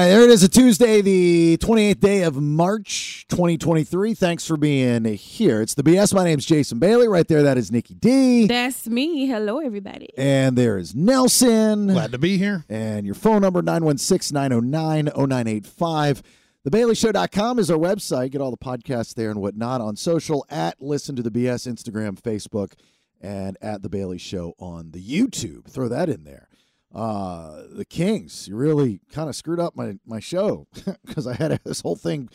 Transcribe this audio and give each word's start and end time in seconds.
right, 0.00 0.08
there 0.08 0.22
it 0.22 0.30
is, 0.30 0.42
a 0.42 0.48
Tuesday, 0.48 1.02
the 1.02 1.58
28th 1.58 2.00
day 2.00 2.22
of 2.22 2.40
March, 2.40 3.26
2023. 3.28 4.14
Thanks 4.14 4.46
for 4.46 4.56
being 4.56 5.04
here. 5.04 5.60
It's 5.60 5.74
the 5.74 5.82
BS. 5.82 6.14
My 6.14 6.24
name's 6.24 6.46
Jason 6.46 6.78
Bailey. 6.78 7.06
Right 7.06 7.28
there, 7.28 7.42
that 7.42 7.58
is 7.58 7.70
Nikki 7.70 7.94
D. 7.94 8.46
That's 8.46 8.86
me. 8.86 9.26
Hello, 9.26 9.58
everybody. 9.58 10.08
And 10.16 10.56
there 10.56 10.78
is 10.78 10.94
Nelson. 10.94 11.88
Glad 11.88 12.12
to 12.12 12.18
be 12.18 12.38
here. 12.38 12.64
And 12.70 13.04
your 13.04 13.14
phone 13.14 13.42
number, 13.42 13.60
916 13.60 14.34
909 14.34 15.06
0985. 15.06 16.22
TheBaileyShow.com 16.66 17.58
is 17.58 17.70
our 17.70 17.78
website. 17.78 18.30
Get 18.30 18.40
all 18.40 18.50
the 18.50 18.56
podcasts 18.56 19.14
there 19.14 19.30
and 19.30 19.40
whatnot 19.40 19.80
on 19.80 19.96
social 19.96 20.46
at 20.48 20.80
Listen 20.80 21.14
to 21.16 21.22
the 21.22 21.30
BS, 21.30 21.70
Instagram, 21.70 22.18
Facebook, 22.18 22.72
and 23.20 23.58
at 23.60 23.82
The 23.82 23.90
Bailey 23.90 24.18
Show 24.18 24.54
on 24.58 24.92
the 24.92 25.02
YouTube. 25.02 25.66
Throw 25.70 25.88
that 25.88 26.08
in 26.08 26.24
there 26.24 26.49
uh, 26.94 27.62
the 27.70 27.84
Kings. 27.84 28.48
You 28.48 28.56
really 28.56 29.00
kind 29.12 29.28
of 29.28 29.36
screwed 29.36 29.60
up 29.60 29.76
my 29.76 29.98
my 30.06 30.20
show 30.20 30.66
because 31.06 31.26
I 31.26 31.34
had 31.34 31.58
this 31.64 31.80
whole 31.80 31.96
thing, 31.96 32.28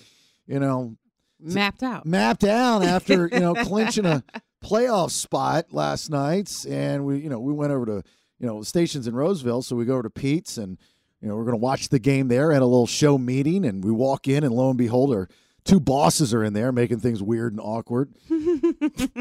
you 0.48 0.60
know, 0.60 0.96
mapped 1.40 1.84
out, 1.84 2.06
mapped 2.06 2.44
out 2.44 2.84
after 2.84 3.30
you 3.32 3.40
know 3.40 3.54
clinching 3.66 4.06
a 4.06 4.24
playoff 4.64 5.12
spot 5.12 5.68
last 5.72 6.10
night, 6.10 6.66
and 6.68 7.06
we 7.06 7.20
you 7.20 7.30
know 7.30 7.40
we 7.40 7.54
went 7.54 7.72
over 7.72 7.86
to 7.86 8.04
you 8.40 8.48
know 8.48 8.62
stations 8.64 9.08
in 9.08 9.16
Roseville, 9.16 9.62
so 9.62 9.76
we 9.76 9.86
go 9.86 9.94
over 9.94 10.04
to 10.04 10.10
Pete's 10.10 10.58
and. 10.58 10.78
You 11.22 11.30
know, 11.30 11.38
we're 11.38 11.46
going 11.46 11.54
to 11.54 11.62
watch 11.64 11.90
the 11.90 11.98
game 11.98 12.28
there. 12.28 12.52
Had 12.52 12.62
a 12.62 12.68
little 12.68 12.86
show 12.86 13.18
meeting, 13.18 13.66
and 13.66 13.84
we 13.84 13.90
walk 13.90 14.28
in, 14.28 14.44
and 14.44 14.54
lo 14.54 14.70
and 14.70 14.78
behold, 14.78 15.12
our 15.12 15.28
two 15.64 15.80
bosses 15.80 16.34
are 16.34 16.44
in 16.44 16.54
there 16.54 16.72
making 16.72 17.00
things 17.00 17.22
weird 17.24 17.52
and 17.52 17.60
awkward. 17.60 18.14
you 18.30 18.70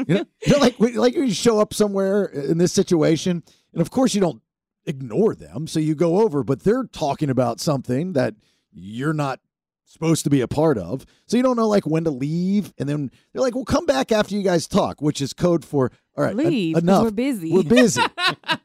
know, 0.07 0.25
you 0.45 0.51
know, 0.51 0.57
like 0.59 0.75
like 0.79 1.15
you 1.15 1.31
show 1.33 1.59
up 1.59 1.73
somewhere 1.73 2.25
in 2.25 2.59
this 2.59 2.71
situation, 2.71 3.43
and 3.73 3.81
of 3.81 3.89
course 3.89 4.13
you 4.13 4.21
don't 4.21 4.41
ignore 4.85 5.35
them. 5.35 5.67
So 5.67 5.79
you 5.79 5.95
go 5.95 6.21
over, 6.21 6.43
but 6.43 6.63
they're 6.63 6.85
talking 6.85 7.29
about 7.29 7.59
something 7.59 8.13
that 8.13 8.35
you're 8.71 9.13
not 9.13 9.39
supposed 9.85 10.23
to 10.23 10.29
be 10.29 10.41
a 10.41 10.47
part 10.47 10.77
of. 10.77 11.05
So 11.27 11.37
you 11.37 11.43
don't 11.43 11.55
know 11.55 11.67
like 11.67 11.85
when 11.85 12.03
to 12.03 12.11
leave. 12.11 12.73
And 12.77 12.89
then 12.89 13.11
they're 13.31 13.41
like, 13.41 13.55
well, 13.55 13.65
come 13.65 13.85
back 13.85 14.11
after 14.11 14.35
you 14.35 14.41
guys 14.41 14.67
talk, 14.67 15.01
which 15.01 15.21
is 15.21 15.33
code 15.33 15.63
for, 15.63 15.91
all 16.17 16.23
right, 16.23 16.35
leave. 16.35 16.75
En- 16.75 16.83
enough. 16.83 17.03
We're 17.03 17.11
busy. 17.11 17.51
We're 17.51 17.63
busy. 17.63 18.01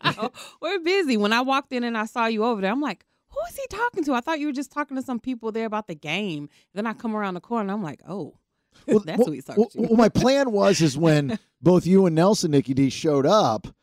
we're 0.60 0.80
busy. 0.80 1.16
When 1.16 1.32
I 1.32 1.42
walked 1.42 1.72
in 1.72 1.84
and 1.84 1.96
I 1.96 2.06
saw 2.06 2.26
you 2.26 2.44
over 2.44 2.60
there, 2.60 2.72
I'm 2.72 2.80
like, 2.80 3.04
who 3.28 3.38
is 3.48 3.56
he 3.56 3.66
talking 3.68 4.04
to? 4.04 4.14
I 4.14 4.20
thought 4.20 4.40
you 4.40 4.46
were 4.46 4.52
just 4.52 4.72
talking 4.72 4.96
to 4.96 5.02
some 5.02 5.20
people 5.20 5.52
there 5.52 5.66
about 5.66 5.86
the 5.86 5.94
game. 5.94 6.48
Then 6.74 6.86
I 6.86 6.94
come 6.94 7.14
around 7.14 7.34
the 7.34 7.40
corner 7.40 7.62
and 7.62 7.70
I'm 7.70 7.82
like, 7.82 8.00
oh, 8.08 8.34
well, 8.86 9.00
that's 9.00 9.18
well, 9.18 9.26
who 9.26 9.32
he's 9.32 9.44
talking 9.44 9.62
well, 9.62 9.70
to. 9.70 9.80
well, 9.82 9.96
my 9.96 10.08
plan 10.08 10.52
was 10.52 10.80
is 10.80 10.96
when 10.96 11.38
both 11.62 11.86
you 11.86 12.06
and 12.06 12.16
Nelson, 12.16 12.50
Nikki 12.50 12.74
D, 12.74 12.90
showed 12.90 13.26
up– 13.26 13.66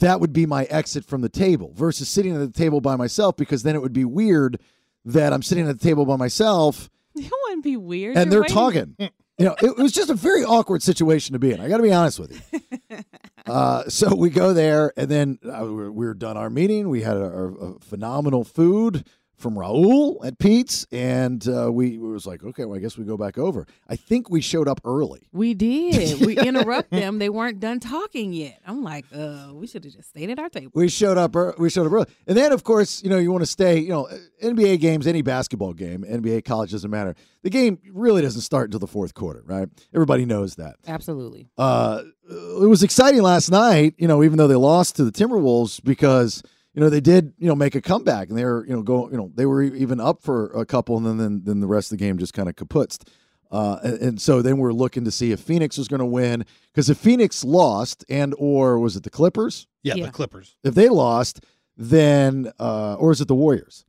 that 0.00 0.20
would 0.20 0.32
be 0.32 0.46
my 0.46 0.64
exit 0.64 1.04
from 1.04 1.20
the 1.20 1.28
table 1.28 1.72
versus 1.74 2.08
sitting 2.08 2.34
at 2.34 2.38
the 2.38 2.58
table 2.58 2.80
by 2.80 2.96
myself 2.96 3.36
because 3.36 3.62
then 3.62 3.74
it 3.74 3.82
would 3.82 3.92
be 3.92 4.04
weird 4.04 4.58
that 5.04 5.32
I'm 5.32 5.42
sitting 5.42 5.68
at 5.68 5.78
the 5.78 5.84
table 5.84 6.04
by 6.04 6.16
myself. 6.16 6.90
It 7.16 7.30
wouldn't 7.44 7.62
be 7.62 7.76
weird. 7.76 8.16
And 8.16 8.32
You're 8.32 8.40
they're 8.40 8.48
talking. 8.48 8.96
you 8.98 9.10
know, 9.44 9.54
it, 9.62 9.76
was 9.76 9.92
just 9.92 10.10
a 10.10 10.14
very 10.14 10.42
awkward 10.42 10.82
situation 10.82 11.34
to 11.34 11.38
be 11.38 11.52
in. 11.52 11.60
I 11.60 11.68
got 11.68 11.76
to 11.76 11.82
be 11.84 11.92
honest 11.92 12.18
with 12.18 12.32
you. 12.32 12.98
uh, 13.46 13.84
so 13.88 14.16
we 14.16 14.30
go 14.30 14.52
there, 14.52 14.92
and 14.96 15.08
then 15.08 15.38
uh, 15.44 15.64
we, 15.64 15.90
were, 15.90 16.14
done 16.14 16.36
our 16.36 16.50
meeting. 16.50 16.88
We 16.88 17.02
had 17.02 17.16
a 17.16 17.74
phenomenal 17.78 18.42
food 18.42 19.06
from 19.36 19.54
Raul 19.54 20.24
at 20.24 20.38
Pete's, 20.38 20.86
and 20.92 21.46
uh, 21.48 21.70
we, 21.70 21.98
we, 21.98 22.08
was 22.08 22.26
like, 22.26 22.44
okay, 22.44 22.64
well, 22.64 22.76
I 22.76 22.80
guess 22.80 22.96
we 22.96 23.04
go 23.04 23.16
back 23.16 23.36
over. 23.38 23.66
I 23.88 23.96
think 23.96 24.30
we 24.30 24.40
showed 24.40 24.68
up 24.68 24.80
early. 24.84 25.28
We 25.32 25.54
did. 25.54 26.24
We 26.24 26.38
interrupt 26.38 26.90
them. 26.90 27.18
They 27.18 27.28
weren't 27.28 27.60
done 27.60 27.80
talking 27.80 28.32
yet. 28.32 28.60
I'm 28.66 28.82
like, 28.82 29.04
uh, 29.14 29.50
we 29.52 29.66
should 29.66 29.84
have 29.84 29.92
just 29.92 30.10
stayed 30.10 30.30
at 30.30 30.38
our 30.38 30.48
table. 30.48 30.72
We 30.74 30.88
showed 30.88 31.18
up. 31.18 31.34
We 31.58 31.70
showed 31.70 31.86
up 31.86 31.92
early, 31.92 32.06
and 32.26 32.36
then 32.36 32.52
of 32.52 32.64
course, 32.64 33.02
you 33.02 33.10
know, 33.10 33.18
you 33.18 33.32
want 33.32 33.42
to 33.42 33.50
stay. 33.50 33.78
You 33.78 33.90
know, 33.90 34.08
NBA 34.42 34.80
games, 34.80 35.06
any 35.06 35.22
basketball 35.22 35.72
game, 35.72 36.04
NBA, 36.08 36.44
college 36.44 36.70
doesn't 36.70 36.90
matter. 36.90 37.14
The 37.42 37.50
game 37.50 37.78
really 37.92 38.22
doesn't 38.22 38.40
start 38.40 38.68
until 38.68 38.80
the 38.80 38.86
fourth 38.86 39.14
quarter, 39.14 39.42
right? 39.44 39.68
Everybody 39.92 40.24
knows 40.24 40.56
that. 40.56 40.76
Absolutely. 40.86 41.48
Uh, 41.58 42.02
it 42.28 42.68
was 42.68 42.82
exciting 42.82 43.22
last 43.22 43.50
night. 43.50 43.94
You 43.98 44.08
know, 44.08 44.22
even 44.22 44.38
though 44.38 44.48
they 44.48 44.54
lost 44.54 44.96
to 44.96 45.04
the 45.04 45.12
Timberwolves 45.12 45.82
because 45.82 46.42
you 46.74 46.80
know, 46.80 46.90
they 46.90 47.00
did, 47.00 47.32
you 47.38 47.46
know, 47.46 47.54
make 47.54 47.74
a 47.74 47.80
comeback 47.80 48.28
and 48.28 48.36
they 48.36 48.44
were, 48.44 48.66
you 48.66 48.74
know, 48.74 48.82
go, 48.82 49.08
you 49.10 49.16
know, 49.16 49.30
they 49.34 49.46
were 49.46 49.62
even 49.62 50.00
up 50.00 50.22
for 50.22 50.46
a 50.52 50.66
couple 50.66 50.96
and 50.96 51.06
then 51.06 51.18
then, 51.18 51.42
then 51.44 51.60
the 51.60 51.66
rest 51.66 51.92
of 51.92 51.98
the 51.98 52.04
game 52.04 52.18
just 52.18 52.34
kind 52.34 52.48
of 52.48 52.56
kaputzed. 52.56 53.08
Uh, 53.50 53.78
and, 53.84 53.98
and, 54.00 54.20
so 54.20 54.42
then 54.42 54.58
we're 54.58 54.72
looking 54.72 55.04
to 55.04 55.12
see 55.12 55.30
if 55.30 55.38
Phoenix 55.38 55.78
was 55.78 55.86
going 55.86 56.00
to 56.00 56.06
win 56.06 56.44
because 56.72 56.90
if 56.90 56.98
Phoenix 56.98 57.44
lost 57.44 58.04
and 58.08 58.34
or 58.38 58.80
was 58.80 58.96
it 58.96 59.04
the 59.04 59.10
Clippers? 59.10 59.68
Yeah, 59.84 59.94
yeah. 59.94 60.06
the 60.06 60.12
Clippers. 60.12 60.56
If 60.64 60.74
they 60.74 60.88
lost, 60.88 61.44
then 61.76 62.50
uh, 62.58 62.94
or 62.94 63.12
is 63.12 63.20
it 63.20 63.28
the 63.28 63.34
Warriors? 63.34 63.84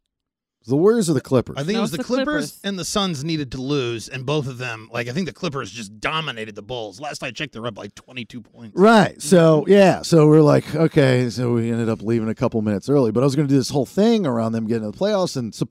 The 0.67 0.75
Warriors 0.75 1.09
or 1.09 1.13
the 1.13 1.21
Clippers? 1.21 1.57
I 1.57 1.63
think 1.63 1.73
no, 1.73 1.79
it 1.79 1.81
was 1.81 1.91
the, 1.91 1.97
the 1.97 2.03
Clippers, 2.03 2.25
Clippers, 2.25 2.59
and 2.63 2.79
the 2.79 2.85
Suns 2.85 3.23
needed 3.23 3.51
to 3.51 3.61
lose, 3.61 4.09
and 4.09 4.25
both 4.25 4.47
of 4.47 4.57
them, 4.57 4.89
like 4.91 5.07
I 5.07 5.11
think 5.11 5.27
the 5.27 5.33
Clippers 5.33 5.69
just 5.71 5.99
dominated 5.99 6.55
the 6.55 6.63
Bulls. 6.63 6.99
Last 6.99 7.21
I 7.23 7.31
checked, 7.31 7.53
they're 7.53 7.65
up 7.67 7.77
like 7.77 7.93
twenty 7.93 8.25
two 8.25 8.41
points. 8.41 8.79
Right. 8.79 9.21
So 9.21 9.65
yeah. 9.67 10.01
So 10.01 10.27
we're 10.27 10.41
like, 10.41 10.75
okay. 10.75 11.29
So 11.29 11.53
we 11.53 11.71
ended 11.71 11.89
up 11.89 12.01
leaving 12.01 12.29
a 12.29 12.35
couple 12.35 12.61
minutes 12.61 12.89
early, 12.89 13.11
but 13.11 13.21
I 13.21 13.25
was 13.25 13.35
going 13.35 13.47
to 13.47 13.53
do 13.53 13.57
this 13.57 13.69
whole 13.69 13.85
thing 13.85 14.25
around 14.25 14.53
them 14.53 14.65
getting 14.65 14.91
to 14.91 14.97
the 14.97 14.97
playoffs, 14.97 15.37
and 15.37 15.53
so, 15.53 15.67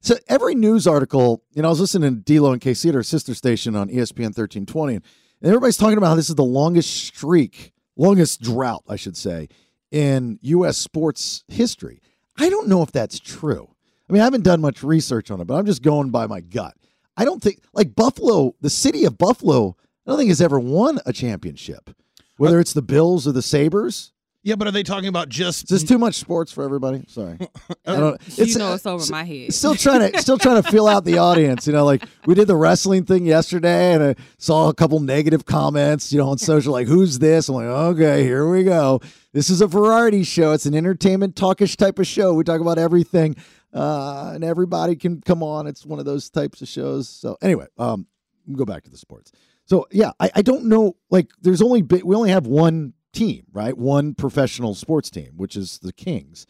so 0.00 0.16
every 0.28 0.54
news 0.54 0.86
article, 0.86 1.42
you 1.52 1.62
know, 1.62 1.68
I 1.68 1.70
was 1.70 1.80
listening 1.80 2.22
to 2.22 2.34
D'Lo 2.34 2.52
and 2.52 2.60
KC 2.60 2.90
at 2.90 2.94
our 2.94 3.02
sister 3.02 3.34
station 3.34 3.74
on 3.74 3.88
ESPN 3.88 4.34
thirteen 4.34 4.66
twenty, 4.66 4.96
and 4.96 5.04
everybody's 5.42 5.78
talking 5.78 5.96
about 5.96 6.08
how 6.08 6.14
this 6.16 6.28
is 6.28 6.34
the 6.34 6.44
longest 6.44 6.92
streak, 6.92 7.72
longest 7.96 8.42
drought, 8.42 8.84
I 8.88 8.96
should 8.96 9.16
say, 9.16 9.48
in 9.90 10.38
U.S. 10.42 10.76
sports 10.76 11.44
history. 11.48 12.02
I 12.36 12.50
don't 12.50 12.68
know 12.68 12.82
if 12.82 12.90
that's 12.90 13.20
true. 13.20 13.73
I 14.08 14.12
mean, 14.12 14.20
I 14.20 14.24
haven't 14.24 14.44
done 14.44 14.60
much 14.60 14.82
research 14.82 15.30
on 15.30 15.40
it, 15.40 15.46
but 15.46 15.54
I'm 15.54 15.66
just 15.66 15.82
going 15.82 16.10
by 16.10 16.26
my 16.26 16.40
gut. 16.40 16.74
I 17.16 17.24
don't 17.24 17.42
think 17.42 17.60
like 17.72 17.94
Buffalo, 17.94 18.54
the 18.60 18.70
city 18.70 19.04
of 19.04 19.16
Buffalo, 19.16 19.76
I 20.06 20.10
don't 20.10 20.18
think 20.18 20.28
has 20.28 20.40
ever 20.40 20.60
won 20.60 21.00
a 21.06 21.12
championship, 21.12 21.90
whether 22.36 22.60
it's 22.60 22.72
the 22.72 22.82
Bills 22.82 23.26
or 23.26 23.32
the 23.32 23.42
Sabres. 23.42 24.12
Yeah, 24.42 24.56
but 24.56 24.68
are 24.68 24.72
they 24.72 24.82
talking 24.82 25.08
about 25.08 25.30
just? 25.30 25.64
Is 25.64 25.80
this 25.80 25.88
too 25.88 25.96
much 25.96 26.16
sports 26.16 26.52
for 26.52 26.64
everybody? 26.64 27.02
Sorry, 27.08 27.38
I 27.86 27.96
don't. 27.96 28.20
It's, 28.26 28.52
you 28.52 28.58
know, 28.58 28.74
it's 28.74 28.84
uh, 28.84 28.92
over 28.92 29.04
my 29.10 29.24
head. 29.24 29.54
Still 29.54 29.74
trying 29.74 30.12
to, 30.12 30.20
still 30.20 30.36
trying 30.36 30.62
to 30.62 30.70
fill 30.70 30.86
out 30.86 31.06
the 31.06 31.16
audience. 31.16 31.66
You 31.66 31.72
know, 31.72 31.86
like 31.86 32.04
we 32.26 32.34
did 32.34 32.46
the 32.46 32.54
wrestling 32.54 33.06
thing 33.06 33.24
yesterday, 33.24 33.94
and 33.94 34.02
I 34.02 34.14
saw 34.36 34.68
a 34.68 34.74
couple 34.74 35.00
negative 35.00 35.46
comments. 35.46 36.12
You 36.12 36.18
know, 36.18 36.28
on 36.28 36.36
social, 36.36 36.74
like 36.74 36.88
"Who's 36.88 37.20
this?" 37.20 37.48
I'm 37.48 37.54
like, 37.54 37.64
okay, 37.64 38.22
here 38.22 38.46
we 38.46 38.64
go. 38.64 39.00
This 39.32 39.48
is 39.48 39.62
a 39.62 39.66
variety 39.66 40.24
show. 40.24 40.52
It's 40.52 40.66
an 40.66 40.74
entertainment 40.74 41.36
talkish 41.36 41.74
type 41.76 41.98
of 41.98 42.06
show. 42.06 42.34
We 42.34 42.44
talk 42.44 42.60
about 42.60 42.76
everything 42.76 43.36
uh, 43.74 44.30
and 44.34 44.44
everybody 44.44 44.96
can 44.96 45.20
come 45.20 45.42
on. 45.42 45.66
It's 45.66 45.84
one 45.84 45.98
of 45.98 46.04
those 46.04 46.30
types 46.30 46.62
of 46.62 46.68
shows. 46.68 47.08
So 47.08 47.36
anyway, 47.42 47.66
um, 47.76 48.06
go 48.52 48.64
back 48.64 48.84
to 48.84 48.90
the 48.90 48.96
sports. 48.96 49.32
So 49.66 49.86
yeah, 49.90 50.12
I, 50.20 50.30
I 50.36 50.42
don't 50.42 50.66
know. 50.66 50.96
Like, 51.10 51.30
there's 51.42 51.62
only 51.62 51.82
we 51.82 52.14
only 52.14 52.30
have 52.30 52.46
one 52.46 52.94
team, 53.12 53.44
right? 53.52 53.76
One 53.76 54.14
professional 54.14 54.74
sports 54.74 55.10
team, 55.10 55.32
which 55.36 55.56
is 55.56 55.78
the 55.78 55.92
Kings, 55.92 56.46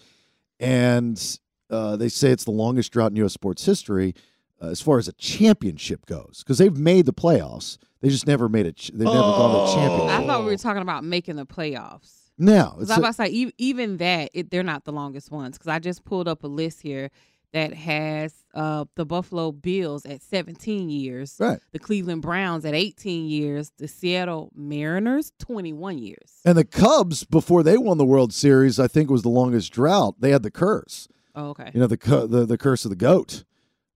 and 0.60 1.38
uh, 1.70 1.96
they 1.96 2.08
say 2.08 2.30
it's 2.30 2.44
the 2.44 2.50
longest 2.50 2.92
drought 2.92 3.12
in 3.12 3.16
U.S. 3.16 3.32
sports 3.32 3.64
history 3.64 4.14
uh, 4.60 4.68
as 4.68 4.80
far 4.80 4.98
as 4.98 5.08
a 5.08 5.12
championship 5.12 6.06
goes, 6.06 6.42
because 6.44 6.58
they've 6.58 6.76
made 6.76 7.06
the 7.06 7.12
playoffs. 7.12 7.78
They 8.00 8.10
just 8.10 8.26
never 8.26 8.50
made 8.50 8.66
it. 8.66 8.90
They 8.92 9.04
never 9.04 9.16
oh. 9.16 9.38
gone 9.38 9.50
to 9.50 9.70
the 9.70 9.76
championship. 9.80 10.20
I 10.20 10.26
thought 10.26 10.40
we 10.40 10.50
were 10.50 10.58
talking 10.58 10.82
about 10.82 11.04
making 11.04 11.36
the 11.36 11.46
playoffs. 11.46 12.23
No, 12.36 12.74
because 12.74 12.90
I 12.90 12.98
was 12.98 12.98
about 12.98 13.24
to 13.24 13.32
say 13.32 13.52
even 13.58 13.98
that 13.98 14.30
it, 14.34 14.50
they're 14.50 14.62
not 14.62 14.84
the 14.84 14.92
longest 14.92 15.30
ones. 15.30 15.56
Because 15.56 15.68
I 15.68 15.78
just 15.78 16.04
pulled 16.04 16.28
up 16.28 16.44
a 16.44 16.48
list 16.48 16.82
here 16.82 17.10
that 17.54 17.72
has 17.72 18.34
uh, 18.52 18.84
the 18.96 19.06
Buffalo 19.06 19.52
Bills 19.52 20.04
at 20.04 20.22
17 20.22 20.90
years, 20.90 21.36
right? 21.38 21.60
The 21.70 21.78
Cleveland 21.78 22.20
Browns 22.20 22.64
at 22.64 22.74
18 22.74 23.26
years, 23.26 23.70
the 23.78 23.86
Seattle 23.86 24.50
Mariners 24.56 25.32
21 25.38 25.98
years, 25.98 26.40
and 26.44 26.58
the 26.58 26.64
Cubs 26.64 27.24
before 27.24 27.62
they 27.62 27.78
won 27.78 27.96
the 27.96 28.04
World 28.04 28.34
Series, 28.34 28.80
I 28.80 28.88
think 28.88 29.08
was 29.08 29.22
the 29.22 29.28
longest 29.28 29.72
drought. 29.72 30.16
They 30.18 30.30
had 30.30 30.42
the 30.42 30.50
curse. 30.50 31.06
Oh, 31.36 31.50
okay. 31.50 31.70
You 31.72 31.80
know 31.80 31.86
the 31.86 32.26
the 32.28 32.44
the 32.44 32.58
curse 32.58 32.84
of 32.84 32.90
the 32.90 32.96
goat, 32.96 33.44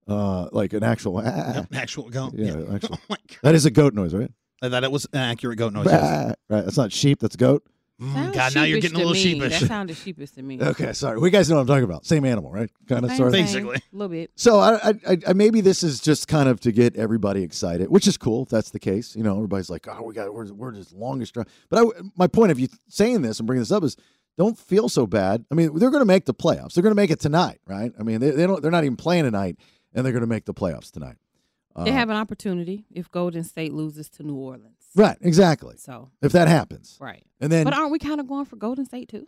uh, 0.06 0.48
like 0.52 0.72
an 0.72 0.84
actual 0.84 1.20
ah, 1.24 1.66
actual 1.74 2.10
goat. 2.10 2.34
Yeah, 2.34 2.58
yeah. 2.58 2.64
Actual, 2.74 2.98
oh 3.10 3.16
that 3.42 3.54
is 3.56 3.66
a 3.66 3.70
goat 3.72 3.92
noise, 3.92 4.14
right? 4.14 4.30
I 4.62 4.68
thought 4.68 4.84
it 4.84 4.92
was 4.92 5.06
an 5.12 5.20
accurate 5.20 5.58
goat 5.58 5.72
noise. 5.72 5.86
Right, 6.50 6.64
that's 6.64 6.78
not 6.78 6.92
sheep. 6.92 7.18
That's 7.20 7.36
goat. 7.36 7.64
Mm, 8.00 8.32
God, 8.32 8.54
now 8.54 8.62
you're 8.62 8.80
getting 8.80 8.94
a 8.94 8.98
little 8.98 9.12
me. 9.12 9.18
sheepish. 9.18 9.58
That 9.58 9.66
sounded 9.66 9.96
sheepish 9.96 10.30
to 10.32 10.42
me. 10.42 10.62
Okay, 10.62 10.92
sorry. 10.92 11.18
We 11.18 11.30
guys 11.30 11.50
know 11.50 11.56
what 11.56 11.62
I'm 11.62 11.66
talking 11.66 11.82
about. 11.82 12.06
Same 12.06 12.24
animal, 12.24 12.52
right? 12.52 12.70
Kind 12.88 13.04
of, 13.04 13.10
sort 13.12 13.28
of. 13.28 13.32
Basically, 13.32 13.76
a 13.76 13.96
little 13.96 14.08
bit. 14.08 14.30
So 14.36 14.60
I, 14.60 14.94
I, 15.06 15.18
I, 15.26 15.32
maybe 15.32 15.60
this 15.60 15.82
is 15.82 15.98
just 16.00 16.28
kind 16.28 16.48
of 16.48 16.60
to 16.60 16.70
get 16.70 16.94
everybody 16.94 17.42
excited, 17.42 17.90
which 17.90 18.06
is 18.06 18.16
cool. 18.16 18.44
If 18.44 18.50
that's 18.50 18.70
the 18.70 18.78
case, 18.78 19.16
you 19.16 19.24
know, 19.24 19.34
everybody's 19.34 19.68
like, 19.68 19.88
oh, 19.88 20.02
we 20.02 20.14
got 20.14 20.32
we're, 20.32 20.52
we're 20.52 20.72
just 20.72 20.92
longest 20.92 21.34
drive. 21.34 21.46
But 21.68 21.84
I, 21.84 22.00
my 22.16 22.28
point 22.28 22.52
of 22.52 22.60
you 22.60 22.68
saying 22.88 23.22
this 23.22 23.40
and 23.40 23.48
bringing 23.48 23.62
this 23.62 23.72
up 23.72 23.82
is, 23.82 23.96
don't 24.36 24.56
feel 24.56 24.88
so 24.88 25.04
bad. 25.04 25.44
I 25.50 25.56
mean, 25.56 25.76
they're 25.76 25.90
going 25.90 26.00
to 26.00 26.06
make 26.06 26.24
the 26.24 26.34
playoffs. 26.34 26.74
They're 26.74 26.82
going 26.82 26.94
to 26.94 27.00
make 27.00 27.10
it 27.10 27.18
tonight, 27.18 27.58
right? 27.66 27.92
I 27.98 28.04
mean, 28.04 28.20
they, 28.20 28.30
they 28.30 28.46
don't. 28.46 28.62
They're 28.62 28.70
not 28.70 28.84
even 28.84 28.96
playing 28.96 29.24
tonight, 29.24 29.58
and 29.92 30.04
they're 30.04 30.12
going 30.12 30.20
to 30.20 30.28
make 30.28 30.44
the 30.44 30.54
playoffs 30.54 30.92
tonight. 30.92 31.16
They 31.84 31.90
uh, 31.90 31.94
have 31.94 32.10
an 32.10 32.16
opportunity 32.16 32.86
if 32.92 33.10
Golden 33.10 33.42
State 33.42 33.72
loses 33.72 34.08
to 34.10 34.22
New 34.22 34.36
Orleans. 34.36 34.77
Right, 34.98 35.16
exactly. 35.22 35.76
So 35.78 36.10
if 36.20 36.32
that 36.32 36.48
happens, 36.48 36.98
right, 37.00 37.24
and 37.40 37.50
then, 37.50 37.64
but 37.64 37.72
aren't 37.74 37.92
we 37.92 37.98
kind 37.98 38.20
of 38.20 38.28
going 38.28 38.44
for 38.44 38.56
Golden 38.56 38.84
State 38.84 39.08
too? 39.08 39.26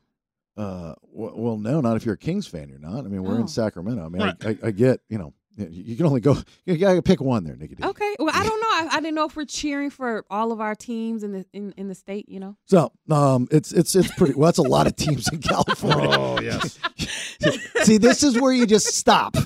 Uh, 0.57 0.95
well, 1.13 1.33
well, 1.37 1.57
no, 1.57 1.81
not 1.81 1.97
if 1.97 2.05
you're 2.05 2.15
a 2.17 2.19
Kings 2.19 2.47
fan. 2.47 2.69
You're 2.69 2.79
not. 2.81 2.99
I 2.99 3.09
mean, 3.09 3.23
we're 3.23 3.37
Oh. 3.37 3.41
in 3.41 3.49
Sacramento. 3.49 4.05
I 4.05 4.09
mean, 4.09 4.21
Right. 4.21 4.35
I, 4.45 4.49
I, 4.49 4.57
I 4.65 4.71
get, 4.73 5.01
you 5.09 5.17
know, 5.17 5.33
You 5.57 5.69
you 5.71 5.97
can 5.97 6.07
only 6.07 6.21
go. 6.21 6.37
You 6.67 6.77
gotta 6.77 7.01
pick 7.03 7.21
one 7.21 7.45
there, 7.45 7.57
Nikki. 7.57 7.77
D. 7.77 7.85
Okay. 7.85 8.17
Well, 8.19 8.31
I 8.35 8.45
don't 8.47 8.61
know. 8.61 8.67
I, 8.73 8.97
I 8.97 9.01
didn't 9.01 9.15
know 9.15 9.27
if 9.27 9.37
we're 9.37 9.45
cheering 9.47 9.91
for 9.91 10.25
all 10.31 10.53
of 10.53 10.61
our 10.61 10.75
teams 10.75 11.23
in 11.23 11.33
the 11.33 11.47
in, 11.53 11.73
in 11.77 11.89
the 11.89 11.95
state. 11.95 12.29
You 12.29 12.41
know. 12.41 12.57
So, 12.67 12.93
um, 13.11 13.47
it's 13.51 13.71
it's 13.73 13.95
it's 13.95 14.13
pretty. 14.17 14.35
Well, 14.35 14.47
that's 14.47 14.59
a 14.59 14.63
lot 14.63 14.87
of 14.89 14.97
teams 14.97 15.29
in 15.33 15.39
California. 15.53 16.09
Oh 16.19 16.41
yes. 16.41 16.79
See, 17.85 17.99
this 17.99 18.23
is 18.23 18.39
where 18.41 18.53
you 18.53 18.67
just 18.67 18.87
stop. 18.89 19.37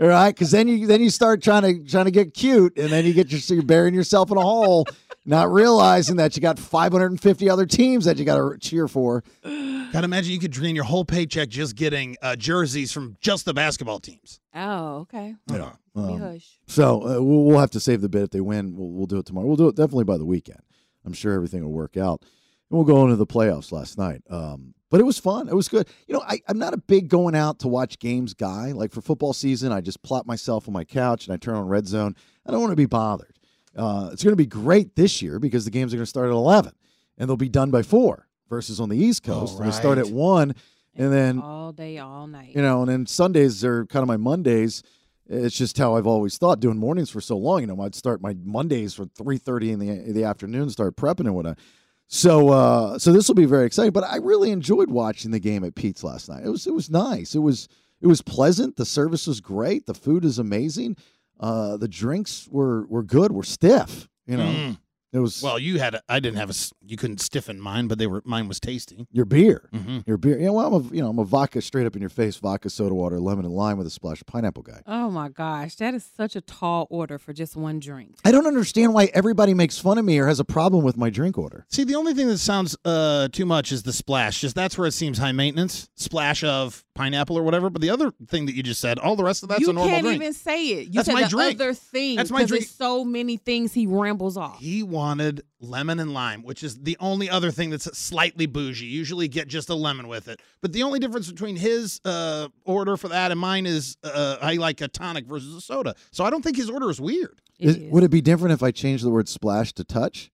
All 0.00 0.08
right, 0.08 0.34
because 0.34 0.50
then 0.50 0.66
you 0.66 0.86
then 0.88 1.00
you 1.00 1.08
start 1.10 1.40
trying 1.42 1.62
to 1.62 1.88
trying 1.90 2.06
to 2.06 2.10
get 2.10 2.34
cute, 2.34 2.76
and 2.78 2.90
then 2.90 3.04
you 3.04 3.12
get 3.12 3.30
your 3.30 3.40
so 3.40 3.54
you're 3.54 3.62
burying 3.62 3.94
yourself 3.94 4.30
in 4.32 4.36
a 4.36 4.42
hole, 4.42 4.86
not 5.24 5.50
realizing 5.50 6.16
that 6.16 6.36
you 6.36 6.42
got 6.42 6.58
550 6.58 7.48
other 7.48 7.66
teams 7.66 8.04
that 8.04 8.18
you 8.18 8.24
got 8.24 8.36
to 8.36 8.58
cheer 8.58 8.88
for. 8.88 9.24
Gotta 9.42 10.04
imagine 10.04 10.32
you 10.32 10.40
could 10.40 10.50
drain 10.50 10.74
your 10.74 10.84
whole 10.84 11.04
paycheck 11.04 11.48
just 11.48 11.76
getting 11.76 12.16
uh, 12.20 12.34
jerseys 12.34 12.90
from 12.90 13.16
just 13.20 13.44
the 13.44 13.54
basketball 13.54 14.00
teams. 14.00 14.40
Oh, 14.54 14.96
okay. 15.02 15.34
You 15.48 15.58
know, 15.58 15.72
Let 15.94 16.06
me 16.08 16.14
um, 16.14 16.20
hush. 16.20 16.58
so 16.66 17.02
uh, 17.02 17.22
we'll, 17.22 17.44
we'll 17.44 17.60
have 17.60 17.70
to 17.70 17.80
save 17.80 18.00
the 18.00 18.08
bit 18.08 18.22
if 18.22 18.30
they 18.30 18.40
win. 18.40 18.76
We'll, 18.76 18.90
we'll 18.90 19.06
do 19.06 19.18
it 19.18 19.26
tomorrow. 19.26 19.46
We'll 19.46 19.56
do 19.56 19.68
it 19.68 19.76
definitely 19.76 20.04
by 20.04 20.18
the 20.18 20.24
weekend. 20.24 20.62
I'm 21.06 21.12
sure 21.12 21.32
everything 21.32 21.62
will 21.62 21.72
work 21.72 21.96
out. 21.96 22.22
And 22.22 22.76
we'll 22.78 22.84
go 22.84 23.04
into 23.04 23.16
the 23.16 23.26
playoffs 23.26 23.70
last 23.70 23.96
night. 23.96 24.22
Um, 24.28 24.74
but 24.90 25.00
it 25.00 25.04
was 25.04 25.18
fun. 25.18 25.48
It 25.48 25.54
was 25.54 25.68
good. 25.68 25.88
You 26.08 26.14
know, 26.14 26.22
I, 26.26 26.40
I'm 26.48 26.58
not 26.58 26.74
a 26.74 26.78
big 26.78 27.08
going 27.08 27.34
out 27.36 27.60
to 27.60 27.68
watch 27.68 27.98
games 27.98 28.34
guy. 28.34 28.72
Like 28.72 28.92
for 28.92 29.00
football 29.00 29.32
season, 29.32 29.70
I 29.70 29.80
just 29.80 30.02
plop 30.02 30.26
myself 30.26 30.66
on 30.68 30.74
my 30.74 30.84
couch 30.84 31.26
and 31.26 31.34
I 31.34 31.36
turn 31.36 31.54
on 31.54 31.68
Red 31.68 31.86
Zone. 31.86 32.14
I 32.46 32.50
don't 32.50 32.60
want 32.60 32.72
to 32.72 32.76
be 32.76 32.86
bothered. 32.86 33.33
Uh, 33.76 34.10
it's 34.12 34.22
going 34.22 34.32
to 34.32 34.36
be 34.36 34.46
great 34.46 34.94
this 34.96 35.20
year 35.22 35.38
because 35.38 35.64
the 35.64 35.70
games 35.70 35.92
are 35.92 35.96
going 35.96 36.04
to 36.04 36.08
start 36.10 36.26
at 36.26 36.32
11 36.32 36.72
and 37.18 37.28
they'll 37.28 37.36
be 37.36 37.48
done 37.48 37.70
by 37.70 37.82
4 37.82 38.26
versus 38.48 38.80
on 38.80 38.88
the 38.88 38.96
East 38.96 39.22
Coast. 39.22 39.58
and 39.58 39.66
They 39.66 39.72
start 39.72 39.98
at 39.98 40.08
1 40.08 40.54
and 40.96 41.12
then 41.12 41.40
all 41.40 41.72
day, 41.72 41.98
all 41.98 42.26
night. 42.26 42.54
you 42.54 42.62
know, 42.62 42.82
and 42.82 42.88
then 42.88 43.06
Sundays 43.06 43.64
are 43.64 43.84
kind 43.86 44.02
of 44.02 44.08
my 44.08 44.16
Mondays. 44.16 44.82
It's 45.26 45.56
just 45.56 45.76
how 45.78 45.96
I've 45.96 46.06
always 46.06 46.36
thought 46.38 46.60
doing 46.60 46.76
mornings 46.76 47.10
for 47.10 47.20
so 47.20 47.36
long. 47.36 47.62
You 47.62 47.66
know, 47.66 47.80
I'd 47.80 47.94
start 47.94 48.20
my 48.20 48.36
Mondays 48.44 48.94
for 48.94 49.06
three 49.06 49.38
thirty 49.38 49.72
in 49.72 49.78
the 49.78 49.88
in 49.88 50.12
the 50.12 50.24
afternoon, 50.24 50.68
start 50.70 50.96
prepping 50.96 51.20
and 51.20 51.34
whatnot. 51.34 51.58
So, 52.06 52.50
uh, 52.50 52.98
so 52.98 53.10
this 53.12 53.26
will 53.26 53.34
be 53.34 53.46
very 53.46 53.64
exciting. 53.66 53.92
But 53.92 54.04
I 54.04 54.16
really 54.16 54.50
enjoyed 54.50 54.90
watching 54.90 55.30
the 55.30 55.40
game 55.40 55.64
at 55.64 55.74
Pete's 55.74 56.04
last 56.04 56.28
night. 56.28 56.44
It 56.44 56.50
was 56.50 56.66
it 56.66 56.74
was 56.74 56.90
nice. 56.90 57.34
It 57.34 57.38
was 57.40 57.66
it 58.02 58.06
was 58.06 58.20
pleasant. 58.20 58.76
The 58.76 58.84
service 58.84 59.26
was 59.26 59.40
great. 59.40 59.86
The 59.86 59.94
food 59.94 60.24
is 60.26 60.38
amazing. 60.38 60.96
Uh, 61.44 61.76
the 61.76 61.88
drinks 61.88 62.48
were 62.50 62.86
were 62.86 63.02
good. 63.02 63.30
Were 63.32 63.42
stiff. 63.44 64.08
You 64.26 64.38
know, 64.38 64.44
Mm. 64.46 64.78
it 65.12 65.18
was 65.18 65.42
Well, 65.42 65.58
you 65.58 65.78
had. 65.78 65.94
A, 65.96 66.02
I 66.08 66.18
didn't 66.18 66.38
have 66.38 66.48
a 66.50 66.54
You 66.86 66.96
couldn't 66.96 67.20
stiffen 67.20 67.60
mine, 67.60 67.86
but 67.88 67.98
they 67.98 68.06
were. 68.06 68.22
Mine 68.24 68.48
was 68.48 68.58
tasty. 68.58 69.06
your 69.12 69.26
beer. 69.26 69.68
Mm-hmm. 69.74 69.98
Your 70.06 70.16
beer. 70.16 70.38
Yeah, 70.40 70.48
well, 70.50 70.66
I'm 70.66 70.74
a 70.74 70.94
you 70.94 71.02
know 71.02 71.10
I'm 71.10 71.18
a 71.18 71.24
vodka 71.24 71.60
straight 71.60 71.86
up 71.86 71.94
in 71.96 72.00
your 72.00 72.08
face 72.08 72.36
vodka 72.36 72.70
soda 72.70 72.94
water 72.94 73.20
lemon 73.20 73.44
and 73.44 73.54
lime 73.54 73.76
with 73.76 73.86
a 73.86 73.90
splash 73.90 74.20
of 74.22 74.26
pineapple 74.26 74.62
guy. 74.62 74.80
oh 74.86 75.10
my 75.10 75.28
gosh, 75.28 75.74
that 75.76 75.92
is 75.92 76.04
such 76.16 76.34
a 76.36 76.40
tall 76.40 76.86
order 76.90 77.18
for 77.18 77.34
just 77.34 77.54
one 77.56 77.78
drink. 77.80 78.14
I 78.24 78.32
don't 78.32 78.46
understand 78.46 78.94
why 78.94 79.10
everybody 79.12 79.52
makes 79.52 79.78
fun 79.78 79.98
of 79.98 80.04
me 80.06 80.18
or 80.18 80.26
has 80.26 80.40
a 80.40 80.44
problem 80.58 80.82
with 80.82 80.96
my 80.96 81.10
drink 81.10 81.36
order. 81.36 81.66
See, 81.68 81.84
the 81.84 81.96
only 81.96 82.14
thing 82.14 82.28
that 82.28 82.38
sounds 82.38 82.74
uh, 82.86 83.28
too 83.30 83.44
much 83.46 83.72
is 83.72 83.82
the 83.82 83.92
splash. 83.92 84.40
Just 84.40 84.54
that's 84.56 84.78
where 84.78 84.86
it 84.86 84.92
seems 84.94 85.18
high 85.18 85.32
maintenance. 85.32 85.90
Splash 85.96 86.42
of 86.42 86.82
pineapple 86.94 87.36
or 87.38 87.42
whatever. 87.42 87.70
But 87.70 87.82
the 87.82 87.90
other 87.90 88.12
thing 88.28 88.46
that 88.46 88.54
you 88.54 88.62
just 88.62 88.80
said, 88.80 88.98
all 88.98 89.16
the 89.16 89.24
rest 89.24 89.42
of 89.42 89.48
that's 89.48 89.60
you 89.60 89.70
a 89.70 89.72
normal 89.72 89.90
can't 89.90 90.06
even 90.06 90.32
say 90.32 90.66
it. 90.66 90.86
You 90.86 90.92
That's 90.94 91.06
said 91.06 91.14
my 91.14 91.22
the 91.24 91.28
drink. 91.28 91.60
other 91.60 91.74
thing. 91.74 92.16
That's 92.16 92.30
my 92.30 92.40
'cause 92.40 92.48
drink. 92.48 92.64
There's 92.64 92.74
so 92.74 93.04
many 93.04 93.36
things 93.36 93.72
he 93.74 93.86
rambles 93.86 94.36
off. 94.36 94.58
He 94.60 94.82
wanted 94.82 95.42
lemon 95.60 95.98
and 96.00 96.12
lime, 96.14 96.42
which 96.42 96.62
is 96.62 96.76
the 96.82 96.96
only 97.00 97.28
other 97.28 97.50
thing 97.50 97.70
that's 97.70 97.84
slightly 97.98 98.46
bougie. 98.46 98.86
Usually 98.86 99.28
get 99.28 99.48
just 99.48 99.68
a 99.70 99.74
lemon 99.74 100.08
with 100.08 100.28
it. 100.28 100.40
But 100.62 100.72
the 100.72 100.82
only 100.82 100.98
difference 100.98 101.30
between 101.30 101.56
his 101.56 102.00
uh, 102.04 102.48
order 102.64 102.96
for 102.96 103.08
that 103.08 103.30
and 103.30 103.40
mine 103.40 103.66
is 103.66 103.96
uh, 104.04 104.36
I 104.40 104.54
like 104.54 104.80
a 104.80 104.88
tonic 104.88 105.26
versus 105.26 105.54
a 105.54 105.60
soda. 105.60 105.94
So 106.12 106.24
I 106.24 106.30
don't 106.30 106.42
think 106.42 106.56
his 106.56 106.70
order 106.70 106.90
is 106.90 107.00
weird. 107.00 107.40
It 107.58 107.68
Is- 107.68 107.76
is. 107.76 107.92
would 107.92 108.02
it 108.04 108.10
be 108.10 108.20
different 108.20 108.52
if 108.52 108.62
I 108.62 108.70
changed 108.70 109.04
the 109.04 109.10
word 109.10 109.28
splash 109.28 109.72
to 109.74 109.84
touch? 109.84 110.30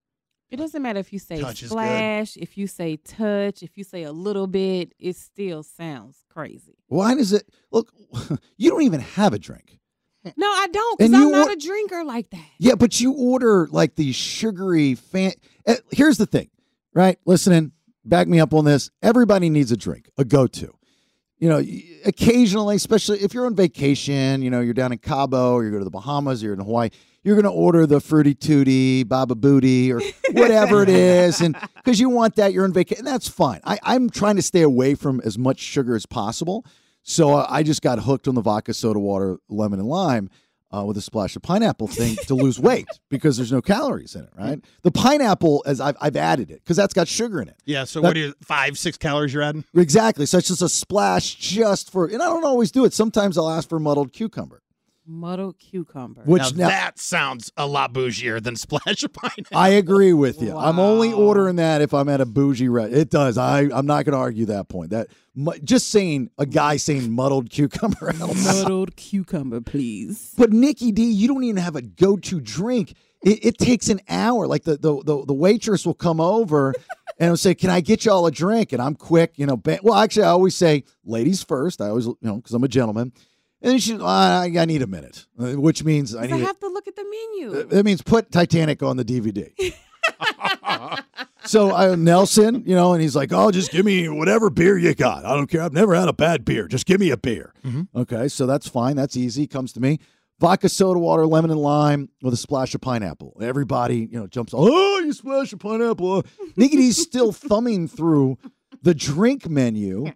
It 0.51 0.57
doesn't 0.57 0.83
matter 0.83 0.99
if 0.99 1.13
you 1.13 1.19
say 1.21 1.41
Touch 1.41 1.63
splash, 1.65 2.37
if 2.37 2.59
you 2.59 2.67
say 2.67 2.97
touch, 2.97 3.63
if 3.63 3.79
you 3.79 3.85
say 3.85 4.03
a 4.03 4.13
little 4.13 4.47
bit, 4.49 4.93
it 4.99 5.17
still 5.17 5.63
sounds 5.63 6.25
crazy. 6.29 6.77
Why 6.89 7.15
does 7.15 7.33
it 7.33 7.49
look? 7.71 7.93
You 8.57 8.71
don't 8.71 8.83
even 8.83 9.01
have 9.01 9.33
a 9.33 9.39
drink. 9.39 9.79
No, 10.37 10.47
I 10.49 10.67
don't, 10.71 10.99
because 10.99 11.15
I'm 11.15 11.31
not 11.31 11.49
or- 11.49 11.53
a 11.53 11.57
drinker 11.57 12.05
like 12.05 12.29
that. 12.31 12.45
Yeah, 12.59 12.75
but 12.75 13.01
you 13.01 13.13
order 13.13 13.69
like 13.71 13.95
these 13.95 14.17
sugary 14.17 14.95
fan. 14.97 15.33
eh, 15.67 15.77
Here's 15.93 16.19
the 16.19 16.27
thing, 16.27 16.51
right? 16.95 17.19
Listening, 17.25 17.73
back 18.05 18.29
me 18.29 18.39
up 18.41 18.53
on 18.53 18.65
this. 18.67 18.91
Everybody 19.03 19.49
needs 19.49 19.73
a 19.73 19.77
drink, 19.79 20.11
a 20.19 20.25
go-to. 20.25 20.75
You 21.41 21.49
know, 21.49 21.65
occasionally, 22.05 22.77
especially 22.77 23.21
if 23.21 23.35
you're 23.35 23.47
on 23.47 23.57
vacation, 23.57 24.43
you 24.43 24.51
know, 24.51 24.61
you're 24.61 24.75
down 24.75 24.93
in 24.93 24.99
Cabo 24.99 25.55
or 25.55 25.65
you 25.65 25.71
go 25.71 25.79
to 25.79 25.85
the 25.85 25.91
Bahamas, 25.91 26.43
or 26.43 26.47
you're 26.47 26.55
in 26.55 26.61
Hawaii, 26.61 26.91
you're 27.25 27.35
going 27.35 27.45
to 27.45 27.51
order 27.51 27.87
the 27.87 28.01
Fruity 28.01 28.35
Tooty, 28.35 29.05
Baba 29.05 29.35
Booty, 29.35 29.93
or 29.93 30.01
whatever 30.33 30.83
it 30.83 30.89
is. 30.89 31.41
And 31.41 31.57
because 31.77 31.99
you 31.99 32.11
want 32.11 32.37
that, 32.37 32.53
you're 32.53 32.65
on 32.65 32.73
vacation. 32.73 33.07
And 33.07 33.15
that's 33.15 33.29
fine. 33.29 33.61
I, 33.65 33.79
I'm 33.83 34.11
trying 34.11 34.37
to 34.37 34.43
stay 34.43 34.63
away 34.63 34.95
from 34.95 35.21
as 35.25 35.39
much 35.39 35.59
sugar 35.59 35.97
as 35.97 36.07
possible. 36.07 36.65
So 37.03 37.35
I 37.35 37.63
just 37.63 37.83
got 37.83 38.01
hooked 38.01 38.29
on 38.29 38.35
the 38.35 38.43
vodka 38.43 38.75
soda 38.75 38.99
water, 38.99 39.39
lemon 39.49 39.81
and 39.81 39.89
lime 39.89 40.31
uh, 40.73 40.85
with 40.85 40.97
a 40.97 41.01
splash 41.01 41.35
of 41.37 41.43
pineapple 41.43 41.89
thing 41.89 42.17
to 42.27 42.35
lose 42.35 42.59
weight 42.69 42.87
because 43.09 43.37
there's 43.37 43.53
no 43.53 43.61
calories 43.61 44.15
in 44.15 44.23
it, 44.25 44.31
right? 44.39 44.65
The 44.83 44.91
pineapple, 44.91 45.63
as 45.67 45.81
I've, 45.81 45.97
I've 46.01 46.17
added 46.17 46.51
it 46.51 46.63
because 46.63 46.77
that's 46.77 46.95
got 46.95 47.09
sugar 47.09 47.41
in 47.43 47.49
it. 47.49 47.57
Yeah. 47.65 47.85
So 47.85 48.01
That- 48.01 48.09
what 48.09 48.17
are 48.17 48.21
you, 48.21 48.35
five, 48.43 48.79
six 48.79 48.97
calories 48.97 49.35
you're 49.35 49.43
adding? 49.43 49.65
Exactly. 49.75 50.27
So 50.27 50.39
it's 50.39 50.49
just 50.49 50.63
a 50.63 50.69
splash 50.69 51.35
just 51.35 51.91
for, 51.91 52.07
and 52.07 52.23
I 52.23 52.27
don't 52.27 52.45
always 52.45 52.71
do 52.71 52.85
it. 52.85 52.93
Sometimes 52.93 53.37
I'll 53.37 53.51
ask 53.51 53.69
for 53.69 53.79
muddled 53.81 54.13
cucumber, 54.13 54.63
Muddled 55.11 55.59
cucumber. 55.59 56.23
which 56.25 56.55
now, 56.55 56.67
now, 56.67 56.69
that 56.69 56.99
sounds 56.99 57.51
a 57.57 57.67
lot 57.67 57.93
bougier 57.93 58.41
than 58.41 58.55
splash 58.55 59.03
of 59.03 59.13
pineapple. 59.13 59.59
I 59.59 59.71
agree 59.71 60.13
with 60.13 60.41
you. 60.41 60.57
I'm 60.57 60.79
only 60.79 61.13
ordering 61.13 61.57
that 61.57 61.83
if 61.83 61.93
I'm 61.93 62.09
at 62.09 62.21
a 62.21 62.27
bougie 62.27 62.69
restaurant. 62.69 62.97
It 63.01 63.11
does. 63.11 63.37
I 63.37 63.63
I'm 63.73 63.87
not 63.87 64.05
going 64.05 64.13
to 64.13 64.19
argue 64.19 64.47
that 64.47 64.69
point. 64.69 64.91
That 64.91 65.09
mu- 65.35 65.59
just 65.65 65.91
saying 65.91 66.31
a 66.39 66.47
guy 66.47 66.77
saying 66.77 67.11
muddled 67.11 67.51
cucumber. 67.51 68.13
helps. 68.13 68.45
Muddled 68.45 68.95
cucumber, 68.95 69.61
please. 69.61 70.33
But 70.39 70.53
Nikki 70.53 70.93
D, 70.93 71.11
you 71.11 71.27
don't 71.27 71.43
even 71.43 71.57
have 71.57 71.75
a 71.75 71.83
go-to 71.83 72.41
drink. 72.41 72.95
It, 73.23 73.45
it 73.45 73.59
takes 73.59 73.89
an 73.89 74.01
hour. 74.09 74.47
Like 74.47 74.63
the, 74.63 74.77
the 74.77 75.03
the 75.03 75.27
the 75.27 75.35
waitress 75.35 75.85
will 75.85 75.95
come 75.95 76.21
over 76.21 76.73
and 77.19 77.31
will 77.31 77.37
say, 77.37 77.55
"Can 77.55 77.69
I 77.69 77.81
get 77.81 78.05
y'all 78.05 78.27
a 78.27 78.31
drink?" 78.31 78.73
And 78.73 78.81
I'm 78.81 78.95
quick, 78.95 79.33
you 79.37 79.45
know. 79.45 79.57
Ba- 79.57 79.81
well, 79.83 79.95
actually, 79.95 80.23
I 80.23 80.29
always 80.29 80.55
say 80.55 80.85
ladies 81.05 81.43
first. 81.43 81.81
I 81.83 81.89
always, 81.89 82.07
you 82.07 82.17
know, 82.23 82.37
because 82.37 82.55
I'm 82.55 82.65
a 82.65 82.69
gentleman. 82.69 83.13
And 83.63 83.73
then 83.73 83.79
she, 83.79 83.99
ah, 84.01 84.43
I, 84.43 84.47
I 84.59 84.65
need 84.65 84.83
a 84.83 84.87
minute, 84.87 85.27
uh, 85.39 85.53
which 85.53 85.85
means 85.85 86.15
I 86.15 86.23
I, 86.23 86.27
need. 86.27 86.41
have 86.41 86.59
to 86.61 86.69
look 86.69 86.89
at 86.89 86.97
the 86.97 87.05
menu. 87.05 87.61
Uh, 87.61 87.65
that 87.65 87.85
means 87.85 88.01
put 88.01 88.31
Titanic 88.33 88.83
on 88.83 88.97
the 88.97 89.05
DVD. 89.05 89.53
so 91.45 91.75
I, 91.75 91.95
Nelson, 91.95 92.63
you 92.67 92.75
know, 92.75 92.93
and 92.95 93.03
he's 93.03 93.15
like, 93.15 93.33
"Oh, 93.33 93.51
just 93.51 93.71
give 93.71 93.85
me 93.85 94.09
whatever 94.09 94.49
beer 94.49 94.79
you 94.79 94.95
got. 94.95 95.25
I 95.27 95.35
don't 95.35 95.47
care. 95.47 95.63
I've 95.63 95.75
never 95.75 95.95
had 95.95 96.09
a 96.09 96.13
bad 96.13 96.45
beer. 96.45 96.69
Just 96.69 96.87
give 96.87 97.01
me 97.01 97.11
a 97.11 97.17
beer." 97.19 97.53
Mm-hmm. 97.65 97.99
Okay, 97.99 98.29
so 98.29 98.47
that's 98.47 98.67
fine. 98.67 98.97
That's 98.97 99.17
easy. 99.17 99.47
Comes 99.47 99.73
to 99.75 99.81
me. 99.81 99.99
Vodka, 100.39 100.71
soda 100.71 100.99
water, 100.99 101.27
lemon 101.27 101.51
and 101.51 101.61
lime 101.61 102.09
with 102.23 102.33
a 102.33 102.37
splash 102.37 102.75
of 102.75 102.81
pineapple. 102.81 103.37
Everybody, 103.43 104.09
you 104.11 104.19
know, 104.19 104.27
jumps. 104.27 104.55
Oh, 104.57 104.99
you 105.01 105.13
splash 105.13 105.53
of 105.53 105.59
pineapple. 105.59 106.25
Nikki 106.57 106.93
still 106.93 107.31
thumbing 107.31 107.89
through 107.89 108.39
the 108.83 108.95
drink 108.95 109.49
menu, 109.49 110.07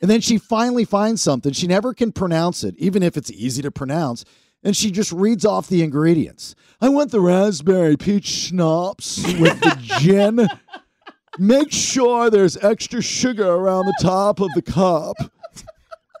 and 0.00 0.10
then 0.10 0.20
she 0.20 0.38
finally 0.38 0.84
finds 0.84 1.22
something. 1.22 1.52
She 1.52 1.66
never 1.66 1.94
can 1.94 2.12
pronounce 2.12 2.64
it, 2.64 2.74
even 2.78 3.02
if 3.02 3.16
it's 3.16 3.30
easy 3.30 3.62
to 3.62 3.70
pronounce. 3.70 4.24
And 4.62 4.76
she 4.76 4.90
just 4.90 5.12
reads 5.12 5.44
off 5.44 5.68
the 5.68 5.82
ingredients. 5.82 6.54
I 6.80 6.88
want 6.88 7.12
the 7.12 7.20
raspberry 7.20 7.96
peach 7.96 8.26
schnapps 8.26 9.22
with 9.38 9.60
the 9.60 9.78
gin. 10.00 10.48
Make 11.38 11.70
sure 11.70 12.28
there's 12.28 12.56
extra 12.56 13.00
sugar 13.00 13.46
around 13.48 13.86
the 13.86 13.98
top 14.02 14.40
of 14.40 14.48
the 14.54 14.62
cup. 14.62 15.16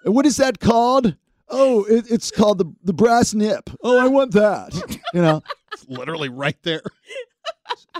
And 0.04 0.14
what 0.14 0.26
is 0.26 0.36
that 0.36 0.60
called? 0.60 1.16
Oh, 1.48 1.84
it, 1.84 2.10
it's 2.10 2.30
called 2.30 2.58
the 2.58 2.72
the 2.84 2.92
brass 2.92 3.34
nip. 3.34 3.70
Oh, 3.82 3.98
I 3.98 4.06
want 4.06 4.32
that. 4.34 4.72
You 5.12 5.22
know. 5.22 5.42
It's 5.72 5.88
literally 5.88 6.28
right 6.28 6.56
there. 6.62 6.82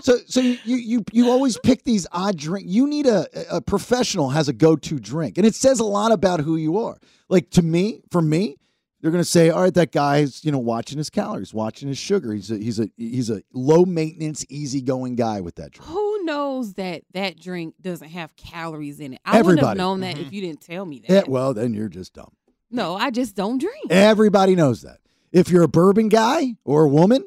So 0.01 0.17
so 0.27 0.39
you 0.39 0.57
you 0.63 1.03
you 1.11 1.29
always 1.29 1.57
pick 1.57 1.83
these 1.83 2.07
odd 2.11 2.37
drink. 2.37 2.67
You 2.69 2.87
need 2.87 3.05
a 3.05 3.27
a 3.55 3.61
professional 3.61 4.29
has 4.29 4.47
a 4.47 4.53
go 4.53 4.75
to 4.75 4.99
drink, 4.99 5.37
and 5.37 5.45
it 5.45 5.55
says 5.55 5.79
a 5.79 5.85
lot 5.85 6.11
about 6.11 6.39
who 6.41 6.55
you 6.55 6.77
are. 6.79 6.97
Like 7.29 7.49
to 7.51 7.61
me, 7.61 8.01
for 8.11 8.21
me, 8.21 8.57
they're 9.01 9.11
gonna 9.11 9.23
say, 9.23 9.49
all 9.49 9.61
right, 9.61 9.73
that 9.73 9.91
guy's 9.91 10.43
you 10.43 10.51
know 10.51 10.59
watching 10.59 10.97
his 10.97 11.09
calories, 11.09 11.53
watching 11.53 11.87
his 11.87 11.97
sugar. 11.97 12.33
He's 12.33 12.49
a 12.51 12.57
he's 12.57 12.79
a 12.79 12.89
he's 12.97 13.29
a 13.29 13.41
low 13.53 13.85
maintenance, 13.85 14.45
easygoing 14.49 15.15
guy 15.15 15.41
with 15.41 15.55
that 15.55 15.71
drink. 15.71 15.89
Who 15.89 16.23
knows 16.25 16.73
that 16.73 17.03
that 17.13 17.39
drink 17.39 17.75
doesn't 17.81 18.09
have 18.09 18.35
calories 18.35 18.99
in 18.99 19.13
it? 19.13 19.21
I 19.25 19.41
wouldn't 19.41 19.59
have 19.59 19.69
Everybody. 19.71 19.77
known 19.77 19.99
that 20.01 20.15
Mhm. 20.17 20.27
if 20.27 20.33
you 20.33 20.41
didn't 20.41 20.61
tell 20.61 20.85
me 20.85 20.99
that. 21.07 21.09
Yeah, 21.13 21.23
well, 21.27 21.53
then 21.53 21.73
you're 21.73 21.89
just 21.89 22.13
dumb. 22.13 22.31
no, 22.71 22.95
I 22.95 23.09
just 23.09 23.35
don't 23.35 23.57
drink. 23.57 23.89
Everybody 23.89 24.55
knows 24.55 24.81
that. 24.83 24.99
If 25.31 25.49
you're 25.49 25.63
a 25.63 25.67
bourbon 25.67 26.09
guy 26.09 26.55
or 26.65 26.83
a 26.85 26.87
woman, 26.89 27.23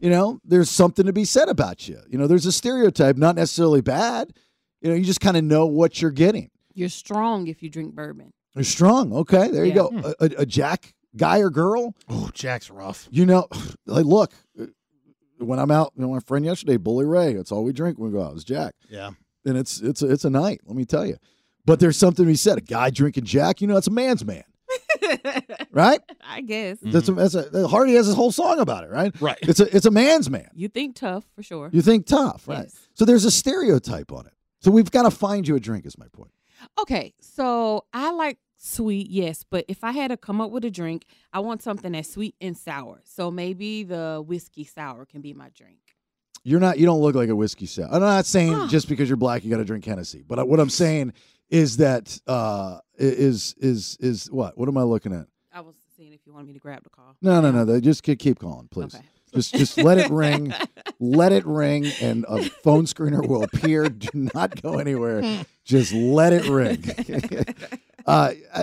you 0.00 0.10
know, 0.10 0.40
there's 0.44 0.70
something 0.70 1.06
to 1.06 1.12
be 1.12 1.24
said 1.24 1.48
about 1.48 1.88
you. 1.88 1.98
You 2.08 2.18
know, 2.18 2.26
there's 2.26 2.46
a 2.46 2.52
stereotype, 2.52 3.16
not 3.16 3.36
necessarily 3.36 3.80
bad. 3.80 4.32
You 4.82 4.90
know, 4.90 4.96
you 4.96 5.04
just 5.04 5.20
kind 5.20 5.36
of 5.36 5.44
know 5.44 5.66
what 5.66 6.00
you're 6.02 6.10
getting. 6.10 6.50
You're 6.74 6.88
strong 6.90 7.46
if 7.46 7.62
you 7.62 7.70
drink 7.70 7.94
bourbon. 7.94 8.32
You're 8.54 8.64
strong. 8.64 9.12
Okay, 9.12 9.50
there 9.50 9.64
you 9.64 9.70
Yeah. 9.70 9.74
go. 9.76 9.88
Hmm. 9.88 9.98
A, 10.04 10.14
a, 10.20 10.28
a 10.42 10.46
Jack 10.46 10.94
guy 11.16 11.38
or 11.40 11.48
girl, 11.50 11.94
Oh, 12.08 12.30
Jack's 12.34 12.70
rough. 12.70 13.08
you 13.10 13.24
know, 13.26 13.48
like 13.86 14.04
look, 14.04 14.32
when 15.38 15.58
I'm 15.58 15.70
out, 15.70 15.92
you 15.96 16.02
know, 16.02 16.08
my 16.12 16.20
friend 16.20 16.44
yesterday, 16.44 16.76
Bully 16.76 17.04
Ray, 17.06 17.32
that's 17.34 17.50
all 17.52 17.64
we 17.64 17.72
drink 17.72 17.98
when 17.98 18.10
we 18.12 18.18
go 18.18 18.24
out 18.24 18.36
is 18.36 18.44
Jack, 18.44 18.74
Yeah. 18.90 19.10
and 19.44 19.56
it's 19.56 19.80
it's 19.80 20.02
a, 20.02 20.10
it's 20.10 20.24
a 20.24 20.30
night. 20.30 20.60
Let 20.66 20.76
me 20.76 20.84
tell 20.84 21.06
you. 21.06 21.16
But 21.64 21.80
there's 21.80 21.96
something 21.96 22.24
to 22.24 22.30
be 22.30 22.36
said. 22.36 22.58
A 22.58 22.60
guy 22.60 22.90
drinking 22.90 23.24
Jack, 23.24 23.60
you 23.60 23.66
know, 23.66 23.76
it's 23.76 23.86
a 23.88 23.90
man's 23.90 24.24
man, 24.24 24.44
right? 25.76 26.00
I 26.26 26.40
guess. 26.40 26.78
That's 26.82 27.08
a, 27.08 27.12
that's 27.12 27.34
a 27.34 27.68
Hardy 27.68 27.94
has 27.94 28.06
his 28.06 28.16
whole 28.16 28.32
song 28.32 28.58
about 28.58 28.82
it, 28.82 28.90
right? 28.90 29.14
Right. 29.20 29.38
It's 29.42 29.60
a 29.60 29.76
it's 29.76 29.86
a 29.86 29.90
man's 29.92 30.28
man. 30.28 30.48
You 30.54 30.68
think 30.68 30.96
tough 30.96 31.24
for 31.36 31.42
sure. 31.44 31.70
You 31.72 31.82
think 31.82 32.06
tough, 32.06 32.48
right? 32.48 32.64
Yes. 32.64 32.88
So 32.94 33.04
there's 33.04 33.24
a 33.24 33.30
stereotype 33.30 34.10
on 34.10 34.26
it. 34.26 34.32
So 34.60 34.70
we've 34.72 34.90
got 34.90 35.02
to 35.02 35.10
find 35.12 35.46
you 35.46 35.54
a 35.54 35.60
drink. 35.60 35.86
Is 35.86 35.96
my 35.98 36.08
point. 36.08 36.32
Okay, 36.80 37.12
so 37.20 37.84
I 37.92 38.10
like 38.12 38.38
sweet, 38.56 39.10
yes, 39.10 39.44
but 39.48 39.66
if 39.68 39.84
I 39.84 39.92
had 39.92 40.08
to 40.08 40.16
come 40.16 40.40
up 40.40 40.50
with 40.50 40.64
a 40.64 40.70
drink, 40.70 41.04
I 41.32 41.40
want 41.40 41.62
something 41.62 41.92
that's 41.92 42.10
sweet 42.10 42.34
and 42.40 42.56
sour. 42.56 43.02
So 43.04 43.30
maybe 43.30 43.84
the 43.84 44.24
whiskey 44.26 44.64
sour 44.64 45.04
can 45.04 45.20
be 45.20 45.34
my 45.34 45.50
drink. 45.54 45.78
You're 46.44 46.60
not. 46.60 46.78
You 46.78 46.86
don't 46.86 47.00
look 47.00 47.14
like 47.14 47.28
a 47.28 47.36
whiskey 47.36 47.66
sour. 47.66 47.88
I'm 47.92 48.00
not 48.00 48.24
saying 48.24 48.52
Huh. 48.52 48.68
just 48.68 48.88
because 48.88 49.08
you're 49.08 49.16
black 49.18 49.44
you 49.44 49.50
got 49.50 49.58
to 49.58 49.64
drink 49.64 49.84
Hennessy. 49.84 50.24
But 50.26 50.48
what 50.48 50.58
I'm 50.60 50.70
saying 50.70 51.12
is 51.50 51.76
that 51.76 52.18
uh, 52.26 52.78
is 52.96 53.54
is 53.58 53.96
is 54.00 54.30
what? 54.30 54.56
What 54.56 54.68
am 54.68 54.78
I 54.78 54.82
looking 54.82 55.12
at? 55.12 55.26
I 55.96 56.02
was 56.02 56.04
seeing 56.04 56.12
if 56.12 56.20
you 56.26 56.34
want 56.34 56.46
me 56.46 56.52
to 56.52 56.58
grab 56.58 56.82
the 56.82 56.90
call. 56.90 57.16
No, 57.22 57.40
no, 57.40 57.50
no. 57.50 57.64
They 57.64 57.80
just 57.80 58.02
keep 58.02 58.18
keep 58.18 58.38
calling, 58.38 58.68
please. 58.70 58.94
Okay. 58.94 59.04
Just 59.34 59.54
just 59.54 59.78
let 59.78 59.98
it 59.98 60.10
ring. 60.10 60.52
Let 60.98 61.30
it 61.32 61.44
ring, 61.44 61.84
and 62.00 62.24
a 62.26 62.44
phone 62.44 62.86
screener 62.86 63.26
will 63.28 63.42
appear. 63.42 63.90
Do 63.90 64.08
not 64.34 64.62
go 64.62 64.78
anywhere. 64.78 65.44
Just 65.62 65.92
let 65.92 66.32
it 66.32 66.48
ring. 66.48 66.82
uh, 68.06 68.32
I- 68.54 68.60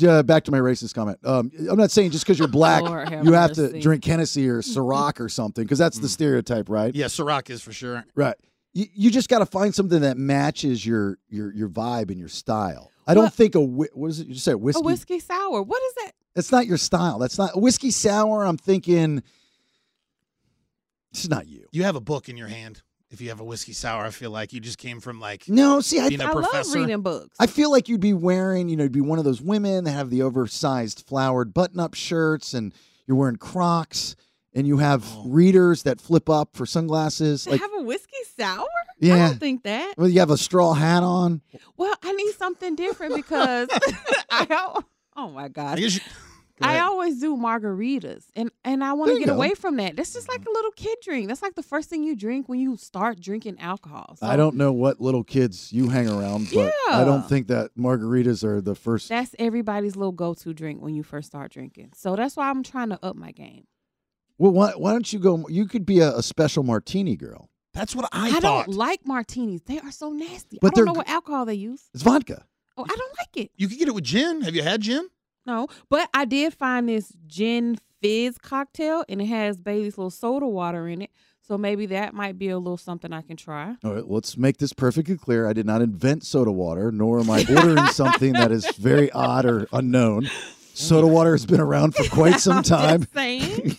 I- 0.00 0.06
uh, 0.06 0.22
back 0.22 0.44
to 0.44 0.52
my 0.52 0.58
racist 0.58 0.94
comment. 0.94 1.18
Um, 1.24 1.50
I'm 1.68 1.76
not 1.76 1.90
saying 1.90 2.12
just 2.12 2.24
because 2.24 2.38
you're 2.38 2.46
black, 2.46 2.82
Lord 2.82 3.08
have 3.08 3.24
you 3.24 3.32
have 3.32 3.54
to 3.54 3.62
mercy. 3.62 3.80
drink 3.80 4.04
Hennessy 4.04 4.48
or 4.48 4.62
Ciroc 4.62 5.18
or 5.18 5.28
something, 5.28 5.64
because 5.64 5.78
that's 5.78 5.98
the 5.98 6.08
stereotype, 6.08 6.68
right? 6.68 6.94
Yeah, 6.94 7.06
Ciroc 7.06 7.50
is 7.50 7.60
for 7.60 7.72
sure. 7.72 8.04
Right. 8.14 8.36
You, 8.72 8.86
you 8.94 9.10
just 9.10 9.28
got 9.28 9.40
to 9.40 9.46
find 9.46 9.74
something 9.74 10.02
that 10.02 10.16
matches 10.16 10.86
your 10.86 11.18
your 11.28 11.52
your 11.52 11.68
vibe 11.68 12.10
and 12.10 12.20
your 12.20 12.28
style. 12.28 12.92
I 13.08 13.14
don't 13.14 13.24
Well- 13.24 13.30
think 13.30 13.54
a 13.54 13.60
what 13.60 14.08
is 14.10 14.20
it? 14.20 14.28
You 14.28 14.34
just 14.34 14.44
say 14.44 14.54
whiskey. 14.54 14.80
A 14.80 14.84
whiskey 14.84 15.18
sour. 15.18 15.62
What 15.62 15.82
is 15.82 15.94
that? 16.04 16.12
That's 16.34 16.52
not 16.52 16.66
your 16.66 16.76
style. 16.76 17.18
That's 17.18 17.38
not 17.38 17.50
a 17.54 17.58
whiskey 17.58 17.90
sour. 17.90 18.44
I'm 18.44 18.58
thinking. 18.58 19.22
This 21.12 21.24
is 21.24 21.30
not 21.30 21.48
you. 21.48 21.66
You 21.72 21.84
have 21.84 21.96
a 21.96 22.00
book 22.00 22.28
in 22.28 22.36
your 22.36 22.48
hand. 22.48 22.82
If 23.10 23.22
you 23.22 23.30
have 23.30 23.40
a 23.40 23.44
whiskey 23.44 23.72
sour, 23.72 24.04
I 24.04 24.10
feel 24.10 24.30
like 24.30 24.52
you 24.52 24.60
just 24.60 24.76
came 24.76 25.00
from 25.00 25.18
like 25.18 25.48
No, 25.48 25.80
see, 25.80 25.98
I 25.98 26.10
being 26.10 26.20
a 26.20 26.24
I 26.26 26.32
love 26.32 26.74
reading 26.74 27.00
books. 27.00 27.34
I 27.40 27.46
feel 27.46 27.70
like 27.70 27.88
you'd 27.88 28.02
be 28.02 28.12
wearing, 28.12 28.68
you 28.68 28.76
know, 28.76 28.82
you'd 28.82 28.92
be 28.92 29.00
one 29.00 29.18
of 29.18 29.24
those 29.24 29.40
women 29.40 29.84
that 29.84 29.92
have 29.92 30.10
the 30.10 30.20
oversized 30.20 31.04
flowered 31.06 31.54
button-up 31.54 31.94
shirts, 31.94 32.52
and 32.52 32.74
you're 33.06 33.16
wearing 33.16 33.36
Crocs, 33.36 34.14
and 34.54 34.66
you 34.66 34.78
have 34.78 35.04
Oh. 35.16 35.24
readers 35.28 35.82
that 35.84 36.00
flip 36.00 36.28
up 36.30 36.56
for 36.56 36.66
sunglasses. 36.66 37.44
To 37.44 37.50
Like, 37.50 37.60
have 37.60 37.70
a 37.78 37.82
whiskey 37.82 38.16
sour? 38.36 38.66
I 38.66 38.92
yeah, 38.98 39.28
don't 39.28 39.38
think 39.40 39.62
that. 39.64 39.94
well, 39.96 40.08
you 40.08 40.20
have 40.20 40.30
a 40.30 40.38
straw 40.38 40.72
hat 40.74 41.02
on. 41.02 41.40
Well, 41.76 41.94
I 42.02 42.12
need 42.12 42.32
something 42.32 42.74
different 42.74 43.14
because 43.14 43.68
I 44.30 44.46
al- 44.50 44.84
oh 45.16 45.30
my 45.30 45.48
I 45.48 45.76
you, 45.76 45.90
Go 46.60 46.66
I 46.66 46.80
always 46.80 47.20
do 47.20 47.36
margaritas, 47.36 48.24
and 48.34 48.50
and 48.64 48.82
I 48.82 48.92
want 48.94 49.12
to 49.12 49.18
get 49.20 49.26
go. 49.28 49.34
away 49.36 49.54
from 49.54 49.76
that. 49.76 49.94
That's 49.94 50.12
just 50.12 50.28
like 50.28 50.44
a 50.44 50.50
little 50.50 50.72
kid 50.72 50.98
drink. 51.04 51.28
That's 51.28 51.40
like 51.40 51.54
the 51.54 51.62
first 51.62 51.88
thing 51.88 52.02
you 52.02 52.16
drink 52.16 52.48
when 52.48 52.58
you 52.58 52.76
start 52.76 53.20
drinking 53.20 53.60
alcohol. 53.60 54.16
So 54.18 54.26
I 54.26 54.34
don't 54.34 54.56
know 54.56 54.72
what 54.72 55.00
little 55.00 55.22
kids 55.22 55.72
you 55.72 55.88
hang 55.88 56.08
around, 56.08 56.48
but 56.52 56.72
I 56.90 57.04
don't 57.04 57.28
think 57.28 57.46
that 57.46 57.76
margaritas 57.78 58.42
are 58.42 58.60
the 58.60 58.74
first. 58.74 59.08
That's 59.08 59.36
everybody's 59.38 59.94
little 59.94 60.10
go-to 60.10 60.52
drink 60.52 60.82
when 60.82 60.96
you 60.96 61.04
first 61.04 61.28
start 61.28 61.52
drinking. 61.52 61.92
So 61.94 62.16
that's 62.16 62.34
why 62.36 62.50
I'm 62.50 62.64
trying 62.64 62.88
to 62.88 62.98
up 63.04 63.14
my 63.14 63.30
game. 63.30 63.68
Well, 64.38 64.52
why, 64.52 64.72
why 64.76 64.92
don't 64.92 65.12
you 65.12 65.18
go? 65.18 65.46
You 65.48 65.66
could 65.66 65.84
be 65.84 66.00
a, 66.00 66.16
a 66.16 66.22
special 66.22 66.62
martini 66.62 67.16
girl. 67.16 67.50
That's 67.74 67.94
what 67.94 68.08
I, 68.12 68.30
thought. 68.30 68.36
I, 68.36 68.40
thought. 68.40 68.66
don't 68.66 68.76
like 68.76 69.06
martinis. 69.06 69.62
They 69.62 69.78
are 69.80 69.90
so 69.92 70.10
nasty. 70.10 70.58
But 70.60 70.68
I 70.68 70.70
don't 70.70 70.86
know 70.86 70.92
they're 70.92 70.98
what 70.98 71.08
alcohol 71.08 71.44
they 71.44 71.54
use. 71.54 71.88
It's 71.94 72.02
vodka. 72.02 72.44
Oh, 72.76 72.84
I 72.84 72.94
don't 72.94 73.14
like 73.18 73.36
it. 73.44 73.50
you 73.56 73.68
could 73.68 73.78
get 73.78 73.88
it 73.88 73.94
with 73.94 74.04
gin. 74.04 74.42
Have 74.42 74.54
you 74.54 74.62
had 74.62 74.80
gin? 74.80 75.08
No, 75.46 75.66
but 75.88 76.08
I 76.14 76.24
did 76.24 76.54
find 76.54 76.88
this 76.88 77.12
gin 77.26 77.78
fizz 78.00 78.38
cocktail, 78.38 79.04
and 79.08 79.20
it 79.20 79.26
has 79.26 79.60
Bailey's 79.60 79.96
little 79.96 80.10
soda 80.10 80.46
water 80.46 80.86
in 80.86 81.02
it. 81.02 81.10
So 81.40 81.56
maybe 81.56 81.86
that 81.86 82.12
might 82.12 82.38
be 82.38 82.50
a 82.50 82.58
little 82.58 82.76
something 82.76 83.12
I 83.12 83.22
can 83.22 83.36
try. 83.36 83.74
All 83.82 83.94
right, 83.94 84.06
let's 84.06 84.36
make 84.36 84.58
this 84.58 84.74
perfectly 84.74 85.16
clear. 85.16 85.48
I 85.48 85.54
did 85.54 85.64
not 85.64 85.80
invent 85.80 86.24
soda 86.24 86.52
water, 86.52 86.92
nor 86.92 87.20
am 87.20 87.30
I 87.30 87.46
ordering 87.48 87.86
something 87.92 88.34
that 88.34 88.52
is 88.52 88.70
very 88.76 89.10
odd 89.12 89.46
or 89.46 89.66
unknown. 89.72 90.28
Soda 90.78 91.06
water 91.06 91.32
has 91.32 91.44
been 91.46 91.60
around 91.60 91.94
for 91.94 92.04
quite 92.04 92.40
some 92.40 92.58
I'm 92.58 92.62
time. 92.62 93.00
just 93.00 93.14
saying. 93.14 93.76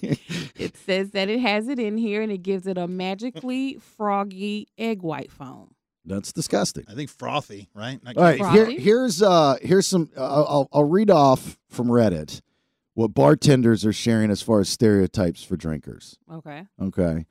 it 0.55 0.75
says 0.77 1.11
that 1.11 1.29
it 1.29 1.39
has 1.39 1.67
it 1.67 1.79
in 1.79 1.97
here, 1.97 2.21
and 2.21 2.31
it 2.31 2.43
gives 2.43 2.67
it 2.67 2.77
a 2.77 2.87
magically 2.87 3.79
froggy 3.97 4.67
egg 4.77 5.01
white 5.01 5.31
foam. 5.31 5.75
That's 6.05 6.33
disgusting. 6.33 6.85
I 6.87 6.95
think 6.95 7.09
frothy, 7.09 7.69
right? 7.73 8.03
Not 8.03 8.17
All 8.17 8.23
right, 8.23 8.39
here, 8.51 8.65
here's 8.65 9.21
uh, 9.21 9.57
here's 9.61 9.87
some. 9.87 10.09
Uh, 10.15 10.43
I'll 10.43 10.69
I'll 10.73 10.83
read 10.83 11.11
off 11.11 11.57
from 11.69 11.87
Reddit 11.87 12.41
what 12.95 13.13
bartenders 13.13 13.85
are 13.85 13.93
sharing 13.93 14.29
as 14.31 14.41
far 14.41 14.59
as 14.59 14.67
stereotypes 14.69 15.43
for 15.43 15.55
drinkers. 15.55 16.17
Okay. 16.33 16.65
Okay. 16.81 17.25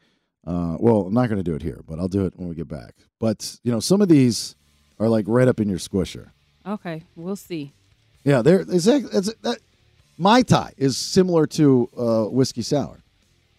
Uh, 0.47 0.77
well, 0.81 1.03
I'm 1.03 1.13
not 1.13 1.29
going 1.29 1.39
to 1.39 1.43
do 1.43 1.55
it 1.55 1.63
here, 1.63 1.83
but 1.87 1.99
I'll 1.99 2.09
do 2.09 2.25
it 2.25 2.33
when 2.37 2.49
we 2.49 2.55
get 2.55 2.69
back. 2.69 2.95
But 3.19 3.59
you 3.65 3.71
know, 3.73 3.81
some 3.81 4.01
of 4.01 4.09
these 4.09 4.57
are 4.99 5.09
like 5.09 5.27
right 5.29 5.47
up 5.49 5.61
in 5.61 5.69
your 5.69 5.79
squisher. 5.79 6.31
Okay. 6.67 7.03
We'll 7.17 7.37
see. 7.37 7.75
Yeah, 8.25 8.43
there. 8.43 8.61
It's, 8.69 8.87
it's, 8.87 9.35
that, 9.43 9.59
Mai 10.19 10.43
Tai 10.43 10.73
is 10.77 10.97
similar 10.97 11.47
to 11.47 11.89
uh, 11.97 12.25
whiskey 12.25 12.63
sour. 12.63 13.03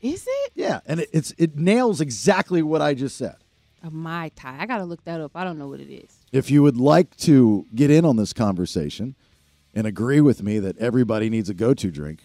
Is 0.01 0.25
it 0.27 0.51
Yeah, 0.55 0.79
and 0.85 1.01
it, 1.01 1.09
it's 1.11 1.33
it 1.37 1.57
nails 1.57 2.01
exactly 2.01 2.61
what 2.61 2.81
I 2.81 2.93
just 2.93 3.17
said. 3.17 3.35
a 3.83 3.89
mai 3.89 4.29
tai? 4.35 4.57
I 4.59 4.65
gotta 4.65 4.85
look 4.85 5.03
that 5.05 5.19
up. 5.19 5.31
I 5.35 5.43
don't 5.43 5.57
know 5.57 5.67
what 5.67 5.79
it 5.79 5.91
is. 5.91 6.17
If 6.31 6.51
you 6.51 6.63
would 6.63 6.77
like 6.77 7.15
to 7.17 7.65
get 7.75 7.89
in 7.89 8.05
on 8.05 8.15
this 8.15 8.31
conversation 8.31 9.15
and 9.73 9.85
agree 9.87 10.21
with 10.21 10.41
me 10.43 10.59
that 10.59 10.77
everybody 10.77 11.29
needs 11.29 11.49
a 11.49 11.53
go-to 11.53 11.91
drink, 11.91 12.21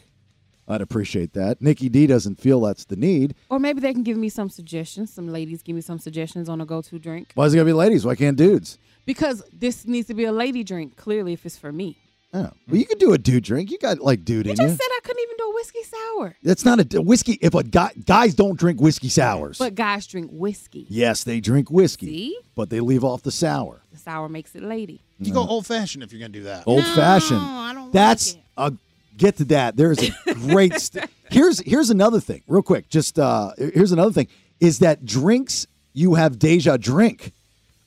I'd 0.69 0.81
appreciate 0.81 1.33
that. 1.35 1.61
Nikki 1.61 1.89
D 1.89 2.07
doesn't 2.07 2.41
feel 2.41 2.61
that's 2.61 2.85
the 2.85 2.97
need. 2.97 3.35
Or 3.51 3.59
maybe 3.59 3.81
they 3.81 3.93
can 3.93 4.03
give 4.03 4.17
me 4.17 4.29
some 4.29 4.49
suggestions. 4.51 5.13
Some 5.13 5.29
ladies 5.29 5.63
give 5.63 5.75
me 5.75 5.83
some 5.83 5.99
suggestions 5.99 6.49
on 6.49 6.61
a 6.61 6.67
go-to 6.67 6.99
drink 6.99 7.33
Why 7.35 7.47
is 7.47 7.55
it 7.55 7.57
gonna 7.57 7.67
be 7.67 7.73
ladies? 7.73 8.05
Why 8.05 8.15
can't 8.15 8.37
dudes? 8.37 8.79
because 9.07 9.43
this 9.53 9.87
needs 9.87 10.09
to 10.09 10.15
be 10.15 10.25
a 10.25 10.33
lady 10.33 10.65
drink. 10.65 10.97
Clearly, 10.97 11.33
if 11.33 11.45
it's 11.45 11.59
for 11.59 11.73
me. 11.73 11.99
Oh, 12.37 12.51
well, 12.67 12.77
you 12.77 12.85
could 12.85 12.99
do 12.99 13.13
a 13.13 13.19
dude 13.19 13.45
drink. 13.45 13.71
You 13.71 13.79
got 13.79 14.01
like 14.01 14.25
dude 14.25 14.47
You 14.47 14.51
in 14.51 14.57
just 14.57 14.71
you. 14.71 14.77
said 14.77 14.87
I 14.91 15.01
couldn't 15.05 15.23
even 15.23 15.37
do 15.39 15.45
a 15.51 15.55
whiskey 15.55 15.83
sour. 15.85 16.37
That's 16.43 16.65
not 16.65 16.95
a 16.95 17.01
whiskey. 17.01 17.39
If 17.41 17.55
a 17.55 17.63
guy 17.63 17.93
guys 18.05 18.35
don't 18.35 18.59
drink 18.59 18.81
whiskey 18.81 19.09
sours. 19.09 19.59
But 19.59 19.77
guys 19.77 20.07
drink 20.07 20.31
whiskey. 20.33 20.85
yes, 20.89 21.23
they 21.23 21.39
drink 21.41 21.71
whiskey, 21.71 22.07
See? 22.09 22.39
but 22.57 22.71
they 22.71 22.81
leave 22.81 23.05
off 23.05 23.23
the 23.23 23.31
sour. 23.31 23.83
The 23.93 23.99
sour 23.99 24.29
makes 24.29 24.55
it 24.57 24.65
lady. 24.65 25.01
You 25.21 25.33
go 25.33 25.47
old 25.47 25.65
fashioned 25.65 26.03
if 26.03 26.13
you're 26.13 26.19
gonna 26.21 26.31
do 26.33 26.43
that. 26.43 26.65
Old 26.67 26.85
fashioned. 26.85 27.41
No, 27.41 27.47
I 27.47 27.73
don't 27.73 27.93
That's 27.93 28.35
like 28.35 28.43
it. 28.43 28.45
uh, 28.57 28.71
get 29.17 29.37
to 29.37 29.45
that. 29.47 29.77
There's 29.77 30.03
a 30.03 30.35
great. 30.35 30.75
St- 30.81 31.09
here's 31.31 31.61
here's 31.61 31.91
another 31.91 32.19
thing, 32.21 32.43
real 32.49 32.63
quick. 32.63 32.89
Just 32.89 33.17
uh, 33.19 33.53
here's 33.57 33.93
another 33.93 34.13
thing 34.13 34.27
is 34.61 34.81
that 34.81 35.05
drinks 35.05 35.67
you 35.93 36.15
have 36.15 36.39
deja 36.41 36.77
drink 36.77 37.33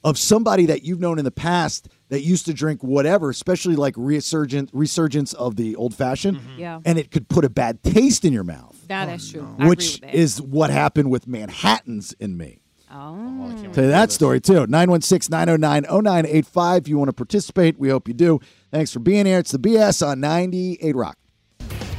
of 0.08 0.18
somebody 0.18 0.66
that 0.68 0.84
you've 0.84 1.00
known 1.00 1.20
in 1.20 1.26
the 1.26 1.32
past 1.32 1.90
that 2.10 2.22
used 2.22 2.46
to 2.46 2.54
drink 2.54 2.82
whatever, 2.84 3.30
especially 3.30 3.76
like 3.76 3.94
resurgent 3.98 4.70
resurgence 4.72 5.34
of 5.34 5.58
the 5.58 5.76
old 5.76 5.94
fashioned, 5.94 6.38
mm-hmm. 6.38 6.60
Yeah. 6.60 6.80
and 6.86 6.98
it 6.98 7.12
could 7.12 7.28
put 7.28 7.44
a 7.44 7.50
bad 7.50 7.84
taste 7.84 8.24
in 8.24 8.32
your 8.32 8.46
mouth, 8.46 8.76
That 8.88 9.08
that's 9.08 9.30
true. 9.30 9.56
I 9.60 9.68
which 9.68 9.98
agree 9.98 10.08
with 10.08 10.14
that. 10.14 10.20
is 10.20 10.42
what 10.42 10.70
happened 10.70 11.10
with 11.12 11.28
Manhattan's 11.28 12.14
in 12.14 12.38
me. 12.38 12.62
oh. 12.92 13.34
Tell 13.74 13.84
you 13.84 13.90
that 13.90 14.12
story 14.14 14.40
too. 14.40 14.66
916 14.68 15.30
909 15.30 15.84
0985. 15.84 16.84
If 16.84 16.88
you 16.88 16.98
want 16.98 17.10
to 17.10 17.14
participate, 17.14 17.78
we 17.78 17.90
hope 17.90 18.08
you 18.08 18.14
do. 18.14 18.40
Thanks 18.72 18.94
for 18.94 19.00
being 19.00 19.26
here. 19.26 19.40
It's 19.40 19.52
the 19.52 19.60
BS 19.60 20.06
on 20.08 20.22
98 20.22 20.96
Rock. 20.96 21.18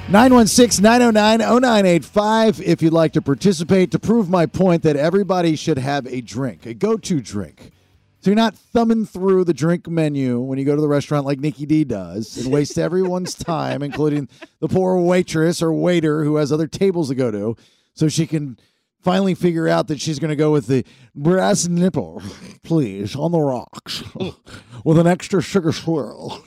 916 0.09 0.83
909 0.83 1.41
0985. 1.41 2.63
If 2.63 2.81
you'd 2.81 2.93
like 2.95 3.13
to 3.13 3.21
participate 3.21 3.91
to 3.91 3.99
prove 3.99 4.31
my 4.31 4.47
point 4.47 4.83
that 4.85 4.97
everybody 4.97 5.55
should 5.57 5.77
have 5.79 6.07
a 6.07 6.23
drink, 6.23 6.65
a 6.65 6.73
go 6.73 6.97
to 6.97 7.21
drink. 7.21 7.73
So 8.21 8.31
you're 8.31 8.37
not 8.37 8.57
thumbing 8.57 9.07
through 9.07 9.45
the 9.45 9.55
drink 9.55 9.89
menu 9.89 10.41
when 10.41 10.59
you 10.59 10.65
go 10.65 10.75
to 10.75 10.81
the 10.81 10.89
restaurant 10.89 11.25
like 11.25 11.39
Nikki 11.39 11.67
D 11.67 11.85
does 11.85 12.37
and 12.37 12.53
waste 12.53 12.79
everyone's 12.79 13.35
time, 13.35 13.83
including 13.83 14.29
the 14.61 14.69
poor 14.69 14.99
waitress 15.01 15.63
or 15.63 15.73
waiter 15.73 16.25
who 16.25 16.37
has 16.37 16.51
other 16.53 16.67
tables 16.67 17.09
to 17.09 17.15
go 17.15 17.31
to, 17.31 17.57
so 17.95 18.09
she 18.09 18.27
can 18.27 18.59
finally 19.01 19.35
figure 19.35 19.69
out 19.69 19.87
that 19.89 20.01
she's 20.01 20.19
going 20.19 20.31
to 20.31 20.37
go 20.37 20.51
with 20.51 20.67
the 20.67 20.85
brass 21.15 21.69
nipple, 21.69 22.21
please, 22.65 23.15
on 23.15 23.31
the 23.31 23.41
rocks, 23.41 24.03
with 24.85 24.99
an 24.99 25.07
extra 25.07 25.41
sugar 25.41 25.71
swirl. 25.73 26.43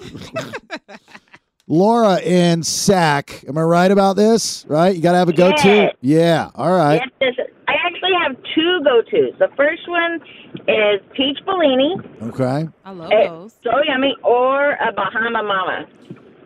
Laura 1.67 2.19
in 2.19 2.63
Sac, 2.63 3.45
am 3.47 3.57
I 3.57 3.61
right 3.61 3.91
about 3.91 4.17
this? 4.17 4.65
Right? 4.67 4.93
You 4.93 5.01
got 5.01 5.13
to 5.13 5.19
have 5.19 5.29
a 5.29 5.33
go 5.33 5.55
to? 5.55 5.67
Yes. 5.67 5.95
Yeah. 6.01 6.49
All 6.53 6.75
right. 6.75 7.01
Yes, 7.21 7.35
this, 7.37 7.47
I 7.69 7.75
actually 7.85 8.11
have 8.21 8.35
two 8.53 8.81
go-tos. 8.83 9.39
The 9.39 9.47
first 9.55 9.87
one 9.87 10.19
is 10.67 11.01
peach 11.15 11.39
Bellini. 11.45 11.95
Okay. 12.23 12.67
I 12.85 12.91
love 12.91 13.09
It's 13.11 13.29
those. 13.29 13.53
so 13.63 13.71
yummy, 13.87 14.15
or 14.23 14.71
a 14.73 14.91
Bahama 14.93 15.43
Mama. 15.43 15.85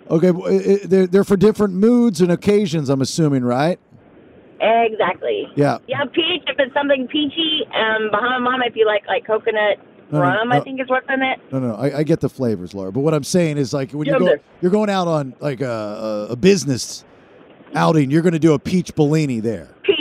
Okay, 0.09 0.31
but 0.31 0.43
i- 0.51 0.55
i- 0.73 0.79
they're 0.85 1.07
they're 1.07 1.23
for 1.23 1.35
different 1.37 1.73
moods 1.73 2.21
and 2.21 2.31
occasions. 2.31 2.89
I'm 2.89 3.01
assuming, 3.01 3.43
right? 3.43 3.79
Exactly. 4.61 5.47
Yeah. 5.55 5.77
Yeah, 5.87 6.05
peach. 6.05 6.43
If 6.47 6.57
it's 6.59 6.73
something 6.73 7.07
peachy, 7.07 7.61
um, 7.75 8.09
Bahama 8.11 8.39
Mama. 8.39 8.63
If 8.67 8.75
you 8.75 8.85
like 8.85 9.05
like 9.07 9.25
coconut 9.25 9.77
No, 10.11 10.19
no, 10.19 10.23
rum, 10.23 10.51
I 10.51 10.57
no. 10.57 10.63
think 10.63 10.79
is 10.81 10.87
what's 10.89 11.07
in 11.09 11.21
it. 11.21 11.39
No, 11.51 11.59
no, 11.59 11.75
I, 11.75 11.99
I 11.99 12.03
get 12.03 12.19
the 12.21 12.29
flavors, 12.29 12.73
Laura. 12.73 12.91
But 12.91 13.01
what 13.01 13.13
I'm 13.13 13.23
saying 13.23 13.57
is, 13.57 13.73
like, 13.73 13.91
when 13.91 14.07
Yeah, 14.07 14.13
you 14.13 14.19
go, 14.19 14.31
okay. 14.31 14.41
you're 14.61 14.71
going 14.71 14.89
out 14.89 15.07
on 15.07 15.33
like 15.39 15.61
a, 15.61 16.27
a, 16.29 16.33
a 16.33 16.35
business 16.35 17.03
outing, 17.75 18.09
you're 18.11 18.21
going 18.21 18.33
to 18.33 18.39
do 18.39 18.53
a 18.53 18.59
peach 18.59 18.95
Bellini 18.95 19.39
there. 19.39 19.67
Peach 19.83 19.94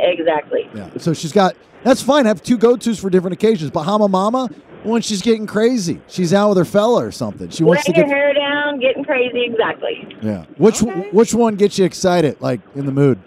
Exactly. 0.00 0.68
Yeah. 0.74 0.90
So 0.98 1.12
she's 1.12 1.32
got 1.32 1.54
that's 1.84 2.02
fine. 2.02 2.26
I 2.26 2.28
have 2.28 2.42
two 2.42 2.58
go 2.58 2.76
tos 2.76 2.98
for 2.98 3.10
different 3.10 3.34
occasions. 3.34 3.70
Bahama 3.70 4.08
Mama, 4.08 4.48
when 4.82 5.00
she's 5.02 5.22
getting 5.22 5.46
crazy, 5.46 6.00
she's 6.08 6.34
out 6.34 6.50
with 6.50 6.58
her 6.58 6.64
fella 6.64 7.04
or 7.06 7.12
something. 7.12 7.50
She 7.50 7.62
wants 7.64 7.84
to 7.84 7.92
get 7.92 8.06
hair 8.06 8.34
down, 8.34 8.80
getting 8.80 9.04
crazy. 9.04 9.44
Exactly. 9.44 10.16
yeah. 10.22 10.44
Which 10.56 10.82
Okay. 10.82 11.08
which 11.12 11.34
one 11.34 11.54
gets 11.56 11.78
you 11.78 11.84
excited, 11.84 12.40
like 12.40 12.60
in 12.74 12.86
the 12.86 12.92
mood? 12.92 13.18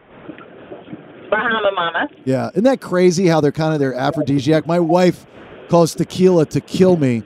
Bahama 1.29 1.71
Mama. 1.73 2.07
Yeah, 2.25 2.49
isn't 2.49 2.65
that 2.65 2.81
crazy 2.81 3.27
how 3.27 3.39
they're 3.39 3.51
kind 3.53 3.73
of 3.73 3.79
their 3.79 3.93
aphrodisiac? 3.93 4.67
My 4.67 4.79
wife 4.79 5.25
calls 5.69 5.95
tequila 5.95 6.45
to 6.47 6.59
kill 6.59 6.97
me, 6.97 7.23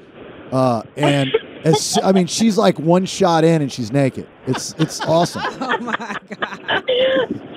uh, 0.52 0.84
and 0.96 1.32
as 1.66 1.98
I 2.04 2.12
mean, 2.14 2.28
she's 2.28 2.58
like 2.58 2.80
one 2.80 3.06
shot 3.06 3.44
in 3.44 3.62
and 3.62 3.72
she's 3.72 3.92
naked. 3.92 4.28
It's 4.48 4.74
it's 4.78 5.02
awesome. 5.02 5.42
Oh 5.62 5.78
my 5.80 5.96
god. 5.98 6.84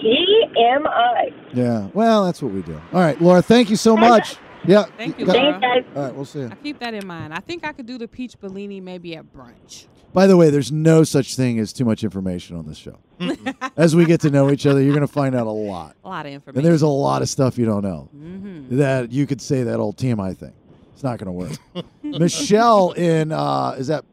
TMI. 0.02 1.32
Yeah, 1.52 1.88
well, 1.94 2.24
that's 2.24 2.42
what 2.42 2.52
we 2.52 2.62
do. 2.62 2.80
All 2.92 3.00
right, 3.00 3.20
Laura, 3.20 3.42
thank 3.42 3.70
you 3.70 3.76
so 3.76 3.96
much. 3.96 4.36
Yeah, 4.64 4.84
Thank 4.96 5.18
you, 5.18 5.26
got- 5.26 5.36
Laura. 5.36 5.60
Thanks. 5.60 5.88
All 5.96 6.02
right, 6.02 6.14
we'll 6.14 6.24
see 6.24 6.40
you. 6.40 6.48
I 6.50 6.54
keep 6.56 6.78
that 6.80 6.92
in 6.94 7.06
mind. 7.06 7.32
I 7.32 7.38
think 7.40 7.64
I 7.64 7.72
could 7.72 7.86
do 7.86 7.96
the 7.98 8.08
peach 8.08 8.38
Bellini 8.40 8.80
maybe 8.80 9.14
at 9.16 9.32
brunch. 9.32 9.86
By 10.12 10.26
the 10.26 10.36
way, 10.36 10.50
there's 10.50 10.72
no 10.72 11.04
such 11.04 11.36
thing 11.36 11.58
as 11.58 11.72
too 11.72 11.84
much 11.84 12.02
information 12.02 12.56
on 12.56 12.66
this 12.66 12.78
show. 12.78 12.98
As 13.76 13.94
we 13.94 14.06
get 14.06 14.22
to 14.22 14.30
know 14.30 14.50
each 14.50 14.64
other, 14.64 14.80
you're 14.80 14.94
going 14.94 15.06
to 15.06 15.12
find 15.12 15.34
out 15.34 15.46
a 15.46 15.50
lot, 15.50 15.96
A 16.02 16.08
lot 16.08 16.24
of 16.24 16.32
information. 16.32 16.58
and 16.60 16.66
there's 16.66 16.80
a 16.82 16.88
lot 16.88 17.20
of 17.20 17.28
stuff 17.28 17.58
you 17.58 17.66
don't 17.66 17.82
know. 17.82 18.08
hmm 18.12 18.76
That 18.78 19.12
you 19.12 19.26
could 19.26 19.40
say 19.42 19.64
that 19.64 19.78
old 19.78 19.96
TMI 19.98 20.34
thing. 20.36 20.54
It's 20.99 21.05
not 21.05 21.21
going 21.21 21.26
to 21.26 21.33
work. 21.33 21.85
Michelle 22.02 22.90
in 22.90 23.31
uh, 23.31 23.76
is 23.78 23.87
that 23.87 24.05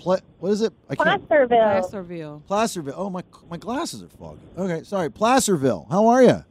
Ple- 0.00 0.18
what 0.40 0.50
is 0.50 0.60
it? 0.60 0.72
I 0.90 0.96
can't. 0.96 1.24
Placerville. 1.28 1.58
Placerville. 1.60 2.42
Placerville. 2.48 2.94
Oh 2.96 3.10
my, 3.10 3.22
my 3.48 3.58
glasses 3.58 4.02
are 4.02 4.08
foggy. 4.08 4.40
Okay, 4.58 4.82
sorry. 4.82 5.08
Placerville. 5.08 5.86
How 5.88 6.08
are 6.08 6.20
you? 6.20 6.44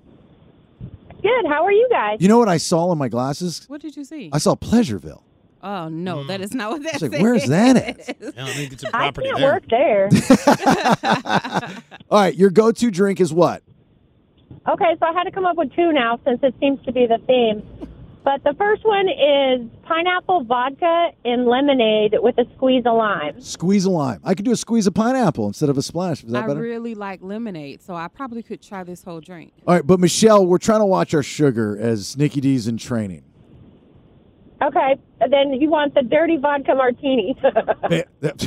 Good. 1.22 1.46
How 1.50 1.66
are 1.66 1.74
you 1.74 1.90
guys? 1.92 2.20
You 2.22 2.30
know 2.30 2.40
what 2.40 2.48
I 2.48 2.56
saw 2.56 2.90
in 2.94 2.98
my 2.98 3.10
glasses? 3.10 3.66
What 3.68 3.82
did 3.82 3.98
you 3.98 4.06
see? 4.06 4.30
I 4.32 4.38
saw 4.38 4.56
Pleasureville. 4.56 5.24
oh 5.62 5.90
no, 5.90 6.24
that 6.28 6.40
is 6.40 6.54
not 6.54 6.72
what 6.72 6.84
that 6.84 6.94
It's 6.94 7.02
like, 7.02 7.12
says. 7.12 7.22
where's 7.22 7.46
that 7.48 7.76
at? 7.76 8.18
Yeah, 8.22 8.46
I 8.46 8.54
think 8.54 8.72
it's 8.72 8.84
a 8.86 8.88
I 8.96 9.12
property 9.12 9.28
can't 9.28 9.40
there. 9.40 9.52
work 9.52 9.66
there. 9.70 10.10
All 12.10 12.20
right, 12.22 12.34
your 12.34 12.50
go-to 12.50 12.90
drink 12.92 13.20
is 13.20 13.34
what? 13.34 13.62
okay, 14.70 14.96
so 15.02 15.06
I 15.06 15.12
had 15.12 15.24
to 15.26 15.32
come 15.32 15.46
up 15.46 15.58
with 15.58 15.74
two 15.76 15.92
now 15.92 16.18
since 16.24 16.40
it 16.44 16.56
seems 16.62 16.82
to 16.86 16.94
be 16.94 17.08
the 17.08 17.18
theme. 17.28 17.62
But 18.24 18.42
the 18.46 18.54
first 18.58 18.86
one 18.86 19.10
is 19.10 19.68
pineapple 19.84 20.46
vodka 20.46 21.10
and 21.26 21.46
lemonade 21.46 22.16
with 22.20 22.38
a 22.38 22.46
squeeze 22.56 22.84
of 22.86 22.96
lime. 22.96 23.42
Squeeze 23.42 23.84
a 23.84 23.92
lime. 23.92 24.22
I 24.24 24.34
could 24.34 24.46
do 24.46 24.52
a 24.52 24.56
squeeze 24.56 24.88
of 24.88 24.94
pineapple 24.94 25.46
instead 25.48 25.68
of 25.70 25.78
a 25.78 25.82
splash. 25.82 26.24
Is 26.24 26.32
that 26.32 26.46
I 26.46 26.48
better? 26.48 26.60
I 26.62 26.64
really 26.64 26.96
like 26.96 27.22
lemonade, 27.22 27.82
so 27.82 27.96
I 27.96 28.08
probably 28.08 28.42
could 28.42 28.62
try 28.62 28.84
this 28.86 29.04
whole 29.04 29.20
drink. 29.20 29.52
All 29.68 29.76
right, 29.76 29.86
but 29.86 30.00
Michelle, 30.00 30.46
we're 30.46 30.58
trying 30.58 30.80
to 30.80 30.86
watch 30.86 31.14
our 31.14 31.24
sugar 31.24 31.78
as 31.78 32.16
Nikki 32.16 32.40
D's 32.40 32.66
in 32.68 32.78
training. 32.78 33.24
Okay, 34.62 34.96
then 35.30 35.52
you 35.52 35.70
want 35.70 35.94
the 35.94 36.04
dirty 36.04 36.38
vodka 36.38 36.74
martini. 36.76 37.36
Man, 37.44 37.54
eh, 37.92 38.04
that- 38.22 38.42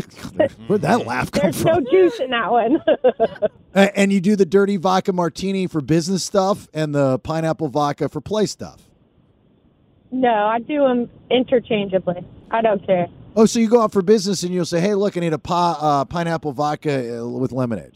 Where'd 0.68 0.80
that 0.80 1.04
laugh 1.04 1.30
come 1.30 1.42
There's 1.42 1.62
no 1.62 1.74
from? 1.74 1.86
juice 1.90 2.18
in 2.20 2.30
that 2.30 2.50
one. 2.50 2.82
A- 3.74 3.98
And 3.98 4.10
you 4.10 4.22
do 4.22 4.34
the 4.36 4.46
dirty 4.46 4.78
vodka 4.78 5.12
martini 5.12 5.66
for 5.66 5.82
business 5.82 6.24
stuff 6.24 6.68
and 6.72 6.94
the 6.94 7.18
pineapple 7.18 7.68
vodka 7.68 8.08
for 8.08 8.22
play 8.22 8.46
stuff. 8.46 8.85
No, 10.20 10.28
I 10.46 10.58
do 10.60 10.78
them 10.86 11.10
interchangeably. 11.30 12.24
I 12.50 12.62
don't 12.62 12.84
care. 12.86 13.06
Oh, 13.34 13.44
so 13.46 13.58
you 13.58 13.68
go 13.68 13.82
out 13.82 13.92
for 13.92 14.02
business 14.02 14.42
and 14.42 14.52
you'll 14.54 14.64
say, 14.64 14.80
"Hey, 14.80 14.94
look, 14.94 15.16
I 15.16 15.20
need 15.20 15.32
a 15.32 15.38
pi- 15.38 15.76
uh, 15.78 16.04
pineapple 16.06 16.52
vodka 16.52 17.20
uh, 17.22 17.26
with 17.28 17.52
lemonade." 17.52 17.92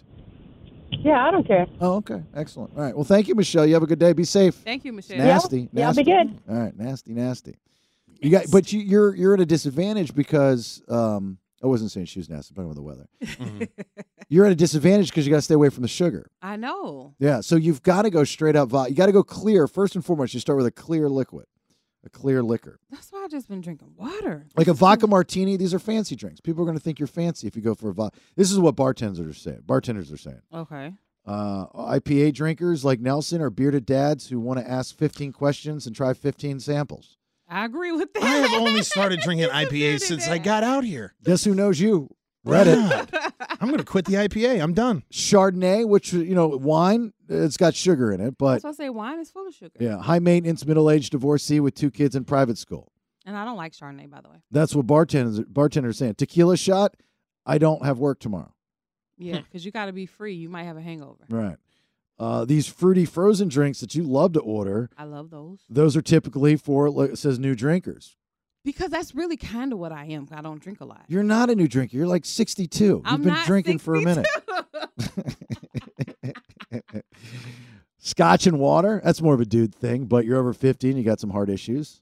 Yeah, 0.90 1.24
I 1.26 1.30
don't 1.30 1.46
care. 1.46 1.66
Oh, 1.80 1.94
okay, 1.96 2.22
excellent. 2.34 2.72
All 2.76 2.82
right, 2.82 2.94
well, 2.94 3.04
thank 3.04 3.28
you, 3.28 3.34
Michelle. 3.34 3.64
You 3.64 3.74
have 3.74 3.82
a 3.82 3.86
good 3.86 3.98
day. 4.00 4.12
Be 4.12 4.24
safe. 4.24 4.54
Thank 4.56 4.84
you, 4.84 4.92
Michelle. 4.92 5.18
Nasty, 5.18 5.68
Yeah, 5.72 5.88
I'll 5.88 5.94
nasty. 5.94 6.02
be 6.04 6.10
good. 6.10 6.38
All 6.48 6.56
right, 6.58 6.76
nasty, 6.76 7.12
nasty. 7.14 7.56
You 8.20 8.30
got, 8.30 8.46
but 8.52 8.72
you, 8.72 8.80
you're 8.80 9.14
you're 9.14 9.34
at 9.34 9.40
a 9.40 9.46
disadvantage 9.46 10.14
because 10.14 10.82
um, 10.88 11.38
I 11.62 11.68
wasn't 11.68 11.90
saying 11.92 12.06
she 12.06 12.18
was 12.18 12.28
nasty, 12.28 12.52
but 12.54 12.66
with 12.66 12.76
the 12.76 12.82
weather. 12.82 13.08
You're 14.28 14.46
at 14.46 14.52
a 14.52 14.56
disadvantage 14.56 15.08
because 15.10 15.26
you 15.26 15.30
got 15.30 15.38
to 15.38 15.42
stay 15.42 15.54
away 15.54 15.70
from 15.70 15.82
the 15.82 15.88
sugar. 15.88 16.30
I 16.42 16.56
know. 16.56 17.14
Yeah, 17.18 17.40
so 17.40 17.56
you've 17.56 17.82
got 17.82 18.02
to 18.02 18.10
go 18.10 18.22
straight 18.24 18.56
up 18.56 18.68
vodka. 18.68 18.90
You 18.90 18.96
got 18.96 19.06
to 19.06 19.12
go 19.12 19.22
clear 19.22 19.66
first 19.66 19.94
and 19.96 20.04
foremost. 20.04 20.34
You 20.34 20.40
start 20.40 20.56
with 20.58 20.66
a 20.66 20.70
clear 20.70 21.08
liquid, 21.08 21.46
a 22.04 22.08
clear 22.08 22.42
liquor, 22.42 22.78
That's 22.90 23.10
why 23.12 23.22
I've 23.24 23.30
just 23.30 23.48
been 23.48 23.60
drinking 23.60 23.92
water. 23.96 24.46
like 24.56 24.68
a 24.68 24.72
vodka 24.72 25.06
martini. 25.06 25.56
These 25.56 25.74
are 25.74 25.78
fancy 25.78 26.16
drinks. 26.16 26.40
People 26.40 26.62
are 26.62 26.66
going 26.66 26.76
to 26.78 26.82
think 26.82 26.98
you're 26.98 27.06
fancy 27.06 27.46
if 27.46 27.54
you 27.56 27.62
go 27.62 27.74
for 27.74 27.90
a 27.90 27.94
vodka. 27.94 28.18
This 28.36 28.50
is 28.50 28.58
what 28.58 28.76
bartenders 28.76 29.20
are 29.26 29.32
saying. 29.38 29.62
Bartenders 29.66 30.10
are 30.10 30.16
saying. 30.16 30.40
Okay. 30.54 30.94
Uh, 31.26 31.66
IPA 31.66 32.32
drinkers 32.34 32.84
like 32.84 32.98
Nelson 33.00 33.42
are 33.42 33.50
bearded 33.50 33.84
dads 33.84 34.28
who 34.28 34.40
want 34.40 34.58
to 34.58 34.68
ask 34.68 34.96
15 34.96 35.32
questions 35.32 35.86
and 35.86 35.94
try 35.94 36.14
15 36.14 36.60
samples. 36.60 37.18
I 37.46 37.64
agree 37.66 37.92
with 37.92 38.12
that. 38.14 38.22
I 38.22 38.28
have 38.36 38.60
only 38.62 38.82
started 38.82 39.20
drinking 39.24 39.48
IPAs 39.48 40.00
since 40.00 40.26
I 40.28 40.38
got 40.38 40.62
out 40.62 40.84
here. 40.84 41.14
Guess 41.24 41.44
who 41.44 41.54
knows 41.54 41.78
you? 41.80 42.08
Reddit. 42.46 43.08
I'm 43.60 43.68
going 43.68 43.78
to 43.78 43.84
quit 43.84 44.06
the 44.06 44.14
IPA. 44.14 44.62
I'm 44.62 44.72
done. 44.72 45.02
Chardonnay, 45.12 45.86
which 45.86 46.12
you 46.12 46.34
know, 46.34 46.48
wine, 46.48 47.12
it's 47.28 47.56
got 47.56 47.74
sugar 47.74 48.12
in 48.12 48.20
it, 48.20 48.38
but 48.38 48.54
That's 48.62 48.64
why 48.64 48.70
I 48.70 48.72
say 48.72 48.88
wine 48.90 49.18
is 49.20 49.30
full 49.30 49.46
of 49.46 49.54
sugar. 49.54 49.72
yeah, 49.78 49.98
high 50.00 50.18
maintenance, 50.20 50.64
middle 50.64 50.90
aged 50.90 51.12
divorcee 51.12 51.60
with 51.60 51.74
two 51.74 51.90
kids 51.90 52.16
in 52.16 52.24
private 52.24 52.56
school. 52.58 52.92
And 53.26 53.36
I 53.36 53.44
don't 53.44 53.56
like 53.58 53.72
Chardonnay, 53.72 54.08
by 54.10 54.22
the 54.22 54.30
way. 54.30 54.36
That's 54.50 54.74
what 54.74 54.86
bartenders 54.86 55.40
bartenders 55.40 55.98
saying. 55.98 56.14
Tequila 56.14 56.56
shot. 56.56 56.94
I 57.44 57.58
don't 57.58 57.84
have 57.84 57.98
work 57.98 58.20
tomorrow. 58.20 58.54
Yeah, 59.18 59.40
because 59.40 59.64
you 59.66 59.70
got 59.70 59.86
to 59.86 59.92
be 59.92 60.06
free. 60.06 60.34
You 60.34 60.48
might 60.48 60.64
have 60.64 60.78
a 60.78 60.80
hangover. 60.80 61.26
Right. 61.28 61.56
Uh, 62.18 62.44
these 62.44 62.66
fruity 62.66 63.04
frozen 63.04 63.48
drinks 63.48 63.80
that 63.80 63.94
you 63.94 64.02
love 64.02 64.32
to 64.34 64.40
order, 64.40 64.90
I 64.96 65.04
love 65.04 65.30
those 65.30 65.60
those 65.68 65.96
are 65.96 66.02
typically 66.02 66.56
for 66.56 66.88
like 66.90 67.10
it 67.10 67.18
says 67.18 67.38
new 67.38 67.54
drinkers. 67.54 68.16
Because 68.64 68.90
that's 68.90 69.14
really 69.14 69.36
kind 69.36 69.72
of 69.72 69.78
what 69.78 69.92
I 69.92 70.06
am. 70.06 70.28
I 70.32 70.42
don't 70.42 70.60
drink 70.60 70.80
a 70.80 70.84
lot. 70.84 71.02
You're 71.08 71.22
not 71.22 71.50
a 71.50 71.54
new 71.54 71.68
drinker. 71.68 71.96
You're 71.96 72.06
like 72.06 72.24
62. 72.24 72.84
You've 72.84 73.04
been 73.04 73.22
not 73.22 73.46
drinking 73.46 73.78
for 73.78 73.94
a 73.94 74.02
minute. 74.02 74.26
Scotch 77.98 78.46
and 78.46 78.58
water. 78.58 79.00
That's 79.04 79.20
more 79.20 79.34
of 79.34 79.40
a 79.40 79.44
dude 79.44 79.74
thing, 79.74 80.06
but 80.06 80.24
you're 80.24 80.38
over 80.38 80.52
50 80.52 80.88
and 80.88 80.98
you 80.98 81.04
got 81.04 81.20
some 81.20 81.30
heart 81.30 81.50
issues. 81.50 82.00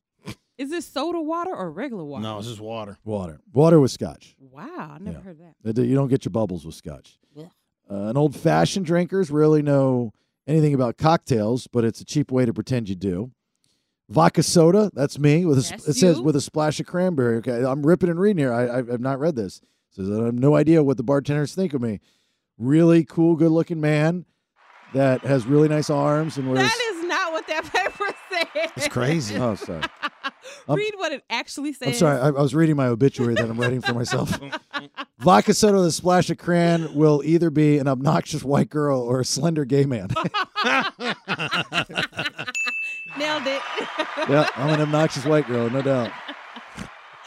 is 0.57 0.71
this 0.71 0.87
soda 0.87 1.21
water 1.21 1.55
or 1.55 1.71
regular 1.71 2.05
water? 2.05 2.23
No, 2.23 2.38
this 2.38 2.47
is 2.47 2.61
water. 2.61 2.99
Water. 3.05 3.40
Water 3.53 3.81
with 3.81 3.90
scotch. 3.90 4.37
Wow, 4.40 4.64
I 4.94 4.99
never 5.01 5.18
Yeah. 5.18 5.23
heard 5.25 5.38
that. 5.40 5.75
That 5.75 5.85
You 5.85 5.94
don't 5.94 6.09
get 6.09 6.25
your 6.25 6.31
bubbles 6.31 6.64
with 6.64 6.75
scotch. 6.75 7.18
Ugh. 7.37 7.49
Uh, 7.90 7.94
an 7.94 8.16
old 8.16 8.37
fashioned 8.37 8.87
drinkers 8.87 9.31
really 9.31 9.62
know 9.62 10.12
anything 10.47 10.75
about 10.75 10.97
cocktails, 10.99 11.66
but 11.66 11.85
it's 11.85 12.01
a 12.01 12.05
cheap 12.05 12.31
way 12.31 12.44
to 12.44 12.53
pretend 12.53 12.88
you 12.88 12.94
do. 12.94 13.33
Vodka 14.11 14.42
soda, 14.42 14.90
that's 14.94 15.18
me. 15.18 15.44
With 15.44 15.59
a, 15.59 15.62
sp- 15.62 15.71
That's 15.85 15.88
it 15.88 15.94
says 15.97 16.16
you. 16.16 16.23
with 16.23 16.35
a 16.37 16.40
splash 16.40 16.81
of 16.81 16.87
cranberry. 16.87 17.37
Okay, 17.38 17.62
I'm 17.64 17.85
ripping 17.85 18.09
and 18.09 18.18
reading 18.18 18.38
here. 18.38 18.53
I, 18.53 18.64
I 18.64 18.77
have 18.77 19.01
not 19.01 19.18
read 19.21 19.37
this. 19.37 19.59
It 19.59 19.97
says 19.97 20.11
I 20.11 20.25
have 20.25 20.35
no 20.35 20.57
idea 20.57 20.83
what 20.83 20.97
the 20.97 21.03
bartenders 21.03 21.55
think 21.55 21.75
of 21.75 21.83
me. 21.83 22.01
Really 22.57 23.05
cool, 23.05 23.37
good 23.37 23.51
looking 23.51 23.81
man 23.81 24.25
that 24.94 25.21
has 25.21 25.44
really 25.47 25.68
nice 25.68 25.90
arms 25.90 26.38
and 26.38 26.51
wears. 26.51 26.66
That 26.66 26.94
is 26.94 27.05
not 27.05 27.33
what 27.33 27.47
that 27.49 27.64
paper 27.73 28.14
says. 28.31 28.71
It's 28.77 28.88
crazy. 28.88 29.37
oh, 29.37 29.55
sorry. 29.55 29.83
I'm- 29.83 29.90
um, 30.68 30.77
Read 30.77 30.94
what 30.97 31.12
it 31.12 31.23
actually 31.29 31.75
says. 31.75 31.88
I'm 31.88 31.94
sorry. 31.94 32.18
I, 32.18 32.29
I 32.29 32.31
was 32.31 32.55
reading 32.55 32.77
my 32.77 32.87
obituary 32.87 33.35
that 33.35 33.44
I'm 33.51 33.61
writing 33.61 33.83
for 33.83 33.92
myself. 33.92 34.38
Vodka 35.18 35.53
soda 35.53 35.77
with 35.79 35.87
a 35.87 35.92
splash 35.92 36.31
of 36.31 36.38
cran 36.38 36.94
will 36.94 37.21
either 37.25 37.51
be 37.51 37.77
an 37.79 37.87
obnoxious 37.88 38.42
white 38.42 38.71
girl 38.71 39.01
or 39.01 39.21
a 39.21 39.25
slender 39.25 39.64
gay 39.66 39.85
man. 39.85 40.09
Nailed 43.19 43.47
it. 43.47 43.63
yeah, 44.29 44.49
I'm 44.57 44.71
an 44.71 44.81
obnoxious 44.81 45.25
white 45.25 45.47
girl, 45.47 45.69
no 45.71 45.83
doubt. 45.83 46.13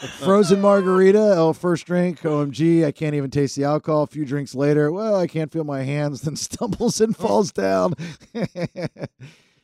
A 0.02 0.06
frozen 0.18 0.60
margarita, 0.60 1.34
oh, 1.36 1.52
first 1.52 1.86
drink, 1.86 2.20
OMG, 2.22 2.84
I 2.84 2.92
can't 2.92 3.14
even 3.14 3.30
taste 3.30 3.54
the 3.56 3.64
alcohol. 3.64 4.02
A 4.02 4.06
few 4.06 4.24
drinks 4.24 4.54
later, 4.54 4.90
well, 4.90 5.16
I 5.16 5.26
can't 5.26 5.52
feel 5.52 5.64
my 5.64 5.82
hands, 5.82 6.22
then 6.22 6.34
stumbles 6.48 7.00
and 7.00 7.16
falls 7.16 7.52
down. 7.52 7.94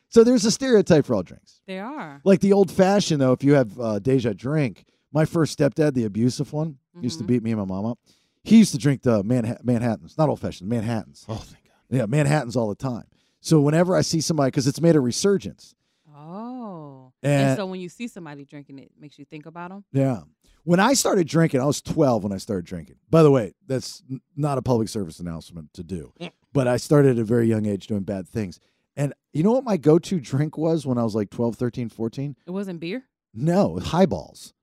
so 0.09 0.23
there's 0.23 0.45
a 0.45 0.51
stereotype 0.51 1.05
for 1.05 1.15
all 1.15 1.23
drinks. 1.23 1.61
they 1.67 1.79
are. 1.79 2.21
Like 2.23 2.39
the 2.41 2.53
old 2.53 2.71
fashioned, 2.71 3.21
though, 3.21 3.33
if 3.33 3.43
you 3.43 3.53
have 3.55 3.79
uh, 3.79 3.99
Deja 3.99 4.33
drink, 4.33 4.85
my 5.11 5.25
first 5.25 5.57
stepdad, 5.57 5.93
the 5.93 6.05
abusive 6.05 6.53
one, 6.53 6.77
used 7.01 7.17
to 7.19 7.23
Mhm. 7.23 7.27
beat 7.27 7.43
me 7.43 7.51
and 7.51 7.59
my 7.59 7.65
mom 7.65 7.85
up. 7.85 7.99
He 8.43 8.57
used 8.57 8.71
to 8.71 8.77
drink 8.77 9.01
the 9.03 9.23
Manha- 9.23 9.63
Manhattans, 9.63 10.17
not 10.17 10.29
old 10.29 10.39
fashioned, 10.39 10.69
Manhattans. 10.69 11.25
Oh, 11.27 11.35
thank 11.35 11.63
God. 11.65 11.97
Yeah, 11.97 12.05
Manhattans 12.05 12.55
all 12.55 12.69
the 12.69 12.75
time. 12.75 13.03
So 13.41 13.59
whenever 13.61 13.95
I 13.95 14.01
see 14.01 14.21
somebody, 14.21 14.47
because 14.51 14.67
it's 14.67 14.81
made 14.81 14.95
a 14.95 14.99
resurgence, 14.99 15.75
Oh. 16.19 17.13
And, 17.23 17.31
And, 17.49 17.57
so 17.57 17.65
when 17.65 17.79
you 17.79 17.89
see 17.89 18.07
somebody 18.07 18.45
drinking, 18.45 18.79
it 18.79 18.91
makes 18.99 19.17
you 19.17 19.25
think 19.25 19.45
about 19.45 19.69
them. 19.69 19.83
yeah. 19.91 20.21
When 20.65 20.79
I 20.79 20.93
started 20.93 21.27
drinking, 21.27 21.61
I 21.61 21.65
was 21.65 21.81
12 21.81 22.23
when 22.23 22.33
I 22.33 22.37
started 22.37 22.65
drinking. 22.65 22.97
By 23.09 23.23
the 23.23 23.31
way, 23.31 23.53
that's 23.65 24.03
not 24.35 24.57
a 24.57 24.61
public 24.61 24.89
service 24.89 25.19
announcement 25.19 25.73
to 25.73 25.83
do. 25.83 26.13
But 26.53 26.67
I 26.67 26.77
started 26.77 27.11
at 27.11 27.17
a 27.19 27.23
very 27.23 27.47
young 27.47 27.65
age 27.65 27.87
doing 27.87 28.03
bad 28.03 28.27
things. 28.27 28.59
And 28.95 29.13
you 29.33 29.41
know 29.41 29.51
what 29.53 29.63
my 29.63 29.77
go 29.77 29.97
to 29.97 30.19
drink 30.19 30.57
was 30.57 30.85
when 30.85 30.97
I 30.97 31.03
was 31.03 31.15
like 31.15 31.29
12, 31.29 31.55
13, 31.55 31.89
14? 31.89 32.35
It 32.45 32.51
wasn't 32.51 32.81
beer. 32.81 33.03
No, 33.33 33.79
highballs. 33.79 34.53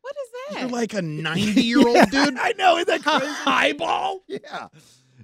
What 0.00 0.14
is 0.22 0.54
that? 0.54 0.60
You're 0.62 0.70
like 0.70 0.92
a 0.92 1.00
90 1.02 1.62
year 1.62 1.78
old 1.86 2.10
dude. 2.10 2.36
I 2.38 2.52
know, 2.58 2.76
isn't 2.78 2.88
that 2.88 3.02
crazy? 3.02 3.32
Highball? 3.32 4.24
yeah. 4.26 4.68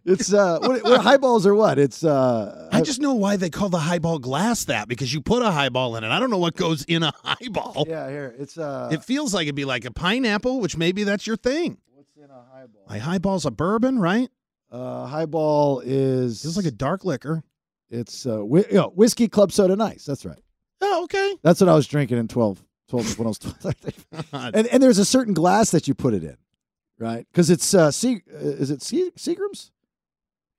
It's 0.05 0.33
uh 0.33 0.59
what, 0.61 0.83
what 0.83 1.01
highballs 1.03 1.47
are 1.47 1.55
what? 1.55 1.79
It's 1.79 2.03
uh 2.05 2.69
I 2.73 2.81
just 2.81 3.01
know 3.01 3.15
why 3.15 3.37
they 3.37 3.51
call 3.51 3.69
the 3.69 3.79
highball 3.79 4.19
glass 4.19 4.65
that 4.65 4.89
because 4.89 5.13
you 5.13 5.21
put 5.21 5.43
a 5.43 5.51
highball 5.51 5.97
in 5.97 6.05
it. 6.05 6.09
I 6.11 6.19
don't 6.19 6.31
know 6.31 6.39
what 6.39 6.57
goes 6.57 6.85
in 6.85 7.03
a 7.03 7.13
highball. 7.23 7.85
Yeah, 7.89 8.09
here. 8.09 8.35
It's 8.39 8.57
uh 8.59 8.89
It 8.93 9.05
feels 9.05 9.35
like 9.35 9.45
it'd 9.45 9.55
be 9.55 9.65
like 9.65 9.85
a 9.85 9.91
pineapple, 9.93 10.61
which 10.61 10.77
maybe 10.77 11.05
that's 11.05 11.27
your 11.27 11.37
thing. 11.37 11.79
what's 11.95 12.17
in 12.17 12.31
a 12.31 12.45
highball? 12.53 12.83
A 12.89 12.99
highball's 12.99 13.45
a 13.45 13.51
bourbon, 13.51 13.99
right? 13.99 14.31
Uh 14.71 15.07
highball 15.07 15.81
is 15.85 16.43
Feels 16.43 16.57
like 16.57 16.67
a 16.67 16.71
dark 16.71 17.05
liquor. 17.05 17.43
it's 17.91 18.25
uh 18.27 18.39
whi- 18.39 18.67
you 18.71 18.77
know, 18.77 18.93
whiskey 18.95 19.29
club 19.29 19.53
soda 19.53 19.77
nice. 19.77 20.05
That's 20.05 20.25
right. 20.25 20.39
Oh, 20.81 21.05
okay. 21.05 21.37
That's 21.43 21.61
what 21.61 21.69
I 21.69 21.75
was 21.75 21.87
drinking 21.87 22.17
in 22.19 22.27
12 22.29 22.65
12 22.89 23.19
when 23.19 23.27
I 23.27 23.29
was 23.29 23.39
12. 23.39 23.75
and 24.55 24.67
and 24.67 24.83
there's 24.83 24.99
a 24.99 25.05
certain 25.05 25.35
glass 25.35 25.71
that 25.73 25.87
you 25.89 25.95
put 25.95 26.15
it 26.15 26.25
in, 26.25 26.37
right? 26.99 27.27
Cuz 27.35 27.51
it's 27.51 27.75
uh 27.75 27.91
Se- 27.91 28.23
uh, 28.33 28.39
is 28.39 28.71
it 28.71 28.81
Se- 28.83 29.11
Seagram's? 29.19 29.73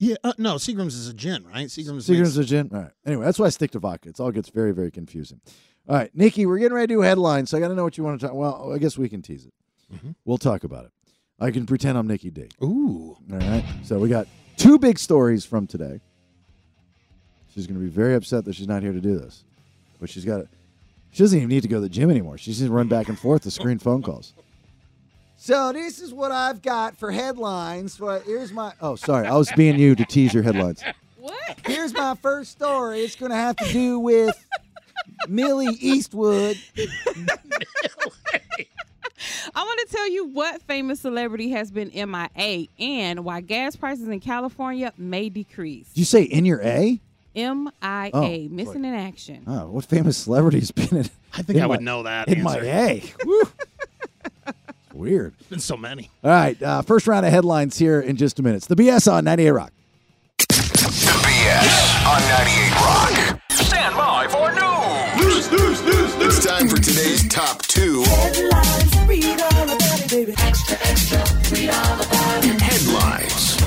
Yeah, 0.02 0.16
uh, 0.24 0.34
no, 0.40 0.56
Seagram's 0.56 0.96
is 0.96 1.08
a 1.08 1.14
gin, 1.14 1.46
right? 1.46 1.68
Seagram's. 1.68 2.08
Seagram's 2.10 2.36
makes- 2.36 2.38
a 2.38 2.44
gin. 2.44 2.70
All 2.74 2.82
right. 2.82 2.92
Anyway, 3.06 3.24
that's 3.24 3.38
why 3.38 3.46
I 3.46 3.50
stick 3.50 3.70
to 3.72 3.80
vodka. 3.80 4.10
It 4.10 4.20
all 4.20 4.32
gets 4.32 4.50
very 4.50 4.72
very 4.74 4.90
confusing. 4.92 5.40
All 5.88 5.96
right, 5.96 6.10
Nikki, 6.16 6.46
we're 6.46 6.58
getting 6.58 6.76
ready 6.76 6.88
to 6.88 6.94
do 6.96 7.02
headlines. 7.02 7.52
So 7.52 7.58
I 7.58 7.60
got 7.60 7.68
to 7.70 7.76
know 7.76 7.84
what 7.84 7.98
you 7.98 8.04
want 8.04 8.20
to 8.20 8.28
talk. 8.28 8.36
Well, 8.36 8.74
I 8.74 8.80
guess 8.80 8.98
we 8.98 9.08
can 9.10 9.22
tease 9.22 9.46
it. 9.46 9.54
Mhm. 9.94 10.16
We'll 10.26 10.38
talk 10.40 10.64
about 10.64 10.86
it. 10.86 10.92
I 11.40 11.52
can 11.52 11.66
pretend 11.66 11.98
I'm 11.98 12.08
Nikki 12.08 12.32
D. 12.32 12.48
Ooh. 12.64 13.16
All 13.32 13.38
right. 13.38 13.64
So 13.84 14.00
we 14.00 14.10
got 14.10 14.28
two 14.58 14.78
big 14.80 14.98
stories 15.00 15.46
from 15.46 15.68
today. 15.68 16.00
She's 17.54 17.68
going 17.68 17.80
to 17.80 17.84
be 17.84 17.90
very 17.92 18.16
upset 18.16 18.46
that 18.46 18.56
she's 18.56 18.68
not 18.68 18.82
here 18.82 18.94
to 18.94 19.02
do 19.02 19.18
this, 19.20 19.44
but 20.00 20.10
she's 20.10 20.26
got. 20.26 20.46
She 21.12 21.22
doesn't 21.24 21.38
even 21.38 21.50
need 21.50 21.62
to 21.64 21.68
go 21.68 21.76
to 21.78 21.82
the 21.82 21.90
gym 21.90 22.10
anymore. 22.10 22.38
She's 22.38 22.60
just 22.60 22.72
run 22.72 22.88
back 22.88 23.10
and 23.10 23.20
forth 23.20 23.44
to 23.44 23.52
screen 23.52 23.78
phone 23.78 24.02
calls. 24.02 24.34
So 25.44 25.74
this 25.74 26.00
is 26.00 26.14
what 26.14 26.32
I've 26.32 26.62
got 26.62 26.96
for 26.98 27.10
headlines. 27.12 28.00
Well, 28.00 28.20
here's 28.20 28.54
my. 28.54 28.74
Oh, 28.80 28.96
sorry, 28.96 29.26
I 29.26 29.36
was 29.36 29.52
being 29.54 29.80
you 29.80 29.96
to 29.96 30.06
tease 30.06 30.36
your 30.36 30.44
headlines. 30.44 30.84
What? 31.18 31.60
Here's 31.66 31.94
my 31.96 32.14
first 32.22 32.52
story. 32.52 33.00
It's 33.02 33.16
going 33.16 33.32
to 33.32 33.36
have 33.36 33.56
to 33.56 33.66
do 33.74 33.98
with 33.98 34.36
Millie 35.28 35.76
Eastwood. 35.80 36.58
I 39.56 39.64
want 39.64 39.80
to 39.80 39.88
tell 39.90 40.10
you 40.12 40.26
what 40.28 40.62
famous 40.62 41.00
celebrity 41.00 41.50
has 41.50 41.72
been 41.72 41.90
MIA 41.90 42.68
and 42.80 43.26
why 43.26 43.42
gas 43.42 43.76
prices 43.76 44.08
in 44.08 44.20
California 44.20 44.94
may 44.96 45.30
decrease. 45.30 45.88
Did 45.90 46.00
you 46.02 46.06
say 46.06 46.22
in 46.22 46.46
your 46.46 46.62
A? 46.62 47.00
MIA, 47.34 47.72
Oh, 48.14 48.48
missing 48.52 48.86
in 48.86 48.94
action. 48.94 49.44
Oh, 49.48 49.70
what 49.72 49.86
famous 49.86 50.18
celebrity's 50.18 50.70
been 50.70 50.98
in? 51.00 51.06
I 51.34 51.42
think 51.42 51.58
in 51.58 51.64
I 51.64 51.66
my- 51.66 51.68
would 51.68 51.82
know 51.82 52.04
that. 52.04 52.28
in 52.28 52.44
my 52.44 52.58
answer. 52.60 53.12
A. 53.24 53.44
Woo. 55.02 55.10
Weird. 55.10 55.34
Been 55.50 55.60
so 55.60 55.76
many. 55.76 56.12
All 56.24 56.30
right, 56.30 56.62
uh, 56.62 56.82
first 56.84 57.08
round 57.08 57.26
of 57.26 57.32
headlines 57.32 57.78
here 57.78 58.00
in 58.00 58.18
just 58.18 58.40
a 58.40 58.44
minute. 58.44 58.58
It's 58.58 58.68
the 58.68 58.76
BS 58.76 59.12
on 59.12 59.24
98 59.24 59.52
Rock. 59.52 59.74
The 60.38 60.54
BS 61.26 62.06
on 62.06 62.22
98 62.30 62.76
Rock. 62.76 63.42
Stand 63.50 63.96
by 63.96 64.28
for 64.28 64.52
news. 64.52 65.22
News, 65.26 65.52
news, 65.52 65.84
news, 65.84 66.18
news. 66.18 66.38
It's 66.38 66.46
time 66.46 66.68
for 66.70 66.78
today's 66.78 67.28
top 67.30 67.64
two 67.64 68.04
Headlines. 68.04 69.08
Read 69.08 69.42
all 69.42 69.64
about 69.64 70.02
it, 70.02 70.10
baby. 70.12 70.34
Extra, 70.38 70.78
extra. 70.84 71.20
Read 71.52 71.70
all 71.70 72.02
about 72.02 72.46
it. 72.46 72.62
headlines. 72.62 73.62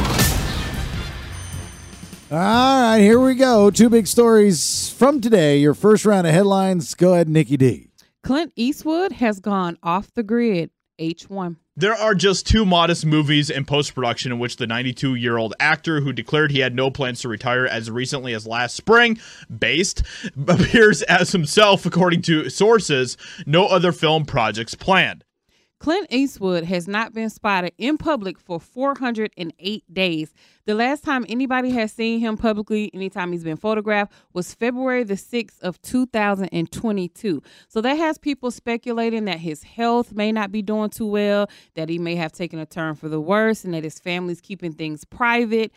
All 2.31 2.39
right, 2.39 3.01
here 3.01 3.21
we 3.21 3.35
go. 3.35 3.71
Two 3.71 3.91
big 3.91 4.07
stories 4.07 4.89
from 4.91 5.21
today. 5.21 5.59
Your 5.59 5.75
first 5.75 6.05
round 6.05 6.27
of 6.29 6.33
headlines. 6.33 6.95
Go 6.95 7.15
ahead, 7.15 7.29
Nikki 7.29 7.57
D. 7.57 7.89
Clint 8.23 8.53
Eastwood 8.57 9.13
has 9.13 9.39
gone 9.41 9.77
off 9.83 10.15
the 10.15 10.23
grid. 10.23 10.71
H1. 10.99 11.57
There 11.77 11.95
are 11.95 12.15
just 12.15 12.47
two 12.47 12.65
modest 12.65 13.05
movies 13.05 13.51
in 13.51 13.65
post 13.65 13.95
production 13.95 14.31
in 14.31 14.39
which 14.39 14.57
the 14.57 14.67
92 14.67 15.17
year 15.17 15.37
old 15.37 15.55
actor 15.59 16.01
who 16.01 16.13
declared 16.13 16.53
he 16.53 16.61
had 16.61 16.75
no 16.75 16.91
plans 16.91 17.21
to 17.23 17.29
retire 17.29 17.67
as 17.67 17.91
recently 17.91 18.33
as 18.33 18.47
last 18.47 18.77
spring, 18.77 19.19
based, 19.57 20.03
appears 20.49 21.03
as 21.03 21.33
himself, 21.33 21.85
according 21.85 22.23
to 22.23 22.49
sources. 22.49 23.17
No 23.45 23.67
other 23.67 23.93
film 23.93 24.25
projects 24.25 24.75
planned. 24.75 25.25
Clint 25.85 26.07
Eastwood 26.09 26.65
has 26.65 26.89
not 26.89 27.13
been 27.13 27.29
spotted 27.29 27.75
in 27.77 27.99
public 27.99 28.39
for 28.41 28.59
408 28.59 29.85
days. 29.93 30.33
The 30.65 30.75
last 30.75 31.05
time 31.05 31.27
anybody 31.29 31.69
has 31.73 31.93
seen 31.93 32.21
him 32.21 32.39
publicly, 32.39 32.91
anytime 32.95 33.33
he's 33.33 33.45
been 33.45 33.59
photographed, 33.59 34.11
was 34.33 34.55
February 34.55 35.05
the 35.05 35.13
6th 35.13 35.61
of 35.61 35.79
2022. 35.83 37.43
So 37.69 37.83
that 37.83 37.99
has 37.99 38.17
people 38.17 38.51
speculating 38.51 39.27
that 39.27 39.41
his 39.41 39.63
health 39.63 40.15
may 40.15 40.33
not 40.33 40.51
be 40.51 40.63
doing 40.63 40.89
too 40.89 41.07
well, 41.07 41.51
that 41.75 41.91
he 41.91 41.99
may 41.99 42.17
have 42.17 42.33
taken 42.33 42.59
a 42.59 42.65
turn 42.65 42.95
for 42.95 43.11
the 43.11 43.21
worse, 43.21 43.63
and 43.63 43.75
that 43.75 43.85
his 43.85 44.01
family's 44.01 44.41
keeping 44.41 44.73
things 44.73 45.05
private. 45.05 45.71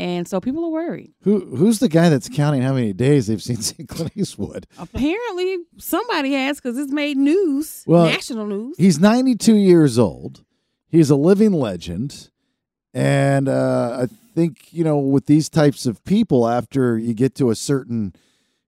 And 0.00 0.26
so 0.26 0.40
people 0.40 0.64
are 0.64 0.70
worried. 0.70 1.12
Who 1.24 1.40
Who's 1.56 1.78
the 1.78 1.88
guy 1.88 2.08
that's 2.08 2.26
counting 2.30 2.62
how 2.62 2.72
many 2.72 2.94
days 2.94 3.26
they've 3.26 3.42
seen 3.42 3.58
Clint 3.86 4.12
Eastwood? 4.16 4.66
Apparently, 4.78 5.58
somebody 5.76 6.32
has 6.32 6.56
because 6.56 6.78
it's 6.78 6.90
made 6.90 7.18
news, 7.18 7.84
Well, 7.86 8.06
national 8.06 8.46
news. 8.46 8.76
He's 8.78 8.98
92 8.98 9.54
years 9.56 9.98
old. 9.98 10.42
He's 10.88 11.10
a 11.10 11.16
living 11.16 11.52
legend. 11.52 12.30
And 12.94 13.46
uh, 13.46 13.98
I 14.02 14.06
think, 14.34 14.72
you 14.72 14.84
know, 14.84 14.96
with 14.98 15.26
these 15.26 15.50
types 15.50 15.84
of 15.84 16.02
people, 16.04 16.48
after 16.48 16.96
you 16.96 17.12
get 17.12 17.34
to 17.34 17.50
a 17.50 17.54
certain, 17.54 18.14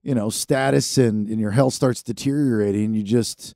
you 0.03 0.15
know, 0.15 0.29
status 0.29 0.99
and, 0.99 1.29
and 1.29 1.41
your 1.41 1.53
health 1.53 1.73
starts 1.73 2.03
deteriorating, 2.03 2.93
you 2.93 3.03
just, 3.03 3.55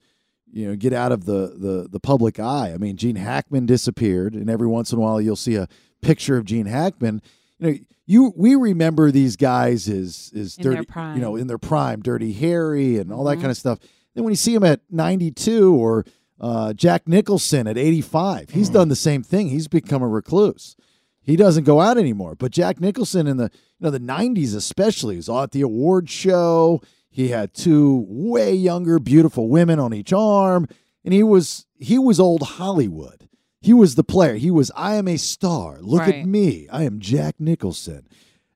you 0.50 0.66
know, 0.66 0.76
get 0.76 0.94
out 0.94 1.12
of 1.12 1.26
the, 1.26 1.54
the, 1.58 1.88
the 1.90 2.00
public 2.00 2.40
eye. 2.40 2.72
I 2.72 2.78
mean, 2.78 2.96
Gene 2.96 3.16
Hackman 3.16 3.66
disappeared, 3.66 4.32
and 4.34 4.48
every 4.48 4.66
once 4.66 4.92
in 4.92 4.98
a 4.98 5.02
while 5.02 5.20
you'll 5.20 5.36
see 5.36 5.56
a 5.56 5.68
picture 6.00 6.38
of 6.38 6.46
Gene 6.46 6.66
Hackman. 6.66 7.20
You 7.58 7.70
know, 7.70 7.78
you 8.06 8.32
we 8.36 8.54
remember 8.54 9.10
these 9.10 9.36
guys 9.36 9.88
as 9.88 10.30
is 10.34 10.56
dirty, 10.56 10.86
you 11.16 11.20
know, 11.22 11.36
in 11.36 11.46
their 11.46 11.58
prime, 11.58 12.00
Dirty 12.02 12.32
Harry 12.34 12.98
and 12.98 13.12
all 13.12 13.24
that 13.24 13.38
Mhm. 13.38 13.42
kind 13.42 13.50
of 13.50 13.56
stuff. 13.56 13.78
Then 14.14 14.24
when 14.24 14.32
you 14.32 14.36
see 14.36 14.54
him 14.54 14.64
at 14.64 14.80
92 14.90 15.74
or 15.74 16.04
uh, 16.40 16.72
Jack 16.74 17.08
Nicholson 17.08 17.66
at 17.66 17.78
85, 17.78 18.50
he's 18.50 18.68
done 18.68 18.88
the 18.88 18.96
same 18.96 19.22
thing. 19.22 19.48
He's 19.48 19.68
become 19.68 20.02
a 20.02 20.08
recluse. 20.08 20.76
He 21.22 21.34
doesn't 21.34 21.64
go 21.64 21.80
out 21.80 21.96
anymore. 21.98 22.34
But 22.36 22.52
Jack 22.52 22.78
Nicholson 22.80 23.26
in 23.26 23.38
the 23.38 23.50
you 23.78 23.84
know 23.84 23.90
the 23.90 23.98
90s 23.98 24.54
especially 24.54 25.16
was 25.16 25.28
at 25.30 25.52
the 25.52 25.62
award 25.62 26.08
show. 26.10 26.80
He 27.08 27.28
had 27.28 27.54
two 27.54 28.04
way 28.08 28.54
younger, 28.54 28.98
beautiful 28.98 29.48
women 29.48 29.78
on 29.80 29.94
each 29.94 30.12
arm, 30.12 30.66
and 31.04 31.14
he 31.14 31.22
was 31.22 31.64
he 31.78 31.98
was 31.98 32.20
old 32.20 32.42
Hollywood. 32.42 33.25
He 33.66 33.74
was 33.74 33.96
the 33.96 34.04
player. 34.04 34.36
He 34.36 34.52
was 34.52 34.70
I 34.76 34.94
am 34.94 35.08
a 35.08 35.16
star. 35.16 35.78
Look 35.80 36.02
at 36.02 36.24
me. 36.24 36.68
I 36.70 36.84
am 36.84 37.00
Jack 37.00 37.40
Nicholson. 37.40 38.06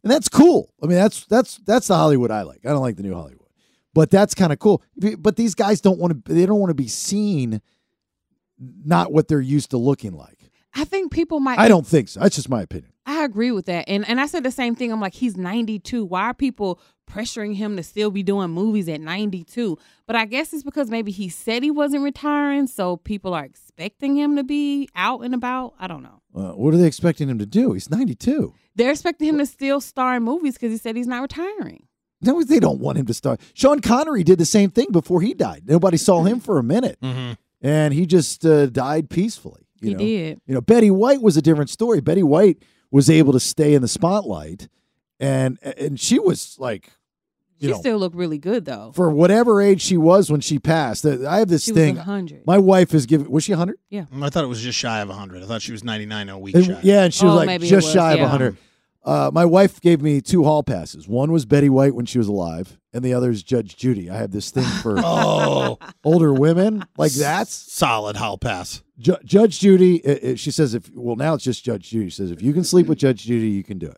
And 0.04 0.12
that's 0.12 0.28
cool. 0.28 0.72
I 0.80 0.86
mean, 0.86 0.98
that's 0.98 1.26
that's 1.26 1.56
that's 1.66 1.88
the 1.88 1.96
Hollywood 1.96 2.30
I 2.30 2.42
like. 2.42 2.60
I 2.64 2.68
don't 2.68 2.80
like 2.80 2.94
the 2.94 3.02
new 3.02 3.14
Hollywood. 3.14 3.48
But 3.92 4.12
that's 4.12 4.34
kind 4.34 4.52
of 4.52 4.60
cool. 4.60 4.84
But 5.18 5.34
these 5.34 5.56
guys 5.56 5.80
don't 5.80 5.98
want 5.98 6.24
to 6.24 6.32
they 6.32 6.46
don't 6.46 6.60
want 6.60 6.70
to 6.70 6.74
be 6.74 6.86
seen 6.86 7.60
not 8.84 9.12
what 9.12 9.26
they're 9.26 9.40
used 9.40 9.70
to 9.70 9.78
looking 9.78 10.12
like. 10.12 10.48
I 10.74 10.84
think 10.84 11.10
people 11.10 11.40
might 11.40 11.58
I 11.58 11.66
don't 11.66 11.84
think 11.84 12.08
so. 12.08 12.20
That's 12.20 12.36
just 12.36 12.48
my 12.48 12.62
opinion. 12.62 12.92
I 13.04 13.24
agree 13.24 13.50
with 13.50 13.66
that. 13.66 13.88
And 13.88 14.08
and 14.08 14.20
I 14.20 14.26
said 14.26 14.44
the 14.44 14.52
same 14.52 14.76
thing. 14.76 14.92
I'm 14.92 15.00
like, 15.00 15.14
he's 15.14 15.36
92. 15.36 16.04
Why 16.04 16.26
are 16.26 16.34
people 16.34 16.80
pressuring 17.10 17.56
him 17.56 17.76
to 17.76 17.82
still 17.82 18.10
be 18.10 18.22
doing 18.22 18.50
movies 18.50 18.88
at 18.88 19.00
92? 19.00 19.76
But 20.06 20.16
I 20.16 20.24
guess 20.26 20.52
it's 20.52 20.62
because 20.62 20.90
maybe 20.90 21.10
he 21.12 21.28
said 21.28 21.62
he 21.62 21.70
wasn't 21.70 22.02
retiring, 22.04 22.66
so 22.66 22.96
people 22.96 23.34
are 23.34 23.44
expecting 23.44 24.16
him 24.16 24.36
to 24.36 24.44
be 24.44 24.88
out 24.94 25.20
and 25.22 25.34
about. 25.34 25.74
I 25.78 25.86
don't 25.86 26.02
know. 26.02 26.20
Uh, 26.34 26.52
what 26.52 26.72
are 26.74 26.76
they 26.76 26.86
expecting 26.86 27.28
him 27.28 27.38
to 27.38 27.46
do? 27.46 27.72
He's 27.72 27.90
92. 27.90 28.54
They're 28.76 28.90
expecting 28.92 29.28
him 29.28 29.38
to 29.38 29.46
still 29.46 29.80
star 29.80 30.16
in 30.16 30.22
movies 30.22 30.54
because 30.54 30.70
he 30.72 30.78
said 30.78 30.96
he's 30.96 31.06
not 31.08 31.22
retiring. 31.22 31.86
No, 32.22 32.42
they 32.42 32.60
don't 32.60 32.80
want 32.80 32.98
him 32.98 33.06
to 33.06 33.14
start. 33.14 33.40
Sean 33.54 33.80
Connery 33.80 34.22
did 34.22 34.38
the 34.38 34.44
same 34.44 34.70
thing 34.70 34.88
before 34.92 35.22
he 35.22 35.32
died. 35.34 35.62
Nobody 35.66 35.96
saw 35.96 36.22
him 36.22 36.38
for 36.38 36.58
a 36.58 36.62
minute, 36.62 36.98
Mm-hmm. 37.02 37.32
and 37.62 37.94
he 37.94 38.04
just 38.06 38.44
uh, 38.44 38.66
died 38.66 39.08
peacefully. 39.10 39.66
You 39.80 39.88
he 39.88 39.94
know? 39.94 39.98
did. 39.98 40.40
You 40.46 40.54
know, 40.54 40.60
Betty 40.60 40.90
White 40.90 41.22
was 41.22 41.36
a 41.38 41.42
different 41.42 41.70
story. 41.70 42.00
Betty 42.02 42.22
White 42.22 42.58
was 42.90 43.08
able 43.08 43.32
to 43.32 43.40
stay 43.40 43.72
in 43.74 43.80
the 43.80 43.88
spotlight, 43.88 44.68
and 45.18 45.58
and 45.62 45.98
she 45.98 46.18
was 46.18 46.56
like, 46.58 46.86
you 46.86 46.90
She 47.60 47.68
know, 47.68 47.78
still 47.78 47.98
looked 47.98 48.16
really 48.16 48.38
good 48.38 48.64
though. 48.64 48.92
for 48.94 49.10
whatever 49.10 49.60
age 49.60 49.80
she 49.82 49.96
was 49.96 50.30
when 50.30 50.40
she 50.40 50.58
passed. 50.58 51.04
I 51.04 51.38
have 51.40 51.48
this 51.48 51.64
She 51.64 51.72
thing. 51.72 51.96
was 51.96 52.06
100. 52.06 52.46
My 52.46 52.58
wife 52.58 52.92
has 52.92 53.06
given. 53.06 53.30
Was 53.30 53.44
she 53.44 53.52
100? 53.52 53.76
Yeah. 53.90 54.04
I 54.22 54.30
thought 54.30 54.44
it 54.44 54.48
was 54.48 54.60
just 54.62 54.78
shy 54.78 55.00
of 55.00 55.08
100. 55.08 55.42
I 55.42 55.46
thought 55.46 55.62
she 55.62 55.72
was 55.72 55.84
99 55.84 56.28
a 56.30 56.38
week 56.38 56.54
And- 56.54 56.64
shy. 56.64 56.80
yeah, 56.82 57.04
and 57.04 57.12
she 57.14 57.24
was 57.26 57.34
Oh, 57.34 57.44
like 57.44 57.60
just 57.60 57.86
was, 57.86 57.92
shy 57.92 58.12
of 58.12 58.18
yeah. 58.18 58.24
100. 58.24 58.56
Uh, 59.02 59.30
my 59.32 59.46
wife 59.46 59.80
gave 59.80 60.02
me 60.02 60.20
two 60.20 60.44
hall 60.44 60.62
passes. 60.62 61.08
One 61.08 61.32
was 61.32 61.46
Betty 61.46 61.70
White 61.70 61.94
when 61.94 62.04
she 62.04 62.18
was 62.18 62.28
alive, 62.28 62.78
and 62.92 63.02
the 63.02 63.14
other 63.14 63.30
is 63.30 63.42
Judge 63.42 63.74
Judy. 63.76 64.10
I 64.10 64.16
have 64.18 64.30
this 64.30 64.50
thing 64.50 64.64
for 64.82 64.96
Oh, 65.02 65.78
older 66.04 66.34
women. 66.34 66.84
Like 66.98 67.12
that's 67.12 67.50
solid. 67.52 68.16
Hall 68.16 68.36
pass. 68.36 68.82
Ju- 68.98 69.16
Judge 69.24 69.58
Judy. 69.58 70.06
i- 70.06 70.20
i- 70.30 70.34
she 70.34 70.50
says 70.50 70.74
if 70.74 70.90
well 70.94 71.16
now 71.16 71.32
it's 71.32 71.44
just 71.44 71.64
Judge 71.64 71.88
Judy. 71.88 72.10
She 72.10 72.16
says 72.16 72.30
if 72.30 72.42
you 72.42 72.52
can 72.52 72.62
sleep 72.62 72.88
with 72.88 72.98
Judge 72.98 73.24
Judy, 73.24 73.48
you 73.48 73.64
can 73.64 73.78
do 73.78 73.86
it. 73.86 73.96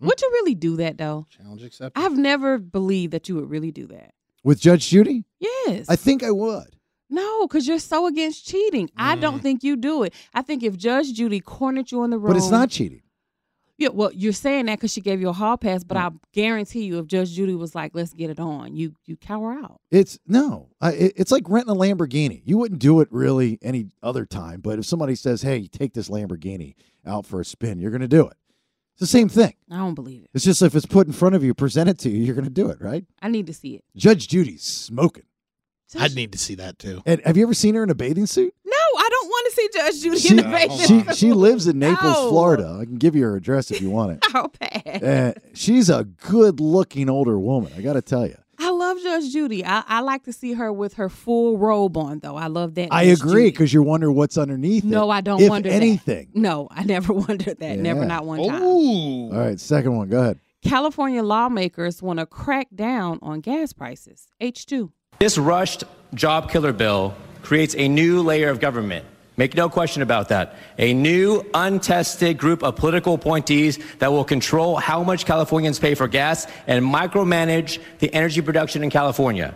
Mm-hmm. 0.00 0.06
Would 0.06 0.20
you 0.20 0.30
really 0.32 0.54
do 0.54 0.76
that 0.76 0.96
though? 0.98 1.26
Challenge 1.30 1.62
accepted. 1.62 2.00
I've 2.00 2.16
never 2.16 2.58
believed 2.58 3.12
that 3.12 3.28
you 3.28 3.34
would 3.36 3.50
really 3.50 3.70
do 3.70 3.86
that. 3.88 4.14
With 4.42 4.58
Judge 4.60 4.88
Judy, 4.88 5.24
Yes. 5.38 5.86
I 5.88 5.96
think 5.96 6.22
I 6.22 6.30
would. 6.30 6.76
no, 7.10 7.46
because 7.46 7.68
you're 7.68 7.78
so 7.78 8.06
against 8.06 8.46
cheating. 8.46 8.90
I 8.96 9.14
don't 9.16 9.40
mm. 9.40 9.42
think 9.42 9.62
you 9.62 9.76
do 9.76 10.02
it. 10.04 10.14
I 10.32 10.40
think 10.42 10.62
if 10.62 10.76
Judge 10.78 11.12
Judy 11.12 11.40
cornered 11.40 11.90
you 11.92 12.02
in 12.04 12.10
the 12.10 12.18
room, 12.18 12.32
But 12.32 12.38
it's 12.38 12.50
not 12.50 12.70
cheating. 12.70 13.02
Yeah, 13.76 13.88
well, 13.94 14.10
you're 14.12 14.34
saying 14.34 14.66
that 14.66 14.76
because 14.76 14.92
she 14.92 15.00
gave 15.00 15.22
you 15.22 15.30
a 15.30 15.32
hall 15.32 15.56
pass, 15.56 15.84
but 15.84 15.96
I 15.96 16.10
guarantee 16.34 16.84
you, 16.84 16.98
if 16.98 17.06
Judge 17.06 17.32
Judy 17.32 17.54
was 17.54 17.74
like, 17.74 17.92
"Let's 17.94 18.12
get 18.12 18.28
it 18.28 18.38
on," 18.38 18.76
you 18.76 18.92
you 19.06 19.16
cower 19.16 19.54
out. 19.54 19.80
It's 19.90 20.18
no. 20.26 20.68
I, 20.82 20.92
it- 20.92 21.12
it's 21.16 21.32
like 21.32 21.44
renting 21.48 21.74
a 21.74 21.78
Lamborghini. 21.78 22.42
You 22.44 22.58
wouldn't 22.58 22.78
do 22.80 23.00
it 23.00 23.08
really 23.10 23.58
any 23.62 23.86
other 24.02 24.26
time, 24.26 24.60
but 24.60 24.78
if 24.78 24.84
somebody 24.84 25.14
says, 25.14 25.40
"Hey, 25.40 25.66
take 25.66 25.94
this 25.94 26.10
Lamborghini 26.10 26.74
out 27.06 27.24
for 27.24 27.40
a 27.40 27.44
spin," 27.44 27.78
you're 27.80 27.90
going 27.90 28.02
to 28.02 28.08
do 28.08 28.26
it. 28.26 28.36
It's 29.00 29.10
the 29.10 29.18
same 29.18 29.30
thing. 29.30 29.54
I 29.70 29.78
don't 29.78 29.94
believe 29.94 30.24
it. 30.24 30.30
It's 30.34 30.44
just 30.44 30.60
if 30.60 30.74
it's 30.74 30.84
put 30.84 31.06
in 31.06 31.14
front 31.14 31.34
of 31.34 31.42
you, 31.42 31.54
presented 31.54 31.98
to 32.00 32.10
you, 32.10 32.22
you're 32.22 32.34
going 32.34 32.44
to 32.44 32.50
do 32.50 32.68
it, 32.68 32.82
right? 32.82 33.02
I 33.22 33.28
need 33.28 33.46
to 33.46 33.54
see 33.54 33.76
it. 33.76 33.84
Judge 33.96 34.28
Judy's 34.28 34.62
smoking. 34.62 35.22
I'd 35.98 36.14
need 36.14 36.32
to 36.32 36.38
see 36.38 36.54
that 36.56 36.78
too. 36.78 37.02
And 37.06 37.20
have 37.24 37.36
you 37.38 37.42
ever 37.44 37.54
seen 37.54 37.74
her 37.76 37.82
in 37.82 37.88
a 37.88 37.94
bathing 37.94 38.26
suit? 38.26 38.54
No, 38.64 38.72
I 38.76 39.08
don't 39.10 39.26
want 39.28 39.46
to 39.46 39.56
see 39.56 39.68
Judge 39.74 40.02
Judy 40.02 40.18
She, 40.18 40.32
in 40.34 40.38
a 40.40 40.42
bathing 40.42 40.78
suit. 41.04 41.16
she 41.16 41.32
lives 41.32 41.66
in 41.66 41.78
Naples, 41.78 42.12
No. 42.12 42.28
Florida. 42.28 42.78
I 42.80 42.84
can 42.84 42.96
give 42.98 43.16
you 43.16 43.22
her 43.24 43.36
address 43.36 43.70
if 43.70 43.80
you 43.80 43.88
want 43.90 44.12
it. 44.12 44.24
Hall 44.30 44.50
pass. 44.50 45.02
Uh, 45.02 45.32
she's 45.54 45.88
a 45.88 46.04
good 46.04 46.60
looking 46.60 47.08
older 47.08 47.38
woman. 47.38 47.72
I 47.76 47.80
got 47.80 47.94
to 47.94 48.02
tell 48.02 48.26
you. 48.26 48.36
I 49.04 49.08
love 49.08 49.22
Judge 49.22 49.32
Judy. 49.32 49.64
I, 49.64 49.82
I 49.86 50.00
like 50.00 50.24
to 50.24 50.32
see 50.32 50.52
her 50.54 50.72
with 50.72 50.94
her 50.94 51.08
full 51.08 51.58
robe 51.58 51.96
on, 51.96 52.20
though. 52.20 52.36
I 52.36 52.46
love 52.46 52.74
that. 52.74 52.88
I 52.90 53.04
agree 53.04 53.50
because 53.50 53.72
you're 53.72 53.82
wondering 53.82 54.14
what's 54.14 54.36
underneath. 54.36 54.84
No, 54.84 55.10
it, 55.10 55.14
I 55.14 55.20
don't 55.20 55.40
if 55.40 55.48
wonder 55.48 55.68
that. 55.68 55.74
anything. 55.74 56.28
No, 56.34 56.68
I 56.70 56.84
never 56.84 57.12
wondered 57.12 57.58
that. 57.58 57.78
Never, 57.78 58.04
not 58.04 58.26
one 58.26 58.46
time. 58.46 58.62
Ooh. 58.62 59.32
All 59.32 59.38
right, 59.38 59.58
second 59.60 59.96
one. 59.96 60.08
Go 60.08 60.20
ahead. 60.20 60.40
California 60.62 61.22
lawmakers 61.22 62.02
want 62.02 62.18
to 62.18 62.26
crack 62.26 62.68
down 62.74 63.18
on 63.22 63.40
gas 63.40 63.72
prices. 63.72 64.28
H2. 64.40 64.90
This 65.18 65.38
rushed 65.38 65.84
job 66.14 66.50
killer 66.50 66.72
bill 66.72 67.14
creates 67.42 67.74
a 67.76 67.88
new 67.88 68.22
layer 68.22 68.48
of 68.50 68.60
government. 68.60 69.06
Make 69.40 69.54
no 69.54 69.70
question 69.70 70.02
about 70.02 70.28
that. 70.28 70.54
A 70.76 70.92
new, 70.92 71.42
untested 71.54 72.36
group 72.36 72.62
of 72.62 72.76
political 72.76 73.14
appointees 73.14 73.78
that 73.96 74.12
will 74.12 74.22
control 74.22 74.76
how 74.76 75.02
much 75.02 75.24
Californians 75.24 75.78
pay 75.78 75.94
for 75.94 76.08
gas 76.08 76.46
and 76.66 76.84
micromanage 76.84 77.80
the 78.00 78.12
energy 78.12 78.42
production 78.42 78.84
in 78.84 78.90
California. 78.90 79.54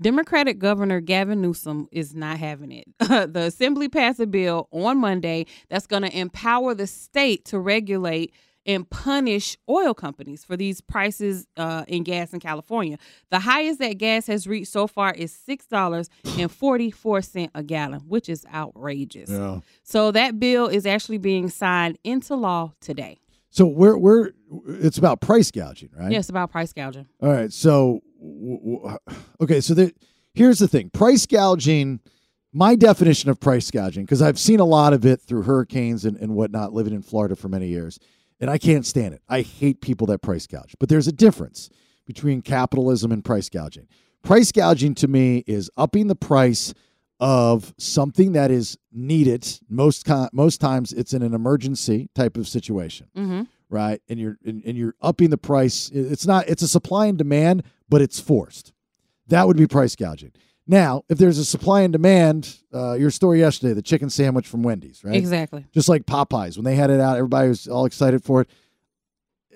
Democratic 0.00 0.58
Governor 0.58 1.00
Gavin 1.00 1.40
Newsom 1.40 1.86
is 1.92 2.12
not 2.12 2.38
having 2.38 2.72
it. 2.72 2.86
the 2.98 3.42
Assembly 3.46 3.88
passed 3.88 4.18
a 4.18 4.26
bill 4.26 4.66
on 4.72 4.98
Monday 4.98 5.46
that's 5.68 5.86
going 5.86 6.02
to 6.02 6.18
empower 6.18 6.74
the 6.74 6.88
state 6.88 7.44
to 7.44 7.60
regulate 7.60 8.34
and 8.66 8.88
punish 8.88 9.56
oil 9.68 9.94
companies 9.94 10.44
for 10.44 10.56
these 10.56 10.80
prices 10.80 11.46
uh, 11.56 11.84
in 11.88 12.02
gas 12.02 12.32
in 12.32 12.40
California. 12.40 12.98
The 13.30 13.40
highest 13.40 13.78
that 13.80 13.98
gas 13.98 14.26
has 14.26 14.46
reached 14.46 14.70
so 14.72 14.86
far 14.86 15.12
is 15.12 15.32
six 15.32 15.66
dollars 15.66 16.08
and 16.38 16.50
forty 16.50 16.90
four 16.90 17.22
cent 17.22 17.50
a 17.54 17.62
gallon, 17.62 18.00
which 18.08 18.28
is 18.28 18.46
outrageous. 18.52 19.30
Yeah. 19.30 19.60
So 19.82 20.10
that 20.12 20.38
bill 20.40 20.66
is 20.68 20.86
actually 20.86 21.18
being 21.18 21.48
signed 21.48 21.98
into 22.04 22.34
law 22.34 22.72
today. 22.80 23.20
So 23.50 23.66
we're 23.66 23.96
we're 23.96 24.30
it's 24.66 24.98
about 24.98 25.20
price 25.20 25.50
gouging, 25.50 25.90
right? 25.96 26.10
Yes, 26.10 26.28
about 26.28 26.50
price 26.50 26.72
gouging. 26.72 27.06
All 27.22 27.30
right. 27.30 27.52
So 27.52 28.00
w- 28.18 28.58
w- 28.60 28.98
okay. 29.40 29.60
So 29.60 29.74
the, 29.74 29.94
here's 30.34 30.58
the 30.58 30.68
thing: 30.68 30.90
price 30.90 31.26
gouging. 31.26 32.00
My 32.56 32.76
definition 32.76 33.30
of 33.30 33.40
price 33.40 33.68
gouging, 33.68 34.04
because 34.04 34.22
I've 34.22 34.38
seen 34.38 34.60
a 34.60 34.64
lot 34.64 34.92
of 34.92 35.04
it 35.04 35.20
through 35.20 35.42
hurricanes 35.42 36.04
and, 36.04 36.16
and 36.18 36.36
whatnot, 36.36 36.72
living 36.72 36.92
in 36.94 37.02
Florida 37.02 37.34
for 37.34 37.48
many 37.48 37.66
years, 37.66 37.98
and 38.40 38.50
I 38.50 38.58
can't 38.58 38.84
stand 38.86 39.14
it. 39.14 39.22
I 39.28 39.40
hate 39.42 39.80
people 39.80 40.06
that 40.08 40.20
price 40.22 40.46
gouge. 40.46 40.74
But 40.78 40.88
there's 40.88 41.06
a 41.08 41.12
difference 41.12 41.70
between 42.06 42.42
capitalism 42.42 43.12
and 43.12 43.24
price 43.24 43.48
gouging. 43.48 43.86
Price 44.22 44.52
gouging 44.52 44.94
to 44.96 45.08
me 45.08 45.44
is 45.46 45.70
upping 45.76 46.06
the 46.08 46.14
price 46.16 46.74
of 47.20 47.74
something 47.78 48.32
that 48.32 48.50
is 48.50 48.76
needed. 48.92 49.46
Most 49.68 50.04
con- 50.04 50.28
most 50.32 50.60
times, 50.60 50.92
it's 50.92 51.12
in 51.14 51.22
an 51.22 51.32
emergency 51.34 52.08
type 52.14 52.36
of 52.36 52.48
situation 52.48 53.06
Mm-hmm. 53.16 53.42
right? 53.70 54.00
And 54.08 54.18
you're 54.18 54.36
and, 54.44 54.62
and 54.66 54.76
you're 54.76 54.94
upping 55.00 55.30
the 55.30 55.38
price. 55.38 55.90
It's 55.94 56.26
not 56.26 56.48
it's 56.48 56.62
a 56.62 56.68
supply 56.68 57.06
and 57.06 57.16
demand, 57.16 57.62
but 57.88 58.02
it's 58.02 58.18
forced. 58.20 58.72
That 59.28 59.46
would 59.46 59.56
be 59.56 59.66
price 59.66 59.94
gouging. 59.96 60.32
Now, 60.66 61.02
if 61.08 61.18
there's 61.18 61.38
a 61.38 61.44
supply 61.44 61.82
and 61.82 61.92
demand, 61.92 62.56
uh, 62.72 62.94
your 62.94 63.10
story 63.10 63.40
yesterday, 63.40 63.74
the 63.74 63.82
chicken 63.82 64.08
sandwich 64.08 64.46
from 64.46 64.62
Wendy's, 64.62 65.04
right? 65.04 65.14
Exactly. 65.14 65.66
Just 65.72 65.88
like 65.88 66.06
Popeyes, 66.06 66.56
when 66.56 66.64
they 66.64 66.74
had 66.74 66.90
it 66.90 67.00
out, 67.00 67.16
everybody 67.18 67.48
was 67.48 67.68
all 67.68 67.84
excited 67.84 68.24
for 68.24 68.42
it. 68.42 68.50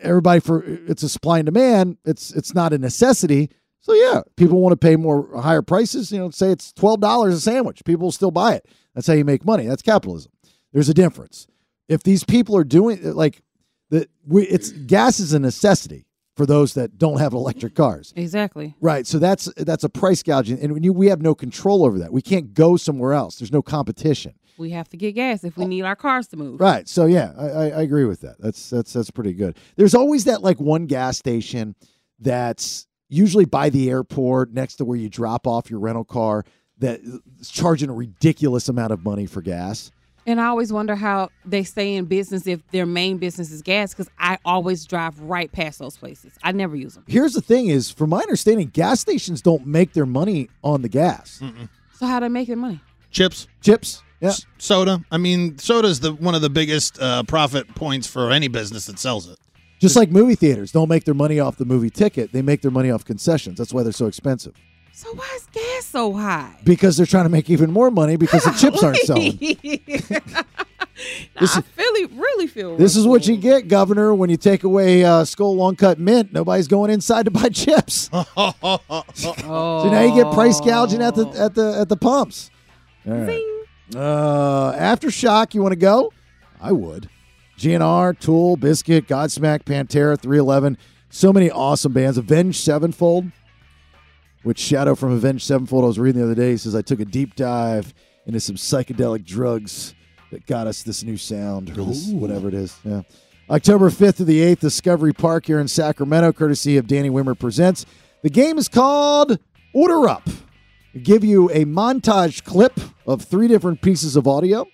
Everybody 0.01 0.40
for 0.40 0.62
it's 0.64 1.03
a 1.03 1.09
supply 1.09 1.38
and 1.38 1.47
demand. 1.47 1.97
It's 2.05 2.31
it's 2.33 2.55
not 2.55 2.73
a 2.73 2.79
necessity. 2.79 3.51
So 3.81 3.94
yeah, 3.94 4.21
people 4.37 4.61
want 4.61 4.79
to 4.79 4.87
pay 4.87 4.97
more 4.97 5.40
higher 5.40 5.62
prices. 5.62 6.12
You 6.12 6.18
know, 6.18 6.31
say 6.31 6.53
it's 6.53 6.73
twelve 6.73 7.01
dollars 7.01 7.35
a 7.35 7.40
sandwich. 7.40 7.83
People 7.85 8.05
will 8.05 8.12
still 8.12 8.31
buy 8.31 8.55
it. 8.55 8.66
That's 8.94 9.07
how 9.07 9.14
you 9.14 9.25
make 9.25 9.44
money. 9.44 9.66
That's 9.66 9.83
capitalism. 9.83 10.31
There's 10.73 10.88
a 10.88 10.94
difference. 10.94 11.47
If 11.88 12.03
these 12.03 12.23
people 12.23 12.57
are 12.57 12.64
doing 12.64 13.03
like 13.14 13.42
the 13.90 14.09
we 14.27 14.44
it's 14.47 14.71
gas 14.71 15.18
is 15.18 15.33
a 15.33 15.38
necessity 15.38 16.07
for 16.38 16.46
those 16.46 16.74
that 16.74 16.96
don't 16.98 17.18
have 17.18 17.35
electric 17.35 17.74
cars. 17.74 18.14
Exactly. 18.16 18.74
Right. 18.81 19.07
So 19.07 19.18
that's 19.18 19.53
that's 19.57 19.83
a 19.83 19.88
price 19.88 20.22
gouging, 20.22 20.61
and 20.61 20.83
you, 20.83 20.92
we 20.92 21.09
have 21.09 21.20
no 21.20 21.35
control 21.35 21.85
over 21.85 21.98
that. 21.98 22.12
We 22.12 22.22
can't 22.22 22.55
go 22.55 22.77
somewhere 22.77 23.12
else. 23.12 23.40
There's 23.40 23.53
no 23.53 23.61
competition. 23.61 24.35
We 24.57 24.70
have 24.70 24.88
to 24.90 24.96
get 24.96 25.12
gas 25.12 25.44
if 25.44 25.57
we 25.57 25.66
need 25.66 25.83
our 25.83 25.96
cars 25.96 26.29
to 26.29 26.37
move. 26.37 26.61
Right. 26.61 26.88
So 26.88 27.07
yeah, 27.07 27.33
I, 27.37 27.46
I, 27.46 27.64
I 27.64 27.83
agree 27.83 28.05
with 28.05 28.20
that. 28.20 28.37
That's 28.38 28.70
that's 28.70 28.92
that's 28.92 29.11
pretty 29.11 29.33
good. 29.35 29.57
There's 29.77 29.94
always 29.94 30.24
that 30.24 30.42
like 30.42 30.61
one 30.61 30.87
gas 30.87 31.18
station 31.18 31.74
that's 32.20 32.87
usually 33.09 33.44
by 33.44 33.68
the 33.68 33.90
airport 33.90 34.53
next 34.53 34.77
to 34.77 34.85
where 34.85 34.96
you 34.96 35.09
drop 35.09 35.46
off 35.46 35.70
your 35.70 35.81
rental 35.81 36.05
car 36.05 36.44
that 36.79 37.01
is 37.40 37.51
charging 37.51 37.90
a 37.90 37.94
ridiculous 37.94 38.68
amount 38.68 38.92
of 38.92 39.05
money 39.05 39.27
for 39.27 39.42
gas. 39.42 39.90
And 40.29 40.38
I 40.43 40.45
always 40.49 40.71
wonder 40.71 40.95
how 40.95 41.31
they 41.47 41.64
stay 41.64 41.95
in 41.95 42.05
business 42.05 42.47
if 42.47 42.61
their 42.71 42.85
main 42.85 43.17
business 43.17 43.51
is 43.51 43.62
gas 43.62 43.95
because 43.95 44.11
I 44.19 44.37
always 44.45 44.85
drive 44.85 45.19
right 45.21 45.51
past 45.51 45.79
those 45.79 45.97
places. 45.97 46.35
I 46.43 46.53
never 46.53 46.77
use 46.77 46.95
them. 46.95 47.05
Here's 47.09 47.33
the 47.33 47.41
thing: 47.41 47.69
is 47.69 47.91
from 47.91 48.11
my 48.11 48.19
understanding, 48.21 48.69
gas 48.69 49.01
stations 49.01 49.41
don't 49.41 49.67
make 49.67 49.95
their 49.95 50.05
money 50.05 50.51
on 50.62 50.83
the 50.83 50.88
gas. 50.91 51.41
So 51.95 52.07
how 52.07 52.21
do 52.21 52.25
they 52.27 52.29
make 52.29 52.47
their 52.47 52.57
money? 52.59 52.79
Chips, 53.11 53.49
Chips. 53.62 54.03
Yeah. 54.21 54.29
s- 54.29 54.45
soda. 54.59 55.03
I 55.11 55.17
mean, 55.17 55.57
soda's 55.57 56.01
the 56.01 56.12
one 56.12 56.35
of 56.35 56.43
the 56.43 56.51
biggest 56.51 57.01
uh, 57.01 57.23
profit 57.23 57.75
points 57.75 58.07
for 58.07 58.31
any 58.31 58.49
business 58.49 58.85
that 58.85 58.99
sells 58.99 59.29
it. 59.29 59.38
Just 59.81 59.97
like 59.97 60.11
movie 60.11 60.35
theaters 60.35 60.73
don't 60.73 60.88
make 60.91 61.05
their 61.05 61.14
money 61.14 61.41
off 61.41 61.57
the 61.57 61.64
movie 61.64 61.88
ticket, 61.88 62.33
they 62.33 62.43
make 62.43 62.61
their 62.61 62.71
money 62.71 62.91
off 62.91 63.03
concessions. 63.05 63.57
That's 63.57 63.73
why 63.73 63.83
they're 63.83 63.93
so 63.93 64.07
expensive. 64.07 64.55
So 64.98 65.14
why 65.14 65.32
is 65.37 65.46
gas 65.52 65.84
so 65.84 66.12
high? 66.12 66.58
Because 66.64 66.96
they're 66.96 67.06
trying 67.06 67.26
to 67.26 67.28
make 67.28 67.48
even 67.48 67.70
more 67.70 67.88
money 67.88 68.16
because 68.16 68.42
the 68.42 68.50
chips 68.50 68.82
aren't 68.82 68.96
selling. 69.04 69.38
I 71.37 71.62
really, 71.76 72.06
really 72.06 72.48
feel 72.48 72.76
This 72.76 72.96
is 72.96 73.06
what 73.06 73.28
you 73.28 73.34
wrong. 73.34 73.40
get, 73.42 73.68
Governor, 73.68 74.12
when 74.12 74.28
you 74.28 74.37
take 74.37 74.64
away 74.64 75.04
uh, 75.04 75.24
Skoal 75.24 75.54
Long 75.54 75.76
Cut 75.76 76.00
Mint. 76.00 76.32
Nobody's 76.32 76.66
going 76.66 76.90
inside 76.90 77.26
to 77.26 77.30
buy 77.30 77.48
chips. 77.52 78.11
Oh. 78.12 78.80
So 79.14 79.88
now 79.88 80.00
you 80.02 80.20
get 80.20 80.34
price 80.34 80.61
gouging 80.61 81.00
at 81.00 81.14
the 81.14 81.28
at 81.28 81.54
the 81.54 81.78
at 81.78 81.88
the 81.88 81.96
pumps. 81.96 82.50
All 83.06 83.12
right. 83.14 83.64
Uh, 83.94 84.72
aftershock, 84.72 85.54
you 85.54 85.62
want 85.62 85.74
to 85.74 85.78
go? 85.78 86.12
I 86.61 86.72
would. 86.72 87.08
GNR, 87.56 88.18
Tool, 88.18 88.56
Bizkit, 88.56 89.02
Godsmack, 89.02 89.62
Pantera, 89.62 90.18
311. 90.18 90.76
So 91.08 91.32
many 91.32 91.52
awesome 91.52 91.92
bands. 91.92 92.18
Avenged 92.18 92.58
Sevenfold, 92.58 93.30
which 94.42 94.59
Shadow 94.59 94.94
from 94.94 95.12
Avenged 95.12 95.44
Sevenfold, 95.44 95.85
I 95.85 95.87
was 95.88 95.98
reading 95.98 96.20
the 96.20 96.27
other 96.27 96.35
day, 96.35 96.57
says, 96.57 96.74
I 96.74 96.83
took 96.83 97.01
a 97.01 97.05
deep 97.05 97.35
dive 97.35 97.92
into 98.27 98.40
some 98.40 98.57
psychedelic 98.57 99.24
drugs 99.24 99.94
that 100.31 100.46
got 100.46 100.66
us 100.66 100.83
this 100.83 101.03
new 101.03 101.16
sound, 101.16 101.70
or 101.70 101.85
this, 101.85 102.09
whatever 102.09 102.48
it 102.48 102.55
is. 102.55 102.79
Yeah. 102.85 103.03
October 103.51 103.88
5th 103.88 104.16
to 104.16 104.24
the 104.24 104.40
8th, 104.40 104.61
Discovery 104.61 105.14
Park 105.14 105.46
here 105.46 105.59
in 105.59 105.68
Sacramento, 105.68 106.33
courtesy 106.33 106.77
of 106.77 106.87
Danny 106.87 107.09
Wimmer 107.09 107.38
Presents. 107.38 107.87
The 108.22 108.29
game 108.29 108.59
is 108.59 108.68
called 108.68 109.38
Order 109.72 110.09
Up. 110.09 110.29
I 110.94 110.98
give 110.98 111.24
you 111.24 111.48
a 111.51 111.64
montage 111.64 112.44
clip 112.44 112.79
of 113.07 113.22
three 113.22 113.48
different 113.48 113.81
pieces 113.81 114.16
of 114.16 114.29
audio. 114.29 114.66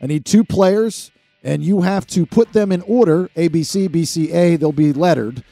I 0.00 0.06
need 0.06 0.24
two 0.24 0.42
players, 0.42 1.10
and 1.42 1.62
you 1.62 1.82
have 1.82 2.06
to 2.08 2.24
put 2.24 2.52
them 2.52 2.72
in 2.72 2.80
order 2.82 3.28
A, 3.36 3.48
B, 3.48 3.62
C, 3.62 3.88
B, 3.88 4.04
C, 4.04 4.32
A. 4.32 4.56
They'll 4.56 4.72
be 4.72 4.92
lettered, 4.92 5.44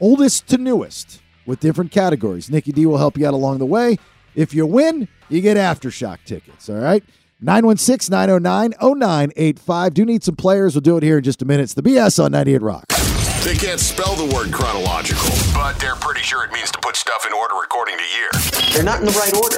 oldest 0.00 0.48
to 0.48 0.58
newest, 0.58 1.22
with 1.48 1.60
different 1.60 1.90
categories. 1.90 2.50
Nikki 2.50 2.72
D 2.72 2.84
will 2.84 2.98
help 2.98 3.16
you 3.16 3.26
out 3.26 3.32
along 3.32 3.58
the 3.58 3.66
way. 3.66 3.96
If 4.34 4.52
you 4.52 4.66
win, 4.66 5.08
you 5.30 5.40
get 5.40 5.56
Aftershock 5.56 6.18
tickets, 6.24 6.68
all 6.68 6.76
right? 6.76 7.02
916 7.40 8.12
909 8.12 8.74
0985. 8.78 9.94
Do 9.94 10.04
need 10.04 10.22
some 10.22 10.36
players. 10.36 10.74
We'll 10.74 10.82
do 10.82 10.98
it 10.98 11.02
here 11.02 11.18
in 11.18 11.24
just 11.24 11.40
a 11.40 11.46
minute. 11.46 11.62
It's 11.62 11.74
the 11.74 11.82
BS 11.82 12.22
on 12.22 12.32
98 12.32 12.60
Rock. 12.60 12.84
They 13.44 13.54
can't 13.54 13.80
spell 13.80 14.14
the 14.14 14.34
word 14.34 14.52
chronological, 14.52 15.30
but 15.54 15.78
they're 15.78 15.94
pretty 15.94 16.20
sure 16.20 16.44
it 16.44 16.52
means 16.52 16.70
to 16.72 16.78
put 16.80 16.96
stuff 16.96 17.24
in 17.24 17.32
order 17.32 17.54
according 17.64 17.96
to 17.96 18.04
year. 18.04 18.30
They're 18.74 18.82
not 18.82 19.00
in 19.00 19.06
the 19.06 19.12
right 19.12 19.32
order. 19.34 19.56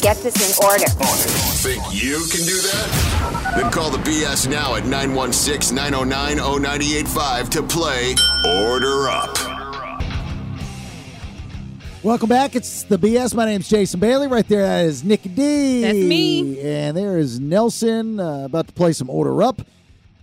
Get 0.00 0.18
this 0.18 0.36
in 0.36 0.64
order. 0.64 0.86
Think 0.86 1.82
you 1.90 2.22
can 2.30 2.46
do 2.46 2.60
that? 2.60 3.54
Then 3.56 3.72
call 3.72 3.90
the 3.90 3.98
BS 3.98 4.48
now 4.48 4.76
at 4.76 4.84
916 4.84 5.74
909 5.74 6.36
0985 6.36 7.50
to 7.50 7.62
play 7.62 8.14
Order 8.46 9.08
Up. 9.08 9.51
Welcome 12.02 12.28
back. 12.28 12.56
It's 12.56 12.82
the 12.82 12.98
BS. 12.98 13.32
My 13.32 13.44
name's 13.44 13.68
Jason 13.68 14.00
Bailey. 14.00 14.26
Right 14.26 14.46
there, 14.48 14.62
that 14.62 14.86
is 14.86 15.04
Nicky 15.04 15.28
D. 15.28 15.82
That's 15.82 15.94
me. 15.96 16.60
And 16.60 16.96
there 16.96 17.16
is 17.16 17.38
Nelson 17.38 18.18
uh, 18.18 18.46
about 18.46 18.66
to 18.66 18.72
play 18.72 18.92
some 18.92 19.08
Order 19.08 19.40
Up. 19.40 19.62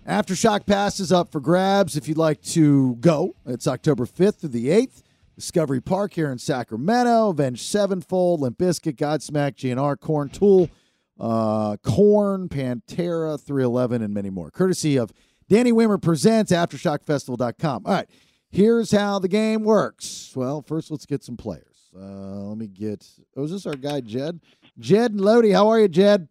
Aftershock 0.05 0.65
Pass 0.65 0.99
is 0.99 1.13
up 1.13 1.31
for 1.31 1.39
grabs 1.39 1.95
if 1.95 2.09
you'd 2.09 2.17
like 2.17 2.41
to 2.41 2.95
go. 2.95 3.33
It's 3.45 3.65
October 3.65 4.05
5th 4.05 4.41
through 4.41 4.49
the 4.49 4.67
8th. 4.67 5.03
Discovery 5.37 5.79
Park 5.79 6.15
here 6.15 6.29
in 6.29 6.37
Sacramento. 6.37 7.29
Avenged 7.29 7.61
Sevenfold, 7.61 8.41
Limp 8.41 8.57
Bizkit, 8.57 8.97
Godsmack, 8.97 9.55
GNR, 9.55 9.97
Korn 10.01 10.27
Tool, 10.27 10.69
uh, 11.17 11.77
Korn, 11.77 12.49
Pantera, 12.49 13.39
311, 13.39 14.01
and 14.01 14.13
many 14.13 14.29
more. 14.29 14.51
Courtesy 14.51 14.97
of 14.97 15.13
Danny 15.47 15.71
Wimmer 15.71 16.01
presents 16.01 16.51
AftershockFestival.com. 16.51 17.83
All 17.85 17.93
right, 17.93 18.09
here's 18.49 18.91
how 18.91 19.17
the 19.19 19.29
game 19.29 19.63
works. 19.63 20.33
Well, 20.35 20.61
first 20.61 20.91
let's 20.91 21.05
get 21.05 21.23
some 21.23 21.37
players. 21.37 21.68
Uh, 21.95 22.49
let 22.49 22.57
me 22.57 22.67
get. 22.67 23.07
Oh, 23.35 23.43
is 23.43 23.51
this 23.51 23.65
our 23.65 23.75
guy 23.75 24.01
Jed? 24.01 24.39
Jed 24.77 25.11
and 25.11 25.21
Lodi, 25.21 25.51
how 25.51 25.67
are 25.69 25.79
you, 25.79 25.87
Jed? 25.87 26.27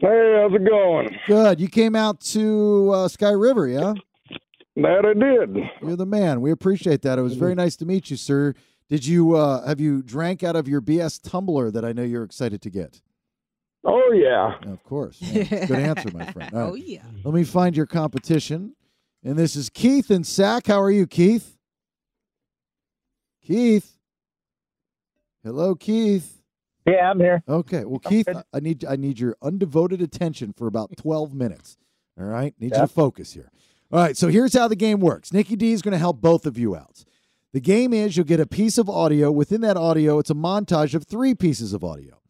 Hey, 0.00 0.38
how's 0.40 0.52
it 0.54 0.68
going? 0.68 1.18
Good. 1.26 1.60
You 1.60 1.68
came 1.68 1.94
out 1.96 2.20
to 2.22 2.90
uh, 2.92 3.08
Sky 3.08 3.30
River, 3.30 3.66
yeah? 3.66 3.94
That 4.76 5.06
I 5.06 5.14
did. 5.14 5.64
You're 5.80 5.96
the 5.96 6.04
man. 6.04 6.42
We 6.42 6.50
appreciate 6.50 7.00
that. 7.02 7.18
It 7.18 7.22
was 7.22 7.34
very 7.36 7.54
nice 7.54 7.76
to 7.76 7.86
meet 7.86 8.10
you, 8.10 8.16
sir. 8.16 8.52
Did 8.90 9.06
you 9.06 9.34
uh, 9.34 9.66
have 9.66 9.80
you 9.80 10.02
drank 10.02 10.42
out 10.44 10.54
of 10.54 10.68
your 10.68 10.82
BS 10.82 11.20
tumbler 11.22 11.70
that 11.70 11.84
I 11.84 11.92
know 11.92 12.02
you're 12.02 12.24
excited 12.24 12.60
to 12.62 12.70
get? 12.70 13.00
Oh 13.84 14.12
yeah. 14.12 14.54
Of 14.70 14.82
course. 14.84 15.16
Yeah, 15.20 15.66
Good 15.66 15.78
answer, 15.78 16.10
my 16.12 16.26
friend. 16.30 16.52
All 16.52 16.60
right. 16.60 16.68
Oh 16.72 16.74
yeah. 16.74 17.02
Let 17.24 17.32
me 17.34 17.44
find 17.44 17.76
your 17.76 17.86
competition. 17.86 18.74
And 19.24 19.36
this 19.38 19.56
is 19.56 19.70
Keith 19.70 20.10
and 20.10 20.26
Sack. 20.26 20.66
How 20.66 20.80
are 20.80 20.90
you, 20.90 21.06
Keith? 21.06 21.56
Keith. 23.44 23.95
Hello, 25.46 25.76
Keith. 25.76 26.42
Yeah, 26.88 27.08
I'm 27.08 27.20
here. 27.20 27.40
Okay. 27.48 27.84
Well, 27.84 28.00
Keith. 28.00 28.26
I 28.52 28.58
need 28.58 28.84
I 28.84 28.96
need 28.96 29.20
your 29.20 29.36
undevoted 29.40 30.02
attention 30.02 30.52
for 30.52 30.66
about 30.66 30.96
12 30.96 31.34
minutes. 31.34 31.76
All 32.18 32.26
right? 32.26 32.52
Need 32.58 32.72
you 32.74 32.80
to 32.80 32.88
focus 32.88 33.32
here. 33.32 33.52
All 33.92 34.00
right, 34.00 34.16
so 34.16 34.26
here's 34.26 34.54
how 34.54 34.66
the 34.66 34.74
game 34.74 34.98
works. 34.98 35.32
Nikki 35.32 35.54
D 35.54 35.70
is 35.70 35.82
going 35.82 35.92
to 35.92 35.98
help 35.98 36.20
both 36.20 36.46
of 36.46 36.58
you 36.58 36.74
out. 36.74 37.04
The 37.52 37.60
game 37.60 37.92
is 37.92 38.16
you'll 38.16 38.26
get 38.26 38.40
a 38.40 38.46
piece 38.46 38.76
of 38.76 38.90
audio. 38.90 39.30
Within 39.30 39.60
that 39.60 39.76
audio, 39.76 40.18
it's 40.18 40.30
a 40.30 40.34
montage 40.34 40.94
of 40.94 41.04
three 41.04 41.32
pieces 41.32 41.72
of 41.72 41.84
audio. 41.84 42.20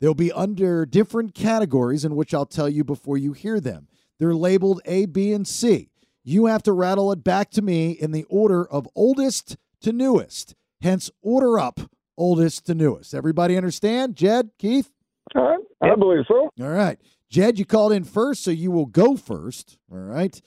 They'll 0.00 0.14
be 0.14 0.30
under 0.30 0.86
different 0.86 1.34
categories 1.34 2.04
in 2.04 2.14
which 2.14 2.32
I'll 2.32 2.46
tell 2.46 2.68
you 2.68 2.84
before 2.84 3.18
you 3.18 3.32
hear 3.32 3.58
them. 3.58 3.88
They're 4.20 4.32
labeled 4.32 4.80
A, 4.84 5.06
B, 5.06 5.32
and 5.32 5.46
C. 5.46 5.90
You 6.22 6.46
have 6.46 6.62
to 6.62 6.72
rattle 6.72 7.10
it 7.10 7.24
back 7.24 7.50
to 7.50 7.62
me 7.62 7.90
in 7.90 8.12
the 8.12 8.26
order 8.28 8.64
of 8.64 8.88
oldest 8.94 9.56
to 9.80 9.92
newest. 9.92 10.54
Hence, 10.80 11.10
order 11.20 11.58
up 11.58 11.80
oldest 12.20 12.66
to 12.66 12.74
newest. 12.74 13.14
Everybody 13.14 13.56
understand? 13.56 14.14
Jed, 14.14 14.50
Keith? 14.58 14.90
All 15.34 15.42
right. 15.42 15.58
I 15.80 15.94
believe 15.96 16.24
so. 16.28 16.50
All 16.60 16.68
right. 16.68 16.98
Jed, 17.30 17.58
you 17.58 17.64
called 17.64 17.92
in 17.92 18.04
first, 18.04 18.44
so 18.44 18.50
you 18.50 18.70
will 18.70 18.86
go 18.86 19.16
first. 19.16 19.78
All 19.90 19.98
right. 19.98 20.40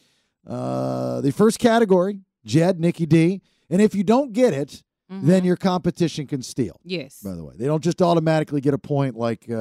Uh, 0.46 1.22
the 1.22 1.32
first 1.32 1.58
category, 1.60 2.20
Jed, 2.46 2.80
Nikki 2.80 3.06
D. 3.06 3.42
And 3.70 3.82
if 3.82 3.96
you 3.96 4.04
don't 4.04 4.34
get 4.34 4.54
it, 4.54 4.84
then 5.10 5.44
your 5.44 5.56
competition 5.58 6.26
can 6.26 6.42
steal. 6.42 6.80
Yes. 6.84 7.20
By 7.24 7.34
the 7.36 7.44
way, 7.44 7.54
they 7.56 7.68
don't 7.68 7.84
just 7.84 8.02
automatically 8.02 8.62
get 8.62 8.74
a 8.74 8.80
point 8.80 9.16
like 9.16 9.44
uh, 9.48 9.54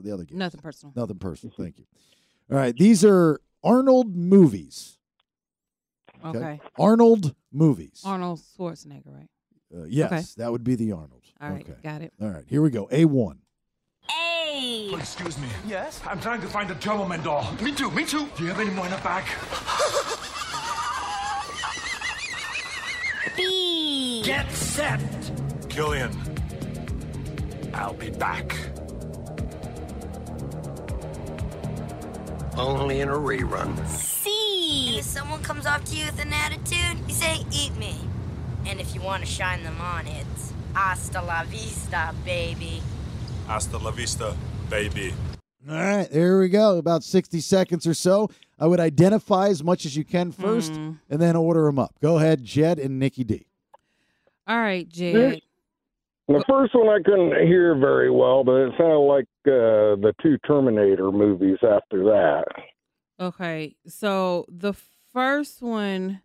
the 0.00 0.10
other 0.12 0.24
game. 0.24 0.38
Nothing 0.38 0.60
personal. 0.60 0.94
Nothing 0.96 1.18
personal. 1.18 1.54
Thank 1.54 1.78
you. 1.78 1.84
All 2.50 2.56
right. 2.56 2.74
These 2.74 3.04
are 3.04 3.38
Arnold 3.62 4.16
movies. 4.16 4.98
Okay. 6.24 6.58
Arnold 6.78 7.34
movies. 7.52 8.02
Arnold 8.04 8.40
Schwarzenegger, 8.58 9.14
right? 9.14 9.28
Uh, 9.74 9.84
yes, 9.84 10.12
Okay. 10.12 10.24
that 10.42 10.50
would 10.52 10.64
be 10.64 10.74
the 10.74 10.92
Arnold. 10.92 11.22
All 11.40 11.50
right. 11.50 11.60
Okay. 11.68 11.74
Got 11.82 12.02
it. 12.02 12.12
All 12.20 12.28
right. 12.30 12.44
Here 12.48 12.62
we 12.62 12.70
go. 12.70 12.86
A1. 12.86 13.36
A 14.10 14.90
excuse 14.94 15.38
me. 15.38 15.46
Yes? 15.66 16.00
I'm 16.06 16.20
trying 16.20 16.40
to 16.40 16.46
find 16.46 16.68
the 16.70 16.74
Turboman 16.76 17.22
doll. 17.22 17.52
Me 17.62 17.72
too, 17.72 17.90
me 17.90 18.04
too. 18.04 18.28
Do 18.36 18.42
you 18.44 18.48
have 18.48 18.58
any 18.60 18.70
more 18.70 18.86
in 18.86 18.90
the 18.90 18.96
back? 18.98 19.26
B. 23.36 24.22
Get 24.24 24.50
set! 24.50 25.00
Killian. 25.68 26.10
I'll 27.74 27.92
be 27.94 28.10
back. 28.10 28.56
Only 32.56 33.00
in 33.00 33.08
a 33.08 33.12
rerun. 33.12 33.86
C. 33.86 34.88
And 34.88 34.98
if 34.98 35.04
someone 35.04 35.40
comes 35.42 35.66
up 35.66 35.84
to 35.84 35.94
you 35.94 36.06
with 36.06 36.20
an 36.20 36.32
attitude, 36.32 36.98
you 37.06 37.14
say, 37.14 37.44
eat 37.52 37.76
me. 37.76 37.94
And 38.66 38.80
if 38.80 38.94
you 38.94 39.00
want 39.00 39.24
to 39.24 39.28
shine 39.28 39.62
them 39.62 39.80
on, 39.80 40.06
it's 40.06 40.52
hasta 40.74 41.20
la 41.22 41.44
vista, 41.44 42.14
baby. 42.24 42.82
Hasta 43.46 43.78
la 43.78 43.90
vista, 43.90 44.34
baby. 44.68 45.14
All 45.68 45.74
right, 45.74 46.10
there 46.10 46.38
we 46.38 46.48
go. 46.48 46.78
About 46.78 47.02
60 47.02 47.40
seconds 47.40 47.86
or 47.86 47.94
so. 47.94 48.30
I 48.58 48.66
would 48.66 48.80
identify 48.80 49.48
as 49.48 49.62
much 49.62 49.84
as 49.86 49.96
you 49.96 50.04
can 50.04 50.32
first 50.32 50.72
Mm. 50.72 50.98
and 51.10 51.20
then 51.20 51.36
order 51.36 51.64
them 51.64 51.78
up. 51.78 51.94
Go 52.00 52.16
ahead, 52.18 52.44
Jed 52.44 52.78
and 52.78 52.98
Nikki 52.98 53.24
D. 53.24 53.46
All 54.46 54.58
right, 54.58 54.88
Jed. 54.88 55.42
The 56.26 56.44
first 56.48 56.74
one 56.74 56.88
I 56.88 56.98
couldn't 57.02 57.46
hear 57.46 57.74
very 57.74 58.10
well, 58.10 58.44
but 58.44 58.52
it 58.56 58.72
sounded 58.76 58.98
like 58.98 59.24
uh, 59.46 59.96
the 59.96 60.12
two 60.22 60.36
Terminator 60.46 61.10
movies 61.10 61.56
after 61.62 62.04
that. 62.04 62.44
Okay. 63.18 63.76
So 63.86 64.44
the 64.48 64.74
first 65.12 65.62
one, 65.62 66.20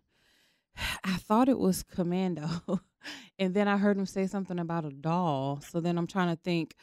I 1.04 1.16
thought 1.16 1.48
it 1.48 1.58
was 1.58 1.82
Commando. 1.82 2.48
and 3.38 3.54
then 3.54 3.68
I 3.68 3.76
heard 3.76 3.96
him 3.96 4.06
say 4.06 4.26
something 4.26 4.58
about 4.58 4.84
a 4.84 4.90
doll. 4.90 5.60
So 5.68 5.80
then 5.80 5.98
I'm 5.98 6.06
trying 6.06 6.34
to 6.34 6.40
think, 6.42 6.74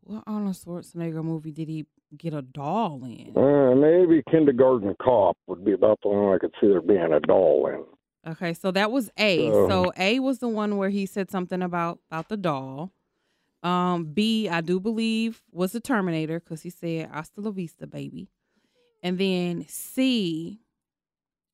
what 0.00 0.22
Arnold 0.26 0.54
Schwarzenegger 0.56 1.24
movie 1.24 1.52
did 1.52 1.68
he 1.68 1.86
get 2.16 2.32
a 2.32 2.42
doll 2.42 3.02
in? 3.04 3.36
Uh, 3.36 3.74
maybe 3.74 4.22
Kindergarten 4.30 4.94
Cop 5.02 5.36
would 5.48 5.64
be 5.64 5.72
about 5.72 5.98
the 6.02 6.08
one 6.08 6.34
I 6.34 6.38
could 6.38 6.54
see 6.60 6.68
there 6.68 6.80
being 6.80 7.12
a 7.12 7.20
doll 7.20 7.66
in. 7.66 8.30
Okay, 8.32 8.54
so 8.54 8.70
that 8.72 8.90
was 8.90 9.10
A. 9.18 9.38
So- 9.50 9.68
So 9.68 9.92
A 9.96 10.20
was 10.20 10.38
the 10.40 10.48
one 10.48 10.76
where 10.76 10.88
he 10.90 11.06
said 11.06 11.30
something 11.30 11.62
about 11.62 11.98
about 12.10 12.28
the 12.28 12.36
doll. 12.36 12.92
Um, 13.62 14.04
B, 14.04 14.48
I 14.48 14.60
do 14.60 14.78
believe 14.78 15.42
was 15.50 15.72
the 15.72 15.80
Terminator 15.80 16.38
because 16.40 16.62
he 16.62 16.70
said 16.70 17.08
"Hasta 17.10 17.40
la 17.40 17.50
vista, 17.50 17.86
baby," 17.86 18.28
and 19.02 19.18
then 19.18 19.64
C, 19.68 20.60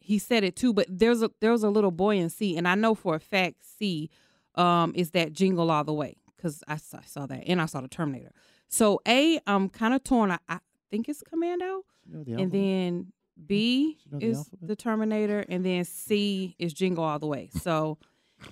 he 0.02 0.18
said 0.18 0.44
it 0.44 0.56
too. 0.56 0.72
But 0.72 0.86
there's 0.88 1.22
a 1.22 1.30
there's 1.40 1.62
a 1.62 1.70
little 1.70 1.90
boy 1.90 2.16
in 2.16 2.30
C, 2.30 2.56
and 2.56 2.66
I 2.66 2.74
know 2.74 2.94
for 2.94 3.14
a 3.14 3.20
fact 3.20 3.56
C, 3.78 4.10
um, 4.54 4.92
is 4.94 5.10
that 5.12 5.32
Jingle 5.32 5.70
All 5.70 5.84
the 5.84 5.92
Way 5.92 6.16
because 6.36 6.62
I 6.66 6.76
saw, 6.76 6.98
I 6.98 7.04
saw 7.06 7.26
that 7.26 7.44
and 7.46 7.60
I 7.60 7.66
saw 7.66 7.80
the 7.80 7.88
Terminator. 7.88 8.32
So 8.68 9.00
A, 9.06 9.38
I'm 9.46 9.68
kind 9.68 9.94
of 9.94 10.02
torn. 10.02 10.30
I, 10.30 10.38
I 10.48 10.58
think 10.90 11.08
it's 11.08 11.22
Commando, 11.22 11.84
know 12.08 12.24
the 12.24 12.34
and 12.34 12.50
then 12.52 13.12
B 13.46 13.98
know 14.10 14.18
the 14.18 14.26
is 14.26 14.38
alphabet? 14.38 14.68
the 14.68 14.76
Terminator, 14.76 15.44
and 15.48 15.64
then 15.64 15.84
C 15.84 16.54
is 16.58 16.72
Jingle 16.72 17.04
All 17.04 17.18
the 17.18 17.26
Way. 17.26 17.50
So, 17.60 17.98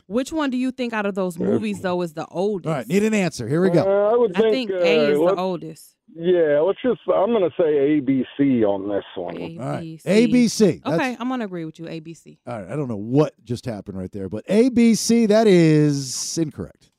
which 0.06 0.32
one 0.32 0.50
do 0.50 0.56
you 0.56 0.70
think 0.70 0.92
out 0.92 1.06
of 1.06 1.14
those 1.14 1.38
movies 1.38 1.80
though 1.80 2.00
is 2.02 2.14
the 2.14 2.26
oldest? 2.26 2.68
All 2.68 2.74
right, 2.74 2.86
need 2.86 3.02
an 3.02 3.14
answer. 3.14 3.48
Here 3.48 3.60
we 3.60 3.70
go. 3.70 3.82
Uh, 3.82 4.14
I 4.14 4.16
would 4.16 4.36
I 4.36 4.40
think, 4.40 4.70
think 4.70 4.82
A 4.82 5.06
uh, 5.06 5.10
is 5.10 5.18
the 5.18 5.36
oldest. 5.36 5.96
Yeah, 6.14 6.60
let's 6.60 6.78
just. 6.82 7.00
I'm 7.06 7.30
going 7.30 7.48
to 7.48 7.54
say 7.56 8.00
ABC 8.00 8.64
on 8.64 8.88
this 8.88 9.04
one. 9.14 9.36
A, 9.36 9.58
All 9.58 9.70
right, 9.70 9.80
B, 9.80 9.98
C. 9.98 10.08
ABC. 10.08 10.82
That's- 10.82 10.94
Okay, 11.00 11.16
I'm 11.20 11.28
gonna 11.28 11.44
agree 11.44 11.64
with 11.64 11.78
you. 11.78 11.88
A, 11.88 12.00
B, 12.00 12.14
C. 12.14 12.38
All 12.46 12.58
right, 12.60 12.70
I 12.70 12.76
don't 12.76 12.88
know 12.88 12.96
what 12.96 13.32
just 13.44 13.64
happened 13.64 13.96
right 13.98 14.10
there, 14.10 14.28
but 14.28 14.44
ABC, 14.48 15.28
that 15.28 15.46
is 15.46 16.36
incorrect. 16.38 16.90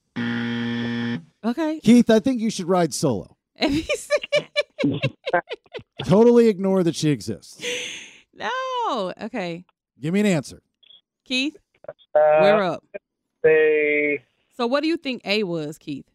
Okay, 1.43 1.79
Keith, 1.81 2.09
I 2.09 2.19
think 2.19 2.39
you 2.39 2.49
should 2.49 2.67
ride 2.67 2.93
solo. 2.93 3.35
A, 3.57 3.67
B, 3.67 3.81
C. 3.83 4.09
Totally 6.05 6.47
ignore 6.47 6.83
that 6.83 6.95
she 6.95 7.09
exists. 7.09 7.63
no. 8.33 9.13
Okay, 9.21 9.65
Give 9.99 10.13
me 10.13 10.19
an 10.21 10.25
answer. 10.25 10.61
Keith, 11.25 11.57
Uh, 11.87 12.39
we're 12.41 12.63
up. 12.63 12.83
They 13.43 14.23
So, 14.57 14.67
what 14.67 14.81
do 14.81 14.87
you 14.87 14.97
think 14.97 15.21
A 15.25 15.43
was, 15.43 15.77
Keith? 15.77 16.05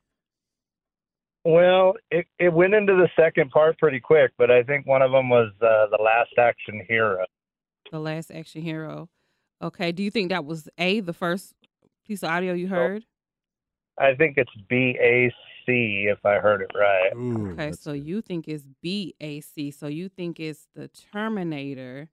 Well, 1.47 1.95
it 2.11 2.27
it 2.39 2.53
went 2.53 2.75
into 2.75 2.95
the 2.95 3.09
second 3.19 3.51
part 3.51 3.79
pretty 3.79 4.01
quick, 4.01 4.33
but 4.39 4.51
I 4.51 4.63
think 4.63 4.87
one 4.87 5.03
of 5.03 5.13
them 5.13 5.29
was 5.29 5.51
uh, 5.63 5.87
the 5.91 6.03
Last 6.03 6.31
Action 6.39 6.85
Hero. 6.89 7.25
The 7.93 7.99
Last 8.01 8.31
Action 8.31 8.63
Hero. 8.63 9.09
Okay. 9.63 9.93
Do 9.93 10.03
you 10.03 10.11
think 10.11 10.31
that 10.31 10.45
was 10.45 10.69
A, 10.79 11.01
the 11.01 11.13
first 11.13 11.55
piece 12.07 12.23
of 12.23 12.31
audio 12.31 12.53
you 12.53 12.69
heard? 12.69 13.05
I 13.99 14.15
think 14.15 14.37
it's 14.37 14.51
B 14.69 14.97
A 15.01 15.33
C 15.65 16.07
if 16.11 16.25
I 16.27 16.35
heard 16.39 16.61
it 16.63 16.71
right. 16.75 17.11
Ooh, 17.17 17.53
Okay, 17.53 17.73
so 17.73 17.93
good. 17.93 18.07
you 18.07 18.21
think 18.21 18.47
it's 18.49 18.67
BAC. 18.83 19.73
So 19.73 19.87
you 19.87 20.09
think 20.09 20.39
it's 20.39 20.67
the 20.75 20.89
Terminator. 21.13 22.09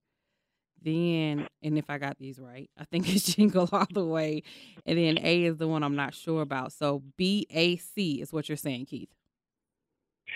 then, 0.82 1.48
and 1.62 1.78
if 1.78 1.90
I 1.90 1.98
got 1.98 2.18
these 2.20 2.40
right, 2.40 2.70
I 2.78 2.86
think 2.86 3.14
it's 3.14 3.24
Jingle 3.36 3.68
All 3.72 3.86
the 3.92 4.06
Way. 4.06 4.44
And 4.86 4.98
then 4.98 5.18
A 5.22 5.44
is 5.44 5.58
the 5.58 5.68
one 5.68 5.84
I'm 5.84 5.96
not 5.96 6.14
sure 6.14 6.42
about. 6.42 6.72
So 6.72 7.04
B 7.18 7.46
A 7.50 7.76
C 7.78 8.22
is 8.22 8.32
what 8.32 8.48
you're 8.48 8.56
saying, 8.58 8.86
Keith. 8.86 9.10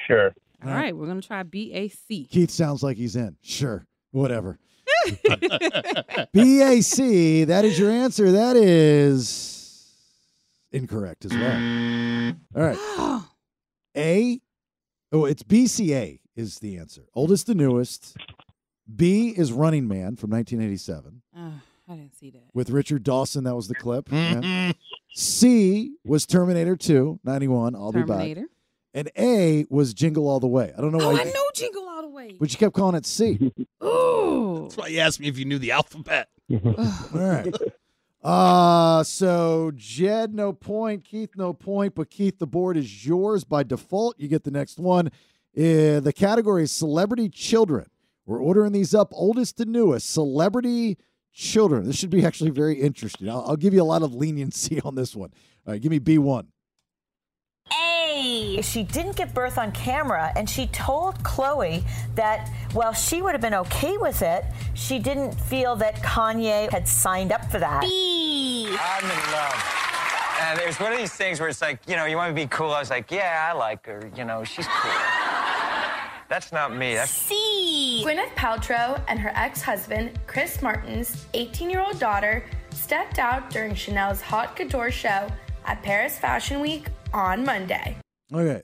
Sure. 0.05 0.33
All 0.65 0.71
right, 0.71 0.95
we're 0.95 1.07
gonna 1.07 1.21
try 1.21 1.43
B 1.43 1.71
A 1.73 1.87
C. 1.87 2.25
Keith 2.31 2.51
sounds 2.51 2.81
like 2.83 2.97
he's 2.97 3.15
in. 3.15 3.37
Sure, 3.41 3.85
whatever. 4.11 4.57
BAC, 5.23 6.27
that 7.47 7.61
is 7.63 7.77
your 7.79 7.91
answer. 7.91 8.31
That 8.31 8.55
is 8.57 9.85
incorrect 10.71 11.25
as 11.25 11.31
well. 11.33 12.33
All 12.55 12.61
right. 12.63 13.23
A, 13.97 14.39
oh, 15.11 15.25
it's 15.25 15.41
BCA 15.43 16.19
is 16.35 16.59
the 16.59 16.77
answer. 16.77 17.05
Oldest 17.15 17.47
to 17.47 17.55
newest. 17.55 18.15
B 18.93 19.29
is 19.35 19.51
Running 19.51 19.87
Man 19.87 20.15
from 20.15 20.29
1987 20.29 21.21
Oh, 21.35 21.51
I 21.89 21.95
didn't 21.95 22.15
see 22.15 22.29
that. 22.29 22.43
with 22.53 22.69
Richard 22.69 23.03
Dawson. 23.03 23.43
That 23.45 23.55
was 23.55 23.67
the 23.67 23.75
clip. 23.75 24.09
Yeah. 24.11 24.71
C 25.15 25.95
was 26.05 26.27
Terminator 26.27 26.75
2, 26.75 27.21
91. 27.23 27.73
I'll 27.75 27.91
be 27.91 28.03
back. 28.03 28.37
Terminator. 29.05 29.11
And 29.17 29.27
A 29.27 29.65
was 29.69 29.93
Jingle 29.93 30.27
All 30.27 30.39
the 30.39 30.47
Way. 30.47 30.73
I 30.77 30.81
don't 30.81 30.91
know 30.91 31.01
Oh, 31.01 31.11
why, 31.13 31.21
I 31.21 31.23
know 31.25 31.43
Jingle 31.53 31.87
All 31.87 32.01
the 32.01 32.09
Way. 32.09 32.35
but 32.39 32.51
you 32.51 32.57
kept 32.57 32.73
calling 32.75 32.95
it 32.95 33.05
C. 33.05 33.51
Ooh. 33.83 34.61
That's 34.63 34.77
why 34.77 34.87
you 34.87 34.99
asked 34.99 35.19
me 35.19 35.27
if 35.27 35.37
you 35.37 35.45
knew 35.45 35.59
the 35.59 35.71
alphabet. 35.71 36.29
All 36.51 36.59
right. 37.13 37.53
Uh 38.23 39.03
so 39.03 39.71
Jed 39.75 40.33
no 40.33 40.51
point, 40.51 41.05
Keith 41.05 41.29
no 41.37 41.53
point, 41.53 41.93
but 41.95 42.09
Keith 42.09 42.39
the 42.39 42.47
board 42.47 42.75
is 42.75 43.05
yours 43.05 43.43
by 43.43 43.63
default. 43.63 44.19
You 44.19 44.27
get 44.27 44.43
the 44.43 44.51
next 44.51 44.79
one. 44.79 45.07
Uh, 45.55 45.99
the 46.01 46.13
category 46.15 46.63
is 46.63 46.71
celebrity 46.71 47.29
children. 47.29 47.85
We're 48.25 48.41
ordering 48.41 48.73
these 48.73 48.93
up 48.93 49.09
oldest 49.13 49.57
to 49.57 49.65
newest 49.65 50.09
celebrity 50.09 50.97
children. 51.31 51.85
This 51.85 51.95
should 51.95 52.09
be 52.09 52.25
actually 52.25 52.49
very 52.49 52.75
interesting. 52.81 53.29
I'll, 53.29 53.45
I'll 53.47 53.55
give 53.55 53.73
you 53.73 53.81
a 53.81 53.85
lot 53.85 54.01
of 54.01 54.13
leniency 54.13 54.81
on 54.85 54.95
this 54.95 55.15
one. 55.15 55.31
All 55.65 55.73
right, 55.73 55.81
give 55.81 55.91
me 55.91 55.99
B1. 55.99 56.47
A. 58.17 58.61
She 58.61 58.83
didn't 58.83 59.15
give 59.15 59.33
birth 59.33 59.57
on 59.57 59.71
camera, 59.71 60.31
and 60.35 60.49
she 60.49 60.67
told 60.67 61.15
Khloé 61.23 61.83
that 62.15 62.49
while 62.73 62.93
she 62.93 63.21
would 63.21 63.33
have 63.33 63.41
been 63.41 63.53
okay 63.53 63.97
with 63.97 64.21
it, 64.21 64.45
she 64.73 64.99
didn't 64.99 65.33
feel 65.33 65.75
that 65.77 65.97
Kanye 65.97 66.71
had 66.71 66.87
signed 66.87 67.31
up 67.31 67.49
for 67.51 67.59
that. 67.59 67.83
I'm 67.83 69.03
in 69.03 69.31
love. 69.31 69.73
And 70.39 70.59
it 70.59 70.67
was 70.67 70.79
one 70.79 70.91
of 70.93 70.99
these 70.99 71.13
things 71.13 71.39
where 71.39 71.49
it's 71.49 71.61
like, 71.61 71.79
you 71.87 71.95
know, 71.95 72.05
you 72.05 72.15
want 72.15 72.29
to 72.29 72.35
be 72.35 72.47
cool. 72.47 72.71
I 72.71 72.79
was 72.79 72.89
like, 72.89 73.11
yeah, 73.11 73.49
I 73.49 73.57
like 73.57 73.85
her. 73.85 74.09
You 74.15 74.23
know, 74.23 74.43
she's 74.43 74.67
cool. 74.67 74.91
That's 76.29 76.51
not 76.51 76.75
me. 76.75 76.93
That's 76.93 77.09
C. 77.09 78.03
Gwyneth 78.05 78.35
Paltrow 78.35 79.01
and 79.07 79.17
her 79.17 79.31
ex-husband, 79.33 80.19
Chris 80.27 80.61
Martin's 80.61 81.25
18-year-old 81.33 81.99
daughter, 81.99 82.43
stepped 82.71 83.17
out 83.17 83.49
during 83.49 83.73
Chanel's 83.73 84.21
Haute 84.21 84.55
Couture 84.55 84.91
show 84.91 85.27
at 85.65 85.81
Paris 85.83 86.19
Fashion 86.19 86.59
Week 86.59 86.87
on 87.13 87.43
Monday. 87.43 87.97
Okay, 88.33 88.61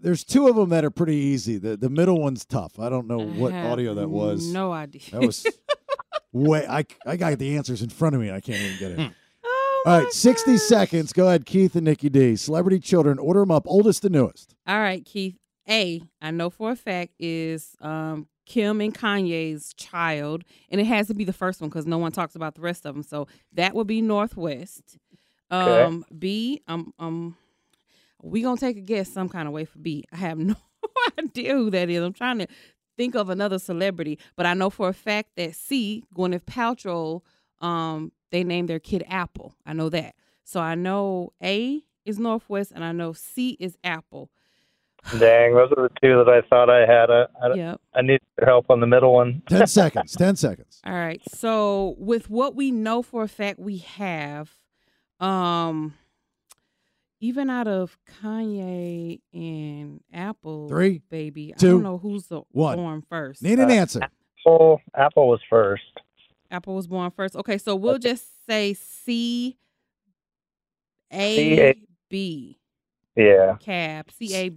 there's 0.00 0.24
two 0.24 0.46
of 0.48 0.56
them 0.56 0.68
that 0.70 0.84
are 0.84 0.90
pretty 0.90 1.16
easy. 1.16 1.56
The 1.58 1.76
the 1.76 1.88
middle 1.88 2.20
one's 2.20 2.44
tough. 2.44 2.78
I 2.78 2.88
don't 2.90 3.06
know 3.06 3.18
what 3.18 3.52
have 3.52 3.72
audio 3.72 3.94
that 3.94 4.08
was. 4.08 4.52
no 4.52 4.72
idea. 4.72 5.02
That 5.12 5.22
was 5.22 5.46
way. 6.32 6.66
I 6.66 6.84
I 7.06 7.16
got 7.16 7.38
the 7.38 7.56
answers 7.56 7.80
in 7.80 7.88
front 7.88 8.14
of 8.14 8.20
me. 8.20 8.28
and 8.28 8.36
I 8.36 8.40
can't 8.40 8.60
even 8.60 8.78
get 8.78 8.90
it. 8.98 9.12
Oh 9.44 9.82
All 9.86 10.00
right, 10.00 10.12
60 10.12 10.56
seconds. 10.58 11.12
Go 11.12 11.28
ahead, 11.28 11.46
Keith 11.46 11.76
and 11.76 11.84
Nikki 11.84 12.10
D. 12.10 12.36
Celebrity 12.36 12.78
children. 12.80 13.18
Order 13.18 13.40
them 13.40 13.50
up. 13.52 13.62
Oldest 13.66 14.02
to 14.02 14.10
newest. 14.10 14.54
All 14.66 14.80
right, 14.80 15.04
Keith. 15.04 15.36
A, 15.68 16.00
I 16.22 16.30
know 16.30 16.48
for 16.50 16.70
a 16.70 16.76
fact 16.76 17.14
is 17.18 17.74
um, 17.80 18.28
Kim 18.44 18.80
and 18.80 18.94
Kanye's 18.94 19.74
child, 19.74 20.44
and 20.70 20.80
it 20.80 20.84
has 20.84 21.08
to 21.08 21.14
be 21.14 21.24
the 21.24 21.32
first 21.32 21.60
one 21.60 21.70
because 21.70 21.86
no 21.86 21.98
one 21.98 22.12
talks 22.12 22.36
about 22.36 22.54
the 22.54 22.60
rest 22.60 22.86
of 22.86 22.94
them. 22.94 23.02
So 23.02 23.26
that 23.54 23.74
would 23.74 23.86
be 23.88 24.00
North 24.00 24.36
West. 24.36 24.98
Okay. 25.50 25.82
Um, 25.82 26.04
B, 26.16 26.62
um, 26.68 26.92
um, 26.98 27.36
we 28.26 28.42
gonna 28.42 28.56
take 28.56 28.76
a 28.76 28.80
guess 28.80 29.08
some 29.10 29.28
kind 29.28 29.46
of 29.48 29.54
way 29.54 29.64
for 29.64 29.78
B. 29.78 30.04
I 30.12 30.16
have 30.16 30.38
no 30.38 30.56
idea 31.18 31.54
who 31.54 31.70
that 31.70 31.88
is. 31.90 32.02
I'm 32.02 32.12
trying 32.12 32.38
to 32.38 32.46
think 32.96 33.14
of 33.14 33.28
another 33.30 33.58
celebrity, 33.58 34.18
but 34.36 34.46
I 34.46 34.54
know 34.54 34.70
for 34.70 34.88
a 34.88 34.94
fact 34.94 35.30
that 35.36 35.54
C, 35.54 36.04
Gwyneth 36.14 36.44
Paltrow, 36.44 37.22
um, 37.60 38.12
they 38.32 38.42
named 38.44 38.68
their 38.68 38.78
kid 38.80 39.04
Apple. 39.08 39.54
I 39.64 39.72
know 39.72 39.88
that. 39.90 40.14
So 40.44 40.60
I 40.60 40.74
know 40.74 41.32
A 41.42 41.82
is 42.04 42.18
North 42.18 42.48
West, 42.48 42.72
and 42.74 42.84
I 42.84 42.92
know 42.92 43.12
C 43.12 43.56
is 43.60 43.76
Apple. 43.84 44.30
Dang, 45.18 45.54
those 45.54 45.70
are 45.76 45.88
the 45.88 45.90
two 46.02 46.16
that 46.24 46.28
I 46.28 46.40
thought 46.48 46.70
I 46.70 46.80
had. 46.86 47.10
I, 47.10 47.26
I, 47.42 47.54
Yep. 47.54 47.80
I 47.94 48.02
need 48.02 48.20
your 48.38 48.46
help 48.46 48.66
on 48.70 48.80
the 48.80 48.86
middle 48.86 49.12
one. 49.14 49.42
10 49.48 49.66
seconds. 49.66 50.16
10 50.16 50.36
seconds. 50.36 50.80
All 50.84 50.92
right. 50.94 51.20
So 51.28 51.94
with 51.98 52.28
what 52.30 52.54
we 52.56 52.70
know 52.70 53.02
for 53.02 53.22
a 53.22 53.28
fact 53.28 53.58
we 53.58 53.78
have, 53.78 54.50
um, 55.20 55.94
even 57.26 57.50
out 57.50 57.66
of 57.66 57.98
Kanye 58.22 59.20
and 59.34 60.00
Apple, 60.12 60.68
Three, 60.68 61.02
baby, 61.10 61.52
I 61.54 61.58
two, 61.58 61.72
don't 61.72 61.82
know 61.82 61.98
who's 61.98 62.26
the 62.28 62.42
one. 62.52 62.76
born 62.76 63.02
first. 63.08 63.42
Need 63.42 63.58
an 63.58 63.70
answer. 63.70 64.00
Apple, 64.44 64.80
Apple 64.94 65.28
was 65.28 65.40
first. 65.50 65.82
Apple 66.52 66.76
was 66.76 66.86
born 66.86 67.10
first. 67.10 67.34
Okay, 67.34 67.58
so 67.58 67.74
we'll 67.74 67.98
just 67.98 68.46
say 68.48 68.74
C 68.74 69.56
A 71.12 71.36
C-A- 71.36 71.74
B 72.08 72.58
Yeah. 73.16 73.56
cab 73.58 74.10
C 74.12 74.32
A 74.34 74.48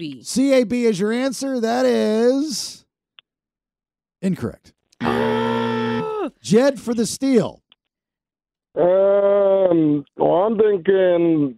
B. 0.63 0.85
Is 0.85 0.99
your 0.99 1.11
answer. 1.11 1.59
That 1.59 1.87
is 1.87 2.85
incorrect. 4.21 4.73
Jed 6.43 6.79
for 6.79 6.93
the 6.93 7.07
steal. 7.07 7.63
Um, 8.75 10.05
well, 10.15 10.43
I'm 10.45 10.57
thinking. 10.59 11.57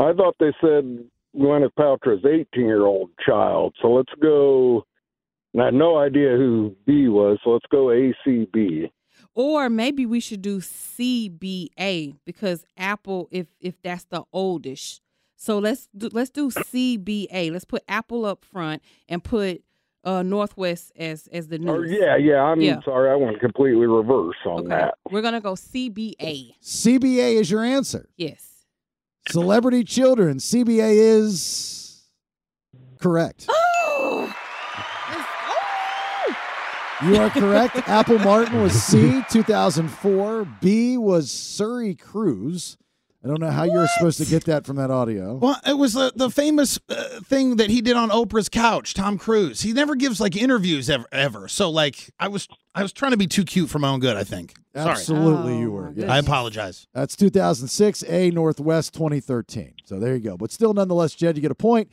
I 0.00 0.12
thought 0.12 0.34
they 0.40 0.52
said 0.60 1.04
Gwyneth 1.36 1.74
Paltrow's 1.78 2.24
18 2.24 2.46
year 2.66 2.84
old 2.86 3.10
child. 3.24 3.74
So 3.80 3.88
let's 3.92 4.12
go. 4.20 4.84
And 5.52 5.62
I 5.62 5.66
had 5.66 5.74
no 5.74 5.98
idea 5.98 6.30
who 6.36 6.74
B 6.86 7.08
was. 7.08 7.38
So 7.44 7.50
let's 7.50 7.66
go 7.70 7.86
ACB. 7.86 8.90
Or 9.34 9.68
maybe 9.68 10.06
we 10.06 10.18
should 10.20 10.42
do 10.42 10.60
CBA 10.60 12.16
because 12.24 12.64
Apple, 12.76 13.28
if 13.30 13.46
if 13.60 13.80
that's 13.82 14.04
the 14.04 14.22
oldest. 14.32 15.00
So 15.36 15.58
let's 15.58 15.88
do, 15.96 16.08
let's 16.12 16.30
do 16.30 16.50
CBA. 16.50 17.50
Let's 17.52 17.64
put 17.64 17.82
Apple 17.88 18.24
up 18.26 18.44
front 18.44 18.82
and 19.08 19.22
put 19.22 19.62
uh 20.04 20.22
North 20.22 20.56
West 20.56 20.92
as 20.96 21.28
as 21.32 21.48
the 21.48 21.56
Or, 21.56 21.58
newest. 21.84 21.92
yeah, 22.00 22.16
yeah. 22.16 22.42
I'm 22.42 22.60
Yeah. 22.60 22.80
sorry. 22.84 23.10
I 23.10 23.16
went 23.16 23.40
completely 23.40 23.86
reverse 23.86 24.36
on 24.46 24.60
Okay. 24.60 24.68
that. 24.68 24.94
We're 25.10 25.22
gonna 25.22 25.40
go 25.40 25.54
CBA. 25.54 26.54
CBA 26.62 27.34
is 27.40 27.50
your 27.50 27.62
answer. 27.64 28.08
Yes. 28.16 28.49
Celebrity 29.28 29.84
children. 29.84 30.38
CBA 30.38 30.92
is 30.94 32.02
correct. 33.00 33.46
Oh. 33.48 34.34
You 37.02 37.16
are 37.16 37.30
correct. 37.30 37.76
Apple 37.88 38.18
Martin 38.18 38.60
was 38.60 38.72
C, 38.72 39.22
2004. 39.30 40.44
B 40.60 40.98
was 40.98 41.28
Suri 41.28 41.98
Cruise. 41.98 42.76
I 43.24 43.28
don't 43.28 43.40
know 43.40 43.50
how 43.50 43.64
you 43.64 43.72
were 43.72 43.86
supposed 43.86 44.18
to 44.18 44.24
get 44.24 44.44
that 44.46 44.66
from 44.66 44.76
that 44.76 44.90
audio. 44.90 45.36
Well, 45.36 45.58
it 45.66 45.76
was 45.76 45.94
the, 45.94 46.12
the 46.14 46.30
famous 46.30 46.78
uh, 46.88 47.20
thing 47.20 47.56
that 47.56 47.70
he 47.70 47.80
did 47.82 47.96
on 47.96 48.10
Oprah's 48.10 48.48
couch, 48.48 48.94
Tom 48.94 49.18
Cruise. 49.18 49.60
He 49.62 49.72
never 49.72 49.94
gives 49.94 50.20
like 50.20 50.36
interviews 50.36 50.88
ever, 50.88 51.06
ever. 51.12 51.48
So 51.48 51.70
like 51.70 52.10
I 52.18 52.28
was 52.28 52.48
I 52.74 52.82
was 52.82 52.92
trying 52.92 53.12
to 53.12 53.18
be 53.18 53.26
too 53.26 53.44
cute 53.44 53.68
for 53.68 53.78
my 53.78 53.88
own 53.88 54.00
good, 54.00 54.16
I 54.16 54.24
think. 54.24 54.54
Sorry. 54.74 54.90
Absolutely, 54.90 55.58
you 55.58 55.72
were. 55.72 55.92
yes. 55.96 56.08
I 56.08 56.18
apologize. 56.18 56.86
That's 56.94 57.16
2006, 57.16 58.04
A 58.04 58.30
North 58.30 58.60
West 58.60 58.94
2013. 58.94 59.74
So 59.84 59.98
there 59.98 60.14
you 60.14 60.20
go. 60.20 60.36
But 60.36 60.52
still, 60.52 60.72
nonetheless, 60.74 61.14
Jed, 61.14 61.36
you 61.36 61.42
get 61.42 61.50
a 61.50 61.56
point. 61.56 61.90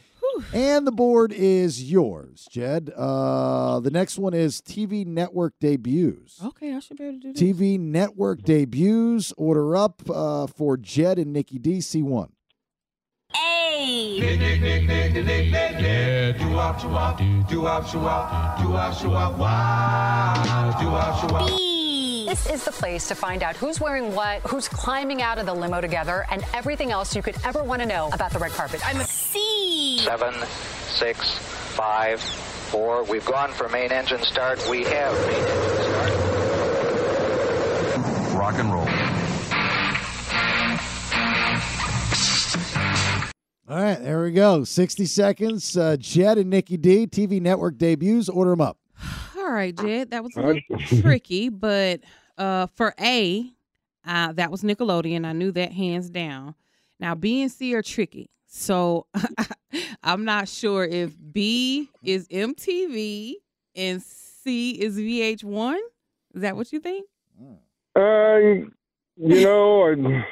And 0.54 0.86
the 0.86 0.92
board 0.92 1.34
is 1.34 1.90
yours, 1.92 2.48
Jed. 2.52 2.92
Uh, 2.96 3.80
the 3.80 3.90
next 3.90 4.20
one 4.20 4.36
is 4.36 4.62
TV 4.62 5.04
network 5.06 5.54
debuts. 5.60 6.44
Okay, 6.44 6.76
I 6.76 6.80
should 6.80 6.98
be 6.98 7.06
able 7.06 7.20
to 7.20 7.20
do 7.20 7.34
this. 7.34 7.42
TV 7.42 7.80
network 7.80 8.44
debuts. 8.44 9.34
Order 9.36 9.76
up 9.76 10.02
uh, 10.08 10.46
for 10.46 10.78
Jed 10.78 11.18
and 11.18 11.34
Nikki 11.34 11.58
D. 11.58 11.80
C1. 11.80 12.30
This 22.28 22.50
is 22.50 22.66
the 22.66 22.74
place 22.74 23.08
to 23.08 23.16
find 23.16 23.42
out 23.42 23.56
who's 23.56 23.80
wearing 23.80 24.14
what, 24.14 24.42
who's 24.42 24.68
climbing 24.68 25.22
out 25.22 25.38
of 25.38 25.46
the 25.46 25.54
limo 25.54 25.80
together, 25.80 26.26
and 26.30 26.44
everything 26.54 26.92
else 26.92 27.16
you 27.16 27.22
could 27.22 27.38
ever 27.46 27.64
want 27.64 27.82
to 27.82 27.88
know 27.88 28.10
about 28.12 28.34
the 28.34 28.40
red 28.40 28.52
carpet. 28.52 28.86
I'm 28.86 29.00
a 29.00 29.06
C. 29.06 30.00
Seven, 30.00 30.34
six, 30.90 31.38
five, 31.38 32.22
four. 32.22 33.06
We've 33.06 33.26
gone 33.26 33.54
for 33.54 33.70
main 33.70 33.94
engine 33.94 34.22
start. 34.24 34.62
We 34.70 34.84
have 34.84 35.14
main 35.26 35.36
engine 35.36 35.84
start. 35.84 36.12
Rock 38.36 38.56
and 38.60 38.74
roll. 38.74 38.90
All 43.70 43.82
right, 43.82 44.04
there 44.04 44.22
we 44.22 44.32
go. 44.32 44.66
60 44.66 45.06
seconds. 45.06 45.78
Uh, 45.78 45.96
Jed 45.98 46.38
and 46.40 46.50
Nikki 46.50 46.76
D. 46.76 47.08
TV 47.08 47.40
network 47.40 47.78
debuts. 47.78 48.28
Order 48.28 48.52
them 48.52 48.60
up. 48.60 48.80
All 49.48 49.54
right, 49.54 49.74
Jed. 49.74 50.12
That 50.12 50.26
was 50.26 50.36
a 50.36 50.42
little 50.42 50.62
tricky, 51.02 51.48
but 51.48 52.02
uh, 52.38 52.68
for 52.76 52.94
A, 53.00 53.50
uh, 54.06 54.34
that 54.34 54.52
was 54.52 54.62
Nickelodeon. 54.62 55.26
I 55.26 55.32
knew 55.32 55.54
that 55.54 55.72
hands 55.72 56.10
down. 56.10 56.54
Now 57.00 57.16
B 57.16 57.42
and 57.42 57.50
C 57.50 57.74
are 57.74 57.82
tricky, 57.82 58.30
so 58.46 59.08
I'm 60.04 60.26
not 60.26 60.50
sure 60.50 60.84
if 60.84 61.16
B 61.32 61.90
is 62.04 62.28
MTV 62.28 63.36
and 63.74 64.04
C 64.04 64.72
is 64.72 64.98
VH1. 64.98 65.78
Is 66.34 66.42
that 66.42 66.58
what 66.58 66.74
you 66.74 66.82
think? 66.82 67.08
Uh, 67.96 68.38
you 69.16 69.44
know, 69.46 70.24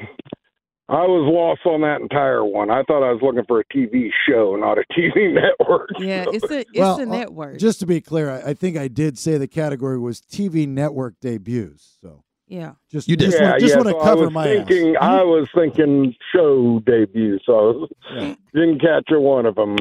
I, 0.88 0.94
I 0.94 1.02
was 1.08 1.32
lost 1.32 1.66
on 1.66 1.82
that 1.82 2.02
entire 2.02 2.44
one. 2.46 2.70
I 2.70 2.84
thought 2.84 3.04
I 3.04 3.12
was 3.12 3.22
looking 3.22 3.44
for 3.48 3.60
a 3.60 3.66
TV 3.66 4.10
show, 4.28 4.56
not 4.56 4.78
a 4.78 4.84
TV 4.98 5.34
network. 5.34 5.90
Yeah, 6.00 6.26
it's 6.28 6.50
a 6.52 6.60
it's 6.60 6.70
Well, 6.78 7.00
a 7.00 7.04
uh, 7.04 7.06
network. 7.06 7.58
Just 7.60 7.80
to 7.82 7.86
be 7.86 8.02
clear, 8.02 8.30
I, 8.32 8.50
I 8.52 8.54
think 8.54 8.78
I 8.78 8.88
did 8.88 9.18
say 9.18 9.38
the 9.38 9.48
category 9.48 9.98
was 10.00 10.22
TV 10.22 10.68
network 10.68 11.16
debuts. 11.22 11.98
So 12.02 12.24
yeah. 12.48 12.74
just 12.92 13.08
You 13.08 13.16
did. 13.16 13.26
Just, 13.32 13.40
yeah, 13.40 13.50
want, 13.52 13.62
just 13.62 13.72
yeah, 13.72 13.78
want 13.78 13.88
to 13.88 13.94
so 13.94 14.00
I 14.02 14.04
cover 14.04 14.24
was 14.26 14.34
my 14.34 14.48
ass. 14.48 14.68
thinking, 14.68 14.96
I 15.02 15.24
was 15.24 15.48
thinking 15.56 16.16
show 16.34 16.80
debut, 16.86 17.40
so 17.46 17.54
I 17.54 17.62
was, 17.62 18.38
didn't 18.54 18.80
catch 18.82 19.10
a 19.12 19.20
one 19.20 19.46
of 19.46 19.56
them. 19.56 19.78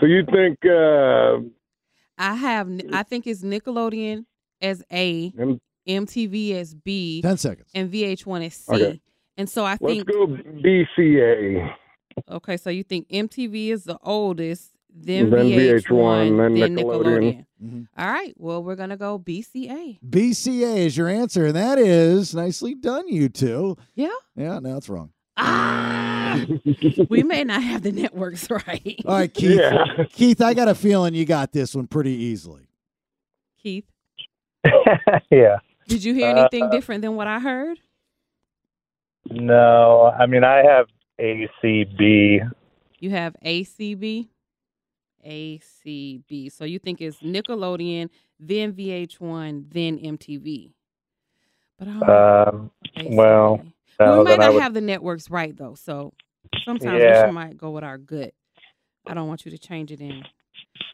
So 0.00 0.06
you 0.06 0.24
think 0.24 0.58
uh, 0.64 1.38
I 2.16 2.34
have 2.34 2.68
I 2.92 3.02
think 3.02 3.26
it's 3.26 3.42
Nickelodeon 3.42 4.24
as 4.60 4.82
A, 4.90 5.32
M- 5.38 5.60
MTV 5.86 6.54
as 6.54 6.74
B, 6.74 7.22
Ten 7.22 7.36
seconds. 7.36 7.68
and 7.74 7.92
VH1 7.92 8.46
as 8.46 8.54
C. 8.54 8.72
Okay. 8.72 9.00
And 9.38 9.48
so 9.48 9.64
I 9.64 9.78
let's 9.80 9.84
think 9.94 10.06
go 10.06 10.26
BCA, 10.26 11.72
okay, 12.28 12.56
so 12.56 12.70
you 12.70 12.82
think 12.82 13.08
MTV 13.08 13.68
is 13.68 13.84
the 13.84 13.96
oldest, 14.02 14.72
then, 14.92 15.30
then 15.30 15.46
VH1, 15.46 15.82
VH1, 15.84 16.36
then 16.38 16.54
then 16.54 16.76
Nickelodeon. 16.76 17.44
Nickelodeon. 17.62 17.88
All 17.96 18.06
right, 18.10 18.34
well 18.36 18.62
we're 18.64 18.74
gonna 18.74 18.96
go 18.96 19.16
BCA. 19.18 20.00
BCA 20.04 20.78
is 20.78 20.96
your 20.96 21.08
answer, 21.08 21.46
and 21.46 21.54
that 21.56 21.78
is 21.78 22.34
nicely 22.34 22.74
done, 22.74 23.08
you 23.08 23.28
two. 23.28 23.76
Yeah. 23.94 24.08
Yeah, 24.34 24.58
no, 24.58 24.74
that's 24.74 24.88
wrong. 24.88 25.12
Ah, 25.36 26.44
we 27.08 27.22
may 27.22 27.44
not 27.44 27.62
have 27.62 27.82
the 27.82 27.92
networks 27.92 28.50
right. 28.66 28.96
All 29.06 29.14
right, 29.14 29.32
Keith. 29.32 29.60
Yeah. 29.60 29.84
Keith, 30.12 30.40
I 30.42 30.52
got 30.52 30.66
a 30.66 30.74
feeling 30.74 31.14
you 31.14 31.24
got 31.24 31.52
this 31.52 31.76
one 31.76 31.86
pretty 31.86 32.10
easily. 32.10 32.68
Keith, 33.62 33.84
yeah. 35.30 35.58
did 35.86 36.02
you 36.02 36.12
hear 36.12 36.26
Uh, 36.34 36.40
anything 36.40 36.70
different 36.70 37.02
than 37.02 37.14
what 37.14 37.28
I 37.28 37.38
heard? 37.38 37.78
No, 39.30 40.12
I 40.18 40.26
mean 40.26 40.44
I 40.44 40.62
have 40.64 40.86
ACB. 41.20 42.40
You 43.00 43.10
have 43.10 43.36
ACB, 43.44 44.28
ACB. 45.26 46.50
So 46.52 46.64
you 46.64 46.78
think 46.78 47.00
it's 47.00 47.18
Nickelodeon, 47.18 48.08
then 48.40 48.72
VH1, 48.72 49.66
then 49.72 49.98
MTV. 49.98 50.72
But 51.78 51.88
I 51.88 51.90
don't 51.92 52.00
know. 52.06 52.44
Um, 52.48 52.70
well, 53.16 53.60
no, 54.00 54.18
we 54.18 54.24
might 54.24 54.38
not 54.38 54.54
would- 54.54 54.62
have 54.62 54.74
the 54.74 54.80
networks 54.80 55.30
right 55.30 55.56
though. 55.56 55.74
So 55.74 56.12
sometimes 56.64 57.00
Yeah. 57.02 57.26
we 57.26 57.32
might 57.32 57.56
go 57.56 57.70
with 57.70 57.84
our 57.84 57.98
gut. 57.98 58.34
I 59.06 59.14
don't 59.14 59.28
want 59.28 59.44
you 59.44 59.50
to 59.52 59.58
change 59.58 59.92
it 59.92 60.00
in. 60.00 60.24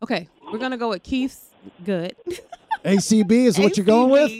Okay, 0.02 0.28
we're 0.52 0.58
gonna 0.58 0.76
go 0.76 0.90
with 0.90 1.02
Keith's 1.02 1.50
gut. 1.84 2.14
ACB 2.84 3.46
is 3.46 3.58
what 3.58 3.76
you're 3.76 3.86
going 3.86 4.10
with? 4.10 4.30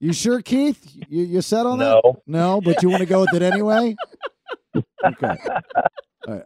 ACB. 0.00 0.06
You 0.06 0.12
sure, 0.12 0.40
Keith? 0.42 0.90
You, 1.08 1.24
you 1.24 1.42
set 1.42 1.66
on 1.66 1.78
No. 1.78 2.00
that? 2.04 2.14
No, 2.26 2.60
but 2.60 2.82
you 2.82 2.88
want 2.90 3.00
to 3.00 3.06
go 3.06 3.20
with 3.20 3.34
it 3.34 3.42
anyway? 3.42 3.96
Okay. 5.04 5.34
All 6.26 6.34
right. 6.34 6.42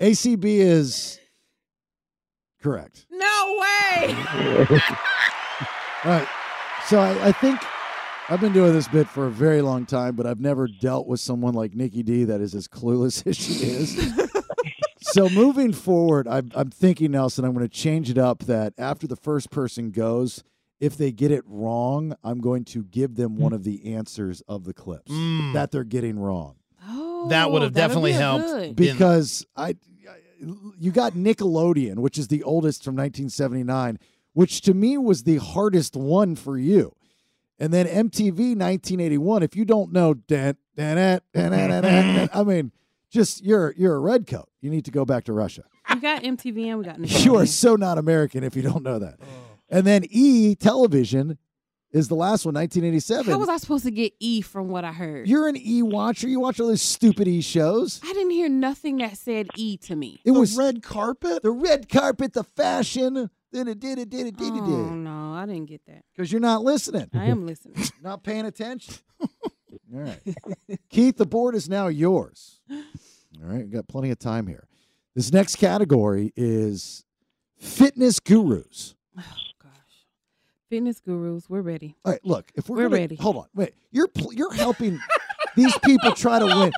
ACB 0.00 0.44
is 0.44 1.18
correct. 2.62 3.06
No 3.10 3.58
way. 3.60 4.14
All 6.04 6.10
right. 6.12 6.28
So 6.86 6.98
I, 7.00 7.28
I 7.28 7.32
think 7.32 7.60
I've 8.28 8.40
been 8.40 8.52
doing 8.52 8.72
this 8.72 8.88
bit 8.88 9.08
for 9.08 9.26
a 9.26 9.30
very 9.30 9.60
long 9.62 9.84
time, 9.86 10.14
but 10.16 10.26
I've 10.26 10.40
never 10.40 10.68
dealt 10.80 11.06
with 11.06 11.20
someone 11.20 11.54
like 11.54 11.74
Nikki 11.74 12.02
D 12.02 12.24
that 12.24 12.40
is 12.40 12.54
as 12.54 12.68
clueless 12.68 13.26
as 13.26 13.36
she 13.36 13.52
is. 13.54 14.12
so 15.00 15.28
moving 15.28 15.72
forward, 15.72 16.26
I'm, 16.28 16.50
I'm 16.54 16.70
thinking, 16.70 17.10
Nelson, 17.12 17.44
I'm 17.44 17.52
going 17.54 17.66
to 17.68 17.74
change 17.74 18.10
it 18.10 18.18
up 18.18 18.40
that 18.44 18.72
after 18.78 19.06
the 19.06 19.16
first 19.16 19.50
person 19.50 19.90
goes, 19.90 20.42
if 20.80 20.96
they 20.96 21.10
get 21.12 21.30
it 21.30 21.42
wrong, 21.46 22.14
I'm 22.22 22.40
going 22.40 22.64
to 22.66 22.84
give 22.84 23.16
them 23.16 23.36
one 23.36 23.52
of 23.52 23.64
the 23.64 23.94
answers 23.94 24.40
of 24.42 24.64
the 24.64 24.72
clips 24.74 25.10
Mm. 25.10 25.52
that 25.54 25.70
they're 25.70 25.84
getting 25.84 26.18
wrong. 26.18 26.56
Oh, 26.88 27.28
That 27.28 27.50
would 27.50 27.62
have 27.62 27.72
that'll 27.74 27.88
definitely 27.88 28.12
be 28.12 28.16
a 28.16 28.20
helped. 28.20 28.44
good. 28.46 28.62
in- 28.68 28.74
because 28.74 29.44
I, 29.56 29.76
you 30.78 30.90
got 30.92 31.14
Nickelodeon, 31.14 31.96
which 31.96 32.16
is 32.18 32.28
the 32.28 32.42
oldest 32.44 32.84
from 32.84 32.94
1979, 32.94 33.98
which 34.34 34.60
to 34.62 34.74
me 34.74 34.96
was 34.96 35.24
the 35.24 35.38
hardest 35.38 35.96
one 35.96 36.36
for 36.36 36.56
you. 36.56 36.94
And 37.58 37.72
then 37.72 37.86
MTV 37.86 38.54
1981. 38.56 39.42
If 39.42 39.56
you 39.56 39.64
don't 39.64 39.92
know, 39.92 40.14
dan, 40.14 40.56
dan, 40.76 40.94
dan, 40.96 41.20
dan, 41.34 41.50
dan, 41.50 41.70
dan, 41.70 41.82
dan, 41.82 42.30
I 42.32 42.44
mean, 42.44 42.70
just 43.10 43.42
you're 43.44 43.74
you're 43.76 43.96
a 43.96 43.98
redcoat. 43.98 44.48
You 44.60 44.70
need 44.70 44.84
to 44.84 44.92
go 44.92 45.04
back 45.04 45.24
to 45.24 45.32
Russia. 45.32 45.64
We 45.92 45.98
got 46.00 46.22
MTV 46.22 46.66
and 46.68 46.78
we 46.78 46.84
got 46.84 46.98
Nickelodeon. 46.98 47.24
You 47.24 47.36
are 47.36 47.46
so 47.46 47.74
not 47.74 47.98
American 47.98 48.44
if 48.44 48.54
you 48.54 48.62
don't 48.62 48.84
know 48.84 49.00
that. 49.00 49.18
And 49.70 49.86
then 49.86 50.04
E 50.10 50.54
Television 50.54 51.38
is 51.90 52.08
the 52.08 52.14
last 52.14 52.44
one, 52.44 52.54
1987. 52.54 53.32
How 53.32 53.38
was 53.38 53.48
I 53.48 53.56
supposed 53.56 53.84
to 53.84 53.90
get 53.90 54.12
E 54.20 54.40
from 54.40 54.68
what 54.68 54.84
I 54.84 54.92
heard? 54.92 55.28
You're 55.28 55.48
an 55.48 55.56
E 55.56 55.82
watcher. 55.82 56.28
You 56.28 56.40
watch 56.40 56.60
all 56.60 56.68
those 56.68 56.82
stupid 56.82 57.28
E 57.28 57.40
shows. 57.40 58.00
I 58.04 58.12
didn't 58.12 58.30
hear 58.30 58.48
nothing 58.48 58.98
that 58.98 59.16
said 59.16 59.48
E 59.56 59.76
to 59.78 59.96
me. 59.96 60.20
It 60.24 60.32
was 60.32 60.56
red 60.56 60.82
carpet. 60.82 61.42
the 61.42 61.50
red 61.50 61.88
carpet, 61.88 62.32
the 62.34 62.44
fashion. 62.44 63.30
Then 63.50 63.68
it 63.68 63.80
did 63.80 63.98
it, 63.98 64.10
did 64.10 64.26
it, 64.26 64.36
did 64.36 64.48
it, 64.48 64.60
did. 64.60 64.62
Oh 64.62 64.84
did. 64.84 64.92
no, 64.92 65.32
I 65.32 65.46
didn't 65.46 65.66
get 65.66 65.80
that. 65.86 66.04
Because 66.14 66.30
you're 66.30 66.40
not 66.40 66.62
listening, 66.62 67.08
I 67.14 67.26
am 67.26 67.46
listening. 67.46 67.82
not 68.02 68.22
paying 68.22 68.44
attention. 68.44 68.94
All 69.20 70.00
right. 70.00 70.20
Keith, 70.90 71.16
the 71.16 71.24
board 71.24 71.54
is 71.54 71.68
now 71.68 71.86
yours. 71.86 72.60
All 72.70 72.78
right. 73.40 73.60
We've 73.60 73.70
got 73.70 73.88
plenty 73.88 74.10
of 74.10 74.18
time 74.18 74.46
here. 74.46 74.66
This 75.14 75.32
next 75.32 75.56
category 75.56 76.32
is 76.36 77.04
fitness 77.56 78.20
gurus. 78.20 78.94
Fitness 80.68 81.00
gurus, 81.00 81.48
we're 81.48 81.62
ready. 81.62 81.96
All 82.04 82.12
right, 82.12 82.24
look, 82.24 82.50
if 82.54 82.68
we're, 82.68 82.76
We're 82.76 82.82
gonna, 82.84 82.96
ready. 83.00 83.16
hold 83.16 83.36
on, 83.36 83.46
wait, 83.54 83.74
you're 83.90 84.08
you're 84.32 84.52
helping 84.52 84.98
these 85.56 85.76
people 85.78 86.12
try 86.12 86.38
to 86.38 86.46
win. 86.46 86.72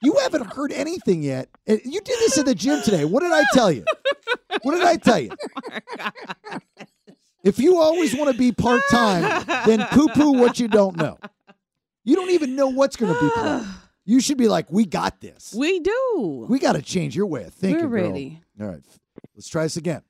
You 0.00 0.16
haven't 0.22 0.52
heard 0.52 0.72
anything 0.72 1.22
yet. 1.22 1.48
And 1.66 1.80
You 1.84 2.00
did 2.00 2.18
this 2.18 2.38
in 2.38 2.44
the 2.44 2.54
gym 2.54 2.82
today. 2.82 3.04
What 3.04 3.22
did 3.22 3.32
I 3.32 3.42
tell 3.52 3.72
you? 3.72 3.84
What 4.62 4.74
did 4.74 4.84
I 4.84 4.96
tell 4.96 5.18
you? 5.18 5.30
Oh 7.46 7.50
if 7.50 7.58
you 7.58 7.78
always 7.78 8.16
want 8.16 8.32
to 8.32 8.38
be 8.38 8.52
part 8.52 8.80
time, 8.90 9.44
then 9.66 9.86
poo 9.90 10.08
poo 10.08 10.32
what 10.32 10.58
you 10.58 10.66
don't 10.66 10.96
know. 10.96 11.18
You 12.02 12.16
don't 12.16 12.30
even 12.30 12.56
know 12.56 12.68
what's 12.68 12.96
going 12.96 13.12
to 13.12 13.20
be. 13.20 13.66
You 14.06 14.20
should 14.20 14.36
be 14.36 14.48
like, 14.48 14.70
we 14.70 14.84
got 14.84 15.22
this. 15.22 15.54
We 15.56 15.80
do. 15.80 16.46
We 16.48 16.58
got 16.58 16.72
to 16.72 16.82
change 16.82 17.16
your 17.16 17.24
way 17.26 17.44
of 17.44 17.54
thinking. 17.54 17.88
We're 17.88 18.00
girl. 18.00 18.10
ready. 18.10 18.40
All 18.60 18.66
right, 18.66 18.82
let's 19.34 19.48
try 19.48 19.62
this 19.62 19.78
again. 19.78 20.02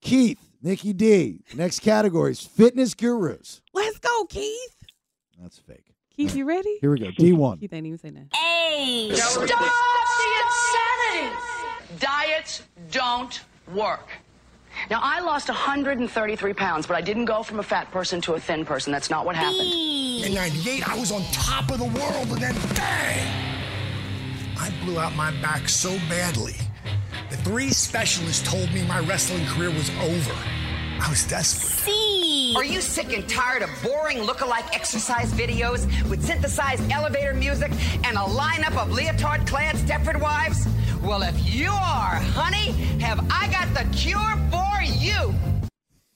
Keith, 0.00 0.40
Nikki 0.60 0.92
D. 0.92 1.40
Next 1.54 1.80
category 1.80 2.32
is 2.32 2.40
fitness 2.40 2.94
gurus. 2.94 3.60
Let's 3.72 3.98
go, 3.98 4.24
Keith. 4.24 4.76
That's 5.40 5.58
fake. 5.58 5.94
Keith, 6.10 6.34
you 6.34 6.44
ready? 6.44 6.78
Here 6.80 6.90
we 6.90 6.98
go. 6.98 7.10
D1. 7.10 7.60
Keith 7.60 7.72
ain't 7.72 7.86
even 7.86 7.98
say 7.98 8.10
nothing. 8.10 8.28
Hey. 8.34 9.10
Stop 9.14 9.46
the 9.46 9.54
insanity! 11.14 11.36
Diets 12.00 12.62
don't 12.90 13.40
work. 13.72 14.08
Now, 14.90 15.00
I 15.00 15.20
lost 15.20 15.48
133 15.48 16.52
pounds, 16.54 16.86
but 16.86 16.96
I 16.96 17.00
didn't 17.00 17.26
go 17.26 17.44
from 17.44 17.60
a 17.60 17.62
fat 17.62 17.90
person 17.92 18.20
to 18.22 18.34
a 18.34 18.40
thin 18.40 18.64
person. 18.64 18.92
That's 18.92 19.10
not 19.10 19.24
what 19.24 19.36
happened. 19.36 19.60
In 19.60 20.34
98, 20.34 20.88
I 20.88 20.98
was 20.98 21.12
on 21.12 21.22
top 21.32 21.70
of 21.70 21.78
the 21.78 21.84
world, 21.84 22.28
and 22.32 22.40
then 22.40 22.54
bang! 22.74 23.54
I 24.58 24.72
blew 24.84 24.98
out 24.98 25.14
my 25.14 25.30
back 25.40 25.68
so 25.68 25.90
badly 26.08 26.54
that 26.54 26.67
three 27.48 27.70
specialists 27.70 28.46
told 28.46 28.70
me 28.74 28.84
my 28.84 29.00
wrestling 29.00 29.42
career 29.46 29.70
was 29.70 29.88
over. 30.00 30.34
I 31.00 31.06
was 31.08 31.24
desperate. 31.24 31.70
See? 31.70 32.52
Are 32.54 32.64
you 32.64 32.82
sick 32.82 33.16
and 33.16 33.26
tired 33.26 33.62
of 33.62 33.70
boring 33.82 34.20
look-alike 34.20 34.66
exercise 34.74 35.32
videos 35.32 35.86
with 36.10 36.22
synthesized 36.22 36.92
elevator 36.92 37.32
music 37.32 37.72
and 38.04 38.18
a 38.18 38.20
lineup 38.20 38.76
of 38.76 38.92
leotard-clad 38.92 39.76
Stepford 39.76 40.20
wives? 40.20 40.68
Well, 41.02 41.22
if 41.22 41.54
you 41.54 41.70
are, 41.70 42.16
honey, 42.36 42.72
have 43.00 43.26
I 43.30 43.48
got 43.50 43.72
the 43.72 43.88
cure 43.96 44.36
for 44.50 44.82
you. 44.82 45.34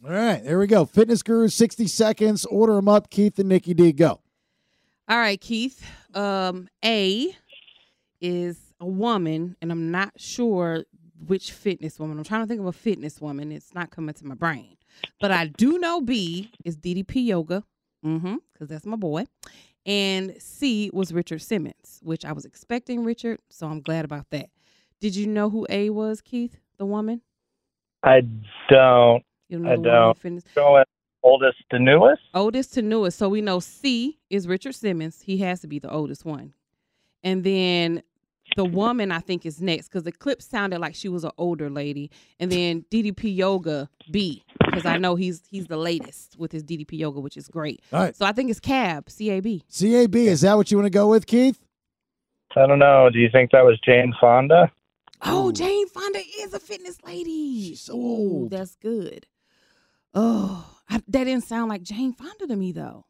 All 0.04 0.12
right, 0.12 0.44
there 0.44 0.58
we 0.58 0.66
go. 0.66 0.84
Fitness 0.84 1.22
gurus, 1.22 1.54
60 1.54 1.86
seconds. 1.86 2.44
Order 2.44 2.74
them 2.74 2.88
up. 2.90 3.08
Keith 3.08 3.38
and 3.38 3.48
Nikki 3.48 3.72
D. 3.72 3.92
Go. 3.92 4.20
All 5.08 5.16
right, 5.16 5.40
Keith. 5.40 5.82
Um, 6.12 6.68
A 6.84 7.34
is 8.20 8.58
a 8.80 8.86
woman, 8.86 9.56
and 9.62 9.72
I'm 9.72 9.90
not 9.90 10.12
sure 10.18 10.84
which 11.26 11.52
fitness 11.52 11.98
woman. 11.98 12.18
I'm 12.18 12.24
trying 12.24 12.42
to 12.42 12.46
think 12.46 12.60
of 12.60 12.66
a 12.66 12.72
fitness 12.72 13.20
woman. 13.20 13.52
It's 13.52 13.74
not 13.74 13.90
coming 13.90 14.14
to 14.14 14.26
my 14.26 14.34
brain. 14.34 14.76
But 15.20 15.30
I 15.30 15.46
do 15.46 15.78
know 15.78 16.00
B 16.00 16.50
is 16.64 16.76
DDP 16.76 17.26
Yoga. 17.26 17.64
Mm-hmm. 18.04 18.36
Because 18.52 18.68
that's 18.68 18.86
my 18.86 18.96
boy. 18.96 19.26
And 19.86 20.34
C 20.40 20.90
was 20.92 21.12
Richard 21.12 21.42
Simmons, 21.42 22.00
which 22.02 22.24
I 22.24 22.32
was 22.32 22.44
expecting 22.44 23.04
Richard, 23.04 23.40
so 23.48 23.66
I'm 23.66 23.80
glad 23.80 24.04
about 24.04 24.26
that. 24.30 24.50
Did 25.00 25.16
you 25.16 25.26
know 25.26 25.50
who 25.50 25.66
A 25.68 25.90
was, 25.90 26.20
Keith? 26.20 26.58
The 26.78 26.86
woman? 26.86 27.22
I 28.02 28.22
don't. 28.68 29.24
You 29.48 29.58
don't 29.58 29.62
know 29.62 29.72
I 29.72 29.76
don't. 29.76 30.18
fitness? 30.18 30.44
Going 30.54 30.84
Oldest 31.22 31.58
to 31.70 31.78
newest? 31.78 32.22
Oldest 32.34 32.74
to 32.74 32.82
newest. 32.82 33.18
So 33.18 33.28
we 33.28 33.40
know 33.40 33.60
C 33.60 34.18
is 34.28 34.48
Richard 34.48 34.74
Simmons. 34.74 35.22
He 35.22 35.38
has 35.38 35.60
to 35.60 35.68
be 35.68 35.78
the 35.78 35.90
oldest 35.90 36.24
one. 36.24 36.54
And 37.22 37.44
then 37.44 38.02
the 38.57 38.64
woman 38.64 39.11
I 39.12 39.20
think 39.20 39.46
is 39.46 39.61
next 39.61 39.88
because 39.88 40.03
the 40.03 40.12
clip 40.12 40.42
sounded 40.42 40.78
like 40.80 40.94
she 40.94 41.09
was 41.09 41.24
an 41.24 41.30
older 41.38 41.70
lady. 41.70 42.11
And 42.40 42.50
then 42.53 42.84
DDP 42.90 43.34
Yoga 43.36 43.88
B 44.11 44.44
because 44.64 44.84
I 44.86 44.98
know 44.98 45.14
he's 45.14 45.42
he's 45.48 45.66
the 45.66 45.76
latest 45.76 46.36
with 46.38 46.53
his 46.53 46.62
DDP 46.62 46.98
Yoga, 46.98 47.20
which 47.20 47.36
is 47.36 47.48
great. 47.48 47.80
All 47.92 48.00
right. 48.00 48.14
So 48.16 48.24
I 48.26 48.32
think 48.32 48.50
it's 48.50 48.61
Cab 48.61 49.09
C 49.11 49.30
A 49.30 49.40
B. 49.40 49.62
CAB, 49.70 50.14
is 50.16 50.40
that 50.42 50.57
what 50.57 50.70
you 50.70 50.76
want 50.78 50.86
to 50.86 50.90
go 50.90 51.09
with, 51.09 51.26
Keith? 51.26 51.59
I 52.57 52.66
don't 52.66 52.78
know. 52.78 53.09
Do 53.11 53.18
you 53.18 53.30
think 53.32 53.50
that 53.53 53.64
was 53.64 53.78
Jane 53.84 54.14
Fonda? 54.20 54.70
Oh, 55.24 55.53
Jane 55.53 55.88
Fonda 55.88 56.20
is 56.40 56.53
a 56.53 56.59
fitness 56.61 56.98
lady. 57.07 57.68
She's 57.68 57.80
so 57.82 57.94
old. 57.94 58.50
That's 58.50 58.74
good. 58.76 59.26
Oh, 60.14 60.68
I, 60.90 60.96
that 61.09 61.24
didn't 61.24 61.44
sound 61.44 61.70
like 61.70 61.82
Jane 61.82 62.12
Fonda 62.12 62.46
to 62.48 62.57
me 62.57 62.72
though. 62.72 63.07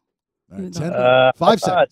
Even 0.53 0.70
though- 0.70 0.84
Uh, 0.86 1.32
Five 1.36 1.49
I 1.49 1.57
thought, 1.57 1.88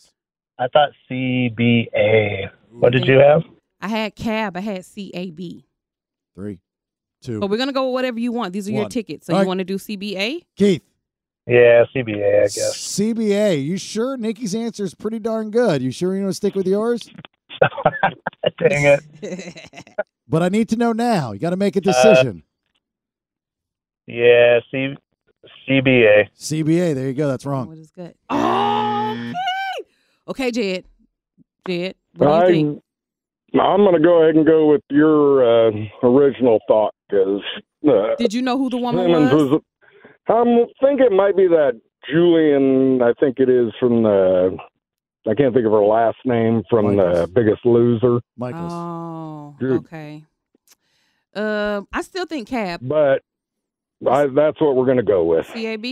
I 0.59 0.69
thought 0.69 0.91
CBA. 1.11 2.51
What 2.71 2.93
did 2.93 3.07
you 3.07 3.19
have? 3.19 3.43
I 3.81 3.89
had 3.89 4.15
Cab. 4.15 4.57
I 4.57 4.61
had 4.61 4.85
C 4.85 5.11
A 5.15 5.31
B. 5.31 5.67
Three, 6.35 6.61
two. 7.23 7.41
But 7.41 7.51
we're 7.51 7.57
gonna 7.59 7.73
go 7.73 7.87
with 7.87 7.95
whatever 7.95 8.21
you 8.21 8.33
want. 8.33 8.53
These 8.53 8.69
are 8.69 8.73
your 8.73 8.83
One. 8.83 8.91
tickets. 8.91 9.27
So 9.27 9.33
All 9.33 9.39
you 9.39 9.43
right. 9.43 9.49
want 9.49 9.59
to 9.59 9.65
do 9.65 9.77
CBA? 9.77 10.43
Keith. 10.57 10.83
Yeah, 11.47 11.85
CBA, 11.95 12.39
I 12.39 12.43
guess. 12.43 12.77
CBA. 12.79 13.65
You 13.65 13.77
sure? 13.77 14.17
Nikki's 14.17 14.55
answer 14.55 14.85
is 14.85 14.95
pretty 14.95 15.19
darn 15.19 15.51
good. 15.51 15.83
You 15.83 15.91
sure 15.91 16.15
you 16.15 16.23
want 16.23 16.31
to 16.31 16.37
stick 16.37 16.55
with 16.55 16.67
yours? 16.67 17.11
Dang 18.59 18.99
it. 19.23 19.69
But 20.29 20.45
I 20.45 20.49
need 20.49 20.69
to 20.69 20.77
know 20.77 20.93
now. 20.93 21.33
You 21.33 21.41
got 21.41 21.51
to 21.51 21.57
make 21.57 21.75
a 21.75 21.81
uh, 21.81 21.83
decision. 21.83 22.45
Yeah, 24.07 24.61
C- 24.71 24.95
CBA. 25.69 26.29
CBA. 26.39 26.95
There 26.95 27.09
you 27.09 27.15
go. 27.15 27.27
That's 27.27 27.45
wrong. 27.45 27.67
What 27.67 27.79
is 27.79 27.91
good? 27.91 28.15
Okay. 28.31 29.33
Okay, 30.29 30.51
Jed. 30.53 30.85
Jed, 31.67 31.95
what 32.17 32.27
do 32.27 32.35
you 32.35 32.41
I, 32.43 32.47
think? 32.47 32.83
I'm 33.61 33.81
going 33.81 33.95
to 33.95 34.01
go 34.01 34.23
ahead 34.23 34.37
and 34.37 34.47
go 34.47 34.71
with 34.71 34.83
your 34.91 35.69
uh, 35.69 35.73
original 36.03 36.61
thought 36.69 36.95
because 37.09 37.41
uh, 37.89 38.15
Did 38.17 38.33
you 38.33 38.43
know 38.43 38.57
who 38.57 38.71
the 38.71 38.77
woman 38.79 39.07
Simmons 39.07 39.33
was? 39.33 39.51
was. 39.51 39.61
I'm 40.29 40.67
think 40.87 41.01
it 41.01 41.11
might 41.13 41.37
be 41.37 41.49
that 41.49 41.81
Julian. 42.09 43.03
I 43.03 43.13
think 43.19 43.41
it 43.41 43.49
is 43.49 43.73
from 43.81 44.03
the. 44.05 44.57
I 45.29 45.35
can't 45.35 45.53
think 45.53 45.67
of 45.67 45.73
her 45.73 45.85
last 45.85 46.19
name 46.25 46.63
from 46.71 46.97
the 46.97 47.29
Biggest 47.35 47.65
Loser. 47.67 48.21
Michaels. 48.37 48.73
Oh, 48.73 49.57
Dude. 49.61 49.73
okay. 49.73 50.25
Um, 51.35 51.87
I 51.93 52.03
still 52.03 52.25
think 52.25 52.49
Cab. 52.49 52.81
But 52.83 53.23
I, 54.09 54.27
that's 54.27 54.61
what 54.61 54.77
we're 54.77 54.87
going 54.87 54.97
to 54.97 55.03
go 55.03 55.25
with. 55.25 55.47
CAB. 55.49 55.85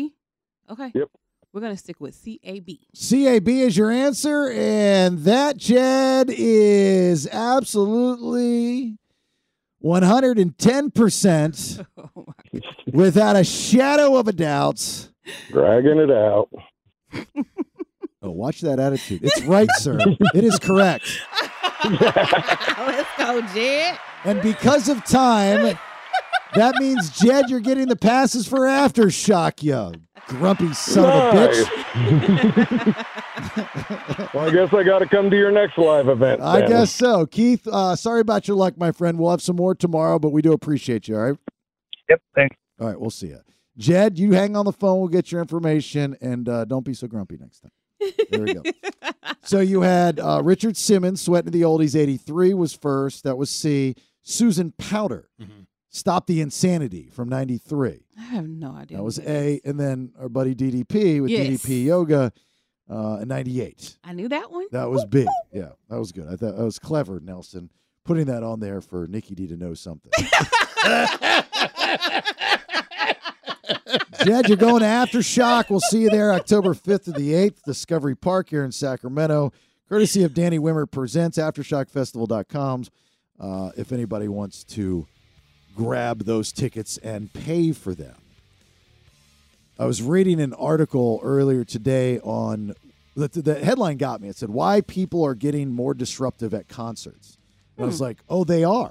Okay. 0.70 0.92
Yep. 0.94 1.08
We're 1.52 1.60
gonna 1.62 1.76
stick 1.76 2.00
with 2.00 2.16
CAB. 2.24 2.68
CAB 2.94 3.48
is 3.48 3.76
your 3.76 3.90
answer, 3.90 4.50
and 4.50 5.18
that 5.20 5.56
Jed 5.56 6.30
is 6.30 7.26
absolutely 7.26 8.98
110% 9.82 11.86
without 12.92 13.36
a 13.36 13.44
shadow 13.44 14.16
of 14.16 14.28
a 14.28 14.32
doubt. 14.32 15.08
Dragging 15.48 15.98
it 15.98 16.10
out. 16.10 16.48
Oh, 18.20 18.32
watch 18.32 18.62
that 18.62 18.80
attitude. 18.80 19.20
It's 19.22 19.42
right, 19.42 19.68
sir. 19.76 19.96
It 20.34 20.42
is 20.42 20.58
correct. 20.58 21.20
Let's 21.84 23.08
go, 23.16 23.40
Jed. 23.54 23.96
And 24.24 24.42
because 24.42 24.88
of 24.88 25.04
time, 25.04 25.78
that 26.54 26.74
means 26.80 27.10
Jed, 27.10 27.48
you're 27.48 27.60
getting 27.60 27.86
the 27.86 27.94
passes 27.94 28.48
for 28.48 28.58
aftershock, 28.60 29.62
you 29.62 29.92
grumpy 30.28 30.72
son 30.72 31.04
of 31.04 31.34
a 31.34 31.48
bitch. 31.48 31.64
well, 34.34 34.48
I 34.48 34.50
guess 34.52 34.72
I 34.72 34.82
got 34.84 35.00
to 35.00 35.06
come 35.06 35.30
to 35.30 35.36
your 35.36 35.50
next 35.50 35.76
live 35.78 36.08
event. 36.08 36.40
I 36.40 36.60
then. 36.60 36.68
guess 36.68 36.92
so. 36.92 37.26
Keith, 37.26 37.66
uh, 37.66 37.96
sorry 37.96 38.20
about 38.20 38.46
your 38.46 38.56
luck, 38.56 38.78
my 38.78 38.92
friend. 38.92 39.18
We'll 39.18 39.30
have 39.30 39.42
some 39.42 39.56
more 39.56 39.74
tomorrow, 39.74 40.18
but 40.18 40.30
we 40.30 40.42
do 40.42 40.52
appreciate 40.52 41.08
you, 41.08 41.16
all 41.16 41.30
right? 41.30 41.38
Yep, 42.08 42.22
thanks. 42.34 42.56
All 42.80 42.86
right, 42.86 43.00
we'll 43.00 43.10
see 43.10 43.28
you. 43.28 43.40
Jed, 43.76 44.18
you 44.18 44.32
hang 44.32 44.56
on 44.56 44.64
the 44.64 44.72
phone. 44.72 44.98
We'll 44.98 45.08
get 45.08 45.32
your 45.32 45.40
information, 45.40 46.16
and 46.20 46.48
uh, 46.48 46.64
don't 46.64 46.84
be 46.84 46.94
so 46.94 47.06
grumpy 47.06 47.36
next 47.38 47.60
time. 47.60 47.72
There 48.30 48.42
we 48.42 48.54
go. 48.54 48.62
so 49.42 49.60
you 49.60 49.82
had 49.82 50.20
uh, 50.20 50.40
Richard 50.44 50.76
Simmons, 50.76 51.20
Sweating 51.20 51.52
the 51.52 51.62
Oldies 51.62 51.98
83 51.98 52.54
was 52.54 52.74
first. 52.74 53.24
That 53.24 53.36
was 53.36 53.50
C. 53.50 53.94
Susan 54.22 54.72
Powter, 54.78 55.24
Stop 55.90 56.26
the 56.26 56.40
Insanity 56.40 57.08
from 57.12 57.28
93. 57.28 58.04
I 58.18 58.20
have 58.22 58.46
no 58.48 58.72
idea. 58.72 58.98
That 58.98 59.02
was 59.04 59.18
A. 59.20 59.60
And 59.64 59.80
then 59.80 60.12
our 60.20 60.28
buddy 60.28 60.54
DDP 60.54 61.20
with 61.22 61.30
Yes. 61.30 61.46
DDP 61.64 61.84
Yoga 61.86 62.32
uh, 62.90 63.18
in 63.22 63.28
98. 63.28 63.96
I 64.04 64.12
knew 64.12 64.28
that 64.28 64.50
one. 64.50 64.66
That 64.72 64.90
was 64.90 65.04
big. 65.06 65.26
Yeah, 65.52 65.70
that 65.88 65.98
was 65.98 66.12
good. 66.12 66.26
I 66.26 66.36
thought 66.36 66.56
that 66.56 66.64
was 66.64 66.78
clever, 66.78 67.20
Nelson, 67.20 67.70
putting 68.04 68.26
that 68.26 68.42
on 68.42 68.60
there 68.60 68.80
for 68.80 69.06
Nikki 69.06 69.34
D 69.34 69.46
to 69.46 69.56
know 69.56 69.72
something. 69.74 70.12
Jed, 74.24 74.48
you're 74.48 74.56
going 74.56 74.80
to 74.80 74.86
Aftershock. 74.86 75.70
We'll 75.70 75.80
see 75.80 76.00
you 76.02 76.10
there 76.10 76.32
October 76.32 76.74
5th 76.74 77.04
to 77.04 77.12
the 77.12 77.32
8th, 77.32 77.62
Discovery 77.62 78.14
Park 78.16 78.50
here 78.50 78.64
in 78.64 78.72
Sacramento. 78.72 79.52
Courtesy 79.88 80.24
of 80.24 80.34
Danny 80.34 80.58
Wimmer 80.58 80.90
presents 80.90 81.38
AftershockFestival.com. 81.38 82.84
Uh, 83.40 83.70
if 83.76 83.92
anybody 83.92 84.28
wants 84.28 84.64
to 84.64 85.06
grab 85.82 86.24
those 86.24 86.50
tickets 86.50 86.98
and 86.98 87.32
pay 87.32 87.70
for 87.70 87.94
them. 87.94 88.16
I 89.78 89.84
was 89.86 90.02
reading 90.02 90.40
an 90.40 90.52
article 90.54 91.20
earlier 91.22 91.62
today 91.64 92.18
on 92.18 92.74
the, 93.14 93.28
the 93.28 93.54
headline 93.64 93.96
got 93.96 94.20
me. 94.20 94.28
It 94.28 94.34
said 94.36 94.50
why 94.50 94.80
people 94.80 95.24
are 95.24 95.36
getting 95.36 95.70
more 95.70 95.94
disruptive 95.94 96.52
at 96.52 96.66
concerts. 96.68 97.38
And 97.76 97.84
I 97.84 97.86
was 97.86 97.98
Hmm. 97.98 98.04
like, 98.04 98.18
oh, 98.28 98.42
they 98.42 98.64
are. 98.64 98.90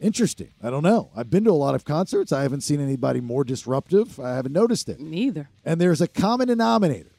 Interesting. 0.00 0.50
I 0.62 0.70
don't 0.70 0.84
know. 0.84 1.10
I've 1.16 1.30
been 1.30 1.42
to 1.44 1.50
a 1.50 1.52
lot 1.52 1.74
of 1.74 1.84
concerts. 1.84 2.30
I 2.30 2.42
haven't 2.42 2.60
seen 2.60 2.80
anybody 2.80 3.20
more 3.20 3.42
disruptive. 3.42 4.20
I 4.20 4.36
haven't 4.36 4.52
noticed 4.52 4.88
it. 4.88 5.00
Neither. 5.00 5.48
And 5.64 5.80
there's 5.80 6.00
a 6.00 6.06
common 6.08 6.46
denominator 6.46 7.10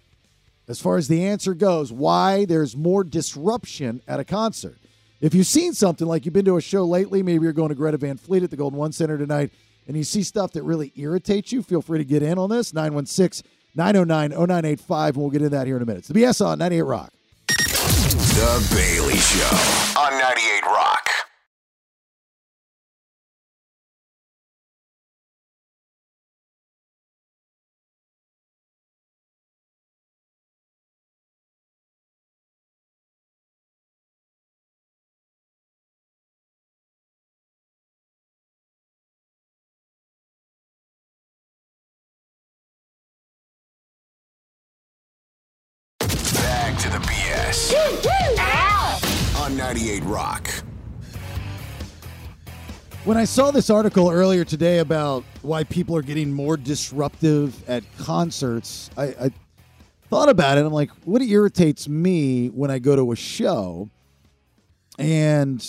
as 0.70 0.80
far 0.80 0.96
as 0.96 1.10
the 1.10 1.26
answer 1.26 1.54
goes 1.54 1.92
why 1.92 2.46
there's 2.46 2.78
more 2.78 3.04
disruption 3.04 4.02
at 4.08 4.22
a 4.22 4.24
concert. 4.26 4.78
If 5.22 5.34
you've 5.34 5.48
seen 5.48 5.74
something 5.74 6.06
like 6.06 6.26
you've 6.26 6.34
been 6.34 6.46
to 6.46 6.58
a 6.58 6.62
show 6.62 6.84
lately, 6.84 7.24
maybe 7.24 7.44
you're 7.44 7.54
going 7.54 7.70
to 7.70 7.76
Greta 7.76 7.98
Van 7.98 8.18
Fleet 8.18 8.44
at 8.44 8.50
the 8.52 8.58
Golden 8.58 8.78
One 8.78 8.92
Center 8.92 9.18
tonight, 9.18 9.52
and 9.88 9.96
you 9.96 10.04
see 10.04 10.24
stuff 10.24 10.52
that 10.54 10.64
really 10.64 10.92
irritates 10.96 11.52
you, 11.52 11.64
feel 11.64 11.82
free 11.82 12.00
to 12.00 12.06
get 12.06 12.22
in 12.22 12.38
on 12.38 12.50
this. 12.50 12.74
916 12.74 13.50
909 13.76 14.32
0985, 14.32 15.16
and 15.16 15.22
we'll 15.22 15.32
get 15.32 15.42
into 15.42 15.50
that 15.50 15.68
here 15.68 15.78
in 15.78 15.82
a 15.82 15.86
minute. 15.86 16.00
It's 16.00 16.08
the 16.10 16.14
BS 16.14 16.46
on 16.46 16.60
98 16.60 16.82
Rock. 16.82 17.14
The 17.48 18.68
Bailey 18.76 19.18
Show 19.18 20.00
on 20.00 20.12
98 20.20 20.64
Rock. 20.66 20.95
To 47.52 49.38
on 49.38 49.56
98 49.56 50.04
Rock. 50.04 50.50
When 53.04 53.18
I 53.18 53.26
saw 53.26 53.52
this 53.52 53.70
article 53.70 54.10
earlier 54.10 54.44
today 54.44 54.80
about 54.80 55.24
why 55.44 55.64
people 55.64 55.96
are 55.96 56.02
getting 56.02 56.34
more 56.34 56.58
disruptive 56.58 57.68
at 57.70 57.84
concerts, 57.98 58.90
I, 58.98 59.04
I 59.04 59.32
thought 60.10 60.30
about 60.30 60.58
it. 60.58 60.66
I'm 60.66 60.74
like, 60.74 60.90
what 61.04 61.22
irritates 61.22 61.88
me 61.88 62.48
when 62.48 62.72
I 62.72 62.80
go 62.80 62.96
to 62.96 63.12
a 63.12 63.16
show, 63.16 63.90
and 64.98 65.64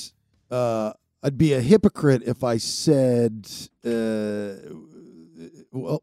uh, 0.51 0.95
I'd 1.23 1.37
be 1.37 1.53
a 1.53 1.61
hypocrite 1.61 2.23
if 2.25 2.43
I 2.43 2.57
said, 2.57 3.51
uh, 3.85 4.55
well, 5.73 6.03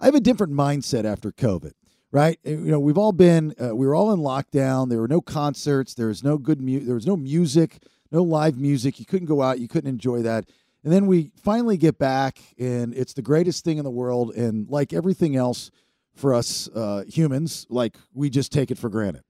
I 0.00 0.06
have 0.06 0.16
a 0.16 0.20
different 0.20 0.54
mindset 0.54 1.04
after 1.04 1.30
COVID. 1.30 1.72
Right, 2.14 2.38
you 2.44 2.56
know, 2.58 2.78
we've 2.78 2.96
all 2.96 3.10
been, 3.10 3.56
uh, 3.60 3.74
we 3.74 3.88
were 3.88 3.94
all 3.96 4.12
in 4.12 4.20
lockdown. 4.20 4.88
There 4.88 5.00
were 5.00 5.08
no 5.08 5.20
concerts. 5.20 5.94
There 5.94 6.06
was 6.06 6.22
no 6.22 6.38
good, 6.38 6.60
mu- 6.60 6.78
there 6.78 6.94
was 6.94 7.08
no 7.08 7.16
music, 7.16 7.82
no 8.12 8.22
live 8.22 8.56
music. 8.56 9.00
You 9.00 9.04
couldn't 9.04 9.26
go 9.26 9.42
out. 9.42 9.58
You 9.58 9.66
couldn't 9.66 9.90
enjoy 9.90 10.22
that. 10.22 10.48
And 10.84 10.92
then 10.92 11.08
we 11.08 11.32
finally 11.42 11.76
get 11.76 11.98
back, 11.98 12.38
and 12.56 12.94
it's 12.94 13.14
the 13.14 13.22
greatest 13.22 13.64
thing 13.64 13.78
in 13.78 13.84
the 13.84 13.90
world. 13.90 14.32
And 14.36 14.70
like 14.70 14.92
everything 14.92 15.34
else 15.34 15.72
for 16.14 16.34
us 16.34 16.68
uh, 16.68 17.02
humans, 17.08 17.66
like 17.68 17.96
we 18.12 18.30
just 18.30 18.52
take 18.52 18.70
it 18.70 18.78
for 18.78 18.88
granted. 18.88 19.24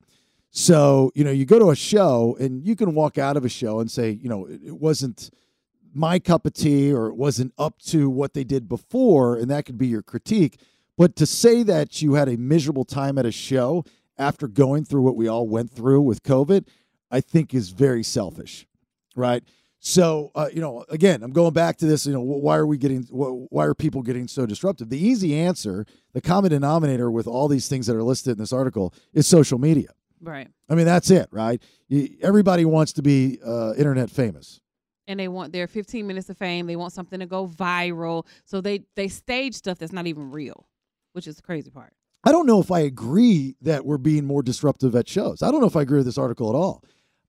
So, 0.50 1.10
you 1.14 1.24
know, 1.24 1.30
you 1.30 1.46
go 1.46 1.58
to 1.58 1.70
a 1.70 1.76
show 1.76 2.36
and 2.38 2.62
you 2.66 2.76
can 2.76 2.94
walk 2.94 3.16
out 3.16 3.38
of 3.38 3.46
a 3.46 3.48
show 3.48 3.80
and 3.80 3.90
say, 3.90 4.10
you 4.10 4.28
know, 4.28 4.44
it, 4.44 4.60
it 4.62 4.78
wasn't 4.78 5.30
my 5.94 6.18
cup 6.18 6.44
of 6.44 6.52
tea 6.52 6.92
or 6.92 7.06
it 7.06 7.16
wasn't 7.16 7.54
up 7.56 7.78
to 7.86 8.10
what 8.10 8.34
they 8.34 8.44
did 8.44 8.68
before. 8.68 9.36
And 9.36 9.50
that 9.50 9.64
could 9.64 9.78
be 9.78 9.86
your 9.86 10.02
critique. 10.02 10.60
But 10.96 11.16
to 11.16 11.26
say 11.26 11.62
that 11.64 12.02
you 12.02 12.14
had 12.14 12.28
a 12.28 12.36
miserable 12.36 12.84
time 12.84 13.18
at 13.18 13.26
a 13.26 13.32
show 13.32 13.84
after 14.16 14.46
going 14.46 14.84
through 14.84 15.02
what 15.02 15.16
we 15.16 15.28
all 15.28 15.48
went 15.48 15.70
through 15.70 16.02
with 16.02 16.22
COVID, 16.22 16.66
I 17.10 17.20
think 17.20 17.52
is 17.52 17.70
very 17.70 18.02
selfish, 18.02 18.66
right? 19.16 19.42
So, 19.80 20.30
uh, 20.34 20.48
you 20.52 20.62
know, 20.62 20.84
again, 20.88 21.22
I'm 21.22 21.32
going 21.32 21.52
back 21.52 21.76
to 21.78 21.86
this. 21.86 22.06
You 22.06 22.14
know, 22.14 22.22
why 22.22 22.56
are 22.56 22.66
we 22.66 22.78
getting? 22.78 23.02
Why 23.10 23.66
are 23.66 23.74
people 23.74 24.00
getting 24.00 24.28
so 24.28 24.46
disruptive? 24.46 24.88
The 24.88 24.98
easy 24.98 25.36
answer, 25.36 25.84
the 26.14 26.22
common 26.22 26.52
denominator 26.52 27.10
with 27.10 27.26
all 27.26 27.48
these 27.48 27.68
things 27.68 27.86
that 27.86 27.94
are 27.94 28.02
listed 28.02 28.32
in 28.32 28.38
this 28.38 28.52
article, 28.52 28.94
is 29.12 29.26
social 29.26 29.58
media. 29.58 29.88
Right. 30.22 30.48
I 30.70 30.74
mean, 30.74 30.86
that's 30.86 31.10
it, 31.10 31.28
right? 31.30 31.62
Everybody 32.22 32.64
wants 32.64 32.94
to 32.94 33.02
be 33.02 33.38
uh, 33.46 33.74
internet 33.76 34.10
famous. 34.10 34.58
And 35.06 35.20
they 35.20 35.28
want 35.28 35.52
their 35.52 35.66
15 35.66 36.06
minutes 36.06 36.30
of 36.30 36.38
fame. 36.38 36.66
They 36.66 36.76
want 36.76 36.94
something 36.94 37.20
to 37.20 37.26
go 37.26 37.46
viral. 37.46 38.26
So 38.46 38.62
they 38.62 38.84
they 38.94 39.08
stage 39.08 39.54
stuff 39.54 39.78
that's 39.78 39.92
not 39.92 40.06
even 40.06 40.30
real, 40.30 40.66
which 41.14 41.26
is 41.26 41.36
the 41.36 41.42
crazy 41.42 41.70
part. 41.70 41.92
I 42.24 42.32
don't 42.32 42.46
know 42.46 42.60
if 42.60 42.70
I 42.70 42.80
agree 42.80 43.56
that 43.62 43.84
we're 43.84 43.98
being 43.98 44.24
more 44.24 44.42
disruptive 44.42 44.94
at 44.94 45.08
shows. 45.08 45.42
I 45.42 45.50
don't 45.50 45.60
know 45.60 45.66
if 45.66 45.76
I 45.76 45.82
agree 45.82 45.98
with 45.98 46.06
this 46.06 46.18
article 46.18 46.48
at 46.48 46.54
all. 46.54 46.82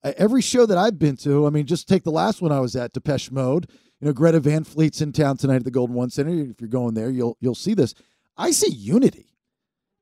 Uh, 0.04 0.14
Every 0.18 0.42
show 0.42 0.66
that 0.66 0.78
I've 0.78 0.98
been 1.00 1.18
to, 1.18 1.46
I 1.48 1.50
mean, 1.50 1.66
just 1.66 1.88
take 1.88 2.04
the 2.04 2.12
last 2.12 2.42
one 2.42 2.52
I 2.52 2.60
was 2.60 2.76
at, 2.76 2.94
Depeche 2.94 3.32
Mode. 3.32 3.70
You 4.00 4.08
know, 4.08 4.14
Greta 4.14 4.40
Van 4.40 4.64
Fleet's 4.64 5.02
in 5.02 5.12
town 5.12 5.38
tonight 5.38 5.56
at 5.58 5.64
the 5.64 5.72
Golden 5.72 5.96
One 5.96 6.10
Center. 6.10 6.30
If 6.32 6.60
you're 6.62 6.70
going 6.70 6.94
there, 6.94 7.10
you'll 7.10 7.38
you'll 7.40 7.56
see 7.56 7.74
this. 7.74 7.94
I 8.38 8.52
see 8.52 8.72
unity. 8.72 9.34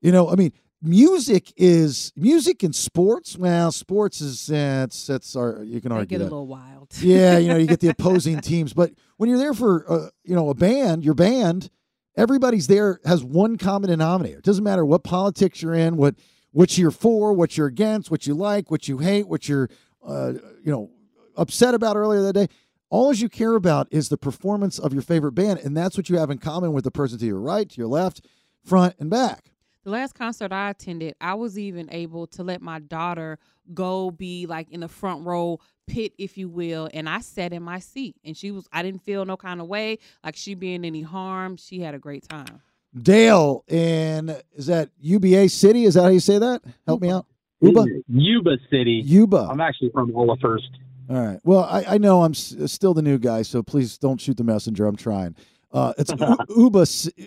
You 0.00 0.12
know, 0.12 0.28
I 0.30 0.34
mean, 0.34 0.52
music 0.82 1.52
is 1.56 2.12
music 2.16 2.62
and 2.62 2.74
sports. 2.74 3.36
Well, 3.38 3.72
sports 3.72 4.20
is 4.20 4.50
uh, 4.50 4.84
it's 4.88 5.08
it's 5.08 5.34
our 5.36 5.62
you 5.62 5.80
can 5.80 5.90
They 5.90 5.96
argue 5.96 6.18
get 6.18 6.20
a 6.20 6.24
little 6.24 6.46
wild. 6.46 6.90
yeah, 7.00 7.38
you 7.38 7.48
know, 7.48 7.56
you 7.56 7.66
get 7.66 7.80
the 7.80 7.88
opposing 7.98 8.40
teams, 8.40 8.72
but 8.74 8.92
when 9.16 9.28
you're 9.30 9.38
there 9.38 9.54
for 9.54 9.90
uh, 9.90 10.08
you 10.24 10.34
know 10.34 10.50
a 10.50 10.54
band, 10.54 11.04
your 11.04 11.14
band, 11.14 11.70
everybody's 12.16 12.66
there 12.66 13.00
has 13.04 13.24
one 13.24 13.56
common 13.56 13.90
denominator. 13.90 14.38
It 14.38 14.44
doesn't 14.44 14.64
matter 14.64 14.84
what 14.84 15.04
politics 15.04 15.62
you're 15.62 15.74
in, 15.74 15.96
what 15.96 16.16
what 16.52 16.78
you're 16.78 16.92
for, 16.92 17.32
what 17.32 17.56
you're 17.56 17.66
against, 17.66 18.10
what 18.10 18.26
you 18.26 18.34
like, 18.34 18.70
what 18.70 18.86
you 18.86 18.98
hate, 18.98 19.28
what 19.28 19.48
you're 19.48 19.68
uh, 20.06 20.34
you 20.62 20.72
know 20.72 20.90
upset 21.36 21.74
about 21.74 21.96
earlier 21.96 22.22
that 22.22 22.32
day. 22.34 22.48
All 22.90 23.12
you 23.12 23.28
care 23.28 23.56
about 23.56 23.88
is 23.90 24.08
the 24.08 24.16
performance 24.16 24.78
of 24.78 24.92
your 24.92 25.02
favorite 25.02 25.32
band, 25.32 25.58
and 25.60 25.76
that's 25.76 25.96
what 25.96 26.08
you 26.08 26.18
have 26.18 26.30
in 26.30 26.38
common 26.38 26.72
with 26.72 26.84
the 26.84 26.92
person 26.92 27.18
to 27.18 27.26
your 27.26 27.40
right, 27.40 27.68
to 27.68 27.76
your 27.76 27.88
left, 27.88 28.24
front, 28.64 28.94
and 29.00 29.10
back. 29.10 29.50
The 29.82 29.90
last 29.90 30.14
concert 30.14 30.52
I 30.52 30.70
attended, 30.70 31.14
I 31.20 31.34
was 31.34 31.58
even 31.58 31.92
able 31.92 32.26
to 32.28 32.42
let 32.42 32.62
my 32.62 32.78
daughter 32.78 33.38
go 33.74 34.10
be 34.10 34.46
like 34.46 34.70
in 34.70 34.80
the 34.80 34.88
front 34.88 35.26
row 35.26 35.58
pit, 35.86 36.12
if 36.18 36.36
you 36.38 36.48
will, 36.48 36.88
and 36.92 37.08
I 37.08 37.20
sat 37.20 37.52
in 37.52 37.62
my 37.62 37.78
seat, 37.78 38.16
and 38.24 38.36
she 38.36 38.50
was. 38.50 38.66
I 38.72 38.82
didn't 38.82 39.02
feel 39.02 39.24
no 39.24 39.36
kind 39.36 39.60
of 39.60 39.66
way, 39.68 39.98
like 40.24 40.36
she 40.36 40.54
being 40.54 40.84
any 40.84 41.02
harm. 41.02 41.56
She 41.56 41.80
had 41.80 41.94
a 41.94 41.98
great 41.98 42.28
time. 42.28 42.60
Dale 42.96 43.64
in 43.68 44.36
is 44.54 44.66
that 44.66 44.90
UBA 45.00 45.48
City? 45.48 45.84
Is 45.84 45.94
that 45.94 46.02
how 46.02 46.08
you 46.08 46.20
say 46.20 46.38
that? 46.38 46.62
Help 46.86 47.00
me 47.02 47.10
out. 47.10 47.26
Uba. 47.60 47.84
Yuba 48.08 48.56
City. 48.70 49.02
Yuba. 49.04 49.48
I'm 49.50 49.60
actually 49.60 49.90
from 49.90 50.12
Olivehurst. 50.14 50.68
All 51.10 51.16
right. 51.16 51.40
Well, 51.44 51.64
I, 51.64 51.84
I 51.94 51.98
know 51.98 52.22
I'm 52.22 52.32
s- 52.32 52.54
still 52.66 52.94
the 52.94 53.02
new 53.02 53.18
guy, 53.18 53.42
so 53.42 53.62
please 53.62 53.98
don't 53.98 54.20
shoot 54.20 54.36
the 54.36 54.44
messenger. 54.44 54.86
I'm 54.86 54.96
trying. 54.96 55.34
Uh, 55.72 55.92
it's 55.98 56.12
U- 56.12 56.36
Uba, 56.56 56.86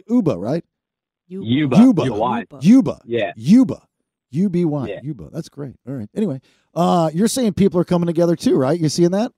Uba, 0.10 0.38
right? 0.38 0.64
Yuba. 1.28 1.46
Yuba. 1.46 1.78
Yuba. 2.06 2.60
Yuba. 2.62 3.02
Yeah. 3.06 3.34
Yuba. 3.36 3.82
U 4.38 4.50
B 4.50 4.64
Y. 4.66 5.00
Yuba. 5.04 5.30
That's 5.32 5.50
great. 5.50 5.76
All 5.88 5.94
right. 5.94 6.10
Anyway, 6.16 6.40
uh, 6.74 7.10
you're 7.14 7.28
saying 7.28 7.54
people 7.54 7.80
are 7.80 7.86
coming 7.86 8.08
together 8.08 8.36
too, 8.36 8.56
right? 8.56 8.80
You 8.80 8.90
seeing 8.90 9.12
that? 9.12 9.32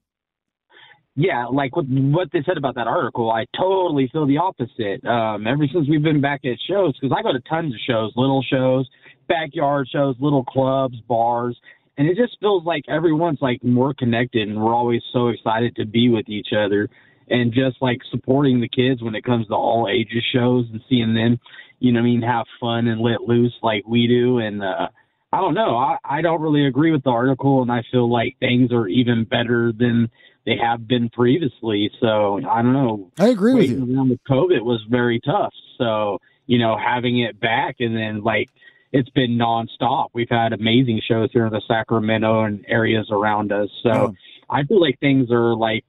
Yeah, 1.15 1.47
like 1.47 1.75
what 1.75 1.85
what 1.89 2.29
they 2.31 2.43
said 2.45 2.57
about 2.57 2.75
that 2.75 2.87
article, 2.87 3.29
I 3.29 3.45
totally 3.57 4.07
feel 4.11 4.25
the 4.25 4.37
opposite. 4.37 5.03
Um, 5.05 5.47
ever 5.47 5.65
since 5.73 5.89
we've 5.89 6.03
been 6.03 6.21
back 6.21 6.45
at 6.45 6.57
shows, 6.69 6.97
because 6.97 7.13
I 7.17 7.21
go 7.21 7.33
to 7.33 7.41
tons 7.41 7.73
of 7.73 7.79
shows, 7.85 8.13
little 8.15 8.41
shows, 8.41 8.87
backyard 9.27 9.89
shows, 9.91 10.15
little 10.19 10.45
clubs, 10.45 10.95
bars, 11.09 11.59
and 11.97 12.07
it 12.07 12.15
just 12.15 12.39
feels 12.39 12.63
like 12.63 12.83
everyone's 12.87 13.39
like 13.41 13.61
more 13.63 13.93
connected, 13.93 14.47
and 14.47 14.61
we're 14.61 14.73
always 14.73 15.01
so 15.11 15.27
excited 15.27 15.75
to 15.75 15.85
be 15.85 16.07
with 16.09 16.29
each 16.29 16.49
other, 16.57 16.87
and 17.29 17.51
just 17.51 17.81
like 17.81 17.99
supporting 18.11 18.61
the 18.61 18.69
kids 18.69 19.03
when 19.03 19.15
it 19.15 19.25
comes 19.25 19.45
to 19.47 19.55
all 19.55 19.89
ages 19.91 20.23
shows 20.33 20.67
and 20.71 20.79
seeing 20.87 21.13
them, 21.13 21.37
you 21.79 21.91
know, 21.91 21.99
what 21.99 22.07
I 22.07 22.09
mean, 22.09 22.21
have 22.21 22.45
fun 22.59 22.87
and 22.87 23.01
let 23.01 23.21
loose 23.21 23.53
like 23.61 23.87
we 23.87 24.07
do, 24.07 24.39
and 24.39 24.63
uh, 24.63 24.89
I 25.31 25.37
don't 25.39 25.53
know. 25.53 25.77
I, 25.77 25.97
I 26.03 26.21
don't 26.21 26.41
really 26.41 26.65
agree 26.65 26.91
with 26.91 27.03
the 27.03 27.11
article, 27.11 27.61
and 27.61 27.71
I 27.71 27.83
feel 27.91 28.11
like 28.11 28.37
things 28.39 28.71
are 28.71 28.87
even 28.87 29.25
better 29.25 29.71
than 29.71 30.09
they 30.45 30.57
have 30.61 30.87
been 30.87 31.09
previously. 31.09 31.91
So 31.99 32.39
I 32.49 32.61
don't 32.61 32.73
know. 32.73 33.11
I 33.19 33.27
agree 33.29 33.53
with 33.53 33.69
Waiting 33.69 33.95
around 33.95 34.09
with 34.09 34.19
COVID 34.29 34.61
was 34.63 34.83
very 34.89 35.19
tough. 35.19 35.53
So 35.77 36.19
you 36.47 36.57
know, 36.57 36.75
having 36.83 37.19
it 37.19 37.39
back 37.39 37.75
and 37.79 37.95
then 37.95 38.23
like 38.23 38.49
it's 38.91 39.09
been 39.09 39.37
nonstop. 39.37 40.07
We've 40.13 40.29
had 40.29 40.51
amazing 40.51 41.01
shows 41.07 41.29
here 41.31 41.45
in 41.45 41.53
the 41.53 41.61
Sacramento 41.67 42.43
and 42.43 42.65
areas 42.67 43.07
around 43.11 43.51
us. 43.51 43.69
So 43.83 44.15
I 44.49 44.63
feel 44.63 44.81
like 44.81 44.99
things 44.99 45.29
are 45.31 45.55
like 45.55 45.85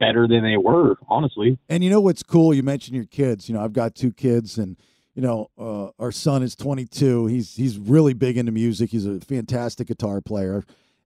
better 0.00 0.26
than 0.26 0.42
they 0.42 0.56
were, 0.56 0.96
honestly. 1.08 1.58
And 1.68 1.84
you 1.84 1.90
know 1.90 2.00
what's 2.00 2.24
cool? 2.24 2.52
You 2.52 2.64
mentioned 2.64 2.96
your 2.96 3.04
kids. 3.04 3.48
You 3.48 3.54
know, 3.54 3.62
I've 3.62 3.72
got 3.72 3.94
two 3.94 4.12
kids, 4.12 4.58
and 4.58 4.76
you 5.20 5.26
know, 5.26 5.50
uh, 5.58 5.90
our 6.02 6.12
son 6.12 6.42
is 6.42 6.56
22. 6.56 7.26
He's 7.26 7.54
he's 7.54 7.76
really 7.76 8.14
big 8.14 8.38
into 8.38 8.52
music. 8.52 8.88
He's 8.88 9.04
a 9.04 9.20
fantastic 9.20 9.88
guitar 9.88 10.22
player. 10.22 10.64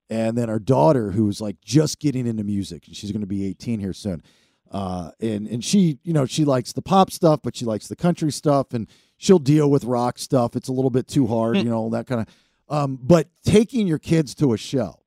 And 0.08 0.38
then 0.38 0.48
our 0.48 0.60
daughter, 0.60 1.10
who's 1.10 1.40
like 1.40 1.60
just 1.60 1.98
getting 1.98 2.24
into 2.24 2.44
music, 2.44 2.86
and 2.86 2.94
she's 2.94 3.10
going 3.10 3.22
to 3.22 3.26
be 3.26 3.44
18 3.44 3.80
here 3.80 3.92
soon. 3.92 4.22
Uh, 4.70 5.10
and 5.20 5.48
and 5.48 5.64
she, 5.64 5.98
you 6.04 6.12
know, 6.12 6.26
she 6.26 6.44
likes 6.44 6.72
the 6.72 6.80
pop 6.80 7.10
stuff, 7.10 7.40
but 7.42 7.56
she 7.56 7.64
likes 7.64 7.88
the 7.88 7.96
country 7.96 8.30
stuff, 8.30 8.72
and 8.72 8.86
she'll 9.16 9.40
deal 9.40 9.68
with 9.68 9.82
rock 9.82 10.20
stuff. 10.20 10.54
It's 10.54 10.68
a 10.68 10.72
little 10.72 10.90
bit 10.90 11.08
too 11.08 11.26
hard, 11.26 11.56
you 11.56 11.64
know, 11.64 11.90
that 11.90 12.06
kind 12.06 12.20
of. 12.20 12.28
Um, 12.68 13.00
but 13.02 13.26
taking 13.44 13.88
your 13.88 13.98
kids 13.98 14.32
to 14.36 14.52
a 14.52 14.56
show, 14.56 15.00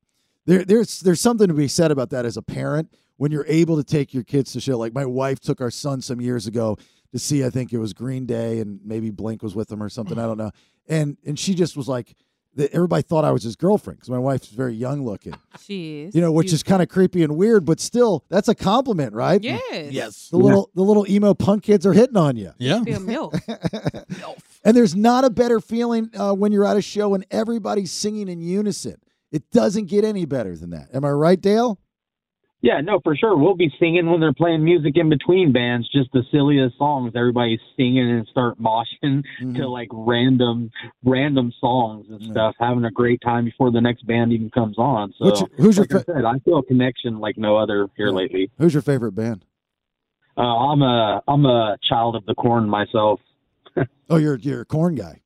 there, 0.46 0.66
there's 0.66 1.00
there's 1.00 1.22
something 1.22 1.48
to 1.48 1.54
be 1.54 1.70
said 1.70 1.92
about 1.92 2.10
that 2.10 2.26
as 2.26 2.36
a 2.36 2.42
parent 2.42 2.92
when 3.16 3.32
you're 3.32 3.46
able 3.48 3.78
to 3.78 3.86
take 3.86 4.14
your 4.14 4.24
kids 4.24 4.52
to 4.52 4.60
show. 4.60 4.78
Like 4.78 4.94
my 4.94 5.06
wife 5.06 5.40
took 5.40 5.62
our 5.62 5.72
son 5.72 6.02
some 6.02 6.20
years 6.20 6.46
ago 6.46 6.78
to 7.18 7.24
see, 7.24 7.44
I 7.46 7.50
think 7.50 7.74
it 7.74 7.78
was 7.78 7.94
Green 7.94 8.26
Day, 8.26 8.60
and 8.60 8.80
maybe 8.84 9.10
Blink 9.10 9.44
was 9.44 9.56
with 9.56 9.68
them 9.68 9.82
or 9.82 9.90
something. 9.90 10.18
I 10.18 10.24
don't 10.24 10.38
know. 10.38 10.52
And 10.88 11.18
and 11.26 11.38
she 11.38 11.54
just 11.54 11.76
was 11.76 11.88
like, 11.88 12.16
that 12.58 12.74
everybody 12.74 13.04
thought 13.04 13.24
I 13.24 13.32
was 13.32 13.44
his 13.44 13.56
girlfriend 13.56 14.00
because 14.00 14.10
my 14.10 14.18
wife's 14.18 14.48
very 14.48 14.74
young 14.74 15.06
looking. 15.06 15.36
She 15.62 16.04
is. 16.04 16.16
You 16.16 16.22
know, 16.22 16.32
which 16.32 16.52
is 16.52 16.64
kind 16.64 16.82
of 16.82 16.90
creepy 16.90 17.24
and 17.24 17.38
weird, 17.38 17.66
but 17.66 17.80
still, 17.80 18.26
that's 18.30 18.48
a 18.48 18.56
compliment, 18.56 19.14
right? 19.14 19.42
Yes. 19.42 19.92
Yes. 19.92 20.30
The 20.30 20.38
little 20.38 20.70
the 20.76 20.82
little 20.82 21.10
emo 21.10 21.34
punk 21.34 21.64
kids 21.64 21.86
are 21.86 21.94
hitting 21.94 22.18
on 22.18 22.36
you. 22.36 22.54
Yeah. 22.58 22.84
Feel 22.84 23.00
milk. 23.00 23.36
And 24.64 24.76
there's 24.76 24.96
not 24.96 25.24
a 25.24 25.30
better 25.30 25.62
feeling 25.62 26.10
uh, 26.14 26.34
when 26.34 26.52
you're 26.52 26.66
at 26.66 26.76
a 26.76 26.82
show 26.82 27.14
and 27.14 27.26
everybody's 27.32 27.90
singing 27.90 28.28
in 28.28 28.42
unison. 28.42 28.98
It 29.32 29.50
doesn't 29.50 29.86
get 29.86 30.04
any 30.04 30.26
better 30.26 30.58
than 30.58 30.72
that. 30.72 30.90
Am 30.94 31.06
I 31.06 31.12
right, 31.12 31.40
Dale? 31.40 31.80
Yeah, 32.62 32.82
no, 32.82 33.00
for 33.04 33.16
sure. 33.16 33.38
We'll 33.38 33.56
be 33.56 33.72
singing 33.80 34.10
when 34.10 34.20
they're 34.20 34.34
playing 34.34 34.64
music 34.64 34.94
in 34.98 35.10
between 35.10 35.52
bands, 35.54 35.88
just 35.92 36.12
the 36.12 36.24
silliest 36.32 36.78
songs. 36.78 37.12
Everybody's 37.16 37.60
singing 37.76 38.10
and 38.10 38.28
start 38.28 38.60
moshing 38.60 39.24
to 39.56 39.68
like 39.70 39.90
random, 39.92 40.72
random 41.06 41.54
songs 41.62 42.08
and 42.10 42.20
stuff, 42.32 42.56
having 42.60 42.84
a 42.86 42.92
great 42.92 43.22
time 43.22 43.46
before 43.46 43.70
the 43.72 43.80
next 43.80 44.08
band 44.08 44.34
even 44.34 44.50
comes 44.50 44.78
on. 44.80 45.14
So, 45.20 45.26
What's 45.26 45.40
your- 45.42 45.50
who's 45.58 45.78
your 45.78 45.86
like 45.92 46.10
I 46.10 46.14
said, 46.14 46.26
I 46.26 46.40
feel 46.40 46.58
a 46.58 46.64
connection 46.64 47.20
like 47.20 47.38
no 47.38 47.58
other 47.58 47.90
here 47.96 48.10
lately. 48.10 48.50
Who's 48.58 48.74
your 48.74 48.82
favorite 48.82 49.12
band? 49.14 49.46
Uh, 50.36 50.42
I'm 50.42 50.82
a 50.82 51.22
I'm 51.28 51.46
a 51.46 51.78
child 51.88 52.16
of 52.16 52.26
the 52.26 52.34
corn 52.36 52.68
myself. 52.70 53.20
Oh, 54.10 54.16
you're 54.16 54.38
you're 54.38 54.62
a 54.62 54.66
Korn 54.66 54.96
guy. 54.96 55.22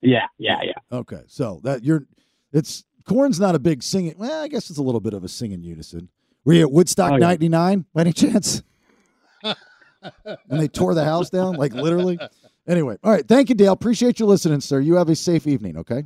Yeah, 0.00 0.26
yeah, 0.38 0.58
yeah. 0.64 0.72
Okay, 0.98 1.20
so 1.28 1.60
that 1.64 1.84
you're 1.84 2.06
it's 2.52 2.84
Korn's 3.04 3.38
not 3.38 3.54
a 3.54 3.58
big 3.58 3.82
singing. 3.82 4.14
Well, 4.18 4.42
I 4.42 4.48
guess 4.48 4.70
it's 4.70 4.78
a 4.78 4.82
little 4.82 5.00
bit 5.00 5.12
of 5.14 5.22
a 5.22 5.28
singing 5.28 5.62
unison. 5.62 6.08
Were 6.46 6.54
you 6.54 6.62
at 6.62 6.70
Woodstock 6.72 7.12
Oh, 7.12 7.16
yeah. 7.16 7.20
'99 7.26 7.84
by 7.92 8.00
any 8.00 8.12
chance? 8.14 8.62
and 9.42 9.56
they 10.48 10.68
tore 10.68 10.94
the 10.94 11.04
house 11.04 11.28
down, 11.28 11.56
like 11.56 11.74
literally. 11.74 12.18
Anyway, 12.66 12.96
all 13.04 13.12
right. 13.12 13.26
Thank 13.26 13.48
you, 13.48 13.54
Dale. 13.54 13.72
Appreciate 13.72 14.18
you 14.18 14.26
listening, 14.26 14.60
sir. 14.60 14.80
You 14.80 14.94
have 14.94 15.08
a 15.08 15.16
safe 15.16 15.46
evening. 15.46 15.76
Okay. 15.76 16.04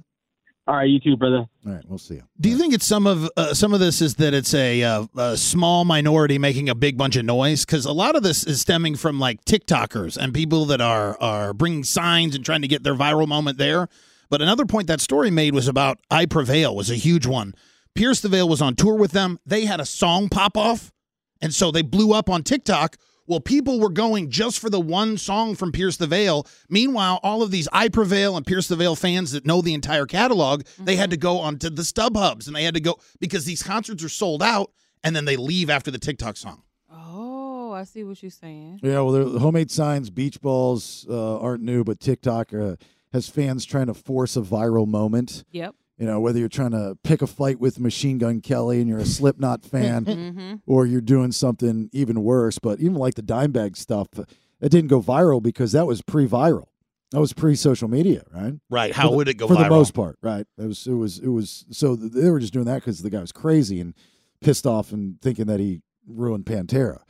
All 0.67 0.77
right, 0.77 0.89
you 0.89 1.01
too, 1.01 1.17
brother. 1.17 1.39
All 1.67 1.73
right, 1.73 1.83
we'll 1.89 1.99
see 1.99 2.15
you. 2.15 2.23
Do 2.41 2.49
you 2.49 2.57
think 2.57 2.73
it's 2.75 2.87
some 2.87 3.07
of 3.07 3.29
uh, 3.37 3.55
some 3.55 3.75
of 3.75 3.81
this 3.81 4.01
is 4.01 4.15
that 4.17 4.35
it's 4.35 4.55
a, 4.55 4.83
uh, 4.83 5.07
a 5.17 5.37
small 5.37 5.85
minority 5.85 6.39
making 6.39 6.69
a 6.69 6.75
big 6.75 6.97
bunch 6.97 7.17
of 7.17 7.25
noise? 7.25 7.65
Because 7.65 7.87
a 7.87 7.93
lot 7.93 8.15
of 8.15 8.23
this 8.23 8.45
is 8.45 8.61
stemming 8.61 8.97
from 8.97 9.19
like 9.19 9.45
TikTokers 9.45 10.17
and 10.17 10.33
people 10.33 10.65
that 10.67 10.81
are 10.81 11.21
are 11.21 11.53
bringing 11.53 11.83
signs 11.85 12.35
and 12.35 12.45
trying 12.45 12.63
to 12.63 12.69
get 12.69 12.83
their 12.83 12.95
viral 12.95 13.27
moment 13.27 13.59
there. 13.59 13.89
But 14.29 14.43
another 14.43 14.65
point 14.65 14.87
that 14.87 15.01
story 15.01 15.31
made 15.31 15.55
was 15.55 15.67
about 15.67 15.99
I 16.11 16.25
Prevail 16.27 16.75
was 16.77 16.89
a 16.91 16.95
huge 16.95 17.27
one. 17.27 17.55
Pierce 17.95 18.21
the 18.21 18.29
Veil 18.29 18.49
was 18.49 18.63
on 18.63 18.75
tour 18.77 18.95
with 18.95 19.13
them. 19.13 19.39
They 19.45 19.65
had 19.65 19.81
a 19.81 19.87
song 19.87 20.29
pop 20.29 20.57
off, 20.57 20.93
and 21.41 21.55
so 21.55 21.71
they 21.71 21.83
blew 21.83 22.13
up 22.13 22.31
on 22.31 22.43
TikTok. 22.43 22.97
Well, 23.27 23.41
people 23.41 23.79
were 23.79 23.91
going 23.91 24.29
just 24.29 24.59
for 24.59 24.69
the 24.71 24.81
one 24.81 25.17
song 25.17 25.55
from 25.55 25.71
Pierce 25.71 25.97
the 25.97 26.09
Veil. 26.09 26.47
Meanwhile, 26.69 27.21
all 27.23 27.43
of 27.43 27.53
these 27.53 27.69
I 27.73 27.89
Prevail 27.89 28.37
and 28.37 28.45
Pierce 28.45 28.67
the 28.67 28.75
Veil 28.75 28.97
fans 28.97 29.31
that 29.33 29.47
know 29.47 29.61
the 29.63 29.75
entire 29.75 30.07
catalog, 30.07 30.65
they 30.81 30.97
had 30.97 31.11
to 31.11 31.17
go 31.17 31.39
onto 31.39 31.71
the 31.71 31.85
stub 31.85 32.17
hubs 32.17 32.49
and 32.49 32.57
they 32.57 32.65
had 32.65 32.75
to 32.75 32.81
go 32.81 32.99
because 33.21 33.45
these 33.45 33.63
concerts 33.63 34.03
are 34.03 34.09
sold 34.09 34.43
out 34.43 34.73
and 35.05 35.15
then 35.15 35.27
they 35.27 35.37
leave 35.37 35.71
after 35.71 35.93
the 35.93 35.99
TikTok 35.99 36.37
song. 36.37 36.63
Oh, 36.93 37.71
I 37.73 37.85
see 37.85 38.03
what 38.03 38.21
you're 38.21 38.31
saying. 38.31 38.81
Yeah, 38.83 39.01
well, 39.03 39.13
the 39.13 39.39
homemade 39.39 39.71
signs, 39.71 40.11
beach 40.11 40.41
balls 40.41 41.07
uh, 41.09 41.39
aren't 41.39 41.63
new, 41.63 41.85
but 41.85 42.01
TikTok 42.01 42.53
uh, 42.53 42.77
has 43.13 43.29
fans 43.29 43.65
trying 43.65 43.87
to 43.87 43.95
force 43.95 44.37
a 44.37 44.41
viral 44.41 44.89
moment. 44.89 45.45
Yep. 45.53 45.77
You 46.01 46.07
know, 46.07 46.19
whether 46.19 46.39
you're 46.39 46.49
trying 46.49 46.71
to 46.71 46.97
pick 47.05 47.21
a 47.21 47.27
fight 47.27 47.61
with 47.61 47.79
Machine 47.79 48.17
Gun 48.19 48.41
Kelly 48.41 48.81
and 48.81 48.89
you're 48.89 48.99
a 48.99 49.05
Slipknot 49.05 49.65
fan, 49.67 50.05
Mhm. 50.07 50.61
or 50.67 50.87
you're 50.87 51.03
doing 51.03 51.31
something 51.31 51.91
even 51.93 52.25
worse. 52.25 52.59
But 52.59 52.81
even 52.81 52.95
like 52.95 53.15
the 53.17 53.23
Dimebag 53.23 53.77
stuff, 53.77 54.09
it 54.19 54.71
didn't 54.71 54.89
go 54.89 55.03
viral 55.03 55.43
because 55.43 55.73
that 55.73 55.87
was 55.87 56.01
pre-viral. 56.01 56.69
That 57.13 57.21
was 57.21 57.33
pre-social 57.35 57.87
media, 57.89 58.23
right? 58.33 58.55
Right. 58.71 58.93
How 58.95 59.11
the- 59.11 59.17
would 59.17 59.29
it 59.29 59.35
go 59.35 59.47
for 59.47 59.55
the 59.57 59.69
most 59.69 59.93
part? 59.93 60.17
Right. 60.23 60.47
It 60.57 60.67
was. 60.67 60.87
It 60.87 60.95
was. 60.95 61.19
It 61.19 61.29
was. 61.29 61.67
So 61.71 61.95
they 61.97 62.31
were 62.31 62.41
just 62.41 62.53
doing 62.55 62.65
that 62.67 62.77
because 62.77 63.03
the 63.03 63.11
guy 63.11 63.21
was 63.21 63.33
crazy 63.33 63.79
and 63.81 63.93
pissed 64.41 64.67
off 64.67 64.93
and 64.93 65.21
thinking 65.21 65.47
that 65.47 65.61
he 65.61 65.83
ruined 66.07 66.47
Pantera, 66.47 67.01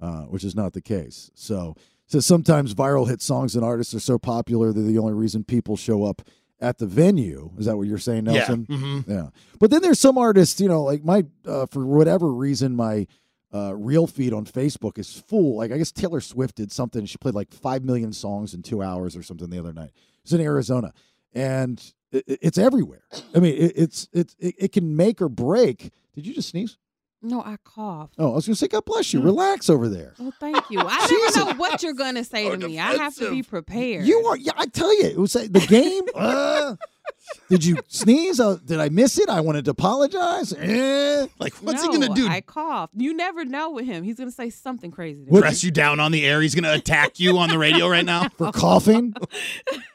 uh, 0.00 0.22
which 0.24 0.44
is 0.44 0.54
not 0.54 0.74
the 0.74 0.80
case. 0.82 1.30
So, 1.34 1.74
so 2.06 2.20
sometimes 2.20 2.72
viral 2.74 3.08
hit 3.08 3.20
songs 3.20 3.56
and 3.56 3.64
artists 3.64 3.94
are 3.94 4.00
so 4.00 4.16
popular 4.18 4.72
they're 4.72 4.84
the 4.84 4.98
only 4.98 5.12
reason 5.14 5.42
people 5.44 5.76
show 5.76 6.04
up 6.04 6.22
at 6.60 6.78
the 6.78 6.86
venue. 6.86 7.50
Is 7.58 7.66
that 7.66 7.76
what 7.76 7.86
you're 7.86 7.98
saying, 7.98 8.26
Yeah. 8.26 8.32
Nelson? 8.32 8.66
Mhm. 8.66 9.08
Yeah. 9.08 9.28
But 9.60 9.70
then 9.70 9.82
there's 9.82 10.00
some 10.00 10.18
artists, 10.18 10.60
you 10.60 10.68
know, 10.68 10.82
like 10.82 11.04
my 11.04 11.24
uh, 11.46 11.66
for 11.66 11.84
whatever 11.86 12.32
reason 12.32 12.74
my 12.74 13.06
uh, 13.52 13.74
real 13.74 14.06
feed 14.06 14.32
on 14.32 14.44
Facebook 14.44 14.98
is 14.98 15.12
full. 15.20 15.56
Like 15.56 15.72
I 15.72 15.78
guess 15.78 15.92
Taylor 15.92 16.20
Swift 16.20 16.56
did 16.56 16.70
something. 16.72 17.06
She 17.06 17.16
played 17.18 17.34
like 17.34 17.52
five 17.52 17.82
million 17.84 18.12
songs 18.12 18.54
in 18.54 18.62
two 18.62 18.82
hours 18.82 19.16
or 19.16 19.22
something 19.22 19.48
the 19.50 19.58
other 19.58 19.72
night. 19.72 19.90
It's 20.22 20.32
in 20.32 20.40
Arizona, 20.40 20.92
and 21.32 21.82
it, 22.12 22.24
it's 22.26 22.58
everywhere. 22.58 23.04
I 23.34 23.38
mean, 23.38 23.54
it, 23.54 23.72
it's 23.76 24.08
it's 24.12 24.36
it, 24.38 24.54
it 24.58 24.72
can 24.72 24.96
make 24.96 25.22
or 25.22 25.28
break. 25.30 25.90
Did 26.14 26.26
you 26.26 26.34
just 26.34 26.50
sneeze? 26.50 26.76
No, 27.20 27.42
I 27.42 27.56
coughed. 27.64 28.14
Oh, 28.18 28.32
I 28.32 28.34
was 28.36 28.46
gonna 28.46 28.56
say, 28.56 28.68
God 28.68 28.84
bless 28.84 29.12
you. 29.12 29.20
Relax 29.20 29.68
over 29.68 29.88
there. 29.88 30.14
Well, 30.18 30.32
thank 30.38 30.70
you. 30.70 30.80
I 30.80 31.30
never 31.34 31.50
know 31.50 31.58
what 31.58 31.82
you're 31.82 31.92
gonna 31.92 32.24
say 32.24 32.48
to 32.48 32.56
me. 32.56 32.78
I 32.78 32.94
have 32.94 33.14
to 33.16 33.30
be 33.30 33.42
prepared. 33.42 34.06
You 34.06 34.24
are. 34.26 34.36
Yeah, 34.36 34.52
I 34.56 34.66
tell 34.66 34.96
you, 34.96 35.06
it 35.06 35.18
was 35.18 35.34
uh, 35.34 35.46
the 35.50 35.60
game. 35.60 36.04
uh, 36.14 36.76
did 37.50 37.64
you 37.64 37.78
sneeze? 37.88 38.38
Uh, 38.38 38.58
did 38.64 38.78
I 38.78 38.88
miss 38.88 39.18
it? 39.18 39.28
I 39.28 39.40
wanted 39.40 39.64
to 39.64 39.72
apologize. 39.72 40.52
Eh. 40.52 41.26
Like, 41.40 41.54
what's 41.56 41.84
no, 41.84 41.90
he 41.90 41.98
gonna 41.98 42.14
do? 42.14 42.28
I 42.28 42.40
coughed. 42.40 42.94
You 42.96 43.14
never 43.14 43.44
know 43.44 43.70
with 43.72 43.86
him. 43.86 44.04
He's 44.04 44.16
gonna 44.16 44.30
say 44.30 44.50
something 44.50 44.92
crazy. 44.92 45.24
To 45.24 45.32
me. 45.32 45.40
Dress 45.40 45.64
you 45.64 45.72
down 45.72 45.98
on 45.98 46.12
the 46.12 46.24
air. 46.24 46.40
He's 46.40 46.54
going 46.54 46.64
to 46.64 46.74
attack 46.74 47.18
you 47.18 47.38
on 47.38 47.48
the 47.48 47.58
radio 47.58 47.88
right 47.88 48.04
now. 48.04 48.28
for 48.38 48.52
coughing. 48.52 49.14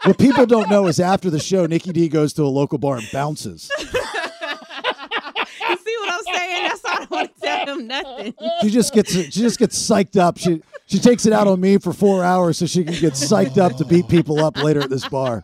what 0.03 0.17
people 0.17 0.45
don't 0.45 0.69
know 0.69 0.87
is 0.87 0.99
after 0.99 1.29
the 1.29 1.39
show, 1.39 1.65
Nikki 1.65 1.91
D 1.91 2.09
goes 2.09 2.33
to 2.33 2.43
a 2.43 2.51
local 2.51 2.77
bar 2.77 2.97
and 2.97 3.07
bounces. 3.11 3.69
You 3.79 5.77
see 5.77 5.95
what 5.99 6.13
I'm 6.13 6.23
saying? 6.23 6.63
That's 6.67 6.83
why 6.83 6.91
I 6.93 6.97
don't 6.97 7.02
want 7.13 7.35
to 7.35 7.41
tell 7.41 7.67
him 7.77 7.87
nothing. 7.87 8.33
She 8.61 8.69
just 8.69 8.93
gets 8.93 9.11
she 9.11 9.29
just 9.29 9.59
gets 9.59 9.77
psyched 9.77 10.17
up. 10.17 10.37
She 10.37 10.61
she 10.85 10.99
takes 10.99 11.25
it 11.25 11.33
out 11.33 11.47
on 11.47 11.61
me 11.61 11.77
for 11.77 11.93
four 11.93 12.23
hours 12.23 12.57
so 12.57 12.65
she 12.65 12.83
can 12.83 12.93
get 12.95 13.13
psyched 13.13 13.57
up 13.57 13.77
to 13.77 13.85
beat 13.85 14.07
people 14.07 14.43
up 14.43 14.57
later 14.57 14.81
at 14.81 14.89
this 14.89 15.07
bar. 15.07 15.43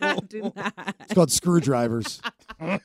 I 0.00 0.18
do 0.28 0.52
not. 0.54 0.94
It's 1.00 1.14
called 1.14 1.32
screwdrivers. 1.32 2.20
I 2.60 2.80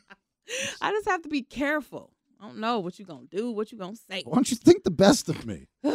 just 0.81 1.07
have 1.07 1.21
to 1.23 1.29
be 1.29 1.41
careful. 1.41 2.12
I 2.43 2.47
don't 2.47 2.57
know 2.57 2.79
what 2.79 2.99
you're 2.99 3.05
gonna 3.05 3.25
do, 3.31 3.51
what 3.51 3.71
you're 3.71 3.79
gonna 3.79 3.95
say. 3.95 4.21
Why 4.25 4.35
don't 4.35 4.51
you 4.51 4.57
think 4.57 4.83
the 4.83 4.91
best 4.91 5.29
of 5.29 5.45
me? 5.45 5.69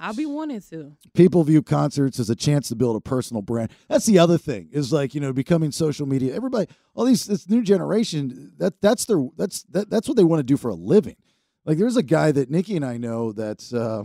I'll 0.00 0.14
be 0.14 0.24
wanting 0.24 0.60
to. 0.70 0.92
People 1.14 1.42
view 1.42 1.62
concerts 1.62 2.20
as 2.20 2.30
a 2.30 2.36
chance 2.36 2.68
to 2.68 2.76
build 2.76 2.94
a 2.94 3.00
personal 3.00 3.42
brand. 3.42 3.72
That's 3.88 4.06
the 4.06 4.20
other 4.20 4.38
thing 4.38 4.68
is 4.70 4.92
like 4.92 5.16
you 5.16 5.20
know 5.20 5.32
becoming 5.32 5.72
social 5.72 6.06
media. 6.06 6.32
Everybody, 6.32 6.68
all 6.94 7.04
these 7.04 7.26
this 7.26 7.48
new 7.48 7.60
generation 7.60 8.52
that 8.58 8.80
that's 8.80 9.06
their 9.06 9.26
that's 9.36 9.64
that, 9.64 9.90
that's 9.90 10.06
what 10.06 10.16
they 10.16 10.22
want 10.22 10.38
to 10.38 10.44
do 10.44 10.56
for 10.56 10.68
a 10.68 10.76
living. 10.76 11.16
Like 11.64 11.76
there's 11.76 11.96
a 11.96 12.04
guy 12.04 12.30
that 12.30 12.50
Nikki 12.50 12.76
and 12.76 12.84
I 12.84 12.98
know 12.98 13.32
that's 13.32 13.74
uh, 13.74 14.04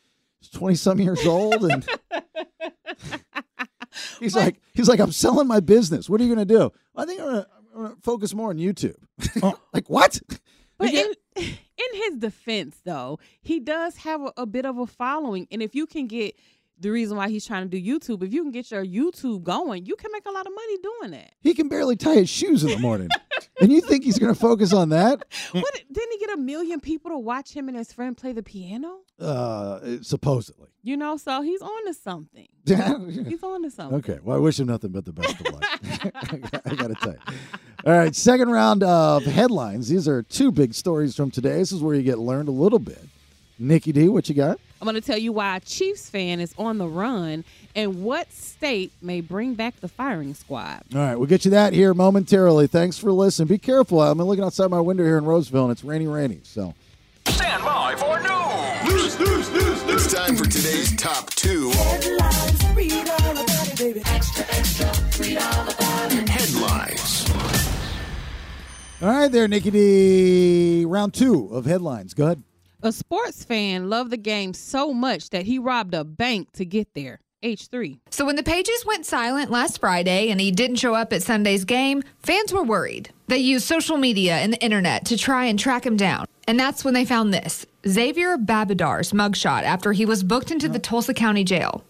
twenty 0.54 0.74
some 0.74 1.00
years 1.00 1.26
old 1.26 1.70
and 1.70 1.86
he's 4.20 4.34
like 4.34 4.58
he's 4.72 4.88
like 4.88 5.00
I'm 5.00 5.12
selling 5.12 5.48
my 5.48 5.60
business. 5.60 6.08
What 6.08 6.18
are 6.18 6.24
you 6.24 6.34
going 6.34 6.48
to 6.48 6.54
do? 6.54 6.72
I 6.96 7.04
think 7.04 7.20
I'm 7.20 7.44
going 7.74 7.94
to 7.94 7.96
focus 8.02 8.32
more 8.32 8.48
on 8.48 8.56
YouTube. 8.56 8.96
like 9.74 9.90
what? 9.90 10.18
But 10.82 10.94
in, 10.94 11.12
in 11.36 11.94
his 11.94 12.16
defense, 12.18 12.80
though, 12.84 13.18
he 13.40 13.60
does 13.60 13.96
have 13.98 14.20
a, 14.20 14.32
a 14.36 14.46
bit 14.46 14.66
of 14.66 14.78
a 14.78 14.86
following, 14.86 15.46
and 15.50 15.62
if 15.62 15.74
you 15.74 15.86
can 15.86 16.06
get 16.06 16.36
the 16.78 16.90
reason 16.90 17.16
why 17.16 17.28
he's 17.28 17.46
trying 17.46 17.68
to 17.68 17.80
do 17.80 17.80
YouTube, 17.80 18.22
if 18.22 18.32
you 18.32 18.42
can 18.42 18.50
get 18.50 18.70
your 18.70 18.84
YouTube 18.84 19.44
going, 19.44 19.86
you 19.86 19.94
can 19.96 20.10
make 20.12 20.26
a 20.26 20.30
lot 20.30 20.46
of 20.46 20.52
money 20.54 20.76
doing 20.82 21.10
that. 21.12 21.32
He 21.40 21.54
can 21.54 21.68
barely 21.68 21.96
tie 21.96 22.16
his 22.16 22.28
shoes 22.28 22.64
in 22.64 22.70
the 22.70 22.78
morning. 22.78 23.08
and 23.60 23.72
you 23.72 23.80
think 23.80 24.04
he's 24.04 24.18
going 24.18 24.34
to 24.34 24.38
focus 24.38 24.72
on 24.72 24.88
that? 24.90 25.24
What 25.52 25.72
didn't 25.92 26.12
he 26.12 26.18
get 26.18 26.30
a 26.30 26.40
million 26.40 26.80
people 26.80 27.10
to 27.10 27.18
watch 27.18 27.52
him 27.52 27.68
and 27.68 27.76
his 27.76 27.92
friend 27.92 28.16
play 28.16 28.32
the 28.32 28.42
piano? 28.42 29.00
Uh, 29.20 29.98
supposedly. 30.02 30.70
You 30.84 30.96
know, 30.96 31.16
so 31.16 31.42
he's 31.42 31.62
on 31.62 31.86
to 31.86 31.94
something. 31.94 32.48
He's 32.66 33.42
on 33.42 33.62
to 33.62 33.70
something. 33.70 33.98
Okay. 33.98 34.18
Well, 34.22 34.36
I 34.36 34.40
wish 34.40 34.58
him 34.58 34.66
nothing 34.66 34.90
but 34.90 35.04
the 35.04 35.12
best 35.12 35.40
of 35.40 35.52
luck. 35.52 35.64
I 36.64 36.74
got 36.74 36.88
to 36.88 36.94
tell 36.94 37.12
you. 37.12 37.18
All 37.84 37.92
right. 37.92 38.14
Second 38.14 38.50
round 38.50 38.82
of 38.82 39.24
headlines. 39.24 39.88
These 39.88 40.08
are 40.08 40.22
two 40.22 40.50
big 40.50 40.74
stories 40.74 41.14
from 41.14 41.30
today. 41.30 41.58
This 41.58 41.72
is 41.72 41.82
where 41.82 41.94
you 41.94 42.02
get 42.02 42.18
learned 42.18 42.48
a 42.48 42.52
little 42.52 42.78
bit. 42.80 43.02
Nikki 43.58 43.92
D, 43.92 44.08
what 44.08 44.28
you 44.28 44.34
got? 44.34 44.58
I'm 44.80 44.86
going 44.86 44.94
to 44.94 45.00
tell 45.00 45.18
you 45.18 45.32
why 45.32 45.56
a 45.56 45.60
Chiefs 45.60 46.10
fan 46.10 46.40
is 46.40 46.52
on 46.58 46.78
the 46.78 46.88
run 46.88 47.44
and 47.76 48.02
what 48.02 48.32
state 48.32 48.92
may 49.00 49.20
bring 49.20 49.54
back 49.54 49.78
the 49.80 49.88
firing 49.88 50.34
squad. 50.34 50.82
All 50.94 51.00
right. 51.00 51.16
We'll 51.16 51.28
get 51.28 51.44
you 51.44 51.52
that 51.52 51.72
here 51.72 51.94
momentarily. 51.94 52.66
Thanks 52.66 52.98
for 52.98 53.12
listening. 53.12 53.48
Be 53.48 53.58
careful. 53.58 54.02
I'm 54.02 54.18
looking 54.18 54.44
outside 54.44 54.70
my 54.70 54.80
window 54.80 55.04
here 55.04 55.18
in 55.18 55.24
Roseville, 55.24 55.64
and 55.64 55.72
it's 55.72 55.84
rainy, 55.84 56.08
rainy. 56.08 56.40
So. 56.42 56.74
Stand 57.26 57.62
by 57.64 57.94
for 57.96 58.20
news. 58.20 58.31
It's 60.14 60.20
time 60.20 60.36
for 60.36 60.44
today's 60.44 60.94
top 60.96 61.30
two. 61.30 61.70
Headlines. 66.28 67.30
All 69.00 69.08
right, 69.08 69.32
there, 69.32 69.48
Nikki 69.48 69.70
D. 69.70 70.84
Round 70.84 71.14
two 71.14 71.48
of 71.50 71.64
headlines. 71.64 72.12
Go 72.12 72.26
ahead. 72.26 72.42
A 72.82 72.92
sports 72.92 73.42
fan 73.42 73.88
loved 73.88 74.10
the 74.10 74.18
game 74.18 74.52
so 74.52 74.92
much 74.92 75.30
that 75.30 75.46
he 75.46 75.58
robbed 75.58 75.94
a 75.94 76.04
bank 76.04 76.52
to 76.52 76.66
get 76.66 76.92
there. 76.92 77.20
H3. 77.42 77.98
So 78.10 78.24
when 78.24 78.36
the 78.36 78.42
pages 78.42 78.86
went 78.86 79.06
silent 79.06 79.50
last 79.50 79.80
Friday 79.80 80.30
and 80.30 80.40
he 80.40 80.50
didn't 80.50 80.76
show 80.76 80.94
up 80.94 81.12
at 81.12 81.22
Sunday's 81.22 81.64
game, 81.64 82.02
fans 82.18 82.52
were 82.52 82.62
worried. 82.62 83.10
They 83.28 83.38
used 83.38 83.66
social 83.66 83.96
media 83.96 84.36
and 84.36 84.52
the 84.52 84.62
internet 84.62 85.04
to 85.06 85.16
try 85.16 85.46
and 85.46 85.58
track 85.58 85.84
him 85.84 85.96
down. 85.96 86.26
And 86.46 86.58
that's 86.58 86.84
when 86.84 86.94
they 86.94 87.04
found 87.04 87.32
this 87.32 87.66
Xavier 87.86 88.36
Babudar's 88.36 89.12
mugshot 89.12 89.62
after 89.62 89.92
he 89.92 90.06
was 90.06 90.22
booked 90.22 90.50
into 90.50 90.68
the 90.68 90.78
Tulsa 90.78 91.14
County 91.14 91.44
Jail. 91.44 91.84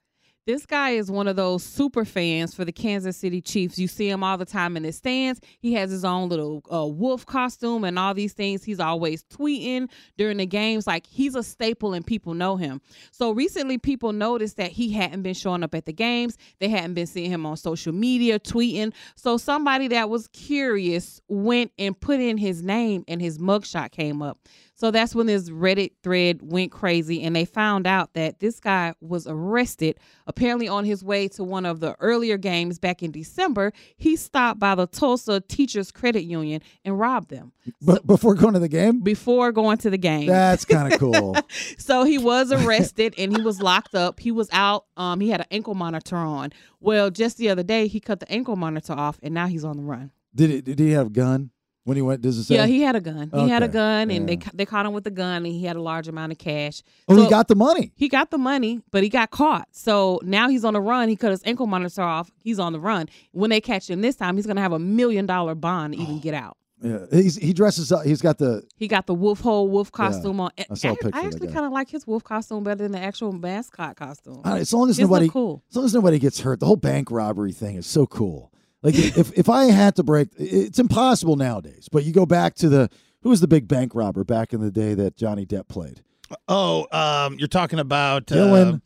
This 0.45 0.67
guy 0.67 0.91
is 0.91 1.09
one 1.09 1.29
of 1.29 1.37
those 1.37 1.63
super 1.63 2.05
fans 2.05 2.53
for 2.53 2.65
the 2.65 2.73
Kansas 2.73 3.17
City 3.17 3.41
Chiefs. 3.41 3.79
You 3.79 3.87
see 3.87 4.09
him 4.09 4.25
all 4.25 4.37
the 4.37 4.45
time 4.45 4.77
in 4.77 4.83
the 4.83 4.91
stands. 4.91 5.41
He 5.61 5.73
has 5.75 5.89
his 5.89 6.05
own 6.05 6.29
little 6.29 6.65
uh, 6.73 6.85
wolf 6.85 7.25
costume 7.25 7.85
and 7.85 7.97
all 7.97 8.13
these 8.13 8.33
things. 8.33 8.65
He's 8.65 8.81
always 8.81 9.23
tweeting 9.23 9.89
during 10.19 10.39
the 10.39 10.47
games. 10.47 10.85
Like 10.85 11.07
he's 11.07 11.37
a 11.37 11.45
staple 11.45 11.95
and 11.95 12.05
people 12.05 12.35
know 12.35 12.57
him. 12.57 12.81
So 13.13 13.31
recently, 13.31 13.79
people 13.79 14.13
noticed 14.13 14.57
that 14.57 14.73
he 14.73 14.91
hadn't 14.91 15.23
been 15.23 15.35
showing 15.35 15.63
up 15.63 15.77
at 15.77 15.87
the 15.87 15.93
games. 15.93 16.37
They 16.59 16.69
hadn't 16.69 16.95
been 16.95 17.07
seeing 17.07 17.31
him 17.31 17.47
on 17.47 17.57
social 17.57 17.93
media 17.93 18.41
tweeting. 18.41 18.95
So 19.15 19.37
somebody 19.37 19.87
that 19.89 20.11
was 20.11 20.27
curious 20.27 21.21
went 21.29 21.71
and 21.79 21.99
put 21.99 22.19
in 22.19 22.37
his 22.37 22.65
name 22.65 23.05
and 23.07 23.23
his 23.23 23.39
mugshot 23.39 23.93
came 23.93 24.21
up. 24.21 24.41
So 24.83 24.91
that's 24.91 25.15
when 25.15 25.29
this 25.29 25.49
Reddit 25.49 25.93
thread 26.03 26.41
went 26.43 26.73
crazy, 26.73 27.23
and 27.23 27.37
they 27.37 27.45
found 27.45 27.87
out 27.87 28.15
that 28.15 28.41
this 28.41 28.59
guy 28.59 28.95
was 29.01 29.29
arrested. 29.29 29.97
Apparently, 30.27 30.67
on 30.67 30.85
his 30.85 31.05
way 31.05 31.29
to 31.29 31.45
one 31.45 31.65
of 31.65 31.79
the 31.79 31.95
earlier 32.01 32.37
games 32.37 32.81
back 32.81 33.01
in 33.01 33.13
December, 33.13 33.73
he 33.97 34.17
stopped 34.17 34.59
by 34.59 34.75
the 34.75 34.89
Tulsa 34.89 35.41
Teachers 35.41 35.93
Credit 35.93 36.25
Union 36.25 36.63
and 36.85 36.99
robbed 36.99 37.31
them 37.31 37.53
But 37.81 38.09
before 38.09 38.35
going 38.35 38.55
to 38.55 38.59
the 38.59 38.69
game? 38.69 38.99
before 39.03 39.53
going 39.53 39.79
to 39.79 39.89
the 39.89 39.99
game. 39.99 40.27
That's 40.27 40.65
kind 40.65 40.93
of 40.93 40.99
cool. 40.99 41.37
so 41.79 42.03
he 42.03 42.19
was 42.19 42.51
arrested 42.51 43.15
and 43.17 43.37
he 43.37 43.41
was 43.41 43.63
locked 43.63 43.95
up. 43.95 44.19
He 44.19 44.33
was 44.33 44.49
out. 44.51 44.87
Um, 44.97 45.21
he 45.21 45.31
had 45.31 45.43
an 45.43 45.47
ankle 45.53 45.77
monitor 45.77 46.17
on. 46.17 46.51
Well, 46.81 47.09
just 47.09 47.37
the 47.37 47.51
other 47.51 47.63
day, 47.63 47.87
he 47.87 48.01
cut 48.01 48.19
the 48.19 48.33
ankle 48.33 48.57
monitor 48.57 48.95
off, 48.95 49.21
and 49.23 49.33
now 49.33 49.47
he's 49.47 49.65
on 49.65 49.77
the 49.77 49.85
run. 49.85 50.11
Did 50.35 50.51
he, 50.51 50.61
did 50.61 50.81
he 50.81 50.91
have 50.91 51.07
a 51.07 51.11
gun 51.11 51.52
when 51.85 51.97
he 51.97 52.03
went? 52.03 52.21
Does 52.23 52.39
it 52.39 52.45
say? 52.45 52.55
Yeah, 52.55 52.67
he 52.67 52.83
had 52.83 52.97
a 52.97 53.01
gun. 53.01 53.31
He 53.33 53.49
had 53.49 53.63
a 53.63 53.69
gun, 53.69 54.11
and 54.11 54.29
yeah. 54.29 54.37
they 54.37 54.51
they 54.55 54.67
caught 54.67 54.87
him 54.87 54.93
with 54.93 55.05
the 55.05 55.11
gun, 55.11 55.39
and 55.45 55.47
he 55.47 55.65
had 55.65 55.77
a 55.77 55.83
large 55.83 56.09
amount 56.09 56.33
of 56.33 56.39
cash. 56.39 56.83
Oh, 57.09 57.17
So- 57.17 57.23
he 57.25 57.31
got 57.31 57.49
the 57.49 57.55
money. 57.57 57.93
He 57.97 58.09
got 58.09 58.31
the 58.31 58.39
money, 58.39 58.81
but 58.91 59.03
he 59.03 59.09
got 59.09 59.31
caught. 59.31 59.69
So 59.73 60.21
now 60.23 60.49
he's 60.49 60.65
on 60.65 60.75
the 60.75 60.81
run. 60.81 61.09
He 61.09 61.17
cut 61.17 61.31
his 61.31 61.43
ankle 61.45 61.67
monitor 61.67 62.03
off. 62.03 62.31
He's 62.43 62.59
on 62.59 62.73
the 62.73 62.81
run. 62.81 63.09
When 63.33 63.51
they 63.51 63.61
catch 63.61 63.89
him 63.91 64.01
this 64.01 64.17
time, 64.17 64.37
he's 64.37 64.47
gonna 64.47 64.61
have 64.61 64.73
a 64.73 64.79
million 64.79 65.27
dollar 65.27 65.55
bond 65.55 65.95
to 65.95 66.01
even 66.01 66.21
get 66.21 66.35
out. 66.35 66.57
Yeah, 66.83 66.99
he's 67.13 67.37
he 67.37 67.53
dresses 67.53 67.93
up. 67.93 68.05
He's 68.05 68.21
got 68.21 68.39
the 68.39 68.65
He 68.77 68.89
got 68.89 69.07
the 69.07 69.15
wolf 69.15 69.41
hole 69.41 69.69
wolf 69.69 69.93
costume 69.93 70.41
on. 70.41 70.51
I 70.59 70.75
saw 70.75 70.93
a 70.93 70.97
picture 70.97 71.11
I 71.15 71.27
actually 71.27 71.49
kind 71.53 71.65
of 71.65 71.73
like 71.73 71.89
his 71.89 72.07
wolf 72.09 72.25
costume 72.25 72.65
better 72.65 72.83
than 72.83 72.91
the 72.93 72.99
actual 72.99 73.33
mascot 73.33 73.97
costume. 73.97 74.41
Uh, 74.45 74.55
as 74.57 74.73
long 74.73 74.91
as 74.91 74.97
His 74.97 75.09
nobody, 75.09 75.29
cool. 75.29 75.63
as 75.71 75.77
long 75.77 75.85
as 75.85 75.95
nobody 75.95 76.19
gets 76.19 76.41
hurt, 76.41 76.59
the 76.59 76.67
whole 76.67 76.77
bank 76.77 77.11
robbery 77.13 77.53
thing 77.53 77.77
is 77.77 77.87
so 77.87 78.07
cool. 78.07 78.52
Like 78.83 78.95
if 78.97 79.33
if 79.39 79.49
I 79.49 79.65
had 79.67 79.97
to 79.97 80.03
break, 80.03 80.29
it's 80.37 80.79
impossible 80.79 81.37
nowadays. 81.37 81.89
But 81.91 82.05
you 82.05 82.13
go 82.13 82.27
back 82.27 82.55
to 82.57 82.69
the 82.69 82.91
who 83.23 83.29
was 83.31 83.41
the 83.41 83.49
big 83.49 83.69
bank 83.69 83.95
robber 83.95 84.25
back 84.25 84.53
in 84.53 84.61
the 84.61 84.71
day 84.71 84.95
that 84.95 85.17
Johnny 85.17 85.47
Depp 85.47 85.69
played. 85.69 86.03
Oh, 86.49 86.87
um, 86.93 87.39
you're 87.39 87.49
talking 87.49 87.79
about 87.79 88.31
uh, 88.33 88.37
Dylan. 88.37 88.83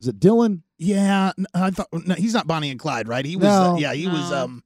Is 0.00 0.08
it 0.08 0.20
Dylan? 0.20 0.62
Yeah, 0.78 1.32
I 1.54 1.70
thought 1.70 1.88
no, 1.92 2.14
he's 2.14 2.34
not 2.34 2.46
Bonnie 2.46 2.70
and 2.70 2.78
Clyde, 2.78 3.08
right? 3.08 3.24
He 3.24 3.36
was. 3.36 3.44
No. 3.44 3.74
uh, 3.74 3.76
yeah, 3.78 3.92
he 3.94 4.06
was. 4.06 4.32
Um, 4.32 4.62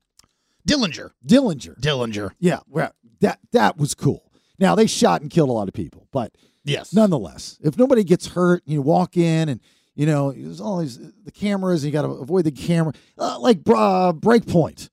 Dillinger. 0.68 1.11
Dillinger. 1.24 1.78
Dillinger. 1.80 2.30
Yeah, 2.39 2.61
well, 2.68 2.93
that 3.20 3.39
that 3.53 3.76
was 3.76 3.95
cool. 3.95 4.32
Now 4.59 4.74
they 4.74 4.87
shot 4.87 5.20
and 5.20 5.30
killed 5.30 5.49
a 5.51 5.53
lot 5.53 5.68
of 5.68 5.74
people, 5.74 6.09
but 6.12 6.32
Yes. 6.64 6.93
nonetheless, 6.93 7.59
if 7.62 7.78
nobody 7.78 8.03
gets 8.03 8.28
hurt, 8.28 8.62
you 8.66 8.82
walk 8.82 9.16
in 9.16 9.49
and 9.49 9.61
you 9.97 10.07
know 10.07 10.31
there's 10.31 10.61
all 10.61 10.79
these 10.79 10.99
the 11.25 11.33
cameras. 11.33 11.85
You 11.85 11.91
got 11.91 12.03
to 12.03 12.09
avoid 12.11 12.45
the 12.45 12.53
camera, 12.53 12.93
uh, 13.19 13.39
like 13.41 13.59
uh, 13.67 14.13
Breakpoint 14.13 14.91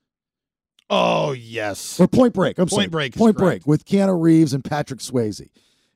Oh 0.89 1.31
yes. 1.31 1.99
or 1.99 2.07
Point 2.07 2.33
Break. 2.33 2.59
I'm 2.59 2.67
sorry, 2.69 2.83
Point 2.83 2.91
Break 2.91 3.15
Point. 3.15 3.37
Break 3.37 3.67
with 3.67 3.85
Keanu 3.85 4.19
Reeves 4.21 4.53
and 4.53 4.63
Patrick 4.63 4.99
Swayze. 4.99 5.47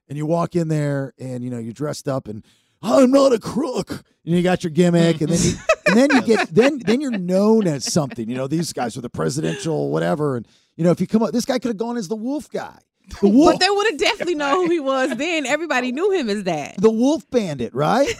And 0.10 0.18
you 0.18 0.26
walk 0.26 0.56
in 0.56 0.70
there 0.70 1.14
and 1.20 1.44
you 1.44 1.50
know 1.50 1.60
you're 1.60 1.74
dressed 1.74 2.08
up 2.08 2.28
and 2.28 2.44
I'm 2.82 3.12
not 3.12 3.34
a 3.34 3.40
crook. 3.40 3.92
And 3.92 4.36
you 4.36 4.42
got 4.42 4.64
your 4.64 4.72
gimmick, 4.72 5.22
and 5.22 5.30
then 5.30 5.40
you, 5.42 5.54
and 5.88 5.98
then 5.98 6.10
you 6.12 6.22
get 6.22 6.54
then 6.54 6.80
then 6.80 7.00
you're 7.02 7.18
known 7.18 7.68
as 7.68 7.92
something. 7.92 8.30
You 8.30 8.36
know 8.36 8.48
these 8.48 8.74
guys 8.74 8.98
are 8.98 9.02
the 9.02 9.10
presidential 9.10 9.90
whatever, 9.92 10.36
and 10.36 10.48
you 10.76 10.84
know 10.84 10.92
if 10.92 11.00
you 11.00 11.08
come 11.08 11.24
up, 11.24 11.32
this 11.32 11.46
guy 11.46 11.60
could 11.60 11.70
have 11.70 11.78
gone 11.78 11.96
as 11.98 12.08
the 12.08 12.16
Wolf 12.16 12.50
guy, 12.50 12.78
the 13.22 13.30
Wolf, 13.30 13.54
But 13.54 13.60
they 13.60 13.70
would 13.70 13.88
have 13.92 13.98
definitely 14.00 14.36
known 14.36 14.66
who 14.66 14.72
he 14.72 14.80
was 14.80 15.16
then. 15.16 15.46
Everybody 15.46 15.92
knew 15.92 16.12
him 16.12 16.30
as 16.30 16.44
that. 16.44 16.76
the 16.80 16.90
Wolf 16.92 17.30
Bandit, 17.30 17.74
right? 17.74 18.14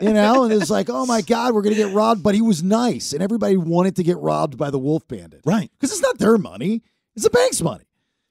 you 0.00 0.12
know, 0.12 0.44
and 0.44 0.52
it's 0.52 0.70
like, 0.70 0.88
oh 0.90 1.06
my 1.06 1.20
God, 1.20 1.54
we're 1.54 1.62
gonna 1.62 1.76
get 1.76 1.92
robbed, 1.92 2.22
but 2.22 2.34
he 2.34 2.40
was 2.42 2.62
nice, 2.62 3.12
and 3.12 3.22
everybody 3.22 3.56
wanted 3.56 3.96
to 3.96 4.02
get 4.02 4.18
robbed 4.18 4.56
by 4.56 4.70
the 4.70 4.78
Wolf 4.78 5.06
Bandit, 5.08 5.40
Right. 5.44 5.70
Because 5.74 5.92
it's 5.92 6.00
not 6.02 6.18
their 6.18 6.38
money; 6.38 6.82
it's 7.14 7.24
the 7.24 7.30
bank's 7.30 7.60
money. 7.62 7.84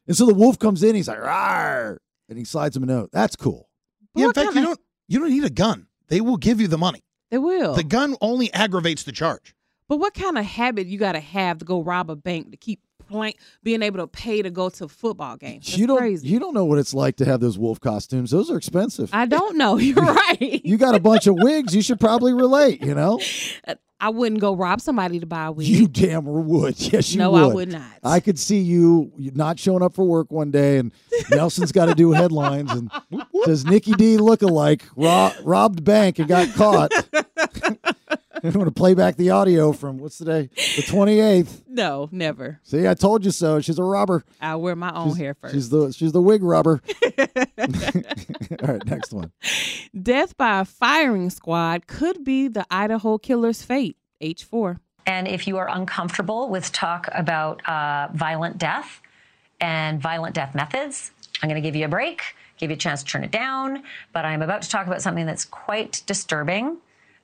And 0.08 0.18
so 0.18 0.26
the 0.26 0.34
Wolf 0.34 0.60
comes 0.60 0.84
in, 0.84 0.96
he's 0.96 1.08
like, 1.08 1.20
Rawr, 1.20 1.98
and 2.28 2.38
he 2.38 2.44
slides 2.46 2.76
him 2.76 2.84
a 2.84 2.88
note. 2.88 3.10
That's 3.14 3.36
cool. 3.36 3.70
Yeah, 4.16 4.26
in 4.26 4.34
fact, 4.34 4.48
you 4.48 4.52
kinda- 4.54 4.68
don't. 4.68 4.80
You 5.08 5.20
don't 5.20 5.30
need 5.30 5.44
a 5.44 5.50
gun. 5.50 5.88
They 6.08 6.22
will 6.22 6.38
give 6.38 6.60
you 6.62 6.68
the 6.68 6.78
money. 6.78 7.02
They 7.30 7.38
will. 7.38 7.74
The 7.76 7.84
gun 7.84 8.16
only 8.22 8.52
aggravates 8.54 9.04
the 9.04 9.12
charge. 9.12 9.54
But 9.90 9.98
what 9.98 10.14
kind 10.14 10.38
of 10.38 10.46
habit 10.46 10.88
you 10.88 10.98
got 10.98 11.12
to 11.14 11.20
have 11.20 11.58
to 11.60 11.66
go 11.66 11.82
rob 11.84 12.10
a 12.10 12.16
bank 12.16 12.52
to 12.52 12.58
keep 12.58 12.80
playing, 13.08 13.34
being 13.64 13.82
able 13.82 14.00
to 14.00 14.08
pay 14.08 14.42
to 14.42 14.50
go 14.50 14.70
to 14.70 14.88
football 14.88 15.38
games? 15.38 15.66
That's 15.66 15.78
you 15.78 15.88
don't 15.88 15.98
crazy. 15.98 16.28
you 16.28 16.40
don't 16.40 16.54
know 16.54 16.66
what 16.66 16.78
it's 16.80 16.94
like 16.94 17.18
to 17.18 17.26
have 17.26 17.40
those 17.40 17.58
wolf 17.58 17.80
costumes. 17.80 18.32
Those 18.32 18.50
are 18.50 18.58
expensive. 18.58 19.10
I 19.14 19.26
don't 19.26 19.58
know. 19.58 19.78
You're 19.84 19.96
right. 20.04 20.62
you 20.64 20.78
got 20.78 20.96
a 20.96 21.00
bunch 21.00 21.28
of 21.28 21.36
wigs. 21.38 21.76
You 21.76 21.82
should 21.82 22.00
probably 22.00 22.34
relate. 22.34 22.82
You 22.84 22.96
know, 22.96 23.20
I 24.00 24.10
wouldn't 24.10 24.42
go 24.42 24.54
rob 24.54 24.82
somebody 24.82 25.22
to 25.22 25.26
buy 25.26 25.46
a 25.46 25.52
wig. 25.54 25.66
you 25.66 25.88
damn 25.88 26.26
would. 26.26 26.76
Yes, 26.94 27.14
you 27.14 27.20
no, 27.20 27.32
would. 27.32 27.44
I 27.44 27.48
would 27.48 27.72
not. 27.72 27.92
I 28.04 28.20
could 28.20 28.38
see 28.38 28.60
you 28.60 29.12
not 29.18 29.58
showing 29.60 29.82
up 29.82 29.96
for 29.96 30.04
work 30.04 30.30
one 30.32 30.52
day, 30.52 30.78
and 30.78 30.92
Nelson's 31.30 31.72
got 31.72 31.86
to 31.86 31.96
do 31.96 32.12
headlines 32.12 32.72
and 32.72 32.92
says 33.46 33.64
Nicky 33.66 33.94
D 33.94 34.18
lookalike 34.18 34.82
ro- 34.98 35.32
robbed 35.46 35.86
bank 35.86 36.20
and 36.20 36.28
got 36.28 36.50
caught. 36.54 36.92
I'm 38.44 38.52
going 38.52 38.66
to 38.66 38.72
play 38.72 38.94
back 38.94 39.16
the 39.16 39.30
audio 39.30 39.72
from 39.72 39.98
what's 40.00 40.18
the 40.18 40.26
day? 40.26 40.50
The 40.76 40.82
28th. 40.82 41.62
no, 41.68 42.10
never. 42.12 42.60
See, 42.64 42.88
I 42.88 42.94
told 42.94 43.24
you 43.24 43.32
so. 43.32 43.62
She's 43.62 43.80
a 43.80 43.84
robber. 43.84 44.24
I 44.42 44.56
wear 44.56 44.76
my 44.76 44.94
own 44.94 45.10
She's- 45.10 45.18
hair 45.18 45.34
first. 45.34 45.54
She's 45.54 45.70
the 45.70 45.92
she's 45.94 46.12
the 46.12 46.22
wig 46.22 46.44
rubber. 46.44 46.82
All 48.62 48.68
right, 48.68 48.86
next 48.86 49.14
one. 49.14 49.32
Death 50.00 50.36
by 50.38 50.60
a 50.62 50.66
firing 50.66 51.30
squad 51.30 51.88
could 51.88 52.24
be 52.24 52.48
the 52.48 52.66
Idaho 52.70 53.18
killer's 53.18 53.64
fate. 53.64 53.98
H4. 54.22 54.80
And 55.06 55.28
if 55.28 55.48
you 55.48 55.58
are 55.58 55.70
uncomfortable 55.70 56.50
with 56.50 56.72
talk 56.72 57.08
about 57.14 57.66
uh, 57.68 58.08
violent 58.14 58.58
death 58.58 59.02
and 59.60 60.02
violent 60.02 60.34
death 60.36 60.56
methods, 60.56 61.12
I'm 61.42 61.50
going 61.50 61.62
to 61.62 61.66
give 61.68 61.76
you 61.76 61.86
a 61.86 61.90
break, 61.90 62.22
give 62.58 62.70
you 62.70 62.76
a 62.76 62.80
chance 62.80 63.04
to 63.04 63.10
turn 63.10 63.24
it 63.24 63.32
down. 63.32 63.84
But 64.14 64.24
I'm 64.26 64.42
about 64.42 64.62
to 64.62 64.70
talk 64.70 64.88
about 64.88 65.02
something 65.02 65.26
that's 65.26 65.44
quite 65.46 66.04
disturbing. 66.06 66.78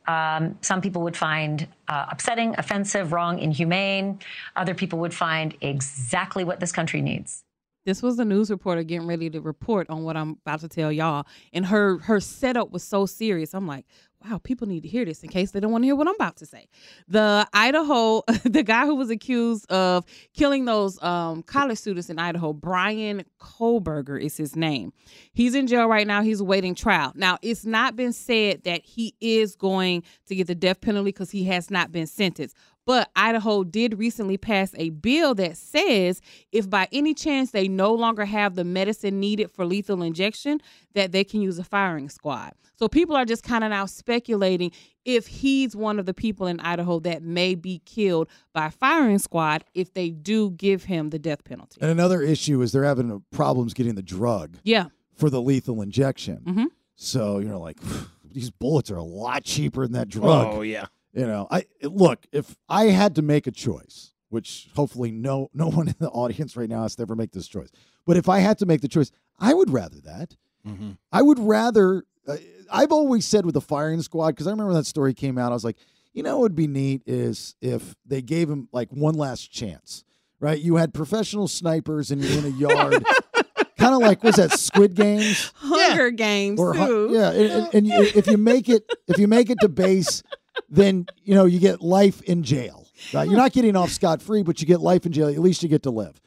Um, 0.10 0.58
some 0.62 0.82
people 0.82 1.04
would 1.04 1.16
find 1.16 1.68
uh, 1.88 2.08
upsetting, 2.10 2.56
offensive, 2.58 3.14
wrong, 3.14 3.38
inhumane. 3.38 4.18
Other 4.56 4.74
people 4.74 4.98
would 5.00 5.14
find 5.14 5.56
exactly 5.62 6.44
what 6.44 6.60
this 6.60 6.72
country 6.72 7.00
needs. 7.02 7.44
This 7.86 8.02
was 8.02 8.18
a 8.18 8.26
news 8.26 8.50
reporter 8.50 8.82
getting 8.84 9.08
ready 9.08 9.30
to 9.30 9.40
report 9.40 9.88
on 9.90 10.04
what 10.04 10.18
I'm 10.18 10.32
about 10.46 10.62
to 10.62 10.68
tell 10.68 10.92
y'all, 10.92 11.26
and 11.54 11.66
her 11.68 12.00
her 12.00 12.20
setup 12.20 12.72
was 12.72 12.84
so 12.84 13.06
serious. 13.06 13.54
I'm 13.54 13.68
like, 13.68 13.86
wow, 14.26 14.40
people 14.44 14.68
need 14.68 14.82
to 14.82 14.90
hear 14.90 15.06
this 15.06 15.24
in 15.24 15.30
case 15.30 15.52
they 15.52 15.60
don't 15.60 15.72
want 15.72 15.84
to 15.84 15.88
hear 15.88 15.96
what 15.96 16.08
I'm 16.08 16.16
about 16.16 16.38
to 16.38 16.46
say. 16.46 16.68
The 17.08 17.48
Idaho, 17.54 18.24
the 18.44 18.64
guy 18.64 18.86
who 18.86 18.96
was 18.96 19.10
accused 19.10 19.70
of 19.72 20.06
killing 20.34 20.66
those 20.66 21.02
um, 21.02 21.44
college 21.44 21.78
students 21.78 22.10
in 22.10 22.20
Idaho, 22.20 22.52
Bryan 22.54 23.24
Kohberger 23.40 24.22
is 24.22 24.36
his 24.36 24.56
name. 24.56 24.92
He's 25.32 25.56
in 25.56 25.68
jail 25.68 25.88
right 25.88 26.06
now. 26.06 26.22
He's 26.22 26.42
awaiting 26.42 26.76
trial. 26.76 27.14
Now, 27.16 27.38
it's 27.42 27.66
not 27.66 27.96
been 27.96 28.14
said 28.14 28.64
that 28.64 28.82
he 28.84 29.16
is 29.22 29.56
going 29.56 30.04
to 30.28 30.36
get 30.36 30.48
the 30.48 30.56
death 30.56 30.82
penalty 30.82 31.10
because 31.10 31.32
he 31.32 31.46
has 31.46 31.72
not 31.72 31.92
been 31.92 32.08
sentenced. 32.08 32.56
But 32.90 33.12
Idaho 33.16 33.64
did 33.64 34.00
recently 34.00 34.36
pass 34.36 34.74
a 34.76 34.90
bill 34.90 35.36
that 35.36 35.58
says 35.58 36.22
if 36.52 36.68
by 36.68 36.88
any 36.92 37.14
chance 37.14 37.52
they 37.52 37.68
no 37.68 37.94
longer 37.94 38.26
have 38.26 38.56
the 38.56 38.64
medicine 38.64 39.20
needed 39.20 39.52
for 39.52 39.64
lethal 39.64 40.02
injection, 40.02 40.60
that 40.96 41.12
they 41.12 41.24
can 41.24 41.40
use 41.40 41.60
a 41.60 41.64
firing 41.64 42.10
squad. 42.10 42.54
So 42.78 42.88
people 42.88 43.16
are 43.16 43.26
just 43.26 43.44
kind 43.44 43.64
of 43.64 43.70
now 43.70 43.86
speculating 43.86 44.72
if 45.06 45.28
he's 45.28 45.76
one 45.76 46.00
of 46.00 46.08
the 46.08 46.16
people 46.16 46.48
in 46.48 46.60
Idaho 46.62 47.00
that 47.02 47.22
may 47.22 47.54
be 47.54 47.84
killed 47.86 48.28
by 48.54 48.72
firing 48.72 49.20
squad 49.20 49.66
if 49.76 49.94
they 49.94 50.10
do 50.10 50.50
give 50.50 50.86
him 50.86 51.12
the 51.12 51.20
death 51.20 51.44
penalty. 51.44 51.78
And 51.82 51.92
another 51.92 52.24
issue 52.24 52.60
is 52.64 52.72
they're 52.72 52.84
having 52.86 53.22
problems 53.30 53.76
getting 53.76 53.94
the 53.94 54.02
drug 54.02 54.58
Yeah. 54.64 54.86
for 55.16 55.30
the 55.30 55.44
lethal 55.44 55.84
injection. 55.84 56.42
Mhm. 56.44 56.66
So 56.96 57.38
you're 57.38 57.56
like, 57.58 57.78
these 58.32 58.50
bullets 58.50 58.90
are 58.90 58.98
a 58.98 59.04
lot 59.04 59.44
cheaper 59.44 59.84
than 59.84 59.92
that 59.92 60.10
drug. 60.10 60.48
Oh 60.56 60.62
yeah. 60.62 60.88
You 61.14 61.26
know, 61.26 61.48
I 61.50 61.66
look 61.84 62.26
if 62.32 62.56
I 62.68 62.86
had 62.86 63.16
to 63.16 63.22
make 63.22 63.48
a 63.48 63.52
choice, 63.52 64.14
which 64.30 64.70
hopefully 64.76 65.12
no 65.12 65.50
no 65.54 65.70
one 65.72 65.88
in 65.88 65.96
the 66.00 66.10
audience 66.10 66.56
right 66.56 66.70
now 66.70 66.84
has 66.84 66.96
to 66.98 67.02
ever 67.02 67.16
make 67.16 67.32
this 67.32 67.48
choice. 67.48 67.70
But 68.06 68.18
if 68.18 68.30
I 68.30 68.40
had 68.40 68.58
to 68.60 68.66
make 68.66 68.82
the 68.82 68.88
choice, 68.88 69.12
I 69.40 69.54
would 69.54 69.70
rather 69.72 70.00
that. 70.02 70.36
Mm-hmm. 70.68 70.92
I 71.12 71.22
would 71.22 71.40
rather. 71.40 72.04
Uh, 72.28 72.38
I've 72.72 72.92
always 72.92 73.26
said 73.26 73.46
with 73.46 73.54
the 73.56 73.62
firing 73.62 74.02
squad 74.04 74.30
because 74.32 74.46
I 74.46 74.52
remember 74.52 74.68
when 74.74 74.78
that 74.80 74.86
story 74.86 75.14
came 75.16 75.38
out. 75.40 75.52
I 75.52 75.56
was 75.56 75.64
like, 75.64 75.78
you 76.14 76.22
know, 76.22 76.36
what 76.38 76.42
would 76.44 76.56
be 76.56 76.68
neat 76.68 77.02
is 77.08 77.56
if 77.62 77.96
they 78.06 78.22
gave 78.22 78.50
him 78.50 78.68
like 78.72 78.90
one 78.92 79.16
last 79.16 79.52
chance, 79.52 80.04
right? 80.40 80.60
You 80.60 80.76
had 80.76 80.94
professional 80.94 81.48
snipers 81.48 82.12
and 82.12 82.24
you're 82.24 82.38
in 82.38 82.46
a 82.46 82.56
yard, 82.56 83.04
kind 83.80 83.96
of 83.96 84.02
like 84.02 84.24
was 84.24 84.36
that 84.36 84.52
Squid 84.60 84.94
Games? 84.96 85.52
Hunger 85.56 86.12
Games 86.12 86.60
Or 86.60 86.74
hu- 86.76 86.86
too. 87.10 87.14
yeah, 87.16 87.32
and, 87.32 87.52
and- 87.52 87.74
and 87.74 87.88
you, 87.88 88.12
if 88.16 88.28
you 88.28 88.38
make 88.38 88.70
it, 88.70 88.84
if 89.08 89.18
you 89.18 89.28
make 89.28 89.50
it 89.50 89.58
to 89.62 89.70
base, 89.70 90.22
then 90.70 91.08
you 91.24 91.36
know 91.36 91.46
you 91.46 91.60
get 91.60 91.82
life 91.82 92.22
in 92.24 92.44
jail. 92.44 92.88
Right? 93.14 93.28
You're 93.28 93.38
not 93.38 93.54
getting 93.54 93.76
off 93.76 93.92
scot 93.92 94.22
free, 94.22 94.44
but 94.44 94.60
you 94.60 94.68
get 94.68 94.82
life 94.82 95.06
in 95.06 95.12
jail. 95.12 95.28
At 95.28 95.40
least 95.40 95.64
you 95.64 95.70
get 95.70 95.84
to 95.84 95.90
live. 95.90 96.20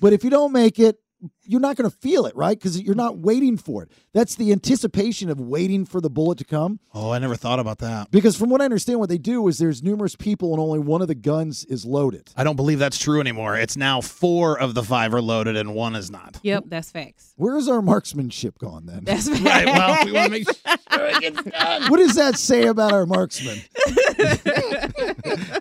But 0.00 0.12
if 0.12 0.22
you 0.24 0.30
don't 0.30 0.52
make 0.52 0.78
it, 0.78 1.00
you're 1.42 1.60
not 1.60 1.76
going 1.76 1.90
to 1.90 1.96
feel 1.96 2.26
it, 2.26 2.34
right? 2.36 2.56
Because 2.58 2.80
you're 2.80 2.94
not 2.94 3.18
waiting 3.18 3.56
for 3.56 3.82
it. 3.82 3.90
That's 4.14 4.34
the 4.36 4.52
anticipation 4.52 5.28
of 5.30 5.40
waiting 5.40 5.84
for 5.84 6.00
the 6.00 6.08
bullet 6.10 6.38
to 6.38 6.44
come. 6.44 6.80
Oh, 6.94 7.10
I 7.10 7.18
never 7.18 7.36
thought 7.36 7.58
about 7.58 7.78
that. 7.78 8.10
Because 8.10 8.36
from 8.36 8.50
what 8.50 8.60
I 8.60 8.64
understand, 8.64 9.00
what 9.00 9.08
they 9.08 9.18
do 9.18 9.46
is 9.48 9.58
there's 9.58 9.82
numerous 9.82 10.16
people 10.16 10.52
and 10.52 10.60
only 10.60 10.78
one 10.78 11.02
of 11.02 11.08
the 11.08 11.14
guns 11.14 11.64
is 11.64 11.84
loaded. 11.84 12.30
I 12.36 12.44
don't 12.44 12.56
believe 12.56 12.78
that's 12.78 12.98
true 12.98 13.20
anymore. 13.20 13.56
It's 13.56 13.76
now 13.76 14.00
four 14.00 14.58
of 14.58 14.74
the 14.74 14.82
five 14.82 15.12
are 15.14 15.20
loaded 15.22 15.56
and 15.56 15.74
one 15.74 15.94
is 15.96 16.10
not. 16.10 16.38
Yep, 16.42 16.64
that's 16.68 16.90
facts. 16.90 17.34
Where 17.36 17.56
is 17.56 17.68
our 17.68 17.82
marksmanship 17.82 18.58
gone 18.58 18.86
then? 18.86 19.04
That's 19.04 19.28
Right. 19.40 19.66
Well, 19.66 20.04
we 20.04 20.12
want 20.12 20.26
to 20.26 20.30
make 20.30 20.44
sure 20.46 21.06
it 21.06 21.20
gets 21.20 21.42
done. 21.42 21.90
what 21.90 21.96
does 21.98 22.14
that 22.16 22.36
say 22.38 22.66
about 22.66 22.92
our 22.92 23.06
marksman? 23.06 23.58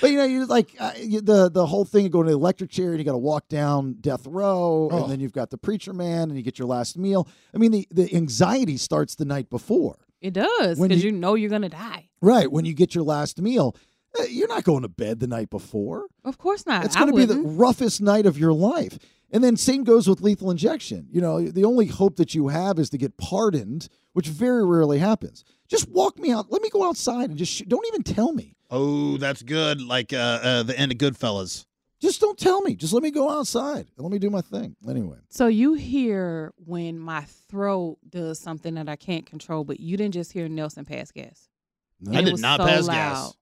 but 0.00 0.10
you 0.10 0.16
know, 0.16 0.24
you 0.24 0.46
like 0.46 0.74
uh, 0.78 0.92
you, 0.98 1.20
the 1.20 1.50
the 1.50 1.66
whole 1.66 1.84
thing 1.84 2.06
of 2.06 2.12
going 2.12 2.26
to 2.26 2.32
the 2.32 2.36
electric 2.38 2.70
chair 2.70 2.90
and 2.90 2.98
you 2.98 3.04
got 3.04 3.12
to 3.12 3.18
walk 3.18 3.48
down 3.48 3.96
death 4.00 4.26
row, 4.26 4.88
Oh. 4.92 5.02
and 5.02 5.12
then 5.12 5.20
you've 5.20 5.32
got 5.32 5.50
the 5.50 5.58
preacher 5.58 5.92
man, 5.92 6.28
and 6.30 6.36
you 6.36 6.42
get 6.42 6.58
your 6.58 6.68
last 6.68 6.96
meal. 6.98 7.28
I 7.54 7.58
mean, 7.58 7.70
the 7.72 7.86
the 7.90 8.14
anxiety 8.14 8.76
starts 8.76 9.14
the 9.14 9.24
night 9.24 9.50
before, 9.50 9.96
It 10.20 10.32
does 10.34 10.78
When 10.78 10.88
because 10.88 11.04
you- 11.04 11.10
you, 11.12 11.16
know 11.16 11.34
you're 11.34 11.50
gonna 11.50 11.68
die. 11.68 12.08
right? 12.20 12.50
When 12.50 12.64
you 12.64 12.74
get 12.74 12.94
your 12.94 13.04
last 13.04 13.40
meal, 13.40 13.76
uh, 14.18 14.24
you're 14.24 14.48
not 14.48 14.64
going 14.64 14.82
to 14.82 14.88
bed 14.88 15.20
the 15.20 15.26
night 15.26 15.50
before. 15.50 16.06
Of 16.24 16.38
course 16.38 16.66
not. 16.66 16.84
It's 16.84 16.96
going 16.96 17.10
to 17.10 17.16
be 17.16 17.24
the 17.26 17.40
roughest 17.40 18.00
night 18.00 18.24
of 18.26 18.38
your 18.38 18.52
life. 18.54 18.98
And 19.30 19.44
then 19.44 19.56
same 19.58 19.84
goes 19.84 20.08
with 20.08 20.22
lethal 20.22 20.50
injection. 20.50 21.06
You 21.12 21.20
know, 21.20 21.42
the 21.46 21.64
only 21.66 21.86
hope 21.86 22.16
that 22.16 22.34
you 22.34 22.48
have 22.48 22.78
is 22.78 22.88
to 22.90 22.96
get 22.98 23.18
pardoned, 23.18 23.88
which 24.14 24.26
very 24.28 24.64
rarely 24.64 24.98
happens. 24.98 25.44
Just 25.68 25.88
walk 25.90 26.18
me 26.18 26.32
out. 26.32 26.50
Let 26.50 26.62
me 26.62 26.70
go 26.70 26.88
outside 26.88 27.28
and 27.28 27.38
just 27.38 27.52
sh- 27.52 27.62
don't 27.68 27.86
even 27.88 28.02
tell 28.02 28.32
me. 28.32 28.54
Oh, 28.70 29.16
that's 29.16 29.42
good. 29.42 29.80
Like 29.80 30.12
uh, 30.12 30.16
uh, 30.16 30.62
the 30.62 30.78
end 30.78 30.92
of 30.92 30.98
Goodfellas. 30.98 31.64
Just 32.00 32.20
don't 32.20 32.38
tell 32.38 32.60
me. 32.60 32.76
Just 32.76 32.92
let 32.92 33.02
me 33.02 33.10
go 33.10 33.28
outside 33.28 33.88
and 33.96 34.04
let 34.04 34.12
me 34.12 34.18
do 34.20 34.30
my 34.30 34.40
thing. 34.40 34.76
Anyway, 34.88 35.16
So 35.30 35.48
you 35.48 35.74
hear 35.74 36.52
when 36.64 36.96
my 36.98 37.22
throat 37.50 37.98
does 38.08 38.38
something 38.38 38.74
that 38.74 38.88
I 38.88 38.94
can't 38.94 39.26
control, 39.26 39.64
but 39.64 39.80
you 39.80 39.96
didn't 39.96 40.14
just 40.14 40.30
hear 40.32 40.48
Nelson 40.48 40.84
pass 40.84 41.10
gas. 41.10 41.48
No. 42.00 42.16
I 42.16 42.20
it 42.20 42.24
did 42.26 42.32
was 42.32 42.40
not 42.40 42.60
so 42.60 42.66
pass 42.66 42.86
loud. 42.86 42.94
gas. 42.94 43.34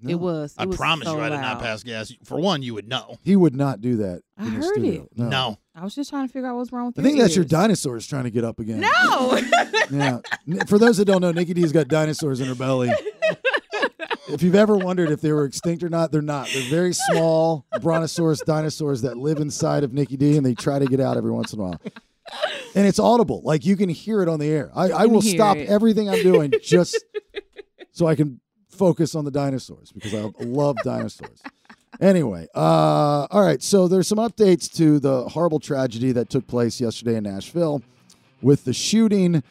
No. 0.00 0.10
It 0.10 0.14
was. 0.14 0.52
It 0.52 0.62
I 0.62 0.66
was 0.66 0.76
promise 0.76 1.06
so 1.08 1.16
you, 1.16 1.20
I 1.20 1.28
did 1.28 1.34
loud. 1.34 1.42
not 1.42 1.60
pass 1.60 1.82
gas. 1.82 2.12
For 2.24 2.38
one, 2.38 2.62
you 2.62 2.72
would 2.74 2.88
know. 2.88 3.18
He 3.24 3.36
would 3.36 3.54
not 3.54 3.80
do 3.82 3.96
that. 3.96 4.22
I 4.38 4.46
in 4.46 4.52
heard 4.52 4.64
studio. 4.64 5.02
it. 5.02 5.08
No. 5.18 5.28
No. 5.28 5.58
I 5.74 5.84
was 5.84 5.94
just 5.94 6.08
trying 6.08 6.26
to 6.26 6.32
figure 6.32 6.48
out 6.48 6.56
what's 6.56 6.72
wrong 6.72 6.86
with 6.86 6.98
I 6.98 7.02
your 7.02 7.10
think 7.10 7.20
that's 7.20 7.36
your 7.36 7.44
dinosaurs 7.44 8.06
trying 8.06 8.24
to 8.24 8.30
get 8.30 8.44
up 8.44 8.58
again. 8.58 8.80
No. 8.80 9.38
Yeah. 9.90 10.18
For 10.66 10.78
those 10.78 10.96
that 10.98 11.04
don't 11.06 11.20
know, 11.20 11.32
Nicky 11.32 11.52
D's 11.54 11.72
got 11.72 11.88
dinosaurs 11.88 12.40
in 12.40 12.46
her 12.48 12.54
belly. 12.54 12.90
if 14.28 14.42
you've 14.42 14.54
ever 14.54 14.76
wondered 14.76 15.10
if 15.10 15.20
they 15.20 15.32
were 15.32 15.44
extinct 15.44 15.82
or 15.82 15.88
not, 15.88 16.12
they're 16.12 16.22
not. 16.22 16.48
They're 16.52 16.70
very 16.70 16.92
small 16.92 17.66
brontosaurus 17.80 18.40
dinosaurs 18.40 19.02
that 19.02 19.16
live 19.16 19.38
inside 19.38 19.84
of 19.84 19.92
Nicky 19.92 20.16
D 20.16 20.36
and 20.36 20.44
they 20.44 20.54
try 20.54 20.78
to 20.78 20.86
get 20.86 21.00
out 21.00 21.16
every 21.16 21.30
once 21.30 21.52
in 21.52 21.60
a 21.60 21.62
while. 21.62 21.80
And 22.74 22.86
it's 22.86 22.98
audible. 22.98 23.40
Like 23.42 23.64
you 23.64 23.76
can 23.76 23.88
hear 23.88 24.22
it 24.22 24.28
on 24.28 24.38
the 24.38 24.48
air. 24.48 24.70
I, 24.74 24.90
I 24.90 25.06
will 25.06 25.22
stop 25.22 25.56
it. 25.56 25.68
everything 25.68 26.08
I'm 26.08 26.22
doing 26.22 26.52
just 26.62 27.02
so 27.92 28.06
I 28.06 28.14
can 28.14 28.40
focus 28.68 29.14
on 29.14 29.24
the 29.24 29.30
dinosaurs 29.30 29.92
because 29.92 30.14
I 30.14 30.30
love 30.40 30.76
dinosaurs. 30.84 31.42
Anyway, 32.00 32.46
uh, 32.54 33.26
all 33.30 33.42
right. 33.42 33.62
So 33.62 33.88
there's 33.88 34.06
some 34.06 34.18
updates 34.18 34.72
to 34.76 35.00
the 35.00 35.28
horrible 35.28 35.58
tragedy 35.58 36.12
that 36.12 36.30
took 36.30 36.46
place 36.46 36.80
yesterday 36.80 37.16
in 37.16 37.24
Nashville 37.24 37.82
with 38.40 38.64
the 38.64 38.72
shooting. 38.72 39.42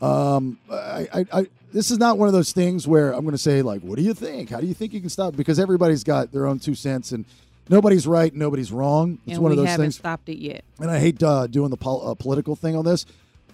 Um, 0.00 0.58
I, 0.70 1.08
I, 1.12 1.26
I, 1.32 1.46
this 1.76 1.90
is 1.90 1.98
not 1.98 2.16
one 2.16 2.26
of 2.26 2.32
those 2.32 2.52
things 2.52 2.88
where 2.88 3.12
I'm 3.12 3.20
going 3.20 3.32
to 3.32 3.38
say 3.38 3.60
like, 3.60 3.82
"What 3.82 3.96
do 3.96 4.02
you 4.02 4.14
think? 4.14 4.48
How 4.48 4.60
do 4.60 4.66
you 4.66 4.72
think 4.72 4.94
you 4.94 5.00
can 5.00 5.10
stop?" 5.10 5.36
Because 5.36 5.60
everybody's 5.60 6.04
got 6.04 6.32
their 6.32 6.46
own 6.46 6.58
two 6.58 6.74
cents, 6.74 7.12
and 7.12 7.26
nobody's 7.68 8.06
right, 8.06 8.34
nobody's 8.34 8.72
wrong. 8.72 9.18
It's 9.26 9.34
and 9.34 9.42
one 9.42 9.52
of 9.52 9.58
those 9.58 9.68
haven't 9.68 9.84
things 9.84 9.96
stopped 9.96 10.30
it 10.30 10.38
yet. 10.38 10.64
and 10.80 10.90
I 10.90 10.98
hate 10.98 11.22
uh, 11.22 11.46
doing 11.46 11.68
the 11.68 11.76
pol- 11.76 12.08
uh, 12.08 12.14
political 12.14 12.56
thing 12.56 12.76
on 12.76 12.86
this. 12.86 13.04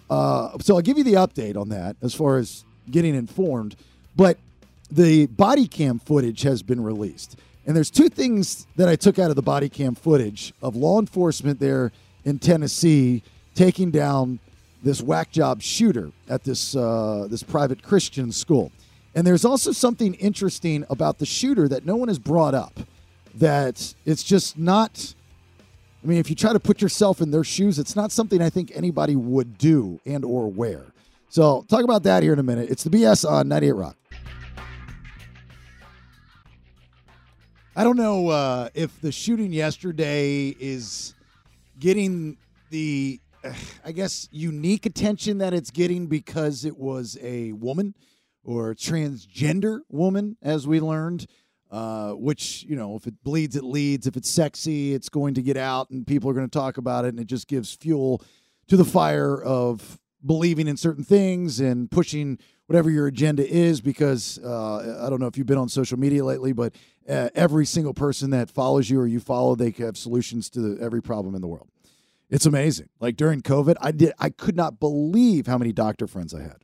Uh, 0.09 0.57
so 0.59 0.75
I'll 0.75 0.81
give 0.81 0.97
you 0.97 1.03
the 1.03 1.15
update 1.15 1.57
on 1.57 1.67
that 1.69 1.97
as 2.01 2.15
far 2.15 2.37
as 2.37 2.63
getting 2.89 3.13
informed. 3.13 3.75
But 4.15 4.37
the 4.89 5.25
body 5.25 5.67
cam 5.67 5.99
footage 5.99 6.43
has 6.43 6.63
been 6.63 6.81
released. 6.81 7.37
And 7.65 7.75
there's 7.75 7.89
two 7.89 8.09
things 8.09 8.67
that 8.75 8.87
I 8.87 8.95
took 8.95 9.17
out 9.19 9.31
of 9.31 9.35
the 9.35 9.41
body 9.41 9.69
cam 9.69 9.95
footage 9.95 10.53
of 10.61 10.75
law 10.75 10.99
enforcement 10.99 11.59
there 11.59 11.91
in 12.23 12.39
Tennessee 12.39 13.23
taking 13.55 13.91
down 13.91 14.39
this 14.83 15.01
whack 15.01 15.31
job 15.31 15.61
shooter 15.61 16.11
at 16.29 16.43
this 16.43 16.75
uh, 16.75 17.27
this 17.29 17.41
private 17.43 17.81
Christian 17.81 18.31
school. 18.31 18.71
And 19.15 19.25
there's 19.25 19.45
also 19.45 19.71
something 19.71 20.15
interesting 20.15 20.85
about 20.89 21.19
the 21.19 21.25
shooter 21.25 21.67
that 21.67 21.85
no 21.85 21.95
one 21.95 22.07
has 22.07 22.19
brought 22.19 22.53
up. 22.53 22.79
That 23.35 23.95
it's 24.05 24.23
just 24.23 24.57
not 24.57 25.15
I 26.03 26.07
mean, 26.07 26.17
if 26.17 26.29
you 26.29 26.35
try 26.35 26.51
to 26.51 26.59
put 26.59 26.81
yourself 26.81 27.21
in 27.21 27.31
their 27.31 27.45
shoes, 27.45 27.79
it's 27.79 27.95
not 27.95 28.11
something 28.11 28.41
I 28.41 28.49
think 28.49 28.71
anybody 28.75 29.15
would 29.15 29.57
do 29.57 30.01
and 30.05 30.25
or 30.25 30.51
wear. 30.51 30.83
So 31.29 31.65
talk 31.69 31.83
about 31.83 32.03
that 32.03 32.23
here 32.23 32.33
in 32.33 32.39
a 32.39 32.43
minute. 32.43 32.69
It's 32.69 32.83
the 32.83 32.89
BS 32.89 33.29
on 33.29 33.47
98 33.47 33.71
Rock. 33.71 33.95
I 37.75 37.83
don't 37.83 37.97
know 37.97 38.27
uh, 38.27 38.69
if 38.73 38.99
the 39.01 39.11
shooting 39.11 39.53
yesterday 39.53 40.49
is 40.59 41.15
getting 41.79 42.37
the, 42.69 43.19
I 43.85 43.91
guess, 43.91 44.29
unique 44.31 44.85
attention 44.85 45.39
that 45.39 45.53
it's 45.53 45.71
getting 45.71 46.07
because 46.07 46.65
it 46.65 46.77
was 46.77 47.17
a 47.21 47.51
woman 47.53 47.95
or 48.43 48.73
transgender 48.73 49.79
woman, 49.89 50.37
as 50.41 50.67
we 50.67 50.79
learned. 50.79 51.27
Uh, 51.71 52.11
which 52.11 52.63
you 52.69 52.75
know, 52.75 52.95
if 52.95 53.07
it 53.07 53.15
bleeds, 53.23 53.55
it 53.55 53.63
leads. 53.63 54.05
If 54.05 54.15
it's 54.15 54.29
sexy, 54.29 54.93
it's 54.93 55.09
going 55.09 55.33
to 55.33 55.41
get 55.41 55.57
out, 55.57 55.89
and 55.89 56.05
people 56.05 56.29
are 56.29 56.33
going 56.33 56.47
to 56.47 56.59
talk 56.59 56.77
about 56.77 57.03
it, 57.03 57.07
and 57.07 57.19
it 57.19 57.25
just 57.25 57.47
gives 57.47 57.73
fuel 57.73 58.21
to 58.67 58.77
the 58.77 58.85
fire 58.85 59.41
of 59.41 59.99
believing 60.23 60.67
in 60.67 60.77
certain 60.77 61.03
things 61.03 61.59
and 61.59 61.89
pushing 61.89 62.37
whatever 62.67 62.91
your 62.91 63.07
agenda 63.07 63.43
is. 63.49 63.81
Because 63.81 64.37
uh, 64.45 65.01
I 65.03 65.09
don't 65.09 65.19
know 65.19 65.25
if 65.25 65.35
you've 65.35 65.47
been 65.47 65.57
on 65.57 65.67
social 65.67 65.97
media 65.97 66.23
lately, 66.23 66.53
but 66.53 66.75
uh, 67.09 67.29
every 67.33 67.65
single 67.65 67.95
person 67.95 68.29
that 68.29 68.51
follows 68.51 68.91
you 68.91 68.99
or 68.99 69.07
you 69.07 69.19
follow, 69.19 69.55
they 69.55 69.71
have 69.71 69.97
solutions 69.97 70.51
to 70.51 70.77
every 70.79 71.01
problem 71.01 71.33
in 71.33 71.41
the 71.41 71.47
world. 71.47 71.72
It's 72.33 72.47
amazing. 72.47 72.89
Like 72.99 73.15
during 73.15 73.41
COVID, 73.41 73.75
I 73.79 73.91
did 73.91 74.11
I 74.17 74.31
could 74.31 74.55
not 74.55 74.79
believe 74.79 75.45
how 75.45 75.59
many 75.59 75.71
doctor 75.71 76.07
friends 76.07 76.33
I 76.33 76.41
had. 76.41 76.63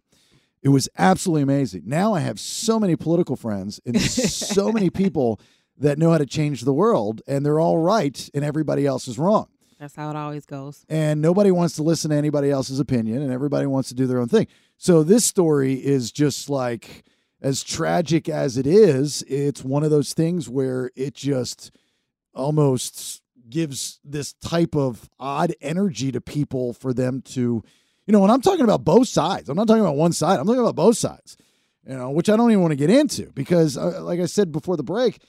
It 0.63 0.69
was 0.69 0.89
absolutely 0.97 1.43
amazing. 1.43 1.83
Now 1.85 2.15
I 2.15 2.21
have 2.21 2.39
so 2.39 2.79
many 2.79 2.95
political 2.95 3.35
friends 3.35 3.79
and 3.85 4.01
so 4.01 4.71
many 4.71 4.89
people 4.89 5.39
that 5.77 5.99
know 5.99 6.09
how 6.11 6.17
to 6.17 6.25
change 6.25 6.61
the 6.61 6.73
world, 6.73 7.21
and 7.27 7.45
they're 7.45 7.59
all 7.59 7.77
right, 7.77 8.29
and 8.33 8.43
everybody 8.43 8.87
else 8.87 9.07
is 9.07 9.19
wrong. 9.19 9.47
That's 9.79 9.95
how 9.95 10.09
it 10.09 10.15
always 10.15 10.45
goes. 10.45 10.85
And 10.89 11.21
nobody 11.21 11.51
wants 11.51 11.75
to 11.75 11.83
listen 11.83 12.09
to 12.09 12.17
anybody 12.17 12.49
else's 12.49 12.79
opinion, 12.79 13.21
and 13.21 13.31
everybody 13.31 13.67
wants 13.67 13.89
to 13.89 13.95
do 13.95 14.07
their 14.07 14.19
own 14.19 14.27
thing. 14.27 14.47
So 14.77 15.03
this 15.03 15.23
story 15.23 15.73
is 15.75 16.11
just 16.11 16.49
like 16.49 17.05
as 17.41 17.63
tragic 17.63 18.27
as 18.27 18.57
it 18.57 18.65
is. 18.65 19.23
It's 19.27 19.63
one 19.63 19.83
of 19.83 19.91
those 19.91 20.13
things 20.13 20.49
where 20.49 20.89
it 20.95 21.13
just 21.13 21.71
almost 22.33 23.21
gives 23.49 23.99
this 24.03 24.33
type 24.33 24.75
of 24.75 25.09
odd 25.19 25.53
energy 25.61 26.11
to 26.11 26.21
people 26.21 26.73
for 26.73 26.93
them 26.93 27.21
to, 27.21 27.63
you 28.05 28.11
know, 28.11 28.23
and 28.23 28.31
I'm 28.31 28.41
talking 28.41 28.63
about 28.63 28.83
both 28.83 29.07
sides. 29.07 29.49
I'm 29.49 29.55
not 29.57 29.67
talking 29.67 29.81
about 29.83 29.95
one 29.95 30.13
side. 30.13 30.39
I'm 30.39 30.45
talking 30.45 30.61
about 30.61 30.75
both 30.75 30.97
sides, 30.97 31.37
you 31.87 31.95
know, 31.95 32.09
which 32.11 32.29
I 32.29 32.35
don't 32.37 32.51
even 32.51 32.61
want 32.61 32.71
to 32.71 32.75
get 32.77 32.89
into 32.89 33.31
because, 33.33 33.77
uh, 33.77 34.01
like 34.03 34.19
I 34.19 34.25
said 34.25 34.51
before 34.51 34.77
the 34.77 34.83
break, 34.83 35.21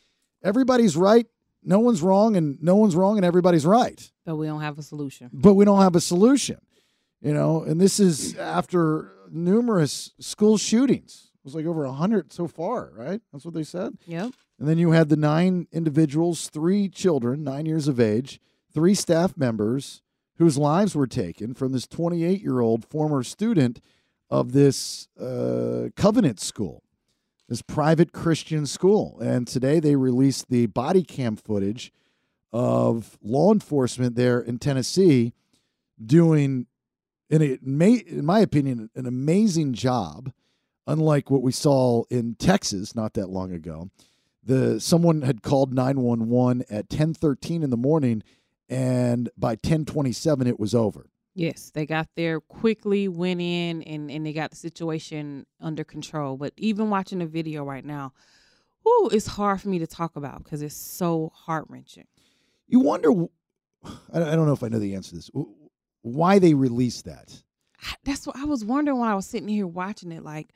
everybody's 0.42 0.96
right. 0.96 1.26
No 1.62 1.78
one's 1.78 2.00
wrong, 2.00 2.36
and 2.36 2.56
no 2.62 2.76
one's 2.76 2.96
wrong, 2.96 3.18
and 3.18 3.24
everybody's 3.26 3.66
right 3.66 4.10
But 4.24 4.36
we 4.36 4.46
don't 4.46 4.62
have 4.62 4.78
a 4.78 4.82
solution. 4.82 5.28
but 5.32 5.54
we 5.54 5.66
don't 5.66 5.82
have 5.82 5.94
a 5.94 6.00
solution. 6.00 6.58
You 7.20 7.34
know, 7.34 7.62
and 7.64 7.78
this 7.78 8.00
is 8.00 8.34
after 8.38 9.12
numerous 9.30 10.12
school 10.20 10.56
shootings. 10.56 11.30
It 11.34 11.44
was 11.44 11.54
like 11.54 11.66
over 11.66 11.84
100 11.84 12.32
so 12.32 12.46
far, 12.46 12.90
right? 12.94 13.20
That's 13.32 13.44
what 13.44 13.52
they 13.52 13.62
said. 13.62 13.92
Yep. 14.06 14.32
And 14.60 14.68
then 14.68 14.76
you 14.76 14.90
had 14.90 15.08
the 15.08 15.16
nine 15.16 15.66
individuals, 15.72 16.50
three 16.50 16.90
children, 16.90 17.42
nine 17.42 17.64
years 17.64 17.88
of 17.88 17.98
age, 17.98 18.38
three 18.72 18.94
staff 18.94 19.34
members 19.34 20.02
whose 20.36 20.58
lives 20.58 20.94
were 20.94 21.06
taken 21.06 21.54
from 21.54 21.72
this 21.72 21.86
28 21.86 22.42
year 22.42 22.60
old 22.60 22.84
former 22.84 23.22
student 23.22 23.80
of 24.28 24.52
this 24.52 25.08
uh, 25.18 25.88
Covenant 25.96 26.40
school, 26.40 26.82
this 27.48 27.62
private 27.62 28.12
Christian 28.12 28.66
school. 28.66 29.18
And 29.20 29.48
today 29.48 29.80
they 29.80 29.96
released 29.96 30.50
the 30.50 30.66
body 30.66 31.04
cam 31.04 31.36
footage 31.36 31.90
of 32.52 33.18
law 33.22 33.52
enforcement 33.52 34.14
there 34.14 34.40
in 34.40 34.58
Tennessee 34.58 35.32
doing, 36.04 36.66
in, 37.30 37.40
a, 37.40 37.58
in 37.62 38.26
my 38.26 38.40
opinion, 38.40 38.90
an 38.94 39.06
amazing 39.06 39.72
job, 39.72 40.32
unlike 40.86 41.30
what 41.30 41.42
we 41.42 41.52
saw 41.52 42.04
in 42.10 42.34
Texas 42.34 42.94
not 42.94 43.14
that 43.14 43.30
long 43.30 43.52
ago. 43.52 43.88
The 44.42 44.80
someone 44.80 45.22
had 45.22 45.42
called 45.42 45.74
911 45.74 46.64
at 46.70 46.88
10:13 46.88 47.62
in 47.62 47.70
the 47.70 47.76
morning 47.76 48.22
and 48.68 49.28
by 49.36 49.56
10:27 49.56 50.46
it 50.46 50.58
was 50.58 50.74
over. 50.74 51.10
Yes, 51.34 51.70
they 51.74 51.86
got 51.86 52.08
there 52.16 52.40
quickly, 52.40 53.06
went 53.08 53.40
in, 53.40 53.82
and, 53.82 54.10
and 54.10 54.26
they 54.26 54.32
got 54.32 54.50
the 54.50 54.56
situation 54.56 55.46
under 55.60 55.84
control. 55.84 56.36
But 56.36 56.52
even 56.56 56.90
watching 56.90 57.20
the 57.20 57.26
video 57.26 57.64
right 57.64 57.84
now, 57.84 58.12
whoo, 58.84 59.08
it's 59.08 59.26
hard 59.26 59.60
for 59.60 59.68
me 59.68 59.78
to 59.78 59.86
talk 59.86 60.16
about 60.16 60.42
because 60.42 60.60
it's 60.60 60.74
so 60.74 61.30
heart 61.34 61.66
wrenching. 61.68 62.06
You 62.66 62.80
wonder 62.80 63.10
I 63.84 64.22
I 64.22 64.36
don't 64.36 64.46
know 64.46 64.52
if 64.52 64.62
I 64.62 64.68
know 64.68 64.78
the 64.78 64.94
answer 64.94 65.10
to 65.10 65.16
this. 65.16 65.30
Why 66.02 66.38
they 66.38 66.54
released 66.54 67.04
that? 67.04 67.42
That's 68.04 68.26
what 68.26 68.36
I 68.36 68.44
was 68.44 68.64
wondering 68.64 68.98
when 68.98 69.08
I 69.08 69.14
was 69.14 69.26
sitting 69.26 69.48
here 69.48 69.66
watching 69.66 70.12
it. 70.12 70.22
Like, 70.22 70.50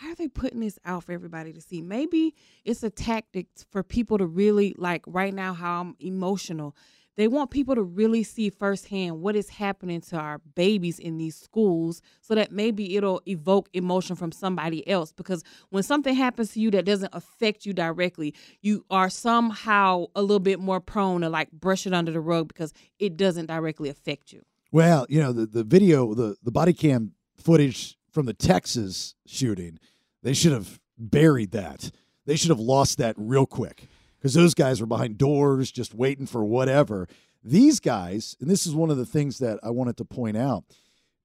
why 0.00 0.10
are 0.10 0.14
they 0.14 0.28
putting 0.28 0.60
this 0.60 0.78
out 0.84 1.04
for 1.04 1.12
everybody 1.12 1.52
to 1.52 1.60
see? 1.60 1.82
Maybe 1.82 2.34
it's 2.64 2.82
a 2.82 2.90
tactic 2.90 3.46
for 3.70 3.82
people 3.82 4.18
to 4.18 4.26
really 4.26 4.74
like 4.78 5.02
right 5.06 5.34
now 5.34 5.54
how 5.54 5.80
I'm 5.80 5.96
emotional. 6.00 6.74
They 7.16 7.28
want 7.28 7.50
people 7.50 7.74
to 7.74 7.82
really 7.82 8.22
see 8.22 8.48
firsthand 8.48 9.20
what 9.20 9.36
is 9.36 9.50
happening 9.50 10.00
to 10.02 10.16
our 10.16 10.38
babies 10.54 10.98
in 10.98 11.18
these 11.18 11.36
schools 11.36 12.00
so 12.22 12.34
that 12.34 12.52
maybe 12.52 12.96
it'll 12.96 13.20
evoke 13.26 13.68
emotion 13.74 14.16
from 14.16 14.32
somebody 14.32 14.86
else. 14.88 15.12
Because 15.12 15.44
when 15.68 15.82
something 15.82 16.14
happens 16.14 16.52
to 16.52 16.60
you 16.60 16.70
that 16.70 16.86
doesn't 16.86 17.14
affect 17.14 17.66
you 17.66 17.74
directly, 17.74 18.34
you 18.62 18.86
are 18.90 19.10
somehow 19.10 20.06
a 20.14 20.22
little 20.22 20.40
bit 20.40 20.58
more 20.58 20.80
prone 20.80 21.20
to 21.20 21.28
like 21.28 21.50
brush 21.52 21.86
it 21.86 21.92
under 21.92 22.12
the 22.12 22.20
rug 22.20 22.48
because 22.48 22.72
it 22.98 23.18
doesn't 23.18 23.46
directly 23.46 23.90
affect 23.90 24.32
you. 24.32 24.40
Well, 24.70 25.04
you 25.10 25.20
know, 25.20 25.34
the, 25.34 25.44
the 25.44 25.64
video, 25.64 26.14
the, 26.14 26.36
the 26.42 26.50
body 26.50 26.72
cam 26.72 27.12
footage 27.36 27.98
from 28.12 28.26
the 28.26 28.34
Texas 28.34 29.14
shooting, 29.26 29.78
they 30.22 30.34
should 30.34 30.52
have 30.52 30.80
buried 30.98 31.52
that. 31.52 31.90
They 32.26 32.36
should 32.36 32.50
have 32.50 32.60
lost 32.60 32.98
that 32.98 33.14
real 33.18 33.46
quick 33.46 33.88
because 34.18 34.34
those 34.34 34.54
guys 34.54 34.80
were 34.80 34.86
behind 34.86 35.18
doors 35.18 35.72
just 35.72 35.94
waiting 35.94 36.26
for 36.26 36.44
whatever. 36.44 37.08
These 37.42 37.80
guys, 37.80 38.36
and 38.40 38.48
this 38.48 38.66
is 38.66 38.74
one 38.74 38.90
of 38.90 38.96
the 38.96 39.06
things 39.06 39.38
that 39.38 39.58
I 39.62 39.70
wanted 39.70 39.96
to 39.96 40.04
point 40.04 40.36
out. 40.36 40.64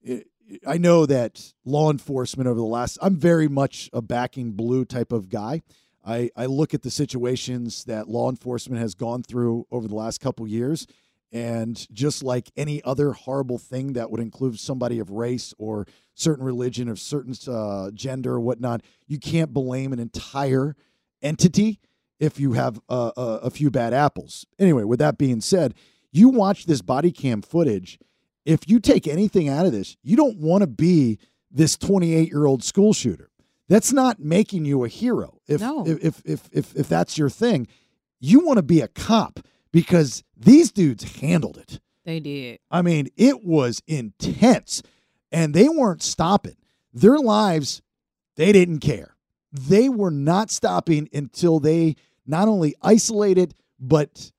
It, 0.01 0.27
I 0.65 0.77
know 0.77 1.05
that 1.05 1.53
law 1.65 1.91
enforcement 1.91 2.47
over 2.47 2.59
the 2.59 2.65
last, 2.65 2.97
I'm 3.01 3.17
very 3.17 3.47
much 3.47 3.89
a 3.93 4.01
backing 4.01 4.53
blue 4.53 4.85
type 4.85 5.11
of 5.11 5.29
guy. 5.29 5.61
I, 6.05 6.29
I 6.37 6.45
look 6.45 6.73
at 6.73 6.83
the 6.83 6.89
situations 6.89 7.83
that 7.83 8.07
law 8.07 8.29
enforcement 8.29 8.81
has 8.81 8.95
gone 8.95 9.23
through 9.23 9.67
over 9.69 9.87
the 9.87 9.95
last 9.95 10.21
couple 10.21 10.47
years. 10.47 10.87
And 11.31 11.85
just 11.93 12.23
like 12.23 12.51
any 12.55 12.81
other 12.83 13.11
horrible 13.11 13.57
thing 13.57 13.93
that 13.93 14.09
would 14.09 14.21
include 14.21 14.59
somebody 14.59 14.99
of 14.99 15.09
race 15.11 15.53
or 15.57 15.85
certain 16.13 16.45
religion 16.45 16.87
or 16.87 16.95
certain 16.95 17.33
uh, 17.53 17.91
gender 17.91 18.33
or 18.35 18.39
whatnot, 18.39 18.81
you 19.07 19.19
can't 19.19 19.53
blame 19.53 19.91
an 19.91 19.99
entire 19.99 20.75
entity 21.21 21.79
if 22.19 22.39
you 22.39 22.53
have 22.53 22.79
a, 22.89 23.11
a, 23.17 23.21
a 23.43 23.49
few 23.49 23.69
bad 23.69 23.93
apples. 23.93 24.45
Anyway, 24.57 24.83
with 24.83 24.99
that 24.99 25.17
being 25.17 25.41
said, 25.41 25.73
you 26.11 26.29
watch 26.29 26.65
this 26.65 26.81
body 26.81 27.11
cam 27.11 27.41
footage. 27.41 27.99
If 28.45 28.61
you 28.69 28.79
take 28.79 29.07
anything 29.07 29.49
out 29.49 29.65
of 29.65 29.73
this, 29.73 29.97
you 30.03 30.15
don't 30.15 30.37
want 30.39 30.61
to 30.61 30.67
be 30.67 31.19
this 31.51 31.77
28 31.77 32.29
year 32.29 32.45
old 32.45 32.63
school 32.63 32.93
shooter. 32.93 33.29
That's 33.67 33.91
not 33.91 34.19
making 34.19 34.63
you 34.63 34.85
a 34.85 34.87
hero. 34.87 35.39
If, 35.47 35.59
No. 35.59 35.85
if, 35.85 36.03
if, 36.03 36.21
if, 36.25 36.49
if, 36.53 36.75
if 36.75 36.87
that's 36.87 37.17
your 37.17 37.29
thing, 37.29 37.67
you 38.19 38.39
want 38.39 38.57
to 38.57 38.63
be 38.63 38.79
a 38.79 38.87
cop 38.87 39.41
because 39.77 40.23
these 40.35 40.71
dudes 40.71 41.19
handled 41.19 41.55
it. 41.55 41.79
They 42.03 42.19
did. 42.19 42.57
I 42.71 42.81
mean, 42.81 43.09
it 43.15 43.43
was 43.43 43.79
intense 43.85 44.81
and 45.31 45.53
they 45.53 45.69
weren't 45.69 46.01
stopping. 46.01 46.55
Their 46.93 47.19
lives, 47.19 47.83
they 48.37 48.51
didn't 48.51 48.79
care. 48.79 49.15
They 49.51 49.87
were 49.87 50.09
not 50.09 50.49
stopping 50.49 51.07
until 51.13 51.59
they 51.59 51.95
not 52.25 52.47
only 52.47 52.73
isolated, 52.81 53.53
but 53.79 54.31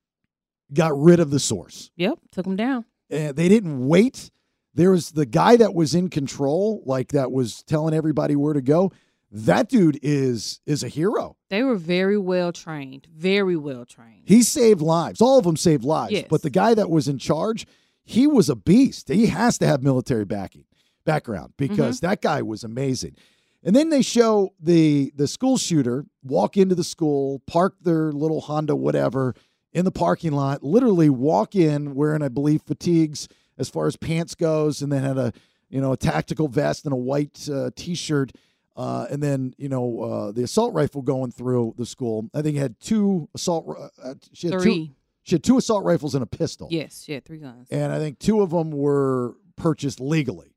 got 0.75 1.01
rid 1.01 1.21
of 1.21 1.31
the 1.31 1.39
source. 1.39 1.93
Yep. 1.95 2.19
Took 2.33 2.45
them 2.45 2.57
down. 2.57 2.85
And 3.09 3.37
they 3.37 3.49
didn't 3.49 3.87
wait. 3.87 4.33
There 4.75 4.91
was 4.91 5.13
the 5.13 5.25
guy 5.25 5.55
that 5.55 5.73
was 5.73 5.95
in 5.95 6.11
control, 6.11 6.83
like 6.85 7.13
that 7.13 7.31
was 7.31 7.63
telling 7.63 7.95
everybody 7.95 8.35
where 8.35 8.55
to 8.55 8.61
go. 8.61 8.91
That 9.31 9.69
dude 9.69 9.99
is 10.03 10.61
is 10.67 10.83
a 10.83 10.89
hero. 10.89 11.37
They 11.51 11.63
were 11.63 11.77
very 11.77 12.17
well 12.17 12.53
trained. 12.53 13.09
Very 13.15 13.57
well 13.57 13.85
trained. 13.85 14.23
He 14.25 14.43
saved 14.43 14.81
lives. 14.81 15.21
All 15.21 15.39
of 15.39 15.45
them 15.45 15.57
saved 15.57 15.85
lives. 15.85 16.13
Yes. 16.13 16.27
But 16.31 16.43
the 16.43 16.51
guy 16.51 16.75
that 16.75 16.89
was 16.89 17.09
in 17.09 17.19
charge, 17.19 17.67
he 18.05 18.27
was 18.27 18.49
a 18.49 18.57
beast. 18.57 19.09
He 19.09 19.27
has 19.27 19.59
to 19.59 19.67
have 19.67 19.83
military 19.83 20.25
backing 20.25 20.65
background 21.05 21.53
because 21.57 22.01
that 22.01 22.23
guy 22.23 22.43
was 22.43 22.65
amazing. 22.65 23.17
And 23.63 23.75
then 23.77 23.91
they 23.91 24.03
show 24.03 24.55
the 24.61 25.13
the 25.15 25.27
school 25.27 25.59
shooter 25.59 26.07
walk 26.23 26.57
into 26.57 26.75
the 26.75 26.85
school, 26.85 27.43
park 27.47 27.75
their 27.83 28.13
little 28.13 28.41
Honda 28.41 28.77
whatever 28.77 29.35
in 29.73 29.85
the 29.85 29.91
parking 29.91 30.33
lot, 30.33 30.63
literally 30.63 31.11
walk 31.11 31.55
in 31.55 31.95
wearing 31.95 32.23
I 32.23 32.29
believe 32.29 32.63
fatigues 32.63 33.29
as 33.59 33.69
far 33.69 33.87
as 33.87 33.97
pants 33.97 34.35
goes 34.35 34.81
and 34.81 34.91
then 34.91 35.03
had 35.03 35.19
a 35.19 35.33
you 35.69 35.81
know 35.83 35.93
a 35.93 35.97
tactical 35.99 36.49
vest 36.49 36.85
and 36.85 36.95
a 36.95 36.97
white 36.97 37.47
uh, 37.53 37.71
t-shirt 37.77 38.33
uh, 38.79 39.07
and 39.11 39.23
then 39.23 39.53
you 39.59 39.69
know 39.69 40.01
uh, 40.01 40.33
the 40.33 40.43
assault 40.45 40.73
rifle 40.73 41.03
going 41.03 41.31
through 41.33 41.75
the 41.77 41.85
school. 41.85 42.31
I 42.33 42.41
think 42.41 42.57
had 42.57 42.81
two 42.81 43.29
assault. 43.35 43.67
Uh, 44.03 44.15
she 44.33 44.47
had 44.47 44.55
Two, 44.55 44.61
Three. 44.63 44.93
she 45.25 45.35
had 45.35 45.43
two 45.45 45.59
assault 45.59 45.85
rifles 45.85 46.15
and 46.15 46.23
a 46.23 46.27
pistol. 46.27 46.69
Yes. 46.71 47.03
She 47.05 47.13
had 47.13 47.25
three 47.25 47.39
guns. 47.39 47.69
And 47.71 47.93
I 47.93 47.99
think 47.99 48.19
two 48.19 48.41
of 48.41 48.51
them 48.51 48.71
were 48.71 49.35
purchased 49.57 50.01
legally. 50.01 50.55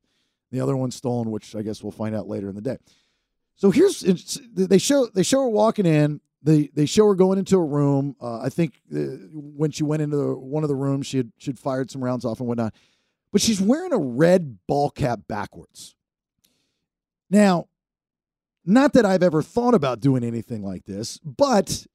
The 0.52 0.62
other 0.62 0.78
one 0.78 0.92
stolen, 0.92 1.32
which 1.32 1.56
I 1.56 1.62
guess 1.62 1.82
we'll 1.84 1.92
find 1.92 2.16
out 2.16 2.28
later 2.28 2.48
in 2.50 2.56
the 2.56 2.62
day. 2.62 2.78
So 3.56 3.72
here's 3.72 4.02
they 4.54 4.78
show 4.78 5.08
they 5.08 5.24
show 5.24 5.42
her 5.42 5.50
walking 5.50 5.86
in. 5.86 6.22
They 6.44 6.70
they 6.74 6.86
show 6.86 7.06
her 7.08 7.16
going 7.16 7.38
into 7.40 7.58
a 7.58 7.64
room. 7.64 8.16
Uh, 8.22 8.40
I 8.40 8.50
think 8.50 8.82
uh, 8.94 8.98
when 9.34 9.72
she 9.72 9.84
went 9.84 10.02
into 10.02 10.18
the, 10.18 10.36
one 10.36 10.64
of 10.64 10.70
the 10.70 10.76
rooms, 10.76 11.06
she 11.08 11.18
had 11.18 11.32
she'd 11.38 11.60
fired 11.60 11.90
some 11.92 12.04
rounds 12.04 12.26
off 12.26 12.40
and 12.40 12.48
whatnot. 12.48 12.74
But 13.32 13.42
she's 13.42 13.62
wearing 13.62 13.94
a 13.94 13.98
red 13.98 14.58
ball 14.68 14.90
cap 14.90 15.22
backwards. 15.28 15.96
Now, 17.30 17.68
not 18.66 18.94
that 18.94 19.06
I've 19.06 19.24
ever 19.24 19.42
thought 19.42 19.74
about 19.74 20.00
doing 20.00 20.24
anything 20.24 20.64
like 20.64 20.86
this, 20.86 21.18
but 21.20 21.86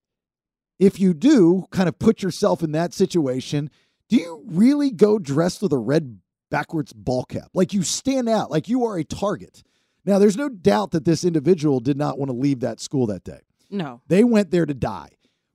if 0.78 0.98
you 1.00 1.14
do 1.14 1.66
kind 1.70 1.88
of 1.88 1.98
put 1.98 2.22
yourself 2.22 2.62
in 2.62 2.72
that 2.72 2.92
situation, 2.92 3.70
do 4.08 4.16
you 4.16 4.42
really 4.46 4.90
go 4.90 5.18
dressed 5.18 5.62
with 5.62 5.72
a 5.72 5.78
red 5.78 6.18
backwards 6.50 6.92
ball 6.92 7.24
cap? 7.24 7.48
Like 7.54 7.72
you 7.72 7.82
stand 7.82 8.28
out, 8.28 8.50
like 8.50 8.68
you 8.68 8.84
are 8.84 8.98
a 8.98 9.04
target. 9.04 9.62
Now, 10.04 10.18
there's 10.20 10.36
no 10.36 10.48
doubt 10.48 10.92
that 10.92 11.04
this 11.04 11.24
individual 11.24 11.80
did 11.80 11.96
not 11.96 12.18
want 12.18 12.30
to 12.30 12.36
leave 12.36 12.60
that 12.60 12.78
school 12.80 13.06
that 13.08 13.24
day. 13.24 13.40
No. 13.70 14.02
They 14.06 14.22
went 14.22 14.52
there 14.52 14.64
to 14.64 14.74
die. 14.74 15.08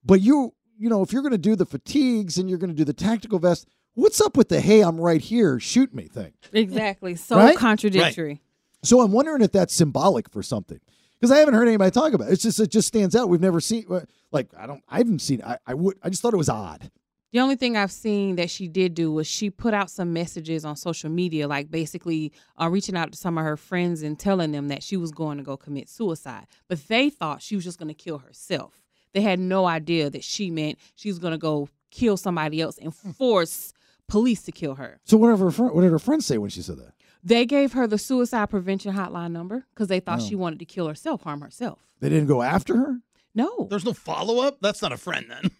But 0.04 0.20
you, 0.20 0.54
you 0.78 0.90
know, 0.90 1.02
if 1.04 1.14
you're 1.14 1.22
going 1.22 1.32
to 1.32 1.38
do 1.38 1.56
the 1.56 1.66
fatigues 1.66 2.38
and 2.38 2.50
you're 2.50 2.58
going 2.60 2.72
to 2.72 2.76
do 2.76 2.84
the 2.84 2.92
tactical 2.92 3.40
vest, 3.40 3.68
what's 3.94 4.20
up 4.20 4.36
with 4.36 4.50
the 4.50 4.60
hey, 4.60 4.82
I'm 4.82 5.00
right 5.00 5.22
here, 5.22 5.60
shoot 5.60 5.94
me 5.94 6.08
thing? 6.08 6.34
Exactly. 6.52 7.16
So 7.16 7.38
Right? 7.38 7.58
contradictory. 7.58 8.42
So 8.84 9.00
I'm 9.02 9.12
wondering 9.12 9.42
if 9.42 9.52
that's 9.54 9.74
symbolic 9.74 10.30
for 10.30 10.44
something. 10.44 10.80
Because 11.22 11.32
I 11.32 11.38
haven't 11.38 11.54
heard 11.54 11.68
anybody 11.68 11.92
talk 11.92 12.14
about 12.14 12.30
it. 12.30 12.34
It's 12.34 12.42
just 12.42 12.60
it 12.60 12.72
just 12.72 12.88
stands 12.88 13.16
out. 13.16 13.30
We've 13.30 13.40
never 13.40 13.62
seen 13.62 13.86
like 14.32 14.50
I 14.58 14.66
don't 14.66 14.84
I 14.90 14.98
haven't 14.98 15.20
seen 15.20 15.44
I, 15.44 15.60
I 15.68 15.76
would 15.76 16.00
I 16.02 16.10
just 16.10 16.24
thought 16.24 16.34
it 16.34 16.38
was 16.38 16.50
odd. 16.50 16.90
The 17.32 17.40
only 17.40 17.56
thing 17.56 17.78
I've 17.78 17.92
seen 17.92 18.36
that 18.38 18.50
she 18.50 18.68
did 18.68 18.96
do 18.96 19.12
was 19.12 19.26
she 19.26 19.50
put 19.52 19.74
out 19.74 19.90
some 19.90 20.12
messages 20.12 20.66
on 20.66 20.76
social 20.76 21.10
media, 21.10 21.48
like 21.48 21.72
basically 21.72 22.34
uh, 22.60 22.68
reaching 22.68 22.98
out 22.98 23.12
to 23.12 23.18
some 23.18 23.38
of 23.38 23.46
her 23.46 23.56
friends 23.56 24.02
and 24.02 24.20
telling 24.20 24.52
them 24.52 24.68
that 24.68 24.84
she 24.84 24.98
was 24.98 25.12
going 25.12 25.38
to 25.38 25.44
go 25.44 25.56
commit 25.56 25.88
suicide. 25.88 26.48
But 26.68 26.86
they 26.90 27.10
thought 27.10 27.42
she 27.42 27.56
was 27.56 27.64
just 27.64 27.78
going 27.78 27.88
to 27.88 27.94
kill 27.94 28.18
herself. 28.18 28.74
They 29.14 29.22
had 29.22 29.40
no 29.40 29.66
idea 29.66 30.10
that 30.10 30.26
she 30.26 30.50
meant 30.50 30.78
she 30.96 31.08
was 31.08 31.20
going 31.20 31.32
to 31.32 31.38
go 31.38 31.70
kill 31.90 32.18
somebody 32.18 32.60
else 32.60 32.78
and 32.78 32.94
force 32.94 33.72
police 34.10 34.42
to 34.44 34.52
kill 34.52 34.76
her. 34.76 35.00
So 35.06 35.16
what 35.16 35.30
did 35.30 35.40
her 35.40 35.52
friend, 35.52 35.74
what 35.74 35.82
did 35.84 35.92
her 35.92 36.00
friends 36.00 36.26
say 36.26 36.38
when 36.38 36.50
she 36.50 36.62
said 36.62 36.80
that? 36.80 36.94
They 37.24 37.46
gave 37.46 37.74
her 37.74 37.88
the 37.88 37.98
suicide 37.98 38.50
prevention 38.50 38.96
hotline 38.96 39.32
number 39.32 39.66
because 39.74 39.88
they 39.88 40.00
thought 40.00 40.20
Oh. 40.22 40.26
she 40.28 40.36
wanted 40.36 40.60
to 40.60 40.66
kill 40.66 40.88
herself, 40.88 41.22
harm 41.24 41.42
herself. 41.42 41.80
They 42.00 42.10
didn't 42.10 42.28
go 42.28 42.42
after 42.42 42.76
her? 42.78 42.98
No. 43.36 43.68
There's 43.70 43.86
no 43.86 43.94
follow 43.94 44.42
up. 44.46 44.58
That's 44.62 44.82
not 44.82 44.92
a 44.92 44.98
friend 44.98 45.26
then. 45.30 45.52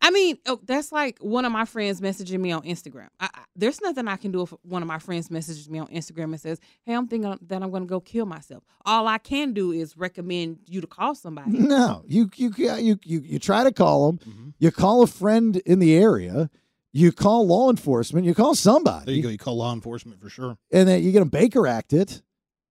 I 0.00 0.12
mean, 0.12 0.38
oh, 0.46 0.60
that's 0.64 0.92
like 0.92 1.18
one 1.18 1.44
of 1.44 1.50
my 1.50 1.64
friends 1.64 2.00
messaging 2.00 2.38
me 2.38 2.52
on 2.52 2.62
Instagram. 2.62 3.08
I, 3.18 3.28
I, 3.34 3.40
there's 3.56 3.80
nothing 3.80 4.06
I 4.06 4.14
can 4.14 4.30
do 4.30 4.42
if 4.42 4.50
one 4.62 4.82
of 4.82 4.86
my 4.88 5.00
friends 5.00 5.32
messages 5.32 5.68
me 5.68 5.80
on 5.80 5.88
Instagram 5.88 6.26
and 6.26 6.40
says, 6.40 6.60
"Hey, 6.84 6.94
I'm 6.94 7.08
thinking 7.08 7.36
that 7.48 7.60
I'm 7.60 7.70
going 7.70 7.82
to 7.82 7.88
go 7.88 7.98
kill 7.98 8.24
myself." 8.24 8.62
All 8.86 9.08
I 9.08 9.18
can 9.18 9.52
do 9.52 9.72
is 9.72 9.96
recommend 9.96 10.58
you 10.66 10.80
to 10.80 10.86
call 10.86 11.16
somebody. 11.16 11.58
No, 11.58 12.04
you 12.06 12.30
you 12.36 12.52
you 12.56 13.00
you 13.04 13.20
you 13.24 13.38
try 13.40 13.64
to 13.64 13.72
call 13.72 14.12
them. 14.12 14.18
Mm-hmm. 14.18 14.48
You 14.60 14.70
call 14.70 15.02
a 15.02 15.08
friend 15.08 15.56
in 15.66 15.80
the 15.80 15.92
area. 15.96 16.50
You 16.92 17.12
call 17.12 17.46
law 17.46 17.70
enforcement. 17.70 18.26
You 18.26 18.34
call 18.34 18.54
somebody. 18.54 19.06
There 19.06 19.14
you 19.14 19.22
go. 19.22 19.28
You 19.28 19.38
call 19.38 19.56
law 19.56 19.72
enforcement 19.72 20.20
for 20.20 20.28
sure. 20.28 20.58
and 20.72 20.88
then 20.88 21.02
you 21.02 21.12
get 21.12 21.20
them 21.20 21.28
Baker 21.28 21.66
Act 21.66 21.92
it. 21.92 22.22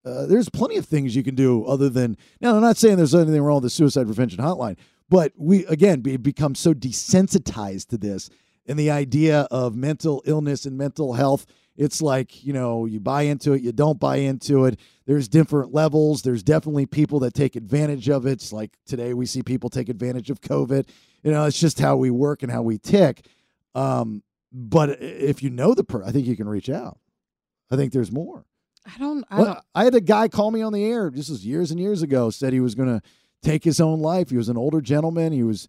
Uh, 0.06 0.26
there's 0.26 0.50
plenty 0.50 0.78
of 0.78 0.86
things 0.86 1.16
you 1.16 1.24
can 1.24 1.36
do 1.36 1.66
other 1.66 1.90
than 1.90 2.18
now. 2.42 2.56
I'm 2.56 2.62
not 2.62 2.78
saying 2.78 2.98
there's 2.98 3.14
anything 3.16 3.42
wrong 3.42 3.56
with 3.58 3.64
the 3.64 3.70
suicide 3.70 4.06
prevention 4.06 4.40
hotline, 4.40 4.78
but 5.10 5.34
we 5.38 5.66
again 5.66 6.00
be, 6.02 6.16
become 6.18 6.56
so 6.56 6.74
desensitized 6.74 7.88
to 7.88 7.98
this 7.98 8.30
and 8.66 8.78
the 8.80 8.92
idea 8.92 9.42
of 9.52 9.76
mental 9.76 10.22
illness 10.26 10.66
and 10.66 10.78
mental 10.78 11.14
health. 11.14 11.46
It's 11.76 12.02
like 12.02 12.44
you 12.46 12.54
know 12.54 12.86
you 12.86 13.00
buy 13.00 13.24
into 13.24 13.54
it, 13.54 13.62
you 13.62 13.72
don't 13.72 14.00
buy 14.00 14.18
into 14.18 14.66
it. 14.66 14.80
There's 15.06 15.28
different 15.28 15.74
levels. 15.74 16.22
There's 16.22 16.44
definitely 16.44 16.86
people 16.86 17.20
that 17.22 17.34
take 17.34 17.56
advantage 17.56 18.10
of 18.10 18.26
it. 18.26 18.34
It's 18.34 18.54
like 18.54 18.78
today 18.86 19.14
we 19.14 19.26
see 19.26 19.42
people 19.44 19.70
take 19.70 19.90
advantage 19.90 20.30
of 20.30 20.42
COVID. 20.42 20.88
You 21.24 21.32
know, 21.32 21.46
it's 21.46 21.60
just 21.60 21.80
how 21.80 21.98
we 21.98 22.10
work 22.10 22.44
and 22.44 22.52
how 22.52 22.62
we 22.62 22.78
tick. 22.78 23.26
Um, 23.76 24.24
but 24.52 25.02
if 25.02 25.44
you 25.44 25.50
know 25.50 25.74
the 25.74 25.84
per, 25.84 26.04
I 26.04 26.12
think 26.12 26.28
you 26.28 26.36
can 26.36 26.50
reach 26.50 26.70
out. 26.70 27.00
I 27.72 27.76
think 27.76 27.94
there's 27.94 28.12
more. 28.12 28.46
I 28.86 28.98
don't. 28.98 29.24
I 29.30 29.36
Well, 29.38 29.46
don't. 29.46 29.60
I 29.76 29.84
had 29.84 29.96
a 29.96 30.02
guy 30.02 30.28
call 30.28 30.52
me 30.52 30.62
on 30.62 30.74
the 30.74 30.84
air. 30.84 31.12
This 31.14 31.30
was 31.30 31.46
years 31.46 31.72
and 31.72 31.80
years 31.80 32.02
ago. 32.02 32.30
Said 32.30 32.54
he 32.54 32.60
was 32.60 32.76
going 32.76 32.90
to 32.90 33.02
take 33.44 33.64
his 33.64 33.80
own 33.80 34.00
life. 34.00 34.30
He 34.30 34.38
was 34.38 34.50
an 34.50 34.58
older 34.58 34.82
gentleman. 34.82 35.32
He 35.32 35.44
was 35.44 35.68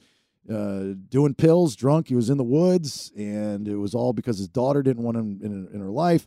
uh, 0.50 0.94
doing 1.08 1.34
pills, 1.34 1.76
drunk. 1.76 2.08
He 2.08 2.14
was 2.14 2.30
in 2.30 2.38
the 2.38 2.44
woods, 2.44 3.12
and 3.16 3.68
it 3.68 3.76
was 3.76 3.94
all 3.94 4.12
because 4.12 4.38
his 4.38 4.48
daughter 4.48 4.82
didn't 4.82 5.02
want 5.02 5.16
him 5.16 5.40
in, 5.42 5.68
in 5.72 5.80
her 5.80 5.90
life. 5.90 6.26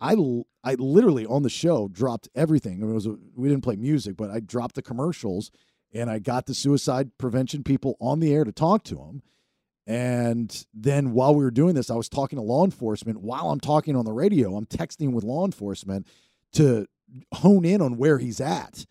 I, 0.00 0.16
I 0.62 0.74
literally 0.74 1.24
on 1.24 1.42
the 1.42 1.50
show 1.50 1.88
dropped 1.88 2.28
everything. 2.34 2.74
I 2.74 2.82
mean, 2.82 2.90
it 2.90 2.94
was 2.94 3.06
a, 3.06 3.16
we 3.34 3.48
didn't 3.48 3.64
play 3.64 3.76
music, 3.76 4.16
but 4.16 4.30
I 4.30 4.40
dropped 4.40 4.74
the 4.74 4.82
commercials, 4.82 5.50
and 5.92 6.10
I 6.10 6.18
got 6.18 6.46
the 6.46 6.54
suicide 6.54 7.16
prevention 7.16 7.64
people 7.64 7.96
on 8.00 8.20
the 8.20 8.34
air 8.34 8.44
to 8.44 8.52
talk 8.52 8.84
to 8.84 8.98
him. 8.98 9.22
And 9.86 10.64
then 10.72 11.12
while 11.12 11.34
we 11.34 11.44
were 11.44 11.50
doing 11.50 11.74
this, 11.74 11.90
I 11.90 11.94
was 11.94 12.08
talking 12.08 12.36
to 12.38 12.42
law 12.42 12.64
enforcement. 12.64 13.20
While 13.20 13.50
I'm 13.50 13.60
talking 13.60 13.96
on 13.96 14.04
the 14.04 14.12
radio, 14.12 14.56
I'm 14.56 14.66
texting 14.66 15.12
with 15.12 15.24
law 15.24 15.44
enforcement 15.44 16.06
to 16.52 16.86
hone 17.34 17.64
in 17.64 17.82
on 17.82 17.96
where 17.98 18.18
he's 18.18 18.40
at. 18.40 18.86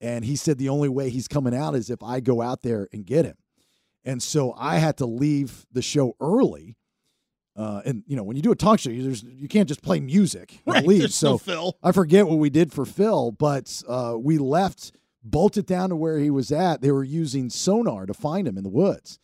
And 0.00 0.24
he 0.24 0.36
said 0.36 0.56
the 0.56 0.70
only 0.70 0.88
way 0.88 1.10
he's 1.10 1.28
coming 1.28 1.54
out 1.54 1.74
is 1.74 1.90
if 1.90 2.02
I 2.02 2.20
go 2.20 2.40
out 2.40 2.62
there 2.62 2.88
and 2.92 3.04
get 3.04 3.26
him. 3.26 3.36
And 4.02 4.22
so 4.22 4.54
I 4.56 4.78
had 4.78 4.96
to 4.98 5.06
leave 5.06 5.66
the 5.70 5.82
show 5.82 6.16
early. 6.20 6.76
Uh, 7.54 7.82
and 7.84 8.02
you 8.06 8.16
know, 8.16 8.22
when 8.22 8.36
you 8.36 8.42
do 8.42 8.52
a 8.52 8.56
talk 8.56 8.78
show, 8.78 8.88
you, 8.88 9.02
there's, 9.02 9.22
you 9.22 9.46
can't 9.46 9.68
just 9.68 9.82
play 9.82 10.00
music 10.00 10.58
and 10.64 10.74
Right, 10.76 10.86
leave. 10.86 11.12
so 11.12 11.36
Phil. 11.36 11.76
I 11.82 11.92
forget 11.92 12.26
what 12.26 12.38
we 12.38 12.48
did 12.48 12.72
for 12.72 12.86
Phil, 12.86 13.32
but 13.32 13.82
uh, 13.86 14.14
we 14.18 14.38
left, 14.38 14.92
bolted 15.22 15.66
down 15.66 15.90
to 15.90 15.96
where 15.96 16.18
he 16.18 16.30
was 16.30 16.50
at. 16.50 16.80
They 16.80 16.92
were 16.92 17.04
using 17.04 17.50
sonar 17.50 18.06
to 18.06 18.14
find 18.14 18.48
him 18.48 18.56
in 18.56 18.62
the 18.64 18.70
woods, 18.70 19.18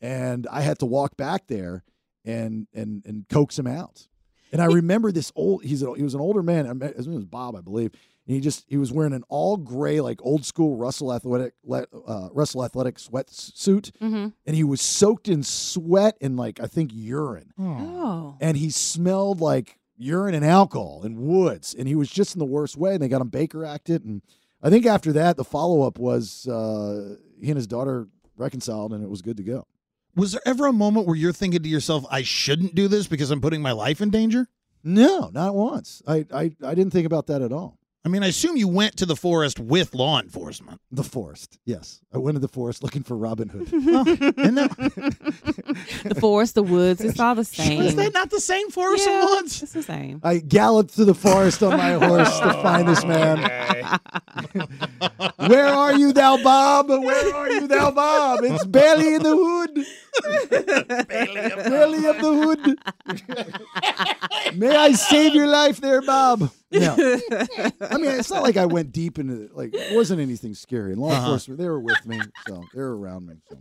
and 0.00 0.46
I 0.50 0.60
had 0.62 0.78
to 0.80 0.86
walk 0.86 1.16
back 1.16 1.46
there 1.46 1.84
and 2.24 2.66
and 2.74 3.02
and 3.06 3.28
coax 3.28 3.58
him 3.58 3.66
out. 3.66 4.06
And 4.52 4.62
I 4.62 4.66
remember 4.66 5.12
this 5.12 5.30
old. 5.36 5.62
He's 5.64 5.82
a, 5.82 5.92
he 5.94 6.02
was 6.02 6.14
an 6.14 6.20
older 6.20 6.42
man. 6.42 6.66
I 6.66 6.72
met- 6.72 6.96
His 6.96 7.06
name 7.06 7.16
was 7.16 7.26
Bob, 7.26 7.54
I 7.54 7.60
believe. 7.60 7.90
And 8.26 8.34
he 8.34 8.40
just 8.40 8.64
he 8.68 8.76
was 8.78 8.92
wearing 8.92 9.12
an 9.12 9.24
all 9.28 9.56
gray 9.56 10.00
like 10.00 10.20
old 10.22 10.44
school 10.44 10.76
Russell 10.76 11.12
athletic 11.12 11.54
le- 11.64 11.86
uh, 12.06 12.28
Russell 12.32 12.64
athletic 12.64 12.96
sweatsuit, 12.96 13.92
Mhm. 14.00 14.32
and 14.46 14.56
he 14.56 14.64
was 14.64 14.80
soaked 14.80 15.28
in 15.28 15.42
sweat 15.42 16.16
and 16.20 16.36
like 16.36 16.60
I 16.60 16.66
think 16.66 16.90
urine 16.94 17.52
Oh. 17.58 18.36
and 18.40 18.56
he 18.56 18.70
smelled 18.70 19.40
like 19.40 19.78
urine 19.96 20.34
and 20.34 20.44
alcohol 20.44 21.02
and 21.04 21.18
woods 21.18 21.74
and 21.76 21.88
he 21.88 21.94
was 21.96 22.08
just 22.08 22.34
in 22.34 22.38
the 22.38 22.44
worst 22.44 22.76
way 22.76 22.94
and 22.94 23.02
they 23.02 23.08
got 23.08 23.20
him 23.20 23.28
baker 23.30 23.64
acted 23.64 24.04
and 24.04 24.22
i 24.62 24.70
think 24.70 24.86
after 24.86 25.12
that 25.12 25.36
the 25.36 25.42
follow-up 25.42 25.98
was 25.98 26.46
uh 26.46 27.16
he 27.40 27.48
and 27.48 27.56
his 27.56 27.66
daughter 27.66 28.06
reconciled, 28.36 28.92
and 28.92 29.02
it 29.02 29.10
was 29.10 29.22
good 29.22 29.36
to 29.38 29.42
go. 29.42 29.66
Was 30.18 30.32
there 30.32 30.42
ever 30.44 30.66
a 30.66 30.72
moment 30.72 31.06
where 31.06 31.14
you're 31.14 31.32
thinking 31.32 31.62
to 31.62 31.68
yourself, 31.68 32.04
I 32.10 32.22
shouldn't 32.22 32.74
do 32.74 32.88
this 32.88 33.06
because 33.06 33.30
I'm 33.30 33.40
putting 33.40 33.62
my 33.62 33.70
life 33.70 34.00
in 34.00 34.10
danger? 34.10 34.48
No, 34.82 35.30
not 35.32 35.54
once. 35.54 36.02
I, 36.08 36.26
I, 36.34 36.50
I 36.64 36.74
didn't 36.74 36.90
think 36.90 37.06
about 37.06 37.28
that 37.28 37.40
at 37.40 37.52
all. 37.52 37.78
I 38.04 38.08
mean, 38.08 38.24
I 38.24 38.26
assume 38.26 38.56
you 38.56 38.66
went 38.66 38.96
to 38.96 39.06
the 39.06 39.14
forest 39.14 39.60
with 39.60 39.94
law 39.94 40.20
enforcement. 40.20 40.80
The 40.90 41.04
forest, 41.04 41.60
yes. 41.64 42.00
I 42.12 42.18
went 42.18 42.34
to 42.34 42.40
the 42.40 42.48
forest 42.48 42.82
looking 42.82 43.04
for 43.04 43.16
Robin 43.16 43.48
Hood. 43.48 43.68
the 46.18 46.20
forest, 46.20 46.54
the 46.54 46.62
woods, 46.62 47.00
it's 47.00 47.18
all 47.20 47.34
the 47.34 47.44
same. 47.60 47.82
Is 47.82 47.96
that 47.96 48.12
not 48.14 48.30
the 48.30 48.40
same 48.40 48.70
forest 48.70 49.06
Yeah, 49.06 49.20
and 49.20 49.24
woods? 49.30 49.62
It's 49.62 49.72
the 49.72 49.82
same. 49.82 50.20
I 50.22 50.38
galloped 50.38 50.90
through 50.92 51.06
the 51.06 51.14
forest 51.14 51.62
on 51.62 51.76
my 51.76 51.92
horse 51.92 52.38
to 52.40 52.52
find 52.62 52.86
this 52.88 53.04
man. 53.04 53.38
Where 55.48 55.66
are 55.66 55.94
you, 55.96 56.12
thou 56.12 56.42
Bob? 56.42 56.88
Where 56.88 57.34
are 57.34 57.50
you, 57.50 57.66
thou 57.68 57.90
Bob? 57.90 58.40
It's 58.44 58.64
Bailey 58.64 59.14
in 59.14 59.22
the 59.22 59.36
hood. 59.36 59.86
Bailey 61.68 62.06
of 62.06 62.16
the 62.20 62.32
hood. 64.44 64.56
May 64.58 64.74
I 64.76 64.92
save 64.92 65.34
your 65.34 65.46
life 65.46 65.80
there, 65.80 66.02
Bob? 66.02 66.50
No. 66.70 66.94
I 67.80 67.96
mean, 67.96 68.10
it's 68.10 68.30
not 68.30 68.42
like 68.42 68.56
I 68.58 68.66
went 68.66 68.92
deep 68.92 69.18
into 69.18 69.42
it. 69.44 69.54
Like, 69.56 69.74
it 69.74 69.94
wasn't 69.96 70.20
anything 70.20 70.54
scary. 70.54 70.92
And 70.92 71.00
law 71.00 71.08
Uh-huh. 71.12 71.22
enforcement, 71.22 71.58
they 71.60 71.68
were 71.68 71.80
with 71.80 72.04
me. 72.06 72.20
So 72.46 72.62
they 72.74 72.80
were 72.82 72.96
around 72.98 73.26
me. 73.26 73.34
So 73.48 73.56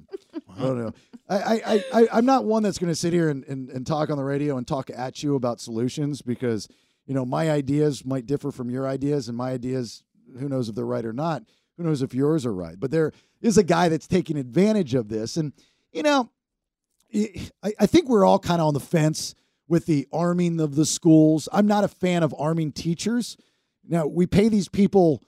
I 0.56 0.62
don't 0.62 0.80
know. 0.80 0.94
I, 1.30 1.36
I, 1.38 1.84
I, 1.94 2.08
I'm 2.14 2.26
not 2.26 2.46
one 2.46 2.64
that's 2.64 2.78
going 2.78 2.92
to 2.92 2.96
sit 2.96 3.14
here 3.14 3.30
and, 3.30 3.44
and, 3.46 3.70
and 3.70 3.86
talk 3.86 4.10
on 4.10 4.18
the 4.18 4.24
radio 4.24 4.58
and 4.58 4.68
talk 4.68 4.90
at 4.90 5.22
you 5.22 5.36
about 5.36 5.60
solutions 5.60 6.22
because, 6.22 6.68
you 7.06 7.14
know, 7.14 7.26
my 7.26 7.52
ideas 7.52 8.06
might 8.06 8.26
differ 8.26 8.52
from 8.52 8.70
your 8.70 8.88
ideas, 8.88 9.28
and 9.28 9.38
my 9.38 9.52
ideas, 9.52 10.04
who 10.40 10.48
knows 10.48 10.70
if 10.70 10.76
they're 10.76 10.86
right 10.86 11.06
or 11.06 11.14
not. 11.14 11.44
Who 11.78 11.84
knows 11.84 12.02
if 12.02 12.14
yours 12.14 12.46
are 12.46 12.54
right. 12.54 12.80
But 12.80 12.92
there 12.92 13.12
is 13.42 13.58
a 13.58 13.64
guy 13.64 13.90
that's 13.90 14.08
taking 14.08 14.38
advantage 14.38 14.96
of 14.96 15.10
this. 15.10 15.38
And, 15.38 15.54
you 15.92 16.02
know, 16.04 16.32
I, 17.14 17.74
I 17.80 17.86
think 17.86 18.10
we're 18.10 18.26
all 18.26 18.40
kind 18.40 18.62
of 18.62 18.68
on 18.68 18.74
the 18.74 18.80
fence 18.80 19.36
with 19.68 19.86
the 19.86 20.08
arming 20.12 20.60
of 20.60 20.76
the 20.76 20.86
schools. 20.86 21.48
I'm 21.52 21.68
not 21.68 21.84
a 21.84 21.88
fan 21.88 22.24
of 22.24 22.34
arming 22.38 22.72
teachers. 22.72 23.38
Now, 23.88 24.08
we 24.08 24.26
pay 24.26 24.50
these 24.50 24.70
people 24.70 25.22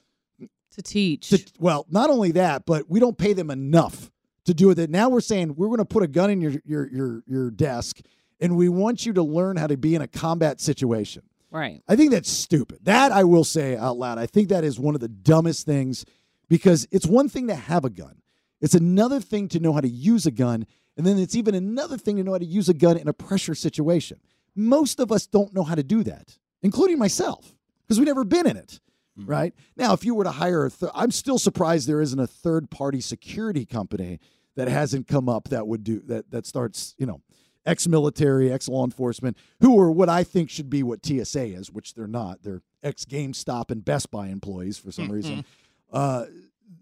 to 0.72 0.82
teach. 0.82 1.52
well, 1.58 1.86
not 1.90 2.10
only 2.10 2.32
that, 2.32 2.64
but 2.66 2.90
we 2.90 3.00
don't 3.00 3.16
pay 3.18 3.32
them 3.32 3.50
enough 3.50 4.10
to 4.44 4.54
do 4.54 4.66
with 4.66 4.78
it. 4.78 4.90
Now 4.90 5.08
we're 5.08 5.20
saying 5.20 5.54
we're 5.56 5.68
going 5.68 5.78
to 5.78 5.84
put 5.84 6.02
a 6.02 6.08
gun 6.08 6.30
in 6.30 6.40
your 6.40 6.54
your 6.64 6.88
your 6.90 7.22
your 7.26 7.50
desk 7.50 8.00
and 8.40 8.56
we 8.56 8.68
want 8.68 9.04
you 9.04 9.12
to 9.12 9.22
learn 9.22 9.56
how 9.56 9.66
to 9.66 9.76
be 9.76 9.94
in 9.94 10.02
a 10.02 10.08
combat 10.08 10.60
situation. 10.60 11.22
Right. 11.50 11.82
I 11.88 11.96
think 11.96 12.12
that's 12.12 12.30
stupid. 12.30 12.78
That 12.82 13.12
I 13.12 13.24
will 13.24 13.44
say 13.44 13.76
out 13.76 13.98
loud. 13.98 14.18
I 14.18 14.26
think 14.26 14.48
that 14.48 14.64
is 14.64 14.78
one 14.78 14.94
of 14.94 15.00
the 15.00 15.08
dumbest 15.08 15.66
things 15.66 16.04
because 16.48 16.86
it's 16.90 17.06
one 17.06 17.28
thing 17.28 17.48
to 17.48 17.54
have 17.54 17.84
a 17.84 17.90
gun. 17.90 18.22
It's 18.60 18.74
another 18.74 19.20
thing 19.20 19.48
to 19.48 19.60
know 19.60 19.72
how 19.72 19.80
to 19.80 19.88
use 19.88 20.26
a 20.26 20.30
gun. 20.30 20.66
And 20.96 21.06
then 21.06 21.18
it's 21.18 21.34
even 21.34 21.54
another 21.54 21.98
thing 21.98 22.16
to 22.16 22.24
know 22.24 22.32
how 22.32 22.38
to 22.38 22.44
use 22.44 22.68
a 22.68 22.74
gun 22.74 22.96
in 22.96 23.08
a 23.08 23.12
pressure 23.12 23.54
situation. 23.54 24.20
Most 24.54 25.00
of 25.00 25.10
us 25.10 25.26
don't 25.26 25.54
know 25.54 25.62
how 25.62 25.74
to 25.74 25.82
do 25.82 26.02
that, 26.04 26.36
including 26.62 26.98
myself, 26.98 27.54
because 27.82 27.98
we've 27.98 28.06
never 28.06 28.24
been 28.24 28.46
in 28.46 28.56
it. 28.56 28.80
Right 29.16 29.54
now, 29.76 29.92
if 29.92 30.04
you 30.04 30.14
were 30.14 30.24
to 30.24 30.30
hire 30.30 30.66
a, 30.66 30.70
th- 30.70 30.92
I'm 30.94 31.10
still 31.10 31.38
surprised 31.38 31.86
there 31.88 32.00
isn't 32.00 32.18
a 32.18 32.26
third 32.26 32.70
party 32.70 33.00
security 33.00 33.66
company 33.66 34.18
that 34.56 34.68
hasn't 34.68 35.08
come 35.08 35.28
up 35.28 35.48
that 35.48 35.66
would 35.66 35.84
do 35.84 36.00
that. 36.06 36.30
That 36.30 36.46
starts, 36.46 36.94
you 36.96 37.06
know, 37.06 37.20
ex 37.66 37.86
military, 37.86 38.52
ex 38.52 38.68
law 38.68 38.84
enforcement, 38.84 39.36
who 39.60 39.78
are 39.78 39.90
what 39.90 40.08
I 40.08 40.24
think 40.24 40.48
should 40.48 40.70
be 40.70 40.82
what 40.82 41.04
TSA 41.04 41.44
is, 41.44 41.70
which 41.70 41.94
they're 41.94 42.06
not. 42.06 42.42
They're 42.42 42.62
ex 42.82 43.04
GameStop 43.04 43.70
and 43.70 43.84
Best 43.84 44.10
Buy 44.10 44.28
employees 44.28 44.78
for 44.78 44.90
some 44.90 45.10
reason. 45.10 45.44
Uh, 45.92 46.26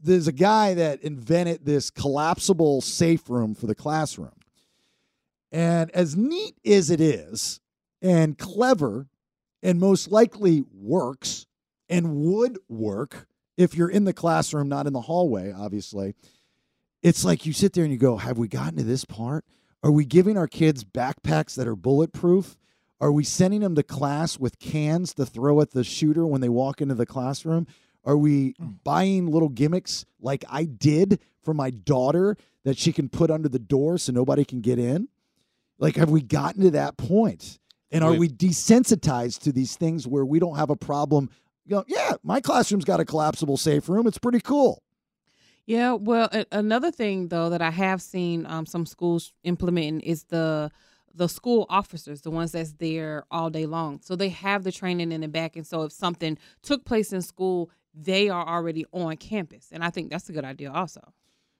there's 0.02 0.28
a 0.28 0.32
guy 0.32 0.74
that 0.74 1.02
invented 1.02 1.64
this 1.64 1.90
collapsible 1.90 2.82
safe 2.82 3.28
room 3.28 3.55
for 3.55 3.66
the 3.66 3.74
classroom. 3.74 4.30
And 5.50 5.90
as 5.92 6.14
neat 6.14 6.55
as 6.64 6.90
it 6.90 7.00
is, 7.00 7.60
and 8.02 8.38
clever, 8.38 9.09
and 9.62 9.80
most 9.80 10.12
likely 10.12 10.62
works 10.72 11.46
and 11.89 12.16
would 12.16 12.59
work 12.69 13.27
if 13.56 13.74
you're 13.74 13.90
in 13.90 14.05
the 14.05 14.12
classroom, 14.12 14.69
not 14.69 14.86
in 14.86 14.93
the 14.93 15.02
hallway, 15.02 15.52
obviously. 15.52 16.15
It's 17.02 17.24
like 17.24 17.47
you 17.47 17.52
sit 17.52 17.73
there 17.73 17.85
and 17.85 17.93
you 17.93 17.98
go, 17.98 18.16
Have 18.16 18.39
we 18.39 18.48
gotten 18.48 18.77
to 18.78 18.85
this 18.85 19.05
part? 19.05 19.44
Are 19.82 19.90
we 19.90 20.05
giving 20.05 20.36
our 20.36 20.48
kids 20.48 20.85
backpacks 20.85 21.55
that 21.55 21.69
are 21.69 21.77
bulletproof? 21.77 22.56
Are 23.01 23.12
we 23.12 23.23
sending 23.23 23.60
them 23.60 23.77
to 23.77 23.82
class 23.82 24.39
with 24.39 24.59
cans 24.59 25.15
to 25.15 25.24
throw 25.24 25.60
at 25.60 25.70
the 25.70 25.85
shooter 25.85 26.27
when 26.27 26.40
they 26.40 26.48
walk 26.48 26.81
into 26.81 26.97
the 26.97 27.06
classroom? 27.06 27.66
Are 28.05 28.16
we 28.16 28.55
hmm. 28.59 28.70
buying 28.85 29.27
little 29.27 29.48
gimmicks 29.48 30.05
like 30.20 30.44
I 30.51 30.65
did 30.65 31.20
for 31.43 31.55
my 31.55 31.70
daughter 31.70 32.36
that 32.65 32.78
she 32.78 32.93
can 32.93 33.09
put 33.09 33.31
under 33.31 33.48
the 33.48 33.59
door 33.59 33.98
so 33.98 34.12
nobody 34.12 34.44
can 34.44 34.60
get 34.60 34.78
in? 34.78 35.09
Like, 35.78 35.97
have 35.97 36.10
we 36.10 36.23
gotten 36.23 36.62
to 36.62 36.70
that 36.73 36.97
point? 36.97 37.59
And 37.90 38.05
are 38.05 38.12
we 38.12 38.28
desensitized 38.28 39.40
to 39.43 39.52
these 39.52 39.77
things 39.77 40.06
where 40.06 40.24
we 40.24 40.39
don't 40.39 40.56
have 40.56 40.70
a 40.70 40.77
problem? 40.77 41.31
You 41.69 41.77
know, 41.77 41.85
yeah, 41.86 42.15
my 42.23 42.40
classroom's 42.40 42.86
got 42.86 42.99
a 42.99 43.05
collapsible 43.05 43.59
safe 43.59 43.90
room. 43.90 44.07
It's 44.07 44.16
pretty 44.16 44.40
cool. 44.40 44.82
Yeah, 45.66 45.93
well, 45.93 46.31
a- 46.32 46.47
another 46.51 46.90
thing 46.90 47.28
though 47.28 47.51
that 47.51 47.61
I 47.61 47.70
have 47.70 48.01
seen 48.01 48.47
um, 48.47 48.65
some 48.65 48.86
schools 48.86 49.35
implementing 49.45 50.01
is 50.01 50.24
the 50.24 50.70
the 51.15 51.28
school 51.28 51.66
officers, 51.69 52.23
the 52.23 52.31
ones 52.31 52.53
that's 52.53 52.73
there 52.74 53.24
all 53.31 53.51
day 53.51 53.66
long. 53.66 54.01
So 54.03 54.16
they 54.16 54.31
have 54.31 54.65
the 54.65 54.73
training 54.73 55.12
in 55.12 55.20
the 55.20 55.28
back, 55.28 55.57
and 55.57 55.66
so 55.66 55.82
if 55.82 55.93
something 55.93 56.39
took 56.62 56.86
place 56.86 57.12
in 57.12 57.20
school, 57.20 57.70
they 57.93 58.31
are 58.31 58.47
already 58.47 58.86
on 58.93 59.16
campus, 59.19 59.69
and 59.70 59.85
I 59.85 59.90
think 59.90 60.11
that's 60.11 60.31
a 60.31 60.32
good 60.32 60.45
idea 60.47 60.73
also. 60.73 61.12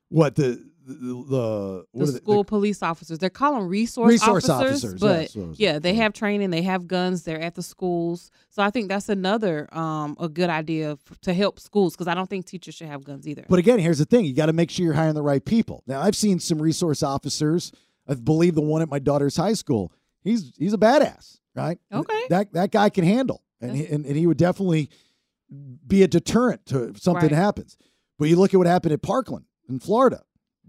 What 0.09 0.35
the 0.37 0.67
the, 0.87 0.95
the, 0.95 1.85
the 2.07 2.07
school 2.13 2.45
police 2.45 2.83
officers, 2.83 3.19
they're 3.19 3.29
calling 3.29 3.67
resource, 3.67 4.09
Resource 4.09 4.49
officers, 4.49 4.85
officers, 4.95 5.01
but 5.03 5.35
those- 5.35 5.61
yeah, 5.61 5.79
they 5.79 5.93
have 5.97 6.15
training, 6.15 6.49
they 6.49 6.63
have 6.63 6.89
guns, 6.89 7.25
they're 7.25 7.43
at 7.43 7.55
the 7.57 7.63
schools. 7.63 8.31
So 8.49 8.63
I 8.63 8.71
think 8.71 8.89
that's 8.89 9.11
another 9.11 9.69
um, 9.77 10.17
a 10.19 10.31
good 10.31 10.49
idea 10.49 10.93
f- 10.93 11.21
to 11.21 11.35
help 11.35 11.61
schools 11.61 11.95
because 11.95 12.09
I 12.09 12.15
don't 12.15 12.31
think 12.31 12.47
teachers 12.47 12.75
should 12.75 12.87
have 12.87 13.05
guns 13.05 13.29
either. 13.29 13.45
But 13.51 13.59
again, 13.59 13.79
here's 13.81 13.99
the 13.99 14.07
thing: 14.07 14.25
you 14.25 14.33
got 14.35 14.47
to 14.47 14.55
make 14.55 14.71
sure 14.71 14.83
you're 14.87 14.95
hiring 14.95 15.13
the 15.15 15.21
right 15.23 15.45
people. 15.45 15.83
Now, 15.87 16.01
I've 16.01 16.17
seen 16.17 16.39
some 16.41 16.61
resource 16.63 17.03
officers. 17.03 17.71
I 18.09 18.15
believe 18.15 18.55
the 18.55 18.63
one 18.63 18.81
at 18.81 18.89
my 18.89 18.99
daughter's 18.99 19.37
high 19.37 19.53
school. 19.53 19.93
He's 20.25 20.53
he's 20.59 20.73
a 20.73 20.79
badass, 20.79 21.39
right? 21.55 21.79
Okay. 21.93 22.23
That 22.31 22.55
that 22.55 22.73
guy 22.73 22.89
can 22.89 23.05
handle, 23.05 23.43
and 23.61 23.77
he, 23.77 23.87
and, 23.87 24.07
and 24.07 24.17
he 24.17 24.27
would 24.27 24.39
definitely 24.39 24.89
be 25.87 26.03
a 26.03 26.09
deterrent 26.09 26.65
to 26.67 26.85
if 26.85 26.99
something 27.03 27.29
Right. 27.29 27.33
happens. 27.37 27.77
But 28.19 28.29
you 28.31 28.37
look 28.37 28.55
at 28.55 28.57
what 28.57 28.67
happened 28.67 28.93
at 28.95 29.03
Parkland 29.03 29.45
in 29.69 29.79
Florida. 29.81 30.23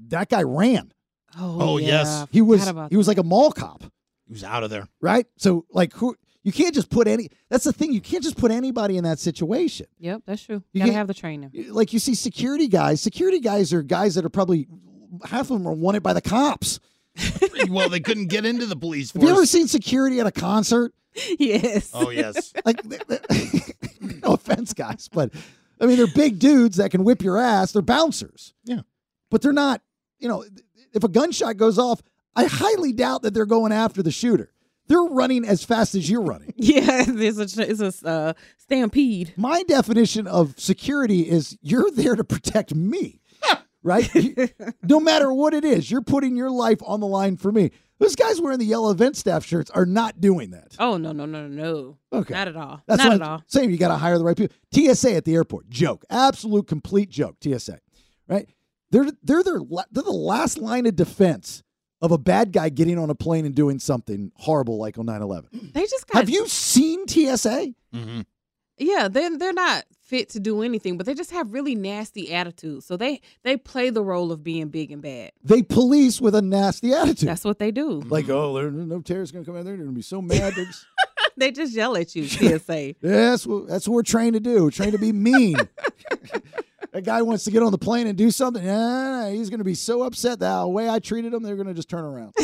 That 0.08 0.30
guy 0.30 0.44
ran. 0.44 0.92
Oh, 1.38 1.58
Oh, 1.74 1.78
yes. 1.78 2.08
yeah. 2.08 2.26
he 2.32 2.42
was 2.42 2.62
Forgot 2.62 2.72
about 2.72 2.92
he 2.92 2.98
was 2.98 3.08
like 3.08 3.18
a 3.18 3.24
mall 3.24 3.52
cop, 3.52 3.84
He 4.28 4.34
was 4.34 4.44
out 4.44 4.64
of 4.64 4.70
there. 4.70 4.88
right? 5.02 5.26
So 5.38 5.66
like 5.72 5.94
who 5.94 6.16
you 6.44 6.52
can't 6.54 6.74
just 6.74 6.90
put 6.90 7.08
any. 7.08 7.30
That's 7.50 7.66
the 7.66 7.74
thing. 7.74 7.92
You 7.94 8.02
can't 8.02 8.24
just 8.24 8.38
put 8.38 8.50
anybody 8.52 8.98
in 8.98 9.04
that 9.04 9.20
situation. 9.20 9.86
Yep, 10.00 10.24
that's 10.26 10.42
true. 10.44 10.64
You 10.72 10.80
You 10.80 10.82
gotta 10.82 10.94
have 10.94 11.08
the 11.08 11.14
training. 11.14 11.52
like 11.70 11.92
you 11.94 12.00
see 12.00 12.16
security 12.16 12.68
guys. 12.68 13.02
Security 13.02 13.40
guys 13.40 13.74
are 13.74 13.84
guys 13.84 14.16
that 14.16 14.26
are 14.26 14.30
probably 14.30 14.68
half 15.26 15.42
of 15.42 15.58
them 15.60 15.68
are 15.68 15.74
wanted 15.74 16.02
by 16.02 16.14
the 16.14 16.22
cops. 16.22 16.80
well, 17.70 17.90
they 17.90 18.00
couldn't 18.00 18.28
get 18.28 18.46
into 18.46 18.66
the 18.66 18.76
police 18.78 19.12
Have 19.12 19.22
you 19.22 19.30
ever 19.30 19.46
seen 19.46 19.68
security 19.68 20.20
at 20.22 20.28
a 20.28 20.32
concert? 20.32 20.94
yes. 21.40 21.92
oh 21.94 22.10
yes. 22.12 22.54
Like, 22.66 22.80
no 24.00 24.34
offense, 24.34 24.74
guys, 24.74 25.10
but 25.12 25.32
I 25.80 25.86
mean 25.86 25.98
they're 25.98 26.08
big 26.08 26.40
dudes 26.40 26.78
that 26.78 26.92
can 26.92 27.04
whip 27.04 27.22
your 27.22 27.38
ass. 27.38 27.72
They're 27.72 27.82
bouncers. 27.82 28.54
Yeah. 28.64 28.82
but 29.30 29.42
they're 29.42 29.54
not. 29.54 29.82
You 30.20 30.28
know, 30.28 30.44
if 30.94 31.04
a 31.04 31.08
gunshot 31.08 31.58
goes 31.58 31.80
off, 31.80 32.02
I 32.36 32.46
highly 32.46 32.92
doubt 32.94 33.22
that 33.22 33.34
they're 33.34 33.46
going 33.46 33.72
after 33.72 34.04
the 34.04 34.12
shooter. 34.12 34.52
They're 34.88 35.02
running 35.04 35.46
as 35.46 35.64
fast 35.64 35.94
as 35.96 36.10
you're 36.10 36.22
running. 36.22 36.54
Yeah, 36.58 37.06
it's 37.08 37.58
a 37.58 37.70
it's 37.70 38.04
a 38.04 38.08
uh, 38.08 38.34
stampede. 38.58 39.34
My 39.38 39.64
definition 39.64 40.28
of 40.28 40.60
security 40.60 41.30
is 41.30 41.58
you're 41.62 41.90
there 41.92 42.16
to 42.16 42.24
protect 42.24 42.74
me, 42.76 43.22
right? 43.84 44.10
No 44.84 45.00
matter 45.00 45.32
what 45.32 45.54
it 45.54 45.64
is, 45.64 45.90
you're 45.90 46.02
putting 46.02 46.36
your 46.36 46.50
life 46.50 46.80
on 46.84 47.00
the 47.00 47.08
line 47.08 47.38
for 47.38 47.52
me. 47.52 47.72
Those 48.00 48.16
guys 48.16 48.40
wearing 48.40 48.60
the 48.60 48.66
yellow 48.66 48.92
event 48.92 49.18
staff 49.18 49.46
shirts 49.46 49.70
are 49.72 49.86
not 49.86 50.22
doing 50.22 50.52
that. 50.52 50.76
Oh 50.80 50.98
no 50.98 51.12
no 51.12 51.26
no 51.26 51.48
no 51.48 51.62
no. 51.62 51.98
Okay. 52.20 52.34
Not 52.34 52.48
at 52.48 52.56
all. 52.56 52.82
That's 52.88 53.04
Not 53.04 53.14
at 53.14 53.22
I'm 53.22 53.28
all. 53.30 53.44
saying. 53.48 53.72
You 53.72 53.78
got 53.78 53.90
to 53.90 53.98
hire 53.98 54.18
the 54.18 54.24
right 54.24 54.38
people. 54.38 54.56
TSA 54.74 55.16
at 55.16 55.26
the 55.26 55.36
airport, 55.36 55.70
joke, 55.70 56.06
absolute 56.10 56.66
complete 56.68 57.10
joke. 57.10 57.36
TSA, 57.44 57.80
right? 58.28 58.48
They're 58.92 59.08
they're 59.22 59.44
their 59.44 59.60
la- 59.60 59.84
they're 59.92 60.04
the 60.04 60.12
last 60.12 60.58
line 60.58 60.86
of 60.86 60.96
defense 60.96 61.62
of 62.02 62.12
a 62.14 62.18
bad 62.18 62.54
guy 62.54 62.70
getting 62.70 62.98
on 62.98 63.10
a 63.10 63.16
plane 63.16 63.46
and 63.46 63.54
doing 63.54 63.78
something 63.80 64.32
horrible 64.38 64.78
like 64.78 64.98
on 64.98 65.06
9-11. 65.06 65.74
They 65.74 65.82
just 65.82 66.08
got 66.08 66.20
Have 66.20 66.30
you 66.30 66.48
seen 66.48 67.06
TSA? 67.06 67.74
Mm-hmm. 67.94 68.22
Yeah, 68.78 69.10
they're 69.10 69.38
they're 69.38 69.52
not 69.52 69.84
fit 70.10 70.30
to 70.30 70.40
do 70.40 70.64
anything, 70.64 70.98
but 70.98 71.06
they 71.06 71.14
just 71.14 71.30
have 71.32 71.54
really 71.54 71.76
nasty 71.76 72.34
attitudes. 72.34 72.86
So 72.86 72.98
they 72.98 73.22
they 73.44 73.56
play 73.58 73.92
the 73.92 74.04
role 74.04 74.32
of 74.32 74.44
being 74.44 74.70
big 74.70 74.92
and 74.92 75.02
bad. 75.02 75.32
They 75.44 75.62
police 75.62 76.20
with 76.20 76.34
a 76.34 76.42
nasty 76.42 76.94
attitude. 76.94 77.30
That's 77.30 77.46
what 77.46 77.60
they 77.60 77.72
do. 77.72 78.02
like, 78.02 78.28
oh, 78.30 78.54
there, 78.56 78.72
no 78.72 79.02
terrorists 79.02 79.32
gonna 79.32 79.46
come 79.46 79.56
in 79.56 79.66
there. 79.66 79.76
They're 79.76 79.86
gonna 79.86 79.96
be 79.96 80.02
so 80.02 80.22
mad. 80.22 80.56
Just- 80.56 80.86
they 81.38 81.52
just 81.52 81.74
yell 81.74 81.96
at 81.96 82.16
you. 82.16 82.28
TSA. 82.28 82.82
Yeah, 82.88 82.94
that's 83.02 83.46
what 83.46 83.68
that's 83.68 83.88
what 83.88 83.96
we're 83.96 84.04
trained 84.04 84.34
to 84.34 84.40
do. 84.40 84.64
We're 84.64 84.72
trained 84.72 84.94
to 84.94 84.98
be 84.98 85.14
mean. 85.14 85.58
a 86.94 87.02
guy 87.02 87.22
wants 87.22 87.44
to 87.44 87.52
get 87.52 87.62
on 87.64 87.72
the 87.72 87.78
plane 87.78 88.08
and 88.08 88.18
do 88.18 88.32
something. 88.32 88.64
Yeah, 88.64 89.30
he's 89.30 89.50
going 89.50 89.60
to 89.60 89.66
be 89.66 89.76
so 89.76 90.04
upset 90.04 90.40
that 90.40 90.62
the 90.62 90.68
way 90.68 90.90
I 90.90 91.00
treated 91.00 91.34
him, 91.34 91.44
they're 91.44 91.56
going 91.56 91.68
to 91.68 91.74
just 91.74 91.90
turn 91.90 92.04
around. 92.04 92.34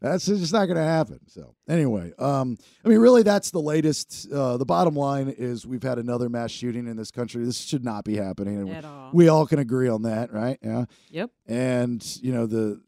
that's 0.00 0.26
just 0.26 0.52
not 0.52 0.66
going 0.66 0.76
to 0.76 0.82
happen. 0.84 1.20
So 1.28 1.54
anyway, 1.68 2.12
um, 2.18 2.58
I 2.84 2.88
mean, 2.88 2.98
really, 2.98 3.22
that's 3.22 3.50
the 3.50 3.60
latest. 3.60 4.30
Uh, 4.30 4.56
the 4.56 4.64
bottom 4.64 4.94
line 4.94 5.34
is 5.36 5.66
we've 5.66 5.82
had 5.82 5.98
another 5.98 6.28
mass 6.28 6.50
shooting 6.50 6.86
in 6.86 6.96
this 6.96 7.10
country. 7.10 7.44
This 7.44 7.58
should 7.58 7.84
not 7.84 8.04
be 8.04 8.16
happening. 8.16 8.58
And 8.58 8.70
At 8.70 8.84
all. 8.84 9.10
We 9.12 9.28
all 9.28 9.46
can 9.46 9.58
agree 9.58 9.88
on 9.88 10.02
that, 10.02 10.32
right? 10.32 10.58
Yeah. 10.62 10.84
Yep. 11.10 11.30
And 11.46 12.18
you 12.22 12.32
know 12.32 12.46
the. 12.46 12.80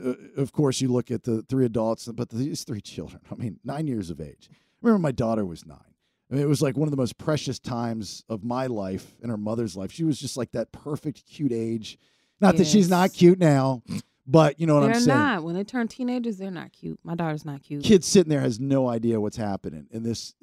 Uh, 0.00 0.14
of 0.36 0.52
course, 0.52 0.80
you 0.80 0.86
look 0.86 1.10
at 1.10 1.24
the 1.24 1.42
three 1.42 1.64
adults, 1.64 2.06
but 2.06 2.28
these 2.30 2.62
three 2.62 2.80
children. 2.80 3.20
I 3.32 3.34
mean, 3.34 3.58
nine 3.64 3.88
years 3.88 4.10
of 4.10 4.20
age. 4.20 4.48
I 4.52 4.54
remember 4.82 5.02
my 5.02 5.10
daughter 5.10 5.44
was 5.44 5.66
nine. 5.66 5.78
I 6.30 6.34
mean, 6.34 6.42
it 6.42 6.48
was 6.48 6.60
like 6.60 6.76
one 6.76 6.86
of 6.86 6.90
the 6.90 6.96
most 6.98 7.16
precious 7.18 7.58
times 7.58 8.22
of 8.28 8.44
my 8.44 8.66
life 8.66 9.16
and 9.22 9.30
her 9.30 9.36
mother's 9.38 9.76
life. 9.76 9.90
She 9.92 10.04
was 10.04 10.18
just 10.18 10.36
like 10.36 10.52
that 10.52 10.72
perfect, 10.72 11.24
cute 11.26 11.52
age. 11.52 11.98
Not 12.40 12.56
that 12.58 12.66
she's 12.66 12.88
not 12.90 13.12
cute 13.12 13.38
now, 13.38 13.82
but 14.26 14.60
you 14.60 14.66
know 14.66 14.74
what 14.74 14.82
they're 14.82 14.94
I'm 14.94 15.00
saying. 15.00 15.18
not. 15.18 15.42
When 15.42 15.54
they 15.54 15.64
turn 15.64 15.88
teenagers, 15.88 16.36
they're 16.36 16.50
not 16.50 16.70
cute. 16.72 17.00
My 17.02 17.14
daughter's 17.14 17.44
not 17.46 17.62
cute. 17.62 17.82
Kid 17.82 18.04
sitting 18.04 18.28
there 18.30 18.42
has 18.42 18.60
no 18.60 18.88
idea 18.88 19.20
what's 19.20 19.38
happening, 19.38 19.86
and 19.90 20.04
this 20.04 20.34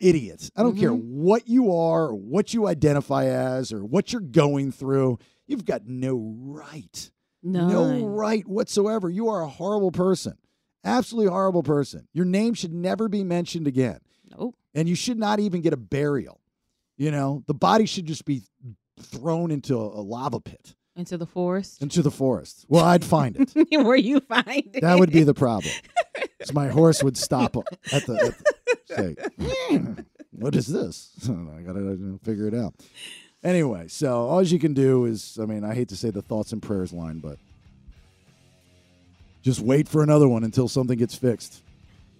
idiot. 0.00 0.48
I 0.56 0.62
don't 0.62 0.78
care 0.78 0.92
Mhm. 0.92 1.02
what 1.02 1.48
you 1.48 1.72
are, 1.74 2.06
or 2.08 2.14
what 2.14 2.54
you 2.54 2.68
identify 2.68 3.24
as, 3.26 3.72
or 3.72 3.84
what 3.84 4.12
you're 4.12 4.22
going 4.22 4.70
through. 4.70 5.18
You've 5.46 5.64
got 5.66 5.86
no 5.88 6.14
right, 6.38 7.10
no 7.42 8.06
right 8.06 8.46
whatsoever. 8.46 9.10
You 9.10 9.28
are 9.28 9.42
a 9.42 9.48
horrible 9.48 9.90
person, 9.90 10.34
absolutely 10.84 11.30
horrible 11.32 11.64
person. 11.64 12.06
Your 12.12 12.24
name 12.24 12.54
should 12.54 12.72
never 12.72 13.08
be 13.08 13.24
mentioned 13.24 13.66
again. 13.66 13.98
Nope. 14.38 14.54
And 14.74 14.88
you 14.88 14.94
should 14.94 15.18
not 15.18 15.40
even 15.40 15.60
get 15.60 15.72
a 15.72 15.76
burial. 15.76 16.40
You 16.96 17.10
know, 17.10 17.42
the 17.46 17.54
body 17.54 17.86
should 17.86 18.06
just 18.06 18.24
be 18.24 18.42
thrown 19.00 19.50
into 19.50 19.76
a, 19.76 20.00
a 20.00 20.02
lava 20.02 20.40
pit, 20.40 20.74
Into 20.96 21.16
the 21.18 21.26
forest. 21.26 21.82
into 21.82 22.02
the 22.02 22.10
forest. 22.10 22.64
Well, 22.68 22.84
I'd 22.84 23.04
find 23.04 23.36
it. 23.36 23.52
Where 23.84 23.96
you 23.96 24.20
find 24.20 24.46
it. 24.72 24.82
That 24.82 24.98
would 24.98 25.10
be 25.12 25.24
the 25.24 25.34
problem. 25.34 25.72
my 26.52 26.68
horse 26.68 27.02
would 27.02 27.16
stop 27.16 27.56
at 27.92 28.06
the, 28.06 28.14
at 28.14 28.86
the 28.86 28.94
say, 28.94 29.16
"Hmm, 29.40 29.92
"What 30.32 30.54
is 30.54 30.66
this?" 30.66 31.10
I 31.28 31.62
gotta 31.62 32.18
figure 32.22 32.46
it 32.46 32.54
out. 32.54 32.74
Anyway, 33.42 33.88
so 33.88 34.26
all 34.28 34.42
you 34.42 34.58
can 34.58 34.72
do 34.74 35.04
is, 35.06 35.38
I 35.40 35.46
mean, 35.46 35.64
I 35.64 35.74
hate 35.74 35.88
to 35.88 35.96
say 35.96 36.10
the 36.10 36.22
thoughts 36.22 36.52
and 36.52 36.62
prayers 36.62 36.92
line, 36.92 37.18
but 37.18 37.38
just 39.42 39.60
wait 39.60 39.88
for 39.88 40.02
another 40.02 40.28
one 40.28 40.44
until 40.44 40.68
something 40.68 40.96
gets 40.98 41.14
fixed. 41.14 41.62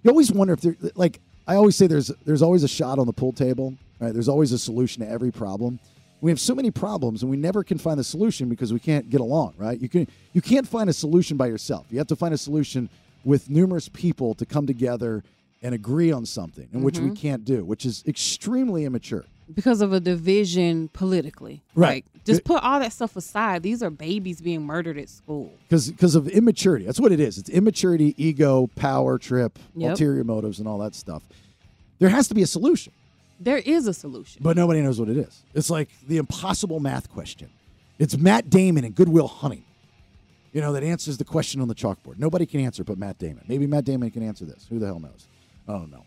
You 0.03 0.11
always 0.11 0.33
wonder 0.33 0.55
if 0.55 0.61
they're 0.63 0.77
like, 0.97 1.21
I 1.47 1.57
always 1.57 1.77
say 1.77 1.87
there's 1.87 2.09
there's 2.25 2.43
always 2.43 2.63
a 2.63 2.69
shot 2.69 2.99
on 2.99 3.07
the 3.07 3.13
pool 3.13 3.33
table. 3.33 3.75
Right? 4.01 4.13
There's 4.13 4.29
always 4.29 4.53
a 4.53 4.59
solution 4.59 5.05
to 5.05 5.09
every 5.11 5.31
problem. 5.31 5.79
We 6.21 6.31
have 6.31 6.41
so 6.41 6.55
many 6.55 6.71
problems, 6.71 7.23
and 7.23 7.31
we 7.31 7.37
never 7.37 7.63
can 7.65 7.79
find 7.79 7.99
the 7.99 8.05
solution 8.05 8.49
because 8.49 8.73
we 8.73 8.79
can't 8.81 9.11
get 9.11 9.21
along. 9.21 9.55
Right? 9.57 9.79
You 9.81 9.89
can 9.89 10.07
you 10.33 10.41
can't 10.43 10.67
find 10.67 10.89
a 10.89 10.93
solution 10.93 11.37
by 11.37 11.47
yourself. 11.47 11.87
You 11.91 11.99
have 11.99 12.09
to 12.09 12.17
find 12.17 12.35
a 12.35 12.39
solution 12.39 12.89
with 13.25 13.49
numerous 13.51 13.89
people 13.89 14.35
to 14.35 14.47
come 14.47 14.67
together 14.67 15.23
and 15.63 15.75
agree 15.75 16.11
on 16.11 16.27
something, 16.27 16.69
in 16.73 16.83
which 16.83 16.99
we 16.99 17.11
Mhm. 17.11 17.17
can't 17.17 17.45
do, 17.45 17.65
which 17.65 17.87
is 17.87 18.03
extremely 18.07 18.85
immature. 18.85 19.25
Because 19.55 19.81
of 19.81 19.93
a 19.93 20.01
division 20.01 20.89
politically. 20.89 21.63
Right. 21.75 22.05
Like, 22.15 22.25
just 22.25 22.45
put 22.45 22.63
all 22.63 22.79
that 22.81 22.93
stuff 22.93 23.17
aside. 23.17 23.63
These 23.63 23.83
are 23.83 23.91
babies 23.91 24.41
being 24.41 24.63
murdered 24.65 24.97
at 24.99 25.09
school. 25.09 25.53
because 25.69 25.91
because 25.91 26.15
of 26.15 26.29
immaturity. 26.29 26.85
That's 26.85 27.01
what 27.01 27.11
it 27.13 27.19
is. 27.21 27.37
It's 27.39 27.49
immaturity, 27.51 28.15
ego, 28.17 28.69
power 28.77 29.19
trip, 29.19 29.59
Yep. 29.75 29.91
ulterior 29.91 30.23
motives, 30.25 30.59
and 30.61 30.69
all 30.69 30.79
that 30.79 30.95
stuff. 30.95 31.23
There 31.99 32.09
has 32.09 32.29
to 32.29 32.35
be 32.35 32.43
a 32.43 32.47
solution, 32.47 32.93
There 33.41 33.59
is 33.59 33.87
a 33.87 33.95
solution. 33.95 34.41
but 34.43 34.57
nobody 34.57 34.81
knows 34.83 34.99
what 35.01 35.09
it 35.09 35.17
is. 35.17 35.43
It's 35.55 35.71
like 35.71 35.89
the 36.07 36.17
impossible 36.19 36.79
math 36.81 37.11
question. 37.11 37.49
It's 37.99 38.17
Matt 38.17 38.51
Damon 38.51 38.85
and 38.85 38.95
Good 38.95 39.09
Will 39.09 39.29
Hunting. 39.29 39.65
You 40.53 40.61
know 40.61 40.73
that 40.75 40.83
answers 40.85 41.17
the 41.19 41.25
question 41.25 41.61
on 41.61 41.69
the 41.69 41.75
chalkboard. 41.75 42.19
Nobody 42.19 42.47
can 42.47 42.61
answer 42.61 42.85
but 42.85 42.99
Matt 42.99 43.19
Damon. 43.19 43.45
Maybe 43.49 43.67
Matt 43.67 43.85
Damon 43.85 44.11
can 44.11 44.23
answer 44.23 44.45
this. 44.45 44.67
Who 44.69 44.79
the 44.79 44.87
hell 44.87 45.01
knows? 45.01 45.27
I 45.67 45.73
don't 45.73 45.91
know. 45.91 46.05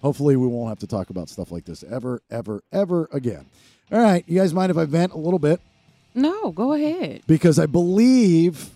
Hopefully, 0.00 0.36
we 0.36 0.46
won't 0.46 0.68
have 0.68 0.78
to 0.80 0.86
talk 0.86 1.10
about 1.10 1.28
stuff 1.28 1.50
like 1.50 1.64
this 1.64 1.82
ever, 1.82 2.22
ever, 2.30 2.62
ever 2.72 3.08
again. 3.12 3.46
All 3.90 3.98
right, 4.00 4.22
you 4.28 4.38
guys 4.38 4.54
mind 4.54 4.70
if 4.70 4.76
I 4.76 4.84
vent 4.84 5.12
a 5.12 5.16
little 5.18 5.38
bit? 5.38 5.60
No, 6.14 6.50
go 6.52 6.72
ahead. 6.72 7.22
because 7.26 7.58
I 7.58 7.66
believe 7.66 8.70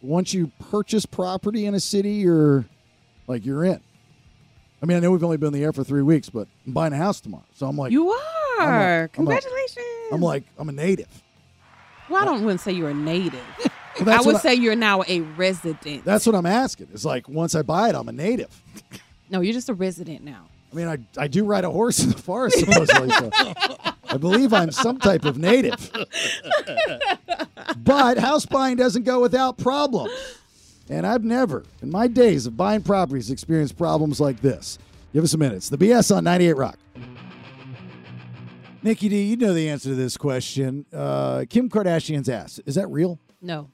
once 0.00 0.32
you 0.34 0.50
purchase 0.70 1.06
property 1.06 1.66
in 1.66 1.74
a 1.74 1.80
city, 1.80 2.12
you're 2.14 2.64
like 3.26 3.44
you're 3.46 3.64
in. 3.64 3.80
I 4.82 4.86
mean, 4.86 4.96
I 4.96 5.00
know 5.00 5.12
we've 5.12 5.22
only 5.22 5.36
been 5.36 5.48
in 5.48 5.52
the 5.52 5.62
air 5.62 5.72
for 5.72 5.84
three 5.84 6.02
weeks, 6.02 6.28
but 6.28 6.48
I'm 6.66 6.72
buying 6.72 6.92
a 6.92 6.96
house 6.96 7.20
tomorrow, 7.20 7.44
so 7.54 7.66
I'm 7.68 7.76
like, 7.76 7.92
you 7.92 8.10
I'm 8.10 8.18
a- 8.18 8.62
are. 8.64 8.98
I'm 8.98 9.04
a- 9.04 9.08
Congratulations. 9.08 9.86
I'm 10.12 10.20
like, 10.20 10.44
I'm 10.58 10.68
a 10.68 10.72
native. 10.72 11.08
well, 12.08 12.20
I 12.22 12.24
don't 12.24 12.42
wouldn't 12.44 12.60
say 12.60 12.72
you're 12.72 12.90
a 12.90 12.94
native. 12.94 13.40
Well, 14.00 14.18
I 14.18 14.22
would 14.24 14.36
I- 14.36 14.38
say 14.38 14.54
you're 14.54 14.74
now 14.74 15.02
a 15.06 15.20
resident. 15.20 16.06
That's 16.06 16.24
what 16.24 16.34
I'm 16.34 16.46
asking. 16.46 16.88
It's 16.94 17.04
like 17.04 17.28
once 17.28 17.54
I 17.54 17.60
buy 17.60 17.90
it, 17.90 17.94
I'm 17.94 18.08
a 18.08 18.12
native. 18.12 18.48
No, 19.28 19.42
you're 19.42 19.52
just 19.52 19.68
a 19.68 19.74
resident 19.74 20.24
now. 20.24 20.46
I 20.72 20.76
mean, 20.76 20.88
I, 20.88 20.98
I 21.18 21.28
do 21.28 21.44
ride 21.44 21.64
a 21.64 21.70
horse 21.70 22.02
in 22.02 22.10
the 22.10 22.18
forest 22.18 22.58
supposedly, 22.58 23.10
so 23.10 23.30
I 24.08 24.16
believe 24.18 24.52
I'm 24.52 24.70
some 24.70 24.98
type 24.98 25.24
of 25.24 25.36
native. 25.36 25.90
But 27.76 28.18
house 28.18 28.46
buying 28.46 28.76
doesn't 28.76 29.02
go 29.02 29.20
without 29.20 29.58
problems. 29.58 30.12
And 30.88 31.06
I've 31.06 31.24
never, 31.24 31.64
in 31.82 31.90
my 31.90 32.06
days 32.06 32.46
of 32.46 32.56
buying 32.56 32.82
properties, 32.82 33.30
experienced 33.30 33.76
problems 33.76 34.20
like 34.20 34.40
this. 34.40 34.78
Give 35.12 35.24
us 35.24 35.34
a 35.34 35.38
minute. 35.38 35.56
It's 35.56 35.68
the 35.68 35.78
BS 35.78 36.14
on 36.14 36.24
98 36.24 36.52
Rock. 36.54 36.78
Nicky 38.82 39.08
D, 39.08 39.22
you 39.22 39.36
know 39.36 39.54
the 39.54 39.68
answer 39.68 39.90
to 39.90 39.94
this 39.94 40.16
question. 40.16 40.86
Uh, 40.92 41.44
Kim 41.48 41.68
Kardashian's 41.68 42.28
ass. 42.28 42.60
Is 42.66 42.74
that 42.74 42.88
real? 42.88 43.18
No. 43.40 43.70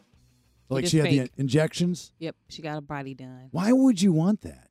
Like 0.68 0.86
she 0.86 0.98
had 0.98 1.06
the 1.06 1.30
injections? 1.38 2.12
Yep, 2.18 2.36
she 2.48 2.60
got 2.60 2.76
a 2.76 2.82
body 2.82 3.14
done. 3.14 3.48
Why 3.52 3.72
would 3.72 4.02
you 4.02 4.12
want 4.12 4.42
that? 4.42 4.68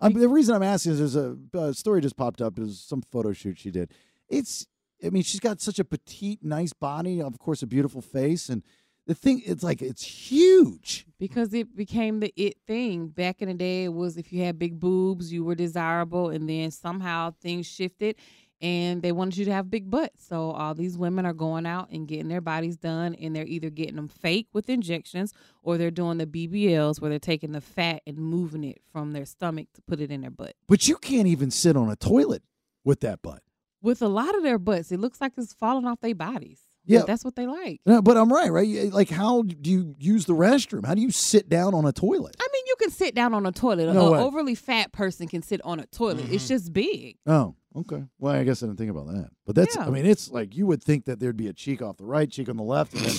Um, 0.00 0.12
the 0.12 0.28
reason 0.28 0.54
I'm 0.54 0.62
asking 0.62 0.92
is 0.92 0.98
there's 0.98 1.16
a, 1.16 1.36
a 1.58 1.74
story 1.74 2.00
just 2.00 2.16
popped 2.16 2.42
up. 2.42 2.58
It 2.58 2.62
was 2.62 2.80
some 2.80 3.02
photo 3.02 3.32
shoot 3.32 3.58
she 3.58 3.70
did. 3.70 3.92
It's, 4.28 4.66
I 5.04 5.10
mean, 5.10 5.22
she's 5.22 5.40
got 5.40 5.60
such 5.60 5.78
a 5.78 5.84
petite, 5.84 6.40
nice 6.42 6.72
body. 6.72 7.20
Of 7.20 7.38
course, 7.38 7.62
a 7.62 7.66
beautiful 7.66 8.02
face, 8.02 8.48
and 8.48 8.62
the 9.06 9.14
thing, 9.14 9.42
it's 9.46 9.62
like 9.62 9.82
it's 9.82 10.02
huge. 10.02 11.06
Because 11.18 11.54
it 11.54 11.76
became 11.76 12.20
the 12.20 12.32
it 12.36 12.56
thing. 12.66 13.08
Back 13.08 13.40
in 13.40 13.48
the 13.48 13.54
day, 13.54 13.84
it 13.84 13.92
was 13.92 14.16
if 14.16 14.32
you 14.32 14.42
had 14.42 14.58
big 14.58 14.80
boobs, 14.80 15.32
you 15.32 15.44
were 15.44 15.54
desirable, 15.54 16.30
and 16.30 16.48
then 16.48 16.70
somehow 16.70 17.32
things 17.40 17.66
shifted 17.66 18.16
and 18.60 19.02
they 19.02 19.12
wanted 19.12 19.36
you 19.36 19.44
to 19.46 19.52
have 19.52 19.70
big 19.70 19.90
butts. 19.90 20.26
So 20.26 20.50
all 20.50 20.74
these 20.74 20.96
women 20.96 21.26
are 21.26 21.32
going 21.32 21.66
out 21.66 21.90
and 21.90 22.08
getting 22.08 22.28
their 22.28 22.40
bodies 22.40 22.76
done, 22.76 23.14
and 23.14 23.34
they're 23.34 23.46
either 23.46 23.70
getting 23.70 23.96
them 23.96 24.08
fake 24.08 24.48
with 24.52 24.68
injections 24.68 25.32
or 25.62 25.76
they're 25.76 25.90
doing 25.90 26.18
the 26.18 26.26
BBLs 26.26 27.00
where 27.00 27.10
they're 27.10 27.18
taking 27.18 27.52
the 27.52 27.60
fat 27.60 28.02
and 28.06 28.16
moving 28.18 28.64
it 28.64 28.80
from 28.92 29.12
their 29.12 29.26
stomach 29.26 29.68
to 29.74 29.82
put 29.82 30.00
it 30.00 30.10
in 30.10 30.22
their 30.22 30.30
butt. 30.30 30.54
But 30.68 30.88
you 30.88 30.96
can't 30.96 31.28
even 31.28 31.50
sit 31.50 31.76
on 31.76 31.90
a 31.90 31.96
toilet 31.96 32.42
with 32.84 33.00
that 33.00 33.22
butt. 33.22 33.42
With 33.82 34.00
a 34.02 34.08
lot 34.08 34.34
of 34.34 34.42
their 34.42 34.58
butts, 34.58 34.90
it 34.90 35.00
looks 35.00 35.20
like 35.20 35.32
it's 35.36 35.52
falling 35.52 35.86
off 35.86 36.00
their 36.00 36.14
bodies. 36.14 36.62
But 36.86 36.92
Yeah. 36.92 37.02
that's 37.04 37.24
what 37.24 37.34
they 37.34 37.46
like. 37.46 37.80
No, 37.84 38.00
but 38.00 38.16
I'm 38.16 38.32
right, 38.32 38.50
right? 38.50 38.92
Like, 38.92 39.10
how 39.10 39.42
do 39.42 39.70
you 39.70 39.96
use 39.98 40.24
the 40.26 40.34
restroom? 40.34 40.86
How 40.86 40.94
do 40.94 41.02
you 41.02 41.10
sit 41.10 41.48
down 41.48 41.74
on 41.74 41.84
a 41.84 41.92
toilet? 41.92 42.36
I 42.40 42.46
mean, 42.52 42.62
you 42.66 42.76
can 42.78 42.90
sit 42.90 43.14
down 43.14 43.34
on 43.34 43.44
a 43.44 43.50
toilet. 43.50 43.92
No 43.92 44.06
An 44.06 44.12
way. 44.12 44.18
overly 44.20 44.54
fat 44.54 44.92
person 44.92 45.26
can 45.26 45.42
sit 45.42 45.60
on 45.64 45.80
a 45.80 45.86
toilet. 45.86 46.30
It's 46.30 46.44
mm-hmm. 46.44 46.54
just 46.54 46.72
big. 46.72 47.16
Oh, 47.26 47.56
okay. 47.76 48.04
Well, 48.18 48.34
I 48.34 48.44
guess 48.44 48.62
I 48.62 48.66
didn't 48.66 48.78
think 48.78 48.90
about 48.90 49.06
that. 49.08 49.30
But 49.44 49.54
that's, 49.56 49.76
I 49.76 49.88
mean, 49.90 50.06
it's 50.06 50.30
like 50.30 50.56
you 50.56 50.66
would 50.66 50.82
think 50.82 51.04
that 51.06 51.20
there'd 51.20 51.36
be 51.36 51.48
a 51.48 51.52
cheek 51.52 51.82
off 51.82 51.96
the 51.96 52.06
right, 52.06 52.30
cheek 52.30 52.48
on 52.48 52.56
the 52.56 52.62
left, 52.62 52.94
and 52.94 53.02
then 53.02 53.16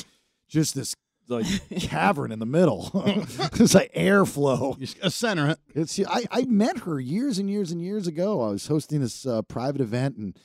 just 0.47 0.75
this 0.75 0.95
like 1.29 1.45
cavern 1.79 2.31
in 2.31 2.39
the 2.39 2.45
middle. 2.45 2.89
it's 3.05 3.73
like 3.73 3.93
airflow. 3.93 4.77
A 5.01 5.09
center. 5.11 5.55
It's 5.73 5.99
I, 5.99 6.25
I 6.31 6.45
met 6.45 6.79
her 6.79 6.99
years 6.99 7.37
and 7.37 7.49
years 7.49 7.71
and 7.71 7.81
years 7.81 8.07
ago. 8.07 8.41
I 8.41 8.49
was 8.49 8.67
hosting 8.67 9.01
this 9.01 9.25
uh, 9.25 9.41
private 9.43 9.81
event 9.81 10.17
and 10.17 10.37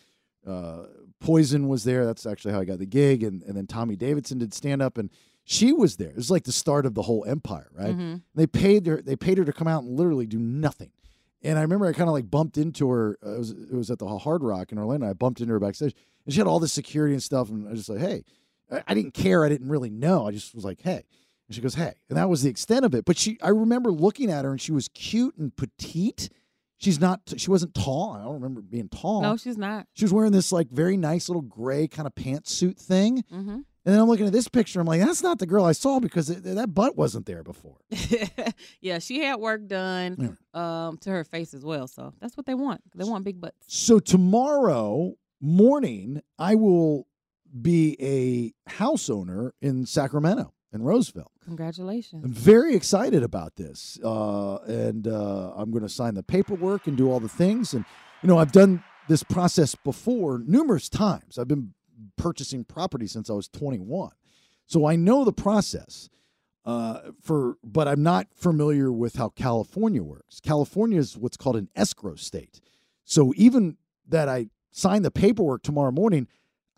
uh, 0.47 0.85
Poison 1.21 1.69
was 1.69 1.85
there. 1.85 2.05
That's 2.05 2.27
actually 2.27 2.53
how 2.53 2.61
I 2.61 2.65
got 2.65 2.79
the 2.79 2.87
gig. 2.87 3.23
And, 3.23 3.43
and 3.43 3.57
then 3.57 3.67
Tommy 3.67 3.97
Davidson 3.97 4.39
did 4.39 4.53
stand 4.53 4.83
up 4.83 4.99
and 4.99 5.11
she 5.45 5.73
was 5.73 5.97
there. 5.97 6.11
It 6.11 6.17
was 6.17 6.31
like 6.31 6.45
the 6.45 6.53
start 6.53 6.87
of 6.87 6.95
the 6.95 7.03
whole 7.03 7.25
empire, 7.27 7.71
right? 7.77 7.97
Mhm. 7.97 8.23
They 8.35 8.47
paid 8.47 8.87
her. 8.87 9.03
They 9.03 9.17
paid 9.17 9.39
her 9.39 9.45
to 9.45 9.53
come 9.53 9.69
out 9.69 9.83
and 9.83 9.97
literally 9.97 10.27
do 10.27 10.39
nothing. 10.39 10.91
And 11.45 11.59
I 11.59 11.63
remember 11.63 11.87
I 11.87 11.93
kind 11.93 12.09
of 12.09 12.15
like 12.15 12.31
bumped 12.31 12.57
into 12.57 12.89
her. 12.91 13.19
Uh, 13.25 13.35
it 13.35 13.39
was 13.39 13.51
it 13.51 13.73
was 13.75 13.91
at 13.91 13.99
the 13.99 14.07
Hard 14.07 14.43
Rock 14.43 14.73
in 14.73 14.79
Orlando. 14.79 15.09
I 15.09 15.13
bumped 15.13 15.41
into 15.41 15.53
her 15.53 15.59
backstage, 15.61 15.95
and 16.25 16.33
she 16.33 16.39
had 16.39 16.47
all 16.47 16.61
this 16.61 16.73
security 16.73 17.15
and 17.15 17.23
stuff. 17.23 17.49
And 17.49 17.67
I 17.67 17.71
was 17.73 17.81
just 17.81 17.89
like, 17.91 18.01
"Hey," 18.01 18.25
I, 18.71 18.83
I 18.89 18.95
didn't 18.95 19.15
care. 19.15 19.45
I 19.45 19.49
didn't 19.49 19.69
really 19.69 19.91
know. 19.91 20.27
I 20.29 20.33
just 20.33 20.55
was 20.55 20.65
like, 20.65 20.81
"Hey," 20.83 21.05
and 21.49 21.55
she 21.55 21.61
goes, 21.61 21.75
"Hey," 21.75 21.95
and 22.09 22.17
that 22.17 22.29
was 22.29 22.43
the 22.43 22.51
extent 22.51 22.85
of 22.85 22.95
it. 22.95 23.05
But 23.05 23.17
she, 23.19 23.39
I 23.43 23.49
remember 23.49 23.91
looking 23.91 24.31
at 24.31 24.45
her, 24.45 24.51
and 24.53 24.61
she 24.61 24.73
was 24.73 24.89
cute 24.89 25.37
and 25.37 25.55
petite. 25.57 26.29
She's 26.79 27.01
not. 27.01 27.21
She 27.37 27.51
wasn't 27.51 27.75
tall. 27.75 28.13
I 28.13 28.23
don't 28.25 28.35
remember 28.35 28.61
being 28.61 28.89
tall. 28.89 29.23
No, 29.23 29.37
she's 29.37 29.57
not. 29.59 29.87
She 29.95 30.05
was 30.05 30.13
wearing 30.13 30.33
this 30.33 30.53
like 30.53 30.71
very 30.71 30.97
nice 30.97 31.29
little 31.29 31.43
gray 31.43 31.87
kind 31.89 32.07
of 32.07 32.15
pantsuit 32.15 32.77
thing. 32.79 33.25
Mm-hmm. 33.33 33.61
And 33.85 33.93
then 33.93 34.01
I'm 34.01 34.09
looking 34.09 34.27
at 34.27 34.33
this 34.33 34.47
picture. 34.47 34.81
I'm 34.81 34.87
like, 34.87 35.01
that's 35.01 35.23
not 35.23 35.39
the 35.39 35.47
girl 35.47 35.65
I 35.65 35.73
saw 35.73 35.99
because 35.99 36.31
it, 36.31 36.45
that 36.45 36.73
butt 36.73 36.97
wasn't 36.97 37.27
there 37.27 37.43
before. 37.43 37.79
yeah, 38.81 39.01
she 39.01 39.21
had 39.21 39.37
work 39.37 39.67
done 39.67 40.39
um, 40.55 40.99
to 40.99 41.11
her 41.11 41.25
face 41.25 41.53
as 41.53 41.65
well. 41.65 41.89
So 41.89 42.15
that's 42.21 42.37
what 42.37 42.47
they 42.47 42.55
want. 42.55 42.81
They 42.95 43.05
want 43.05 43.25
big 43.25 43.41
butts. 43.41 43.57
So 43.67 43.99
tomorrow 43.99 45.15
morning, 45.41 46.23
I 46.39 46.55
will 46.55 47.09
be 47.61 47.97
a 48.01 48.71
house 48.71 49.11
owner 49.11 49.53
in 49.61 49.85
Sacramento, 49.85 50.55
in 50.73 50.83
Roseville. 50.83 51.33
Congratulations. 51.45 52.25
I'm 52.25 52.33
very 52.33 52.77
excited 52.77 53.25
about 53.25 53.57
this, 53.57 53.99
uh, 54.05 54.59
and 54.59 55.09
uh, 55.09 55.53
I'm 55.57 55.71
going 55.73 55.83
to 55.83 55.89
sign 55.89 56.15
the 56.15 56.23
paperwork 56.23 56.87
and 56.87 56.97
do 56.97 57.11
all 57.11 57.21
the 57.21 57.29
things. 57.29 57.75
And 57.75 57.85
you 58.23 58.29
know, 58.29 58.39
I've 58.39 58.53
done 58.53 58.85
this 59.09 59.25
process 59.25 59.75
before 59.75 60.39
numerous 60.47 60.89
times. 60.89 61.37
I've 61.37 61.49
been 61.49 61.75
purchasing 62.17 62.65
property 62.65 63.07
since 63.07 63.31
I 63.31 63.35
was 63.35 63.49
21, 63.49 64.11
so 64.67 64.87
I 64.87 64.97
know 64.97 65.25
the 65.25 65.33
process. 65.33 66.09
Uh, 66.65 67.11
for 67.21 67.57
but 67.65 67.89
I'm 67.89 68.05
not 68.05 68.29
familiar 68.37 68.93
with 68.93 69.17
how 69.17 69.31
California 69.31 70.01
works. 70.01 70.39
California 70.39 71.01
is 71.01 71.19
what's 71.19 71.37
called 71.37 71.57
an 71.57 71.69
escrow 71.75 72.15
state. 72.15 72.61
So 73.05 73.33
even 73.37 73.79
that 74.09 74.29
I 74.29 74.47
sign 74.71 75.03
the 75.03 75.11
paperwork 75.11 75.65
tomorrow 75.65 75.91
morning, 75.91 76.29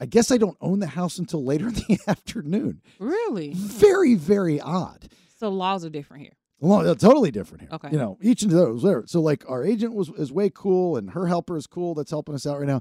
I 0.01 0.07
guess 0.07 0.31
I 0.31 0.39
don't 0.39 0.57
own 0.61 0.81
the 0.81 0.87
house 0.87 1.19
until 1.19 1.45
later 1.45 1.69
in 1.69 1.75
the 1.75 1.99
afternoon. 2.07 2.83
Really? 2.99 3.53
Very, 3.55 4.15
very 4.15 4.61
odd. 4.61 5.09
So 5.39 5.49
laws 5.49 5.85
are 5.85 5.91
different 5.91 6.23
here. 6.23 6.33
Well, 6.61 6.83
they're 6.83 6.95
totally 6.95 7.31
different 7.31 7.63
here. 7.63 7.71
Okay. 7.73 7.91
You 7.93 7.99
know, 7.99 8.17
each 8.23 8.43
of 8.43 8.51
those 8.51 8.83
there. 8.83 9.03
So 9.07 9.21
like 9.21 9.49
our 9.51 9.63
agent 9.65 9.95
was 9.95 10.09
is 10.11 10.33
way 10.33 10.51
cool 10.51 10.97
and 10.97 11.11
her 11.11 11.27
helper 11.27 11.57
is 11.57 11.67
cool 11.67 11.95
that's 11.95 12.11
helping 12.11 12.35
us 12.35 12.47
out 12.47 12.59
right 12.59 12.67
now. 12.67 12.81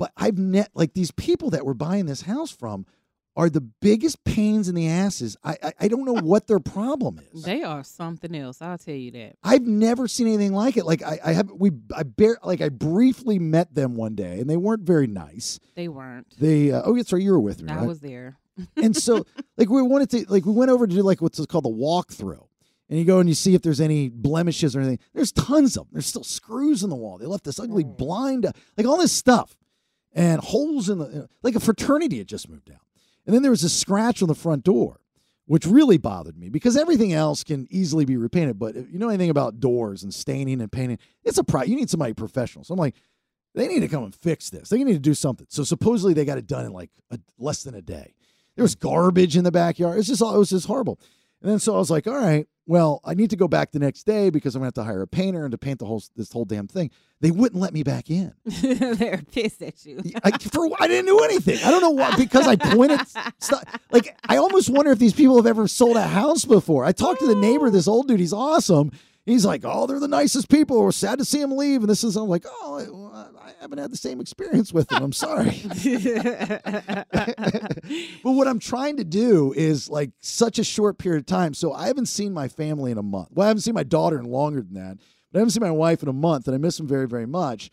But 0.00 0.12
I've 0.16 0.38
net 0.38 0.70
like 0.72 0.94
these 0.94 1.10
people 1.10 1.50
that 1.50 1.66
we're 1.66 1.74
buying 1.74 2.06
this 2.06 2.22
house 2.22 2.50
from 2.50 2.86
are 3.36 3.50
the 3.50 3.60
biggest 3.60 4.24
pains 4.24 4.66
in 4.66 4.74
the 4.74 4.88
asses. 4.88 5.36
I 5.44 5.58
I, 5.62 5.72
I 5.80 5.88
don't 5.88 6.06
know 6.06 6.14
what 6.22 6.46
their 6.46 6.58
problem 6.58 7.20
is. 7.34 7.42
They 7.42 7.62
are 7.62 7.84
something 7.84 8.34
else. 8.34 8.62
I'll 8.62 8.78
tell 8.78 8.94
you 8.94 9.10
that. 9.10 9.36
I've 9.44 9.66
never 9.66 10.08
seen 10.08 10.26
anything 10.26 10.54
like 10.54 10.78
it. 10.78 10.86
Like 10.86 11.02
I, 11.02 11.18
I 11.22 11.32
have 11.34 11.50
we 11.50 11.72
I 11.94 12.04
bare 12.04 12.38
like 12.42 12.62
I 12.62 12.70
briefly 12.70 13.38
met 13.38 13.74
them 13.74 13.94
one 13.94 14.14
day 14.14 14.40
and 14.40 14.48
they 14.48 14.56
weren't 14.56 14.84
very 14.84 15.06
nice. 15.06 15.60
They 15.74 15.88
weren't. 15.88 16.34
They 16.38 16.72
uh, 16.72 16.80
oh 16.86 16.94
yes, 16.94 17.08
sorry, 17.08 17.24
you 17.24 17.32
were 17.32 17.38
with 17.38 17.62
me. 17.62 17.70
I 17.70 17.76
right? 17.76 17.86
was 17.86 18.00
there. 18.00 18.38
and 18.76 18.96
so 18.96 19.26
like 19.58 19.68
we 19.68 19.82
wanted 19.82 20.08
to 20.12 20.24
like 20.32 20.46
we 20.46 20.52
went 20.52 20.70
over 20.70 20.86
to 20.86 20.94
do 20.94 21.02
like 21.02 21.20
what's 21.20 21.44
called 21.44 21.64
the 21.64 21.68
walkthrough 21.68 22.46
and 22.88 22.98
you 22.98 23.04
go 23.04 23.18
and 23.18 23.28
you 23.28 23.34
see 23.34 23.54
if 23.54 23.60
there's 23.60 23.82
any 23.82 24.08
blemishes 24.08 24.74
or 24.74 24.80
anything 24.80 24.98
there's 25.12 25.32
tons 25.32 25.76
of 25.76 25.84
them 25.84 25.92
there's 25.92 26.06
still 26.06 26.24
screws 26.24 26.82
in 26.82 26.90
the 26.90 26.96
wall 26.96 27.18
they 27.18 27.26
left 27.26 27.44
this 27.44 27.60
ugly 27.60 27.84
blind 27.84 28.50
like 28.76 28.86
all 28.86 28.98
this 28.98 29.12
stuff 29.12 29.56
and 30.12 30.40
holes 30.40 30.88
in 30.88 30.98
the 30.98 31.28
like 31.42 31.54
a 31.54 31.60
fraternity 31.60 32.18
had 32.18 32.28
just 32.28 32.48
moved 32.48 32.70
out. 32.70 32.80
And 33.26 33.34
then 33.34 33.42
there 33.42 33.50
was 33.50 33.64
a 33.64 33.68
scratch 33.68 34.22
on 34.22 34.28
the 34.28 34.34
front 34.34 34.64
door 34.64 35.00
which 35.46 35.66
really 35.66 35.98
bothered 35.98 36.38
me 36.38 36.48
because 36.48 36.76
everything 36.76 37.12
else 37.12 37.42
can 37.42 37.66
easily 37.70 38.04
be 38.04 38.16
repainted. 38.16 38.56
But 38.58 38.76
if 38.76 38.92
you 38.92 38.98
know 38.98 39.08
anything 39.08 39.30
about 39.30 39.58
doors 39.58 40.02
and 40.02 40.14
staining 40.14 40.60
and 40.60 40.70
painting 40.70 40.98
it's 41.24 41.38
a 41.38 41.44
pro 41.44 41.62
you 41.62 41.76
need 41.76 41.90
somebody 41.90 42.14
professional. 42.14 42.64
So 42.64 42.74
i'm 42.74 42.78
like 42.78 42.94
they 43.54 43.66
need 43.66 43.80
to 43.80 43.88
come 43.88 44.04
and 44.04 44.14
fix 44.14 44.50
this. 44.50 44.68
They 44.68 44.82
need 44.84 44.92
to 44.92 44.98
do 45.00 45.14
something. 45.14 45.46
So 45.50 45.64
supposedly 45.64 46.14
they 46.14 46.24
got 46.24 46.38
it 46.38 46.46
done 46.46 46.66
in 46.66 46.72
like 46.72 46.90
a, 47.10 47.18
less 47.38 47.64
than 47.64 47.74
a 47.74 47.82
day. 47.82 48.14
There 48.54 48.62
was 48.62 48.74
garbage 48.74 49.36
in 49.36 49.44
the 49.44 49.50
backyard. 49.50 49.98
It's 49.98 50.08
just 50.08 50.22
all 50.22 50.34
it 50.34 50.38
was 50.38 50.50
just 50.50 50.66
horrible. 50.66 51.00
And 51.42 51.50
then 51.50 51.58
so 51.58 51.74
I 51.74 51.78
was 51.78 51.90
like, 51.90 52.06
all 52.06 52.16
right, 52.16 52.46
well, 52.70 53.00
I 53.04 53.14
need 53.14 53.30
to 53.30 53.36
go 53.36 53.48
back 53.48 53.72
the 53.72 53.80
next 53.80 54.04
day 54.04 54.30
because 54.30 54.54
I'm 54.54 54.60
gonna 54.60 54.68
have 54.68 54.74
to 54.74 54.84
hire 54.84 55.02
a 55.02 55.06
painter 55.08 55.42
and 55.42 55.50
to 55.50 55.58
paint 55.58 55.80
the 55.80 55.86
whole 55.86 56.00
this 56.14 56.30
whole 56.30 56.44
damn 56.44 56.68
thing. 56.68 56.92
They 57.20 57.32
wouldn't 57.32 57.60
let 57.60 57.74
me 57.74 57.82
back 57.82 58.10
in. 58.10 58.32
They're 58.44 59.24
pissed 59.32 59.60
at 59.60 59.84
you. 59.84 60.00
I, 60.22 60.30
for 60.38 60.70
I 60.78 60.86
didn't 60.86 61.06
do 61.06 61.18
anything. 61.18 61.58
I 61.64 61.72
don't 61.72 61.80
know 61.80 61.90
why 61.90 62.14
because 62.14 62.46
I 62.46 62.54
pointed 62.54 63.00
stuff. 63.40 63.64
Like 63.90 64.16
I 64.28 64.36
almost 64.36 64.70
wonder 64.70 64.92
if 64.92 65.00
these 65.00 65.14
people 65.14 65.34
have 65.34 65.48
ever 65.48 65.66
sold 65.66 65.96
a 65.96 66.06
house 66.06 66.44
before. 66.44 66.84
I 66.84 66.92
talked 66.92 67.18
to 67.18 67.26
the 67.26 67.34
neighbor, 67.34 67.70
this 67.70 67.88
old 67.88 68.06
dude. 68.06 68.20
He's 68.20 68.32
awesome. 68.32 68.92
He's 69.26 69.44
like, 69.44 69.62
oh, 69.64 69.86
they're 69.86 70.00
the 70.00 70.08
nicest 70.08 70.48
people. 70.48 70.82
We're 70.82 70.92
sad 70.92 71.18
to 71.18 71.24
see 71.24 71.40
him 71.40 71.56
leave. 71.56 71.82
And 71.82 71.90
this 71.90 72.02
is, 72.02 72.16
I'm 72.16 72.28
like, 72.28 72.44
oh, 72.48 73.12
I 73.38 73.52
haven't 73.60 73.78
had 73.78 73.92
the 73.92 73.96
same 73.96 74.20
experience 74.20 74.72
with 74.72 74.88
them. 74.88 75.02
I'm 75.02 75.12
sorry. 75.12 75.60
but 78.22 78.32
what 78.32 78.48
I'm 78.48 78.58
trying 78.58 78.96
to 78.96 79.04
do 79.04 79.52
is 79.54 79.90
like 79.90 80.10
such 80.20 80.58
a 80.58 80.64
short 80.64 80.98
period 80.98 81.20
of 81.20 81.26
time. 81.26 81.52
So 81.54 81.72
I 81.72 81.86
haven't 81.86 82.06
seen 82.06 82.32
my 82.32 82.48
family 82.48 82.90
in 82.90 82.98
a 82.98 83.02
month. 83.02 83.28
Well, 83.32 83.44
I 83.44 83.48
haven't 83.48 83.62
seen 83.62 83.74
my 83.74 83.82
daughter 83.82 84.18
in 84.18 84.24
longer 84.24 84.62
than 84.62 84.74
that, 84.74 84.98
but 85.30 85.38
I 85.38 85.40
haven't 85.40 85.50
seen 85.50 85.62
my 85.62 85.70
wife 85.70 86.02
in 86.02 86.08
a 86.08 86.14
month, 86.14 86.48
and 86.48 86.54
I 86.54 86.58
miss 86.58 86.78
them 86.78 86.88
very, 86.88 87.06
very 87.06 87.26
much. 87.26 87.70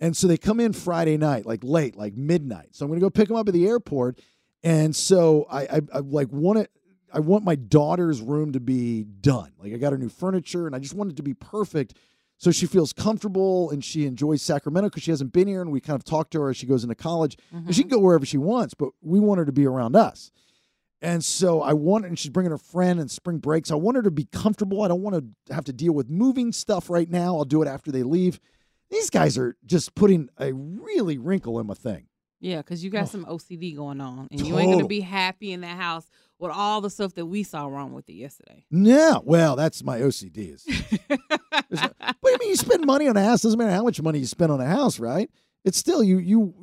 And 0.00 0.16
so 0.16 0.26
they 0.26 0.36
come 0.36 0.60
in 0.60 0.72
Friday 0.72 1.16
night, 1.16 1.46
like 1.46 1.60
late, 1.62 1.96
like 1.96 2.16
midnight. 2.16 2.68
So 2.72 2.84
I'm 2.84 2.90
going 2.90 3.00
to 3.00 3.04
go 3.04 3.10
pick 3.10 3.28
them 3.28 3.36
up 3.36 3.48
at 3.48 3.54
the 3.54 3.66
airport. 3.66 4.18
And 4.62 4.94
so 4.94 5.46
I, 5.50 5.62
I, 5.62 5.80
I 5.94 5.98
like 5.98 6.28
want 6.30 6.58
it. 6.58 6.70
I 7.12 7.20
want 7.20 7.44
my 7.44 7.54
daughter's 7.54 8.20
room 8.22 8.52
to 8.52 8.60
be 8.60 9.04
done. 9.04 9.52
Like 9.58 9.72
I 9.72 9.76
got 9.76 9.92
her 9.92 9.98
new 9.98 10.08
furniture, 10.08 10.66
and 10.66 10.76
I 10.76 10.78
just 10.78 10.94
want 10.94 11.10
it 11.10 11.16
to 11.16 11.22
be 11.22 11.34
perfect 11.34 11.94
so 12.40 12.50
she 12.50 12.64
feels 12.64 12.94
comfortable 12.94 13.70
and 13.70 13.84
she 13.84 14.06
enjoys 14.06 14.40
Sacramento 14.40 14.88
because 14.88 15.02
she 15.02 15.10
hasn't 15.10 15.30
been 15.30 15.46
here 15.46 15.60
and 15.60 15.70
we 15.70 15.78
kind 15.78 15.94
of 15.94 16.04
talk 16.04 16.30
to 16.30 16.40
her 16.40 16.48
as 16.48 16.56
she 16.56 16.64
goes 16.64 16.82
into 16.82 16.94
college. 16.94 17.36
And 17.52 17.74
she 17.74 17.82
mm-hmm. 17.82 17.90
can 17.90 17.98
go 17.98 18.02
wherever 18.02 18.24
she 18.24 18.38
wants, 18.38 18.72
but 18.72 18.92
we 19.02 19.20
want 19.20 19.40
her 19.40 19.44
to 19.44 19.52
be 19.52 19.66
around 19.66 19.94
us. 19.94 20.32
And 21.02 21.22
so 21.22 21.60
I 21.60 21.74
want, 21.74 22.06
and 22.06 22.18
she's 22.18 22.30
bringing 22.30 22.50
her 22.50 22.56
friend 22.56 22.98
and 22.98 23.10
spring 23.10 23.38
breaks. 23.38 23.70
I 23.70 23.74
want 23.74 23.96
her 23.96 24.02
to 24.02 24.10
be 24.10 24.24
comfortable. 24.24 24.80
I 24.80 24.88
don't 24.88 25.02
want 25.02 25.16
to 25.46 25.54
have 25.54 25.64
to 25.66 25.72
deal 25.74 25.92
with 25.92 26.08
moving 26.08 26.50
stuff 26.50 26.88
right 26.88 27.10
now. 27.10 27.36
I'll 27.36 27.44
do 27.44 27.60
it 27.60 27.68
after 27.68 27.92
they 27.92 28.02
leave. 28.02 28.40
These 28.88 29.10
guys 29.10 29.36
are 29.36 29.58
just 29.66 29.94
putting 29.94 30.30
a 30.38 30.54
really 30.54 31.18
wrinkle 31.18 31.60
in 31.60 31.66
my 31.66 31.74
thing. 31.74 32.06
Yeah, 32.40 32.58
because 32.58 32.82
you 32.82 32.90
got 32.90 33.08
some 33.08 33.26
OCD 33.26 33.76
going 33.76 34.00
on, 34.00 34.26
and 34.30 34.40
you 34.46 34.58
ain't 34.58 34.72
gonna 34.72 34.86
be 34.88 35.00
happy 35.00 35.52
in 35.52 35.60
that 35.60 35.76
house 35.76 36.08
with 36.38 36.50
all 36.50 36.80
the 36.80 36.88
stuff 36.88 37.14
that 37.14 37.26
we 37.26 37.42
saw 37.42 37.66
wrong 37.66 37.92
with 37.92 38.08
it 38.08 38.14
yesterday. 38.14 38.64
Yeah, 38.70 39.18
well, 39.22 39.56
that's 39.56 39.84
my 39.84 40.00
OCD. 40.00 40.54
Is, 40.54 40.66
no- 41.10 41.28
but 41.70 42.32
I 42.32 42.36
mean, 42.40 42.48
you 42.48 42.56
spend 42.56 42.86
money 42.86 43.08
on 43.08 43.16
a 43.16 43.22
house. 43.24 43.42
Doesn't 43.42 43.58
matter 43.58 43.70
how 43.72 43.82
much 43.84 44.00
money 44.00 44.20
you 44.20 44.26
spend 44.26 44.50
on 44.52 44.60
a 44.60 44.66
house, 44.66 44.98
right? 44.98 45.30
It's 45.64 45.76
still 45.78 46.02
you. 46.02 46.18
You. 46.18 46.54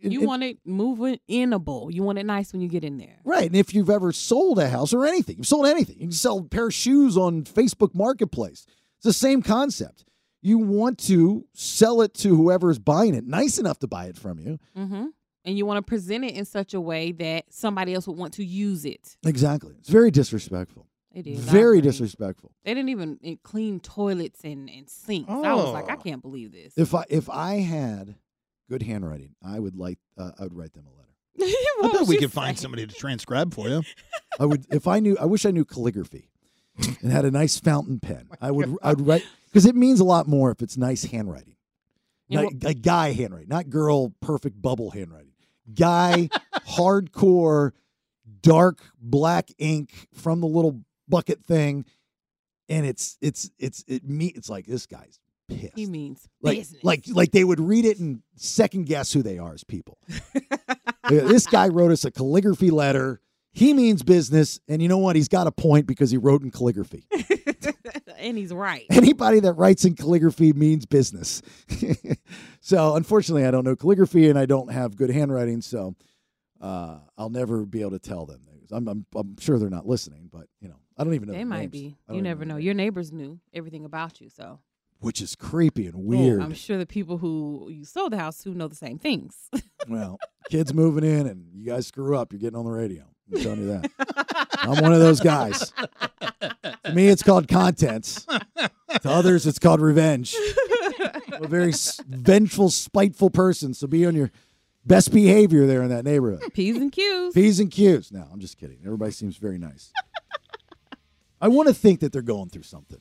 it- 0.00 0.12
You 0.12 0.22
it- 0.22 0.26
want 0.26 0.44
it 0.44 0.58
moving 0.64 1.18
inable. 1.28 1.92
You 1.92 2.02
want 2.04 2.18
it 2.18 2.24
nice 2.24 2.52
when 2.52 2.62
you 2.62 2.68
get 2.68 2.82
in 2.84 2.96
there. 2.96 3.18
Right. 3.24 3.46
And 3.48 3.56
if 3.56 3.74
you've 3.74 3.90
ever 3.90 4.12
sold 4.12 4.58
a 4.58 4.68
house 4.70 4.94
or 4.94 5.04
anything, 5.04 5.36
you've 5.36 5.46
sold 5.46 5.66
anything, 5.66 5.96
you 5.96 6.06
can 6.06 6.12
sell 6.12 6.38
a 6.38 6.44
pair 6.44 6.68
of 6.68 6.74
shoes 6.74 7.16
on 7.18 7.42
Facebook 7.44 7.94
Marketplace. 7.94 8.64
It's 8.96 9.04
the 9.04 9.12
same 9.12 9.42
concept. 9.42 10.04
You 10.40 10.56
want 10.58 10.98
to 11.00 11.44
sell 11.52 12.00
it 12.00 12.14
to 12.14 12.34
whoever's 12.34 12.78
buying 12.78 13.14
it, 13.14 13.26
nice 13.26 13.58
enough 13.58 13.80
to 13.80 13.88
buy 13.88 14.06
it 14.06 14.16
from 14.16 14.38
you. 14.38 14.58
Mm-hmm. 14.76 15.06
And 15.44 15.56
you 15.56 15.64
want 15.64 15.78
to 15.78 15.82
present 15.88 16.24
it 16.24 16.34
in 16.34 16.44
such 16.44 16.74
a 16.74 16.80
way 16.80 17.12
that 17.12 17.44
somebody 17.50 17.94
else 17.94 18.06
would 18.06 18.18
want 18.18 18.34
to 18.34 18.44
use 18.44 18.84
it. 18.84 19.16
Exactly. 19.24 19.74
It's 19.78 19.88
very 19.88 20.10
disrespectful. 20.10 20.86
It 21.14 21.26
is. 21.26 21.38
Very 21.40 21.78
agree. 21.78 21.88
disrespectful. 21.90 22.52
They 22.64 22.74
didn't 22.74 22.90
even 22.90 23.18
eh, 23.24 23.36
clean 23.42 23.80
toilets 23.80 24.40
and, 24.44 24.68
and 24.68 24.88
sinks. 24.90 25.30
I 25.30 25.54
was 25.54 25.72
like, 25.72 25.88
I 25.90 25.94
Oh. 25.94 25.96
can't 25.96 26.20
believe 26.20 26.52
this. 26.52 26.74
If 26.76 26.94
I 26.94 27.04
if 27.08 27.30
I 27.30 27.54
had 27.60 28.16
good 28.68 28.82
handwriting, 28.82 29.34
I 29.42 29.58
would 29.58 29.74
like 29.76 29.98
uh, 30.18 30.32
I 30.38 30.42
would 30.42 30.54
write 30.54 30.74
them 30.74 30.84
a 30.86 30.90
letter. 30.90 31.04
I 31.82 31.92
bet 31.92 32.06
we 32.08 32.18
could 32.18 32.32
find 32.32 32.58
somebody 32.58 32.86
to 32.86 32.94
transcribe 32.94 33.54
for 33.54 33.68
you. 33.68 33.82
I 34.38 34.44
would 34.44 34.66
if 34.70 34.86
I 34.86 35.00
knew. 35.00 35.16
I 35.18 35.24
wish 35.24 35.46
I 35.46 35.50
knew 35.50 35.64
calligraphy 35.64 36.28
and 37.02 37.10
had 37.10 37.24
a 37.24 37.30
nice 37.30 37.58
fountain 37.58 38.00
pen. 38.00 38.28
I 38.40 38.50
would. 38.50 38.76
I 38.82 38.90
would 38.90 39.06
write 39.06 39.24
because 39.46 39.64
it 39.64 39.74
means 39.76 40.00
a 40.00 40.04
lot 40.04 40.28
more 40.28 40.50
if 40.50 40.60
it's 40.62 40.76
nice 40.76 41.04
handwriting. 41.04 41.54
Yeah, 42.28 42.42
Not, 42.42 42.52
a 42.66 42.74
guy 42.74 43.12
handwriting, 43.14 43.48
not 43.48 43.70
girl 43.70 44.10
perfect 44.20 44.60
bubble 44.60 44.90
handwriting. 44.90 45.27
Guy 45.74 46.28
hardcore 46.68 47.72
dark 48.42 48.80
black 49.00 49.50
ink 49.58 50.08
from 50.14 50.40
the 50.40 50.46
little 50.46 50.80
bucket 51.08 51.44
thing, 51.44 51.84
and 52.68 52.86
it's 52.86 53.18
it's 53.20 53.50
it's 53.58 53.84
it 53.86 54.08
me. 54.08 54.26
It's 54.28 54.48
like 54.48 54.66
this 54.66 54.86
guy's 54.86 55.18
pissed. 55.48 55.72
He 55.76 55.86
means 55.86 56.28
like 56.42 56.58
business. 56.58 56.84
like 56.84 57.04
like 57.08 57.32
they 57.32 57.44
would 57.44 57.60
read 57.60 57.84
it 57.84 57.98
and 57.98 58.22
second 58.36 58.86
guess 58.86 59.12
who 59.12 59.22
they 59.22 59.38
are 59.38 59.54
as 59.54 59.64
people. 59.64 59.98
This 61.08 61.46
guy 61.46 61.68
wrote 61.68 61.90
us 61.90 62.04
a 62.04 62.10
calligraphy 62.10 62.70
letter. 62.70 63.22
He 63.52 63.72
means 63.74 64.02
business, 64.02 64.60
and 64.68 64.80
you 64.80 64.88
know 64.88 64.98
what? 64.98 65.16
He's 65.16 65.28
got 65.28 65.46
a 65.46 65.52
point 65.52 65.86
because 65.86 66.10
he 66.10 66.16
wrote 66.16 66.42
in 66.42 66.50
calligraphy. 66.50 67.06
and 68.18 68.38
he's 68.38 68.52
right. 68.52 68.84
Anybody 68.90 69.40
that 69.40 69.54
writes 69.54 69.84
in 69.84 69.94
calligraphy 69.94 70.52
means 70.52 70.86
business. 70.86 71.42
so, 72.60 72.94
unfortunately, 72.94 73.46
I 73.46 73.50
don't 73.50 73.64
know 73.64 73.74
calligraphy 73.74 74.28
and 74.28 74.38
I 74.38 74.46
don't 74.46 74.70
have 74.70 74.96
good 74.96 75.10
handwriting, 75.10 75.60
so 75.60 75.96
uh, 76.60 76.98
I'll 77.16 77.30
never 77.30 77.64
be 77.64 77.80
able 77.80 77.92
to 77.92 77.98
tell 77.98 78.26
them. 78.26 78.42
I'm, 78.70 78.86
I'm, 78.86 79.06
I'm 79.16 79.36
sure 79.40 79.58
they're 79.58 79.70
not 79.70 79.86
listening, 79.86 80.28
but 80.30 80.46
you 80.60 80.68
know, 80.68 80.76
I 80.96 81.04
don't 81.04 81.14
even 81.14 81.28
know. 81.28 81.34
They 81.34 81.44
might 81.44 81.72
names. 81.72 81.72
be. 81.72 81.96
You 82.10 82.20
never 82.20 82.44
know. 82.44 82.58
Your 82.58 82.74
neighbors 82.74 83.12
knew 83.12 83.40
everything 83.54 83.86
about 83.86 84.20
you, 84.20 84.28
so 84.28 84.60
which 85.00 85.20
is 85.20 85.34
creepy 85.36 85.86
and 85.86 85.96
weird. 85.96 86.40
I'm 86.40 86.54
sure 86.54 86.76
the 86.76 86.86
people 86.86 87.18
who 87.18 87.68
you 87.70 87.84
sold 87.84 88.12
the 88.12 88.18
house 88.18 88.38
to 88.42 88.50
know 88.50 88.68
the 88.68 88.76
same 88.76 88.98
things. 88.98 89.50
Well, 89.88 90.18
kids 90.50 90.74
moving 90.74 91.02
in 91.02 91.26
and 91.26 91.46
you 91.54 91.64
guys 91.64 91.86
screw 91.86 92.14
up, 92.14 92.30
you're 92.32 92.40
getting 92.40 92.58
on 92.58 92.66
the 92.66 92.70
radio. 92.70 93.04
I'm 93.34 93.42
telling 93.42 93.60
you 93.60 93.66
that. 93.66 93.90
I'm 94.60 94.82
one 94.82 94.92
of 94.92 95.00
those 95.00 95.20
guys. 95.20 95.72
To 96.84 96.92
me, 96.94 97.08
it's 97.08 97.22
called 97.22 97.48
contents. 97.48 98.24
To 98.24 98.70
others, 99.10 99.46
it's 99.46 99.58
called 99.58 99.80
revenge. 99.80 100.34
I'm 101.32 101.44
a 101.44 101.48
very 101.48 101.70
s- 101.72 102.00
vengeful, 102.08 102.70
spiteful 102.70 103.30
person. 103.30 103.74
So 103.74 103.86
be 103.86 104.06
on 104.06 104.14
your 104.14 104.30
best 104.86 105.12
behavior 105.12 105.66
there 105.66 105.82
in 105.82 105.90
that 105.90 106.04
neighborhood. 106.04 106.42
P's 106.54 106.76
and 106.76 106.90
Q's. 106.90 107.34
P's 107.34 107.60
and 107.60 107.70
Q's. 107.70 108.10
No, 108.12 108.26
I'm 108.32 108.40
just 108.40 108.56
kidding. 108.56 108.78
Everybody 108.84 109.12
seems 109.12 109.36
very 109.36 109.58
nice. 109.58 109.92
I 111.40 111.48
want 111.48 111.68
to 111.68 111.74
think 111.74 112.00
that 112.00 112.12
they're 112.12 112.22
going 112.22 112.48
through 112.48 112.62
something. 112.64 113.00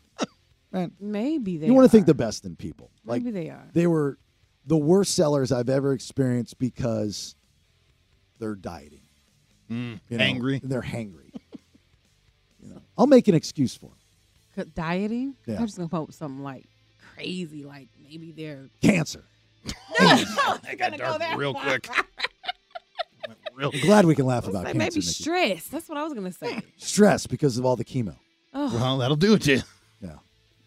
Man, 0.72 0.92
Maybe 1.00 1.58
they. 1.58 1.68
you 1.68 1.74
want 1.74 1.86
to 1.86 1.90
think 1.90 2.06
the 2.06 2.14
best 2.14 2.44
in 2.46 2.56
people. 2.56 2.92
Like 3.06 3.24
Maybe 3.24 3.32
they 3.46 3.50
are. 3.50 3.68
they 3.74 3.88
were 3.88 4.20
the 4.66 4.78
worst 4.78 5.16
sellers 5.16 5.52
I've 5.54 5.70
ever 5.70 5.94
experienced 5.94 6.60
because 6.60 7.36
they're 8.38 8.54
dieting. 8.56 9.02
Mm, 9.72 10.00
you 10.10 10.18
know, 10.18 10.24
angry. 10.24 10.62
They're 10.64 10.82
hangry. 10.82 11.32
you 12.64 12.70
know, 12.70 12.82
I'll 12.98 13.08
make 13.08 13.28
an 13.28 13.36
excuse 13.36 13.76
for 13.76 13.88
them. 14.56 14.72
Dieting? 14.76 15.36
Yeah. 15.46 15.58
I'm 15.60 15.66
just 15.66 15.78
gonna 15.78 15.90
put 15.90 16.14
something 16.14 16.44
like 16.44 16.66
crazy, 17.14 17.64
like 17.64 17.90
maybe 18.02 18.32
they're 18.32 18.70
Cancer. 18.82 19.24
No, 19.66 19.74
I 20.00 20.76
got 20.78 20.98
dark 20.98 21.22
real 21.38 21.54
quick. 21.54 21.88
real 23.56 23.72
I'm 23.74 23.82
glad 23.82 24.06
we 24.06 24.16
can 24.16 24.26
laugh 24.26 24.48
about 24.48 24.64
like 24.64 24.74
cancer. 24.74 24.78
maybe 24.78 24.96
Nicky. 24.96 25.02
stress. 25.02 25.68
That's 25.68 25.90
what 25.90 25.98
I 25.98 26.04
was 26.04 26.14
gonna 26.14 26.32
say. 26.32 26.62
Stress 26.78 27.28
because 27.28 27.58
of 27.58 27.66
all 27.66 27.76
the 27.76 27.86
chemo. 27.86 28.16
Oh, 28.54 28.74
Well, 28.74 28.98
that'll 29.00 29.18
do 29.18 29.34
it 29.34 29.42
to 29.44 29.56
you. 29.58 29.62
Yeah. 30.02 30.16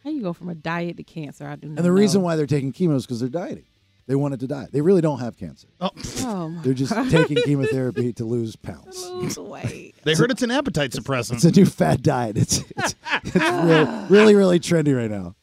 how 0.04 0.10
you 0.10 0.22
go 0.22 0.32
from 0.32 0.48
a 0.50 0.54
diet 0.54 0.96
to 0.98 1.02
cancer? 1.02 1.46
I 1.46 1.56
do 1.56 1.68
not 1.68 1.74
know. 1.74 1.78
And 1.78 1.84
the 1.86 1.92
reason 1.92 2.22
why 2.22 2.36
they're 2.36 2.46
taking 2.46 2.72
chemo 2.72 2.94
is 2.96 3.06
because 3.06 3.20
they're 3.20 3.28
dieting. 3.28 3.64
They 4.10 4.16
wanted 4.16 4.40
to 4.40 4.48
die. 4.48 4.66
They 4.72 4.80
really 4.80 5.00
don't 5.02 5.20
have 5.20 5.36
cancer. 5.36 5.68
Oh, 5.80 5.90
Oh, 6.22 6.48
my 6.48 6.62
They're 6.62 6.74
just 6.74 6.92
God. 6.92 7.08
taking 7.12 7.36
chemotherapy 7.44 8.12
to 8.14 8.24
lose 8.24 8.56
pounds. 8.56 9.00
Lose 9.08 9.38
weight. 9.38 9.94
They 10.02 10.14
heard 10.16 10.32
it's 10.32 10.42
an 10.42 10.50
appetite 10.50 10.90
suppressant. 10.90 11.34
It's 11.34 11.44
a 11.44 11.52
new 11.52 11.64
fad 11.64 12.02
diet. 12.02 12.36
It's 12.36 12.58
it's, 12.76 12.96
it's 13.22 13.34
really, 13.36 14.06
really 14.08 14.34
really 14.34 14.58
trendy 14.58 14.96
right 14.96 15.08
now. 15.08 15.36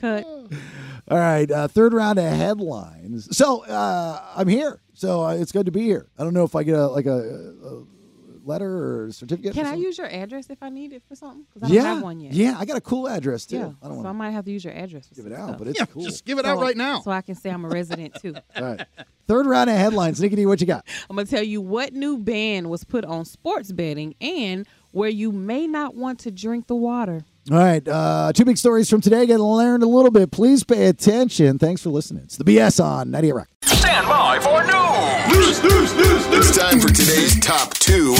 Cut. 0.00 0.24
All 1.08 1.18
right, 1.18 1.50
uh, 1.50 1.68
third 1.68 1.92
round 1.92 2.18
of 2.18 2.24
headlines. 2.24 3.36
So 3.36 3.64
uh, 3.66 4.20
I'm 4.34 4.48
here. 4.48 4.80
So 4.94 5.22
uh, 5.26 5.34
it's 5.34 5.52
good 5.52 5.66
to 5.66 5.72
be 5.72 5.82
here. 5.82 6.08
I 6.18 6.24
don't 6.24 6.32
know 6.32 6.44
if 6.44 6.56
I 6.56 6.62
get 6.62 6.74
a 6.74 6.86
like 6.86 7.04
a, 7.04 7.18
a 7.18 7.84
letter 8.46 9.04
or 9.06 9.12
certificate. 9.12 9.54
Can 9.54 9.66
or 9.66 9.70
I 9.70 9.74
use 9.74 9.98
your 9.98 10.06
address 10.06 10.46
if 10.50 10.62
I 10.62 10.68
need 10.68 10.92
it 10.92 11.02
for 11.08 11.14
something? 11.16 11.44
Because 11.52 11.64
I 11.64 11.66
don't 11.74 11.76
yeah, 11.84 11.94
have 11.94 12.02
one 12.02 12.20
yet. 12.20 12.32
yeah. 12.32 12.56
I 12.58 12.64
got 12.64 12.76
a 12.76 12.80
cool 12.80 13.08
address 13.08 13.44
too. 13.46 13.56
Yeah, 13.56 13.70
I 13.82 13.88
don't 13.88 14.02
so 14.02 14.08
I 14.08 14.12
might 14.12 14.30
have 14.30 14.44
to 14.44 14.50
use 14.50 14.64
your 14.64 14.74
address. 14.74 15.08
Give 15.14 15.26
it 15.26 15.32
out, 15.32 15.48
stuff. 15.48 15.58
but 15.58 15.68
it's 15.68 15.78
Yeah, 15.78 15.86
cool. 15.86 16.02
just 16.04 16.24
give 16.24 16.38
it 16.38 16.44
So- 16.44 16.50
out 16.52 16.60
right 16.60 16.76
now. 16.76 17.00
so 17.00 17.10
I 17.10 17.20
can 17.22 17.34
say 17.34 17.50
I'm 17.50 17.64
a 17.64 17.68
resident 17.68 18.14
too. 18.20 18.34
All 18.56 18.62
right, 18.62 18.86
third 19.26 19.46
round 19.46 19.68
of 19.70 19.76
headlines. 19.76 20.20
Nicky, 20.20 20.36
D, 20.36 20.46
what 20.46 20.60
you 20.60 20.66
got? 20.66 20.86
I'm 21.10 21.16
gonna 21.16 21.26
tell 21.26 21.42
you 21.42 21.60
what 21.60 21.92
new 21.92 22.18
ban 22.18 22.68
was 22.68 22.84
put 22.84 23.04
on 23.04 23.24
sports 23.24 23.72
betting 23.72 24.14
and 24.20 24.66
where 24.92 25.10
you 25.10 25.32
may 25.32 25.66
not 25.66 25.94
want 25.94 26.20
to 26.20 26.30
drink 26.30 26.66
the 26.68 26.76
water. 26.76 27.24
All 27.48 27.58
right, 27.58 27.86
uh, 27.86 28.32
two 28.34 28.44
big 28.44 28.58
stories 28.58 28.90
from 28.90 29.00
today. 29.00 29.24
Get 29.24 29.38
learned 29.38 29.84
a 29.84 29.86
little 29.86 30.10
bit. 30.10 30.32
Please 30.32 30.64
pay 30.64 30.86
attention. 30.88 31.60
Thanks 31.60 31.80
for 31.80 31.90
listening. 31.90 32.24
It's 32.24 32.36
the 32.36 32.42
BS 32.42 32.84
on 32.84 33.12
98 33.12 33.32
Rock. 33.32 33.48
Stand 33.62 34.08
by 34.08 34.40
for 34.40 34.64
news. 34.64 35.62
News, 35.62 35.62
news, 35.62 35.94
news, 35.94 36.26
news. 36.28 36.48
It's 36.48 36.58
time 36.58 36.80
for 36.80 36.88
today's 36.88 37.38
top 37.38 37.72
two 37.74 38.16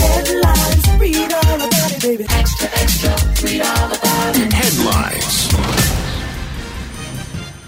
headlines. 4.52 5.54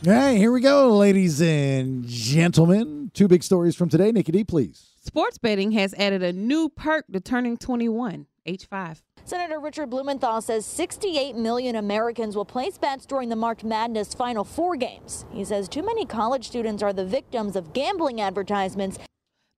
All 0.06 0.12
right, 0.12 0.36
here 0.36 0.52
we 0.52 0.60
go, 0.60 0.96
ladies 0.96 1.42
and 1.42 2.06
gentlemen. 2.06 3.10
Two 3.14 3.26
big 3.26 3.42
stories 3.42 3.74
from 3.74 3.88
today. 3.88 4.12
Nicky 4.12 4.30
D, 4.30 4.44
please. 4.44 4.90
Sports 5.02 5.38
betting 5.38 5.72
has 5.72 5.92
added 5.94 6.22
a 6.22 6.32
new 6.32 6.68
perk 6.68 7.06
to 7.12 7.18
turning 7.18 7.56
21, 7.56 8.26
H5. 8.48 9.02
Senator 9.24 9.60
Richard 9.60 9.90
Blumenthal 9.90 10.40
says 10.40 10.64
68 10.64 11.36
million 11.36 11.76
Americans 11.76 12.34
will 12.34 12.46
place 12.46 12.78
bets 12.78 13.04
during 13.04 13.28
the 13.28 13.36
March 13.36 13.62
Madness 13.62 14.14
Final 14.14 14.42
Four 14.42 14.76
games. 14.76 15.26
He 15.30 15.44
says 15.44 15.68
too 15.68 15.84
many 15.84 16.06
college 16.06 16.46
students 16.46 16.82
are 16.82 16.94
the 16.94 17.04
victims 17.04 17.54
of 17.54 17.74
gambling 17.74 18.20
advertisements. 18.22 18.98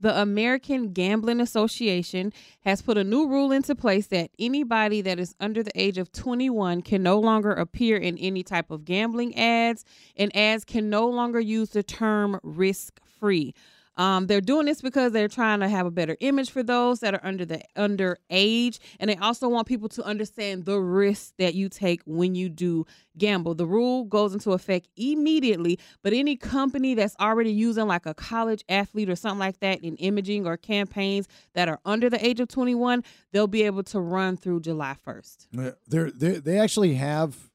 The 0.01 0.19
American 0.19 0.95
Gambling 0.95 1.41
Association 1.41 2.33
has 2.63 2.81
put 2.81 2.97
a 2.97 3.05
new 3.05 3.29
rule 3.29 3.53
into 3.53 3.75
place 3.75 4.07
that 4.07 4.31
anybody 4.39 5.03
that 5.03 5.21
is 5.21 5.35
under 5.39 5.63
the 5.63 5.79
age 5.79 5.99
of 5.99 6.11
21 6.11 6.81
can 6.81 7.03
no 7.03 7.19
longer 7.19 7.53
appear 7.53 7.99
in 7.99 8.17
any 8.17 8.43
type 8.43 8.71
of 8.71 8.87
gambling 8.87 9.37
ads, 9.37 9.85
and 10.17 10.35
ads 10.35 10.65
can 10.65 10.89
no 10.89 11.07
longer 11.07 11.39
use 11.39 11.71
the 11.71 11.83
term 11.83 12.41
risk 12.43 12.99
free. 13.21 13.55
Um, 14.01 14.29
they're 14.29 14.41
doing 14.41 14.65
this 14.65 14.81
because 14.81 15.13
they're 15.13 15.29
trying 15.29 15.61
to 15.61 15.69
have 15.69 15.85
a 15.85 15.91
better 15.91 16.17
image 16.21 16.51
for 16.51 16.63
those 16.63 17.01
that 17.01 17.13
are 17.13 17.21
under 17.23 17.45
the 17.45 17.61
under 17.77 18.17
age, 18.31 18.81
and 18.99 19.11
they 19.11 19.17
also 19.17 19.47
want 19.47 19.69
people 19.69 19.91
to 19.91 20.03
understand 20.05 20.65
the 20.65 20.81
risk 20.81 21.35
that 21.37 21.55
you 21.55 21.69
take 21.69 22.01
when 22.07 22.35
you 22.35 22.49
do 22.49 22.87
gamble. 23.19 23.55
The 23.55 23.67
rule 23.67 24.05
goes 24.05 24.33
into 24.33 24.53
effect 24.53 24.89
immediately, 24.97 25.79
but 26.03 26.15
any 26.15 26.35
company 26.35 26.95
that's 26.95 27.15
already 27.21 27.53
using 27.53 27.87
like 27.89 28.07
a 28.07 28.15
college 28.15 28.65
athlete 28.71 29.11
or 29.11 29.17
something 29.17 29.39
like 29.39 29.61
that 29.61 29.85
in 29.85 29.97
imaging 29.97 30.47
or 30.47 30.57
campaigns 30.57 31.29
that 31.53 31.69
are 31.69 31.79
under 31.85 32.09
the 32.09 32.25
age 32.25 32.41
of 32.41 32.49
21, 32.49 33.05
they'll 33.33 33.47
be 33.47 33.65
able 33.65 33.83
to 33.83 34.01
run 34.01 34.39
through 34.39 34.61
July 34.61 34.97
1st. 35.07 35.75
They're, 35.87 36.11
they 36.11 36.39
they 36.39 36.59
actually 36.59 36.95
have 36.95 37.51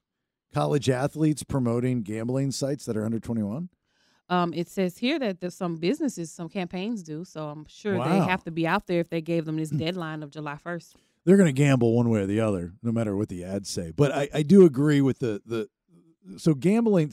college 0.54 0.88
athletes 0.88 1.42
promoting 1.42 2.02
gambling 2.02 2.52
sites 2.52 2.84
that 2.86 2.96
are 2.96 3.04
under 3.04 3.18
21. 3.18 3.68
Um, 4.28 4.52
it 4.54 4.68
says 4.68 4.98
here 4.98 5.18
that 5.20 5.40
there's 5.40 5.54
some 5.54 5.76
businesses, 5.76 6.32
some 6.32 6.48
campaigns 6.48 7.02
do, 7.02 7.24
so 7.24 7.48
I'm 7.48 7.64
sure 7.68 7.96
they 8.02 8.18
have 8.18 8.42
to 8.44 8.50
be 8.50 8.66
out 8.66 8.86
there 8.88 8.98
if 9.00 9.08
they 9.08 9.20
gave 9.20 9.44
them 9.44 9.56
this 9.56 9.70
deadline 9.70 10.22
of 10.22 10.30
July 10.30 10.58
1st. 10.64 10.94
They're 11.24 11.36
going 11.36 11.46
to 11.46 11.52
gamble 11.52 11.94
one 11.94 12.08
way 12.10 12.20
or 12.20 12.26
the 12.26 12.40
other, 12.40 12.72
no 12.82 12.90
matter 12.92 13.16
what 13.16 13.28
the 13.28 13.44
ads 13.44 13.68
say. 13.68 13.92
But 13.94 14.12
I, 14.12 14.28
I 14.34 14.42
do 14.42 14.64
agree 14.64 15.00
with 15.00 15.18
the 15.20 15.40
the 15.46 15.68
so 16.38 16.54
gambling 16.54 17.12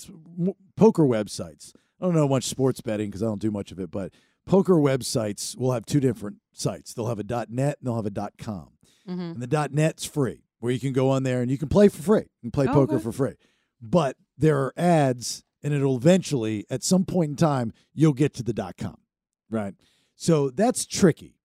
poker 0.76 1.04
websites. 1.04 1.74
I 2.02 2.06
don't 2.06 2.16
know 2.16 2.28
much 2.28 2.46
sports 2.46 2.82
betting 2.82 3.10
because 3.10 3.24
I 3.24 3.28
don't 3.28 3.42
do 3.42 3.52
much 3.52 3.72
of 3.72 3.80
it, 3.80 3.92
but 3.92 4.12
poker 4.46 4.74
websites 4.76 5.56
will 5.58 5.72
have 5.72 5.86
two 5.86 6.00
different 6.00 6.38
sites. 6.52 6.94
They'll 6.94 7.08
have 7.08 7.20
a 7.20 7.24
.net 7.50 7.50
and 7.50 7.76
they'll 7.84 7.96
have 7.96 8.06
a 8.06 8.32
.com. 8.38 8.70
Mhm. 9.08 9.34
And 9.34 9.42
the 9.42 9.70
.net's 9.72 10.06
free, 10.06 10.44
where 10.60 10.72
you 10.72 10.80
can 10.80 10.94
go 10.94 11.10
on 11.10 11.24
there 11.24 11.42
and 11.42 11.50
you 11.52 11.58
can 11.58 11.70
play 11.70 11.88
for 11.90 12.02
free. 12.02 12.26
Can 12.42 12.52
play 12.52 12.66
Oh, 12.68 12.74
poker 12.74 12.96
okay. 12.96 13.04
for 13.04 13.12
free. 13.12 13.36
But 13.82 14.18
there 14.38 14.60
are 14.64 14.74
ads, 14.78 15.44
and 15.64 15.74
it'll 15.74 15.98
eventually, 15.98 16.66
at 16.70 16.84
some 16.84 17.06
point 17.06 17.30
in 17.32 17.36
time, 17.36 17.74
you'll 17.94 18.14
get 18.14 18.34
to 18.36 18.44
the 18.44 18.54
dot 18.54 18.78
.com, 18.78 18.98
right? 19.50 19.74
So 20.16 20.50
that's 20.50 20.86
tricky 20.86 21.38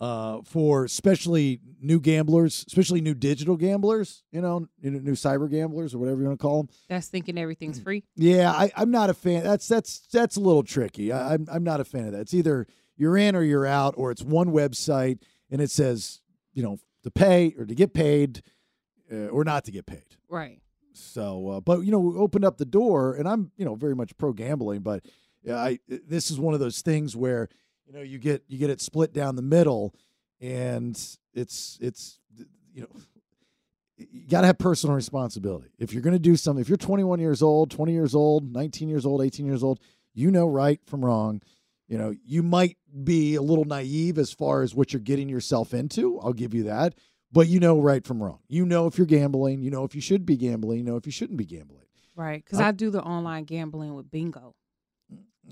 uh, 0.00 0.40
for 0.44 0.84
especially 0.84 1.60
new 1.80 2.00
gamblers, 2.00 2.64
especially 2.66 3.00
new 3.00 3.14
digital 3.14 3.56
gamblers. 3.56 4.22
You 4.32 4.40
know, 4.40 4.66
new 4.80 5.12
cyber 5.12 5.50
gamblers 5.50 5.94
or 5.94 5.98
whatever 5.98 6.20
you 6.20 6.26
want 6.26 6.38
to 6.38 6.42
call 6.42 6.62
them. 6.62 6.74
That's 6.88 7.08
thinking 7.08 7.38
everything's 7.38 7.78
free. 7.78 8.04
Yeah, 8.16 8.50
I, 8.50 8.72
I'm 8.76 8.90
not 8.90 9.10
a 9.10 9.14
fan. 9.14 9.44
That's 9.44 9.68
that's 9.68 10.06
that's 10.12 10.36
a 10.36 10.40
little 10.40 10.62
tricky. 10.62 11.12
I, 11.12 11.34
I'm 11.34 11.46
I'm 11.50 11.64
not 11.64 11.80
a 11.80 11.84
fan 11.84 12.06
of 12.06 12.12
that. 12.12 12.20
It's 12.22 12.34
either 12.34 12.66
you're 12.96 13.16
in 13.16 13.34
or 13.36 13.42
you're 13.42 13.66
out, 13.66 13.94
or 13.96 14.10
it's 14.10 14.22
one 14.22 14.48
website 14.48 15.18
and 15.50 15.60
it 15.60 15.70
says 15.70 16.20
you 16.52 16.62
know 16.62 16.78
to 17.02 17.10
pay 17.10 17.54
or 17.58 17.66
to 17.66 17.74
get 17.74 17.92
paid, 17.92 18.42
uh, 19.12 19.26
or 19.26 19.44
not 19.44 19.64
to 19.64 19.72
get 19.72 19.86
paid. 19.86 20.16
Right. 20.28 20.60
So, 20.96 21.48
uh, 21.48 21.60
but 21.60 21.80
you 21.80 21.90
know, 21.90 21.98
we 21.98 22.16
opened 22.16 22.44
up 22.44 22.58
the 22.58 22.64
door, 22.64 23.14
and 23.14 23.28
I'm 23.28 23.50
you 23.56 23.64
know 23.64 23.74
very 23.74 23.94
much 23.94 24.16
pro 24.16 24.32
gambling, 24.32 24.80
but 24.80 25.04
I 25.48 25.78
this 25.88 26.30
is 26.30 26.38
one 26.38 26.54
of 26.54 26.60
those 26.60 26.80
things 26.82 27.16
where 27.16 27.48
you 27.86 27.92
know 27.92 28.02
you 28.02 28.18
get 28.18 28.44
you 28.48 28.58
get 28.58 28.70
it 28.70 28.80
split 28.80 29.12
down 29.12 29.36
the 29.36 29.42
middle, 29.42 29.94
and 30.40 30.96
it's 31.34 31.78
it's 31.80 32.18
you 32.72 32.82
know 32.82 32.88
you 33.96 34.28
got 34.28 34.40
to 34.40 34.46
have 34.48 34.58
personal 34.58 34.96
responsibility. 34.96 35.68
If 35.78 35.92
you're 35.92 36.02
going 36.02 36.14
to 36.14 36.18
do 36.18 36.36
something, 36.36 36.60
if 36.60 36.68
you're 36.68 36.76
21 36.76 37.20
years 37.20 37.42
old, 37.42 37.70
20 37.70 37.92
years 37.92 38.14
old, 38.14 38.52
19 38.52 38.88
years 38.88 39.06
old, 39.06 39.22
18 39.22 39.46
years 39.46 39.62
old, 39.62 39.80
you 40.14 40.30
know 40.30 40.46
right 40.46 40.80
from 40.86 41.04
wrong. 41.04 41.42
You 41.86 41.98
know, 41.98 42.14
you 42.24 42.42
might 42.42 42.76
be 43.04 43.34
a 43.34 43.42
little 43.42 43.64
naive 43.64 44.18
as 44.18 44.32
far 44.32 44.62
as 44.62 44.74
what 44.74 44.92
you're 44.92 45.00
getting 45.00 45.28
yourself 45.28 45.74
into. 45.74 46.18
I'll 46.20 46.32
give 46.32 46.54
you 46.54 46.64
that. 46.64 46.94
But 47.34 47.48
you 47.48 47.58
know 47.58 47.80
right 47.80 48.06
from 48.06 48.22
wrong. 48.22 48.38
You 48.48 48.64
know 48.64 48.86
if 48.86 48.96
you're 48.96 49.08
gambling, 49.08 49.60
you 49.60 49.70
know 49.70 49.82
if 49.82 49.94
you 49.94 50.00
should 50.00 50.24
be 50.24 50.36
gambling, 50.36 50.78
you 50.78 50.84
know 50.84 50.96
if 50.96 51.04
you 51.04 51.10
shouldn't 51.12 51.36
be 51.36 51.44
gambling. 51.44 51.84
Right. 52.14 52.44
Because 52.44 52.60
Uh, 52.60 52.66
I 52.66 52.70
do 52.70 52.90
the 52.90 53.02
online 53.02 53.42
gambling 53.42 53.94
with 53.94 54.10
bingo. 54.10 54.54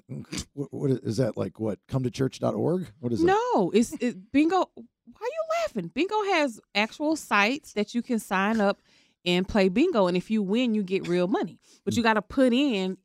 What, 0.54 0.72
what 0.72 0.90
is, 0.90 1.16
that 1.18 1.36
like 1.36 1.58
what 1.60 1.78
come 1.88 2.02
to 2.04 2.10
church.org? 2.10 2.86
What 3.00 3.12
is 3.12 3.22
it? 3.22 3.26
No, 3.26 3.70
it's 3.74 3.92
it, 4.00 4.32
bingo. 4.32 4.56
Why 4.56 5.20
are 5.20 5.26
you 5.26 5.44
laughing? 5.62 5.90
Bingo 5.92 6.22
has 6.34 6.60
actual 6.74 7.16
sites 7.16 7.72
that 7.74 7.94
you 7.94 8.00
can 8.00 8.18
sign 8.18 8.60
up 8.60 8.80
and 9.24 9.46
play 9.46 9.68
bingo, 9.68 10.06
and 10.06 10.16
if 10.16 10.30
you 10.30 10.42
win, 10.42 10.74
you 10.74 10.82
get 10.82 11.08
real 11.08 11.26
money. 11.26 11.58
But 11.84 11.96
you 11.96 12.02
got 12.02 12.14
to 12.14 12.22
put 12.22 12.52
in 12.52 12.96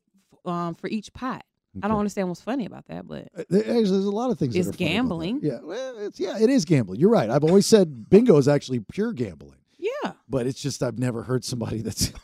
um, 0.46 0.76
for 0.76 0.88
each 0.88 1.12
pot. 1.14 1.44
I 1.84 1.88
don't 1.88 2.00
understand 2.00 2.28
what's 2.30 2.42
funny 2.42 2.66
about 2.66 2.86
that, 2.88 3.08
but 3.08 3.28
Uh, 3.38 3.44
There- 3.50 3.64
There's, 3.64 3.92
there's 3.92 4.06
a 4.06 4.12
lot 4.12 4.32
of 4.32 4.38
things. 4.40 4.54
that 4.54 4.60
It's 4.60 4.70
are 4.70 4.74
funny 4.74 4.86
about 4.86 4.94
that. 4.94 4.98
gambling. 4.98 5.40
Yeah, 5.44 5.60
well, 5.64 5.98
it's 6.00 6.20
yeah, 6.20 6.38
it 6.40 6.50
is 6.50 6.66
gambling. 6.66 7.00
You're 7.00 7.10
right. 7.10 7.30
I've 7.30 7.44
always 7.44 7.66
said 7.66 8.10
bingo 8.10 8.38
is 8.38 8.48
actually 8.48 8.80
pure 8.82 9.14
gambling, 9.14 9.60
yeah. 9.78 10.14
but 10.30 10.48
it's 10.48 10.62
just 10.62 10.82
I've 10.84 11.00
never 11.00 11.24
heard 11.24 11.44
somebody 11.46 11.82
that's 11.82 12.12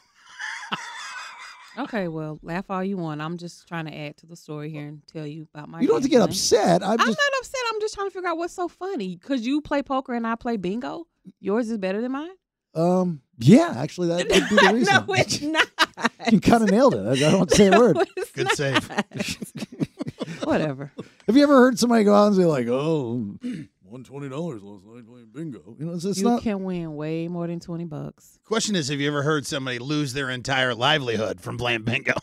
Okay, 1.75 2.07
well, 2.07 2.37
laugh 2.43 2.65
all 2.69 2.83
you 2.83 2.97
want. 2.97 3.19
I'm 3.19 3.35
just 3.35 3.67
trying 3.67 3.85
to 3.85 3.97
add 3.97 4.15
to 4.17 4.27
the 4.27 4.35
story 4.35 4.69
here 4.69 4.85
and 4.87 5.01
tell 5.07 5.25
you 5.25 5.47
about 5.55 5.69
my. 5.69 5.81
You 5.81 5.87
don't 5.87 5.95
have 5.95 6.03
to 6.03 6.09
get 6.09 6.21
upset. 6.21 6.83
I'm 6.83 6.91
I'm 6.91 6.97
just 6.99 7.07
not 7.17 7.39
upset. 7.39 7.61
I'm 7.73 7.81
just 7.81 7.95
trying 7.95 8.07
to 8.07 8.11
figure 8.13 8.29
out 8.29 8.37
what's 8.37 8.53
so 8.53 8.67
funny. 8.67 9.15
Cause 9.17 9.41
you 9.41 9.59
play 9.59 9.81
poker 9.81 10.13
and 10.13 10.27
I 10.27 10.35
play 10.35 10.57
bingo. 10.57 11.07
Yours 11.39 11.71
is 11.71 11.79
better 11.79 11.99
than 11.99 12.11
mine. 12.11 12.29
um 12.75 13.21
yeah, 13.39 13.73
actually 13.75 14.09
that 14.09 14.17
would 14.17 14.27
be 14.29 14.39
the 14.39 14.73
reason. 14.75 14.93
no, 15.07 15.13
it's 15.15 15.41
not. 15.41 15.67
you 16.31 16.39
kind 16.39 16.63
of 16.63 16.71
nailed 16.71 16.95
it. 16.95 17.05
I, 17.05 17.27
I 17.27 17.31
don't 17.31 17.51
say 17.51 17.67
a 17.67 17.71
word. 17.79 17.97
Good 18.33 18.49
save. 18.51 18.89
Whatever. 20.43 20.91
Have 21.27 21.35
you 21.35 21.43
ever 21.43 21.53
heard 21.53 21.79
somebody 21.79 22.03
go 22.03 22.13
out 22.13 22.27
and 22.27 22.35
say 22.35 22.45
like, 22.45 22.67
"Oh, 22.67 23.35
won 23.83 24.03
twenty 24.03 24.29
dollars 24.29 24.61
last 24.63 24.85
night 24.85 25.07
playing 25.07 25.29
bingo"? 25.33 25.75
You 25.79 25.85
know, 25.85 25.93
it's, 25.93 26.05
it's 26.05 26.19
you 26.19 26.25
not. 26.25 26.41
can 26.41 26.63
win 26.63 26.95
way 26.95 27.27
more 27.27 27.47
than 27.47 27.59
twenty 27.59 27.85
bucks. 27.85 28.39
Question 28.45 28.75
is, 28.75 28.89
have 28.89 28.99
you 28.99 29.07
ever 29.07 29.23
heard 29.23 29.45
somebody 29.45 29.79
lose 29.79 30.13
their 30.13 30.29
entire 30.29 30.75
livelihood 30.75 31.41
from 31.41 31.57
playing 31.57 31.83
bingo? 31.83 32.13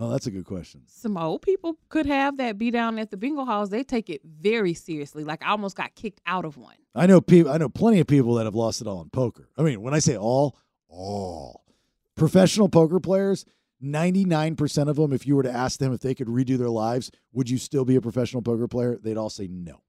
Oh, 0.00 0.10
that's 0.10 0.28
a 0.28 0.30
good 0.30 0.44
question. 0.44 0.82
Some 0.86 1.16
old 1.16 1.42
people 1.42 1.76
could 1.88 2.06
have 2.06 2.36
that 2.36 2.56
be 2.56 2.70
down 2.70 3.00
at 3.00 3.10
the 3.10 3.16
bingo 3.16 3.44
halls. 3.44 3.70
They 3.70 3.82
take 3.82 4.08
it 4.08 4.20
very 4.24 4.72
seriously. 4.72 5.24
Like 5.24 5.42
I 5.42 5.48
almost 5.50 5.76
got 5.76 5.94
kicked 5.96 6.20
out 6.24 6.44
of 6.44 6.56
one. 6.56 6.76
I 6.94 7.06
know 7.06 7.20
people. 7.20 7.50
I 7.50 7.58
know 7.58 7.68
plenty 7.68 7.98
of 7.98 8.06
people 8.06 8.34
that 8.34 8.44
have 8.44 8.54
lost 8.54 8.80
it 8.80 8.86
all 8.86 9.02
in 9.02 9.10
poker. 9.10 9.48
I 9.58 9.62
mean, 9.62 9.82
when 9.82 9.94
I 9.94 9.98
say 9.98 10.16
all, 10.16 10.56
all 10.88 11.64
professional 12.18 12.68
poker 12.68 13.00
players, 13.00 13.44
ninety 13.80 14.24
nine 14.24 14.56
percent 14.56 14.90
of 14.90 14.96
them, 14.96 15.12
if 15.12 15.26
you 15.26 15.36
were 15.36 15.42
to 15.42 15.50
ask 15.50 15.78
them 15.78 15.92
if 15.92 16.00
they 16.00 16.14
could 16.14 16.28
redo 16.28 16.58
their 16.58 16.68
lives, 16.68 17.10
would 17.32 17.48
you 17.48 17.58
still 17.58 17.84
be 17.84 17.96
a 17.96 18.00
professional 18.00 18.42
poker 18.42 18.68
player? 18.68 18.98
They'd 19.02 19.16
all 19.16 19.30
say 19.30 19.48
no. 19.48 19.82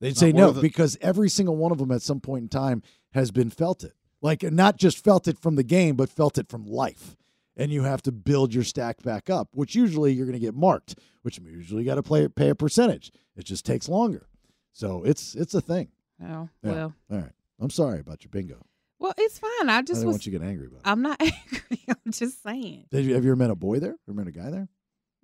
They'd 0.00 0.10
It's 0.10 0.20
say 0.20 0.32
no 0.32 0.48
worth 0.50 0.60
because 0.60 0.98
every 1.00 1.30
single 1.30 1.56
one 1.56 1.72
of 1.72 1.78
them 1.78 1.90
at 1.90 2.02
some 2.02 2.20
point 2.20 2.42
in 2.42 2.48
time 2.48 2.82
has 3.12 3.30
been 3.30 3.50
felt 3.50 3.84
it. 3.84 3.94
Like 4.20 4.42
not 4.42 4.76
just 4.76 5.02
felt 5.02 5.28
it 5.28 5.38
from 5.38 5.56
the 5.56 5.62
game, 5.62 5.96
but 5.96 6.08
felt 6.08 6.38
it 6.38 6.48
from 6.48 6.66
life. 6.66 7.16
And 7.56 7.70
you 7.70 7.84
have 7.84 8.02
to 8.02 8.12
build 8.12 8.52
your 8.52 8.64
stack 8.64 9.02
back 9.02 9.30
up, 9.30 9.50
which 9.52 9.76
usually 9.76 10.12
you're 10.12 10.26
going 10.26 10.38
to 10.38 10.44
get 10.44 10.56
marked, 10.56 10.98
which 11.22 11.38
usually 11.38 11.82
you 11.84 11.88
got 11.88 11.94
to 11.94 12.02
play 12.02 12.26
pay 12.26 12.48
a 12.48 12.54
percentage. 12.54 13.12
It 13.36 13.44
just 13.44 13.64
takes 13.64 13.88
longer. 13.88 14.26
So 14.72 15.04
it's 15.04 15.34
it's 15.36 15.54
a 15.54 15.60
thing. 15.60 15.88
Oh 16.22 16.48
Yeah. 16.62 16.72
well, 16.72 16.94
All 17.12 17.18
right. 17.18 17.32
I'm 17.60 17.70
sorry 17.70 18.00
about 18.00 18.24
your 18.24 18.30
bingo. 18.30 18.66
Well, 18.98 19.12
it's 19.18 19.38
fine. 19.38 19.68
I 19.68 19.78
I 19.78 19.82
just 19.82 20.00
didn't 20.00 20.06
was. 20.08 20.14
want 20.14 20.26
you 20.26 20.32
to 20.32 20.38
get 20.38 20.46
angry 20.48 20.66
about 20.68 20.80
I'm 20.84 21.02
not 21.02 21.20
angry. 21.20 21.84
I'm 21.88 22.12
just 22.12 22.42
saying. 22.42 22.86
Did 22.90 23.04
you 23.04 23.14
have 23.14 23.24
you 23.24 23.30
ever 23.30 23.36
met 23.36 23.50
a 23.50 23.54
boy 23.54 23.78
there? 23.80 23.96
Ever 24.08 24.14
met 24.16 24.26
a 24.26 24.32
guy 24.32 24.50
there? 24.50 24.68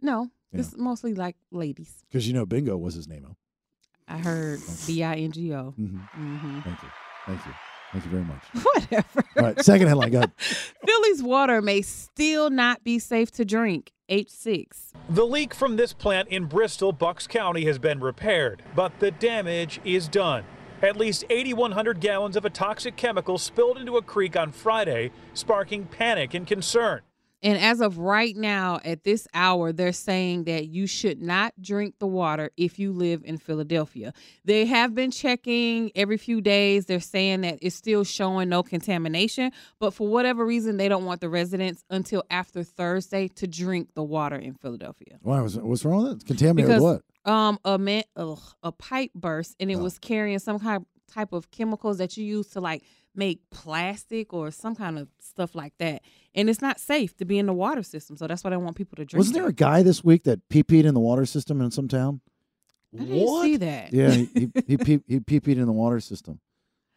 No, 0.01 0.29
Yeah. 0.53 0.61
it's 0.61 0.77
mostly 0.77 1.15
like 1.15 1.37
ladies. 1.51 2.05
Because 2.09 2.27
you 2.27 2.35
know 2.35 2.47
bingo 2.47 2.77
was 2.77 2.95
his 2.95 3.07
name. 3.09 3.37
I 4.09 4.19
heard 4.19 4.61
B 4.87 5.03
I 5.05 5.15
N 5.17 5.33
G 5.33 5.53
O. 5.55 5.75
Mm-hmm. 5.79 5.99
Mm-hmm. 5.99 6.61
Thank 6.61 6.83
you. 6.83 6.89
Thank 7.27 7.47
you. 7.47 7.53
Thank 7.93 8.05
you 8.05 8.11
very 8.11 8.25
much. 8.25 8.43
Whatever. 8.75 9.23
All 9.37 9.43
right. 9.45 9.65
Second 9.65 9.89
headline. 9.89 10.11
Go 10.13 10.19
ahead. 10.19 10.33
Philly's 10.39 11.23
water 11.23 11.61
may 11.61 11.83
still 11.83 12.49
not 12.51 12.85
be 12.85 12.99
safe 12.99 13.31
to 13.33 13.45
drink. 13.45 13.93
H6. 14.09 14.67
The 15.09 15.25
leak 15.25 15.55
from 15.55 15.77
this 15.77 15.93
plant 15.93 16.29
in 16.29 16.47
Bristol, 16.47 16.93
Bucks 16.93 17.27
County, 17.29 17.65
has 17.67 17.79
been 17.79 18.01
repaired, 18.01 18.63
but 18.75 18.99
the 19.01 19.11
damage 19.13 19.81
is 19.85 20.09
done. 20.09 20.45
At 20.83 20.97
least 20.97 21.25
8,100 21.29 22.01
gallons 22.01 22.37
of 22.37 22.45
a 22.45 22.51
toxic 22.51 22.97
chemical 22.97 23.37
spilled 23.37 23.77
into 23.77 23.99
a 23.99 24.03
creek 24.03 24.35
on 24.35 24.51
Friday, 24.51 25.11
sparking 25.35 25.85
panic 25.85 26.33
and 26.33 26.47
concern. 26.47 27.03
And 27.43 27.59
as 27.59 27.81
of 27.81 27.99
right 27.99 28.37
now, 28.37 28.81
at 28.85 29.05
this 29.05 29.27
hour, 29.33 29.73
they're 29.73 29.93
saying 29.93 30.45
that 30.45 30.69
you 30.69 30.87
should 30.87 31.23
not 31.23 31.55
drink 31.61 31.95
the 31.99 32.07
water 32.07 32.51
if 32.57 32.79
you 32.79 32.93
live 32.93 33.23
in 33.25 33.39
Philadelphia. 33.39 34.13
They 34.45 34.67
have 34.67 34.95
been 34.95 35.11
checking 35.11 35.91
every 35.95 36.19
few 36.19 36.41
days. 36.41 36.87
They're 36.87 37.01
saying 37.01 37.41
that 37.43 37.59
it's 37.63 37.77
still 37.77 38.05
showing 38.05 38.49
no 38.51 38.63
contamination, 38.63 39.53
but 39.79 39.95
for 39.95 40.07
whatever 40.07 40.45
reason, 40.45 40.77
they 40.77 40.89
don't 40.89 41.05
want 41.05 41.21
the 41.21 41.29
residents 41.29 41.85
until 41.89 42.25
after 42.31 42.63
Thursday 42.63 43.29
to 43.29 43.47
drink 43.47 43.95
the 43.95 44.03
water 44.03 44.37
in 44.37 44.55
Philadelphia. 44.55 45.19
Why 45.23 45.41
was 45.41 45.57
what's 45.57 45.85
wrong 45.85 46.05
with 46.05 46.23
it? 46.23 46.27
Contaminated 46.27 46.69
because 46.69 46.83
what? 46.83 47.03
Oh. 47.25 47.33
um 47.33 47.59
a 47.65 47.79
man 47.79 48.03
ugh, 48.17 48.41
a 48.63 48.73
pipe 48.73 49.13
burst 49.15 49.55
and 49.61 49.71
it 49.71 49.77
was 49.77 49.99
carrying 49.99 50.39
some 50.39 50.59
kind 50.59 50.77
of 50.77 50.87
type 51.13 51.33
of 51.33 51.51
chemicals 51.51 51.99
that 51.99 52.17
you 52.17 52.25
use 52.25 52.49
to 52.49 52.61
like 52.61 52.83
make 53.15 53.41
plastic 53.51 54.33
or 54.33 54.51
some 54.51 54.75
kind 54.77 54.99
of 54.99 55.09
stuff 55.21 55.55
like 55.55 55.73
that 55.79 56.01
and 56.35 56.49
it's 56.49 56.63
not 56.63 56.79
safe 56.79 57.17
to 57.17 57.25
be 57.25 57.39
in 57.39 57.47
the 57.47 57.53
water 57.53 57.83
system 57.83 58.17
so 58.17 58.27
that's 58.27 58.45
why 58.45 58.51
they 58.51 58.57
want 58.57 58.77
people 58.77 58.95
to 58.97 59.05
drink 59.05 59.19
Wasn't 59.19 59.35
there 59.35 59.47
it. 59.47 59.51
a 59.51 59.53
guy 59.53 59.83
this 59.83 60.05
week 60.05 60.23
that 60.25 60.49
pee 60.49 60.63
peed 60.63 60.85
in 60.85 60.95
the 60.95 61.01
water 61.01 61.27
system 61.27 61.61
in 61.61 61.71
some 61.73 61.89
town? 61.89 62.21
I 62.99 63.05
didn't 63.05 63.43
see 63.43 63.57
that 63.59 63.93
Yeah, 63.93 64.11
he 64.11 64.29
he 64.35 64.53
he, 64.69 64.77
pee, 64.77 65.01
he 65.07 65.21
pee 65.21 65.41
peed 65.41 65.57
in 65.59 65.67
the 65.67 65.73
water 65.73 66.01
system. 66.01 66.41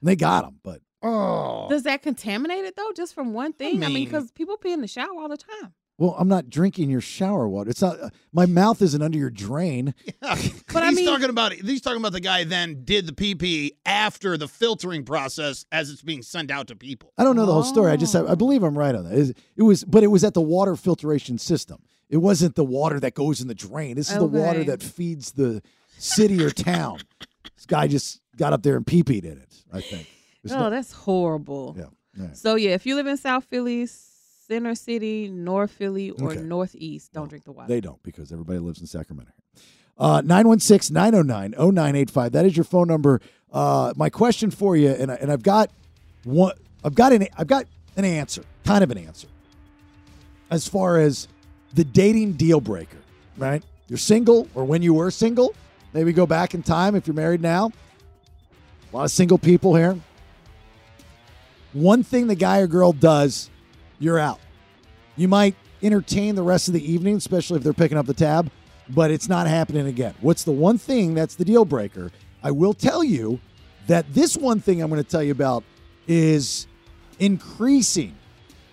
And 0.02 0.10
they 0.10 0.16
got 0.16 0.46
him, 0.46 0.60
but 0.64 0.82
oh, 1.02 1.68
does 1.70 1.84
that 1.84 2.02
contaminate 2.04 2.66
it 2.66 2.76
though 2.76 2.92
just 2.96 3.14
from 3.16 3.34
one 3.34 3.54
thing 3.54 3.78
i 3.84 3.88
mean 3.88 3.94
mean- 3.94 4.06
because 4.06 4.32
people 4.32 4.58
pee 4.58 4.72
in 4.72 4.82
the 4.82 4.88
shower 4.88 5.10
all 5.20 5.30
the 5.30 5.38
time 5.38 5.74
well, 5.98 6.16
I'm 6.18 6.28
not 6.28 6.50
drinking 6.50 6.90
your 6.90 7.02
shower 7.02 7.48
water. 7.48 7.70
It's 7.70 7.82
not. 7.82 8.00
Uh, 8.00 8.10
my 8.32 8.46
mouth 8.46 8.82
isn't 8.82 9.02
under 9.02 9.18
your 9.18 9.30
drain. 9.30 9.94
But 10.22 10.82
I 10.84 10.88
he's 10.90 10.96
mean- 10.98 11.06
talking 11.06 11.30
about 11.30 11.54
he's 11.54 11.82
talking 11.82 12.00
about 12.00 12.14
the 12.14 12.20
guy 12.20 12.44
then 12.46 12.84
did 12.84 13.06
the 13.06 13.14
PP 13.14 13.72
after 13.86 14.38
the 14.38 14.48
filtering 14.48 15.04
process 15.06 15.66
as 15.72 15.90
it's 15.92 16.02
being 16.02 16.24
sent 16.24 16.50
out 16.50 16.68
to 16.68 16.76
people. 16.76 17.14
I 17.18 17.24
don't 17.24 17.36
know 17.36 17.46
the 17.46 17.54
whole 17.54 17.64
story. 17.64 17.92
I 17.92 17.96
just 17.96 18.16
I 18.16 18.34
believe 18.36 18.64
I'm 18.64 18.78
right 18.78 18.96
on 18.96 19.04
that. 19.04 19.14
It 19.18 19.38
it 19.56 19.64
was, 19.64 19.84
but 19.84 20.04
it 20.04 20.08
was 20.08 20.24
at 20.24 20.34
the 20.34 20.42
water 20.42 20.76
filtration 20.76 21.38
system. 21.38 21.84
It 22.10 22.18
wasn't 22.18 22.56
the 22.56 22.64
water 22.66 23.00
that 23.00 23.14
goes 23.14 23.40
in 23.42 23.48
the 23.48 23.56
drain. 23.56 23.96
This 23.96 24.10
is 24.12 24.18
the 24.18 24.26
water 24.26 24.64
that 24.66 24.82
feeds 24.84 25.32
the 25.34 25.62
city 25.98 26.44
or 26.44 26.50
town. 26.50 27.00
This 27.56 27.66
guy 27.68 27.88
just 27.88 28.20
got 28.36 28.52
up 28.52 28.64
there 28.64 28.76
and 28.78 28.86
pee 28.86 29.04
peed 29.04 29.26
in 29.26 29.38
it. 29.38 29.64
I 29.72 29.82
think. 29.82 30.08
It's 30.44 30.52
oh 30.54 30.58
not- 30.58 30.70
that's 30.72 30.92
horrible 30.92 31.76
Yeah. 31.78 31.86
yeah. 32.20 32.34
so 32.34 32.56
yeah 32.56 32.72
if 32.72 32.86
you 32.86 32.96
live 32.96 33.08
in 33.08 33.16
south 33.18 33.46
philly 33.46 33.86
center 34.54 34.76
city 34.76 35.28
north 35.28 35.72
philly 35.72 36.12
or 36.12 36.32
Okay. 36.32 36.42
northeast 36.42 37.12
don't 37.12 37.28
drink 37.28 37.44
the 37.44 37.52
water 37.52 37.68
They 37.68 37.82
don't 37.82 38.02
because 38.04 38.32
everybody 38.32 38.60
lives 38.60 38.80
in 38.82 38.86
Sacramento. 38.88 39.32
Uh, 39.98 40.22
916 40.22 40.94
909 40.94 41.54
0985. 41.58 42.32
That 42.32 42.46
is 42.46 42.56
your 42.56 42.64
phone 42.64 42.88
number. 42.88 43.20
Uh, 43.52 43.94
my 43.96 44.10
question 44.10 44.50
for 44.52 44.76
you, 44.76 44.90
and, 44.90 45.12
I, 45.12 45.16
and 45.16 45.32
I've 45.32 45.44
got 45.44 45.70
one, 46.24 46.54
I've 46.84 46.96
got 46.96 47.14
an, 47.14 47.28
I've 47.38 47.48
got 47.48 47.66
an 47.98 48.06
answer, 48.06 48.44
kind 48.66 48.84
of 48.84 48.92
an 48.92 48.98
answer, 48.98 49.28
as 50.50 50.68
far 50.68 51.00
as 51.00 51.28
the 51.74 51.84
dating 51.84 52.34
deal 52.34 52.60
breaker, 52.62 52.98
right? 53.38 53.64
You're 53.88 53.98
single, 54.00 54.48
or 54.56 54.66
when 54.66 54.82
you 54.82 54.94
were 54.94 55.12
single, 55.12 55.54
maybe 55.94 56.14
go 56.14 56.26
back 56.26 56.54
in 56.56 56.64
time 56.64 56.96
if 56.96 57.06
you're 57.08 57.16
married 57.16 57.42
now. 57.42 57.72
A 58.92 58.96
lot 58.96 59.04
of 59.06 59.12
single 59.12 59.38
people 59.38 59.76
here. 59.76 59.98
One 61.74 62.04
thing 62.04 62.28
the 62.28 62.36
guy 62.36 62.60
or 62.60 62.68
girl 62.68 62.94
does, 62.94 63.50
you're 64.04 64.20
out. 64.20 64.40
You 65.16 65.28
might 65.28 65.56
entertain 65.82 66.36
the 66.36 66.44
rest 66.44 66.68
of 66.68 66.74
the 66.74 66.92
evening, 66.92 67.16
especially 67.16 67.58
if 67.58 67.64
they're 67.64 67.74
picking 67.74 67.98
up 67.98 68.06
the 68.06 68.14
tab, 68.14 68.50
but 68.90 69.12
it's 69.12 69.30
not 69.30 69.48
happening 69.48 69.88
again. 69.88 70.14
What's 70.22 70.44
the 70.44 70.52
one 70.52 70.78
thing 70.78 71.14
that's 71.14 71.36
the 71.36 71.46
deal 71.46 71.66
breaker? 71.66 72.12
I 72.42 72.52
will 72.52 72.74
tell 72.74 73.04
you 73.04 73.40
that 73.88 74.14
this 74.14 74.36
one 74.36 74.60
thing 74.60 74.82
I'm 74.82 74.90
going 74.90 75.04
to 75.04 75.10
tell 75.10 75.24
you 75.24 75.32
about 75.32 75.64
is 76.08 76.68
increasing 77.20 78.16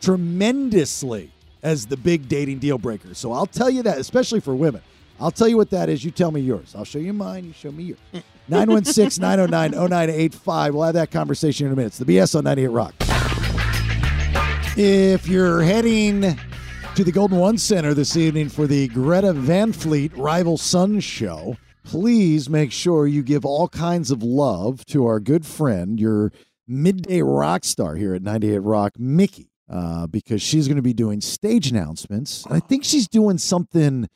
tremendously 0.01 1.31
as 1.63 1.87
the 1.87 1.97
big 1.97 2.29
dating 2.29 2.59
deal 2.59 2.79
breaker. 2.79 3.15
So 3.15 3.33
I'll 3.33 3.47
tell 3.47 3.71
you 3.71 3.83
that, 3.85 3.99
especially 3.99 4.41
for 4.41 4.55
women. 4.55 4.83
I'll 5.21 5.31
tell 5.31 5.49
you 5.49 5.59
what 5.59 5.71
that 5.71 5.91
is. 5.91 6.03
You 6.03 6.11
tell 6.11 6.31
me 6.31 6.41
yours. 6.41 6.75
I'll 6.75 6.85
show 6.85 6.99
you 6.99 7.13
mine. 7.13 7.45
You 7.45 7.53
show 7.53 7.71
me 7.71 7.85
yours. 7.85 7.99
916 8.49 9.21
909 9.21 9.73
0985. 9.73 10.75
We'll 10.75 10.85
have 10.85 10.95
that 10.95 11.11
conversation 11.11 11.67
in 11.67 11.73
a 11.73 11.77
minute. 11.77 11.89
It's 11.89 11.99
the 11.99 12.07
BS 12.07 12.35
on 12.37 12.45
98 12.45 12.69
Rock. 12.69 13.10
If 14.83 15.29
you're 15.29 15.61
heading 15.61 16.23
to 16.95 17.05
the 17.05 17.13
Golden 17.13 17.37
One 17.37 17.59
Center 17.59 17.93
this 17.93 18.17
evening 18.17 18.49
for 18.49 18.67
the 18.67 18.89
Greta 18.89 19.35
Van 19.35 19.75
Fleet 19.75 20.11
Rival 20.17 20.57
Sons 20.57 21.05
Show, 21.05 21.59
please 21.85 22.49
make 22.49 22.73
sure 22.73 23.07
you 23.07 23.23
give 23.23 23.45
all 23.45 23.69
kinds 23.69 24.11
of 24.11 24.23
love 24.23 24.87
to 24.87 25.05
our 25.05 25.21
good 25.21 25.45
friend, 25.45 26.01
your 26.01 26.33
midday 26.67 27.21
rock 27.21 27.65
star 27.65 27.95
here 27.95 28.15
at 28.15 28.23
98 28.23 28.61
Rock, 28.61 28.99
Mickey, 28.99 29.51
uh, 29.69 30.07
because 30.07 30.41
she's 30.41 30.67
going 30.67 30.77
to 30.77 30.83
be 30.83 30.95
doing 30.95 31.21
stage 31.21 31.71
announcements. 31.71 32.47
And 32.47 32.55
I 32.55 32.61
think 32.61 32.83
she's 32.83 33.07
doing 33.07 33.37
something 33.37 34.09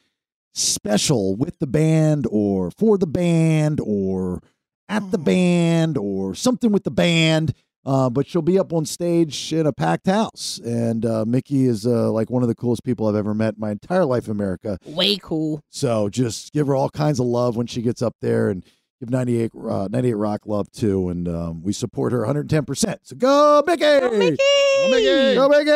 special 0.54 1.36
with 1.36 1.58
the 1.58 1.66
band 1.66 2.26
or 2.30 2.70
for 2.70 2.96
the 2.96 3.06
band 3.06 3.80
or 3.84 4.40
at 4.88 5.10
the 5.10 5.18
band 5.18 5.98
or 5.98 6.34
something 6.34 6.72
with 6.72 6.84
the 6.84 6.90
band. 6.90 7.52
Uh, 7.86 8.08
but 8.08 8.26
she'll 8.26 8.42
be 8.42 8.58
up 8.58 8.72
on 8.72 8.86
stage 8.86 9.52
in 9.52 9.66
a 9.66 9.72
packed 9.72 10.06
house. 10.06 10.58
And 10.64 11.04
uh, 11.04 11.24
Mickey 11.26 11.66
is 11.66 11.86
uh, 11.86 12.10
like 12.10 12.30
one 12.30 12.42
of 12.42 12.48
the 12.48 12.54
coolest 12.54 12.82
people 12.84 13.06
I've 13.06 13.14
ever 13.14 13.34
met 13.34 13.54
in 13.54 13.60
my 13.60 13.70
entire 13.70 14.04
life 14.04 14.26
in 14.26 14.30
America. 14.30 14.78
way 14.86 15.16
cool 15.16 15.60
So 15.68 16.08
just 16.08 16.52
give 16.52 16.66
her 16.66 16.74
all 16.74 16.88
kinds 16.88 17.20
of 17.20 17.26
love 17.26 17.56
when 17.56 17.66
she 17.66 17.82
gets 17.82 18.00
up 18.00 18.14
there 18.20 18.48
and 18.48 18.64
give 19.00 19.10
98, 19.10 19.52
uh, 19.68 19.88
98 19.90 20.14
Rock 20.14 20.40
love 20.46 20.70
too. 20.70 21.08
And 21.10 21.28
um, 21.28 21.62
we 21.62 21.72
support 21.72 22.12
her 22.12 22.20
110%. 22.20 22.98
So 23.02 23.16
go, 23.16 23.62
Mickey! 23.66 23.82
Go, 23.82 24.10
Mickey! 24.10 24.36
Go, 24.36 24.88
Mickey! 24.90 25.34
Go, 25.34 25.48
Mickey! 25.48 25.70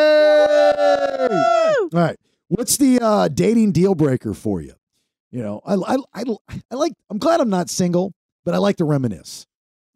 All 1.95 2.03
right. 2.03 2.17
What's 2.49 2.79
the 2.79 2.99
uh, 3.03 3.29
dating 3.29 3.73
deal 3.73 3.95
breaker 3.95 4.33
for 4.33 4.63
you? 4.63 4.73
You 5.31 5.43
know, 5.43 5.61
I, 5.67 5.75
I, 5.75 5.97
I, 6.15 6.25
I 6.71 6.75
like, 6.75 6.95
I'm 7.11 7.19
glad 7.19 7.41
I'm 7.41 7.51
not 7.51 7.69
single, 7.69 8.15
but 8.47 8.55
I 8.55 8.59
like 8.59 8.77
to 8.77 8.87
reminisce. 8.87 9.47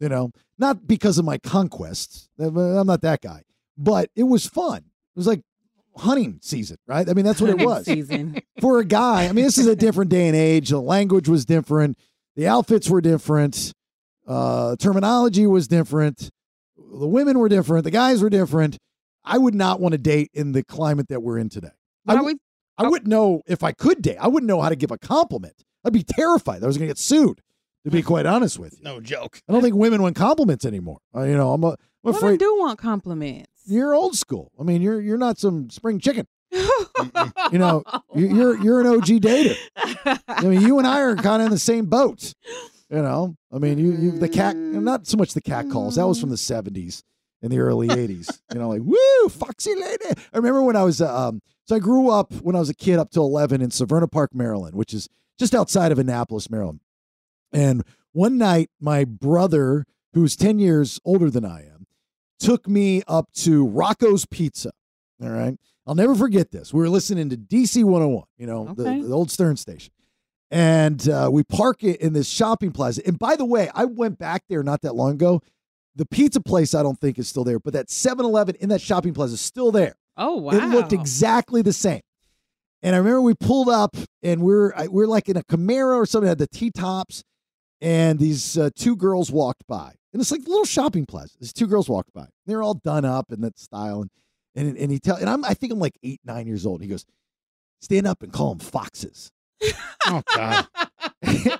You 0.03 0.09
know, 0.09 0.31
not 0.59 0.85
because 0.85 1.17
of 1.17 1.23
my 1.23 1.37
conquests. 1.37 2.27
I'm 2.37 2.85
not 2.85 2.99
that 3.03 3.21
guy, 3.21 3.43
but 3.77 4.09
it 4.17 4.23
was 4.23 4.45
fun. 4.45 4.79
It 4.79 5.15
was 5.15 5.27
like 5.27 5.39
hunting 5.95 6.39
season, 6.41 6.75
right? 6.87 7.07
I 7.09 7.13
mean, 7.13 7.23
that's 7.23 7.39
what 7.39 7.51
it 7.51 7.65
was. 7.65 7.85
season. 7.85 8.41
For 8.59 8.79
a 8.79 8.85
guy, 8.85 9.27
I 9.27 9.31
mean, 9.31 9.45
this 9.45 9.57
is 9.57 9.65
a 9.67 9.77
different 9.77 10.11
day 10.11 10.27
and 10.27 10.35
age. 10.35 10.67
The 10.71 10.81
language 10.81 11.29
was 11.29 11.45
different. 11.45 11.97
The 12.35 12.47
outfits 12.47 12.89
were 12.89 12.99
different. 12.99 13.71
Uh, 14.27 14.75
terminology 14.75 15.47
was 15.47 15.69
different. 15.69 16.29
The 16.77 17.07
women 17.07 17.39
were 17.39 17.47
different. 17.47 17.85
The 17.85 17.91
guys 17.91 18.21
were 18.21 18.29
different. 18.29 18.77
I 19.23 19.37
would 19.37 19.55
not 19.55 19.79
want 19.79 19.93
to 19.93 19.97
date 19.97 20.31
in 20.33 20.51
the 20.51 20.63
climate 20.65 21.07
that 21.07 21.23
we're 21.23 21.37
in 21.37 21.47
today. 21.47 21.71
I, 22.05 22.13
Are 22.13 22.17
w- 22.17 22.37
I 22.77 22.89
wouldn't 22.89 23.07
know 23.09 23.41
if 23.47 23.63
I 23.63 23.71
could 23.71 24.01
date. 24.01 24.17
I 24.19 24.27
wouldn't 24.27 24.49
know 24.49 24.59
how 24.61 24.67
to 24.67 24.75
give 24.75 24.91
a 24.91 24.97
compliment. 24.97 25.63
I'd 25.85 25.93
be 25.93 26.03
terrified. 26.03 26.59
that 26.59 26.65
I 26.65 26.67
was 26.67 26.77
going 26.77 26.89
to 26.89 26.93
get 26.93 26.97
sued. 26.97 27.39
To 27.85 27.91
be 27.91 28.01
quite 28.01 28.25
honest 28.25 28.59
with 28.59 28.73
you, 28.77 28.83
No 28.83 29.01
joke. 29.01 29.41
I 29.49 29.53
don't 29.53 29.61
think 29.61 29.75
women 29.75 30.01
want 30.01 30.15
compliments 30.15 30.63
anymore. 30.65 30.99
Uh, 31.15 31.23
you 31.23 31.35
know, 31.35 31.53
I'm, 31.53 31.63
a, 31.63 31.69
I'm 32.05 32.13
Women 32.13 32.37
do 32.37 32.57
want 32.59 32.79
compliments 32.79 33.49
you're 33.65 33.93
old 33.93 34.15
school. 34.17 34.51
I 34.59 34.63
mean, 34.63 34.81
you're 34.81 34.99
you're 35.01 35.17
not 35.17 35.37
some 35.39 35.69
spring 35.69 35.99
chicken. 35.99 36.27
You 37.51 37.59
know, 37.59 37.83
you- 38.15 38.35
you're 38.35 38.57
you're 38.63 38.81
an 38.81 38.87
OG 38.87 39.05
dater. 39.21 39.57
I 40.27 40.41
mean, 40.45 40.61
you 40.61 40.77
and 40.79 40.87
I 40.87 41.01
are 41.01 41.15
kind 41.15 41.41
of 41.41 41.47
in 41.47 41.51
the 41.51 41.57
same 41.59 41.85
boat. 41.85 42.33
You 42.89 43.01
know, 43.01 43.35
I 43.51 43.57
mean, 43.57 43.77
you 43.79 43.91
you 43.93 44.11
the 44.11 44.29
cat, 44.29 44.55
not 44.55 45.07
so 45.07 45.17
much 45.17 45.33
the 45.33 45.41
cat 45.41 45.69
calls. 45.69 45.95
That 45.95 46.07
was 46.07 46.19
from 46.19 46.29
the 46.29 46.35
'70s 46.35 47.01
and 47.41 47.51
the 47.51 47.59
early 47.59 47.87
'80s. 47.87 48.39
You 48.53 48.59
know, 48.59 48.69
like 48.69 48.81
woo, 48.83 49.29
foxy 49.29 49.73
lady. 49.75 50.05
I 50.33 50.37
remember 50.37 50.61
when 50.61 50.75
I 50.75 50.83
was 50.83 51.01
uh, 51.01 51.27
um, 51.29 51.41
so 51.65 51.75
I 51.75 51.79
grew 51.79 52.09
up 52.09 52.33
when 52.35 52.55
I 52.55 52.59
was 52.59 52.69
a 52.69 52.75
kid 52.75 52.99
up 52.99 53.09
to 53.11 53.19
11 53.21 53.61
in 53.61 53.69
Severna 53.69 54.11
Park, 54.11 54.31
Maryland, 54.35 54.75
which 54.75 54.93
is 54.93 55.07
just 55.39 55.55
outside 55.55 55.91
of 55.91 55.97
Annapolis, 55.99 56.49
Maryland. 56.49 56.81
And 57.53 57.83
one 58.11 58.37
night, 58.37 58.69
my 58.79 59.03
brother, 59.05 59.85
who's 60.13 60.35
10 60.35 60.59
years 60.59 60.99
older 61.05 61.29
than 61.29 61.45
I 61.45 61.61
am, 61.65 61.87
took 62.39 62.67
me 62.67 63.03
up 63.07 63.31
to 63.35 63.65
Rocco's 63.65 64.25
Pizza. 64.25 64.71
All 65.21 65.29
right. 65.29 65.57
I'll 65.85 65.95
never 65.95 66.15
forget 66.15 66.51
this. 66.51 66.73
We 66.73 66.79
were 66.81 66.89
listening 66.89 67.29
to 67.29 67.37
DC 67.37 67.83
101, 67.83 68.23
you 68.37 68.47
know, 68.47 68.69
Okay. 68.69 69.01
the, 69.01 69.07
the 69.07 69.13
old 69.13 69.29
Stern 69.31 69.57
station. 69.57 69.91
And 70.51 71.07
uh, 71.09 71.29
we 71.31 71.43
park 71.43 71.83
it 71.83 71.99
in 71.99 72.13
this 72.13 72.27
shopping 72.29 72.71
plaza. 72.71 73.01
And 73.07 73.17
by 73.17 73.35
the 73.35 73.45
way, 73.45 73.69
I 73.73 73.85
went 73.85 74.19
back 74.19 74.43
there 74.49 74.61
not 74.63 74.81
that 74.83 74.93
long 74.95 75.13
ago. 75.13 75.41
The 75.95 76.05
pizza 76.05 76.41
place, 76.41 76.73
I 76.73 76.83
don't 76.83 76.99
think, 76.99 77.17
is 77.19 77.27
still 77.27 77.43
there, 77.43 77.59
but 77.59 77.73
that 77.73 77.89
7 77.89 78.23
Eleven 78.25 78.55
in 78.55 78.69
that 78.69 78.81
shopping 78.81 79.13
plaza 79.13 79.33
is 79.35 79.41
still 79.41 79.71
there. 79.71 79.95
Oh 80.15 80.37
wow! 80.37 80.51
It 80.51 80.63
looked 80.69 80.93
exactly 80.93 81.61
the 81.63 81.73
same. 81.73 82.01
And 82.83 82.93
I 82.95 82.99
remember 82.99 83.21
we 83.21 83.33
pulled 83.33 83.69
up 83.69 83.95
and 84.21 84.41
we're 84.41 84.73
we're 84.89 85.07
like 85.07 85.27
in 85.29 85.37
a 85.37 85.43
Camaro 85.43 85.95
or 85.95 86.05
something 86.05 86.27
had 86.27 86.37
the 86.37 86.47
T 86.47 86.69
tops, 86.69 87.23
and 87.83 88.17
these 88.17 88.57
uh, 88.57 88.69
two 88.75 88.95
girls 88.95 89.29
walked 89.31 89.67
by, 89.67 89.93
and 90.13 90.21
it's 90.21 90.31
like 90.31 90.41
a 90.45 90.49
little 90.49 90.65
shopping 90.65 91.05
plaza. 91.05 91.35
These 91.39 91.53
two 91.53 91.67
girls 91.67 91.87
walked 91.87 92.13
by. 92.13 92.27
They're 92.47 92.63
all 92.63 92.73
done 92.75 93.05
up 93.05 93.31
in 93.31 93.41
that 93.41 93.59
style, 93.59 94.01
and 94.01 94.09
and 94.55 94.75
and 94.77 94.91
he 94.91 94.97
tell 94.99 95.17
and 95.17 95.29
I'm 95.29 95.43
I 95.45 95.53
think 95.53 95.71
I'm 95.71 95.79
like 95.79 95.97
eight 96.01 96.21
nine 96.25 96.47
years 96.47 96.65
old. 96.65 96.81
He 96.81 96.87
goes, 96.87 97.05
stand 97.81 98.07
up 98.07 98.23
and 98.23 98.33
call 98.33 98.55
them 98.55 98.59
foxes. 98.59 99.31
Oh 100.07 100.23
God! 100.35 100.67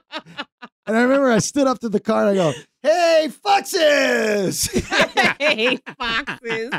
And 0.85 0.97
I 0.97 1.03
remember 1.03 1.31
I 1.31 1.39
stood 1.39 1.65
up 1.65 1.79
to 1.79 1.87
the 1.87 2.01
car 2.01 2.27
and 2.27 2.31
I 2.31 2.35
go, 2.35 2.53
"Hey, 2.81 3.29
foxes!" 3.41 4.65
hey, 5.39 5.79
foxes. 5.97 6.71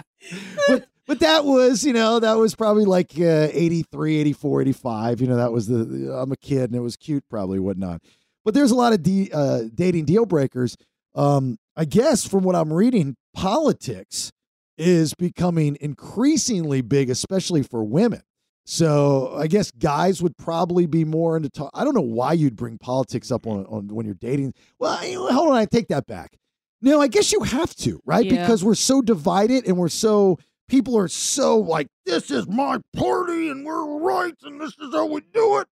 but 0.68 0.88
but 1.06 1.20
that 1.20 1.46
was, 1.46 1.84
you 1.84 1.94
know, 1.94 2.20
that 2.20 2.34
was 2.34 2.54
probably 2.54 2.84
like 2.84 3.12
uh, 3.18 3.48
83, 3.50 4.18
84, 4.18 4.60
85. 4.60 5.20
You 5.22 5.26
know, 5.28 5.36
that 5.36 5.52
was 5.52 5.68
the, 5.68 5.84
the- 5.84 6.12
I'm 6.12 6.32
a 6.32 6.36
kid 6.36 6.64
and 6.64 6.74
it 6.74 6.80
was 6.80 6.96
cute, 6.98 7.24
probably 7.30 7.58
whatnot. 7.58 8.02
But 8.44 8.54
there's 8.54 8.70
a 8.70 8.74
lot 8.76 8.92
of 8.92 9.02
de- 9.02 9.30
uh, 9.32 9.64
dating 9.74 10.04
deal 10.04 10.26
breakers. 10.26 10.76
Um, 11.14 11.58
I 11.76 11.84
guess 11.84 12.26
from 12.26 12.44
what 12.44 12.54
I'm 12.54 12.72
reading, 12.72 13.16
politics 13.34 14.30
is 14.76 15.14
becoming 15.14 15.78
increasingly 15.80 16.82
big, 16.82 17.10
especially 17.10 17.62
for 17.62 17.84
women. 17.84 18.22
So 18.66 19.34
I 19.36 19.46
guess 19.46 19.70
guys 19.70 20.22
would 20.22 20.36
probably 20.36 20.86
be 20.86 21.04
more 21.04 21.36
into 21.36 21.50
talk. 21.50 21.70
I 21.74 21.84
don't 21.84 21.94
know 21.94 22.00
why 22.00 22.32
you'd 22.32 22.56
bring 22.56 22.78
politics 22.78 23.30
up 23.30 23.46
on, 23.46 23.66
on 23.66 23.88
when 23.88 24.06
you're 24.06 24.14
dating. 24.14 24.54
Well, 24.78 24.96
hold 25.32 25.50
on, 25.50 25.56
I 25.56 25.66
take 25.66 25.88
that 25.88 26.06
back. 26.06 26.36
No, 26.80 27.00
I 27.00 27.08
guess 27.08 27.32
you 27.32 27.40
have 27.40 27.74
to, 27.76 28.00
right? 28.04 28.24
Yeah. 28.24 28.42
Because 28.42 28.64
we're 28.64 28.74
so 28.74 29.02
divided 29.02 29.66
and 29.66 29.76
we're 29.76 29.88
so 29.88 30.38
people 30.68 30.96
are 30.98 31.08
so 31.08 31.58
like, 31.58 31.88
this 32.06 32.30
is 32.30 32.46
my 32.48 32.78
party 32.96 33.50
and 33.50 33.64
we're 33.64 33.98
right 33.98 34.34
and 34.42 34.60
this 34.60 34.74
is 34.80 34.92
how 34.92 35.06
we 35.06 35.20
do 35.32 35.58
it. 35.58 35.68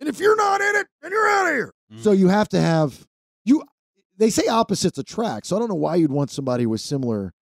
And 0.00 0.08
if 0.08 0.20
you're 0.20 0.36
not 0.36 0.60
in 0.60 0.76
it, 0.76 0.86
then 1.02 1.12
you're 1.12 1.28
out 1.28 1.46
of 1.46 1.54
here. 1.54 1.72
So 1.96 2.12
you 2.12 2.28
have 2.28 2.48
to 2.50 2.60
have 2.60 3.06
you. 3.44 3.62
They 4.16 4.30
say 4.30 4.46
opposites 4.46 4.98
attract. 4.98 5.46
So 5.46 5.56
I 5.56 5.58
don't 5.58 5.68
know 5.68 5.74
why 5.74 5.96
you'd 5.96 6.12
want 6.12 6.30
somebody 6.30 6.66
with 6.66 6.80
similar 6.80 7.32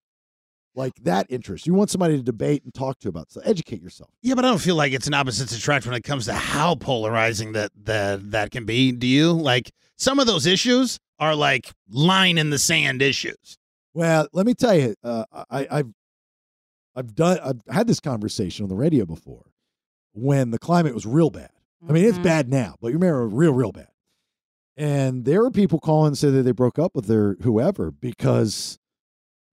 like 0.74 0.94
that 1.02 1.26
interest. 1.28 1.66
You 1.66 1.74
want 1.74 1.90
somebody 1.90 2.16
to 2.16 2.22
debate 2.22 2.64
and 2.64 2.72
talk 2.72 2.98
to 3.00 3.08
about. 3.08 3.30
So 3.30 3.42
educate 3.44 3.82
yourself. 3.82 4.10
Yeah, 4.22 4.34
but 4.34 4.44
I 4.44 4.48
don't 4.48 4.60
feel 4.60 4.74
like 4.76 4.92
it's 4.92 5.06
an 5.06 5.12
opposites 5.14 5.54
attract 5.56 5.84
when 5.86 5.94
it 5.94 6.02
comes 6.02 6.24
to 6.26 6.32
how 6.34 6.74
polarizing 6.76 7.52
that 7.52 7.72
that 7.84 8.30
that 8.30 8.50
can 8.50 8.64
be. 8.64 8.92
Do 8.92 9.06
you 9.06 9.32
like 9.32 9.70
some 9.98 10.18
of 10.18 10.26
those 10.26 10.46
issues 10.46 10.98
are 11.18 11.34
like 11.34 11.70
line 11.90 12.38
in 12.38 12.50
the 12.50 12.58
sand 12.58 13.02
issues? 13.02 13.58
Well, 13.94 14.26
let 14.32 14.46
me 14.46 14.54
tell 14.54 14.74
you, 14.74 14.94
uh, 15.04 15.24
I, 15.50 15.66
I've 15.70 15.92
I've 16.96 17.14
done 17.14 17.38
I've 17.42 17.60
had 17.74 17.86
this 17.86 18.00
conversation 18.00 18.62
on 18.64 18.70
the 18.70 18.74
radio 18.74 19.04
before 19.04 19.44
when 20.14 20.50
the 20.50 20.58
climate 20.58 20.94
was 20.94 21.04
real 21.06 21.28
bad. 21.30 21.50
I 21.88 21.92
mean, 21.92 22.04
it's 22.06 22.18
Mhm. 22.18 22.22
bad 22.22 22.48
now, 22.48 22.76
but 22.80 22.88
you 22.88 22.94
remember 22.94 23.26
real, 23.28 23.52
real 23.52 23.72
bad. 23.72 23.88
And 24.76 25.24
there 25.24 25.42
were 25.42 25.50
people 25.50 25.78
calling 25.78 26.08
and 26.08 26.18
say 26.18 26.30
that 26.30 26.42
they 26.42 26.52
broke 26.52 26.78
up 26.78 26.92
with 26.94 27.06
their 27.06 27.36
whoever 27.42 27.90
because 27.90 28.78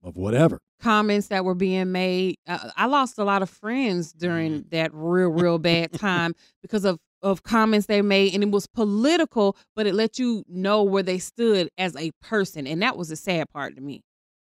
of 0.02 0.16
whatever. 0.16 0.60
comments 0.80 1.28
that 1.28 1.44
were 1.44 1.54
being 1.54 1.92
made. 1.92 2.36
Uh, 2.46 2.70
I 2.76 2.86
lost 2.86 3.18
a 3.18 3.24
lot 3.24 3.42
of 3.42 3.50
friends 3.50 4.12
during 4.12 4.64
that 4.70 4.90
real, 4.94 5.28
real 5.28 5.58
bad 5.58 5.92
time 5.98 6.34
because 6.62 6.84
of 6.84 6.98
of 7.22 7.42
comments 7.42 7.86
they 7.86 8.00
made, 8.00 8.32
and 8.32 8.42
it 8.42 8.50
was 8.50 8.66
political, 8.66 9.54
but 9.76 9.86
it 9.86 9.94
let 9.94 10.18
you 10.18 10.42
know 10.48 10.82
where 10.82 11.02
they 11.02 11.18
stood 11.18 11.68
as 11.76 11.94
a 11.96 12.10
person, 12.22 12.66
and 12.66 12.80
that 12.80 12.96
was 12.96 13.10
the 13.10 13.16
sad 13.16 13.46
part 13.50 13.76
to 13.76 13.82
me. 13.82 14.00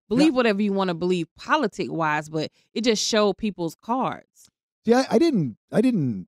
Believe 0.08 0.34
whatever 0.34 0.62
you 0.62 0.72
want 0.72 0.88
to 0.88 0.94
believe, 0.94 1.28
politic 1.38 1.92
wise, 1.92 2.30
but 2.30 2.50
it 2.74 2.86
just 2.86 3.06
showed 3.06 3.38
people's 3.38 3.76
cards. 3.76 4.50
See, 4.86 4.94
I, 4.94 5.06
I 5.12 5.18
didn't 5.18 5.58
I 5.70 5.82
didn't 5.82 6.28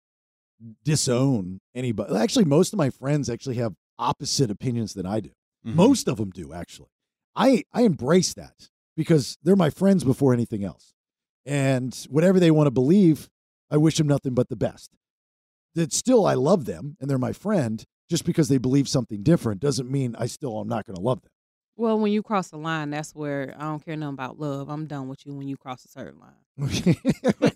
disown 0.84 1.60
anybody. 1.74 2.14
Actually, 2.16 2.46
most 2.46 2.74
of 2.74 2.78
my 2.78 2.90
friends 2.90 3.30
actually 3.30 3.56
have 3.56 3.74
opposite 3.98 4.52
opinions 4.52 4.94
than 4.94 5.06
I 5.06 5.20
do. 5.20 5.30
Mm-hmm. 5.66 5.76
Most 5.76 6.08
of 6.08 6.18
them 6.18 6.30
do 6.30 6.54
actually. 6.54 6.90
I 7.36 7.64
I 7.74 7.84
embrace 7.84 8.34
that 8.34 8.70
because 8.96 9.38
they're 9.44 9.56
my 9.56 9.70
friends 9.70 10.04
before 10.04 10.34
anything 10.34 10.64
else. 10.64 10.94
And 11.46 11.96
whatever 12.10 12.40
they 12.40 12.52
want 12.52 12.68
to 12.68 12.72
believe, 12.72 13.30
I 13.70 13.78
wish 13.78 13.98
them 13.98 14.08
nothing 14.08 14.34
but 14.34 14.50
the 14.50 14.56
best. 14.56 14.92
That 15.76 15.92
still 15.92 16.26
I 16.26 16.36
love 16.36 16.66
them 16.66 16.98
and 17.00 17.10
they're 17.10 17.18
my 17.18 17.34
friend. 17.34 17.84
Just 18.10 18.26
because 18.26 18.50
they 18.50 18.58
believe 18.58 18.88
something 18.88 19.24
different 19.24 19.62
doesn't 19.62 19.90
mean 19.90 20.16
I 20.20 20.28
still 20.28 20.60
am 20.60 20.68
not 20.68 20.86
going 20.86 20.96
to 20.96 21.02
love 21.02 21.22
them. 21.22 21.32
Well, 21.76 21.98
when 22.00 22.12
you 22.12 22.22
cross 22.22 22.50
the 22.50 22.58
line, 22.58 22.92
that's 22.92 23.16
where 23.16 23.56
I 23.58 23.64
don't 23.64 23.84
care 23.84 23.96
nothing 23.96 24.14
about 24.14 24.40
love. 24.40 24.70
I'm 24.70 24.86
done 24.86 25.08
with 25.08 25.26
you 25.26 25.34
when 25.34 25.48
you 25.48 25.58
cross 25.58 25.84
a 25.86 25.88
certain 25.90 26.20
line. 26.20 26.34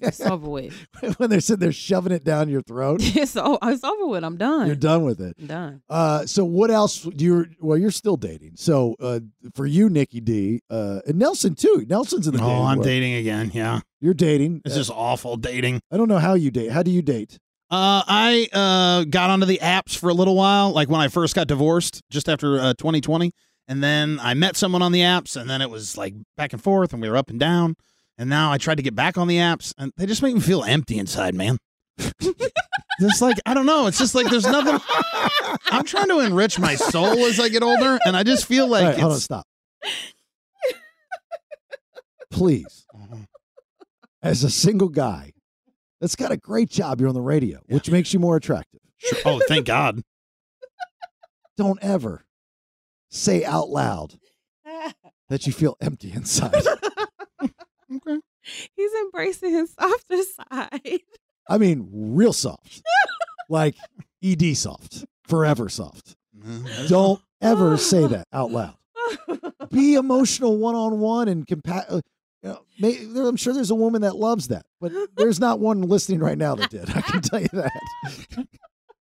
it's 0.01 0.21
over 0.21 0.49
with. 0.49 0.73
when 1.17 1.29
they're 1.29 1.39
sitting 1.39 1.59
there 1.59 1.71
shoving 1.71 2.11
it 2.11 2.23
down 2.23 2.49
your 2.49 2.63
throat, 2.63 2.99
It's, 3.03 3.37
o- 3.37 3.59
it's 3.61 3.83
over 3.83 4.07
with. 4.07 4.23
I'm 4.23 4.37
done. 4.37 4.65
you're 4.65 4.75
done 4.75 5.03
with 5.03 5.21
it. 5.21 5.35
I'm 5.39 5.45
done. 5.47 5.81
Uh, 5.87 6.25
so 6.25 6.43
what 6.45 6.71
else 6.71 7.01
do 7.01 7.23
you? 7.23 7.45
Well, 7.61 7.77
you're 7.77 7.91
still 7.91 8.17
dating. 8.17 8.53
So 8.55 8.95
uh, 8.99 9.19
for 9.53 9.67
you, 9.67 9.87
Nicky 9.89 10.19
D, 10.19 10.61
uh, 10.71 11.01
and 11.05 11.19
Nelson 11.19 11.53
too. 11.53 11.85
Nelson's 11.87 12.27
in 12.27 12.33
the. 12.35 12.41
Oh, 12.41 12.63
I'm 12.63 12.77
world. 12.77 12.85
dating 12.87 13.13
again. 13.15 13.51
Yeah, 13.53 13.81
You're 14.01 14.15
dating. 14.15 14.61
this 14.65 14.77
Uh, 14.77 14.79
is 14.79 14.89
awful 14.89 15.37
dating. 15.37 15.79
I 15.91 15.97
don't 15.97 16.07
know 16.07 16.17
how 16.19 16.33
you 16.33 16.49
date. 16.49 16.71
How 16.71 16.81
do 16.81 16.89
you 16.89 17.03
date? 17.03 17.37
Uh, 17.69 18.01
I 18.07 18.47
uh, 18.53 19.03
got 19.09 19.29
onto 19.29 19.45
the 19.45 19.59
apps 19.61 19.95
for 19.95 20.09
a 20.09 20.13
little 20.13 20.35
while, 20.37 20.71
like 20.71 20.89
when 20.89 21.01
I 21.01 21.09
first 21.09 21.35
got 21.35 21.47
divorced, 21.47 22.01
just 22.09 22.29
after 22.29 22.57
uh, 22.59 22.73
2020. 22.77 23.31
And 23.67 23.83
then 23.83 24.19
I 24.21 24.33
met 24.33 24.55
someone 24.55 24.81
on 24.81 24.91
the 24.93 25.01
apps, 25.01 25.39
and 25.39 25.49
then 25.49 25.61
it 25.61 25.69
was 25.69 25.97
like 25.97 26.13
back 26.37 26.53
and 26.53 26.61
forth, 26.61 26.93
and 26.93 27.01
we 27.01 27.09
were 27.09 27.17
up 27.17 27.29
and 27.29 27.39
down. 27.39 27.75
And 28.17 28.29
now 28.29 28.51
I 28.51 28.57
tried 28.57 28.75
to 28.75 28.83
get 28.83 28.95
back 28.95 29.17
on 29.17 29.27
the 29.27 29.37
apps, 29.37 29.73
and 29.77 29.91
they 29.97 30.05
just 30.05 30.21
make 30.21 30.33
me 30.33 30.39
feel 30.41 30.63
empty 30.63 30.97
inside, 30.97 31.35
man. 31.35 31.57
just 32.99 33.21
like, 33.21 33.37
I 33.45 33.53
don't 33.53 33.65
know. 33.65 33.87
It's 33.87 33.97
just 33.97 34.15
like 34.15 34.29
there's 34.29 34.47
nothing. 34.47 34.79
I'm 35.65 35.83
trying 35.83 36.07
to 36.07 36.19
enrich 36.19 36.59
my 36.59 36.75
soul 36.75 37.25
as 37.25 37.39
I 37.39 37.49
get 37.49 37.61
older, 37.61 37.99
and 38.05 38.15
I 38.15 38.23
just 38.23 38.45
feel 38.45 38.67
like 38.67 38.85
right, 38.85 38.99
hold 38.99 39.13
on, 39.13 39.19
stop. 39.19 39.45
Please, 42.31 42.85
as 44.23 44.43
a 44.43 44.49
single 44.49 44.89
guy, 44.89 45.33
that's 45.99 46.15
got 46.15 46.31
a 46.31 46.37
great 46.37 46.69
job. 46.69 46.99
You're 47.01 47.09
on 47.09 47.15
the 47.15 47.21
radio, 47.21 47.59
which 47.67 47.91
makes 47.91 48.13
you 48.13 48.19
more 48.19 48.37
attractive. 48.37 48.79
Sure. 48.97 49.19
Oh, 49.25 49.41
thank 49.47 49.65
God. 49.65 50.01
Don't 51.57 51.79
ever 51.81 52.26
say 53.09 53.43
out 53.45 53.69
loud 53.69 54.19
that 55.29 55.47
you 55.47 55.53
feel 55.53 55.77
empty 55.81 56.11
inside. 56.11 56.53
Okay. 57.89 58.19
He's 58.75 58.93
embracing 58.93 59.51
his 59.53 59.73
softer 59.79 60.21
side. 60.23 60.99
I 61.49 61.57
mean, 61.57 61.87
real 61.89 62.33
soft, 62.33 62.83
like 63.49 63.75
ED 64.21 64.57
soft, 64.57 65.05
forever 65.25 65.69
soft. 65.69 66.17
Don't 66.89 67.21
ever 67.41 67.77
say 67.77 68.05
that 68.07 68.27
out 68.33 68.51
loud. 68.51 68.75
Be 69.71 69.95
emotional 69.95 70.57
one 70.57 70.75
on 70.75 70.99
one 70.99 71.29
and 71.29 71.47
compa- 71.47 71.85
uh, 71.89 72.01
you 72.43 72.49
know, 72.49 72.59
may, 72.77 72.97
I'm 73.25 73.37
sure 73.37 73.53
there's 73.53 73.71
a 73.71 73.75
woman 73.75 74.01
that 74.01 74.17
loves 74.17 74.49
that, 74.49 74.65
but 74.81 74.91
there's 75.15 75.39
not 75.39 75.59
one 75.61 75.81
listening 75.83 76.19
right 76.19 76.37
now 76.37 76.55
that 76.55 76.69
did. 76.69 76.89
I 76.89 77.01
can 77.01 77.21
tell 77.21 77.39
you 77.41 77.49
that. 77.53 78.47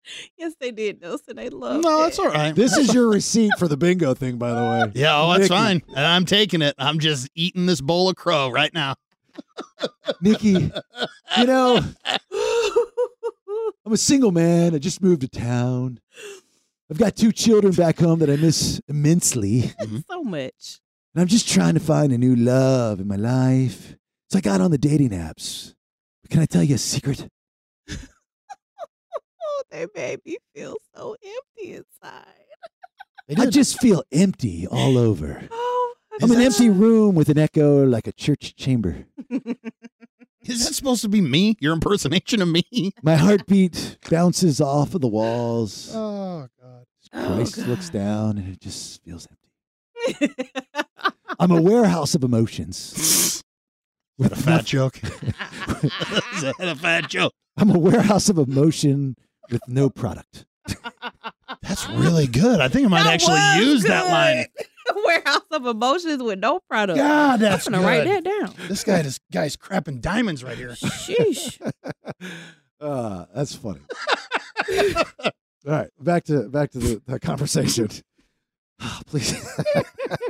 yes, 0.38 0.54
they 0.60 0.70
did, 0.70 1.00
Nelson. 1.00 1.38
I 1.38 1.48
love 1.48 1.82
No, 1.82 2.00
it. 2.00 2.02
that's 2.04 2.18
all 2.18 2.28
right. 2.28 2.54
This 2.54 2.76
is 2.76 2.92
your 2.94 3.08
receipt 3.08 3.52
for 3.58 3.68
the 3.68 3.76
bingo 3.76 4.14
thing, 4.14 4.36
by 4.38 4.50
the 4.52 4.62
way. 4.62 4.92
Yeah, 5.00 5.20
oh, 5.20 5.28
that's 5.30 5.42
Nicky. 5.42 5.48
fine. 5.48 5.82
And 5.88 6.06
I'm 6.06 6.24
taking 6.24 6.62
it. 6.62 6.74
I'm 6.78 6.98
just 6.98 7.28
eating 7.34 7.66
this 7.66 7.80
bowl 7.80 8.08
of 8.08 8.16
crow 8.16 8.50
right 8.50 8.72
now. 8.72 8.94
Nicky, 10.22 10.70
you 11.38 11.46
know, 11.46 11.80
I'm 13.84 13.92
a 13.92 13.96
single 13.96 14.32
man. 14.32 14.74
I 14.74 14.78
just 14.78 15.02
moved 15.02 15.20
to 15.22 15.28
town. 15.28 16.00
I've 16.90 16.98
got 16.98 17.16
two 17.16 17.32
children 17.32 17.72
back 17.74 17.98
home 17.98 18.20
that 18.20 18.30
I 18.30 18.36
miss 18.36 18.80
immensely. 18.88 19.72
so 20.08 20.22
much. 20.22 20.80
And 21.14 21.20
I'm 21.22 21.26
just 21.28 21.48
trying 21.48 21.74
to 21.74 21.80
find 21.80 22.12
a 22.12 22.18
new 22.18 22.36
love 22.36 23.00
in 23.00 23.08
my 23.08 23.16
life. 23.16 23.96
So 24.30 24.38
I 24.38 24.40
got 24.40 24.60
on 24.60 24.70
the 24.70 24.78
dating 24.78 25.10
apps. 25.10 25.74
But 26.22 26.30
can 26.30 26.40
I 26.40 26.46
tell 26.46 26.62
you 26.62 26.74
a 26.76 26.78
secret? 26.78 27.28
They 29.76 29.86
made 29.94 30.20
me 30.24 30.38
feel 30.54 30.76
so 30.94 31.16
empty 31.22 31.74
inside. 31.74 32.24
I 33.36 33.46
just 33.46 33.78
feel 33.80 34.02
empty 34.12 34.66
all 34.66 34.98
over. 34.98 35.48
Oh, 36.18 36.24
I'm 36.24 36.30
an 36.30 36.40
empty 36.40 36.70
room 36.70 37.14
with 37.14 37.28
an 37.28 37.36
echo 37.36 37.84
like 37.84 38.06
a 38.06 38.12
church 38.12 38.56
chamber. 38.56 39.04
Is 40.40 40.64
that 40.64 40.72
supposed 40.72 41.02
to 41.02 41.10
be 41.10 41.20
me? 41.20 41.58
Your 41.60 41.74
impersonation 41.74 42.40
of 42.40 42.48
me? 42.48 42.64
My 43.02 43.16
heartbeat 43.16 43.98
bounces 44.08 44.58
off 44.58 44.94
of 44.94 45.02
the 45.02 45.08
walls. 45.08 45.90
Oh 45.94 46.48
God. 46.58 46.84
Christ 47.12 47.58
oh, 47.58 47.68
looks 47.68 47.90
down 47.90 48.38
and 48.38 48.48
it 48.48 48.62
just 48.62 49.04
feels 49.04 49.28
empty. 50.08 50.34
I'm 51.38 51.50
a 51.50 51.60
warehouse 51.60 52.14
of 52.14 52.24
emotions. 52.24 53.42
With 54.16 54.32
a 54.32 54.36
fat 54.36 54.64
joke. 54.64 54.98
Is 55.02 55.10
that 56.40 56.54
a 56.60 56.76
fat 56.76 57.10
joke? 57.10 57.34
I'm 57.58 57.70
a 57.70 57.78
warehouse 57.78 58.30
of 58.30 58.38
emotion 58.38 59.16
with 59.50 59.62
no 59.68 59.88
product. 59.90 60.46
That's 61.62 61.88
really 61.88 62.26
good. 62.26 62.60
I 62.60 62.68
think 62.68 62.86
I 62.86 62.88
might 62.88 63.04
That 63.04 63.14
actually 63.14 63.34
was 63.34 63.56
use 63.58 63.82
that 63.84 64.10
line. 64.10 64.46
Warehouse 65.04 65.42
of 65.50 65.66
emotions 65.66 66.22
with 66.22 66.38
no 66.38 66.60
product. 66.68 66.98
God, 66.98 67.40
that's 67.40 67.66
I'm 67.66 67.72
gonna 67.72 67.86
write 67.86 68.04
that 68.04 68.22
down. 68.22 68.54
This 68.68 68.84
guy, 68.84 69.02
this 69.02 69.18
guy's 69.32 69.56
crapping 69.56 70.00
diamonds 70.00 70.44
right 70.44 70.56
here. 70.56 70.70
Sheesh. 70.70 71.60
Uh, 72.78 73.24
that's 73.34 73.54
funny. 73.54 73.80
All 74.68 75.04
right, 75.64 75.88
back 75.98 76.24
to 76.24 76.46
back 76.50 76.70
to 76.72 76.78
the, 76.78 77.02
the 77.06 77.18
conversation. 77.18 77.88
Ah, 78.80 79.00
Please. 79.06 79.32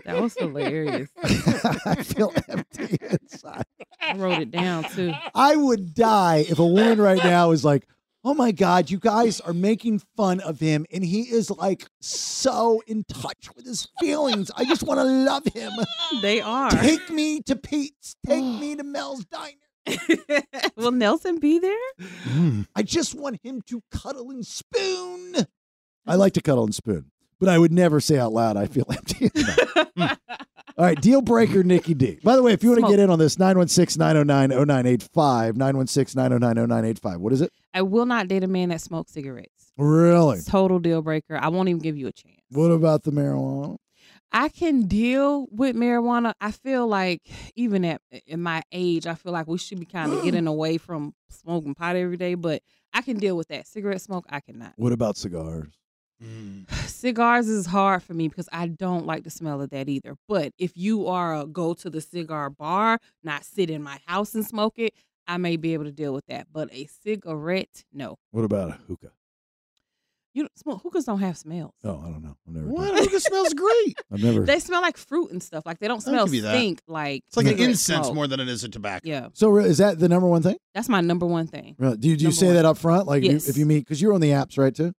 That 0.04 0.22
was 0.22 0.34
hilarious. 0.34 1.10
I 1.24 2.04
feel 2.04 2.32
empty 2.48 2.98
inside. 3.10 3.64
I 4.00 4.14
wrote 4.14 4.38
it 4.40 4.52
down 4.52 4.84
too. 4.84 5.12
I 5.34 5.56
would 5.56 5.92
die 5.92 6.46
if 6.48 6.60
a 6.60 6.66
woman 6.66 7.00
right 7.00 7.22
now 7.22 7.50
is 7.50 7.64
like, 7.64 7.88
"Oh 8.26 8.34
my 8.34 8.50
god, 8.50 8.90
you 8.90 8.98
guys 8.98 9.40
are 9.40 9.52
making 9.52 10.00
fun 10.16 10.40
of 10.40 10.58
him 10.58 10.84
and 10.90 11.04
he 11.04 11.20
is 11.22 11.48
like 11.48 11.86
so 12.00 12.82
in 12.88 13.04
touch 13.04 13.54
with 13.54 13.64
his 13.64 13.86
feelings. 14.00 14.50
I 14.56 14.64
just 14.64 14.82
want 14.82 14.98
to 14.98 15.04
love 15.04 15.44
him. 15.54 15.70
They 16.22 16.40
are. 16.40 16.68
Take 16.70 17.08
me 17.08 17.40
to 17.42 17.54
Pete's. 17.54 18.16
Take 18.26 18.42
me 18.42 18.74
to 18.74 18.82
Mel's 18.96 19.24
Diner. 19.26 20.42
Will 20.76 20.90
Nelson 20.90 21.38
be 21.38 21.60
there? 21.60 21.86
Hmm. 22.24 22.62
I 22.74 22.82
just 22.82 23.14
want 23.14 23.38
him 23.44 23.62
to 23.68 23.80
cuddle 23.92 24.30
and 24.30 24.44
spoon. 24.44 25.46
I 26.04 26.16
like 26.16 26.32
to 26.32 26.40
cuddle 26.40 26.64
and 26.64 26.74
spoon, 26.74 27.12
but 27.38 27.48
I 27.48 27.58
would 27.58 27.72
never 27.72 28.00
say 28.00 28.18
out 28.18 28.32
loud, 28.32 28.56
I 28.56 28.66
feel 28.66 28.86
empty. 28.90 29.30
inside." 30.76 30.82
All 30.82 30.86
right, 30.86 31.00
deal 31.00 31.22
breaker, 31.22 31.62
Nicky 31.62 31.94
D. 31.94 32.18
By 32.22 32.36
the 32.36 32.42
way, 32.42 32.52
if 32.52 32.62
you 32.62 32.70
want 32.70 32.82
to 32.82 32.90
get 32.90 32.98
in 32.98 33.10
on 33.10 33.18
this, 33.18 33.38
916 33.38 33.98
909 33.98 34.50
0985, 34.50 35.56
916 35.56 36.18
909 36.20 36.68
0985. 36.68 37.20
What 37.20 37.32
is 37.32 37.40
it? 37.40 37.52
I 37.74 37.82
will 37.82 38.06
not 38.06 38.28
date 38.28 38.44
a 38.44 38.46
man 38.48 38.70
that 38.70 38.80
smokes 38.80 39.12
cigarettes. 39.12 39.72
Really? 39.76 40.40
Total 40.42 40.78
deal 40.78 41.02
breaker. 41.02 41.36
I 41.36 41.48
won't 41.48 41.68
even 41.68 41.82
give 41.82 41.96
you 41.96 42.06
a 42.06 42.12
chance. 42.12 42.40
What 42.50 42.70
about 42.70 43.02
the 43.02 43.10
marijuana? 43.10 43.76
I 44.32 44.48
can 44.48 44.82
deal 44.82 45.46
with 45.50 45.76
marijuana. 45.76 46.32
I 46.40 46.50
feel 46.50 46.86
like 46.86 47.22
even 47.54 47.84
at 47.84 48.00
in 48.26 48.42
my 48.42 48.62
age, 48.72 49.06
I 49.06 49.14
feel 49.14 49.32
like 49.32 49.46
we 49.46 49.58
should 49.58 49.78
be 49.80 49.86
kind 49.86 50.12
of 50.12 50.22
getting 50.24 50.46
away 50.46 50.78
from 50.78 51.14
smoking 51.30 51.74
pot 51.74 51.96
every 51.96 52.16
day. 52.16 52.34
But 52.34 52.62
I 52.92 53.02
can 53.02 53.18
deal 53.18 53.36
with 53.36 53.48
that. 53.48 53.66
Cigarette 53.66 54.00
smoke, 54.00 54.26
I 54.28 54.40
cannot. 54.40 54.72
What 54.76 54.92
about 54.92 55.16
cigars? 55.16 55.72
Mm. 56.22 56.70
Cigars 56.88 57.48
is 57.48 57.66
hard 57.66 58.02
for 58.02 58.14
me 58.14 58.28
because 58.28 58.48
I 58.52 58.68
don't 58.68 59.06
like 59.06 59.24
the 59.24 59.30
smell 59.30 59.60
of 59.60 59.70
that 59.70 59.88
either. 59.88 60.16
But 60.28 60.52
if 60.58 60.76
you 60.76 61.06
are 61.08 61.34
a 61.40 61.46
go 61.46 61.74
to 61.74 61.90
the 61.90 62.00
cigar 62.00 62.50
bar, 62.50 62.98
not 63.22 63.44
sit 63.44 63.70
in 63.70 63.82
my 63.82 63.98
house 64.06 64.34
and 64.34 64.44
smoke 64.44 64.74
it, 64.78 64.94
I 65.28 65.36
may 65.38 65.56
be 65.56 65.74
able 65.74 65.84
to 65.84 65.92
deal 65.92 66.12
with 66.14 66.24
that. 66.26 66.46
But 66.52 66.72
a 66.72 66.86
cigarette, 67.04 67.84
no. 67.92 68.16
What 68.30 68.44
about 68.44 68.70
a 68.70 68.72
hookah? 68.88 69.10
You 70.32 70.42
don't, 70.42 70.58
smoke 70.58 70.82
hookahs 70.82 71.06
don't 71.06 71.20
have 71.20 71.38
smells. 71.38 71.72
Oh, 71.82 71.98
I 71.98 72.10
don't 72.10 72.22
know. 72.22 72.36
I've 72.46 72.54
never. 72.54 72.66
What? 72.66 72.98
Hookah 72.98 73.20
smells 73.20 73.54
great. 73.54 73.96
I've 74.12 74.22
never. 74.22 74.44
They 74.44 74.58
smell 74.58 74.82
like 74.82 74.98
fruit 74.98 75.30
and 75.30 75.42
stuff. 75.42 75.64
Like 75.64 75.78
they 75.78 75.88
don't 75.88 76.02
smell 76.02 76.26
give 76.26 76.34
you 76.34 76.42
that. 76.42 76.54
stink 76.54 76.82
like 76.86 77.24
It's 77.28 77.38
like 77.38 77.46
an 77.46 77.58
incense 77.58 78.06
smoke. 78.06 78.14
more 78.14 78.26
than 78.26 78.40
it 78.40 78.48
is 78.48 78.62
a 78.62 78.68
tobacco. 78.68 79.08
Yeah, 79.08 79.28
So 79.32 79.56
is 79.56 79.78
that 79.78 79.98
the 79.98 80.10
number 80.10 80.26
one 80.28 80.42
thing? 80.42 80.56
that's 80.74 80.90
my 80.90 81.00
number 81.00 81.24
one 81.24 81.46
thing. 81.46 81.74
Really? 81.78 81.96
Do 81.96 82.08
you, 82.10 82.16
do 82.18 82.22
you 82.24 82.28
Number 82.28 82.36
say 82.36 82.46
one. 82.48 82.54
that 82.56 82.64
up 82.66 82.76
front? 82.76 83.06
Like 83.06 83.22
Yes. 83.22 83.48
if 83.48 83.56
you 83.56 83.64
meet, 83.64 83.78
because 83.80 84.00
you're 84.02 84.12
on 84.12 84.20
the 84.20 84.30
apps, 84.30 84.58
right? 84.58 84.74
Too. 84.74 84.92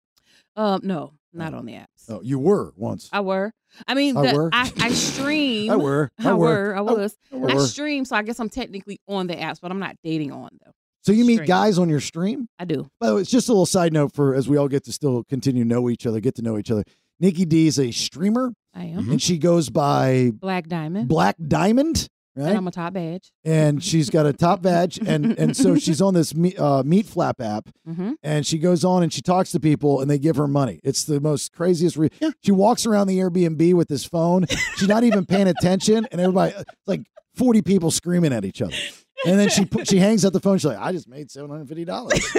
Um, 0.58 0.80
no, 0.82 1.12
not 1.32 1.54
on 1.54 1.66
the 1.66 1.74
apps. 1.74 1.86
Oh, 2.08 2.20
you 2.22 2.38
were 2.38 2.72
once. 2.76 3.08
I 3.12 3.20
were. 3.20 3.52
I 3.86 3.94
mean, 3.94 4.16
I 4.16 4.32
the, 4.32 4.36
were. 4.36 4.50
I, 4.52 4.72
I 4.80 4.90
stream. 4.92 5.70
I 5.70 5.76
were. 5.76 6.10
I 6.18 6.30
I, 6.30 6.32
were. 6.34 6.46
were. 6.46 6.76
I 6.76 6.80
was. 6.80 7.16
I 7.32 7.36
I, 7.54 7.58
stream, 7.58 8.04
so 8.04 8.16
I 8.16 8.22
guess 8.22 8.40
I'm 8.40 8.48
technically 8.50 9.00
on 9.06 9.28
the 9.28 9.36
apps, 9.36 9.60
but 9.60 9.70
I'm 9.70 9.78
not 9.78 9.96
dating 10.02 10.32
on 10.32 10.48
them. 10.64 10.72
So 11.02 11.12
you 11.12 11.24
meet 11.24 11.36
Stream. 11.36 11.46
guys 11.46 11.78
on 11.78 11.88
your 11.88 12.00
stream? 12.00 12.48
I 12.58 12.64
do. 12.64 12.90
By 13.00 13.06
the 13.06 13.14
way, 13.14 13.20
it's 13.22 13.30
just 13.30 13.48
a 13.48 13.52
little 13.52 13.66
side 13.66 13.92
note 13.92 14.12
for 14.14 14.34
as 14.34 14.48
we 14.48 14.56
all 14.56 14.68
get 14.68 14.84
to 14.84 14.92
still 14.92 15.24
continue 15.24 15.62
to 15.62 15.68
know 15.68 15.88
each 15.88 16.04
other, 16.06 16.20
get 16.20 16.34
to 16.34 16.42
know 16.42 16.58
each 16.58 16.70
other. 16.70 16.82
Nicky 17.20 17.44
D 17.44 17.66
is 17.66 17.78
a 17.78 17.92
streamer, 17.92 18.52
I 18.74 18.84
am. 18.86 19.10
and 19.10 19.22
she 19.22 19.38
goes 19.38 19.70
by 19.70 20.32
Black 20.34 20.66
Diamond. 20.66 21.08
Black 21.08 21.36
Diamond, 21.46 22.08
And? 22.38 22.56
I'm 22.56 22.68
a 22.68 22.70
top 22.70 22.92
badge. 22.92 23.32
and 23.44 23.82
she's 23.82 24.10
got 24.10 24.26
a 24.26 24.32
top 24.32 24.62
badge, 24.62 24.98
and 24.98 25.38
and 25.38 25.56
so 25.56 25.76
she's 25.84 26.00
on 26.00 26.14
this 26.14 26.34
meat, 26.34 26.58
uh, 26.58 26.82
meat 26.84 27.06
flap 27.06 27.40
app, 27.40 27.68
Mhm. 27.88 28.14
and 28.22 28.46
she 28.46 28.58
goes 28.58 28.84
on 28.84 29.02
and 29.02 29.12
she 29.12 29.20
talks 29.22 29.50
to 29.52 29.60
people, 29.60 30.00
and 30.00 30.10
they 30.10 30.18
give 30.18 30.36
her 30.36 30.46
money. 30.48 30.80
It's 30.84 31.04
the 31.04 31.20
most 31.20 31.52
craziest. 31.52 31.96
Re- 31.96 32.10
She 32.44 32.52
walks 32.52 32.86
around 32.86 33.06
the 33.08 33.18
Airbnb 33.18 33.74
with 33.74 33.88
this 33.88 34.04
phone. 34.04 34.46
She's 34.76 34.88
not 34.88 35.04
even 35.04 35.26
paying 35.26 35.48
attention, 35.48 36.06
and 36.12 36.20
everybody 36.20 36.54
like 36.86 37.02
forty 37.34 37.62
people 37.62 37.90
screaming 37.90 38.32
at 38.32 38.44
each 38.44 38.62
other. 38.62 38.74
And 39.26 39.36
then 39.38 39.48
she 39.48 39.64
pu- 39.64 39.84
she 39.84 39.98
hangs 39.98 40.24
up 40.24 40.32
the 40.32 40.38
phone. 40.40 40.58
She's 40.58 40.66
like, 40.66 40.78
"I 40.78 40.92
just 40.92 41.08
made 41.08 41.30
seven 41.30 41.50
hundred 41.50 41.68
fifty 41.68 41.84
dollars." 41.84 42.20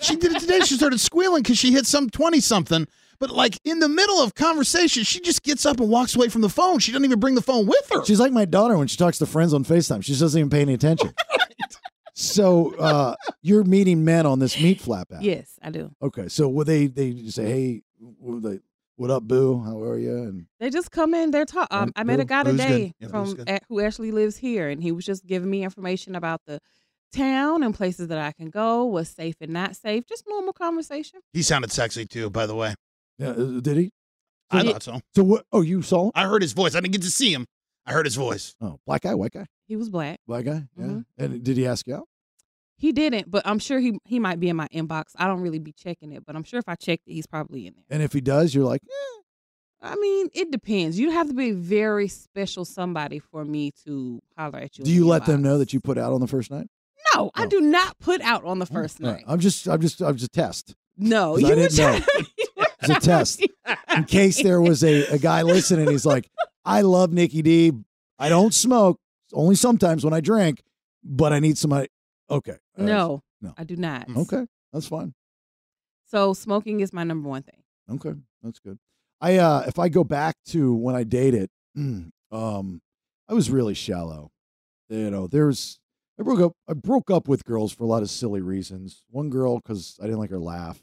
She 0.00 0.16
did 0.16 0.32
it 0.32 0.40
today. 0.40 0.60
She 0.60 0.74
started 0.74 1.00
squealing 1.00 1.42
because 1.42 1.56
she 1.56 1.72
hit 1.72 1.86
some 1.86 2.10
20 2.10 2.38
something. 2.40 2.86
But 3.18 3.30
like 3.30 3.58
in 3.64 3.78
the 3.78 3.88
middle 3.88 4.20
of 4.20 4.34
conversation, 4.34 5.04
she 5.04 5.20
just 5.20 5.42
gets 5.42 5.64
up 5.66 5.80
and 5.80 5.88
walks 5.88 6.14
away 6.16 6.28
from 6.28 6.42
the 6.42 6.48
phone. 6.48 6.78
She 6.78 6.92
doesn't 6.92 7.04
even 7.04 7.20
bring 7.20 7.34
the 7.34 7.42
phone 7.42 7.66
with 7.66 7.88
her. 7.92 8.04
She's 8.04 8.20
like 8.20 8.32
my 8.32 8.44
daughter 8.44 8.76
when 8.76 8.88
she 8.88 8.96
talks 8.96 9.18
to 9.18 9.26
friends 9.26 9.54
on 9.54 9.64
FaceTime. 9.64 10.04
She 10.04 10.12
just 10.12 10.20
doesn't 10.20 10.38
even 10.38 10.50
pay 10.50 10.62
any 10.62 10.74
attention. 10.74 11.14
So 12.16 12.76
uh, 12.76 13.16
you're 13.42 13.64
meeting 13.64 14.04
men 14.04 14.24
on 14.24 14.38
this 14.38 14.60
meat 14.60 14.80
flap 14.80 15.08
app. 15.12 15.22
Yes, 15.22 15.58
I 15.60 15.70
do. 15.70 15.90
Okay. 16.00 16.28
So 16.28 16.48
would 16.48 16.66
they 16.66 16.86
they 16.86 17.26
say, 17.26 17.44
hey, 17.44 17.82
what, 17.98 18.42
they, 18.42 18.60
what 18.96 19.10
up, 19.10 19.24
boo? 19.24 19.60
How 19.64 19.80
are 19.82 19.98
you? 19.98 20.16
And 20.16 20.46
They 20.60 20.70
just 20.70 20.92
come 20.92 21.12
in. 21.12 21.32
They're 21.32 21.44
talk. 21.44 21.66
Um, 21.72 21.92
I 21.96 22.04
met 22.04 22.20
a 22.20 22.24
guy 22.24 22.44
today 22.44 22.92
Yeah, 23.00 23.08
from 23.08 23.36
at, 23.48 23.64
who 23.68 23.80
actually 23.80 24.12
lives 24.12 24.36
here, 24.36 24.68
and 24.68 24.80
he 24.80 24.92
was 24.92 25.04
just 25.04 25.26
giving 25.26 25.50
me 25.50 25.64
information 25.64 26.14
about 26.14 26.42
the 26.46 26.60
town 27.12 27.64
and 27.64 27.74
places 27.74 28.08
that 28.08 28.18
I 28.18 28.30
can 28.30 28.48
go, 28.50 28.84
what's 28.84 29.10
safe 29.10 29.36
and 29.40 29.52
not 29.52 29.74
safe. 29.74 30.06
Just 30.06 30.24
normal 30.28 30.52
conversation. 30.52 31.20
He 31.32 31.42
sounded 31.42 31.72
sexy 31.72 32.06
too, 32.06 32.30
by 32.30 32.46
the 32.46 32.54
way. 32.54 32.74
Yeah, 33.18 33.28
uh, 33.30 33.60
did 33.60 33.76
he? 33.76 33.90
I 34.50 34.62
So- 34.62 34.72
thought 34.72 34.82
so. 34.82 35.00
So 35.16 35.24
what? 35.24 35.46
Oh, 35.52 35.60
you 35.62 35.82
saw 35.82 36.06
him? 36.06 36.12
I 36.14 36.24
heard 36.26 36.42
his 36.42 36.52
voice. 36.52 36.74
I 36.74 36.80
didn't 36.80 36.92
get 36.92 37.02
to 37.02 37.10
see 37.10 37.32
him. 37.32 37.46
I 37.86 37.92
heard 37.92 38.06
his 38.06 38.14
voice. 38.16 38.54
Oh, 38.60 38.78
black 38.86 39.02
guy, 39.02 39.14
white 39.14 39.32
guy, 39.32 39.46
He 39.66 39.76
was 39.76 39.90
black. 39.90 40.18
black 40.26 40.44
guy. 40.46 40.66
Yeah. 40.76 40.84
Mhm. 40.86 41.04
And 41.18 41.44
did 41.44 41.56
he 41.56 41.66
ask 41.66 41.86
you 41.86 41.96
out? 41.96 42.08
He 42.76 42.92
didn't, 42.92 43.30
but 43.30 43.46
I'm 43.46 43.58
sure 43.58 43.78
he 43.78 43.98
he 44.04 44.18
might 44.18 44.40
be 44.40 44.48
in 44.48 44.56
my 44.56 44.68
inbox. 44.68 45.04
I 45.16 45.26
don't 45.26 45.40
really 45.40 45.58
be 45.58 45.72
checking 45.72 46.12
it, 46.12 46.24
but 46.26 46.34
I'm 46.34 46.44
sure 46.44 46.58
if 46.58 46.68
I 46.68 46.74
checked 46.74 47.04
it, 47.06 47.12
he's 47.12 47.26
probably 47.26 47.66
in 47.66 47.74
there. 47.74 47.84
And 47.90 48.02
if 48.02 48.12
he 48.12 48.20
does, 48.20 48.54
you're 48.54 48.64
like, 48.64 48.80
I 49.80 49.96
mean, 49.96 50.28
it 50.32 50.50
depends. 50.50 50.98
You'd 50.98 51.12
have 51.12 51.28
to 51.28 51.34
be 51.34 51.50
a 51.50 51.54
very 51.54 52.08
special 52.08 52.64
somebody 52.64 53.18
for 53.18 53.44
me 53.44 53.70
to 53.84 54.20
holler 54.36 54.58
at 54.60 54.78
you. 54.78 54.84
do 54.84 54.90
you 54.90 55.00
the 55.02 55.06
let 55.06 55.26
them 55.26 55.42
know 55.42 55.58
that 55.58 55.72
you 55.72 55.80
put 55.80 55.98
out 55.98 56.12
on 56.12 56.20
the 56.20 56.26
first 56.26 56.50
night? 56.50 56.68
No, 57.14 57.30
I 57.34 57.46
do 57.46 57.60
not 57.60 57.98
put 57.98 58.20
out 58.22 58.44
on 58.44 58.58
the 58.58 58.66
first 58.66 59.00
All 59.00 59.06
night. 59.08 59.14
right. 59.16 59.24
I'm 59.28 59.38
just, 59.40 59.68
I'm 59.68 59.80
just, 59.80 60.00
I'm 60.00 60.16
just 60.16 60.26
a 60.34 60.40
test. 60.40 60.74
No, 60.96 61.36
you 61.36 61.46
I 61.46 61.50
were 61.50 61.56
didn't 61.56 61.76
know. 61.76 62.00
It's 62.88 62.90
a 62.90 63.00
test 63.00 63.46
in 63.96 64.04
case 64.04 64.42
there 64.42 64.60
was 64.60 64.82
a, 64.84 65.06
a 65.06 65.18
guy 65.18 65.42
listening. 65.42 65.90
He's 65.90 66.06
like, 66.06 66.28
I 66.64 66.80
love 66.82 67.12
Nicky 67.12 67.42
D. 67.42 67.72
I 68.18 68.28
don't 68.28 68.54
smoke, 68.54 68.98
only 69.32 69.54
sometimes 69.56 70.04
when 70.04 70.14
I 70.14 70.20
drink, 70.20 70.62
but 71.02 71.32
I 71.32 71.38
need 71.40 71.58
somebody. 71.58 71.88
Okay. 72.30 72.56
Uh, 72.78 72.82
No, 72.82 73.22
no. 73.40 73.54
I 73.58 73.64
do 73.64 73.76
not. 73.76 74.08
Okay. 74.16 74.46
That's 74.72 74.86
fine. 74.86 75.14
So 76.06 76.32
smoking 76.34 76.80
is 76.80 76.92
my 76.92 77.04
number 77.04 77.28
one 77.28 77.42
thing. 77.42 77.62
Okay, 77.90 78.14
that's 78.42 78.58
good. 78.60 78.78
I 79.20 79.36
uh 79.38 79.64
if 79.66 79.78
I 79.78 79.88
go 79.88 80.04
back 80.04 80.36
to 80.48 80.74
when 80.74 80.94
I 80.94 81.02
dated, 81.04 81.48
um, 81.76 82.12
I 83.28 83.34
was 83.34 83.50
really 83.50 83.74
shallow. 83.74 84.30
You 84.88 85.10
know, 85.10 85.26
there's 85.26 85.78
I 86.18 86.22
broke 86.22 86.40
up 86.40 86.52
I 86.68 86.74
broke 86.74 87.10
up 87.10 87.26
with 87.28 87.44
girls 87.44 87.72
for 87.72 87.84
a 87.84 87.86
lot 87.86 88.02
of 88.02 88.10
silly 88.10 88.40
reasons. 88.40 89.02
One 89.10 89.28
girl 89.30 89.56
because 89.58 89.98
I 90.00 90.04
didn't 90.04 90.18
like 90.20 90.30
her 90.30 90.38
laugh. 90.38 90.82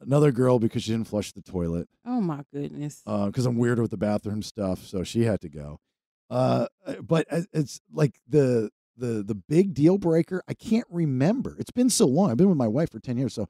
Another 0.00 0.32
girl 0.32 0.58
because 0.58 0.82
she 0.84 0.92
didn't 0.92 1.08
flush 1.08 1.32
the 1.32 1.42
toilet. 1.42 1.88
Oh 2.06 2.20
my 2.20 2.42
goodness. 2.52 3.02
Because 3.04 3.46
I'm 3.46 3.56
weird 3.56 3.78
with 3.78 3.90
the 3.90 3.96
bathroom 3.96 4.42
stuff, 4.42 4.84
so 4.86 5.02
she 5.04 5.24
had 5.24 5.40
to 5.42 5.48
go. 5.48 5.78
Uh, 6.30 6.66
but 7.02 7.26
it's 7.52 7.80
like 7.92 8.18
the 8.28 8.70
the 8.96 9.22
the 9.22 9.34
big 9.34 9.74
deal 9.74 9.96
breaker. 9.98 10.42
I 10.48 10.54
can't 10.54 10.86
remember. 10.90 11.56
It's 11.58 11.70
been 11.70 11.90
so 11.90 12.06
long. 12.06 12.30
I've 12.30 12.36
been 12.36 12.48
with 12.48 12.58
my 12.58 12.68
wife 12.68 12.90
for 12.90 13.00
ten 13.00 13.16
years, 13.16 13.34
so 13.34 13.48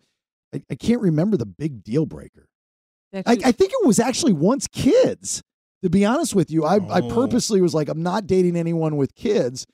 I, 0.54 0.62
I 0.70 0.74
can't 0.74 1.00
remember 1.00 1.36
the 1.36 1.46
big 1.46 1.82
deal 1.82 2.06
breaker. 2.06 2.46
That 3.12 3.24
I, 3.26 3.32
I 3.46 3.52
think 3.52 3.72
it 3.72 3.86
was 3.86 3.98
actually 3.98 4.32
once 4.34 4.66
kids. 4.68 5.42
To 5.82 5.88
be 5.90 6.04
honest 6.04 6.34
with 6.34 6.50
you, 6.50 6.64
I, 6.64 6.74
I 6.76 7.00
Oh. 7.02 7.08
purposely 7.14 7.60
was 7.60 7.72
like, 7.72 7.88
I'm 7.88 8.02
not 8.02 8.26
dating 8.26 8.56
anyone 8.56 8.96
with 8.96 9.14
kids. 9.14 9.64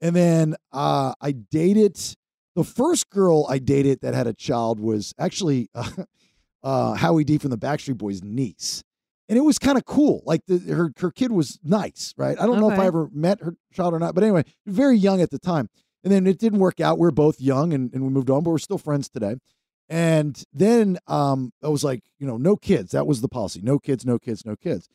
And 0.00 0.16
then 0.16 0.56
uh, 0.72 1.12
I 1.20 1.32
dated 1.32 1.98
the 2.60 2.64
first 2.64 3.08
girl 3.08 3.46
I 3.48 3.58
dated 3.58 4.00
that 4.02 4.12
had 4.12 4.26
a 4.26 4.34
child 4.34 4.80
was 4.80 5.14
actually 5.18 5.70
uh, 5.74 5.90
uh, 6.62 6.94
Howie 6.94 7.24
D 7.24 7.38
from 7.38 7.50
the 7.50 7.56
Backstreet 7.56 7.96
Boys' 7.96 8.22
niece. 8.22 8.82
And 9.30 9.38
it 9.38 9.42
was 9.42 9.58
kind 9.58 9.78
of 9.78 9.86
cool. 9.86 10.22
Like 10.26 10.42
the, 10.46 10.58
her 10.74 10.92
her 10.98 11.10
kid 11.10 11.32
was 11.32 11.58
nice, 11.62 12.12
right? 12.18 12.38
I 12.38 12.44
don't 12.44 12.60
know 12.60 12.70
if 12.70 12.78
I 12.78 12.86
ever 12.86 13.08
met 13.14 13.40
her 13.40 13.54
child 13.72 13.94
or 13.94 13.98
not, 13.98 14.14
but 14.14 14.24
anyway, 14.24 14.44
very 14.66 14.98
young 14.98 15.22
at 15.22 15.30
the 15.30 15.38
time. 15.38 15.68
And 16.04 16.12
then 16.12 16.26
it 16.26 16.38
didn't 16.38 16.58
work 16.58 16.80
out. 16.80 16.98
We 16.98 17.06
are 17.06 17.12
both 17.12 17.40
young 17.40 17.72
and, 17.72 17.94
and 17.94 18.02
we 18.02 18.10
moved 18.10 18.28
on, 18.28 18.42
but 18.42 18.50
we're 18.50 18.58
still 18.58 18.76
friends 18.76 19.08
today. 19.08 19.36
And 19.88 20.42
then 20.52 20.98
um, 21.06 21.52
I 21.62 21.68
was 21.68 21.82
like, 21.82 22.02
you 22.18 22.26
know, 22.26 22.36
no 22.36 22.56
kids. 22.56 22.92
That 22.92 23.06
was 23.06 23.22
the 23.22 23.28
policy. 23.28 23.60
No 23.62 23.78
kids, 23.78 24.04
no 24.04 24.18
kids, 24.18 24.44
no 24.44 24.54
kids. 24.54 24.88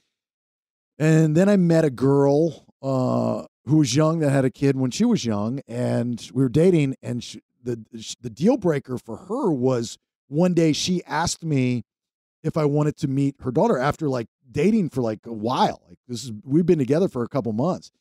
And 0.99 1.35
then 1.35 1.49
I 1.49 1.57
met 1.57 1.83
a 1.83 1.89
girl 1.89 2.67
uh, 2.81 3.45
who 3.65 3.77
was 3.77 3.95
young 3.95 4.19
that 4.19 4.29
had 4.29 4.45
a 4.45 4.51
kid 4.51 4.77
when 4.77 4.91
she 4.91 5.05
was 5.05 5.25
young, 5.25 5.61
and 5.67 6.29
we 6.33 6.43
were 6.43 6.49
dating. 6.49 6.95
And 7.01 7.23
she, 7.23 7.41
the 7.65 7.83
the 8.21 8.29
deal 8.29 8.57
breaker 8.57 8.97
for 8.97 9.17
her 9.17 9.51
was 9.51 9.97
one 10.27 10.53
day 10.53 10.73
she 10.73 11.03
asked 11.05 11.43
me 11.43 11.83
if 12.43 12.57
I 12.57 12.65
wanted 12.65 12.95
to 12.97 13.07
meet 13.07 13.35
her 13.41 13.51
daughter 13.51 13.77
after 13.77 14.07
like 14.07 14.27
dating 14.49 14.89
for 14.89 15.01
like 15.01 15.19
a 15.25 15.33
while. 15.33 15.81
Like 15.89 15.97
this 16.07 16.23
is 16.23 16.31
we've 16.43 16.65
been 16.65 16.79
together 16.79 17.07
for 17.07 17.23
a 17.23 17.27
couple 17.27 17.51
months. 17.53 17.91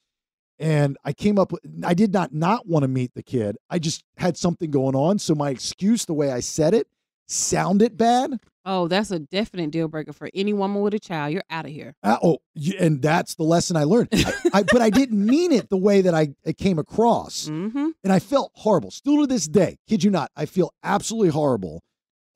And 0.59 0.97
I 1.05 1.13
came 1.13 1.39
up 1.39 1.51
with 1.51 1.63
I 1.85 1.95
did 1.95 2.13
not 2.13 2.33
not 2.33 2.69
want 2.69 2.85
to 2.85 2.89
meet 2.89 3.15
the 3.15 3.23
kid. 3.23 3.57
I 3.69 3.79
just 3.79 4.05
had 4.19 4.37
something 4.37 4.71
going 4.71 4.95
on, 4.95 5.19
so 5.19 5.35
my 5.35 5.51
excuse 5.51 6.05
the 6.05 6.15
way 6.15 6.31
I 6.31 6.41
said 6.41 6.75
it 6.75 6.87
sounded 7.27 7.97
bad. 7.97 8.39
Oh, 8.67 8.89
that's 8.89 9.11
a 9.11 9.19
definite 9.19 9.71
deal 9.71 9.89
breaker 9.89 10.13
for 10.13 10.31
any 10.35 10.53
woman 10.53 10.81
with 10.83 10.95
a 10.95 10.99
child. 10.99 11.33
You're 11.33 11.45
out 11.51 11.67
of 11.67 11.71
here. 11.71 11.95
Uh, 12.03 12.17
oh, 12.23 12.39
and 12.79 13.03
that's 13.03 13.35
the 13.35 13.43
lesson 13.43 13.77
I 13.77 13.85
learned. 13.85 14.09
I, 14.13 14.33
I, 14.55 14.63
but 14.63 14.81
I 14.81 14.91
didn't 14.91 15.25
mean 15.25 15.53
it 15.53 15.69
the 15.69 15.77
way 15.77 16.01
that 16.01 16.15
I 16.15 16.29
it 16.45 16.57
came 16.57 16.79
across, 16.79 17.49
mm-hmm. 17.49 17.89
and 18.03 18.13
I 18.13 18.19
felt 18.19 18.53
horrible. 18.55 18.91
Still 18.91 19.21
to 19.21 19.27
this 19.27 19.47
day, 19.47 19.77
kid 19.87 20.03
you 20.03 20.11
not, 20.11 20.31
I 20.37 20.47
feel 20.47 20.73
absolutely 20.83 21.31
horrible. 21.31 21.83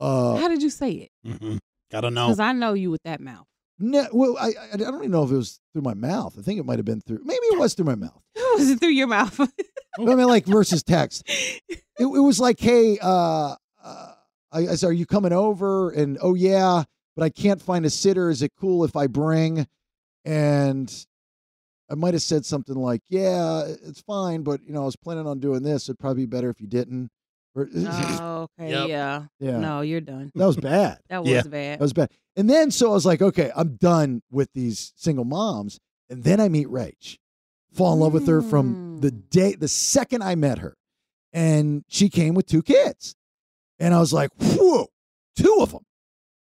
Uh, 0.00 0.36
How 0.36 0.48
did 0.48 0.62
you 0.62 0.70
say 0.70 0.90
it? 0.92 1.10
Mm-hmm. 1.26 1.56
Gotta 1.90 2.10
know. 2.10 2.26
Because 2.26 2.40
I 2.40 2.52
know 2.52 2.74
you 2.74 2.90
with 2.90 3.02
that 3.05 3.20
mouth. 3.20 3.46
no, 3.78 4.06
well, 4.12 4.36
I 4.38 4.48
I 4.48 4.74
I 4.74 4.76
don't 4.76 4.96
even 4.96 5.10
know 5.10 5.24
if 5.24 5.30
it 5.30 5.36
was 5.36 5.60
through 5.72 5.82
my 5.82 5.94
mouth. 5.94 6.36
I 6.38 6.42
think 6.42 6.60
it 6.60 6.66
might 6.66 6.78
have 6.78 6.84
been 6.84 7.00
through. 7.00 7.20
Maybe 7.24 7.38
it 7.46 7.59
was 7.59 7.74
through 7.74 7.86
my 7.86 7.94
mouth. 7.94 8.20
Was 8.56 8.70
it 8.70 8.80
through 8.80 8.90
your 8.90 9.06
mouth? 9.06 9.38
I 9.40 9.46
mean, 9.98 10.26
like 10.26 10.44
versus 10.46 10.82
text. 10.82 11.28
It, 12.00 12.05
it 12.05 12.20
was 12.20 12.38
like, 12.38 12.60
hey, 12.60 12.96
uh, 13.02 13.56
uh, 13.82 14.12
I, 14.52 14.68
I 14.68 14.74
said, 14.74 14.88
are 14.88 14.92
you 14.92 15.06
coming 15.06 15.32
over? 15.32 15.90
And 15.90 16.18
oh 16.22 16.34
yeah, 16.34 16.84
but 17.16 17.24
I 17.24 17.30
can't 17.30 17.60
find 17.60 17.84
a 17.84 17.90
sitter. 17.90 18.30
Is 18.30 18.42
it 18.42 18.52
cool 18.58 18.84
if 18.84 18.96
I 18.96 19.06
bring? 19.06 19.66
And 20.24 20.92
I 21.90 21.94
might 21.94 22.14
have 22.14 22.22
said 22.22 22.44
something 22.44 22.74
like, 22.74 23.02
yeah, 23.08 23.64
it's 23.66 24.00
fine, 24.00 24.42
but 24.42 24.60
you 24.64 24.72
know, 24.72 24.82
I 24.82 24.86
was 24.86 24.96
planning 24.96 25.26
on 25.26 25.40
doing 25.40 25.62
this. 25.62 25.88
It'd 25.88 25.98
probably 25.98 26.24
be 26.24 26.30
better 26.30 26.50
if 26.50 26.60
you 26.60 26.66
didn't. 26.66 27.10
Or, 27.54 27.68
oh, 27.76 28.48
okay. 28.60 28.70
Yep. 28.70 28.88
Yeah. 28.88 29.24
Yeah. 29.40 29.58
No, 29.58 29.80
you're 29.80 30.00
done. 30.00 30.30
That 30.34 30.46
was 30.46 30.56
bad. 30.56 30.98
That 31.08 31.24
was 31.24 31.44
bad. 31.44 31.78
That 31.78 31.80
was 31.80 31.92
bad. 31.92 32.10
And 32.36 32.48
then 32.48 32.70
so 32.70 32.90
I 32.90 32.92
was 32.92 33.06
like, 33.06 33.22
okay, 33.22 33.50
I'm 33.56 33.76
done 33.76 34.22
with 34.30 34.52
these 34.52 34.92
single 34.96 35.24
moms. 35.24 35.80
And 36.10 36.22
then 36.22 36.40
I 36.40 36.48
meet 36.48 36.68
Rach, 36.68 37.18
fall 37.72 37.92
in 37.94 38.00
love 38.00 38.12
with 38.12 38.26
her 38.28 38.42
from 38.42 39.00
the 39.00 39.10
hmm. 39.10 39.20
day, 39.30 39.54
the 39.54 39.68
second 39.68 40.22
I 40.22 40.34
met 40.34 40.58
her. 40.58 40.76
And 41.32 41.84
she 41.88 42.08
came 42.08 42.34
with 42.34 42.46
two 42.46 42.62
kids. 42.62 43.14
And 43.78 43.94
I 43.94 44.00
was 44.00 44.12
like, 44.12 44.30
whoa, 44.38 44.86
two 45.36 45.59
of 45.60 45.72
them. 45.72 45.84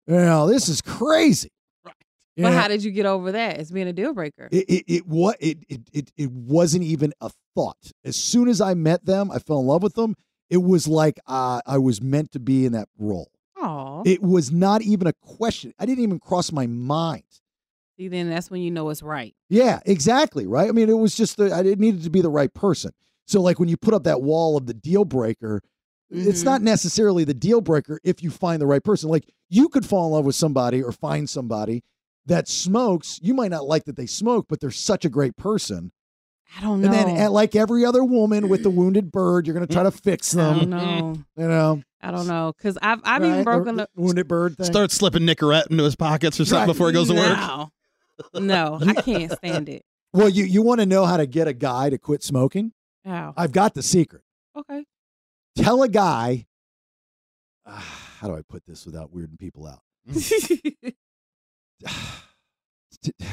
You 0.07 0.15
know, 0.15 0.47
this 0.47 0.67
is 0.67 0.81
crazy. 0.81 1.49
You 2.35 2.43
But 2.43 2.49
know, 2.49 2.57
how 2.57 2.67
did 2.67 2.83
you 2.83 2.91
get 2.91 3.05
over 3.05 3.31
that 3.33 3.57
as 3.57 3.71
being 3.71 3.87
a 3.87 3.93
deal 3.93 4.13
breaker? 4.13 4.49
it, 4.51 4.65
it, 4.67 4.83
it, 4.87 5.07
what, 5.07 5.37
it, 5.39 5.59
it, 5.69 5.81
it, 5.93 6.11
it 6.17 6.31
wasn't 6.31 6.83
even 6.83 7.13
a 7.21 7.29
thought. 7.53 7.91
As 8.03 8.15
soon 8.15 8.47
as 8.47 8.59
I 8.59 8.73
met 8.73 9.05
them, 9.05 9.29
I 9.31 9.37
fell 9.39 9.59
in 9.59 9.67
love 9.67 9.83
with 9.83 9.93
them. 9.93 10.15
It 10.49 10.57
was 10.57 10.87
like 10.87 11.19
uh, 11.27 11.61
I 11.65 11.77
was 11.77 12.01
meant 12.01 12.31
to 12.31 12.39
be 12.39 12.65
in 12.65 12.73
that 12.73 12.89
role. 12.97 13.29
Aw. 13.61 14.01
It 14.05 14.21
was 14.21 14.51
not 14.51 14.81
even 14.81 15.07
a 15.07 15.13
question. 15.21 15.73
I 15.79 15.85
didn't 15.85 16.03
even 16.03 16.19
cross 16.19 16.51
my 16.51 16.65
mind. 16.67 17.23
See, 17.97 18.07
then 18.07 18.29
that's 18.29 18.49
when 18.49 18.61
you 18.61 18.71
know 18.71 18.89
it's 18.89 19.03
right. 19.03 19.35
Yeah, 19.49 19.79
exactly. 19.85 20.47
Right. 20.47 20.67
I 20.67 20.71
mean, 20.71 20.89
it 20.89 20.97
was 20.97 21.15
just 21.15 21.37
the, 21.37 21.51
I 21.51 21.59
it 21.61 21.79
needed 21.79 22.03
to 22.03 22.09
be 22.09 22.21
the 22.21 22.29
right 22.29 22.53
person. 22.53 22.91
So, 23.27 23.41
like 23.41 23.59
when 23.59 23.69
you 23.69 23.77
put 23.77 23.93
up 23.93 24.03
that 24.05 24.21
wall 24.23 24.57
of 24.57 24.65
the 24.65 24.73
deal 24.73 25.05
breaker, 25.05 25.61
it's 26.13 26.43
not 26.43 26.57
mm-hmm. 26.57 26.65
necessarily 26.65 27.23
the 27.23 27.33
deal 27.33 27.61
breaker 27.61 27.99
if 28.03 28.21
you 28.23 28.29
find 28.29 28.61
the 28.61 28.67
right 28.67 28.83
person. 28.83 29.09
Like 29.09 29.25
you 29.49 29.69
could 29.69 29.85
fall 29.85 30.07
in 30.07 30.13
love 30.13 30.25
with 30.25 30.35
somebody 30.35 30.81
or 30.81 30.91
find 30.91 31.29
somebody 31.29 31.83
that 32.25 32.47
smokes. 32.47 33.19
You 33.21 33.33
might 33.33 33.51
not 33.51 33.65
like 33.65 33.85
that 33.85 33.95
they 33.97 34.05
smoke, 34.05 34.45
but 34.47 34.59
they're 34.59 34.71
such 34.71 35.05
a 35.05 35.09
great 35.09 35.35
person. 35.35 35.91
I 36.57 36.61
don't 36.61 36.81
know. 36.81 36.85
And 36.85 36.93
then, 36.93 37.09
and 37.17 37.33
like 37.33 37.55
every 37.55 37.83
other 37.83 38.03
woman 38.03 38.47
with 38.47 38.63
the 38.63 38.69
wounded 38.69 39.11
bird, 39.11 39.47
you're 39.47 39.55
going 39.55 39.65
to 39.65 39.73
try 39.73 39.83
to 39.83 39.91
fix 39.91 40.35
I 40.35 40.41
them. 40.43 40.57
don't 40.59 40.69
know. 40.69 41.13
You 41.35 41.47
know, 41.47 41.81
I 42.01 42.11
don't 42.11 42.27
know. 42.27 42.53
Because 42.55 42.77
I've, 42.81 42.99
I've 43.03 43.21
Right, 43.21 43.31
even 43.31 43.43
broken 43.43 43.75
the 43.77 43.83
up. 43.83 43.89
wounded 43.95 44.27
bird 44.27 44.57
thing. 44.57 44.65
Start 44.67 44.91
slipping 44.91 45.23
Nicorette 45.23 45.71
into 45.71 45.83
his 45.83 45.95
pockets 45.95 46.39
or 46.39 46.45
something 46.45 46.59
Right. 46.59 46.67
before 46.67 46.87
he 46.87 46.93
goes 46.93 47.07
to 47.07 47.15
work. 47.15 47.37
No. 47.37 47.69
No, 48.35 48.79
I 48.85 48.93
can't 49.01 49.31
stand 49.31 49.69
it. 49.69 49.83
Well, 50.15 50.29
you 50.29 50.43
you 50.43 50.61
want 50.61 50.79
to 50.79 50.85
know 50.85 51.05
how 51.07 51.17
to 51.17 51.25
get 51.25 51.47
a 51.47 51.53
guy 51.53 51.89
to 51.89 51.97
quit 51.97 52.21
smoking? 52.21 52.71
How? 53.03 53.33
I've 53.35 53.51
got 53.51 53.73
the 53.73 53.81
secret. 53.81 54.21
Okay. 54.55 54.85
Tell 55.55 55.83
a 55.83 55.89
guy. 55.89 56.45
ah, 57.65 57.99
how 58.19 58.27
do 58.27 58.35
I 58.35 58.41
put 58.41 58.65
this 58.65 58.85
without 58.85 59.13
weirding 59.13 59.37
people 59.39 59.67
out? 59.67 59.81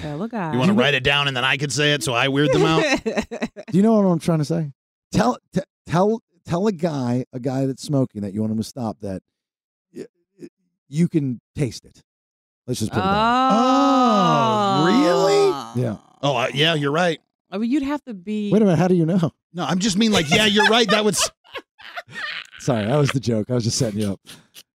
Tell 0.02 0.22
a 0.22 0.28
guy. 0.28 0.52
You 0.52 0.58
want 0.58 0.70
to 0.70 0.74
write 0.74 0.94
it 0.94 1.04
down 1.04 1.28
and 1.28 1.36
then 1.36 1.44
I 1.44 1.56
could 1.56 1.72
say 1.72 1.92
it 1.92 2.02
so 2.02 2.12
I 2.12 2.28
weird 2.28 2.52
them 2.52 2.64
out? 2.64 2.82
Do 3.04 3.76
you 3.76 3.82
know 3.82 3.92
what 3.94 4.04
I'm 4.04 4.18
trying 4.18 4.38
to 4.40 4.44
say? 4.44 4.72
Tell 5.12 5.38
t- 5.52 5.60
tell 5.86 6.20
tell 6.44 6.66
a 6.66 6.72
guy, 6.72 7.24
a 7.32 7.38
guy 7.38 7.66
that's 7.66 7.82
smoking 7.82 8.22
that 8.22 8.32
you 8.34 8.40
want 8.40 8.52
him 8.52 8.58
to 8.58 8.64
stop 8.64 8.98
that 9.02 9.22
y- 9.94 10.06
y- 10.40 10.48
you 10.88 11.08
can 11.08 11.40
taste 11.54 11.84
it. 11.84 12.02
Let's 12.66 12.80
just 12.80 12.90
put 12.92 12.98
it 12.98 13.02
that 13.02 13.50
Oh, 13.52 14.86
really? 14.86 15.82
Yeah. 15.84 15.96
Oh, 16.22 16.36
uh, 16.36 16.48
yeah, 16.52 16.74
you're 16.74 16.92
right. 16.92 17.20
I 17.50 17.58
mean, 17.58 17.70
you'd 17.70 17.82
have 17.82 18.02
to 18.04 18.14
be. 18.14 18.50
Wait 18.52 18.62
a 18.62 18.64
minute, 18.64 18.78
how 18.78 18.88
do 18.88 18.94
you 18.94 19.06
know? 19.06 19.32
No, 19.52 19.64
I'm 19.64 19.78
just 19.80 19.98
mean 19.98 20.12
like, 20.12 20.30
yeah, 20.30 20.46
you're 20.46 20.66
right. 20.68 20.88
That 20.90 21.04
would. 21.04 21.14
s- 21.14 21.30
Sorry, 22.58 22.84
that 22.86 22.96
was 22.96 23.10
the 23.10 23.20
joke. 23.20 23.50
I 23.50 23.54
was 23.54 23.64
just 23.64 23.78
setting 23.78 24.00
you 24.00 24.12
up. 24.12 24.20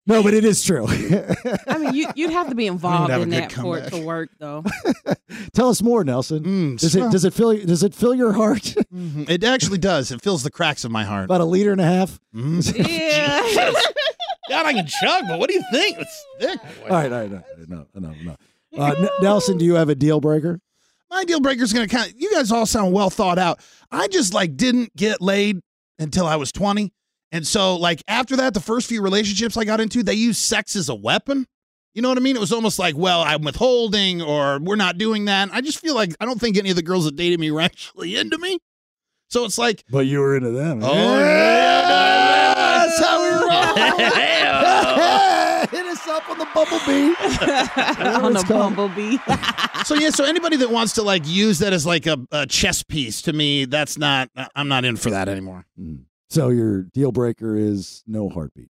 No, 0.07 0.21
but 0.21 0.35
it 0.35 0.45
is 0.45 0.63
true. 0.63 0.85
I 1.67 1.77
mean, 1.79 1.95
you, 1.95 2.07
you'd 2.15 2.29
have 2.31 2.49
to 2.49 2.55
be 2.55 2.67
involved 2.67 3.11
in 3.11 3.29
that 3.29 3.51
for 3.51 3.79
it 3.79 3.89
to 3.91 4.05
work, 4.05 4.29
though. 4.39 4.63
Tell 5.53 5.69
us 5.69 5.81
more, 5.81 6.03
Nelson. 6.03 6.43
Mm, 6.43 6.79
does 6.79 6.95
it 6.95 7.11
does 7.11 7.25
it 7.25 7.33
fill 7.33 7.57
does 7.65 7.81
it 7.81 7.95
fill 7.95 8.13
your 8.13 8.33
heart? 8.33 8.61
Mhm. 8.95 9.29
It 9.29 9.43
actually 9.43 9.79
does. 9.79 10.11
It 10.11 10.21
fills 10.21 10.43
the 10.43 10.51
cracks 10.51 10.85
of 10.85 10.91
my 10.91 11.03
heart. 11.03 11.25
About 11.25 11.41
a 11.41 11.45
liter 11.45 11.71
and 11.71 11.81
a 11.81 11.85
half. 11.85 12.17
Mhm. 12.33 12.87
Yeah. 12.87 13.71
God, 14.47 14.65
I 14.67 14.73
can 14.73 14.85
chug, 14.87 15.25
but 15.27 15.39
what 15.39 15.49
do 15.49 15.55
you 15.55 15.63
think? 15.71 15.97
It's 15.99 16.25
thick. 16.39 16.59
All 16.83 16.89
right, 16.89 17.11
all 17.11 17.19
right, 17.21 17.31
all 17.31 17.37
right. 17.37 17.43
no, 17.69 17.85
no, 17.95 18.13
no. 18.23 18.35
Uh, 18.77 18.91
N- 18.97 19.09
Nelson, 19.21 19.57
do 19.57 19.65
you 19.65 19.73
have 19.75 19.89
a 19.89 19.95
deal 19.95 20.21
breaker? 20.21 20.59
My 21.09 21.23
deal 21.25 21.39
breaker 21.41 21.63
is 21.63 21.73
going 21.73 21.87
to 21.89 21.93
kind 21.95 22.09
of, 22.09 22.15
you 22.19 22.31
guys 22.31 22.51
all 22.51 22.65
sound 22.65 22.93
well 22.93 23.09
thought 23.09 23.37
out. 23.39 23.59
I 23.91 24.07
just 24.07 24.33
like 24.33 24.55
didn't 24.55 24.95
get 24.95 25.19
laid 25.21 25.59
until 25.99 26.25
I 26.27 26.35
was 26.37 26.51
20. 26.51 26.93
And 27.35 27.45
so, 27.45 27.75
like, 27.75 28.01
after 28.07 28.37
that, 28.37 28.53
the 28.53 28.61
first 28.61 28.87
few 28.87 29.01
relationships 29.01 29.57
I 29.57 29.65
got 29.65 29.81
into, 29.81 30.03
they 30.03 30.13
used 30.13 30.39
sex 30.41 30.75
as 30.77 30.87
a 30.87 30.95
weapon. 30.95 31.45
You 31.93 32.01
know 32.01 32.07
what 32.07 32.17
I 32.17 32.21
mean? 32.21 32.37
It 32.37 32.39
was 32.39 32.53
almost 32.53 32.79
like, 32.79 32.95
well, 32.95 33.21
I'm 33.21 33.41
withholding 33.41 34.21
or 34.21 34.57
we're 34.61 34.77
not 34.77 34.97
doing 34.97 35.25
that. 35.25 35.49
I 35.51 35.59
just 35.59 35.79
feel 35.79 35.95
like 35.95 36.15
I 36.21 36.25
don't 36.25 36.39
think 36.39 36.57
any 36.57 36.69
of 36.69 36.77
the 36.77 36.81
girls 36.81 37.03
that 37.05 37.17
dated 37.17 37.39
me 37.41 37.51
were 37.51 37.59
actually 37.69 38.15
into 38.15 38.37
me. 38.37 38.59
So 39.29 39.43
it's 39.43 39.57
like, 39.57 39.83
But 39.89 40.05
you 40.05 40.19
were 40.19 40.37
into 40.37 40.51
them. 40.51 40.79
oh, 40.81 41.19
yeah. 41.19 42.85
That's 42.85 42.99
how 43.05 43.21
we 43.21 43.29
roll. 43.29 43.51
Hit 45.71 45.85
us 45.87 46.07
up 46.07 46.29
on 46.29 46.37
the 46.37 46.47
bumblebee. 46.53 47.13
Whatever 47.97 48.25
On 48.25 48.35
it's 48.35 48.43
a 48.43 48.47
called. 48.47 48.75
bumblebee. 48.77 49.17
so 49.83 49.95
yeah, 49.95 50.09
so 50.11 50.23
anybody 50.23 50.55
that 50.57 50.69
wants 50.69 50.93
to 50.93 51.01
like 51.01 51.23
use 51.27 51.59
that 51.59 51.73
as 51.73 51.85
like 51.85 52.05
a, 52.07 52.17
a 52.31 52.45
chess 52.45 52.83
piece 52.83 53.21
to 53.23 53.33
me, 53.33 53.65
that's 53.65 53.97
not, 53.97 54.29
I'm 54.55 54.67
not 54.69 54.85
in 54.85 54.95
for 54.95 55.09
that 55.09 55.27
anymore. 55.27 55.65
Mm. 55.79 56.03
So 56.35 56.49
your 56.49 56.83
deal 56.83 57.13
breaker 57.13 57.55
is 57.55 58.03
no 58.05 58.27
heartbeat. 58.29 58.67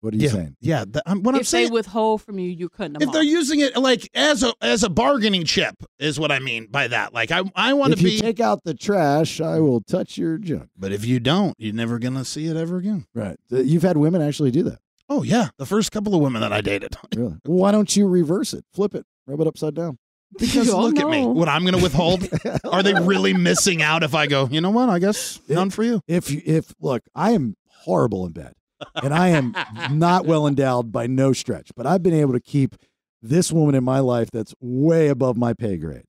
What 0.00 0.14
are 0.14 0.16
you 0.16 0.22
yeah. 0.24 0.30
saying? 0.30 0.56
Yeah. 0.60 0.84
the- 0.88 1.02
I'm, 1.04 1.22
what 1.22 1.34
I'm 1.34 1.42
if 1.42 1.46
saying, 1.46 1.68
they 1.68 1.72
withhold 1.72 2.22
from 2.22 2.38
you, 2.38 2.48
you're 2.50 2.70
cutting 2.70 2.94
them 2.94 3.02
if 3.02 3.08
off. 3.08 3.14
they're 3.14 3.22
using 3.22 3.60
it 3.60 3.76
like 3.76 4.08
as 4.14 4.42
a 4.42 4.52
as 4.62 4.82
a 4.84 4.88
bargaining 4.88 5.44
chip 5.44 5.76
is 5.98 6.18
what 6.18 6.32
I 6.32 6.38
mean 6.38 6.66
by 6.70 6.88
that. 6.88 7.12
Like 7.12 7.30
I 7.30 7.42
I 7.54 7.74
want 7.74 7.92
If 7.92 7.98
to 8.00 8.04
you 8.10 8.10
be 8.16 8.20
take 8.20 8.40
out 8.40 8.64
the 8.64 8.72
trash, 8.74 9.40
I 9.40 9.60
will 9.60 9.82
touch 9.82 10.16
your 10.16 10.38
junk. 10.38 10.70
but 10.78 10.92
if 10.92 11.04
you 11.04 11.20
don't, 11.20 11.54
you're 11.58 11.74
never 11.74 11.98
gonna 11.98 12.24
see 12.24 12.46
it 12.46 12.56
ever 12.56 12.78
again. 12.78 13.06
Right. 13.14 13.36
Uh, 13.52 13.58
You've 13.60 13.82
had 13.82 13.96
women 13.98 14.22
actually 14.22 14.50
do 14.50 14.62
that. 14.64 14.78
Oh 15.10 15.22
yeah, 15.22 15.48
the 15.58 15.66
first 15.66 15.92
couple 15.92 16.14
of 16.14 16.22
women 16.22 16.40
that 16.40 16.52
I 16.54 16.62
dated. 16.62 16.96
Really? 17.16 17.36
Well, 17.46 17.58
why 17.58 17.70
don't 17.72 17.94
you 17.96 18.06
reverse 18.08 18.54
it? 18.54 18.64
Flip 18.72 18.94
it. 18.94 19.04
Rub 19.26 19.40
it 19.40 19.46
upside 19.46 19.74
down. 19.74 19.98
Because 20.38 20.68
Oh, 20.68 20.80
look 20.80 20.98
at 20.98 21.08
me. 21.08 21.24
What 21.24 21.48
I'm 21.48 21.64
gonna 21.64 21.82
withhold? 21.82 22.28
Are 22.64 22.82
they 22.82 22.94
really 22.94 23.34
missing 23.34 23.82
out 23.82 24.02
if 24.02 24.14
I 24.14 24.26
go, 24.26 24.48
you 24.50 24.60
know 24.60 24.70
what? 24.70 24.88
I 24.88 24.98
guess 24.98 25.38
none 25.48 25.70
for 25.70 25.84
you. 25.84 26.00
If 26.08 26.30
you, 26.30 26.42
if 26.44 26.74
look, 26.80 27.02
I 27.14 27.32
am 27.32 27.56
horrible 27.68 28.26
in 28.26 28.32
bed, 28.32 28.54
and 29.00 29.14
I 29.14 29.28
am 29.28 29.54
not 29.92 30.26
well 30.26 30.48
endowed 30.48 30.90
by 30.90 31.06
no 31.06 31.32
stretch. 31.32 31.70
But 31.76 31.86
I've 31.86 32.02
been 32.02 32.14
able 32.14 32.32
to 32.32 32.40
keep 32.40 32.74
this 33.22 33.52
woman 33.52 33.76
in 33.76 33.84
my 33.84 34.00
life 34.00 34.30
that's 34.32 34.54
way 34.60 35.08
above 35.08 35.36
my 35.36 35.54
pay 35.54 35.76
grade. 35.76 36.04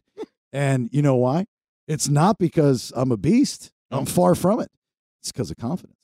And 0.52 0.90
you 0.92 1.02
know 1.02 1.16
why? 1.16 1.46
It's 1.88 2.08
not 2.08 2.40
because 2.40 2.92
I'm 2.96 3.12
a 3.12 3.18
beast. 3.18 3.72
I'm 3.92 4.04
oh. 4.04 4.06
far 4.06 4.36
from 4.36 4.60
it. 4.60 4.72
It's 5.22 5.32
because 5.32 5.52
of 5.52 5.58
confidence. 5.58 6.00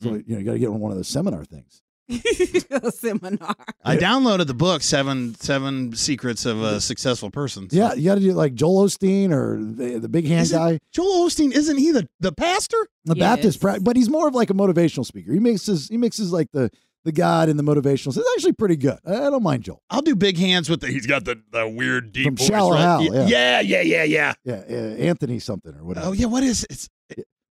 So 0.00 0.10
hmm. 0.10 0.16
you 0.16 0.24
know 0.28 0.38
you 0.38 0.44
got 0.44 0.52
to 0.52 0.58
get 0.58 0.68
on 0.68 0.80
one 0.80 0.90
of 0.90 0.96
those 0.96 1.08
seminar 1.08 1.44
things. 1.44 1.82
A 2.08 2.90
seminar. 2.92 3.54
I 3.84 3.96
downloaded 3.96 4.46
the 4.46 4.54
book 4.54 4.82
Seven 4.82 5.34
Seven 5.36 5.94
Secrets 5.94 6.46
of 6.46 6.62
a 6.62 6.80
Successful 6.80 7.30
Person. 7.30 7.68
Yeah, 7.70 7.94
you 7.94 8.04
got 8.04 8.14
to 8.16 8.20
do 8.20 8.32
like 8.32 8.54
Joel 8.54 8.86
Osteen 8.86 9.30
or 9.32 9.58
the, 9.60 9.98
the 9.98 10.08
big 10.08 10.26
hand 10.26 10.42
Isn't- 10.42 10.58
guy. 10.58 10.78
Joel 10.92 11.28
Osteen 11.28 11.52
isn't 11.52 11.78
he 11.78 11.92
the, 11.92 12.08
the 12.20 12.32
pastor? 12.32 12.76
The 13.04 13.14
Baptist, 13.14 13.60
pra- 13.60 13.80
but 13.80 13.96
he's 13.96 14.10
more 14.10 14.28
of 14.28 14.34
like 14.34 14.50
a 14.50 14.54
motivational 14.54 15.04
speaker. 15.06 15.32
He 15.32 15.38
mixes 15.38 15.88
he 15.88 15.96
mixes 15.96 16.32
like 16.32 16.48
the 16.52 16.70
the 17.04 17.12
God 17.12 17.48
and 17.48 17.58
the 17.58 17.62
motivational. 17.62 18.12
So 18.12 18.20
it's 18.20 18.30
actually 18.36 18.52
pretty 18.52 18.76
good. 18.76 18.98
I, 19.06 19.14
I 19.14 19.30
don't 19.30 19.42
mind 19.42 19.62
Joel. 19.62 19.82
I'll 19.88 20.02
do 20.02 20.14
big 20.14 20.36
hands 20.36 20.68
with 20.68 20.80
the. 20.80 20.88
He's 20.88 21.06
got 21.06 21.24
the, 21.24 21.40
the 21.52 21.66
weird 21.68 22.12
deep 22.12 22.24
From 22.26 22.36
voice. 22.36 22.46
Shallow 22.48 22.72
right? 22.72 22.80
Hal, 22.80 23.02
yeah, 23.04 23.26
yeah. 23.26 23.60
yeah, 23.60 23.80
yeah, 23.82 24.02
yeah. 24.04 24.34
Yeah, 24.44 24.54
uh, 24.68 24.74
Anthony 24.96 25.38
something 25.38 25.74
or 25.74 25.84
whatever. 25.84 26.08
Oh 26.08 26.12
yeah, 26.12 26.26
what 26.26 26.42
is 26.42 26.66
it's? 26.68 26.88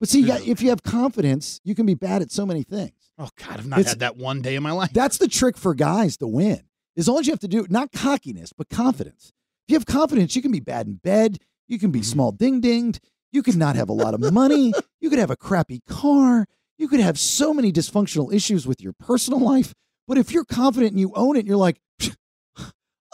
But 0.01 0.09
see, 0.09 0.20
you 0.20 0.26
got, 0.26 0.43
if 0.47 0.60
you 0.60 0.70
have 0.70 0.82
confidence, 0.82 1.60
you 1.62 1.74
can 1.76 1.86
be 1.86 1.94
bad 1.94 2.20
at 2.20 2.32
so 2.32 2.44
many 2.44 2.62
things. 2.64 2.93
Oh 3.19 3.28
God, 3.36 3.59
I've 3.61 3.66
not 3.66 3.78
It's- 3.81 3.93
had 3.93 4.01
that 4.01 4.16
one 4.16 4.43
day 4.43 4.57
in 4.57 4.62
my 4.62 4.73
life. 4.73 4.91
That's 4.93 5.19
the 5.19 5.28
trick 5.28 5.57
for 5.57 5.74
guys 5.74 6.16
to 6.19 6.27
win. 6.27 6.62
Is 6.97 7.09
all 7.09 7.23
you 7.23 7.32
have 7.32 7.41
to 7.41 7.49
do, 7.49 7.66
not 7.70 7.93
cockiness, 7.93 8.53
but 8.57 8.69
confidence. 8.69 9.32
If 9.66 9.73
you 9.73 9.77
have 9.77 9.86
confidence, 9.86 10.36
you 10.36 10.43
can 10.43 10.53
be 10.53 10.61
bad 10.61 10.86
in 10.86 10.95
bed. 10.97 11.39
You 11.69 11.78
can 11.78 11.91
be 11.91 12.01
Mm-hmm. 12.01 12.05
small 12.12 12.32
ding 12.32 12.61
dinged. 12.61 13.01
You 13.32 13.43
could 13.43 13.57
not 13.57 13.74
have 13.77 13.89
a 13.89 13.93
lot 13.93 14.15
of 14.15 14.32
money. 14.32 14.73
You 15.01 15.11
could 15.11 15.19
have 15.19 15.31
a 15.31 15.36
crappy 15.36 15.82
car. 15.86 16.47
You 16.78 16.89
could 16.89 17.01
have 17.01 17.19
so 17.19 17.53
many 17.53 17.70
dysfunctional 17.73 18.32
issues 18.32 18.66
with 18.66 18.81
your 18.81 18.95
personal 18.95 19.39
life. 19.39 19.74
But 20.09 20.16
if 20.16 20.32
you're 20.32 20.47
confident 20.47 20.93
and 20.93 21.01
you 21.01 21.12
own 21.15 21.36
it, 21.36 21.41
and 21.41 21.49
you're 21.49 21.57
like, 21.59 21.78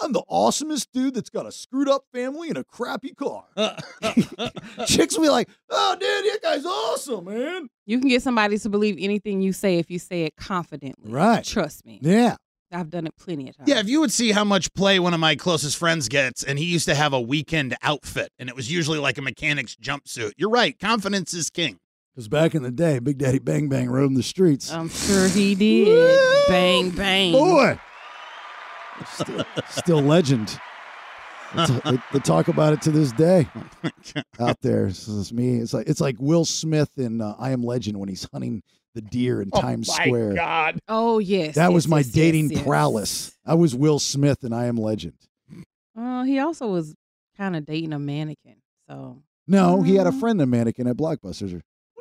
I'm 0.02 0.12
the 0.12 0.22
awesomest 0.30 0.88
dude 0.92 1.14
that's 1.14 1.30
got 1.30 1.46
a 1.46 1.52
screwed 1.52 1.88
up 1.88 2.04
family 2.12 2.48
and 2.48 2.58
a 2.58 2.64
crappy 2.64 3.14
car. 3.14 3.44
Chicks 4.86 5.16
will 5.16 5.24
be 5.24 5.28
like, 5.28 5.48
oh, 5.70 5.96
dude, 5.98 6.32
that 6.32 6.40
guy's 6.42 6.64
awesome, 6.64 7.24
man. 7.26 7.68
You 7.86 7.98
can 7.98 8.08
get 8.08 8.22
somebody 8.22 8.58
to 8.58 8.68
believe 8.68 8.96
anything 8.98 9.40
you 9.40 9.52
say 9.52 9.78
if 9.78 9.90
you 9.90 9.98
say 9.98 10.22
it 10.24 10.36
confidently. 10.36 11.12
Right. 11.12 11.44
Trust 11.44 11.84
me. 11.84 11.98
Yeah. 12.02 12.36
I've 12.72 12.88
done 12.90 13.06
it 13.06 13.14
plenty 13.18 13.48
of 13.48 13.56
times. 13.56 13.68
Yeah, 13.68 13.80
if 13.80 13.88
you 13.88 14.00
would 14.00 14.12
see 14.12 14.30
how 14.30 14.44
much 14.44 14.72
play 14.74 15.00
one 15.00 15.12
of 15.12 15.18
my 15.18 15.34
closest 15.34 15.76
friends 15.76 16.08
gets, 16.08 16.44
and 16.44 16.56
he 16.58 16.66
used 16.66 16.86
to 16.86 16.94
have 16.94 17.12
a 17.12 17.20
weekend 17.20 17.76
outfit, 17.82 18.30
and 18.38 18.48
it 18.48 18.54
was 18.54 18.70
usually 18.70 19.00
like 19.00 19.18
a 19.18 19.22
mechanic's 19.22 19.74
jumpsuit. 19.74 20.32
You're 20.36 20.50
right. 20.50 20.78
Confidence 20.78 21.34
is 21.34 21.50
king. 21.50 21.78
Because 22.14 22.28
back 22.28 22.54
in 22.54 22.62
the 22.62 22.70
day, 22.70 22.98
Big 22.98 23.18
Daddy 23.18 23.38
Bang 23.38 23.68
Bang 23.68 23.90
roamed 23.90 24.16
the 24.16 24.22
streets. 24.22 24.72
I'm 24.72 24.88
sure 24.88 25.28
he 25.28 25.54
did. 25.54 26.48
bang, 26.48 26.90
bang. 26.90 27.32
Boy. 27.32 27.78
Still, 29.08 29.44
still 29.68 30.00
legend. 30.02 30.58
It's- 31.54 31.80
They, 31.84 31.98
they 32.12 32.18
talk 32.20 32.46
about 32.48 32.72
it 32.74 32.82
to 32.82 32.90
this 32.90 33.10
day 33.12 33.48
out 34.40 34.60
there. 34.60 34.86
This 34.86 35.08
is 35.08 35.32
me. 35.32 35.56
It's 35.56 35.74
like 35.74 35.88
it's 35.88 36.00
like 36.00 36.16
Will 36.20 36.44
Smith 36.44 36.90
in 36.96 37.20
uh, 37.20 37.34
I 37.38 37.50
Am 37.50 37.62
Legend 37.64 37.98
when 37.98 38.08
he's 38.08 38.28
hunting 38.32 38.62
the 38.94 39.00
deer 39.00 39.42
in 39.42 39.50
Times 39.50 39.88
oh 39.90 39.96
my 39.98 40.04
Square. 40.06 40.34
God. 40.34 40.78
Oh, 40.88 41.18
yes. 41.18 41.54
That 41.56 41.72
was 41.72 41.88
my 41.88 41.98
yes, 41.98 42.06
yes, 42.06 42.14
dating 42.14 42.50
yes. 42.50 42.62
prowess. 42.62 43.36
I 43.44 43.54
was 43.54 43.74
Will 43.74 43.98
Smith 43.98 44.44
in 44.44 44.52
I 44.52 44.66
Am 44.66 44.76
Legend. 44.76 45.14
Uh, 45.98 46.22
he 46.24 46.38
also 46.38 46.68
was 46.68 46.94
kind 47.36 47.56
of 47.56 47.64
dating 47.66 47.92
a 47.92 47.98
mannequin. 47.98 48.56
So 48.88 49.22
No, 49.48 49.82
he 49.82 49.96
had 49.96 50.06
a 50.06 50.12
friend, 50.12 50.40
a 50.40 50.46
mannequin 50.46 50.86
at 50.86 50.96
Blockbusters. 50.96 51.60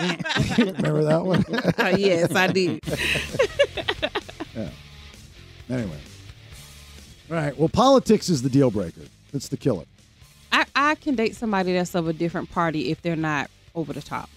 Remember 0.58 1.02
that 1.04 1.22
one? 1.24 1.44
Uh, 1.78 1.96
yes, 1.98 2.34
I 2.34 2.46
did. 2.46 2.80
yeah. 4.54 4.70
Anyway. 5.70 5.98
All 7.30 7.36
right. 7.36 7.56
Well, 7.56 7.68
politics 7.68 8.28
is 8.28 8.42
the 8.42 8.50
deal 8.50 8.70
breaker. 8.70 9.02
It's 9.32 9.48
the 9.48 9.56
killer. 9.56 9.84
I, 10.52 10.66
I 10.74 10.94
can 10.96 11.14
date 11.14 11.36
somebody 11.36 11.72
that's 11.72 11.94
of 11.94 12.08
a 12.08 12.12
different 12.12 12.50
party 12.50 12.90
if 12.90 13.00
they're 13.02 13.14
not 13.16 13.50
over 13.74 13.92
the 13.92 14.02
top. 14.02 14.28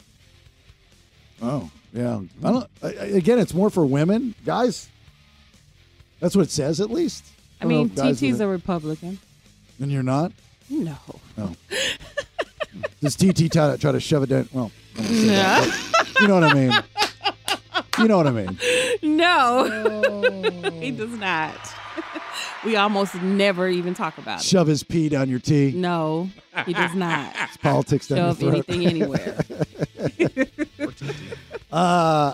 Oh, 1.41 1.71
yeah. 1.91 2.19
I 2.43 2.51
don't. 2.51 2.67
I, 2.83 2.87
I- 2.87 2.91
again, 3.17 3.39
it's 3.39 3.53
more 3.53 3.69
for 3.71 3.85
women, 3.85 4.35
guys. 4.45 4.89
That's 6.19 6.35
what 6.35 6.43
it 6.43 6.51
says, 6.51 6.79
at 6.79 6.89
least. 6.91 7.25
I 7.59 7.63
don't 7.65 7.69
mean, 7.69 7.89
TT's 7.89 8.39
uh, 8.39 8.45
a 8.45 8.47
Republican. 8.47 9.17
and 9.79 9.91
you're 9.91 10.03
not. 10.03 10.31
No. 10.69 10.95
No. 11.37 11.55
Does 13.01 13.15
TT 13.15 13.51
try 13.51 13.71
to, 13.71 13.77
try 13.77 13.91
to 13.91 13.99
shove 13.99 14.23
it 14.23 14.29
down? 14.29 14.47
Well, 14.53 14.71
I 14.97 15.01
that, 15.01 16.13
you 16.21 16.27
know 16.27 16.35
what 16.35 16.43
I 16.43 16.53
mean. 16.53 16.71
You 17.99 18.07
know 18.07 18.17
what 18.17 18.27
I 18.27 18.31
mean. 18.31 18.57
No, 19.03 19.65
he 20.79 20.91
does 20.91 21.11
not. 21.11 21.55
we 22.65 22.75
almost 22.77 23.15
never 23.15 23.67
even 23.67 23.93
talk 23.93 24.17
about 24.17 24.39
it. 24.39 24.45
Shove 24.45 24.67
his 24.67 24.81
pee 24.83 25.09
down 25.09 25.29
your 25.29 25.39
tea. 25.39 25.73
No, 25.75 26.29
he 26.65 26.73
does 26.73 26.95
not. 26.95 27.35
It's 27.43 27.57
politics 27.57 28.07
down 28.07 28.17
your 28.17 28.27
Shove 28.29 28.39
throat. 28.39 28.53
anything 28.69 28.85
anywhere. 28.87 29.37
Uh, 31.71 32.33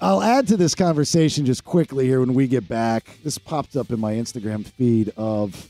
I'll 0.00 0.22
add 0.22 0.46
to 0.48 0.56
this 0.56 0.74
conversation 0.74 1.44
just 1.46 1.64
quickly 1.64 2.06
here 2.06 2.20
when 2.20 2.34
we 2.34 2.46
get 2.48 2.68
back. 2.68 3.18
This 3.24 3.38
popped 3.38 3.76
up 3.76 3.90
in 3.90 4.00
my 4.00 4.14
Instagram 4.14 4.66
feed 4.66 5.12
of, 5.16 5.68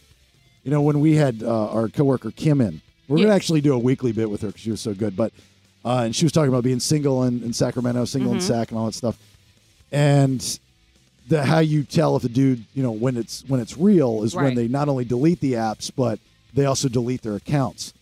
you 0.64 0.70
know, 0.70 0.82
when 0.82 1.00
we 1.00 1.14
had 1.16 1.42
uh, 1.42 1.70
our 1.70 1.88
coworker 1.88 2.30
Kim 2.30 2.60
in. 2.60 2.80
We're 3.08 3.16
going 3.16 3.28
to 3.28 3.32
Yes. 3.34 3.36
actually 3.42 3.60
do 3.62 3.72
a 3.74 3.78
weekly 3.78 4.12
bit 4.12 4.28
with 4.30 4.42
her 4.42 4.48
because 4.48 4.60
she 4.60 4.70
was 4.70 4.80
so 4.80 4.92
good. 4.94 5.16
But, 5.16 5.32
uh, 5.88 6.02
and 6.04 6.14
she 6.14 6.24
was 6.24 6.32
talking 6.32 6.48
about 6.50 6.64
being 6.64 6.80
single 6.80 7.24
in, 7.24 7.42
in 7.42 7.52
Sacramento, 7.52 8.04
single 8.04 8.32
in 8.32 8.38
Mhm. 8.38 8.42
Sac, 8.42 8.70
and 8.70 8.78
all 8.78 8.86
that 8.86 8.94
stuff. 8.94 9.16
And 9.90 10.40
the 11.28 11.44
how 11.44 11.60
you 11.60 11.82
tell 11.84 12.16
if 12.16 12.24
a 12.24 12.28
dude, 12.28 12.64
you 12.74 12.82
know, 12.82 12.90
when 12.92 13.16
it's 13.16 13.44
when 13.48 13.60
it's 13.60 13.76
real 13.76 14.22
is 14.24 14.34
when 14.34 14.54
they 14.54 14.68
not 14.68 14.88
only 14.88 15.04
delete 15.04 15.40
the 15.40 15.54
apps, 15.54 15.90
but 15.94 16.18
they 16.54 16.64
also 16.64 16.88
delete 16.88 17.22
their 17.22 17.36
accounts 17.36 17.92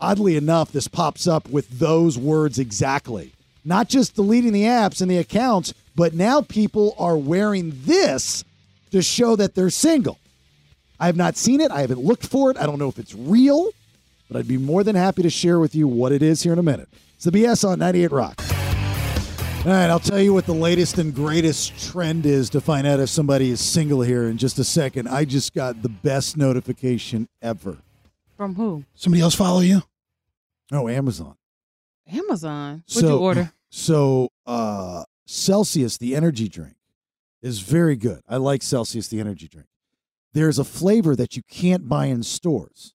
oddly 0.00 0.36
enough, 0.36 0.70
this 0.70 0.86
pops 0.88 1.26
up 1.26 1.48
with 1.48 1.68
those 1.78 2.16
words 2.16 2.58
exactly. 2.58 3.32
Not 3.64 3.88
just 3.88 4.14
deleting 4.14 4.52
the 4.52 4.62
apps 4.62 5.02
and 5.02 5.10
the 5.10 5.18
accounts, 5.18 5.74
but 5.96 6.14
now 6.14 6.40
people 6.40 6.94
are 6.98 7.16
wearing 7.16 7.72
this 7.84 8.44
to 8.92 9.02
show 9.02 9.34
that 9.36 9.56
they're 9.56 9.70
single. 9.70 10.18
I 11.00 11.06
have 11.06 11.16
not 11.16 11.36
seen 11.36 11.60
it. 11.60 11.70
I 11.72 11.80
haven't 11.80 11.98
looked 12.00 12.24
for 12.26 12.50
it. 12.50 12.56
I 12.56 12.64
don't 12.66 12.78
know 12.78 12.88
if 12.88 12.98
it's 12.98 13.14
real, 13.14 13.70
but 14.30 14.38
I'd 14.38 14.46
be 14.48 14.56
more 14.56 14.84
than 14.84 14.94
happy 14.94 15.22
to 15.22 15.30
share 15.30 15.58
with 15.58 15.74
you 15.74 15.88
what 15.88 16.12
it 16.12 16.22
is 16.22 16.44
here 16.44 16.52
in 16.52 16.58
a 16.60 16.62
minute. 16.62 16.88
It's 17.18 17.24
the 17.24 17.32
BS 17.32 17.68
on 17.68 17.80
98 17.80 18.12
Rock. 18.12 18.40
All 19.66 19.72
right, 19.72 19.90
I'll 19.90 19.98
tell 19.98 20.20
you 20.20 20.32
what 20.32 20.46
the 20.46 20.54
latest 20.54 20.98
and 20.98 21.12
greatest 21.12 21.90
trend 21.90 22.24
is 22.24 22.48
to 22.50 22.60
find 22.60 22.86
out 22.86 23.00
if 23.00 23.08
somebody 23.08 23.50
is 23.50 23.60
single 23.60 24.02
here 24.02 24.28
in 24.28 24.38
just 24.38 24.56
a 24.60 24.62
second. 24.62 25.08
I 25.08 25.24
just 25.24 25.52
got 25.52 25.82
the 25.82 25.88
best 25.88 26.36
notification 26.36 27.28
ever. 27.42 27.78
From 28.36 28.54
who? 28.54 28.84
Somebody 28.94 29.20
else 29.20 29.34
follow 29.34 29.58
you? 29.58 29.82
Oh, 30.70 30.86
Amazon. 30.86 31.34
Amazon. 32.06 32.84
What'd 32.86 33.10
you 33.10 33.18
order? 33.18 33.52
So, 33.70 34.28
uh, 34.46 35.02
Celsius, 35.26 35.98
the 35.98 36.14
energy 36.14 36.48
drink, 36.48 36.76
is 37.42 37.62
very 37.62 37.96
good. 37.96 38.20
I 38.28 38.36
like 38.36 38.62
Celsius, 38.62 39.08
the 39.08 39.18
energy 39.18 39.48
drink. 39.48 39.66
There's 40.34 40.60
a 40.60 40.64
flavor 40.64 41.16
that 41.16 41.34
you 41.36 41.42
can't 41.50 41.88
buy 41.88 42.06
in 42.06 42.22
stores. 42.22 42.94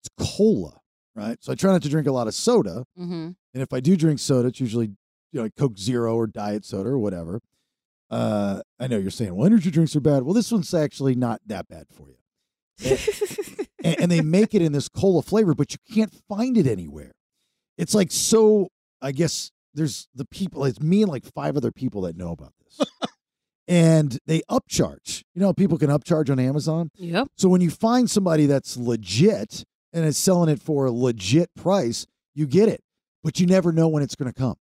It's 0.00 0.08
cola, 0.36 0.82
right? 1.16 1.42
So 1.42 1.50
I 1.50 1.54
try 1.54 1.72
not 1.72 1.82
to 1.82 1.88
drink 1.88 2.06
a 2.06 2.12
lot 2.12 2.28
of 2.28 2.34
soda. 2.34 2.84
Mm-hmm. 2.98 3.30
And 3.54 3.62
if 3.62 3.72
I 3.72 3.80
do 3.80 3.96
drink 3.96 4.20
soda, 4.20 4.48
it's 4.48 4.60
usually 4.60 4.86
you 4.86 5.40
know 5.40 5.42
like 5.42 5.56
Coke 5.56 5.78
Zero 5.78 6.14
or 6.14 6.26
Diet 6.26 6.64
Soda 6.64 6.90
or 6.90 6.98
whatever. 6.98 7.40
Uh, 8.08 8.60
I 8.78 8.86
know 8.86 8.98
you're 8.98 9.10
saying, 9.10 9.34
well, 9.34 9.46
energy 9.46 9.70
drinks 9.70 9.96
are 9.96 10.00
bad. 10.00 10.22
Well, 10.22 10.34
this 10.34 10.52
one's 10.52 10.72
actually 10.72 11.16
not 11.16 11.40
that 11.46 11.66
bad 11.66 11.86
for 11.90 12.08
you. 12.10 12.96
and, 13.82 14.00
and 14.02 14.12
they 14.12 14.20
make 14.20 14.54
it 14.54 14.62
in 14.62 14.72
this 14.72 14.88
cola 14.88 15.22
flavor, 15.22 15.54
but 15.54 15.72
you 15.72 15.78
can't 15.92 16.14
find 16.28 16.56
it 16.56 16.66
anywhere. 16.66 17.12
It's 17.78 17.94
like 17.94 18.12
so. 18.12 18.68
I 19.02 19.12
guess 19.12 19.50
there's 19.74 20.08
the 20.14 20.24
people. 20.24 20.64
It's 20.64 20.80
me 20.80 21.02
and 21.02 21.10
like 21.10 21.24
five 21.24 21.56
other 21.56 21.72
people 21.72 22.02
that 22.02 22.16
know 22.16 22.30
about 22.30 22.52
this, 22.60 22.88
and 23.68 24.18
they 24.26 24.42
upcharge. 24.50 25.22
You 25.34 25.40
know, 25.40 25.52
people 25.52 25.78
can 25.78 25.90
upcharge 25.90 26.30
on 26.30 26.38
Amazon. 26.38 26.90
Yep. 26.94 27.28
So 27.36 27.48
when 27.48 27.60
you 27.60 27.70
find 27.70 28.08
somebody 28.08 28.46
that's 28.46 28.76
legit 28.76 29.64
and 29.96 30.04
it's 30.04 30.18
selling 30.18 30.50
it 30.50 30.60
for 30.60 30.84
a 30.84 30.92
legit 30.92 31.50
price, 31.56 32.06
you 32.34 32.46
get 32.46 32.68
it, 32.68 32.82
but 33.24 33.40
you 33.40 33.46
never 33.46 33.72
know 33.72 33.88
when 33.88 34.02
it's 34.02 34.14
going 34.14 34.30
to 34.30 34.38
come. 34.38 34.56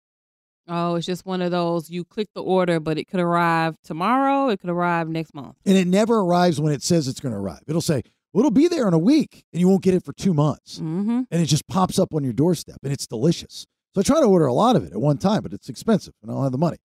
Oh, 0.68 0.94
it's 0.94 1.06
just 1.06 1.26
one 1.26 1.42
of 1.42 1.50
those. 1.50 1.90
You 1.90 2.04
click 2.04 2.28
the 2.34 2.42
order, 2.42 2.78
but 2.78 2.96
it 2.98 3.08
could 3.08 3.20
arrive 3.20 3.76
tomorrow. 3.82 4.48
It 4.48 4.60
could 4.60 4.70
arrive 4.70 5.08
next 5.08 5.34
month. 5.34 5.56
And 5.66 5.76
it 5.76 5.88
never 5.88 6.20
arrives 6.20 6.60
when 6.60 6.72
it 6.72 6.82
says 6.82 7.08
it's 7.08 7.20
going 7.20 7.34
to 7.34 7.38
arrive. 7.38 7.62
It'll 7.66 7.82
say, 7.82 8.02
well, 8.32 8.40
it'll 8.40 8.52
be 8.52 8.68
there 8.68 8.86
in 8.86 8.94
a 8.94 8.98
week, 8.98 9.44
and 9.52 9.60
you 9.60 9.68
won't 9.68 9.82
get 9.82 9.94
it 9.94 10.04
for 10.04 10.12
two 10.12 10.32
months. 10.32 10.76
Mm-hmm. 10.76 11.22
And 11.30 11.42
it 11.42 11.46
just 11.46 11.66
pops 11.66 11.98
up 11.98 12.14
on 12.14 12.22
your 12.22 12.32
doorstep, 12.32 12.78
and 12.84 12.92
it's 12.92 13.06
delicious. 13.06 13.66
So 13.94 14.00
I 14.00 14.04
try 14.04 14.20
to 14.20 14.26
order 14.26 14.46
a 14.46 14.52
lot 14.52 14.76
of 14.76 14.84
it 14.84 14.92
at 14.92 15.00
one 15.00 15.18
time, 15.18 15.42
but 15.42 15.52
it's 15.52 15.68
expensive, 15.68 16.14
and 16.22 16.30
I 16.30 16.34
don't 16.34 16.44
have 16.44 16.52
the 16.52 16.58
money. 16.58 16.78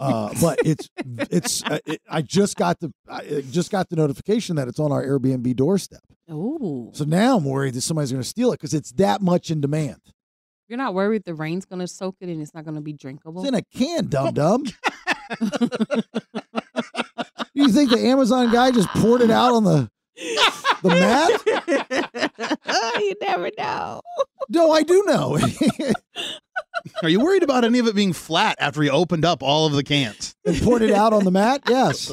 Uh, 0.00 0.34
but 0.40 0.58
it's 0.64 0.90
it's 1.30 1.62
uh, 1.64 1.78
it, 1.86 2.00
I 2.08 2.22
just 2.22 2.56
got 2.56 2.80
the 2.80 2.92
I 3.08 3.44
just 3.50 3.70
got 3.70 3.88
the 3.88 3.96
notification 3.96 4.56
that 4.56 4.66
it's 4.68 4.80
on 4.80 4.90
our 4.90 5.04
Airbnb 5.04 5.54
doorstep. 5.56 6.00
Ooh. 6.30 6.90
So 6.94 7.04
now 7.04 7.36
I'm 7.36 7.44
worried 7.44 7.74
that 7.74 7.82
somebody's 7.82 8.10
going 8.10 8.22
to 8.22 8.28
steal 8.28 8.50
it 8.52 8.54
because 8.54 8.74
it's 8.74 8.92
that 8.92 9.22
much 9.22 9.50
in 9.50 9.60
demand. 9.60 10.00
You're 10.68 10.78
not 10.78 10.94
worried 10.94 11.24
the 11.24 11.34
rain's 11.34 11.66
gonna 11.66 11.86
soak 11.86 12.16
it 12.20 12.28
and 12.28 12.40
it's 12.40 12.54
not 12.54 12.64
gonna 12.64 12.80
be 12.80 12.94
drinkable. 12.94 13.42
It's 13.42 13.48
in 13.48 13.54
a 13.54 13.62
can, 13.62 14.08
dum 14.08 14.32
dum. 14.32 14.64
you 17.52 17.68
think 17.68 17.90
the 17.90 18.00
Amazon 18.00 18.50
guy 18.50 18.70
just 18.70 18.88
poured 18.88 19.20
it 19.20 19.30
out 19.30 19.52
on 19.52 19.64
the 19.64 19.90
the 20.82 20.88
mat? 20.88 21.30
oh, 22.66 22.92
you 23.00 23.14
never 23.20 23.50
know. 23.58 24.00
No, 24.48 24.72
I 24.72 24.82
do 24.82 25.04
know. 25.06 25.38
Are 27.02 27.08
you 27.08 27.20
worried 27.20 27.42
about 27.42 27.64
any 27.64 27.78
of 27.78 27.86
it 27.86 27.94
being 27.94 28.12
flat 28.12 28.56
after 28.58 28.82
he 28.82 28.90
opened 28.90 29.24
up 29.24 29.42
all 29.42 29.66
of 29.66 29.72
the 29.72 29.82
cans? 29.82 30.34
and 30.44 30.60
poured 30.60 30.82
it 30.82 30.90
out 30.90 31.12
on 31.12 31.24
the 31.24 31.30
mat? 31.30 31.62
Yes. 31.68 32.12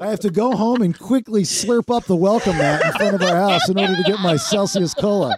I 0.00 0.08
have 0.08 0.20
to 0.20 0.30
go 0.30 0.52
home 0.52 0.82
and 0.82 0.98
quickly 0.98 1.42
slurp 1.42 1.94
up 1.94 2.04
the 2.04 2.16
welcome 2.16 2.56
mat 2.58 2.84
in 2.84 2.92
front 2.92 3.14
of 3.14 3.22
our 3.22 3.36
house 3.36 3.68
in 3.68 3.78
order 3.78 3.94
to 3.96 4.02
get 4.04 4.20
my 4.20 4.36
Celsius 4.36 4.94
cola. 4.94 5.36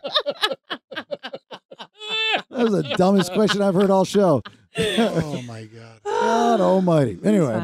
That 2.51 2.71
was 2.71 2.73
the 2.73 2.95
dumbest 2.97 3.33
question 3.33 3.63
I've 3.63 3.75
heard 3.75 3.91
all 3.91 4.05
show. 4.05 4.43
oh 4.79 5.43
my 5.47 5.65
god. 5.65 6.01
God 6.05 6.61
almighty. 6.61 7.19
Anyway. 7.25 7.55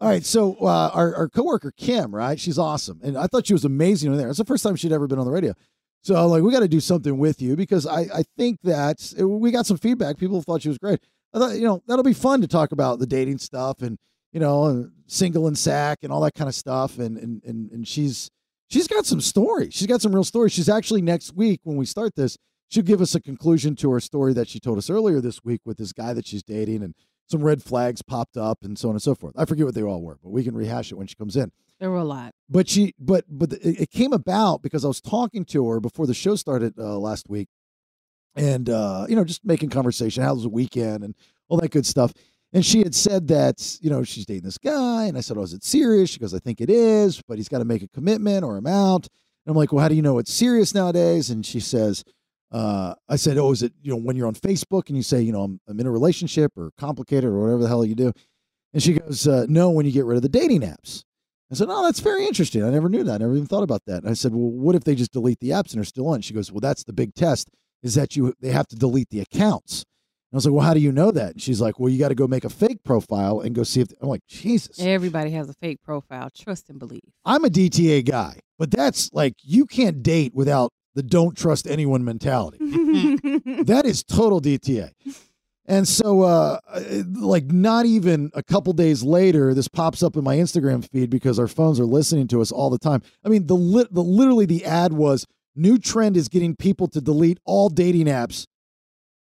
All 0.00 0.08
right, 0.10 0.24
so 0.24 0.56
uh, 0.60 0.90
our, 0.92 1.14
our 1.14 1.28
coworker 1.28 1.72
Kim, 1.76 2.14
right? 2.14 2.38
She's 2.38 2.58
awesome, 2.58 3.00
and 3.02 3.16
I 3.16 3.26
thought 3.26 3.46
she 3.46 3.54
was 3.54 3.64
amazing 3.64 4.12
in 4.12 4.18
there. 4.18 4.28
It's 4.28 4.38
the 4.38 4.44
first 4.44 4.62
time 4.62 4.76
she'd 4.76 4.92
ever 4.92 5.06
been 5.06 5.18
on 5.18 5.24
the 5.24 5.30
radio, 5.30 5.54
so 6.04 6.26
like, 6.26 6.42
we 6.42 6.52
got 6.52 6.60
to 6.60 6.68
do 6.68 6.80
something 6.80 7.18
with 7.18 7.40
you 7.40 7.56
because 7.56 7.86
I 7.86 8.00
I 8.00 8.24
think 8.36 8.60
that 8.62 9.14
we 9.18 9.50
got 9.50 9.66
some 9.66 9.78
feedback. 9.78 10.18
People 10.18 10.40
thought 10.42 10.62
she 10.62 10.68
was 10.68 10.78
great. 10.78 11.00
I 11.32 11.38
thought 11.38 11.56
you 11.56 11.64
know 11.64 11.82
that'll 11.86 12.04
be 12.04 12.12
fun 12.12 12.42
to 12.42 12.46
talk 12.46 12.72
about 12.72 12.98
the 12.98 13.06
dating 13.06 13.38
stuff 13.38 13.80
and 13.80 13.98
you 14.30 14.38
know 14.38 14.66
and 14.66 14.92
single 15.06 15.46
and 15.46 15.56
sack 15.56 15.98
and 16.02 16.12
all 16.12 16.20
that 16.20 16.34
kind 16.34 16.48
of 16.48 16.54
stuff, 16.54 16.98
and 16.98 17.16
and 17.16 17.42
and 17.44 17.70
and 17.70 17.88
she's 17.88 18.30
she's 18.68 18.86
got 18.86 19.06
some 19.06 19.20
stories. 19.20 19.72
She's 19.72 19.86
got 19.86 20.02
some 20.02 20.14
real 20.14 20.24
stories. 20.24 20.52
She's 20.52 20.68
actually 20.68 21.00
next 21.00 21.34
week 21.34 21.60
when 21.64 21.76
we 21.76 21.86
start 21.86 22.14
this, 22.16 22.36
she'll 22.68 22.82
give 22.82 23.00
us 23.00 23.14
a 23.14 23.20
conclusion 23.20 23.74
to 23.76 23.90
her 23.92 24.00
story 24.00 24.34
that 24.34 24.48
she 24.48 24.60
told 24.60 24.76
us 24.76 24.90
earlier 24.90 25.20
this 25.20 25.42
week 25.42 25.62
with 25.64 25.78
this 25.78 25.92
guy 25.92 26.12
that 26.12 26.26
she's 26.26 26.42
dating 26.42 26.82
and 26.82 26.94
some 27.30 27.42
red 27.42 27.62
flags 27.62 28.02
popped 28.02 28.36
up 28.36 28.58
and 28.62 28.78
so 28.78 28.88
on 28.90 28.94
and 28.94 29.02
so 29.02 29.14
forth. 29.14 29.34
I 29.38 29.46
forget 29.46 29.64
what 29.64 29.74
they 29.74 29.82
all 29.82 30.02
were, 30.02 30.18
but 30.22 30.30
we 30.30 30.44
can 30.44 30.54
rehash 30.54 30.92
it 30.92 30.96
when 30.96 31.06
she 31.06 31.14
comes 31.14 31.36
in. 31.36 31.50
There 31.80 31.90
were 31.90 31.98
a 31.98 32.04
lot. 32.04 32.34
But 32.48 32.68
she, 32.68 32.94
but 32.98 33.24
but 33.28 33.52
it, 33.52 33.90
came 33.90 34.12
about 34.12 34.62
because 34.62 34.84
I 34.84 34.88
was 34.88 35.00
talking 35.00 35.44
to 35.46 35.68
her 35.68 35.80
before 35.80 36.06
the 36.06 36.14
show 36.14 36.36
started 36.36 36.78
uh, 36.78 36.98
last 36.98 37.28
week, 37.28 37.48
and 38.36 38.68
uh, 38.70 39.06
you 39.08 39.16
know, 39.16 39.24
just 39.24 39.44
making 39.44 39.70
conversation. 39.70 40.22
How 40.22 40.34
was 40.34 40.44
the 40.44 40.48
weekend 40.48 41.02
and 41.02 41.14
all 41.48 41.58
that 41.58 41.70
good 41.70 41.86
stuff. 41.86 42.12
And 42.52 42.64
she 42.64 42.78
had 42.78 42.94
said 42.94 43.28
that 43.28 43.78
you 43.80 43.90
know 43.90 44.04
she's 44.04 44.26
dating 44.26 44.44
this 44.44 44.58
guy, 44.58 45.06
and 45.06 45.18
I 45.18 45.20
said, 45.20 45.36
"Oh, 45.36 45.42
is 45.42 45.52
it 45.52 45.64
serious?" 45.64 46.10
She 46.10 46.20
goes, 46.20 46.32
"I 46.32 46.38
think 46.38 46.60
it 46.60 46.70
is, 46.70 47.20
but 47.26 47.36
he's 47.36 47.48
got 47.48 47.58
to 47.58 47.64
make 47.64 47.82
a 47.82 47.88
commitment 47.88 48.44
or 48.44 48.56
I'm 48.56 48.66
out." 48.66 49.08
And 49.44 49.52
I'm 49.52 49.56
like, 49.56 49.72
"Well, 49.72 49.82
how 49.82 49.88
do 49.88 49.96
you 49.96 50.02
know 50.02 50.18
it's 50.18 50.32
serious 50.32 50.72
nowadays?" 50.72 51.30
And 51.30 51.44
she 51.44 51.58
says, 51.58 52.04
uh, 52.52 52.94
I 53.08 53.16
said, 53.16 53.38
"Oh, 53.38 53.50
is 53.50 53.64
it 53.64 53.72
you 53.82 53.90
know 53.90 53.96
when 53.96 54.14
you're 54.14 54.28
on 54.28 54.36
Facebook 54.36 54.88
and 54.88 54.96
you 54.96 55.02
say 55.02 55.20
you 55.20 55.32
know 55.32 55.42
I'm, 55.42 55.60
I'm 55.68 55.80
in 55.80 55.86
a 55.86 55.90
relationship 55.90 56.52
or 56.56 56.70
complicated 56.78 57.24
or 57.24 57.40
whatever 57.40 57.62
the 57.62 57.68
hell 57.68 57.84
you 57.84 57.96
do?" 57.96 58.12
And 58.72 58.80
she 58.80 58.94
goes, 58.94 59.26
uh, 59.26 59.46
"No, 59.48 59.70
when 59.70 59.84
you 59.84 59.90
get 59.92 60.04
rid 60.04 60.16
of 60.16 60.22
the 60.22 60.28
dating 60.28 60.60
apps." 60.60 61.02
I 61.54 61.56
said, 61.56 61.68
"Oh, 61.70 61.84
that's 61.84 62.00
very 62.00 62.26
interesting. 62.26 62.64
I 62.64 62.70
never 62.70 62.88
knew 62.88 63.04
that. 63.04 63.14
I 63.14 63.18
never 63.18 63.34
even 63.34 63.46
thought 63.46 63.62
about 63.62 63.82
that." 63.86 64.02
And 64.02 64.10
I 64.10 64.14
said, 64.14 64.32
"Well, 64.34 64.50
what 64.50 64.74
if 64.74 64.82
they 64.82 64.94
just 64.94 65.12
delete 65.12 65.38
the 65.38 65.50
apps 65.50 65.72
and 65.72 65.80
are 65.80 65.84
still 65.84 66.08
on?" 66.08 66.20
She 66.20 66.34
goes, 66.34 66.50
"Well, 66.50 66.60
that's 66.60 66.82
the 66.84 66.92
big 66.92 67.14
test. 67.14 67.48
Is 67.82 67.94
that 67.94 68.16
you 68.16 68.34
they 68.40 68.50
have 68.50 68.66
to 68.68 68.76
delete 68.76 69.10
the 69.10 69.20
accounts." 69.20 69.84
And 70.32 70.36
I 70.36 70.38
was 70.38 70.46
like, 70.46 70.54
"Well, 70.54 70.64
how 70.66 70.74
do 70.74 70.80
you 70.80 70.90
know 70.90 71.12
that?" 71.12 71.32
And 71.34 71.42
she's 71.42 71.60
like, 71.60 71.78
"Well, 71.78 71.88
you 71.88 71.98
got 71.98 72.08
to 72.08 72.16
go 72.16 72.26
make 72.26 72.44
a 72.44 72.50
fake 72.50 72.82
profile 72.84 73.40
and 73.40 73.54
go 73.54 73.62
see 73.62 73.80
if." 73.80 73.88
I'm 74.00 74.08
like, 74.08 74.26
"Jesus." 74.26 74.80
Everybody 74.80 75.30
has 75.30 75.48
a 75.48 75.54
fake 75.54 75.78
profile. 75.84 76.28
Trust 76.36 76.68
and 76.70 76.78
believe. 76.78 77.12
I'm 77.24 77.44
a 77.44 77.48
DTA 77.48 78.04
guy, 78.04 78.40
but 78.58 78.72
that's 78.72 79.12
like 79.12 79.34
you 79.42 79.66
can't 79.66 80.02
date 80.02 80.34
without 80.34 80.72
the 80.94 81.02
don't 81.02 81.36
trust 81.36 81.66
anyone 81.68 82.04
mentality. 82.04 82.58
that 83.64 83.82
is 83.84 84.02
total 84.02 84.40
DTA. 84.40 84.90
And 85.66 85.88
so, 85.88 86.22
uh, 86.22 86.58
like, 87.14 87.46
not 87.46 87.86
even 87.86 88.30
a 88.34 88.42
couple 88.42 88.72
days 88.74 89.02
later, 89.02 89.54
this 89.54 89.68
pops 89.68 90.02
up 90.02 90.16
in 90.16 90.22
my 90.22 90.36
Instagram 90.36 90.86
feed 90.88 91.08
because 91.08 91.38
our 91.38 91.48
phones 91.48 91.80
are 91.80 91.86
listening 91.86 92.28
to 92.28 92.42
us 92.42 92.52
all 92.52 92.68
the 92.68 92.78
time. 92.78 93.02
I 93.24 93.30
mean, 93.30 93.46
the, 93.46 93.56
lit 93.56 93.92
the 93.92 94.02
literally 94.02 94.44
the 94.44 94.64
ad 94.66 94.92
was 94.92 95.26
new 95.56 95.78
trend 95.78 96.16
is 96.16 96.28
getting 96.28 96.54
people 96.54 96.86
to 96.88 97.00
delete 97.00 97.38
all 97.46 97.70
dating 97.70 98.06
apps. 98.06 98.46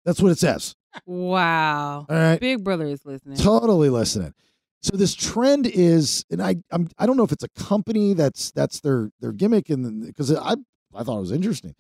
That's 0.05 0.21
what 0.21 0.33
it 0.33 0.39
says. 0.39 0.75
Wow. 1.07 2.07
All 2.09 2.17
right. 2.17 2.41
Big 2.41 2.65
Brother 2.65 2.87
is 2.87 3.05
listening. 3.05 3.37
Totally 3.37 3.91
listening. 3.91 4.35
So 4.83 4.97
this 4.97 5.15
trend 5.15 5.67
is, 5.67 6.25
and 6.31 6.43
I 6.43 6.57
I'm, 6.71 6.89
I 6.99 7.07
don't 7.07 7.17
know 7.17 7.25
if 7.25 7.33
it's 7.33 7.45
a 7.45 7.49
company 7.49 8.13
that's 8.13 8.51
that's 8.53 8.81
their 8.81 9.11
their 9.21 9.33
gimmick, 9.33 9.71
and 9.71 10.07
because 10.07 10.33
I 10.35 10.57
I 10.95 11.03
thought 11.03 11.17
it 11.17 11.21
was 11.21 11.33
interesting. 11.33 11.75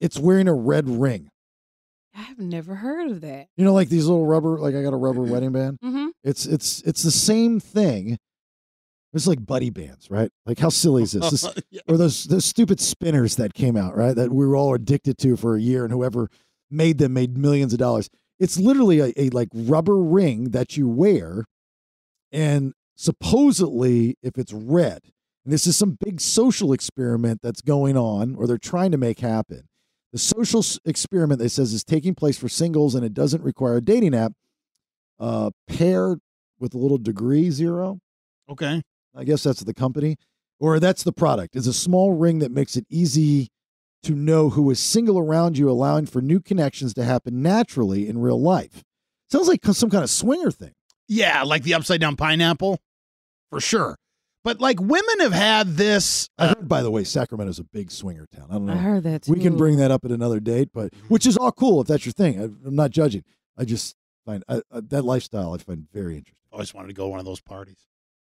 It's 0.00 0.18
wearing 0.18 0.48
a 0.48 0.54
red 0.54 0.88
ring. 0.88 1.30
I've 2.18 2.38
never 2.40 2.74
heard 2.74 3.10
of 3.12 3.20
that. 3.20 3.46
You 3.56 3.64
know, 3.64 3.72
like 3.72 3.88
these 3.88 4.06
little 4.06 4.26
rubber, 4.26 4.58
like 4.58 4.74
I 4.74 4.82
got 4.82 4.92
a 4.92 4.96
rubber 4.96 5.22
wedding 5.32 5.52
band. 5.52 5.78
Mhm. 5.84 6.08
It's 6.24 6.46
it's 6.46 6.82
it's 6.82 7.02
the 7.04 7.12
same 7.12 7.60
thing. 7.60 8.18
It's 9.14 9.26
like 9.26 9.46
buddy 9.46 9.70
bands, 9.70 10.10
right? 10.10 10.30
Like 10.44 10.58
how 10.58 10.68
silly 10.68 11.02
is 11.04 11.12
this? 11.12 11.30
this 11.30 11.44
Or 11.88 11.96
those 11.96 12.24
those 12.24 12.44
stupid 12.44 12.80
spinners 12.80 13.36
that 13.36 13.54
came 13.54 13.76
out, 13.76 13.96
right? 13.96 14.14
That 14.16 14.32
we 14.32 14.46
were 14.46 14.56
all 14.56 14.74
addicted 14.74 15.16
to 15.18 15.36
for 15.36 15.56
a 15.56 15.60
year, 15.60 15.84
and 15.84 15.92
whoever 15.92 16.28
made 16.70 16.98
them 16.98 17.12
made 17.14 17.38
millions 17.38 17.72
of 17.72 17.78
dollars. 17.78 18.10
It's 18.40 18.58
literally 18.58 19.00
a, 19.00 19.12
a 19.16 19.30
like 19.30 19.48
rubber 19.54 19.96
ring 19.96 20.50
that 20.50 20.76
you 20.76 20.88
wear, 20.88 21.44
and 22.32 22.72
supposedly, 22.96 24.16
if 24.22 24.36
it's 24.38 24.52
red, 24.52 25.00
and 25.44 25.52
this 25.52 25.66
is 25.66 25.76
some 25.76 25.96
big 26.04 26.20
social 26.20 26.72
experiment 26.72 27.40
that's 27.42 27.60
going 27.62 27.96
on, 27.96 28.34
or 28.34 28.46
they're 28.46 28.58
trying 28.58 28.90
to 28.92 28.98
make 28.98 29.20
happen. 29.20 29.62
The 30.12 30.18
social 30.18 30.64
experiment 30.84 31.40
that 31.40 31.50
says 31.50 31.72
is 31.72 31.84
taking 31.84 32.14
place 32.14 32.38
for 32.38 32.48
singles, 32.48 32.94
and 32.94 33.04
it 33.04 33.12
doesn't 33.14 33.42
require 33.42 33.76
a 33.76 33.80
dating 33.82 34.14
app. 34.14 34.32
Uh, 35.20 35.50
paired 35.66 36.20
with 36.60 36.74
a 36.74 36.78
little 36.78 36.96
degree 36.96 37.50
zero. 37.50 37.98
Okay. 38.48 38.82
I 39.16 39.24
guess 39.24 39.42
that's 39.42 39.64
the 39.64 39.74
company, 39.74 40.16
or 40.60 40.78
that's 40.78 41.02
the 41.02 41.12
product. 41.12 41.56
It's 41.56 41.66
a 41.66 41.72
small 41.72 42.12
ring 42.12 42.38
that 42.38 42.52
makes 42.52 42.76
it 42.76 42.86
easy 42.88 43.48
to 44.04 44.12
know 44.12 44.50
who 44.50 44.70
is 44.70 44.78
single 44.78 45.18
around 45.18 45.58
you, 45.58 45.68
allowing 45.68 46.06
for 46.06 46.22
new 46.22 46.38
connections 46.38 46.94
to 46.94 47.04
happen 47.04 47.42
naturally 47.42 48.08
in 48.08 48.18
real 48.18 48.40
life. 48.40 48.84
Sounds 49.30 49.48
like 49.48 49.64
some 49.64 49.90
kind 49.90 50.04
of 50.04 50.10
swinger 50.10 50.52
thing. 50.52 50.72
Yeah, 51.08 51.42
like 51.42 51.64
the 51.64 51.74
upside 51.74 52.00
down 52.00 52.14
pineapple, 52.14 52.78
for 53.50 53.60
sure. 53.60 53.96
But 54.44 54.60
like 54.60 54.80
women 54.80 55.20
have 55.20 55.32
had 55.32 55.76
this. 55.76 56.28
I 56.38 56.46
uh, 56.46 56.48
heard, 56.48 56.68
by 56.68 56.82
the 56.82 56.90
way, 56.90 57.04
Sacramento's 57.04 57.58
a 57.58 57.64
big 57.64 57.90
swinger 57.90 58.26
town. 58.34 58.46
I 58.50 58.54
don't 58.54 58.66
know. 58.66 58.72
I 58.72 58.76
heard 58.76 59.02
that 59.02 59.26
We 59.28 59.40
can 59.40 59.56
bring 59.56 59.76
that 59.78 59.90
up 59.90 60.04
at 60.04 60.10
another 60.10 60.40
date, 60.40 60.70
but 60.72 60.92
which 61.08 61.26
is 61.26 61.36
all 61.36 61.52
cool 61.52 61.80
if 61.80 61.86
that's 61.86 62.06
your 62.06 62.12
thing. 62.12 62.40
I, 62.40 62.44
I'm 62.44 62.76
not 62.76 62.90
judging. 62.90 63.24
I 63.56 63.64
just 63.64 63.96
find 64.24 64.44
I, 64.48 64.62
I, 64.72 64.80
that 64.88 65.02
lifestyle 65.02 65.54
I 65.54 65.58
find 65.58 65.86
very 65.92 66.16
interesting. 66.16 66.44
I 66.52 66.56
always 66.56 66.72
wanted 66.72 66.88
to 66.88 66.94
go 66.94 67.04
to 67.04 67.08
one 67.08 67.18
of 67.18 67.26
those 67.26 67.40
parties. 67.40 67.88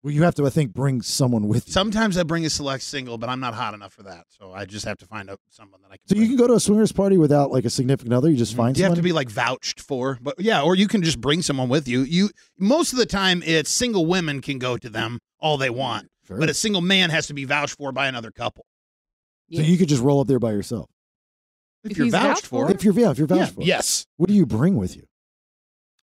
Well, 0.06 0.14
you 0.14 0.22
have 0.22 0.36
to, 0.36 0.46
I 0.46 0.52
think, 0.52 0.72
bring 0.72 1.02
someone 1.02 1.48
with 1.48 1.66
you. 1.66 1.74
Sometimes 1.74 2.16
I 2.16 2.22
bring 2.22 2.46
a 2.46 2.50
select 2.52 2.84
single, 2.84 3.18
but 3.18 3.28
I'm 3.28 3.40
not 3.40 3.56
hot 3.56 3.74
enough 3.74 3.92
for 3.92 4.04
that. 4.04 4.26
So 4.30 4.54
I 4.54 4.66
just 4.66 4.86
have 4.86 5.00
to 5.00 5.08
find 5.08 5.32
out 5.32 5.40
someone 5.50 5.82
that 5.82 5.88
I 5.88 5.98
can. 5.98 6.08
So 6.08 6.16
you 6.16 6.28
can 6.28 6.38
go 6.38 6.46
to 6.46 6.54
a 6.54 6.60
swingers 6.60 6.92
party 6.92 7.18
without 7.18 7.50
like 7.50 7.66
a 7.66 7.72
significant 7.72 8.14
other. 8.14 8.30
You 8.30 8.38
just 8.38 8.52
mm-hmm. 8.52 8.62
find 8.62 8.78
someone. 8.78 8.92
You 8.92 8.92
have 8.92 9.00
to 9.00 9.02
be 9.02 9.14
like 9.14 9.32
vouched 9.32 9.82
for, 9.82 10.20
but 10.22 10.40
yeah, 10.40 10.62
or 10.62 10.76
you 10.76 10.88
can 10.88 11.02
just 11.02 11.20
bring 11.20 11.42
someone 11.42 11.70
with 11.70 11.88
you. 11.88 12.02
You 12.02 12.30
most 12.60 12.94
of 12.94 13.00
the 13.00 13.08
time 13.08 13.42
it's 13.44 13.72
single 13.72 14.06
women 14.06 14.42
can 14.42 14.60
go 14.60 14.78
to 14.78 14.90
them 14.92 15.18
all 15.40 15.58
they 15.58 15.72
want, 15.72 16.12
Sure. 16.28 16.38
but 16.38 16.52
a 16.52 16.54
single 16.54 16.82
man 16.82 17.10
has 17.10 17.26
to 17.26 17.34
be 17.34 17.46
vouched 17.46 17.76
for 17.76 17.92
by 17.92 18.06
another 18.06 18.30
couple. 18.30 18.68
So 19.54 19.62
you 19.62 19.76
could 19.76 19.90
just 19.90 20.04
roll 20.04 20.20
up 20.20 20.28
there 20.28 20.38
by 20.38 20.52
yourself. 20.52 20.88
If, 21.84 21.94
If 21.94 21.98
you're 21.98 22.10
vouched, 22.12 22.28
vouched 22.28 22.46
for, 22.46 22.70
If 22.70 22.84
you're 22.84 22.94
yeah, 22.94 23.10
if 23.10 23.18
you're 23.18 23.28
Yeah, 23.28 23.38
vouched 23.38 23.56
for. 23.56 23.64
yes, 23.64 24.06
What 24.18 24.30
do 24.30 24.36
you 24.36 24.46
bring 24.46 24.78
with 24.78 24.96
you? 24.96 25.08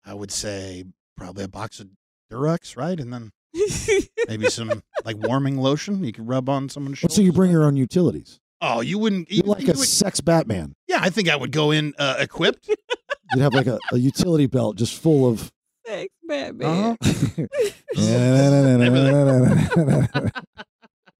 I 0.03 0.15
would 0.15 0.31
say 0.31 0.85
probably 1.15 1.43
a 1.43 1.47
box 1.47 1.79
of 1.79 1.89
Durex, 2.31 2.75
right, 2.75 2.99
and 2.99 3.13
then 3.13 3.31
maybe 4.27 4.49
some 4.49 4.81
like 5.05 5.17
warming 5.17 5.57
lotion 5.57 6.03
you 6.03 6.11
can 6.11 6.25
rub 6.25 6.47
on 6.49 6.69
someone's 6.69 6.97
shoulder. 6.99 7.13
So 7.13 7.21
you 7.21 7.31
bring 7.33 7.51
your 7.51 7.63
own 7.65 7.75
utilities. 7.75 8.39
Oh, 8.61 8.81
you 8.81 8.97
wouldn't. 8.99 9.31
You're 9.31 9.45
You, 9.45 9.51
like 9.51 9.61
you 9.63 9.73
a 9.73 9.77
would- 9.77 9.87
sex 9.87 10.21
Batman. 10.21 10.73
yeah, 10.87 10.99
I 11.01 11.09
think 11.09 11.29
I 11.29 11.35
would 11.35 11.51
go 11.51 11.71
in 11.71 11.93
uh, 11.97 12.15
equipped. 12.19 12.69
You'd 13.33 13.41
have 13.41 13.53
like 13.53 13.67
a, 13.67 13.79
a 13.91 13.97
utility 13.97 14.45
belt 14.47 14.75
just 14.77 14.99
full 15.01 15.27
of. 15.29 15.51
Sex 15.87 16.13
Batman. 16.27 16.97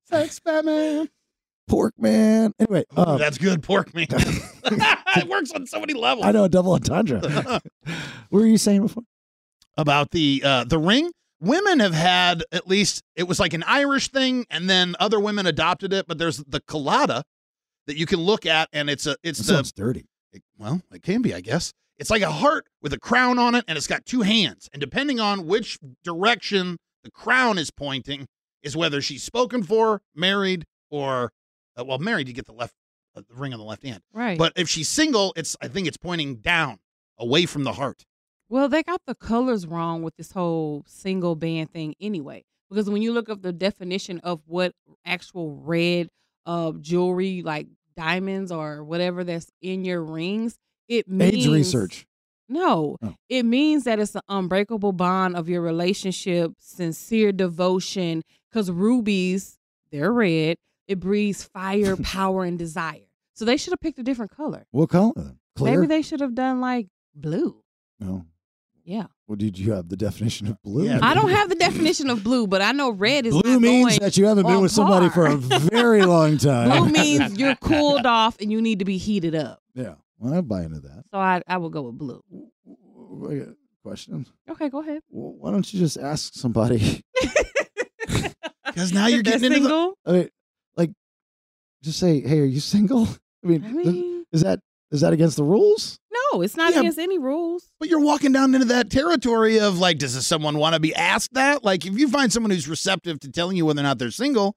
Sex 0.05 0.39
Batman. 0.39 1.09
Pork 1.67 1.93
man. 1.97 2.53
Anyway, 2.59 2.83
Ooh, 2.97 3.01
um, 3.01 3.17
that's 3.17 3.37
good 3.37 3.63
pork 3.63 3.93
man. 3.95 4.07
it 4.09 5.27
works 5.29 5.51
on 5.51 5.65
so 5.65 5.79
many 5.79 5.93
levels. 5.93 6.25
I 6.25 6.31
know 6.33 6.43
a 6.43 6.49
double 6.49 6.73
entendre. 6.73 7.19
what 7.21 7.61
were 8.29 8.45
you 8.45 8.57
saying 8.57 8.81
before? 8.83 9.03
about 9.77 10.11
the 10.11 10.41
uh, 10.43 10.63
the 10.65 10.77
ring. 10.77 11.09
Women 11.41 11.79
have 11.79 11.93
had 11.95 12.43
at 12.51 12.67
least 12.67 13.01
it 13.15 13.23
was 13.27 13.39
like 13.39 13.53
an 13.53 13.63
Irish 13.65 14.09
thing, 14.09 14.45
and 14.49 14.69
then 14.69 14.95
other 14.99 15.19
women 15.19 15.45
adopted 15.47 15.91
it. 15.91 16.07
But 16.07 16.17
there's 16.19 16.37
the 16.37 16.61
Claddagh 16.61 17.23
that 17.87 17.97
you 17.97 18.05
can 18.05 18.19
look 18.19 18.45
at, 18.45 18.69
and 18.71 18.89
it's 18.89 19.07
a 19.07 19.15
it's 19.23 19.39
That 19.39 19.47
the 19.47 19.53
sounds 19.55 19.71
dirty. 19.71 20.05
it- 20.33 20.43
well, 20.57 20.81
it 20.93 21.01
can 21.01 21.21
be, 21.21 21.33
I 21.33 21.41
guess. 21.41 21.73
It's 21.97 22.09
like 22.11 22.21
a 22.21 22.31
heart 22.31 22.67
with 22.81 22.93
a 22.93 22.99
crown 22.99 23.37
on 23.39 23.53
it, 23.55 23.65
and 23.67 23.77
it's 23.77 23.87
got 23.87 24.05
two 24.05 24.21
hands. 24.21 24.69
And 24.71 24.79
depending 24.79 25.19
on 25.19 25.45
which 25.45 25.77
direction 26.03 26.77
the 27.03 27.11
crown 27.11 27.57
is 27.57 27.71
pointing, 27.71 28.27
is 28.63 28.77
whether 28.77 29.01
she's 29.01 29.23
spoken 29.23 29.63
for, 29.63 30.01
married, 30.15 30.65
or 30.91 31.31
uh, 31.79 31.83
well, 31.83 31.97
married. 31.97 32.27
You 32.27 32.33
get 32.35 32.45
the 32.45 32.53
left 32.53 32.75
uh, 33.15 33.21
the 33.27 33.33
ring 33.35 33.51
on 33.53 33.59
the 33.59 33.65
left 33.65 33.83
hand. 33.83 34.01
Right. 34.13 34.37
But 34.37 34.53
if 34.55 34.69
she's 34.69 34.87
single, 34.89 35.33
it's 35.35 35.57
I 35.61 35.67
think 35.67 35.87
it's 35.87 35.97
pointing 35.97 36.35
down, 36.37 36.77
away 37.17 37.45
from 37.47 37.63
the 37.63 37.73
heart. 37.73 38.05
Well, 38.51 38.67
they 38.67 38.83
got 38.83 38.99
the 39.07 39.15
colors 39.15 39.65
wrong 39.65 40.03
with 40.03 40.17
this 40.17 40.33
whole 40.33 40.83
single 40.85 41.35
band 41.35 41.71
thing 41.71 41.95
anyway. 42.01 42.43
Because 42.69 42.89
when 42.89 43.01
you 43.01 43.13
look 43.13 43.29
up 43.29 43.41
the 43.41 43.53
definition 43.53 44.19
of 44.19 44.41
what 44.45 44.73
actual 45.05 45.55
red 45.63 46.09
uh 46.45 46.73
jewelry 46.81 47.43
like 47.43 47.67
diamonds 47.95 48.51
or 48.51 48.83
whatever 48.83 49.23
that's 49.23 49.47
in 49.61 49.85
your 49.85 50.03
rings, 50.03 50.57
it 50.89 51.07
means 51.07 51.47
research. 51.47 52.05
No, 52.49 52.97
Oh. 53.01 53.15
it 53.29 53.43
means 53.43 53.85
that 53.85 53.99
it's 53.99 54.15
an 54.15 54.21
unbreakable 54.27 54.91
bond 54.91 55.37
of 55.37 55.47
your 55.47 55.61
relationship, 55.61 56.51
sincere 56.59 57.31
devotion. 57.31 58.21
Because 58.51 58.69
rubies, 58.69 59.57
they're 59.93 60.11
red. 60.11 60.57
It 60.89 60.99
breathes 60.99 61.45
fire, 61.45 61.95
power, 62.03 62.43
and 62.43 62.59
desire. 62.59 63.07
So 63.33 63.45
they 63.45 63.55
should 63.55 63.71
have 63.71 63.79
picked 63.79 63.99
a 63.99 64.03
different 64.03 64.35
color. 64.35 64.65
What 64.71 64.89
color? 64.89 65.37
Clear? 65.55 65.79
Maybe 65.79 65.87
they 65.87 66.01
should 66.01 66.19
have 66.19 66.35
done 66.35 66.59
like 66.59 66.87
blue. 67.15 67.63
No. 67.97 68.25
Yeah. 68.91 69.05
Well, 69.25 69.37
did 69.37 69.57
you 69.57 69.71
have 69.71 69.87
the 69.87 69.95
definition 69.95 70.47
of 70.47 70.61
blue? 70.63 70.91
I 71.01 71.13
don't 71.13 71.29
have 71.29 71.47
the 71.47 71.55
definition 71.55 72.09
of 72.09 72.25
blue, 72.25 72.45
but 72.45 72.61
I 72.61 72.73
know 72.73 72.89
red 72.89 73.25
is 73.25 73.31
Blue 73.33 73.53
not 73.53 73.61
means 73.61 73.87
going 73.87 73.99
that 74.01 74.17
you 74.17 74.25
haven't 74.25 74.45
been 74.45 74.55
on 74.57 74.61
with 74.63 74.73
somebody 74.73 75.07
par. 75.07 75.39
for 75.39 75.55
a 75.55 75.59
very 75.59 76.03
long 76.03 76.37
time. 76.49 76.69
Blue 76.69 76.89
means 76.91 77.39
you're 77.39 77.55
cooled 77.61 78.05
off 78.05 78.35
and 78.41 78.51
you 78.51 78.61
need 78.61 78.79
to 78.79 78.85
be 78.85 78.97
heated 78.97 79.33
up. 79.33 79.61
Yeah. 79.73 79.93
Well, 80.19 80.33
I 80.33 80.41
buy 80.41 80.63
into 80.63 80.81
that. 80.81 81.05
So 81.09 81.17
I, 81.19 81.41
I 81.47 81.55
would 81.55 81.71
go 81.71 81.83
with 81.83 81.97
blue. 81.97 82.21
I 83.29 83.35
got 83.35 83.47
a 83.47 83.55
Question. 83.81 84.27
Okay, 84.49 84.67
go 84.69 84.81
ahead. 84.81 85.01
Well, 85.09 85.33
why 85.39 85.51
don't 85.51 85.73
you 85.73 85.79
just 85.79 85.97
ask 85.97 86.33
somebody? 86.33 87.01
Because 88.65 88.93
now 88.93 89.07
you're 89.07 89.19
If 89.19 89.25
they're 89.25 89.39
getting 89.39 89.53
into 89.53 89.67
the. 89.67 89.69
single. 89.69 89.97
I 90.05 90.11
mean, 90.11 90.29
like, 90.77 90.91
just 91.83 91.99
say, 91.99 92.21
"Hey, 92.21 92.39
are 92.39 92.45
you 92.45 92.59
single?" 92.59 93.07
I 93.43 93.47
mean, 93.47 93.65
I 93.65 93.71
mean- 93.71 94.25
is 94.31 94.41
that 94.43 94.59
is 94.91 95.01
that 95.01 95.11
against 95.13 95.35
the 95.37 95.43
rules? 95.43 95.99
No, 96.33 96.41
it's 96.41 96.55
not 96.55 96.73
Yeah. 96.73 96.79
against 96.81 96.99
any 96.99 97.17
rules. 97.17 97.65
But 97.79 97.89
you're 97.89 97.99
walking 97.99 98.31
down 98.31 98.53
into 98.53 98.67
that 98.67 98.89
territory 98.89 99.59
of 99.59 99.77
like, 99.79 99.97
does 99.97 100.25
someone 100.25 100.57
want 100.57 100.73
to 100.75 100.79
be 100.79 100.93
asked 100.95 101.33
that? 101.33 101.63
Like, 101.63 101.85
if 101.85 101.97
you 101.97 102.07
find 102.09 102.31
someone 102.31 102.51
who's 102.51 102.67
receptive 102.67 103.19
to 103.21 103.29
telling 103.31 103.57
you 103.57 103.65
whether 103.65 103.79
or 103.81 103.83
not 103.83 103.99
they're 103.99 104.11
single, 104.11 104.55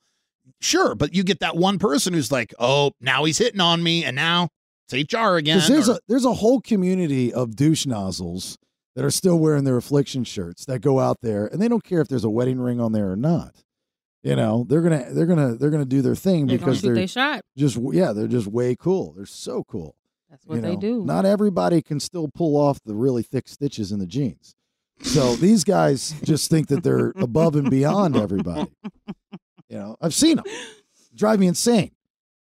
sure. 0.61 0.95
But 0.95 1.15
you 1.15 1.25
get 1.25 1.41
that 1.41 1.57
one 1.57 1.79
person 1.79 2.13
who's 2.15 2.31
like, 2.33 2.55
oh, 2.59 2.93
now 3.01 3.25
he's 3.25 3.39
hitting 3.39 3.61
on 3.61 3.83
me, 3.83 4.05
and 4.05 4.15
now 4.17 4.49
it's 4.89 5.13
HR 5.13 5.37
again. 5.37 5.59
Because 5.59 5.69
there's 5.69 5.89
or- 5.89 5.95
a 5.97 5.99
there's 6.09 6.25
a 6.25 6.35
whole 6.35 6.61
community 6.61 7.33
of 7.33 7.57
douche 7.57 7.87
nozzles 7.87 8.57
that 8.97 9.05
are 9.05 9.11
still 9.11 9.39
wearing 9.39 9.65
their 9.65 9.77
affliction 9.77 10.23
shirts 10.25 10.65
that 10.67 10.79
go 10.81 11.01
out 11.01 11.17
there 11.21 11.47
and 11.47 11.61
they 11.61 11.67
don't 11.67 11.83
care 11.83 12.01
if 12.01 12.07
there's 12.07 12.23
a 12.23 12.31
wedding 12.31 12.61
ring 12.61 12.81
on 12.81 12.93
there 12.93 13.11
or 13.11 13.17
not. 13.17 13.57
You 14.23 14.37
know, 14.37 14.65
they're 14.69 14.81
gonna 14.83 15.07
they're 15.11 15.27
gonna 15.27 15.55
they're 15.57 15.71
gonna 15.71 15.85
do 15.85 16.01
their 16.01 16.15
thing 16.15 16.47
They're 16.47 16.59
because 16.59 16.81
they're 16.81 16.95
their 16.95 17.09
shot. 17.09 17.43
just 17.59 17.77
yeah 17.93 18.13
they're 18.13 18.29
just 18.29 18.47
way 18.47 18.77
cool. 18.77 19.13
They're 19.17 19.27
so 19.27 19.65
cool. 19.65 19.97
That's 20.35 20.47
what 20.47 20.57
you 20.57 20.61
they 20.63 20.75
know. 20.75 20.81
do. 20.81 21.05
Not 21.05 21.25
everybody 21.25 21.81
can 21.81 22.01
still 22.01 22.29
pull 22.35 22.57
off 22.57 22.81
the 22.85 22.97
really 22.97 23.23
thick 23.23 23.47
stitches 23.47 23.93
in 23.93 24.01
the 24.01 24.07
jeans. 24.07 24.57
So 25.01 25.37
these 25.37 25.63
guys 25.63 26.13
just 26.25 26.51
think 26.51 26.67
that 26.69 26.83
they're 26.83 27.13
above 27.21 27.55
and 27.55 27.71
beyond 27.71 28.17
everybody. 28.17 28.69
You 29.69 29.79
know, 29.79 29.97
I've 30.01 30.13
seen 30.13 30.37
them. 30.37 30.45
Drive 31.15 31.39
me 31.39 31.47
insane. 31.47 31.93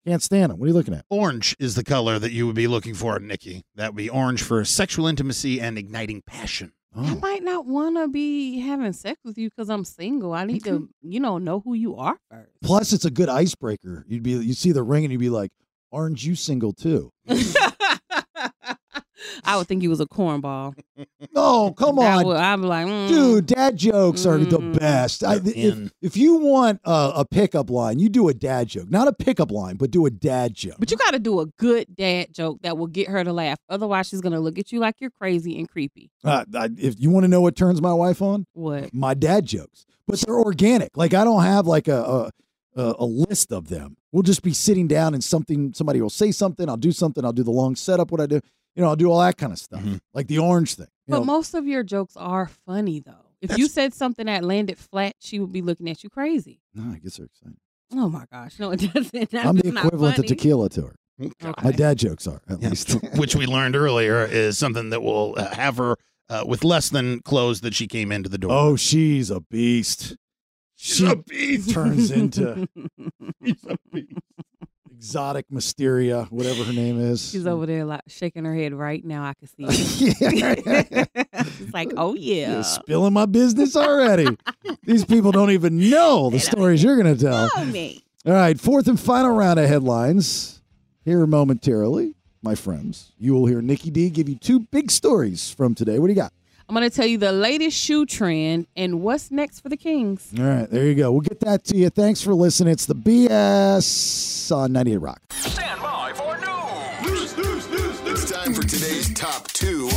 Can't 0.07 0.23
stand 0.23 0.51
them. 0.51 0.57
What 0.57 0.65
are 0.65 0.69
you 0.69 0.73
looking 0.73 0.95
at? 0.95 1.05
Orange 1.11 1.55
is 1.59 1.75
the 1.75 1.83
color 1.83 2.17
that 2.17 2.31
you 2.31 2.47
would 2.47 2.55
be 2.55 2.65
looking 2.65 2.95
for, 2.95 3.19
Nicky. 3.19 3.63
That 3.75 3.91
would 3.91 3.97
be 3.97 4.09
orange 4.09 4.41
for 4.41 4.65
sexual 4.65 5.05
intimacy 5.05 5.61
and 5.61 5.77
igniting 5.77 6.23
passion. 6.25 6.73
Oh. 6.95 7.03
I 7.03 7.13
might 7.15 7.43
not 7.43 7.67
want 7.67 7.97
to 7.97 8.07
be 8.07 8.59
having 8.59 8.91
sex 8.93 9.19
with 9.23 9.37
you 9.37 9.49
because 9.51 9.69
I'm 9.69 9.85
single. 9.85 10.33
I 10.33 10.45
need 10.45 10.63
to, 10.63 10.89
you 11.03 11.19
know, 11.19 11.37
know 11.37 11.59
who 11.59 11.75
you 11.75 11.95
are 11.97 12.17
first. 12.31 12.49
Plus, 12.63 12.91
it's 12.91 13.05
a 13.05 13.11
good 13.11 13.29
icebreaker. 13.29 14.03
You'd 14.07 14.23
be 14.23 14.31
you 14.31 14.53
see 14.53 14.71
the 14.71 14.83
ring 14.83 15.05
and 15.05 15.11
you'd 15.11 15.19
be 15.19 15.29
like, 15.29 15.51
"Aren't 15.91 16.23
you 16.23 16.35
single 16.35 16.73
too?" 16.73 17.11
I 19.45 19.57
would 19.57 19.67
think 19.67 19.81
he 19.81 19.87
was 19.87 19.99
a 19.99 20.05
cornball. 20.05 20.73
Oh, 21.35 21.73
come 21.75 21.95
That 21.95 22.19
on, 22.19 22.25
would- 22.27 22.37
I'm 22.37 22.61
like, 22.61 22.85
mm, 22.85 23.07
dude. 23.07 23.45
Dad 23.47 23.75
jokes 23.77 24.23
are 24.25 24.37
the 24.37 24.59
Mm. 24.59 24.77
best. 24.79 25.23
I, 25.23 25.37
if 25.43 25.91
if 26.01 26.15
you 26.15 26.35
want 26.37 26.79
a, 26.85 27.11
a 27.15 27.25
pickup 27.25 27.71
line, 27.71 27.97
you 27.97 28.07
do 28.09 28.29
a 28.29 28.33
dad 28.35 28.67
joke, 28.67 28.91
not 28.91 29.07
a 29.07 29.13
pickup 29.13 29.49
line, 29.49 29.77
but 29.77 29.89
do 29.89 30.05
a 30.05 30.11
dad 30.11 30.53
joke. 30.53 30.75
But 30.77 30.91
you 30.91 30.97
got 30.97 31.11
to 31.11 31.19
do 31.19 31.39
a 31.39 31.47
good 31.57 31.87
dad 31.95 32.33
joke 32.33 32.59
that 32.61 32.77
will 32.77 32.85
get 32.87 33.07
her 33.07 33.23
to 33.23 33.33
laugh. 33.33 33.57
Otherwise, 33.67 34.09
she's 34.09 34.21
gonna 34.21 34.39
look 34.39 34.59
at 34.59 34.71
you 34.71 34.79
like 34.79 34.95
you're 34.99 35.09
crazy 35.09 35.57
and 35.57 35.67
creepy. 35.67 36.11
Uh, 36.23 36.45
I, 36.53 36.69
if 36.77 36.99
you 36.99 37.09
want 37.09 37.23
to 37.23 37.27
know 37.29 37.41
what 37.41 37.55
turns 37.55 37.81
my 37.81 37.93
wife 37.93 38.21
on, 38.21 38.45
What? 38.53 38.93
my 38.93 39.15
dad 39.15 39.45
jokes, 39.47 39.85
but 40.07 40.19
they're 40.19 40.37
organic. 40.37 40.95
Like 40.95 41.15
I 41.15 41.23
don't 41.23 41.43
have 41.43 41.65
like 41.65 41.87
a, 41.87 42.01
a 42.03 42.31
a 42.75 42.95
a 42.99 43.05
list 43.05 43.51
of 43.51 43.69
them. 43.69 43.95
We'll 44.11 44.23
just 44.23 44.41
be 44.43 44.53
sitting 44.53 44.87
down 44.87 45.13
and 45.13 45.23
something 45.23 45.73
somebody 45.73 46.01
will 46.01 46.09
say 46.09 46.31
something. 46.31 46.67
I'll 46.69 46.77
do 46.77 46.91
something. 46.91 47.23
I'll 47.25 47.33
do 47.33 47.43
the 47.43 47.51
long 47.51 47.75
setup. 47.75 48.11
What 48.11 48.21
I 48.21 48.25
do, 48.27 48.39
you 48.75 48.81
know, 48.83 48.87
I'll 48.89 48.95
do 48.95 49.11
all 49.11 49.19
that 49.21 49.37
kind 49.37 49.51
of 49.51 49.59
stuff, 49.59 49.81
Mm-hmm. 49.81 49.97
like 50.13 50.27
the 50.27 50.39
orange 50.39 50.75
thing. 50.75 50.87
But 51.07 51.19
know, 51.19 51.25
most 51.25 51.53
of 51.53 51.67
your 51.67 51.83
jokes 51.83 52.15
are 52.17 52.47
funny 52.65 52.99
though. 52.99 53.25
If 53.41 53.57
you 53.57 53.67
said 53.67 53.93
something 53.93 54.25
that 54.27 54.43
landed 54.43 54.77
flat, 54.77 55.15
she 55.19 55.39
would 55.39 55.51
be 55.51 55.61
looking 55.61 55.89
at 55.89 56.03
you 56.03 56.09
crazy. 56.09 56.61
no, 56.73 56.93
I 56.93 56.99
get 56.99 57.11
so 57.11 57.23
excited. 57.23 57.57
Oh 57.93 58.07
my 58.09 58.25
gosh, 58.31 58.57
no, 58.59 58.71
it 58.75 58.79
doesn't. 58.93 59.31
That's 59.31 59.45
I'm 59.47 59.57
the 59.57 59.67
equivalent 59.67 60.17
of 60.19 60.25
tequila 60.25 60.69
to 60.69 60.81
her. 60.83 60.95
Okay. 61.21 61.51
My 61.63 61.71
dad 61.71 61.97
jokes 61.99 62.25
are 62.25 62.41
at 62.49 62.61
Yeah, 62.61 62.69
least. 62.69 62.95
which 63.17 63.35
we 63.35 63.45
learned 63.45 63.75
earlier 63.75 64.25
is 64.25 64.57
something 64.57 64.89
that 64.91 65.01
will 65.03 65.35
uh, 65.37 65.53
have 65.53 65.77
her 65.77 65.95
uh, 66.29 66.43
with 66.47 66.63
less 66.63 66.89
than 66.89 67.19
clothes 67.21 67.61
that 67.61 67.75
she 67.75 67.85
came 67.87 68.11
into 68.11 68.29
the 68.29 68.37
door. 68.39 68.51
oh, 68.51 68.75
she's 68.75 69.29
a 69.29 69.41
beast. 69.41 70.15
She 70.85 71.07
a 71.07 71.15
beast. 71.15 71.69
turns 71.69 72.11
into 72.11 72.67
exotic 74.97 75.45
Mysteria, 75.49 76.27
whatever 76.29 76.65
her 76.65 76.73
name 76.73 76.99
is. 76.99 77.29
She's 77.29 77.47
over 77.47 77.65
there 77.65 77.85
like 77.85 78.01
shaking 78.07 78.43
her 78.43 78.53
head 78.53 78.73
right 78.73 79.03
now. 79.03 79.23
I 79.23 79.33
can 79.33 79.47
see 79.47 79.63
it. 79.65 81.07
She's 81.57 81.73
like, 81.73 81.93
oh 81.95 82.15
yeah. 82.15 82.55
You're 82.55 82.63
spilling 82.65 83.13
my 83.13 83.25
business 83.25 83.77
already. 83.77 84.27
These 84.83 85.05
people 85.05 85.31
don't 85.31 85.51
even 85.51 85.89
know 85.89 86.29
the 86.29 86.41
stories 86.41 86.83
you're 86.83 87.01
going 87.01 87.15
to 87.15 87.21
tell. 87.23 87.49
Oh, 87.55 87.63
me. 87.63 88.03
All 88.25 88.33
right, 88.33 88.59
fourth 88.59 88.89
and 88.89 88.99
final 88.99 89.31
round 89.31 89.59
of 89.59 89.69
headlines. 89.69 90.61
Here 91.05 91.25
momentarily, 91.25 92.15
my 92.41 92.55
friends. 92.55 93.13
You 93.17 93.33
will 93.35 93.45
hear 93.45 93.61
Nicky 93.61 93.89
D 93.89 94.09
give 94.09 94.27
you 94.27 94.35
two 94.35 94.59
big 94.59 94.91
stories 94.91 95.49
from 95.49 95.75
today. 95.75 95.97
What 95.99 96.07
do 96.07 96.13
you 96.13 96.19
got? 96.19 96.33
I'm 96.73 96.77
gonna 96.77 96.89
tell 96.89 97.05
you 97.05 97.19
the 97.19 97.31
latest 97.31 97.77
shoe 97.77 98.03
trend 98.03 98.65
and 98.75 99.03
what's 99.03 99.29
next 99.29 99.59
for 99.59 99.69
the 99.69 99.77
Kings. 99.77 100.33
All 100.39 100.43
right, 100.43 100.67
there 100.67 100.87
you 100.87 100.95
go. 100.95 101.11
We'll 101.11 101.21
get 101.21 101.39
that 101.41 101.63
to 101.65 101.77
you. 101.77 101.91
Thanks 101.91 102.19
for 102.19 102.33
listening. 102.33 102.73
It's 102.73 102.87
the 102.87 102.95
BS 102.95 104.51
on 104.51 104.71
98 104.71 104.97
Rock. 104.97 105.21
Stand 105.33 105.79
by 105.83 106.13
for 106.13 106.35
news. 107.05 107.37
News, 107.37 107.69
news, 107.69 107.69
news, 107.69 108.23
It's 108.23 108.31
time 108.31 108.55
for 108.55 108.63
today's 108.63 109.13
top 109.13 109.47
two 109.49 109.87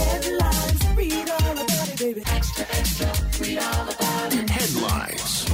headlines. 4.50 5.50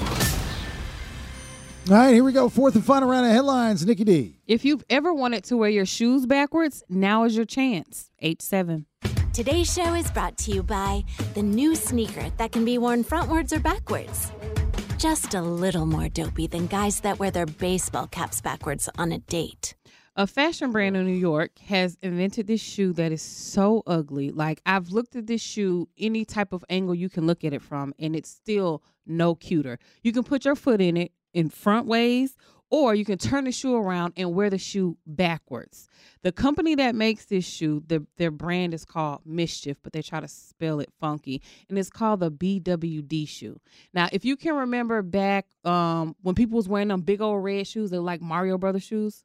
All 1.89 1.97
right, 1.97 2.15
here 2.15 2.25
we 2.25 2.33
go. 2.33 2.49
Fourth 2.49 2.75
and 2.75 2.85
final 2.85 3.09
round 3.09 3.27
of 3.27 3.33
headlines. 3.33 3.87
Nicky 3.87 4.03
D. 4.03 4.41
If 4.49 4.65
you've 4.65 4.83
ever 4.91 5.15
wanted 5.15 5.45
to 5.45 5.57
wear 5.57 5.71
your 5.71 5.87
shoes 5.87 6.27
backwards, 6.27 6.83
now 6.89 7.23
is 7.23 7.37
your 7.37 7.47
chance. 7.47 8.11
H7. 8.21 8.87
Today's 9.33 9.73
show 9.73 9.95
is 9.95 10.11
brought 10.11 10.37
to 10.39 10.51
you 10.51 10.63
by 10.63 11.03
the 11.33 11.43
new 11.43 11.75
sneaker 11.75 12.31
that 12.37 12.53
can 12.53 12.67
be 12.67 12.77
worn 12.77 13.03
frontwards 13.03 13.51
or 13.51 13.61
backwards. 13.61 14.31
Just 14.99 15.33
a 15.33 15.41
little 15.41 15.87
more 15.87 16.11
dopey 16.11 16.47
than 16.47 16.67
guys 16.67 17.01
that 17.01 17.19
wear 17.19 17.31
their 17.31 17.47
baseball 17.47 18.07
caps 18.07 18.43
backwards 18.43 18.91
on 18.99 19.11
a 19.11 19.21
date. 19.21 19.75
A 20.17 20.27
fashion 20.27 20.71
brand 20.71 20.99
in 20.99 21.07
New 21.07 21.15
York 21.15 21.59
has 21.61 21.97
invented 22.03 22.47
this 22.47 22.61
shoe 22.61 22.93
that 22.93 23.11
is 23.11 23.23
so 23.23 23.83
ugly. 23.87 24.31
Like 24.31 24.61
I've 24.67 24.91
looked 24.91 25.17
at 25.17 25.27
this 25.27 25.41
shoe 25.41 25.89
any 25.99 26.27
type 26.27 26.53
of 26.53 26.63
angle 26.69 26.95
you 26.95 27.09
can 27.09 27.27
look 27.27 27.43
at 27.43 27.55
it 27.55 27.63
from, 27.63 27.95
and 27.99 28.15
it's 28.15 28.29
still 28.29 28.83
no 29.07 29.35
cuter. 29.35 29.79
You 30.03 30.13
can 30.13 30.25
put 30.25 30.45
your 30.45 30.57
foot 30.57 30.83
in 30.83 30.99
it 30.99 31.11
in 31.33 31.49
front 31.49 31.87
ways, 31.87 32.37
or 32.73 32.95
you 32.95 33.05
can 33.05 33.19
turn 33.19 33.45
the 33.45 33.53
shoe 33.53 33.77
around 33.77 34.15
and 34.17 34.35
wear 34.35 34.51
the 34.51 34.59
shoe 34.59 34.97
backwards. 35.07 35.89
The 36.23 36.33
company 36.33 36.75
that 36.75 36.95
makes 36.95 37.27
this 37.27 37.45
shoe, 37.45 37.85
the, 37.87 38.05
their 38.17 38.31
brand 38.33 38.75
is 38.75 38.85
called 38.85 39.21
Mischief, 39.25 39.77
but 39.83 39.93
they 39.93 40.03
try 40.03 40.19
to 40.19 40.27
spell 40.27 40.81
it 40.81 40.91
funky, 40.99 41.41
and 41.69 41.79
it's 41.79 41.91
called 41.91 42.21
the 42.21 42.31
BWD 42.31 43.29
shoe. 43.29 43.61
Now, 43.93 44.09
if 44.11 44.25
you 44.25 44.37
can 44.37 44.57
remember 44.57 45.03
back 45.03 45.47
um, 45.65 46.17
when 46.23 46.35
people 46.35 46.57
was 46.57 46.69
wearing 46.69 46.89
them 46.89 47.03
big 47.03 47.21
old 47.21 47.45
red 47.45 47.69
shoes, 47.69 47.91
they're 47.91 48.01
like 48.01 48.23
Mario 48.23 48.59
Brothers 48.59 48.83
shoes 48.83 49.23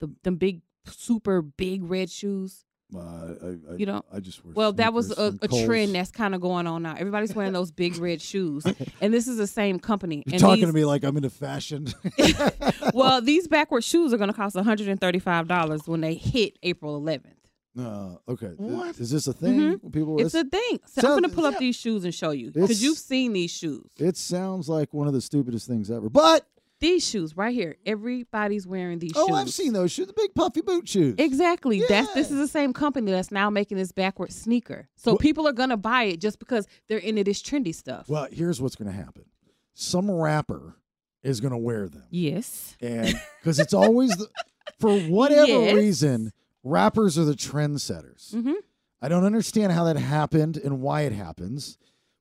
the 0.00 0.10
them 0.22 0.36
big 0.36 0.62
super 0.88 1.42
big 1.42 1.82
red 1.82 2.10
shoes. 2.10 2.64
Uh, 2.94 3.00
I, 3.00 3.72
I, 3.72 3.76
You 3.76 3.86
know, 3.86 4.04
I 4.12 4.20
just 4.20 4.44
wear 4.44 4.54
Well, 4.54 4.72
that 4.74 4.92
was 4.92 5.10
a, 5.10 5.36
a 5.42 5.48
trend 5.48 5.94
that's 5.94 6.12
kind 6.12 6.34
of 6.34 6.40
going 6.40 6.66
on 6.66 6.84
now. 6.84 6.94
Everybody's 6.96 7.34
wearing 7.34 7.52
those 7.52 7.72
big 7.72 7.96
red 7.96 8.22
shoes, 8.22 8.64
and 9.00 9.12
this 9.12 9.26
is 9.26 9.38
the 9.38 9.46
same 9.46 9.80
company. 9.80 10.22
You're 10.26 10.34
and 10.34 10.40
talking 10.40 10.60
these, 10.60 10.68
to 10.68 10.72
me 10.72 10.84
like 10.84 11.02
I'm 11.02 11.16
into 11.16 11.30
fashion. 11.30 11.88
well, 12.94 13.20
these 13.20 13.48
backward 13.48 13.82
shoes 13.82 14.12
are 14.12 14.18
going 14.18 14.30
to 14.30 14.36
cost 14.36 14.54
135 14.54 15.48
dollars 15.48 15.82
when 15.86 16.00
they 16.00 16.14
hit 16.14 16.58
April 16.62 17.00
11th. 17.00 17.32
Uh, 17.78 18.16
okay. 18.28 18.52
What? 18.56 18.98
Is 18.98 19.10
this 19.10 19.26
a 19.26 19.32
thing? 19.32 19.78
People, 19.90 20.18
It's 20.20 20.34
a 20.34 20.44
thing. 20.44 20.80
So 20.86 21.02
I'm 21.02 21.20
going 21.20 21.22
to 21.24 21.28
pull 21.28 21.44
up 21.44 21.58
these 21.58 21.76
shoes 21.76 22.04
and 22.04 22.14
show 22.14 22.30
you 22.30 22.50
because 22.50 22.82
you've 22.82 22.98
seen 22.98 23.34
these 23.34 23.50
shoes. 23.50 23.86
It 23.98 24.16
sounds 24.16 24.68
like 24.68 24.94
one 24.94 25.06
of 25.06 25.12
the 25.12 25.20
stupidest 25.20 25.68
things 25.68 25.90
ever. 25.90 26.08
But 26.08 26.46
These 26.78 27.06
shoes 27.08 27.36
right 27.36 27.54
here, 27.54 27.76
everybody's 27.86 28.66
wearing 28.66 28.98
these 28.98 29.12
shoes. 29.12 29.16
oh, 29.24 29.28
shoes. 29.28 29.36
I've 29.36 29.50
seen 29.50 29.72
those 29.72 29.90
shoes, 29.92 30.08
the 30.08 30.12
big 30.14 30.34
puffy 30.34 30.60
boot 30.60 30.86
shoes. 30.88 31.14
Exactly. 31.18 31.82
That's 31.88 32.12
this 32.12 32.30
is 32.30 32.36
the 32.36 32.48
same 32.48 32.72
company 32.74 33.10
that's 33.12 33.30
now 33.30 33.48
making 33.48 33.78
this 33.78 33.92
backward 33.92 34.30
sneaker. 34.32 34.88
So 34.94 35.12
Well- 35.12 35.18
people 35.18 35.48
are 35.48 35.52
gonna 35.52 35.76
buy 35.78 36.04
it 36.04 36.20
just 36.20 36.38
because 36.38 36.66
they're 36.88 36.98
into 36.98 37.24
this 37.24 37.42
trendy 37.42 37.74
stuff. 37.74 38.08
Well, 38.08 38.28
here's 38.30 38.60
what's 38.60 38.76
going 38.76 38.90
to 38.90 38.96
happen. 38.96 39.24
Some 39.72 40.10
rapper 40.10 40.76
is 41.22 41.40
going 41.40 41.50
to 41.52 41.58
wear 41.58 41.88
them. 41.88 42.04
Yes. 42.10 42.76
And 42.80 43.14
because 43.40 43.58
it's 43.58 43.74
always 43.74 44.10
the, 44.16 44.28
for 44.78 44.98
whatever 45.00 45.46
Yes. 45.46 45.74
reason, 45.74 46.32
rappers 46.62 47.18
are 47.18 47.24
the 47.24 47.34
trendsetters. 47.34 48.32
Mhm. 48.34 48.54
I 49.02 49.08
don't 49.08 49.24
understand 49.24 49.72
how 49.72 49.84
that 49.84 49.96
happened 49.96 50.56
and 50.56 50.80
why 50.80 51.02
it 51.02 51.12
happens, 51.12 51.78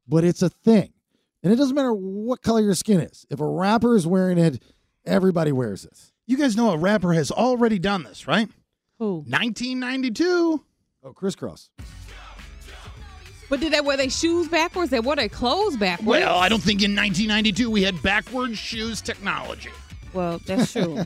but 0.08 0.24
it's 0.24 0.42
a 0.42 0.50
thing. 0.50 0.92
And 1.46 1.54
it 1.54 1.58
doesn't 1.58 1.76
matter 1.76 1.94
what 1.94 2.42
color 2.42 2.62
your 2.62 2.74
skin 2.74 3.00
is. 3.00 3.28
If 3.30 3.40
a 3.40 3.46
rapper 3.46 3.96
is 3.96 4.08
wearing 4.08 4.40
it, 4.40 4.64
everybody 5.06 5.52
wears 5.52 5.86
it. 5.86 5.96
You 6.26 6.38
guys 6.38 6.58
know 6.58 6.72
a 6.72 6.78
rapper 6.78 7.14
has 7.14 7.30
already 7.30 7.78
done 7.78 8.02
this, 8.04 8.26
right? 8.26 8.50
Who? 8.98 9.18
1992. 9.28 10.66
Oh, 11.04 11.14
crisscross. 11.14 11.70
But 13.48 13.60
did 13.60 13.74
they 13.74 13.82
wear 13.82 13.96
their 13.96 14.10
shoes 14.10 14.48
backwards? 14.48 14.90
They 14.90 15.00
wore 15.00 15.16
their 15.16 15.30
clothes 15.30 15.78
backwards. 15.78 16.08
Well, 16.08 16.36
I 16.36 16.50
don't 16.50 16.64
think 16.64 16.82
in 16.82 16.96
1992 16.96 17.70
we 17.70 17.84
had 17.84 18.02
backwards 18.02 18.58
shoes 18.58 19.00
technology. 19.00 19.70
Well, 20.16 20.40
that's 20.46 20.72
true. 20.72 21.04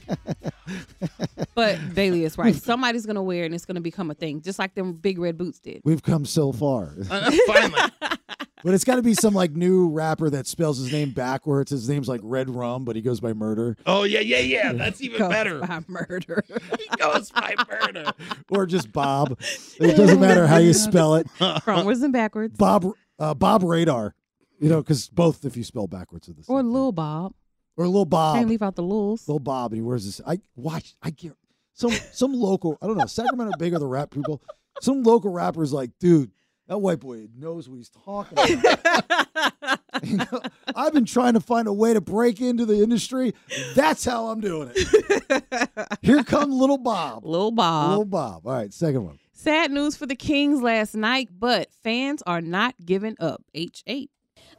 but 1.55 1.79
Bailey 1.95 2.23
is 2.23 2.37
right. 2.37 2.55
Somebody's 2.55 3.05
gonna 3.05 3.23
wear 3.23 3.43
it 3.43 3.47
and 3.47 3.55
it's 3.55 3.65
gonna 3.65 3.81
become 3.81 4.11
a 4.11 4.13
thing, 4.13 4.41
just 4.41 4.59
like 4.59 4.75
them 4.75 4.93
big 4.93 5.17
red 5.19 5.37
boots 5.37 5.59
did. 5.59 5.81
We've 5.83 6.03
come 6.03 6.25
so 6.25 6.51
far. 6.51 6.95
Finally. 7.47 7.81
But 8.61 8.73
it's 8.73 8.83
got 8.83 8.97
to 8.97 9.01
be 9.01 9.13
some 9.13 9.33
like 9.33 9.51
new 9.51 9.87
rapper 9.89 10.29
that 10.31 10.45
spells 10.45 10.79
his 10.79 10.91
name 10.91 11.11
backwards. 11.11 11.71
His 11.71 11.87
name's 11.87 12.09
like 12.09 12.19
Red 12.23 12.49
Rum, 12.49 12.83
but 12.83 12.97
he 12.97 13.01
goes 13.01 13.21
by 13.21 13.31
Murder. 13.31 13.77
Oh 13.85 14.03
yeah, 14.03 14.19
yeah, 14.19 14.39
yeah. 14.39 14.73
That's 14.73 15.01
even 15.01 15.17
Goes 15.17 15.29
better. 15.29 15.59
by 15.59 15.79
murder. 15.87 16.43
he 16.77 16.97
goes 16.97 17.31
by 17.31 17.55
murder. 17.69 18.11
Or 18.49 18.65
just 18.65 18.91
Bob. 18.91 19.39
It 19.79 19.95
doesn't 19.95 20.19
matter 20.19 20.45
how 20.45 20.57
you 20.57 20.73
spell 20.73 21.15
it. 21.15 21.27
Frontwards 21.39 22.03
and 22.03 22.11
backwards. 22.11 22.57
Bob 22.57 22.85
uh, 23.17 23.33
Bob 23.33 23.63
Radar. 23.63 24.13
You 24.59 24.67
know, 24.67 24.81
because 24.81 25.07
both 25.07 25.45
if 25.45 25.55
you 25.55 25.63
spell 25.63 25.87
backwards 25.87 26.27
are 26.27 26.33
the 26.33 26.43
same. 26.43 26.53
Or 26.53 26.61
Lil 26.61 26.91
Bob. 26.91 27.33
Or 27.79 27.87
Lil 27.87 28.03
Bob. 28.03 28.35
Can't 28.35 28.49
leave 28.49 28.61
out 28.61 28.75
the 28.75 28.83
Lils. 28.83 29.25
Lil 29.29 29.39
Bob, 29.39 29.71
and 29.71 29.77
he 29.77 29.81
wears 29.81 30.05
this. 30.05 30.19
I 30.27 30.41
watch. 30.57 30.95
I 31.01 31.11
get 31.11 31.31
some 31.73 31.91
some 32.11 32.33
local. 32.33 32.77
I 32.81 32.87
don't 32.87 32.97
know. 32.97 33.05
Sacramento 33.05 33.53
big 33.57 33.73
are 33.73 33.79
the 33.79 33.87
rap 33.87 34.11
people. 34.11 34.43
Some 34.81 35.01
local 35.01 35.31
rappers 35.31 35.71
like, 35.71 35.91
dude, 35.97 36.29
that 36.67 36.79
white 36.79 36.99
boy 36.99 37.29
knows 37.37 37.69
what 37.69 37.77
he's 37.77 37.89
talking 37.89 38.37
about. 38.37 39.79
You 40.01 40.15
know, 40.15 40.41
I've 40.75 40.93
been 40.93 41.03
trying 41.03 41.33
to 41.33 41.41
find 41.41 41.67
a 41.67 41.73
way 41.73 41.93
to 41.93 41.99
break 41.99 42.39
into 42.39 42.65
the 42.65 42.81
industry. 42.81 43.33
That's 43.75 44.05
how 44.05 44.27
I'm 44.27 44.39
doing 44.39 44.71
it. 44.73 45.89
Here 46.01 46.23
come 46.23 46.51
little 46.51 46.77
Bob. 46.77 47.25
Little 47.25 47.51
Bob. 47.51 47.89
Little 47.89 48.05
Bob. 48.05 48.47
All 48.47 48.53
right, 48.53 48.73
second 48.73 49.03
one. 49.03 49.19
Sad 49.33 49.71
news 49.71 49.97
for 49.97 50.05
the 50.05 50.15
Kings 50.15 50.61
last 50.61 50.95
night, 50.95 51.27
but 51.37 51.67
fans 51.83 52.23
are 52.25 52.39
not 52.39 52.75
giving 52.85 53.17
up. 53.19 53.43
H8. 53.53 54.07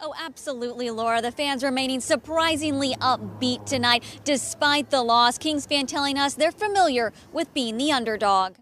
Oh, 0.03 0.15
absolutely, 0.19 0.89
Laura. 0.89 1.21
The 1.21 1.31
fans 1.31 1.63
remaining 1.63 2.01
surprisingly 2.01 2.95
upbeat 3.03 3.67
tonight 3.67 4.03
despite 4.25 4.89
the 4.89 5.03
loss. 5.03 5.37
Kings 5.37 5.67
fan 5.67 5.87
telling 5.87 6.19
us 6.19 6.33
they're 6.35 6.53
familiar 6.53 7.13
with 7.33 7.53
being 7.53 7.77
the 7.77 7.93
underdog. 7.93 8.55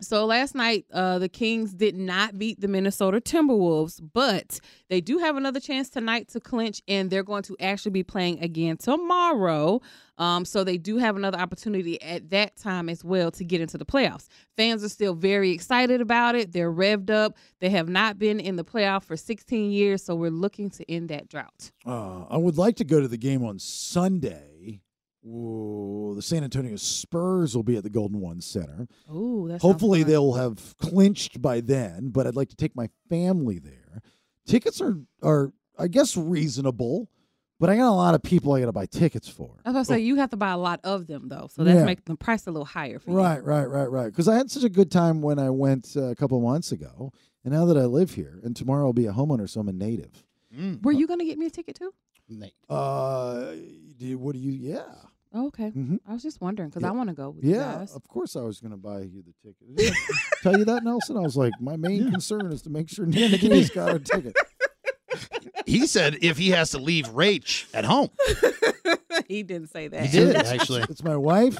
So 0.00 0.24
last 0.24 0.54
night, 0.54 0.86
uh, 0.92 1.18
the 1.18 1.28
Kings 1.28 1.74
did 1.74 1.96
not 1.96 2.38
beat 2.38 2.60
the 2.60 2.68
Minnesota 2.68 3.20
Timberwolves, 3.20 4.00
but 4.14 4.60
they 4.88 5.00
do 5.00 5.18
have 5.18 5.36
another 5.36 5.58
chance 5.58 5.90
tonight 5.90 6.28
to 6.28 6.40
clinch, 6.40 6.80
and 6.86 7.10
they're 7.10 7.24
going 7.24 7.42
to 7.42 7.56
actually 7.60 7.90
be 7.90 8.04
playing 8.04 8.38
again 8.40 8.76
tomorrow. 8.76 9.80
Um, 10.18 10.44
so 10.44 10.64
they 10.64 10.76
do 10.78 10.98
have 10.98 11.16
another 11.16 11.38
opportunity 11.38 12.00
at 12.02 12.30
that 12.30 12.56
time 12.56 12.88
as 12.88 13.04
well 13.04 13.30
to 13.32 13.44
get 13.44 13.60
into 13.60 13.78
the 13.78 13.86
playoffs. 13.86 14.26
Fans 14.56 14.84
are 14.84 14.88
still 14.88 15.14
very 15.14 15.50
excited 15.52 16.00
about 16.00 16.34
it. 16.34 16.52
They're 16.52 16.72
revved 16.72 17.10
up. 17.10 17.36
They 17.60 17.70
have 17.70 17.88
not 17.88 18.18
been 18.18 18.40
in 18.40 18.56
the 18.56 18.64
playoff 18.64 19.04
for 19.04 19.16
16 19.16 19.70
years, 19.70 20.04
so 20.04 20.14
we're 20.14 20.30
looking 20.30 20.70
to 20.70 20.90
end 20.90 21.08
that 21.10 21.28
drought. 21.28 21.70
Uh, 21.86 22.24
I 22.28 22.36
would 22.36 22.58
like 22.58 22.76
to 22.76 22.84
go 22.84 23.00
to 23.00 23.08
the 23.08 23.16
game 23.16 23.44
on 23.44 23.58
Sunday. 23.58 24.82
Ooh, 25.26 26.12
the 26.14 26.22
San 26.22 26.44
Antonio 26.44 26.76
Spurs 26.76 27.54
will 27.54 27.62
be 27.62 27.76
at 27.76 27.82
the 27.82 27.90
Golden 27.90 28.20
One 28.20 28.40
Center. 28.40 28.86
Ooh, 29.12 29.46
that's 29.48 29.62
Hopefully, 29.62 30.02
they'll 30.02 30.34
have 30.34 30.76
clinched 30.78 31.42
by 31.42 31.60
then, 31.60 32.10
but 32.10 32.26
I'd 32.26 32.36
like 32.36 32.48
to 32.50 32.56
take 32.56 32.74
my 32.74 32.88
family 33.10 33.58
there. 33.58 34.00
Tickets 34.46 34.80
are, 34.80 34.96
are 35.22 35.52
I 35.78 35.88
guess, 35.88 36.16
reasonable, 36.16 37.10
but 37.60 37.68
I 37.70 37.76
got 37.76 37.88
a 37.88 37.92
lot 37.92 38.14
of 38.14 38.22
people 38.22 38.52
I 38.52 38.60
got 38.60 38.66
to 38.66 38.72
buy 38.72 38.86
tickets 38.86 39.28
for. 39.28 39.50
I 39.64 39.70
was 39.70 39.74
going 39.74 39.84
to 39.84 39.88
say, 39.92 39.98
you 40.00 40.16
have 40.16 40.30
to 40.30 40.36
buy 40.36 40.50
a 40.50 40.56
lot 40.58 40.80
of 40.84 41.06
them, 41.06 41.28
though, 41.28 41.48
so 41.52 41.64
that's 41.64 41.78
Yeah. 41.78 41.84
making 41.84 42.04
the 42.06 42.16
price 42.16 42.46
a 42.46 42.50
little 42.50 42.64
higher 42.64 42.98
for 42.98 43.10
you. 43.10 43.16
Right, 43.16 43.42
right, 43.42 43.64
right, 43.66 43.90
right. 43.90 44.06
Because 44.06 44.28
I 44.28 44.36
had 44.36 44.50
such 44.50 44.64
a 44.64 44.68
good 44.68 44.90
time 44.90 45.20
when 45.22 45.38
I 45.38 45.50
went 45.50 45.94
uh, 45.96 46.04
a 46.04 46.14
couple 46.14 46.40
months 46.40 46.72
ago, 46.72 47.12
and 47.44 47.52
now 47.52 47.64
that 47.66 47.76
I 47.76 47.84
live 47.86 48.14
here, 48.14 48.40
and 48.42 48.54
tomorrow 48.56 48.86
I'll 48.86 48.92
be 48.92 49.06
a 49.06 49.12
homeowner, 49.12 49.48
so 49.48 49.60
I'm 49.60 49.68
a 49.68 49.72
native. 49.72 50.24
Were 50.82 50.92
you 50.92 51.06
going 51.06 51.18
to 51.20 51.24
get 51.26 51.38
me 51.38 51.46
a 51.46 51.50
ticket 51.50 51.76
too? 51.76 51.92
Uh, 52.68 53.52
do 53.96 54.06
you, 54.06 54.18
what 54.18 54.34
do 54.34 54.38
you? 54.38 54.52
Yeah, 54.52 54.82
Oh, 55.34 55.48
okay. 55.48 55.70
Mhm. 55.70 55.98
I 56.08 56.14
was 56.14 56.22
just 56.22 56.40
wondering 56.40 56.70
because 56.70 56.82
Yeah. 56.82 56.88
I 56.88 56.92
want 56.92 57.10
to 57.10 57.14
go 57.14 57.28
with 57.30 57.44
you 57.44 57.52
yeah. 57.56 57.74
guys. 57.74 57.92
Of 57.92 58.08
course, 58.08 58.34
I 58.34 58.40
was 58.40 58.60
going 58.60 58.70
to 58.70 58.78
buy 58.78 59.00
you 59.00 59.22
the 59.22 59.34
ticket. 59.46 59.76
Did 59.76 59.92
I 59.92 59.96
tell 60.42 60.58
you 60.58 60.64
that, 60.64 60.84
Nelson? 60.84 61.18
I 61.18 61.20
was 61.20 61.36
like, 61.36 61.52
my 61.60 61.76
main 61.76 62.10
concern 62.10 62.46
is 62.50 62.62
to 62.62 62.70
make 62.70 62.88
sure 62.88 63.04
Nicky's 63.04 63.68
got 63.68 63.94
a 63.94 63.98
ticket. 63.98 64.34
He 65.68 65.86
said 65.86 66.18
if 66.22 66.38
he 66.38 66.50
has 66.50 66.70
to 66.70 66.78
leave 66.78 67.08
Rach 67.08 67.66
at 67.74 67.84
home. 67.84 68.08
he 69.28 69.42
didn't 69.42 69.68
say 69.68 69.88
that. 69.88 70.06
He 70.06 70.18
did 70.18 70.34
actually. 70.34 70.82
It's 70.88 71.04
my 71.04 71.16
wife, 71.16 71.58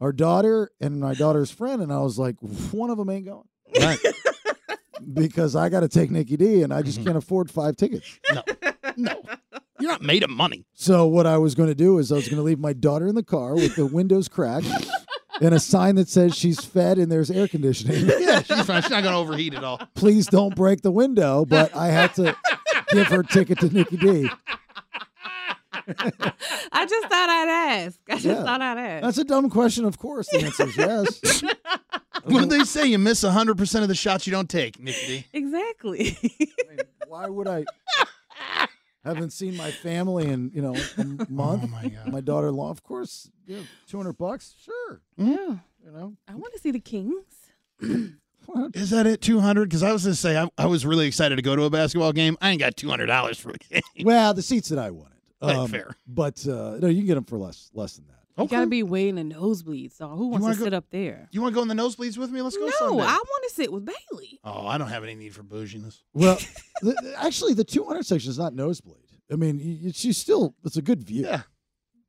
our 0.00 0.12
daughter, 0.12 0.70
and 0.80 1.00
my 1.00 1.14
daughter's 1.14 1.50
friend, 1.50 1.82
and 1.82 1.92
I 1.92 1.98
was 1.98 2.18
like, 2.18 2.36
one 2.70 2.90
of 2.90 2.98
them 2.98 3.10
ain't 3.10 3.26
going. 3.26 3.48
Right. 3.80 3.98
because 5.14 5.56
I 5.56 5.68
got 5.68 5.80
to 5.80 5.88
take 5.88 6.10
Nicky 6.10 6.36
D, 6.36 6.62
and 6.62 6.72
I 6.72 6.82
just 6.82 6.98
mm-hmm. 6.98 7.08
can't 7.08 7.18
afford 7.18 7.50
five 7.50 7.76
tickets. 7.76 8.20
No, 8.32 8.42
no, 8.96 9.22
you're 9.80 9.90
not 9.90 10.02
made 10.02 10.22
of 10.22 10.30
money. 10.30 10.64
So 10.74 11.06
what 11.06 11.26
I 11.26 11.38
was 11.38 11.56
going 11.56 11.68
to 11.68 11.74
do 11.74 11.98
is 11.98 12.12
I 12.12 12.14
was 12.14 12.28
going 12.28 12.36
to 12.36 12.44
leave 12.44 12.60
my 12.60 12.72
daughter 12.72 13.08
in 13.08 13.16
the 13.16 13.24
car 13.24 13.54
with 13.54 13.74
the 13.74 13.86
windows 13.86 14.28
cracked 14.28 14.66
and 15.40 15.52
a 15.52 15.58
sign 15.58 15.96
that 15.96 16.08
says 16.08 16.36
she's 16.36 16.64
fed 16.64 16.98
and 16.98 17.10
there's 17.10 17.30
air 17.30 17.48
conditioning. 17.48 18.08
Yeah, 18.20 18.42
she's 18.42 18.64
fine. 18.66 18.82
She's 18.82 18.90
not 18.90 19.02
going 19.02 19.14
to 19.14 19.18
overheat 19.18 19.54
at 19.54 19.64
all. 19.64 19.80
Please 19.96 20.26
don't 20.26 20.54
break 20.54 20.82
the 20.82 20.92
window, 20.92 21.44
but 21.44 21.74
I 21.74 21.88
had 21.88 22.14
to 22.14 22.36
give 22.92 23.06
her 23.08 23.20
a 23.20 23.26
ticket 23.26 23.58
to 23.60 23.68
Nicky 23.68 23.96
D. 23.96 24.30
I 25.74 26.86
just 26.86 27.08
thought 27.08 27.28
I'd 27.30 27.48
ask. 27.48 27.98
I 28.08 28.12
just 28.14 28.24
Yeah. 28.24 28.44
thought 28.44 28.60
I'd 28.62 28.78
ask. 28.78 29.02
That's 29.04 29.18
a 29.18 29.24
dumb 29.24 29.50
question. 29.50 29.84
Of 29.84 29.98
course, 29.98 30.28
the 30.30 30.42
answer 30.44 30.68
is 30.68 30.76
yes. 30.76 31.42
What 32.24 32.40
did 32.40 32.50
they 32.50 32.62
say? 32.64 32.86
You 32.86 32.98
miss 32.98 33.24
100% 33.24 33.82
of 33.82 33.88
the 33.88 33.94
shots 33.96 34.26
you 34.28 34.30
don't 34.30 34.48
take, 34.48 34.78
Nicky 34.78 35.06
D. 35.06 35.26
exactly. 35.32 36.16
Why 37.08 37.28
would 37.28 37.48
I? 37.48 37.64
Haven't 39.04 39.30
seen 39.32 39.56
my 39.56 39.72
family 39.72 40.28
in 40.28 40.52
you 40.54 40.62
know 40.62 40.76
a 40.76 40.80
oh 40.98 41.26
month. 41.28 41.64
Oh 41.64 41.66
my 41.66 41.88
god! 41.88 42.12
My 42.12 42.20
daughter-in-law, 42.20 42.70
of 42.70 42.84
course. 42.84 43.28
Yeah, 43.48 43.58
two 43.88 43.96
hundred 43.96 44.12
bucks, 44.18 44.54
sure. 44.64 45.00
yeah. 45.16 45.56
You 45.84 45.90
know, 45.92 46.14
I 46.28 46.36
want 46.36 46.52
to 46.54 46.60
see 46.60 46.70
the 46.70 46.78
Kings. 46.78 47.24
Is 48.74 48.90
that 48.90 49.06
it? 49.06 49.20
200? 49.20 49.68
Because 49.68 49.82
I 49.82 49.92
was 49.92 50.04
going 50.04 50.12
to 50.14 50.20
say, 50.20 50.36
I, 50.38 50.48
I 50.58 50.66
was 50.66 50.84
really 50.86 51.06
excited 51.06 51.36
to 51.36 51.42
go 51.42 51.54
to 51.56 51.64
a 51.64 51.70
basketball 51.70 52.12
game. 52.12 52.36
I 52.40 52.50
ain't 52.50 52.60
got 52.60 52.76
$200 52.76 53.36
for 53.40 53.50
a 53.50 53.58
game. 53.58 53.82
well, 54.04 54.34
the 54.34 54.42
seats 54.42 54.68
that 54.70 54.78
I 54.78 54.90
wanted. 54.90 55.08
Right, 55.42 55.68
fair. 55.68 55.96
But 56.06 56.46
uh, 56.46 56.76
no, 56.80 56.86
you 56.88 56.98
can 56.98 57.06
get 57.06 57.14
them 57.16 57.24
for 57.24 57.36
less 57.36 57.68
less 57.74 57.94
than 57.96 58.06
that. 58.06 58.18
You 58.40 58.48
gotta 58.48 58.66
be 58.68 58.82
way 58.84 59.08
in 59.08 59.16
the 59.16 59.22
nosebleeds. 59.34 59.96
So 59.96 60.08
who 60.08 60.28
wants 60.28 60.42
wanna 60.44 60.56
go- 60.56 60.64
sit 60.64 60.72
up 60.72 60.84
there? 60.90 61.28
You 61.32 61.42
want 61.42 61.52
to 61.52 61.56
go 61.56 61.62
in 61.62 61.68
the 61.68 61.74
nosebleeds 61.74 62.16
with 62.16 62.30
me? 62.30 62.40
Let's 62.42 62.56
go 62.56 62.64
No, 62.66 62.70
Sunday. 62.78 63.02
I 63.02 63.16
want 63.16 63.44
to 63.48 63.50
sit 63.54 63.72
with 63.72 63.84
Bailey. 63.84 64.38
Oh, 64.44 64.66
I 64.68 64.78
don't 64.78 64.88
have 64.88 65.02
any 65.02 65.14
need 65.16 65.34
for 65.34 65.42
bouginess. 65.42 66.02
Well, 66.14 66.38
the, 66.82 67.14
actually, 67.18 67.54
the 67.54 67.64
200 67.64 68.06
section 68.06 68.30
is 68.30 68.38
not 68.38 68.54
nosebleed. 68.54 69.02
I 69.30 69.34
mean, 69.36 69.58
y- 69.58 69.78
y- 69.86 69.92
she's 69.92 70.16
still, 70.16 70.54
it's 70.64 70.76
a 70.76 70.82
good 70.82 71.02
view. 71.02 71.24
Yeah. 71.26 71.42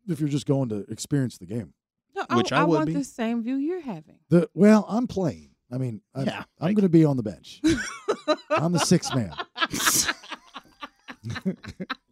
If 0.08 0.20
you're 0.20 0.30
just 0.30 0.46
going 0.46 0.70
to 0.70 0.86
experience 0.90 1.38
the 1.40 1.46
game. 1.48 1.74
No, 2.16 2.26
Which 2.38 2.52
I, 2.52 2.62
I 2.62 2.64
would 2.66 2.76
want 2.76 2.86
be. 2.88 2.94
the 2.94 3.04
same 3.04 3.42
view 3.44 3.56
you're 3.56 3.82
having. 3.82 4.20
The 4.30 4.48
Well, 4.54 4.86
I'm 4.88 5.08
playing. 5.08 5.50
I 5.74 5.78
mean, 5.80 6.02
I'm, 6.14 6.26
Yeah, 6.26 6.44
I'm 6.62 6.74
going 6.76 6.84
to 6.84 6.90
be 6.90 7.04
on 7.04 7.18
the 7.18 7.24
bench. 7.24 7.60
I'm 8.52 8.72
the 8.72 8.80
sixth 8.80 9.14
man. 9.16 9.34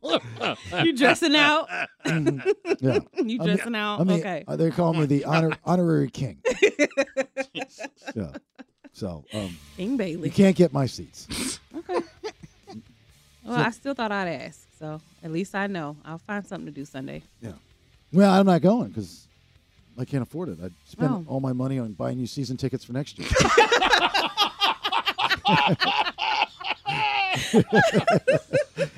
you 0.84 0.94
dressing 0.94 1.36
out? 1.36 1.68
Yeah. 2.82 2.98
You 3.24 3.40
I'm 3.40 3.46
dressing 3.46 3.76
out? 3.76 4.00
I'm 4.00 4.08
the- 4.08 4.16
okay. 4.16 4.44
uh, 4.48 4.56
they 4.56 4.72
call 4.72 4.94
me 4.94 5.06
the 5.06 5.24
honor, 5.26 5.52
honorary 5.64 6.10
king. 6.10 6.42
yeah. 8.16 8.32
So, 8.94 9.24
um, 9.34 9.56
King 9.78 9.98
Bailey. 9.98 10.28
you 10.30 10.34
can't 10.34 10.56
get 10.56 10.74
my 10.74 10.88
seats. 10.88 11.60
Okay. 11.76 12.00
Well, 13.46 13.60
I 13.60 13.70
still 13.72 13.94
thought 13.94 14.12
I'd 14.12 14.28
ask. 14.28 14.68
So 14.80 15.00
at 15.24 15.32
least 15.32 15.54
I 15.54 15.68
know. 15.68 15.96
I'll 16.04 16.18
find 16.18 16.46
something 16.46 16.66
to 16.66 16.72
do 16.72 16.86
Sunday. 16.86 17.22
Yeah. 17.40 17.54
Well, 18.12 18.32
I'm 18.34 18.46
not 18.48 18.62
going 18.62 18.90
because 18.90 19.28
I 19.98 20.06
can't 20.06 20.24
afford 20.24 20.50
it. 20.50 20.58
I'd 20.64 20.74
spend 20.86 21.12
Oh. 21.12 21.26
all 21.28 21.40
my 21.40 21.54
money 21.54 21.80
on 21.80 21.94
buying 21.94 22.20
you 22.20 22.28
season 22.28 22.58
tickets 22.58 22.84
for 22.84 22.94
next 22.94 23.18
year. 23.20 23.28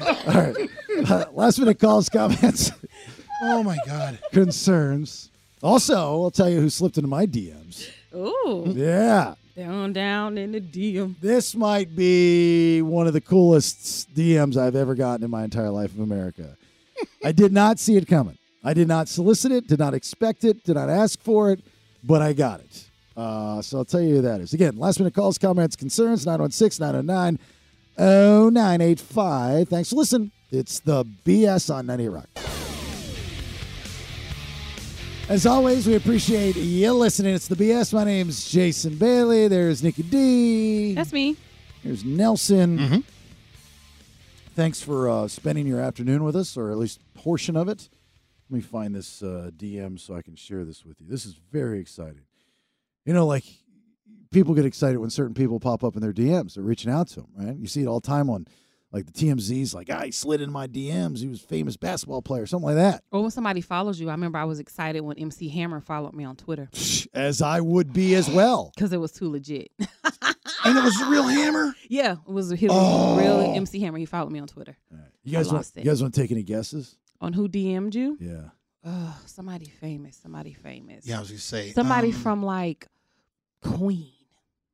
all 0.02 0.34
right. 0.34 0.70
Uh, 1.10 1.26
last 1.34 1.60
minute 1.60 1.80
calls, 1.80 2.10
comments, 2.10 2.72
Oh, 3.42 3.64
my 3.64 3.78
God. 3.86 4.20
concerns. 4.32 5.30
Also, 5.62 5.96
I'll 5.96 6.32
tell 6.32 6.50
you 6.50 6.60
who 6.62 6.70
slipped 6.70 6.98
into 6.98 7.10
my 7.10 7.26
DMs. 7.26 7.90
Ooh. 8.16 8.64
Yeah. 8.76 9.36
Down, 9.56 9.94
down 9.94 10.38
in 10.38 10.52
the 10.54 10.62
DM. 10.62 11.16
This 11.22 11.56
might 11.56 11.96
be 11.96 12.82
one 12.82 13.06
of 13.08 13.14
the 13.14 13.22
coolest 13.22 14.14
DMs 14.16 14.58
I've 14.58 14.76
ever 14.76 14.96
gotten 14.96 15.24
in 15.24 15.30
my 15.32 15.44
entire 15.44 15.70
life 15.70 15.94
of 15.94 16.00
America. 16.00 16.58
I 17.24 17.32
did 17.32 17.52
not 17.54 17.80
see 17.80 17.96
it 17.98 18.08
coming. 18.08 18.38
I 18.64 18.74
did 18.74 18.88
not 18.88 19.10
solicit 19.10 19.52
it, 19.52 19.68
did 19.68 19.80
not 19.80 19.94
expect 19.94 20.44
it, 20.44 20.64
did 20.64 20.76
not 20.76 20.90
ask 20.90 21.20
for 21.20 21.52
it, 21.52 21.62
but 22.04 22.22
I 22.22 22.34
got 22.34 22.62
it. 22.62 22.90
Uh, 23.16 23.62
so 23.62 23.80
I'll 23.80 23.86
tell 23.86 24.02
you 24.02 24.16
who 24.16 24.22
that 24.22 24.42
is. 24.42 24.54
Again, 24.54 24.78
last 24.78 25.00
minute 25.00 25.14
calls, 25.14 25.38
comments, 25.38 25.76
concerns, 25.76 26.26
916 26.26 26.84
909 26.84 27.40
0985. 27.98 29.70
Thanks 29.70 29.90
for 29.90 29.98
listening. 29.98 30.32
It's 30.52 30.80
the 30.80 31.04
BS 31.26 31.74
on 31.74 31.86
90 31.86 32.10
Rock. 32.10 32.28
As 35.30 35.46
always, 35.46 35.88
we 35.88 35.96
appreciate 35.96 36.56
you 36.56 36.94
listening. 36.94 37.34
It's 37.34 37.48
the 37.48 37.56
BS. 37.56 37.94
My 37.94 38.04
name's 38.04 38.50
Jason 38.50 38.96
Bailey. 38.98 39.48
There's 39.48 39.82
Nicky 39.82 40.04
D. 40.04 40.94
That's 40.96 41.14
me. 41.14 41.38
There's 41.84 42.04
Nelson. 42.04 43.04
Thanks 44.56 44.82
for 44.82 45.10
uh, 45.10 45.28
spending 45.28 45.66
your 45.66 45.80
afternoon 45.80 46.24
with 46.24 46.36
us, 46.36 46.56
or 46.58 46.72
at 46.72 46.78
least 46.78 47.00
portion 47.16 47.56
of 47.56 47.68
it. 47.68 47.90
Let 48.54 48.58
me 48.58 48.62
find 48.62 48.94
this 48.94 49.24
uh, 49.24 49.50
DM 49.58 50.00
so 50.00 50.14
I 50.16 50.22
can 50.22 50.36
share 50.36 50.64
this 50.64 50.86
with 50.86 51.02
you. 51.02 51.08
This 51.10 51.26
is 51.26 51.34
very 51.52 51.80
exciting. 51.80 52.22
You 53.04 53.12
know, 53.12 53.26
like 53.26 53.46
people 54.30 54.54
get 54.54 54.64
excited 54.64 55.00
when 55.00 55.10
certain 55.10 55.34
people 55.34 55.60
pop 55.60 55.84
up 55.84 55.96
in 55.96 56.04
their 56.04 56.14
DMs. 56.14 56.54
They're 56.54 56.64
reaching 56.64 56.92
out 56.92 57.08
to 57.08 57.22
them, 57.22 57.30
right? 57.36 57.56
You 57.58 57.66
see 57.66 57.82
it 57.82 57.88
all 57.88 58.00
the 58.00 58.06
time 58.06 58.30
on 58.30 58.46
like 58.92 59.08
the 59.08 59.12
TMZs, 59.12 59.74
like, 59.74 59.90
ah, 59.92 60.02
he 60.04 60.12
slid 60.12 60.40
in 60.40 60.52
my 60.52 60.68
DMs. 60.68 61.18
He 61.18 61.28
was 61.28 61.44
a 61.44 61.48
famous 61.48 61.78
basketball 61.78 62.22
player, 62.22 62.46
something 62.46 62.68
like 62.68 62.76
that. 62.76 63.04
Or 63.12 63.24
when 63.24 63.32
somebody 63.32 63.62
follows 63.62 64.00
you, 64.00 64.10
I 64.10 64.12
remember 64.12 64.38
I 64.38 64.44
was 64.44 64.60
excited 64.60 65.02
when 65.02 65.18
MC 65.18 65.50
Hammer 65.50 65.82
followed 65.82 66.14
me 66.14 66.24
on 66.24 66.36
Twitter 66.36 66.70
As 67.16 67.42
I 67.42 67.60
would 67.60 67.92
be 67.92 68.14
as 68.14 68.30
well. 68.30 68.72
because 68.76 68.94
it 68.94 69.00
was 69.00 69.12
too 69.14 69.32
legit. 69.32 69.72
And 70.66 70.78
it 70.78 70.84
was 70.84 70.96
the 70.98 71.06
real 71.08 71.24
hammer? 71.24 71.76
yeah, 71.90 72.14
it 72.26 72.32
was 72.32 72.50
his 72.52 72.70
Oh. 72.72 73.18
real 73.18 73.54
MC 73.56 73.82
Hammer. 73.82 73.98
He 73.98 74.06
followed 74.06 74.32
me 74.32 74.40
on 74.40 74.48
Twitter. 74.48 74.78
You 75.22 75.34
guys, 75.34 75.52
want, 75.52 75.70
you 75.76 75.84
guys 75.84 76.02
want 76.02 76.14
to 76.14 76.22
take 76.22 76.32
any 76.32 76.44
guesses? 76.44 76.96
On 77.24 77.32
who 77.32 77.48
DM'd 77.48 77.96
you? 77.96 78.18
Yeah. 78.20 78.50
Somebody 79.26 79.68
famous. 79.68 80.18
Somebody 80.18 80.52
famous. 80.52 81.08
Yeah, 81.08 81.18
I 81.18 81.20
was 81.22 81.30
going 81.30 81.38
to 81.38 81.44
say. 81.44 81.72
Somebody 81.72 82.10
um, 82.10 82.14
from 82.14 82.44
like 82.44 82.88
Queen, 83.62 84.12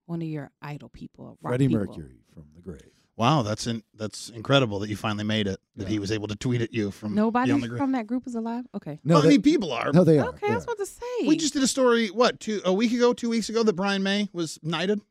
one 0.07 0.23
of 0.23 0.27
your 0.27 0.49
idol 0.59 0.89
people. 0.89 1.38
rock 1.41 1.51
Freddie 1.51 1.67
people. 1.67 1.85
Mercury 1.85 2.17
from 2.34 2.45
the 2.55 2.61
grave. 2.61 2.81
Wow, 3.17 3.43
that's 3.43 3.67
in, 3.67 3.84
that's 3.93 4.30
incredible 4.30 4.80
that 4.80 4.89
you 4.89 4.95
finally 4.95 5.26
made 5.26 5.45
it. 5.45 5.59
That 5.76 5.88
he 5.88 5.99
was 5.99 6.11
able 6.11 6.27
to 6.30 6.35
tweet 6.35 6.61
at 6.61 6.73
you 6.73 6.89
from 6.89 7.13
Nobody 7.13 7.49
beyond 7.49 7.63
the 7.63 7.67
grave. 7.67 7.77
from 7.77 7.91
that 7.91 8.07
group 8.07 8.26
is 8.26 8.34
alive. 8.34 8.65
Okay. 8.73 8.99
No, 9.03 9.15
well, 9.15 9.26
I 9.26 9.30
mean, 9.30 9.43
people 9.43 9.71
are. 9.71 9.91
No, 9.93 10.03
they 10.03 10.17
are. 10.17 10.30
Okay, 10.30 10.47
I 10.49 10.55
was 10.55 10.63
about 10.63 10.77
to 10.77 10.88
say. 10.88 11.27
We 11.27 11.38
just 11.38 11.53
did 11.53 11.61
a 11.61 11.67
story. 11.67 12.07
What 12.07 12.39
two 12.39 12.61
a 12.65 12.73
week 12.73 12.93
ago, 12.93 13.13
two 13.13 13.30
weeks 13.30 13.49
ago, 13.49 13.61
that 13.61 13.73
Brian 13.73 14.01
May 14.01 14.27
was 14.34 14.57
knighted. 14.63 15.01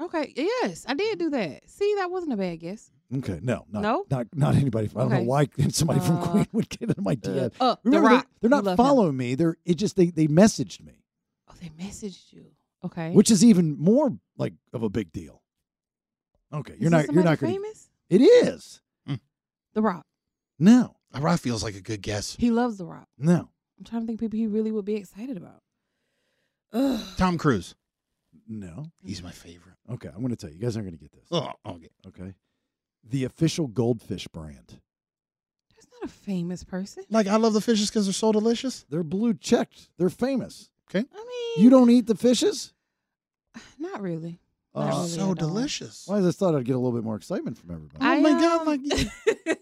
Okay. 0.00 0.32
Yes, 0.36 0.84
I 0.86 0.94
did 0.94 1.18
do 1.18 1.30
that. 1.30 1.68
See, 1.68 1.94
that 1.96 2.12
wasn't 2.12 2.34
a 2.34 2.36
bad 2.36 2.60
guess. 2.60 2.91
Okay, 3.14 3.40
no, 3.42 3.66
not, 3.70 3.82
No? 3.82 4.04
not 4.10 4.26
not 4.34 4.54
anybody. 4.54 4.88
I 4.88 4.92
don't 5.00 5.06
Okay. 5.12 5.16
know 5.18 5.28
why 5.28 5.48
somebody 5.70 6.00
from 6.00 6.16
Uh, 6.18 6.26
Queen 6.30 6.46
would 6.52 6.68
get 6.68 6.88
into 6.88 7.02
my 7.02 7.14
DM. 7.16 7.52
uh, 7.60 7.74
The 7.74 7.90
Remember, 7.90 8.08
they- 8.08 8.14
Rock. 8.16 8.28
they're 8.40 8.50
not 8.50 8.64
love 8.64 8.72
him. 8.78 8.84
following 8.84 9.16
me. 9.16 9.34
They're 9.34 9.56
it 9.64 9.74
just 9.74 9.96
they 9.96 10.06
they 10.06 10.26
messaged 10.28 10.82
me, 10.84 11.04
Oh, 11.48 11.54
they 11.60 11.68
messaged 11.70 12.32
you. 12.32 12.46
Okay. 12.84 13.12
which 13.12 13.30
is 13.30 13.44
even 13.44 13.78
more 13.78 14.16
like 14.38 14.54
of 14.72 14.82
a 14.82 14.88
big 14.88 15.12
deal. 15.12 15.42
Okay, 16.52 16.74
you're 16.78 16.90
not 16.90 17.06
you're 17.12 17.22
not 17.22 17.38
somebody 17.38 17.58
going. 17.58 17.62
famous? 17.62 17.90
It 18.10 18.20
is 18.22 18.80
The 19.74 19.82
Rock. 19.82 20.06
no 20.58 20.96
The 21.12 21.20
Rock 21.20 21.40
feels 21.40 21.62
like 21.62 21.74
a 21.74 21.80
good 21.80 22.02
guess. 22.02 22.36
He 22.36 22.50
loves 22.50 22.78
The 22.78 22.86
Rock. 22.86 23.08
no 23.18 23.50
I'm 23.78 23.84
trying 23.84 24.02
to 24.02 24.06
think 24.06 24.20
people 24.20 24.38
he 24.38 24.46
really 24.46 24.70
would 24.72 24.84
be 24.84 24.94
excited 24.96 25.36
about. 25.36 25.62
Tom 27.16 27.36
Cruise. 27.38 27.74
no. 28.48 28.86
He's 29.04 29.22
my 29.22 29.30
favorite. 29.30 29.76
Okay, 29.90 30.08
I'm 30.08 30.18
going 30.20 30.30
to 30.30 30.36
tell 30.36 30.50
you. 30.50 30.56
You 30.56 30.62
guys 30.62 30.76
aren't 30.76 30.86
going 30.88 30.96
to 30.98 31.02
get 31.02 31.12
this. 31.12 31.26
Oh, 31.30 31.50
okay. 31.66 31.88
Okay, 32.06 32.34
the 33.08 33.24
official 33.24 33.66
goldfish 33.66 34.26
brand. 34.28 34.80
That's 35.74 35.88
not 36.00 36.04
a 36.10 36.12
famous 36.12 36.64
person. 36.64 37.04
Like 37.10 37.26
I 37.26 37.36
love 37.36 37.52
the 37.54 37.60
fishes 37.60 37.90
because 37.90 38.06
they're 38.06 38.12
so 38.12 38.32
delicious. 38.32 38.84
They're 38.88 39.02
blue 39.02 39.34
checked. 39.34 39.88
They're 39.98 40.10
famous. 40.10 40.70
Okay. 40.90 41.06
I 41.12 41.16
mean, 41.56 41.64
You 41.64 41.70
don't 41.70 41.90
eat 41.90 42.06
the 42.06 42.14
fishes? 42.14 42.72
not 43.78 44.00
really. 44.00 44.38
Oh, 44.74 44.80
Not 44.80 44.94
really 44.94 45.08
so 45.08 45.20
at 45.22 45.26
all. 45.28 45.34
delicious. 45.34 46.06
Well, 46.08 46.18
I 46.18 46.22
just 46.22 46.38
thought 46.38 46.54
I'd 46.54 46.64
get 46.64 46.76
a 46.76 46.78
little 46.78 46.96
bit 46.98 47.04
more 47.04 47.16
excitement 47.16 47.58
from 47.58 47.70
everybody. 47.72 48.02
I, 48.04 48.16
oh 48.16 48.20
my 48.20 48.30
um, 48.30 48.40
god! 48.40 48.66
Like 48.66 49.58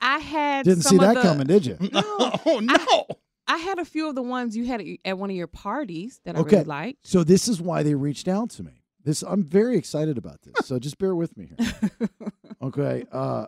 I 0.00 0.18
had 0.18 0.64
Didn't 0.64 0.82
some 0.82 0.90
see 0.90 0.96
of 0.96 1.00
that 1.02 1.14
the- 1.14 1.22
coming, 1.22 1.46
did 1.48 1.66
you? 1.66 1.76
oh 1.92 2.60
no! 2.62 3.06
I 3.48 3.56
had 3.56 3.78
a 3.80 3.84
few 3.84 4.08
of 4.08 4.14
the 4.14 4.22
ones 4.22 4.56
you 4.56 4.64
had 4.66 4.80
at- 4.80 4.86
at 5.04 5.18
one 5.18 5.30
of 5.30 5.36
your 5.36 5.46
parties 5.48 6.20
that 6.24 6.36
I 6.36 6.40
Okay. 6.40 6.56
really 6.56 6.66
liked. 6.68 7.06
So 7.06 7.24
this 7.24 7.48
is 7.48 7.60
why 7.60 7.82
they 7.82 7.94
reached 7.96 8.28
out 8.28 8.50
to 8.50 8.62
me. 8.62 8.84
This 9.04 9.22
I'm 9.22 9.42
very 9.42 9.76
excited 9.76 10.18
about 10.18 10.42
this. 10.42 10.66
So 10.66 10.78
just 10.78 10.98
bear 10.98 11.14
with 11.16 11.36
me 11.36 11.50
here. 11.58 12.08
Okay. 12.62 13.04
Uh 13.12 13.46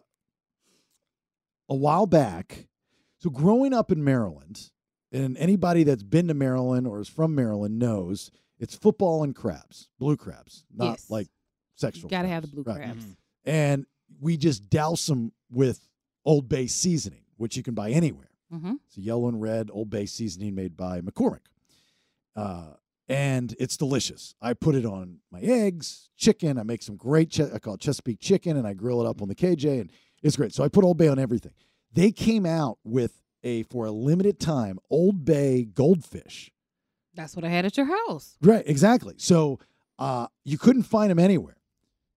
a 1.69 1.74
while 1.74 2.06
back, 2.06 2.66
so 3.19 3.30
growing 3.30 3.72
up 3.72 3.93
in 3.93 4.03
Maryland, 4.03 4.71
and 5.13 5.37
anybody 5.39 5.85
that's 5.85 6.03
been 6.03 6.27
to 6.29 6.35
Maryland 6.35 6.87
or 6.87 7.01
is 7.01 7.09
from 7.09 7.35
Maryland 7.35 7.79
knows 7.79 8.30
it's 8.59 8.74
football 8.74 9.22
and 9.22 9.35
crabs, 9.37 9.89
blue 9.98 10.16
crabs, 10.16 10.64
not 10.74 10.93
Yes. 10.93 11.11
like 11.11 11.29
sexual. 11.77 12.11
Got 12.11 12.22
to 12.22 12.29
have 12.29 12.43
the 12.43 12.48
blue 12.48 12.63
Right. 12.64 12.77
crabs. 12.77 13.05
And 13.45 13.87
we 14.21 14.37
just 14.37 14.69
douse 14.69 15.06
them 15.06 15.32
with 15.48 15.89
Old 16.24 16.48
Bay 16.48 16.66
seasoning, 16.66 17.24
which 17.37 17.56
you 17.56 17.63
can 17.63 17.74
buy 17.74 17.90
anywhere. 17.90 18.30
Mm-hmm. 18.53 18.74
It's 18.89 18.97
a 18.97 19.01
yellow 19.01 19.29
and 19.29 19.40
red 19.40 19.71
Old 19.72 19.90
Bay 19.90 20.06
seasoning 20.06 20.55
made 20.56 20.77
by 20.77 21.01
McCormick. 21.01 21.47
Uh, 22.35 22.74
and 23.11 23.56
it's 23.59 23.77
delicious. 23.77 24.35
I 24.40 24.55
put 24.55 24.77
it 24.77 24.87
on 24.87 25.19
my 25.32 25.40
eggs, 25.40 26.11
chicken. 26.16 26.59
I 26.59 26.63
make 26.63 26.82
some 26.82 26.97
great, 26.97 27.30
che- 27.30 27.51
I 27.53 27.59
call 27.59 27.74
it 27.74 27.80
Chesapeake 27.80 28.21
chicken, 28.21 28.56
and 28.56 28.66
I 28.66 28.72
grill 28.72 29.01
it 29.05 29.06
up 29.09 29.21
on 29.21 29.27
the 29.29 29.35
KJ, 29.35 29.80
and 29.80 29.90
it's 30.22 30.37
great. 30.37 30.55
So 30.55 30.63
I 30.63 30.69
put 30.69 30.85
Old 30.85 30.97
Bay 30.97 31.09
on 31.09 31.19
everything. 31.19 31.53
They 31.93 32.13
came 32.13 32.47
out 32.47 32.79
with 32.85 33.21
a, 33.43 33.64
for 33.64 33.87
a 33.87 33.90
limited 33.90 34.39
time, 34.39 34.79
Old 34.90 35.24
Bay 35.24 35.64
goldfish. 35.64 36.53
That's 37.14 37.35
what 37.35 37.45
I 37.45 37.48
had 37.48 37.66
at 37.66 37.77
your 37.77 37.87
house. 37.87 38.37
Right, 38.40 38.63
exactly. 38.64 39.14
So 39.19 39.59
uh, 39.98 40.29
you 40.45 40.56
couldn't 40.56 40.85
find 40.85 41.11
them 41.11 41.19
anywhere. 41.19 41.56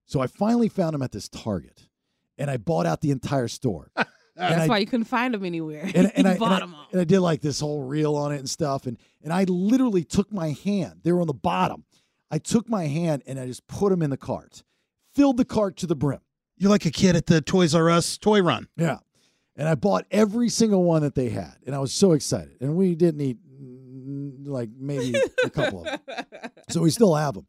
So 0.06 0.20
I 0.20 0.28
finally 0.28 0.68
found 0.68 0.94
them 0.94 1.02
at 1.02 1.10
this 1.10 1.28
Target, 1.28 1.88
and 2.38 2.48
I 2.50 2.56
bought 2.56 2.86
out 2.86 3.00
the 3.00 3.10
entire 3.10 3.48
store. 3.48 3.90
And 4.36 4.52
That's 4.54 4.62
I- 4.64 4.66
why 4.68 4.78
you 4.78 4.86
couldn't 4.86 5.04
find 5.04 5.32
them 5.34 5.44
anywhere. 5.44 5.82
and, 5.82 5.96
and 6.16 6.24
you 6.24 6.24
I, 6.26 6.30
and, 6.30 6.38
bought 6.38 6.52
I, 6.52 6.60
them 6.60 6.74
all. 6.74 6.86
and 6.92 7.00
I 7.00 7.04
did 7.04 7.20
like 7.20 7.40
this 7.40 7.60
whole 7.60 7.82
reel 7.82 8.16
on 8.16 8.32
it 8.32 8.38
and 8.38 8.50
stuff. 8.50 8.86
And, 8.86 8.98
and 9.22 9.32
I 9.32 9.44
literally 9.44 10.04
took 10.04 10.32
my 10.32 10.50
hand, 10.64 11.00
they 11.04 11.12
were 11.12 11.20
on 11.20 11.26
the 11.26 11.34
bottom. 11.34 11.84
I 12.30 12.38
took 12.38 12.68
my 12.68 12.86
hand 12.86 13.22
and 13.26 13.38
I 13.38 13.46
just 13.46 13.66
put 13.68 13.90
them 13.90 14.02
in 14.02 14.10
the 14.10 14.16
cart, 14.16 14.64
filled 15.14 15.36
the 15.36 15.44
cart 15.44 15.76
to 15.78 15.86
the 15.86 15.94
brim. 15.94 16.20
You're 16.56 16.70
like 16.70 16.84
a 16.86 16.90
kid 16.90 17.14
at 17.16 17.26
the 17.26 17.40
Toys 17.40 17.74
R 17.74 17.90
Us 17.90 18.18
toy 18.18 18.40
run. 18.42 18.68
Yeah. 18.76 18.98
And 19.56 19.68
I 19.68 19.76
bought 19.76 20.04
every 20.10 20.48
single 20.48 20.82
one 20.82 21.02
that 21.02 21.14
they 21.14 21.28
had. 21.28 21.54
And 21.64 21.74
I 21.74 21.78
was 21.78 21.92
so 21.92 22.10
excited. 22.12 22.56
And 22.60 22.74
we 22.74 22.96
didn't 22.96 23.20
eat 23.20 23.36
mm, 23.48 24.48
like 24.48 24.68
maybe 24.76 25.16
a 25.44 25.50
couple 25.50 25.80
of 25.80 25.84
them. 25.86 26.00
So 26.70 26.80
we 26.80 26.90
still 26.90 27.14
have 27.14 27.34
them. 27.34 27.46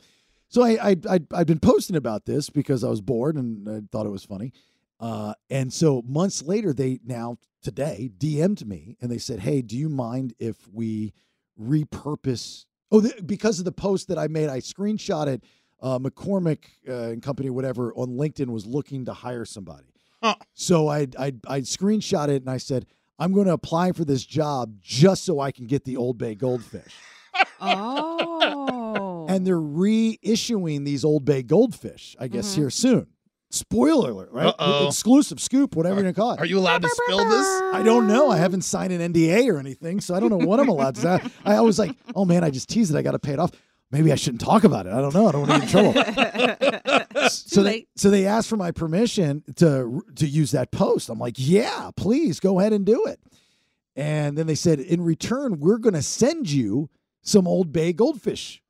So 0.49 0.61
I, 0.61 0.89
I, 0.91 0.95
I, 1.09 1.19
I've 1.33 1.47
been 1.47 1.59
posting 1.59 1.95
about 1.95 2.25
this 2.25 2.49
because 2.49 2.83
I 2.83 2.89
was 2.89 2.99
bored 3.01 3.37
and 3.37 3.67
I 3.67 3.81
thought 3.91 4.05
it 4.05 4.09
was 4.09 4.25
funny. 4.25 4.51
Uh, 4.99 5.33
and 5.49 5.71
so 5.73 6.01
months 6.07 6.41
later, 6.41 6.73
they 6.73 6.99
now 7.05 7.37
today 7.61 8.09
DM'd 8.17 8.65
me 8.67 8.95
and 9.01 9.11
they 9.11 9.17
said, 9.17 9.39
Hey, 9.39 9.61
do 9.61 9.77
you 9.77 9.89
mind 9.89 10.33
if 10.39 10.55
we 10.71 11.13
repurpose? 11.59 12.65
Oh, 12.91 13.01
th- 13.01 13.25
because 13.25 13.59
of 13.59 13.65
the 13.65 13.71
post 13.71 14.07
that 14.07 14.17
I 14.17 14.27
made, 14.27 14.49
I 14.49 14.59
screenshot 14.59 15.27
it. 15.27 15.43
Uh, 15.81 15.99
McCormick 15.99 16.59
uh, 16.87 17.09
and 17.11 17.21
company, 17.21 17.49
whatever, 17.49 17.93
on 17.95 18.09
LinkedIn 18.11 18.47
was 18.47 18.65
looking 18.65 19.05
to 19.05 19.13
hire 19.13 19.45
somebody. 19.45 19.87
So 20.55 20.87
I 20.87 21.01
I 21.19 21.33
I 21.47 21.59
screenshot 21.61 22.29
it 22.29 22.41
and 22.41 22.49
I 22.49 22.57
said, 22.57 22.87
I'm 23.19 23.31
going 23.31 23.45
to 23.45 23.53
apply 23.53 23.91
for 23.91 24.03
this 24.05 24.25
job 24.25 24.77
just 24.81 25.23
so 25.23 25.39
I 25.39 25.51
can 25.51 25.67
get 25.67 25.83
the 25.83 25.97
Old 25.97 26.17
Bay 26.17 26.33
goldfish. 26.33 26.93
Oh. 27.61 29.25
And 29.29 29.45
they're 29.45 29.55
reissuing 29.57 30.85
these 30.85 31.03
Old 31.03 31.25
Bay 31.25 31.43
goldfish, 31.43 32.15
I 32.19 32.27
guess, 32.27 32.53
Mhm. 32.53 32.55
here 32.55 32.69
soon. 32.69 33.07
Spoiler 33.55 34.11
alert, 34.11 34.31
right? 34.31 34.47
Uh-oh. 34.47 34.87
Exclusive 34.87 35.39
scoop, 35.39 35.75
whatever 35.75 35.95
you're 35.95 36.03
going 36.03 36.13
to 36.13 36.19
call 36.19 36.31
it. 36.33 36.39
Are 36.39 36.45
you 36.45 36.59
allowed 36.59 36.81
to 36.81 36.89
spill 36.89 37.19
this? 37.19 37.47
I 37.73 37.81
don't 37.83 38.07
know. 38.07 38.29
I 38.29 38.37
haven't 38.37 38.63
signed 38.63 38.91
an 38.91 39.13
NDA 39.13 39.51
or 39.51 39.57
anything, 39.59 40.01
so 40.01 40.13
I 40.13 40.19
don't 40.19 40.29
know 40.29 40.45
what 40.45 40.59
I'm 40.59 40.67
allowed 40.67 40.95
to 40.95 41.01
say. 41.01 41.19
I, 41.45 41.55
I 41.55 41.61
was 41.61 41.79
like, 41.79 41.95
oh 42.15 42.25
man, 42.25 42.43
I 42.43 42.49
just 42.49 42.69
teased 42.69 42.93
it. 42.93 42.97
I 42.97 43.01
got 43.01 43.11
to 43.11 43.19
pay 43.19 43.33
it 43.33 43.39
off. 43.39 43.51
Maybe 43.91 44.11
I 44.11 44.15
shouldn't 44.15 44.41
talk 44.41 44.63
about 44.65 44.87
it. 44.87 44.93
I 44.93 44.99
don't 44.99 45.13
know. 45.13 45.27
I 45.27 45.31
don't 45.31 45.47
want 45.47 45.63
to 45.63 45.67
get 45.67 45.85
in 45.85 47.13
trouble. 47.13 47.29
so 47.29 47.63
they 47.63 47.87
so 47.95 48.09
they 48.09 48.25
asked 48.25 48.49
for 48.49 48.57
my 48.57 48.71
permission 48.71 49.43
to 49.55 50.01
to 50.15 50.27
use 50.27 50.51
that 50.51 50.71
post. 50.71 51.09
I'm 51.09 51.19
like, 51.19 51.35
yeah, 51.37 51.91
please 51.95 52.39
go 52.39 52.59
ahead 52.59 52.73
and 52.73 52.85
do 52.85 53.05
it. 53.05 53.19
And 53.95 54.37
then 54.37 54.47
they 54.47 54.55
said, 54.55 54.79
in 54.79 55.01
return, 55.01 55.59
we're 55.59 55.77
going 55.77 55.93
to 55.93 56.01
send 56.01 56.49
you 56.49 56.89
some 57.21 57.47
Old 57.47 57.71
Bay 57.71 57.93
goldfish. 57.93 58.61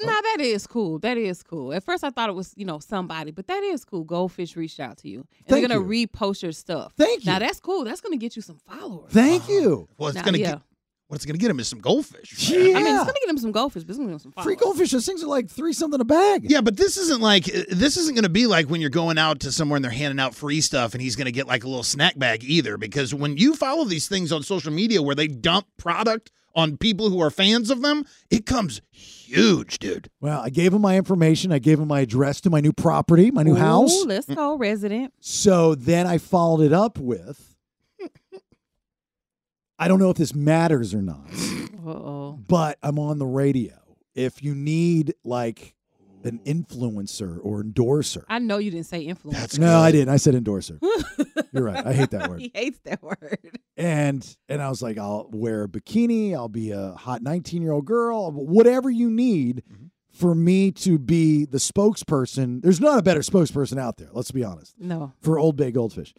Nah, 0.00 0.20
that 0.20 0.38
is 0.40 0.66
cool. 0.66 0.98
That 0.98 1.16
is 1.16 1.42
cool. 1.42 1.72
At 1.72 1.84
first, 1.84 2.02
I 2.02 2.10
thought 2.10 2.28
it 2.28 2.34
was 2.34 2.52
you 2.56 2.64
know 2.64 2.78
somebody, 2.78 3.30
but 3.30 3.46
that 3.46 3.62
is 3.62 3.84
cool. 3.84 4.04
Goldfish 4.04 4.56
reached 4.56 4.80
out 4.80 4.98
to 4.98 5.08
you, 5.08 5.18
and 5.18 5.26
Thank 5.46 5.68
they're 5.68 5.68
gonna 5.78 5.94
you. 5.94 6.06
repost 6.08 6.42
your 6.42 6.52
stuff. 6.52 6.92
Thank 6.96 7.24
you. 7.24 7.32
Now 7.32 7.38
that's 7.38 7.60
cool. 7.60 7.84
That's 7.84 8.00
gonna 8.00 8.16
get 8.16 8.36
you 8.36 8.42
some 8.42 8.58
followers. 8.58 9.12
Thank 9.12 9.44
uh-huh. 9.44 9.52
you. 9.52 9.88
Well, 9.96 10.08
it's 10.08 10.16
Now, 10.16 10.22
gonna 10.24 10.38
yeah. 10.38 10.52
get 10.52 10.62
what 11.08 11.16
it's 11.16 11.26
gonna 11.26 11.38
get 11.38 11.50
him 11.50 11.60
is 11.60 11.68
some 11.68 11.80
goldfish. 11.80 12.50
Yeah. 12.50 12.58
I 12.58 12.82
mean, 12.82 12.94
it's 12.94 13.04
gonna 13.04 13.12
get 13.20 13.28
him 13.28 13.38
some 13.38 13.52
goldfish, 13.52 13.84
but 13.84 13.90
it's 13.90 13.98
gonna 13.98 14.08
get 14.08 14.12
them 14.14 14.18
some 14.20 14.32
followers. 14.32 14.46
Free 14.46 14.56
goldfish. 14.56 14.90
Those 14.90 15.06
things 15.06 15.22
are 15.22 15.26
like 15.26 15.48
three 15.48 15.72
something 15.72 16.00
a 16.00 16.04
bag. 16.04 16.50
Yeah, 16.50 16.60
but 16.60 16.76
this 16.76 16.96
isn't 16.96 17.20
like 17.20 17.46
uh, 17.48 17.62
this 17.68 17.96
isn't 17.98 18.14
going 18.14 18.24
to 18.24 18.30
be 18.30 18.46
like 18.46 18.66
when 18.68 18.80
you're 18.80 18.90
going 18.90 19.18
out 19.18 19.40
to 19.40 19.52
somewhere 19.52 19.76
and 19.76 19.84
they're 19.84 19.92
handing 19.92 20.18
out 20.18 20.34
free 20.34 20.60
stuff 20.60 20.94
and 20.94 21.02
he's 21.02 21.14
going 21.14 21.26
to 21.26 21.32
get 21.32 21.46
like 21.46 21.62
a 21.62 21.68
little 21.68 21.82
snack 21.84 22.18
bag 22.18 22.42
either 22.42 22.78
because 22.78 23.14
when 23.14 23.36
you 23.36 23.54
follow 23.54 23.84
these 23.84 24.08
things 24.08 24.32
on 24.32 24.42
social 24.42 24.72
media 24.72 25.02
where 25.02 25.14
they 25.14 25.28
dump 25.28 25.66
product 25.76 26.32
on 26.54 26.76
people 26.76 27.10
who 27.10 27.20
are 27.20 27.30
fans 27.30 27.70
of 27.70 27.82
them, 27.82 28.04
it 28.30 28.46
comes 28.46 28.80
huge, 28.90 29.78
dude. 29.78 30.08
Well, 30.20 30.40
I 30.40 30.50
gave 30.50 30.72
him 30.72 30.82
my 30.82 30.96
information. 30.96 31.52
I 31.52 31.58
gave 31.58 31.80
him 31.80 31.88
my 31.88 32.00
address 32.00 32.40
to 32.42 32.50
my 32.50 32.60
new 32.60 32.72
property, 32.72 33.30
my 33.30 33.42
new 33.42 33.54
house. 33.56 33.92
Ooh, 33.92 34.06
let's 34.06 34.26
go, 34.26 34.56
resident. 34.56 35.12
So 35.20 35.74
then 35.74 36.06
I 36.06 36.18
followed 36.18 36.60
it 36.62 36.72
up 36.72 36.98
with 36.98 37.54
I 39.78 39.88
don't 39.88 39.98
know 39.98 40.10
if 40.10 40.16
this 40.16 40.34
matters 40.34 40.94
or 40.94 41.02
not, 41.02 41.26
Uh-oh. 41.86 42.38
but 42.48 42.78
I'm 42.82 42.98
on 42.98 43.18
the 43.18 43.26
radio. 43.26 43.74
If 44.14 44.42
you 44.42 44.54
need 44.54 45.14
like 45.24 45.73
an 46.24 46.38
mm-hmm. 46.38 46.60
influencer 46.60 47.38
or 47.42 47.60
endorser. 47.60 48.24
I 48.28 48.38
know 48.38 48.58
you 48.58 48.70
didn't 48.70 48.86
say 48.86 49.00
influence. 49.00 49.58
no, 49.58 49.78
I 49.78 49.92
didn't. 49.92 50.08
I 50.08 50.16
said 50.16 50.34
endorser. 50.34 50.78
You're 51.52 51.64
right. 51.64 51.86
I 51.86 51.92
hate 51.92 52.10
that 52.10 52.28
word. 52.28 52.40
he 52.40 52.50
hates 52.54 52.78
that 52.84 53.02
word. 53.02 53.58
And 53.76 54.36
and 54.48 54.62
I 54.62 54.68
was 54.68 54.82
like, 54.82 54.98
I'll 54.98 55.28
wear 55.32 55.64
a 55.64 55.68
bikini. 55.68 56.34
I'll 56.34 56.48
be 56.48 56.70
a 56.70 56.92
hot 56.92 57.22
19 57.22 57.62
year 57.62 57.72
old 57.72 57.84
girl. 57.84 58.30
Whatever 58.30 58.90
you 58.90 59.10
need 59.10 59.62
mm-hmm. 59.70 59.86
for 60.12 60.34
me 60.34 60.70
to 60.72 60.98
be 60.98 61.44
the 61.44 61.58
spokesperson. 61.58 62.62
There's 62.62 62.80
not 62.80 62.98
a 62.98 63.02
better 63.02 63.20
spokesperson 63.20 63.78
out 63.78 63.96
there. 63.96 64.08
Let's 64.12 64.30
be 64.30 64.44
honest. 64.44 64.74
No. 64.78 65.12
For 65.20 65.38
Old 65.38 65.56
Bay 65.56 65.70
Goldfish. 65.70 66.14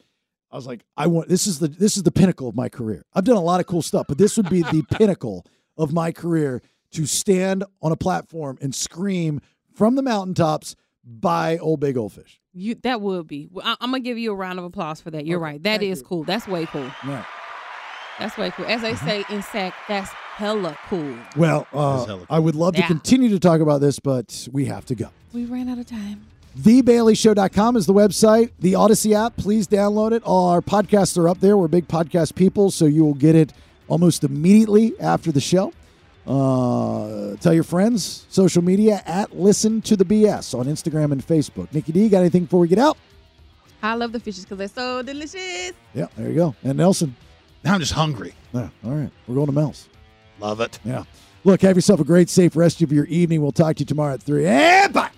I 0.52 0.56
was 0.56 0.68
like, 0.68 0.86
I 0.96 1.08
want 1.08 1.28
this 1.28 1.48
is 1.48 1.60
the 1.60 1.68
this 1.68 1.98
is 1.98 2.04
the 2.04 2.12
pinnacle 2.12 2.48
of 2.48 2.56
my 2.56 2.70
career. 2.70 3.06
I've 3.14 3.26
done 3.26 3.38
a 3.38 3.42
lot 3.42 3.60
of 3.60 3.66
cool 3.66 3.82
stuff, 3.82 4.06
but 4.08 4.18
this 4.18 4.38
would 4.38 4.50
be 4.50 4.62
the 4.62 4.84
pinnacle 4.92 5.46
of 5.78 5.92
my 5.92 6.12
career 6.12 6.62
to 6.92 7.06
stand 7.06 7.66
on 7.82 7.92
a 7.92 7.98
platform 7.98 8.58
and 8.62 8.74
scream 8.74 9.42
from 9.76 9.96
the 9.96 10.02
mountaintops 10.02 10.76
buy 11.04 11.58
Old 11.60 11.80
Bay 11.80 11.94
Goldfish. 11.94 12.40
You 12.54 12.76
that 12.84 13.02
would 13.02 13.28
be. 13.28 13.48
Well, 13.52 13.66
I, 13.66 13.84
am 13.84 13.92
gonna 13.92 14.00
give 14.00 14.18
you 14.18 14.32
a 14.32 14.36
round 14.36 14.60
of 14.60 14.66
applause 14.66 15.02
for 15.02 15.12
that. 15.12 15.26
You're 15.26 15.40
right. 15.40 15.62
That 15.64 15.84
is 15.84 16.02
cool. 16.02 16.24
That's 16.24 16.48
way 16.48 16.66
cool. 16.66 16.90
Yeah. 17.06 17.26
That's 18.18 18.38
way 18.38 18.50
cool. 18.52 18.66
As 18.66 18.82
they 18.82 18.96
say 18.96 19.26
in 19.30 19.42
SAC, 19.42 19.74
that's 19.90 20.10
hella 20.10 20.78
cool. 20.88 21.16
Well, 21.36 21.68
uh, 21.74 22.20
I 22.30 22.40
would 22.40 22.56
love 22.56 22.76
to 22.76 22.80
Yeah. 22.80 22.88
continue 22.88 23.30
to 23.30 23.40
talk 23.40 23.60
about 23.60 23.82
this, 23.82 24.00
but 24.00 24.48
we 24.52 24.66
have 24.66 24.86
to 24.86 24.96
go. 24.96 25.10
We 25.34 25.46
ran 25.46 25.68
out 25.68 25.80
of 25.80 25.86
time. 25.86 26.22
TheBaileyShow.com 26.58 27.76
is 27.76 27.86
the 27.86 27.94
website. 27.94 28.52
The 28.60 28.76
Odyssey 28.76 29.14
app, 29.14 29.36
please 29.36 29.68
download 29.68 30.14
it. 30.14 30.24
All 30.24 30.48
our 30.48 30.62
podcasts 30.62 31.18
are 31.18 31.28
up 31.28 31.42
there. 31.42 31.58
We're 31.58 31.68
big 31.68 31.90
podcast 31.90 32.36
people, 32.36 32.72
so 32.72 32.86
you 32.86 33.04
will 33.04 33.14
get 33.14 33.36
it 33.36 33.52
almost 33.90 34.24
immediately 34.24 34.98
after 35.02 35.34
the 35.34 35.42
show. 35.42 35.74
Uh, 36.28 37.36
tell 37.38 37.54
your 37.54 37.64
friends. 37.64 38.26
Social 38.30 38.64
media 38.64 39.02
at 39.06 39.38
Listen 39.38 39.82
to 39.84 39.96
the 39.96 40.06
BS 40.06 40.58
on 40.58 40.66
Instagram 40.66 41.12
and 41.12 41.26
Facebook. 41.26 41.72
Nicky 41.74 41.92
D, 41.92 42.10
got 42.10 42.20
anything 42.20 42.44
before 42.44 42.60
we 42.60 42.68
get 42.68 42.80
out? 42.80 42.98
I 43.84 43.94
love 43.94 44.12
the 44.12 44.20
fishes 44.20 44.46
because 44.46 44.58
they're 44.58 44.68
so 44.68 45.04
delicious. 45.04 45.74
Yeah, 45.94 46.08
there 46.18 46.30
you 46.30 46.36
go. 46.36 46.56
And 46.64 46.78
Nelson. 46.78 47.16
Now 47.64 47.76
I'm 47.76 47.80
just 47.80 47.94
hungry. 47.94 48.34
Yeah, 48.54 48.70
all 48.84 48.92
right. 48.92 49.12
We're 49.28 49.36
going 49.36 49.48
to 49.48 49.52
Mel's. 49.54 49.88
Love 50.40 50.62
it. 50.62 50.80
Yeah. 50.84 51.04
Look, 51.44 51.62
have 51.62 51.76
yourself 51.76 52.00
a 52.00 52.04
great, 52.04 52.30
safe 52.30 52.56
rest 52.56 52.82
of 52.82 52.92
your 52.92 53.06
evening. 53.06 53.42
We'll 53.42 53.52
talk 53.52 53.76
to 53.76 53.82
you 53.82 53.86
tomorrow 53.86 54.16
at 54.16 54.24
3. 54.24 54.48
And 54.48 54.94
bye. 54.94 55.12